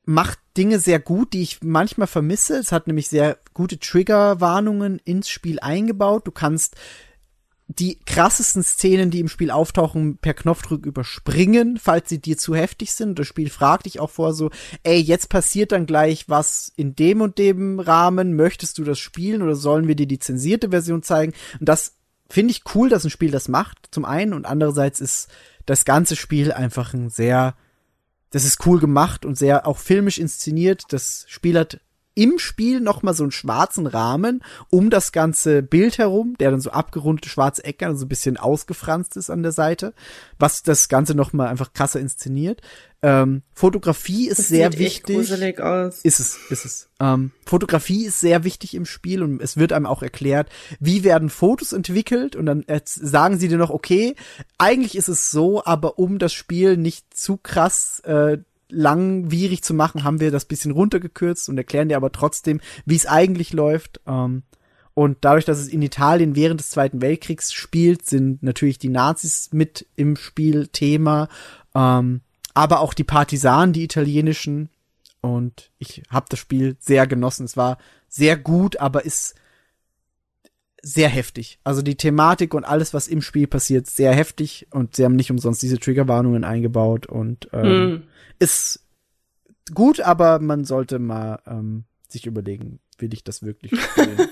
macht 0.04 0.38
Dinge 0.56 0.78
sehr 0.78 1.00
gut, 1.00 1.32
die 1.32 1.42
ich 1.42 1.62
manchmal 1.62 2.06
vermisse. 2.06 2.58
Es 2.58 2.70
hat 2.70 2.86
nämlich 2.86 3.08
sehr 3.08 3.38
gute 3.54 3.78
Triggerwarnungen 3.78 5.00
ins 5.04 5.28
Spiel 5.28 5.58
eingebaut. 5.58 6.26
Du 6.26 6.30
kannst 6.30 6.76
die 7.66 7.98
krassesten 8.04 8.62
Szenen, 8.62 9.10
die 9.10 9.20
im 9.20 9.28
Spiel 9.28 9.50
auftauchen, 9.50 10.18
per 10.18 10.34
Knopfdruck 10.34 10.84
überspringen, 10.84 11.78
falls 11.82 12.08
sie 12.08 12.20
dir 12.20 12.36
zu 12.36 12.54
heftig 12.54 12.92
sind. 12.92 13.18
Das 13.18 13.26
Spiel 13.26 13.48
fragt 13.48 13.86
dich 13.86 14.00
auch 14.00 14.10
vor 14.10 14.34
so, 14.34 14.50
ey, 14.82 15.00
jetzt 15.00 15.28
passiert 15.30 15.72
dann 15.72 15.86
gleich 15.86 16.28
was 16.28 16.72
in 16.76 16.94
dem 16.94 17.22
und 17.22 17.38
dem 17.38 17.80
Rahmen. 17.80 18.36
Möchtest 18.36 18.78
du 18.78 18.84
das 18.84 18.98
spielen 18.98 19.40
oder 19.40 19.54
sollen 19.54 19.88
wir 19.88 19.96
dir 19.96 20.06
die 20.06 20.18
zensierte 20.18 20.70
Version 20.70 21.02
zeigen? 21.02 21.32
Und 21.58 21.68
das 21.68 21.94
finde 22.28 22.52
ich 22.52 22.62
cool, 22.74 22.90
dass 22.90 23.04
ein 23.04 23.10
Spiel 23.10 23.30
das 23.30 23.48
macht, 23.48 23.88
zum 23.90 24.04
einen. 24.04 24.34
Und 24.34 24.44
andererseits 24.44 25.00
ist 25.00 25.28
das 25.64 25.86
ganze 25.86 26.16
Spiel 26.16 26.52
einfach 26.52 26.92
ein 26.92 27.08
sehr 27.08 27.54
das 28.34 28.44
ist 28.44 28.66
cool 28.66 28.80
gemacht 28.80 29.24
und 29.24 29.38
sehr 29.38 29.64
auch 29.64 29.78
filmisch 29.78 30.18
inszeniert. 30.18 30.86
Das 30.88 31.24
Spiel 31.28 31.56
hat 31.56 31.78
im 32.14 32.38
Spiel 32.38 32.80
noch 32.80 33.02
mal 33.02 33.14
so 33.14 33.24
einen 33.24 33.32
schwarzen 33.32 33.86
Rahmen 33.86 34.42
um 34.70 34.90
das 34.90 35.12
ganze 35.12 35.62
Bild 35.62 35.98
herum, 35.98 36.36
der 36.38 36.50
dann 36.50 36.60
so 36.60 36.70
abgerundete 36.70 37.28
schwarze 37.28 37.64
Ecken, 37.64 37.88
also 37.88 38.04
ein 38.04 38.08
bisschen 38.08 38.36
ausgefranst 38.36 39.16
ist 39.16 39.30
an 39.30 39.42
der 39.42 39.52
Seite, 39.52 39.94
was 40.38 40.62
das 40.62 40.88
Ganze 40.88 41.14
noch 41.14 41.32
mal 41.32 41.48
einfach 41.48 41.72
krasser 41.72 42.00
inszeniert. 42.00 42.60
Ähm, 43.02 43.42
Fotografie 43.52 44.28
ist 44.28 44.38
Das 44.38 44.48
sehr 44.48 44.70
sieht 44.70 44.80
echt 44.80 44.96
wichtig. 45.08 45.16
gruselig 45.16 45.60
aus. 45.60 46.00
Ist 46.02 46.20
es, 46.20 46.38
ist 46.48 46.64
es. 46.64 46.88
Ähm, 47.00 47.32
Fotografie 47.44 48.06
ist 48.06 48.20
sehr 48.20 48.44
wichtig 48.44 48.74
im 48.74 48.86
Spiel 48.86 49.22
und 49.22 49.42
es 49.42 49.56
wird 49.58 49.72
einem 49.72 49.84
auch 49.84 50.02
erklärt, 50.02 50.48
wie 50.80 51.04
werden 51.04 51.28
Fotos 51.28 51.72
entwickelt 51.72 52.34
und 52.34 52.46
dann 52.46 52.64
sagen 52.86 53.38
sie 53.38 53.48
dir 53.48 53.58
noch, 53.58 53.70
okay, 53.70 54.14
eigentlich 54.56 54.96
ist 54.96 55.08
es 55.08 55.30
so, 55.30 55.62
aber 55.64 55.98
um 55.98 56.18
das 56.18 56.32
Spiel 56.32 56.76
nicht 56.78 57.14
zu 57.14 57.36
krass 57.36 58.00
äh, 58.00 58.38
langwierig 58.68 59.62
zu 59.62 59.74
machen, 59.74 60.04
haben 60.04 60.20
wir 60.20 60.30
das 60.30 60.44
bisschen 60.44 60.70
runtergekürzt 60.70 61.48
und 61.48 61.58
erklären 61.58 61.88
dir 61.88 61.96
aber 61.96 62.12
trotzdem, 62.12 62.60
wie 62.84 62.96
es 62.96 63.06
eigentlich 63.06 63.52
läuft. 63.52 64.00
Ähm, 64.06 64.42
und 64.94 65.18
dadurch, 65.22 65.44
dass 65.44 65.58
es 65.58 65.68
in 65.68 65.82
Italien 65.82 66.36
während 66.36 66.60
des 66.60 66.70
Zweiten 66.70 67.02
Weltkriegs 67.02 67.52
spielt, 67.52 68.06
sind 68.06 68.42
natürlich 68.42 68.78
die 68.78 68.88
Nazis 68.88 69.50
mit 69.52 69.86
im 69.96 70.16
Spiel 70.16 70.68
Thema, 70.68 71.28
ähm, 71.74 72.20
aber 72.54 72.80
auch 72.80 72.94
die 72.94 73.04
Partisanen, 73.04 73.72
die 73.72 73.82
italienischen. 73.82 74.70
Und 75.20 75.70
ich 75.78 76.02
habe 76.10 76.26
das 76.28 76.38
Spiel 76.38 76.76
sehr 76.78 77.06
genossen. 77.06 77.44
Es 77.44 77.56
war 77.56 77.78
sehr 78.08 78.36
gut, 78.36 78.76
aber 78.76 79.04
ist 79.04 79.34
sehr 80.86 81.08
heftig. 81.08 81.58
Also 81.64 81.80
die 81.82 81.96
Thematik 81.96 82.52
und 82.54 82.64
alles, 82.64 82.92
was 82.92 83.08
im 83.08 83.22
Spiel 83.22 83.46
passiert, 83.46 83.86
sehr 83.86 84.12
heftig. 84.14 84.66
Und 84.70 84.96
sie 84.96 85.04
haben 85.04 85.16
nicht 85.16 85.30
umsonst 85.30 85.62
diese 85.62 85.78
Triggerwarnungen 85.78 86.44
eingebaut 86.44 87.06
und 87.06 87.48
ähm, 87.52 87.62
Hm. 87.64 88.02
ist 88.38 88.80
gut, 89.74 90.00
aber 90.00 90.38
man 90.40 90.64
sollte 90.64 90.98
mal 90.98 91.40
ähm, 91.46 91.84
sich 92.08 92.26
überlegen, 92.26 92.80
will 92.98 93.14
ich 93.14 93.24
das 93.24 93.42
wirklich 93.42 93.72
spielen? 93.80 94.28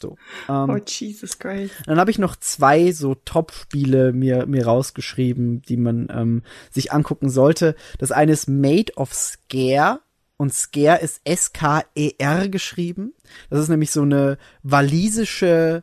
so. 0.00 0.16
Ähm, 0.48 0.70
Oh, 0.70 0.76
Jesus 0.86 1.38
Christ. 1.38 1.74
dann 1.86 1.98
habe 1.98 2.10
ich 2.10 2.18
noch 2.18 2.36
zwei 2.36 2.92
so 2.92 3.14
Top-Spiele 3.16 4.12
mir, 4.12 4.46
mir 4.46 4.64
rausgeschrieben, 4.66 5.60
die 5.62 5.76
man 5.76 6.08
ähm, 6.10 6.42
sich 6.70 6.92
angucken 6.92 7.28
sollte. 7.30 7.74
Das 7.98 8.12
eine 8.12 8.32
ist 8.32 8.48
Made 8.48 8.94
of 8.96 9.12
Scare. 9.12 10.00
Und 10.40 10.54
Scare 10.54 11.00
ist 11.02 11.20
S-K-E-R 11.24 12.48
geschrieben. 12.48 13.12
Das 13.50 13.60
ist 13.60 13.68
nämlich 13.68 13.90
so 13.90 14.00
eine 14.00 14.38
walisische 14.62 15.82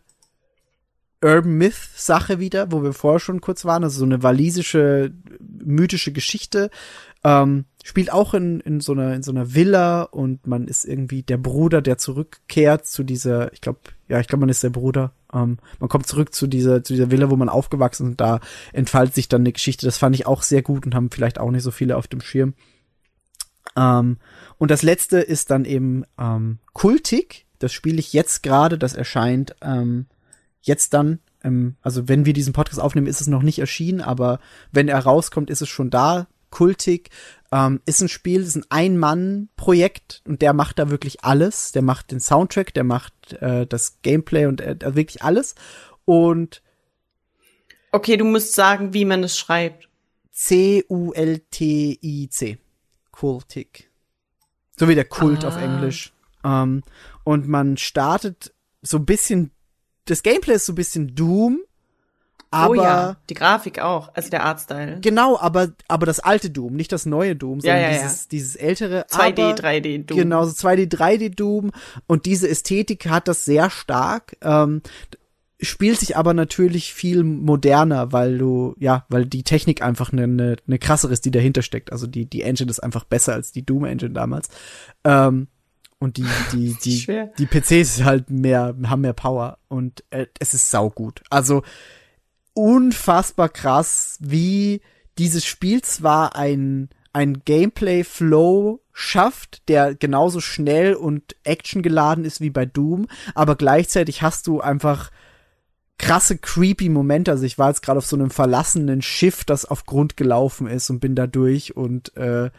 Urban 1.24 1.60
Myth 1.60 1.78
Sache 1.96 2.40
wieder, 2.40 2.72
wo 2.72 2.82
wir 2.82 2.94
vorher 2.94 3.20
schon 3.20 3.40
kurz 3.40 3.66
waren. 3.66 3.84
Also 3.84 4.00
so 4.00 4.06
eine 4.06 4.24
walisische 4.24 5.14
mythische 5.40 6.12
Geschichte. 6.12 6.72
Ähm, 7.24 7.66
spielt 7.84 8.12
auch 8.12 8.34
in, 8.34 8.60
in 8.62 8.80
so 8.80 8.94
einer 8.94 9.14
in 9.14 9.22
so 9.22 9.30
einer 9.30 9.54
Villa 9.54 10.02
und 10.02 10.48
man 10.48 10.68
ist 10.68 10.86
irgendwie 10.86 11.22
der 11.22 11.38
Bruder, 11.38 11.84
der 11.84 12.00
zurückkehrt 12.00 12.88
zu 12.88 13.04
dieser, 13.04 13.54
ich 13.54 13.62
glaube, 13.62 13.82
ja, 14.08 14.20
ich 14.20 14.28
glaube, 14.28 14.40
man 14.40 14.50
ist 14.50 14.64
der 14.64 14.72
Bruder. 14.72 15.12
Ähm, 15.32 15.60
man 15.80 15.88
kommt 15.88 16.08
zurück 16.08 16.34
zu 16.34 16.48
dieser 16.48 16.84
zu 16.84 16.94
dieser 16.94 17.12
Villa, 17.12 17.30
wo 17.30 17.36
man 17.36 17.50
aufgewachsen 17.50 18.08
ist 18.08 18.12
und 18.14 18.22
da 18.22 18.40
entfaltet 18.74 19.14
sich 19.14 19.30
dann 19.30 19.42
eine 19.42 19.52
Geschichte. 19.52 19.86
Das 19.86 20.00
fand 20.00 20.16
ich 20.16 20.26
auch 20.26 20.42
sehr 20.42 20.64
gut 20.64 20.88
und 20.88 20.96
haben 20.96 21.12
vielleicht 21.12 21.40
auch 21.40 21.52
nicht 21.52 21.62
so 21.62 21.70
viele 21.70 21.96
auf 21.96 22.08
dem 22.08 22.22
Schirm. 22.22 22.56
Ähm, 23.78 24.18
und 24.58 24.72
das 24.72 24.82
letzte 24.82 25.20
ist 25.20 25.52
dann 25.52 25.64
eben 25.64 26.04
ähm, 26.20 26.60
Kultik. 26.74 27.46
Das 27.60 27.72
spiele 27.72 28.00
ich 28.00 28.12
jetzt 28.12 28.44
gerade. 28.44 28.78
Das 28.78 28.94
erscheint 28.94 29.56
ähm, 29.62 30.08
jetzt 30.62 30.94
dann. 30.94 31.20
Ähm, 31.44 31.76
also 31.82 32.10
wenn 32.10 32.26
wir 32.26 32.34
diesen 32.34 32.54
Podcast 32.54 32.82
aufnehmen, 32.82 33.08
ist 33.08 33.22
es 33.22 33.28
noch 33.28 33.44
nicht 33.44 33.60
erschienen, 33.60 34.02
aber 34.02 34.40
wenn 34.72 34.88
er 34.90 35.00
rauskommt, 35.00 35.50
ist 35.50 35.62
es 35.62 35.70
schon 35.70 35.90
da. 35.90 36.28
kultig. 36.50 37.10
Ähm, 37.52 37.82
ist 37.86 38.02
ein 38.02 38.10
Spiel, 38.10 38.42
ist 38.42 38.56
ein 38.56 38.66
Ein-Mann-Projekt 38.70 40.22
und 40.26 40.42
der 40.42 40.54
macht 40.54 40.80
da 40.80 40.90
wirklich 40.90 41.24
alles. 41.24 41.72
Der 41.72 41.82
macht 41.82 42.12
den 42.12 42.20
Soundtrack, 42.20 42.74
der 42.74 42.84
macht 42.84 43.34
äh, 43.42 43.66
das 43.68 44.02
Gameplay 44.02 44.48
und 44.48 44.60
äh, 44.62 44.76
wirklich 44.96 45.24
alles. 45.24 45.56
Und 46.06 46.62
Okay, 47.92 48.18
du 48.18 48.26
musst 48.26 48.54
sagen, 48.54 48.94
wie 48.94 49.06
man 49.06 49.24
es 49.24 49.38
schreibt. 49.38 49.88
C-U-L-T-I-C. 50.32 50.98
Kultig. 53.18 53.90
So 54.80 54.88
wie 54.88 54.96
der 54.96 55.06
Kult 55.06 55.44
Ah. 55.44 55.48
auf 55.50 55.58
Englisch. 55.58 56.14
Ähm, 56.44 56.84
und 57.24 57.48
man 57.48 57.78
startet 57.78 58.54
so 58.82 58.98
ein 58.98 59.06
bisschen, 59.06 59.52
das 60.06 60.22
Gameplay 60.24 60.54
ist 60.56 60.68
so 60.68 60.74
ein 60.74 60.76
bisschen 60.76 61.16
Doom, 61.16 61.60
aber 62.52 62.70
oh 62.72 62.76
ja, 62.76 63.18
die 63.30 63.34
Grafik 63.34 63.80
auch, 63.80 64.10
also 64.14 64.30
der 64.30 64.46
Artstyle. 64.46 65.00
genau, 65.02 65.38
aber, 65.38 65.74
aber 65.90 66.06
das 66.06 66.20
alte 66.22 66.50
Doom, 66.50 66.76
nicht 66.76 66.92
das 66.94 67.06
neue 67.06 67.36
Doom, 67.36 67.60
Ja, 67.60 67.74
sondern 67.74 67.82
ja, 67.82 67.98
ja. 67.98 68.04
dieses, 68.04 68.28
dieses 68.30 68.56
ältere. 68.56 69.06
2D, 69.10 69.42
aber, 69.50 69.56
3D, 69.56 70.06
du. 70.06 70.16
Genau, 70.16 70.46
so 70.46 70.52
2D, 70.52 70.88
3D 70.90 71.30
Doom 71.36 71.72
und 72.06 72.26
diese 72.26 72.48
Ästhetik 72.48 73.10
hat 73.10 73.28
das 73.28 73.44
sehr 73.44 73.70
stark. 73.70 74.38
Ähm, 74.42 74.82
spielt 75.60 76.00
sich 76.00 76.16
aber 76.16 76.34
natürlich 76.34 76.94
viel 76.94 77.24
moderner, 77.24 78.12
weil 78.12 78.38
du, 78.38 78.76
ja, 78.78 79.06
weil 79.10 79.26
die 79.26 79.44
Technik 79.44 79.82
einfach 79.82 80.12
eine, 80.12 80.24
eine, 80.24 80.56
eine 80.68 80.80
krassere 80.80 81.14
ist, 81.14 81.26
die 81.26 81.32
dahinter 81.32 81.64
steckt. 81.64 81.92
Also 81.92 82.06
die, 82.06 82.26
die 82.26 82.44
Engine 82.44 82.70
ist 82.70 82.80
einfach 82.80 83.06
besser 83.06 83.34
als 83.34 83.52
die 83.52 83.66
Doom 83.66 83.86
Engine 83.86 84.12
damals. 84.12 84.50
Ähm, 85.04 85.48
und 86.00 86.18
die, 86.18 86.26
die, 86.54 86.78
die, 86.84 87.00
Schwer. 87.00 87.32
die 87.40 87.48
PCs 87.48 88.04
halt 88.04 88.30
mehr, 88.30 88.76
haben 88.86 89.02
mehr 89.02 89.14
Power 89.14 89.58
und 89.68 90.04
äh, 90.12 90.28
es 90.40 90.54
ist 90.54 90.70
saugut. 90.70 91.24
Also 91.30 91.64
unfassbar 92.54 93.50
krass, 93.50 94.18
wie 94.22 94.82
dieses 95.18 95.46
Spiel 95.46 95.82
zwar 95.82 96.36
ein, 96.36 96.90
ein 97.14 97.42
Gameplay-Flow 97.46 98.82
schafft, 98.94 99.68
der 99.70 99.96
genauso 99.96 100.40
schnell 100.40 100.94
und 100.94 101.36
actiongeladen 101.44 102.26
ist 102.26 102.42
wie 102.42 102.52
bei 102.52 102.68
Doom, 102.68 103.08
aber 103.34 103.56
gleichzeitig 103.56 104.22
hast 104.22 104.46
du 104.46 104.62
einfach 104.62 105.12
krasse 105.98 106.38
creepy 106.38 106.90
Momente. 106.90 107.32
Also 107.32 107.46
ich 107.46 107.58
war 107.58 107.70
jetzt 107.70 107.82
gerade 107.82 107.98
auf 107.98 108.06
so 108.06 108.16
einem 108.16 108.30
verlassenen 108.30 109.02
Schiff, 109.02 109.44
das 109.44 109.66
auf 109.66 109.86
Grund 109.86 110.18
gelaufen 110.18 110.68
ist 110.68 110.90
und 110.90 111.00
bin 111.00 111.16
da 111.16 111.28
durch 111.28 111.76
und 111.76 112.16
äh, 112.16 112.50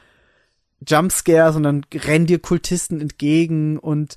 Jumpscares 0.86 1.56
und 1.56 1.64
dann 1.64 1.84
rennen 1.92 2.26
dir 2.26 2.38
Kultisten 2.38 3.00
entgegen 3.00 3.78
und 3.78 4.16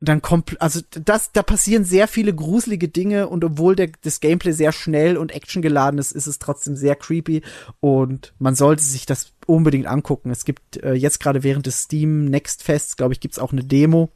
dann 0.00 0.20
kommt, 0.20 0.60
also 0.60 0.80
das, 0.90 1.32
da 1.32 1.42
passieren 1.42 1.84
sehr 1.84 2.06
viele 2.06 2.34
gruselige 2.34 2.88
Dinge 2.88 3.28
und 3.28 3.44
obwohl 3.44 3.74
der, 3.74 3.88
das 4.02 4.20
Gameplay 4.20 4.52
sehr 4.52 4.72
schnell 4.72 5.16
und 5.16 5.34
actiongeladen 5.34 5.98
ist, 5.98 6.12
ist 6.12 6.26
es 6.26 6.38
trotzdem 6.38 6.76
sehr 6.76 6.96
creepy 6.96 7.42
und 7.80 8.34
man 8.38 8.54
sollte 8.54 8.82
sich 8.82 9.06
das 9.06 9.32
unbedingt 9.46 9.86
angucken. 9.86 10.30
Es 10.30 10.44
gibt 10.44 10.82
äh, 10.82 10.92
jetzt 10.92 11.18
gerade 11.18 11.42
während 11.42 11.66
des 11.66 11.80
Steam 11.82 12.26
Next 12.26 12.62
Fests, 12.62 12.96
glaube 12.96 13.14
ich, 13.14 13.20
gibt's 13.20 13.38
auch 13.38 13.52
eine 13.52 13.64
Demo. 13.64 14.10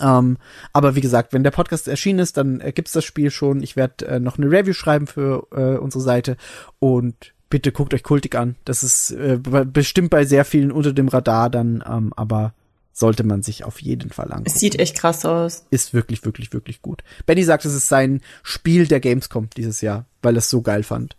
Ähm, 0.00 0.36
aber 0.72 0.94
wie 0.94 1.00
gesagt, 1.00 1.32
wenn 1.32 1.42
der 1.44 1.50
Podcast 1.50 1.88
erschienen 1.88 2.18
ist, 2.20 2.36
dann 2.36 2.60
äh, 2.60 2.72
gibt's 2.72 2.92
das 2.92 3.04
Spiel 3.04 3.30
schon. 3.30 3.62
Ich 3.62 3.76
werde 3.76 4.06
äh, 4.06 4.20
noch 4.20 4.38
eine 4.38 4.50
Review 4.50 4.72
schreiben 4.72 5.06
für 5.06 5.46
äh, 5.52 5.78
unsere 5.78 6.02
Seite 6.02 6.36
und 6.78 7.32
bitte 7.48 7.72
guckt 7.72 7.92
euch 7.94 8.02
Kultik 8.04 8.34
an. 8.36 8.54
Das 8.64 8.82
ist 8.84 9.10
äh, 9.10 9.38
be- 9.42 9.66
bestimmt 9.66 10.10
bei 10.10 10.24
sehr 10.24 10.44
vielen 10.44 10.70
unter 10.70 10.92
dem 10.92 11.08
Radar 11.08 11.50
dann, 11.50 11.82
ähm, 11.88 12.12
aber 12.16 12.54
sollte 12.92 13.24
man 13.24 13.42
sich 13.42 13.64
auf 13.64 13.80
jeden 13.80 14.10
Fall 14.10 14.26
angucken. 14.26 14.44
Es 14.46 14.60
sieht 14.60 14.78
echt 14.78 14.96
krass 14.96 15.24
aus. 15.24 15.64
ist 15.70 15.94
wirklich, 15.94 16.24
wirklich, 16.24 16.52
wirklich 16.52 16.82
gut. 16.82 17.02
Benny 17.26 17.42
sagt, 17.44 17.64
es 17.64 17.74
ist 17.74 17.88
sein 17.88 18.20
Spiel 18.42 18.86
der 18.86 19.00
Gamescom 19.00 19.48
dieses 19.56 19.80
Jahr, 19.80 20.04
weil 20.22 20.34
er 20.36 20.38
es 20.38 20.50
so 20.50 20.60
geil 20.60 20.82
fand. 20.82 21.16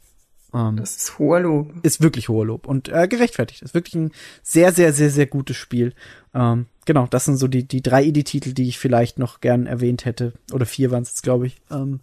Ähm, 0.53 0.77
Das 0.77 0.95
ist 0.95 1.17
hoher 1.17 1.39
Lob. 1.39 1.73
ist 1.81 2.01
wirklich 2.01 2.29
hoher 2.29 2.45
Lob 2.45 2.67
und 2.67 2.89
äh, 2.89 3.07
gerechtfertigt. 3.07 3.61
Ist 3.63 3.73
wirklich 3.73 3.95
ein 3.95 4.11
sehr, 4.43 4.71
sehr, 4.73 4.93
sehr, 4.93 5.09
sehr 5.09 5.25
gutes 5.25 5.57
Spiel. 5.57 5.93
Ähm, 6.35 6.67
genau, 6.85 7.07
das 7.07 7.25
sind 7.25 7.37
so 7.37 7.47
die, 7.47 7.67
die 7.67 7.81
drei 7.81 8.03
Indie-Titel, 8.03 8.53
die 8.53 8.67
ich 8.67 8.79
vielleicht 8.79 9.19
noch 9.19 9.41
gern 9.41 9.65
erwähnt 9.65 10.05
hätte. 10.05 10.33
Oder 10.51 10.65
vier 10.65 10.91
waren 10.91 11.03
es 11.03 11.09
jetzt, 11.09 11.23
glaube 11.23 11.47
ich. 11.47 11.57
Ähm, 11.69 11.99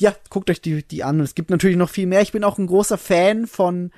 ja, 0.00 0.14
guckt 0.30 0.50
euch 0.50 0.60
die, 0.60 0.82
die 0.82 1.04
an. 1.04 1.20
Es 1.20 1.34
gibt 1.34 1.50
natürlich 1.50 1.76
noch 1.76 1.90
viel 1.90 2.06
mehr. 2.06 2.22
Ich 2.22 2.32
bin 2.32 2.44
auch 2.44 2.58
ein 2.58 2.66
großer 2.66 2.98
Fan 2.98 3.46
von 3.46 3.90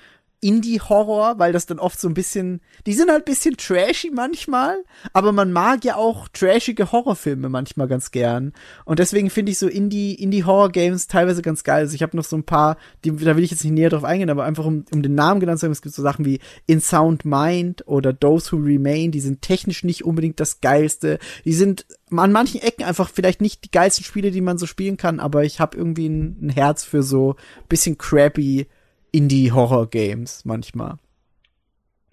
Indie-Horror, 0.46 1.40
weil 1.40 1.52
das 1.52 1.66
dann 1.66 1.80
oft 1.80 2.00
so 2.00 2.06
ein 2.06 2.14
bisschen, 2.14 2.60
die 2.86 2.92
sind 2.92 3.10
halt 3.10 3.22
ein 3.22 3.30
bisschen 3.30 3.56
trashy 3.56 4.12
manchmal, 4.14 4.84
aber 5.12 5.32
man 5.32 5.50
mag 5.50 5.84
ja 5.84 5.96
auch 5.96 6.28
trashige 6.28 6.92
Horrorfilme 6.92 7.48
manchmal 7.48 7.88
ganz 7.88 8.12
gern. 8.12 8.52
Und 8.84 9.00
deswegen 9.00 9.28
finde 9.28 9.50
ich 9.50 9.58
so 9.58 9.66
Indie, 9.66 10.14
Indie-Horror-Games 10.14 11.08
teilweise 11.08 11.42
ganz 11.42 11.64
geil. 11.64 11.80
Also 11.80 11.96
ich 11.96 12.02
habe 12.02 12.16
noch 12.16 12.24
so 12.24 12.36
ein 12.36 12.44
paar, 12.44 12.76
die, 13.04 13.10
da 13.10 13.36
will 13.36 13.42
ich 13.42 13.50
jetzt 13.50 13.64
nicht 13.64 13.72
näher 13.72 13.90
drauf 13.90 14.04
eingehen, 14.04 14.30
aber 14.30 14.44
einfach 14.44 14.64
um, 14.64 14.84
um 14.92 15.02
den 15.02 15.16
Namen 15.16 15.40
genannt 15.40 15.58
zu 15.58 15.66
haben, 15.66 15.72
es 15.72 15.82
gibt 15.82 15.96
so 15.96 16.02
Sachen 16.02 16.24
wie 16.24 16.38
In 16.66 16.80
Sound 16.80 17.24
Mind 17.24 17.82
oder 17.88 18.16
Those 18.16 18.52
Who 18.52 18.58
Remain, 18.58 19.10
die 19.10 19.20
sind 19.20 19.42
technisch 19.42 19.82
nicht 19.82 20.04
unbedingt 20.04 20.38
das 20.38 20.60
geilste. 20.60 21.18
Die 21.44 21.54
sind 21.54 21.86
an 22.10 22.30
manchen 22.30 22.62
Ecken 22.62 22.84
einfach 22.84 23.10
vielleicht 23.10 23.40
nicht 23.40 23.64
die 23.64 23.72
geilsten 23.72 24.04
Spiele, 24.04 24.30
die 24.30 24.40
man 24.40 24.58
so 24.58 24.66
spielen 24.66 24.96
kann, 24.96 25.18
aber 25.18 25.42
ich 25.42 25.58
habe 25.58 25.76
irgendwie 25.76 26.08
ein, 26.08 26.38
ein 26.40 26.50
Herz 26.50 26.84
für 26.84 27.02
so 27.02 27.34
bisschen 27.68 27.98
crappy 27.98 28.68
Indie-Horror-Games 29.16 30.44
manchmal. 30.44 30.98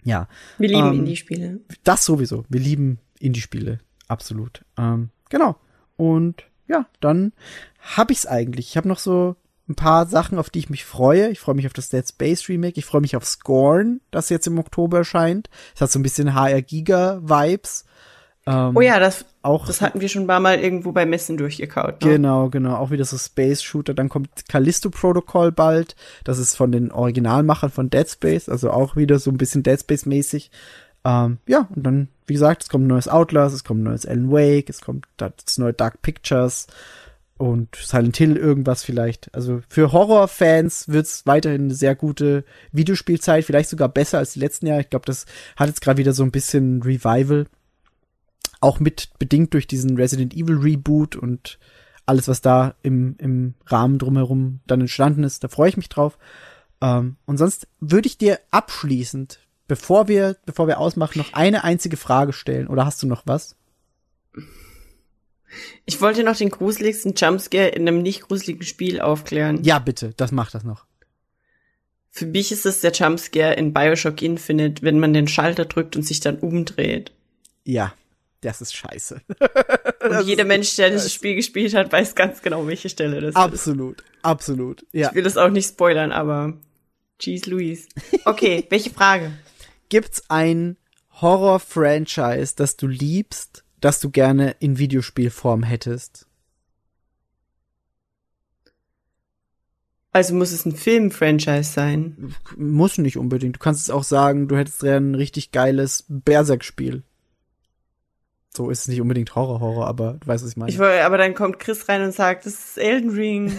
Ja, 0.04 0.28
Wir 0.58 0.68
lieben 0.68 0.88
Ähm, 0.88 0.94
Indie-Spiele. 1.00 1.60
das 1.84 2.04
sowieso. 2.04 2.44
Wir 2.48 2.60
lieben 2.60 2.98
Indie-Spiele. 3.20 3.78
Absolut. 4.08 4.64
Ähm, 4.76 5.10
genau. 5.30 5.56
Und 5.96 6.44
ja, 6.66 6.86
dann 7.00 7.32
hab 7.96 8.10
ich's 8.10 8.26
eigentlich. 8.26 8.68
Ich 8.68 8.76
habe 8.76 8.88
noch 8.88 8.98
so 8.98 9.36
ein 9.68 9.76
paar 9.76 10.06
Sachen, 10.06 10.38
auf 10.38 10.50
die 10.50 10.58
ich 10.58 10.68
mich 10.68 10.84
freue. 10.84 11.28
Ich 11.30 11.40
freue 11.40 11.54
mich 11.54 11.66
auf 11.66 11.72
das 11.72 11.88
Dead 11.88 12.06
Space 12.06 12.48
Remake. 12.50 12.78
Ich 12.78 12.84
freue 12.84 13.00
mich 13.00 13.16
auf 13.16 13.24
Scorn, 13.24 14.00
das 14.10 14.28
jetzt 14.28 14.46
im 14.46 14.58
Oktober 14.58 14.98
erscheint. 14.98 15.48
Es 15.74 15.80
hat 15.80 15.90
so 15.90 15.98
ein 15.98 16.02
bisschen 16.02 16.34
HR 16.34 16.60
Giga 16.60 17.20
Vibes. 17.22 17.84
Ähm, 18.46 18.76
Oh 18.76 18.80
ja, 18.80 18.98
das, 18.98 19.24
auch 19.42 19.66
das 19.66 19.80
hatten 19.80 20.00
wir 20.00 20.08
schon 20.08 20.24
ein 20.24 20.26
paar 20.28 20.40
Mal 20.40 20.58
irgendwo 20.58 20.92
bei 20.92 21.06
Messen 21.06 21.36
durchgekaut. 21.36 22.02
Ne? 22.02 22.12
Genau, 22.12 22.50
genau. 22.50 22.76
Auch 22.76 22.90
wieder 22.90 23.04
so 23.04 23.16
Space 23.16 23.62
Shooter. 23.62 23.94
Dann 23.94 24.08
kommt 24.08 24.48
Callisto 24.48 24.90
Protocol 24.90 25.52
bald. 25.52 25.96
Das 26.24 26.38
ist 26.38 26.56
von 26.56 26.72
den 26.72 26.90
Originalmachern 26.90 27.70
von 27.70 27.90
Dead 27.90 28.08
Space. 28.08 28.48
Also 28.48 28.70
auch 28.70 28.96
wieder 28.96 29.18
so 29.18 29.30
ein 29.30 29.38
bisschen 29.38 29.62
Dead 29.62 29.80
Space 29.80 30.06
mäßig. 30.06 30.50
Ähm, 31.04 31.38
ja, 31.46 31.68
und 31.74 31.82
dann, 31.84 32.08
wie 32.26 32.32
gesagt, 32.32 32.62
es 32.62 32.68
kommt 32.68 32.84
ein 32.84 32.88
neues 32.88 33.08
Outlast, 33.08 33.54
es 33.54 33.64
kommt 33.64 33.80
ein 33.80 33.84
neues 33.84 34.06
Alan 34.06 34.30
Wake, 34.30 34.70
es 34.70 34.80
kommt 34.80 35.06
das 35.18 35.58
neue 35.58 35.74
Dark 35.74 36.00
Pictures 36.00 36.66
und 37.36 37.76
Silent 37.76 38.16
Hill 38.16 38.36
irgendwas 38.36 38.84
vielleicht. 38.84 39.34
Also 39.34 39.60
für 39.68 39.92
Horrorfans 39.92 40.88
wird's 40.88 41.26
weiterhin 41.26 41.64
eine 41.64 41.74
sehr 41.74 41.94
gute 41.94 42.44
Videospielzeit, 42.72 43.44
vielleicht 43.44 43.68
sogar 43.68 43.88
besser 43.88 44.18
als 44.18 44.32
die 44.32 44.40
letzten 44.40 44.66
Jahre. 44.66 44.80
Ich 44.80 44.90
glaube, 44.90 45.04
das 45.06 45.26
hat 45.56 45.68
jetzt 45.68 45.80
gerade 45.80 45.98
wieder 45.98 46.12
so 46.12 46.22
ein 46.22 46.30
bisschen 46.30 46.82
Revival 46.82 47.46
auch 48.60 48.80
mit 48.80 49.10
bedingt 49.18 49.54
durch 49.54 49.66
diesen 49.66 49.96
Resident 49.96 50.34
Evil 50.34 50.56
Reboot 50.56 51.16
und 51.16 51.58
alles, 52.06 52.28
was 52.28 52.40
da 52.40 52.74
im, 52.82 53.16
im 53.18 53.54
Rahmen 53.66 53.98
drumherum 53.98 54.60
dann 54.66 54.80
entstanden 54.80 55.24
ist, 55.24 55.44
da 55.44 55.48
freue 55.48 55.68
ich 55.68 55.76
mich 55.76 55.88
drauf. 55.88 56.18
Ähm, 56.80 57.16
und 57.24 57.38
sonst 57.38 57.66
würde 57.80 58.06
ich 58.06 58.18
dir 58.18 58.40
abschließend, 58.50 59.38
bevor 59.68 60.08
wir, 60.08 60.36
bevor 60.44 60.66
wir 60.66 60.78
ausmachen, 60.78 61.18
noch 61.18 61.32
eine 61.32 61.64
einzige 61.64 61.96
Frage 61.96 62.32
stellen. 62.32 62.68
Oder 62.68 62.84
hast 62.84 63.02
du 63.02 63.06
noch 63.06 63.22
was? 63.26 63.56
Ich 65.86 66.00
wollte 66.00 66.24
noch 66.24 66.36
den 66.36 66.50
gruseligsten 66.50 67.14
Jumpscare 67.14 67.68
in 67.68 67.86
einem 67.86 68.02
nicht 68.02 68.22
gruseligen 68.22 68.64
Spiel 68.64 69.00
aufklären. 69.00 69.62
Ja, 69.62 69.78
bitte, 69.78 70.12
das 70.16 70.32
macht 70.32 70.54
das 70.54 70.64
noch. 70.64 70.86
Für 72.10 72.26
mich 72.26 72.52
ist 72.52 72.66
es 72.66 72.80
der 72.80 72.92
Jumpscare 72.92 73.54
in 73.54 73.72
Bioshock 73.72 74.20
Infinite, 74.22 74.82
wenn 74.82 74.98
man 74.98 75.12
den 75.12 75.28
Schalter 75.28 75.64
drückt 75.64 75.96
und 75.96 76.02
sich 76.02 76.20
dann 76.20 76.38
umdreht. 76.38 77.12
Ja, 77.64 77.94
das 78.44 78.60
ist 78.60 78.74
scheiße. 78.74 79.20
Und 80.08 80.26
jeder 80.26 80.44
Mensch, 80.44 80.76
der 80.76 80.90
dieses 80.90 81.12
Spiel 81.12 81.34
gespielt 81.34 81.74
hat, 81.74 81.90
weiß 81.90 82.14
ganz 82.14 82.42
genau, 82.42 82.66
welche 82.66 82.88
Stelle 82.88 83.20
das 83.20 83.30
ist. 83.30 83.36
absolut, 83.36 84.04
absolut. 84.22 84.86
Ja. 84.92 85.08
Ich 85.08 85.14
will 85.14 85.22
das 85.22 85.36
auch 85.36 85.50
nicht 85.50 85.68
spoilern, 85.68 86.12
aber 86.12 86.54
Jeez 87.20 87.46
Louise. 87.46 87.88
Okay, 88.24 88.66
welche 88.70 88.90
Frage? 88.90 89.32
Gibt's 89.88 90.22
ein 90.28 90.76
Horror-Franchise, 91.20 92.54
das 92.56 92.76
du 92.76 92.86
liebst, 92.86 93.64
das 93.80 94.00
du 94.00 94.10
gerne 94.10 94.56
in 94.58 94.78
Videospielform 94.78 95.62
hättest? 95.62 96.26
Also 100.10 100.34
muss 100.34 100.52
es 100.52 100.64
ein 100.64 100.76
Film-Franchise 100.76 101.72
sein. 101.72 102.34
Muss 102.56 102.98
nicht 102.98 103.16
unbedingt. 103.16 103.56
Du 103.56 103.60
kannst 103.60 103.82
es 103.82 103.90
auch 103.90 104.04
sagen, 104.04 104.46
du 104.46 104.56
hättest 104.56 104.80
gerne 104.80 105.10
ein 105.10 105.14
richtig 105.16 105.50
geiles 105.50 106.04
Berserk-Spiel. 106.08 107.02
So 108.56 108.70
ist 108.70 108.80
es 108.82 108.88
nicht 108.88 109.00
unbedingt 109.00 109.34
Horror-Horror, 109.34 109.86
aber 109.86 110.12
du 110.20 110.26
weißt, 110.26 110.44
was 110.44 110.50
ich 110.52 110.56
meine. 110.56 110.70
Ich 110.70 110.80
aber 110.80 111.18
dann 111.18 111.34
kommt 111.34 111.58
Chris 111.58 111.88
rein 111.88 112.02
und 112.02 112.12
sagt, 112.12 112.46
das 112.46 112.52
ist 112.54 112.78
Elden 112.78 113.10
Ring. 113.10 113.58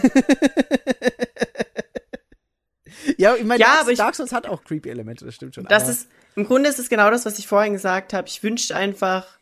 ja, 3.18 3.34
ich 3.34 3.44
meine, 3.44 3.60
Ja, 3.60 3.66
Dark, 3.68 3.80
aber 3.82 3.92
ich- 3.92 3.98
Dark 3.98 4.14
Souls 4.14 4.32
hat 4.32 4.46
auch 4.46 4.64
creepy 4.64 4.88
Elemente, 4.88 5.24
das 5.24 5.34
stimmt 5.34 5.54
schon. 5.54 5.64
Das 5.64 5.82
aber 5.84 5.92
ist, 5.92 6.08
im 6.34 6.44
Grunde 6.46 6.68
ist 6.70 6.78
es 6.78 6.88
genau 6.88 7.10
das, 7.10 7.26
was 7.26 7.38
ich 7.38 7.46
vorhin 7.46 7.72
gesagt 7.74 8.12
habe. 8.14 8.26
Ich 8.28 8.42
wünschte 8.42 8.74
einfach, 8.76 9.38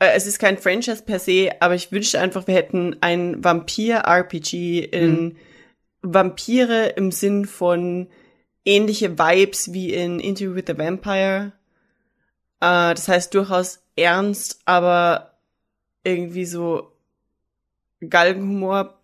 äh, 0.00 0.10
es 0.14 0.26
ist 0.26 0.38
kein 0.38 0.58
Franchise 0.58 1.02
per 1.04 1.18
se, 1.18 1.50
aber 1.60 1.74
ich 1.74 1.92
wünschte 1.92 2.20
einfach, 2.20 2.46
wir 2.46 2.54
hätten 2.54 2.96
ein 3.00 3.42
Vampir-RPG 3.44 4.80
in 4.80 5.36
Vampire 6.02 6.86
im 6.96 7.12
Sinn 7.12 7.44
von 7.44 8.08
ähnliche 8.64 9.18
Vibes 9.18 9.72
wie 9.72 9.92
in 9.94 10.18
Interview 10.20 10.54
with 10.54 10.64
the 10.66 10.76
Vampire. 10.76 11.52
Äh, 12.60 12.94
das 12.94 13.08
heißt 13.08 13.34
durchaus 13.34 13.82
ernst, 13.96 14.60
aber 14.64 15.34
irgendwie 16.04 16.44
so 16.46 16.92
Galgenhumor, 18.00 18.98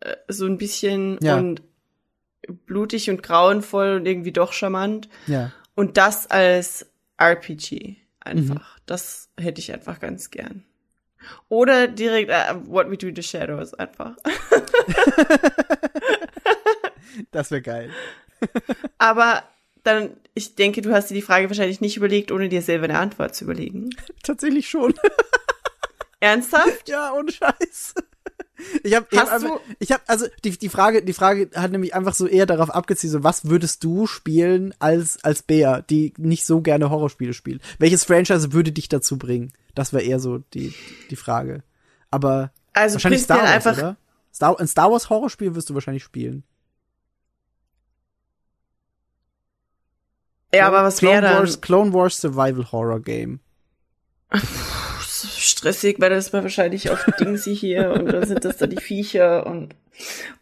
äh, 0.00 0.16
so 0.28 0.46
ein 0.46 0.58
bisschen 0.58 1.18
Ja. 1.22 1.36
und 1.36 1.62
blutig 2.66 3.10
und 3.10 3.22
grauenvoll 3.22 3.96
und 3.96 4.06
irgendwie 4.06 4.32
doch 4.32 4.52
charmant. 4.52 5.08
Ja. 5.26 5.52
Und 5.74 5.96
das 5.96 6.28
als 6.30 6.86
RPG 7.18 7.96
einfach. 8.20 8.54
Mhm. 8.76 8.82
Das 8.86 9.28
hätte 9.38 9.60
ich 9.60 9.72
einfach 9.72 10.00
ganz 10.00 10.30
gern. 10.30 10.64
Oder 11.48 11.88
direkt 11.88 12.30
äh, 12.30 12.54
What 12.66 12.90
We 12.90 12.96
Do 12.96 13.08
in 13.08 13.16
the 13.16 13.22
Shadows 13.22 13.74
einfach. 13.74 14.16
Das 17.32 17.50
wäre 17.50 17.62
geil. 17.62 17.90
Aber 18.98 19.42
dann, 19.88 20.10
ich 20.34 20.54
denke, 20.54 20.82
du 20.82 20.92
hast 20.92 21.10
dir 21.10 21.14
die 21.14 21.22
Frage 21.22 21.48
wahrscheinlich 21.50 21.80
nicht 21.80 21.96
überlegt, 21.96 22.30
ohne 22.32 22.48
dir 22.48 22.62
selber 22.62 22.84
eine 22.84 22.98
Antwort 22.98 23.34
zu 23.34 23.44
überlegen. 23.44 23.90
Tatsächlich 24.22 24.68
schon. 24.68 24.94
Ernsthaft? 26.20 26.88
ja, 26.88 27.12
ohne 27.12 27.30
Scheiß. 27.30 27.94
Ich 28.82 28.94
habe 28.94 29.06
ich 29.10 29.18
hab, 29.18 29.26
Hast 29.30 29.44
einfach- 29.44 29.58
du- 29.60 29.74
ich 29.78 29.92
hab 29.92 30.02
also 30.08 30.26
die 30.42 30.50
die 30.50 30.68
Frage 30.68 31.04
die 31.04 31.12
Frage 31.12 31.48
hat 31.54 31.70
nämlich 31.70 31.94
einfach 31.94 32.12
so 32.14 32.26
eher 32.26 32.44
darauf 32.44 32.70
abgezielt 32.70 33.12
so 33.12 33.22
was 33.22 33.44
würdest 33.48 33.84
du 33.84 34.08
spielen 34.08 34.74
als 34.80 35.22
als 35.22 35.44
Bea 35.44 35.80
die 35.82 36.12
nicht 36.18 36.44
so 36.44 36.60
gerne 36.60 36.90
Horrorspiele 36.90 37.34
spielt 37.34 37.62
welches 37.78 38.02
Franchise 38.02 38.52
würde 38.52 38.72
dich 38.72 38.88
dazu 38.88 39.16
bringen 39.16 39.52
das 39.76 39.92
wäre 39.92 40.02
eher 40.02 40.18
so 40.18 40.38
die 40.54 40.74
die 41.08 41.14
Frage 41.14 41.62
aber 42.10 42.50
Also 42.72 42.94
wahrscheinlich 42.94 43.22
Star 43.22 43.38
Wars 43.42 43.50
einfach, 43.52 43.78
oder 43.78 43.96
Star, 44.34 44.58
ein 44.58 44.66
Star 44.66 44.90
Wars 44.90 45.08
Horrorspiel 45.08 45.54
wirst 45.54 45.70
du 45.70 45.74
wahrscheinlich 45.74 46.02
spielen 46.02 46.42
ja, 50.54 50.66
aber 50.66 50.82
was 50.84 51.02
wäre 51.02 51.22
dann? 51.22 51.38
Wars 51.38 51.60
Clone 51.60 51.92
Wars 51.92 52.20
Survival 52.20 52.70
Horror 52.72 53.00
Game 53.00 53.40
stressig, 55.30 55.96
weil 56.00 56.10
das 56.10 56.32
war 56.32 56.42
wahrscheinlich 56.42 56.90
auf 56.90 57.04
Dingsy 57.18 57.56
hier 57.56 57.90
und 57.92 58.06
dann 58.06 58.26
sind 58.26 58.44
das 58.44 58.58
da 58.58 58.66
die 58.66 58.76
Viecher 58.80 59.46
und 59.46 59.74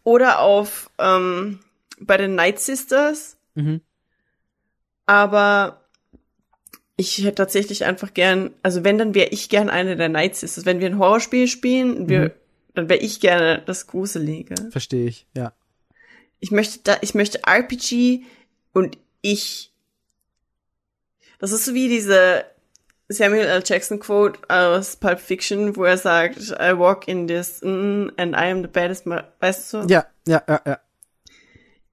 oder 0.05 0.41
auf 0.41 0.91
ähm, 0.99 1.60
bei 2.01 2.17
den 2.17 2.35
Night 2.35 2.59
Sisters. 2.60 3.36
Mhm. 3.55 3.81
Aber 5.07 5.81
ich 6.97 7.18
hätte 7.18 7.36
tatsächlich 7.36 7.85
einfach 7.85 8.12
gern, 8.15 8.51
also 8.62 8.85
wenn, 8.85 8.99
dann 8.99 9.15
wäre 9.15 9.28
ich 9.31 9.49
gern 9.49 9.70
eine 9.70 9.97
der 9.97 10.09
Night 10.09 10.36
Sisters. 10.36 10.65
Wenn 10.67 10.81
wir 10.81 10.89
ein 10.89 10.99
Horrorspiel 10.99 11.47
spielen, 11.47 12.09
wir, 12.09 12.20
Mhm. 12.20 12.31
dann 12.75 12.89
wäre 12.89 13.01
ich 13.01 13.20
gerne 13.20 13.62
das 13.65 13.86
Gruselige. 13.86 14.55
verstehe 14.70 15.07
ich 15.09 15.26
ja 15.35 15.52
Ich 16.41 16.51
möchte 16.51 16.81
da, 16.85 16.97
ich 17.01 17.15
möchte 17.15 17.43
RPG 17.47 18.25
und 18.73 18.99
ich. 19.23 19.73
Das 21.39 21.53
ist 21.53 21.65
so 21.65 21.75
wie 21.75 21.89
diese 21.89 22.45
Samuel 23.09 23.47
L. 23.47 23.63
Jackson 23.65 24.01
Quote 24.01 24.39
aus 24.49 24.97
Pulp 24.97 25.21
Fiction, 25.21 25.77
wo 25.77 25.85
er 25.85 25.99
sagt, 25.99 26.39
I 26.61 26.77
walk 26.77 27.07
in 27.07 27.29
this 27.29 27.61
mm, 27.63 28.09
and 28.17 28.35
I 28.35 28.51
am 28.51 28.63
the 28.63 28.69
baddest, 28.69 29.07
weißt 29.07 29.73
du? 29.73 29.79
ja 29.89 30.07
ja 30.27 30.43
ja, 30.49 30.61
ja 30.67 30.81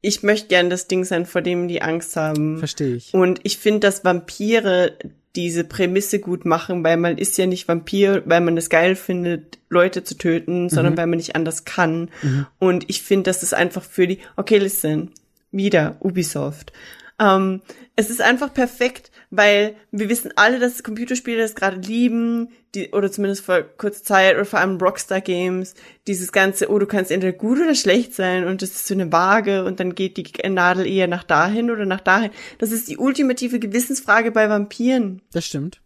Ich 0.01 0.23
möchte 0.23 0.47
gern 0.47 0.69
das 0.69 0.87
Ding 0.87 1.03
sein, 1.03 1.25
vor 1.25 1.41
dem 1.41 1.67
die 1.67 1.81
Angst 1.81 2.15
haben. 2.15 2.57
verstehe 2.57 2.95
ich 2.95 3.13
Und 3.13 3.41
ich 3.43 3.57
finde, 3.57 3.81
dass 3.81 4.03
Vampire 4.03 4.97
diese 5.35 5.63
Prämisse 5.63 6.19
gut 6.19 6.45
machen, 6.45 6.83
weil 6.83 6.97
man 6.97 7.17
ist 7.17 7.37
ja 7.37 7.47
nicht 7.47 7.67
Vampir, 7.67 8.21
weil 8.25 8.41
man 8.41 8.55
es 8.55 8.69
geil 8.69 8.95
findet, 8.95 9.57
Leute 9.67 10.03
zu 10.03 10.15
töten, 10.15 10.69
sondern 10.69 10.95
weil 10.95 11.07
man 11.07 11.17
nicht 11.17 11.35
anders 11.35 11.65
kann. 11.65 12.11
Und 12.59 12.87
ich 12.87 13.01
finde, 13.01 13.23
dass 13.23 13.41
es 13.41 13.51
einfach 13.51 13.83
für 13.83 14.05
die, 14.05 14.19
okay, 14.35 14.59
listen, 14.59 15.11
wieder 15.51 15.97
Ubisoft. 16.01 16.71
Ähm, 17.19 17.61
es 17.95 18.11
ist 18.11 18.21
einfach 18.21 18.53
perfekt, 18.53 19.11
weil 19.35 19.75
wir 19.89 20.09
wissen 20.09 20.31
alle, 20.35 20.59
dass 20.59 20.83
Computerspiele 20.83 21.39
das 21.39 21.55
gerade 21.55 21.77
lieben, 21.77 22.49
die, 22.75 22.91
oder 22.91 23.11
zumindest 23.11 23.43
vor 23.43 23.63
kurzer 23.63 24.03
Zeit, 24.03 24.35
oder 24.35 24.45
vor 24.45 24.59
allem 24.59 24.77
Rockstar 24.77 25.21
Games, 25.21 25.73
dieses 26.05 26.31
ganze, 26.31 26.69
oh, 26.69 26.77
du 26.77 26.85
kannst 26.85 27.09
entweder 27.09 27.33
gut 27.33 27.59
oder 27.59 27.73
schlecht 27.73 28.13
sein 28.13 28.45
und 28.45 28.61
das 28.61 28.69
ist 28.69 28.85
so 28.85 28.93
eine 28.93 29.11
Waage 29.11 29.65
und 29.65 29.79
dann 29.79 29.95
geht 29.95 30.17
die 30.17 30.49
Nadel 30.49 30.85
eher 30.85 31.07
nach 31.07 31.23
dahin 31.23 31.71
oder 31.71 31.85
nach 31.85 32.01
dahin. 32.01 32.29
Das 32.59 32.71
ist 32.71 32.87
die 32.89 32.97
ultimative 32.97 33.57
Gewissensfrage 33.57 34.29
bei 34.29 34.49
Vampiren. 34.49 35.23
das 35.31 35.45
stimmt 35.45 35.81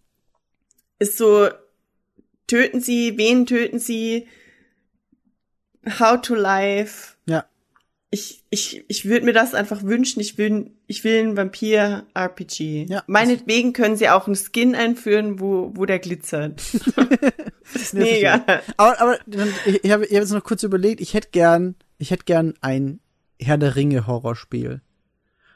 Ist 0.99 1.17
so, 1.17 1.47
töten 2.47 2.81
sie, 2.81 3.17
wen 3.17 3.45
töten 3.45 3.79
sie, 3.79 4.27
how 5.99 6.19
to 6.21 6.35
life, 6.35 7.15
ja 7.27 7.45
ich, 8.09 8.43
ich, 8.49 8.85
ich 8.87 9.05
würde 9.05 9.25
mir 9.25 9.33
das 9.33 9.53
einfach 9.53 9.83
wünschen. 9.83 10.21
Ich 10.21 10.37
will, 10.37 10.71
ich 10.87 11.03
will 11.03 11.19
ein 11.19 11.37
Vampir-RPG. 11.37 12.85
Ja. 12.89 13.03
Meinetwegen 13.07 13.73
können 13.73 13.97
sie 13.97 14.09
auch 14.09 14.27
einen 14.27 14.35
Skin 14.35 14.75
einführen, 14.75 15.39
wo, 15.39 15.71
wo 15.75 15.85
der 15.85 15.99
glitzert. 15.99 16.61
das 17.73 17.81
ist 17.81 17.93
mega. 17.93 18.43
Aber, 18.77 19.01
aber 19.01 19.17
ich, 19.65 19.91
habe 19.91 20.05
ich 20.05 20.15
hab 20.15 20.21
jetzt 20.21 20.31
noch 20.31 20.43
kurz 20.43 20.63
überlegt, 20.63 21.01
ich 21.01 21.13
hätte 21.13 21.29
gern, 21.31 21.75
ich 21.97 22.11
hätte 22.11 22.23
gern 22.23 22.53
ein 22.61 23.01
Herr 23.41 23.57
der 23.57 23.75
Ringe 23.75 24.07
Horrorspiel, 24.07 24.81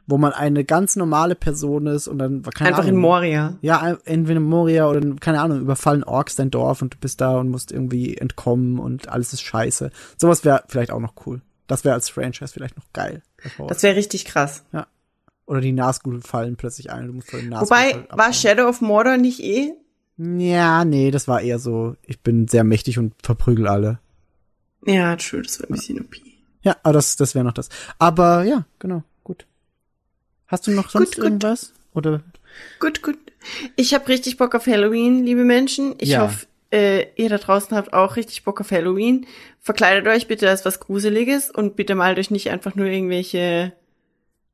wo 0.05 0.17
man 0.17 0.33
eine 0.33 0.65
ganz 0.65 0.97
normale 0.97 1.35
Person 1.35 1.87
ist 1.87 2.09
und 2.09 2.19
dann 2.19 2.43
keine 2.43 2.71
Einfach 2.71 2.83
Ahnung, 2.83 2.95
in 2.95 3.01
Moria. 3.01 3.57
Ja, 3.61 3.97
entweder 4.03 4.41
in 4.41 4.45
Moria 4.45 4.89
oder 4.89 4.99
keine 5.21 5.39
Ahnung, 5.39 5.61
überfallen 5.61 6.03
Orks 6.03 6.35
dein 6.35 6.51
Dorf 6.51 6.81
und 6.81 6.95
du 6.95 6.97
bist 6.99 7.21
da 7.21 7.39
und 7.39 7.49
musst 7.49 7.71
irgendwie 7.71 8.17
entkommen 8.17 8.77
und 8.77 9.07
alles 9.07 9.31
ist 9.31 9.41
scheiße. 9.41 9.89
Sowas 10.17 10.43
wäre 10.43 10.65
vielleicht 10.67 10.91
auch 10.91 10.99
noch 10.99 11.13
cool. 11.25 11.41
Das 11.71 11.85
wäre 11.85 11.95
als 11.95 12.09
Franchise 12.09 12.51
vielleicht 12.53 12.75
noch 12.75 12.91
geil. 12.91 13.21
Das 13.67 13.81
wäre 13.81 13.95
richtig 13.95 14.25
krass. 14.25 14.65
oder 15.45 15.61
die 15.61 15.71
Nazgul 15.71 16.21
fallen 16.21 16.57
plötzlich 16.57 16.91
ein, 16.91 17.07
du 17.07 17.13
musst 17.13 17.31
den 17.31 17.47
Nazgul 17.49 17.69
Wobei, 17.69 17.95
abhauen. 17.95 18.17
war 18.19 18.33
Shadow 18.33 18.67
of 18.67 18.81
Mordor 18.81 19.15
nicht 19.17 19.39
eh? 19.39 19.71
Ja, 20.17 20.83
nee, 20.85 21.11
das 21.11 21.27
war 21.29 21.41
eher 21.41 21.59
so, 21.59 21.95
ich 22.05 22.19
bin 22.21 22.47
sehr 22.49 22.63
mächtig 22.65 22.99
und 22.99 23.13
verprügel 23.23 23.67
alle. 23.67 23.99
Ja, 24.85 25.15
true, 25.15 25.41
das 25.41 25.59
war 25.61 25.69
ein 25.69 25.73
bisschen 25.75 26.01
OP. 26.01 26.15
Ja, 26.61 26.75
aber 26.83 26.93
das, 26.93 27.15
das 27.15 27.35
wäre 27.35 27.45
noch 27.45 27.53
das. 27.53 27.69
Aber 27.99 28.43
ja, 28.43 28.65
genau, 28.79 29.03
gut. 29.23 29.45
Hast 30.47 30.67
du 30.67 30.71
noch 30.71 30.89
sonst 30.89 31.15
gut. 31.15 31.23
irgendwas? 31.23 31.73
Oder? 31.93 32.21
Gut, 32.79 33.01
gut. 33.01 33.17
Ich 33.77 33.93
habe 33.93 34.07
richtig 34.09 34.35
Bock 34.37 34.53
auf 34.55 34.67
Halloween, 34.67 35.23
liebe 35.23 35.43
Menschen. 35.45 35.95
Ich 35.99 36.09
Ja. 36.09 36.23
hoffe, 36.23 36.45
äh, 36.71 37.07
ihr 37.15 37.29
da 37.29 37.37
draußen 37.37 37.75
habt 37.75 37.93
auch 37.93 38.15
richtig 38.15 38.43
Bock 38.43 38.61
auf 38.61 38.71
Halloween. 38.71 39.25
Verkleidet 39.59 40.07
euch 40.07 40.27
bitte 40.27 40.49
als 40.49 40.65
was 40.65 40.79
Gruseliges 40.79 41.51
und 41.51 41.75
bitte 41.75 41.95
malt 41.95 42.17
euch 42.17 42.31
nicht 42.31 42.49
einfach 42.49 42.75
nur 42.75 42.87
irgendwelche, 42.87 43.73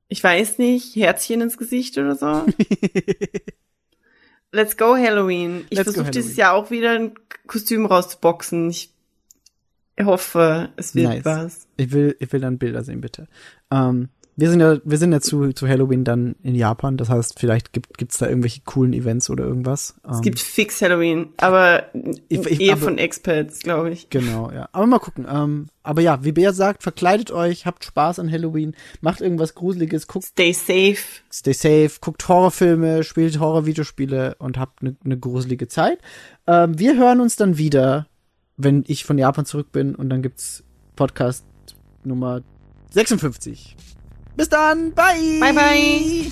ich 0.07 0.23
weiß 0.23 0.57
nicht, 0.57 0.95
Herzchen 0.95 1.41
ins 1.41 1.57
Gesicht 1.57 1.97
oder 1.97 2.15
so. 2.15 2.45
Let's 4.51 4.77
go 4.77 4.95
Halloween. 4.95 5.65
Ich 5.69 5.81
versuche 5.81 6.09
dieses. 6.09 6.37
Jahr 6.37 6.53
auch 6.53 6.71
wieder 6.71 6.91
ein 6.91 7.13
Kostüm 7.45 7.85
rauszuboxen. 7.85 8.69
Ich 8.69 8.89
hoffe, 10.01 10.69
es 10.77 10.95
wird 10.95 11.07
Nice. 11.07 11.25
was. 11.25 11.67
Ich 11.77 11.91
will, 11.91 12.15
ich 12.19 12.31
will 12.31 12.39
dann 12.39 12.57
Bilder 12.57 12.83
sehen, 12.83 13.01
bitte. 13.01 13.27
Ähm, 13.71 14.09
wir 14.39 14.51
sind 14.51 14.59
ja, 14.59 14.77
wir 14.85 14.97
sind 14.99 15.11
ja 15.11 15.19
zu, 15.19 15.51
zu 15.51 15.67
Halloween 15.67 16.03
dann 16.03 16.35
in 16.43 16.53
Japan. 16.53 16.95
Das 16.95 17.09
heißt, 17.09 17.39
vielleicht 17.39 17.73
gibt, 17.73 17.97
gibt's 17.97 18.19
da 18.19 18.29
irgendwelche 18.29 18.61
coolen 18.65 18.93
Events 18.93 19.31
oder 19.31 19.43
irgendwas. 19.45 19.95
Es 20.07 20.17
Ähm, 20.17 20.21
gibt 20.21 20.39
fix 20.39 20.79
Halloween, 20.81 21.29
aber 21.37 21.85
Ich- 22.29 22.45
ich- 22.45 22.61
eher 22.61 22.73
aber- 22.73 22.83
von 22.83 22.97
Experts, 22.99 23.59
glaube 23.61 23.89
ich. 23.89 24.11
Genau, 24.11 24.51
ja. 24.51 24.69
Aber 24.73 24.85
mal 24.85 24.99
gucken. 24.99 25.25
Ähm, 25.27 25.69
aber 25.81 26.01
ja, 26.01 26.23
wie 26.23 26.33
Bea 26.33 26.53
sagt, 26.53 26.83
verkleidet 26.83 27.31
euch, 27.31 27.65
habt 27.65 27.83
Spaß 27.83 28.19
an 28.19 28.31
Halloween, 28.31 28.75
macht 29.01 29.21
irgendwas 29.21 29.55
Gruseliges, 29.55 30.05
guckt, 30.05 30.25
Stay 30.25 30.53
safe. 30.53 30.97
stay 31.33 31.53
safe, 31.53 31.93
guckt 31.99 32.27
Horrorfilme, 32.29 33.03
spielt 33.03 33.39
Horror-Videospiele 33.39 34.35
und 34.37 34.59
habt 34.59 34.81
eine 34.83 34.95
ne 35.03 35.17
gruselige 35.17 35.67
Zeit. 35.67 35.97
Ähm, 36.45 36.77
wir 36.77 36.95
hören 36.95 37.21
uns 37.21 37.37
dann 37.37 37.57
wieder, 37.57 38.05
wenn 38.55 38.83
ich 38.87 39.03
von 39.03 39.17
Japan 39.17 39.45
zurück 39.45 39.71
bin 39.71 39.95
und 39.95 40.09
dann 40.09 40.21
gibt's 40.21 40.63
Podcast 40.95 41.43
Nummer 42.03 42.41
56. 42.91 43.75
Bis 44.37 44.49
dann. 44.49 44.93
Bye. 44.93 45.39
Bye, 45.41 45.53
bye. 45.53 46.31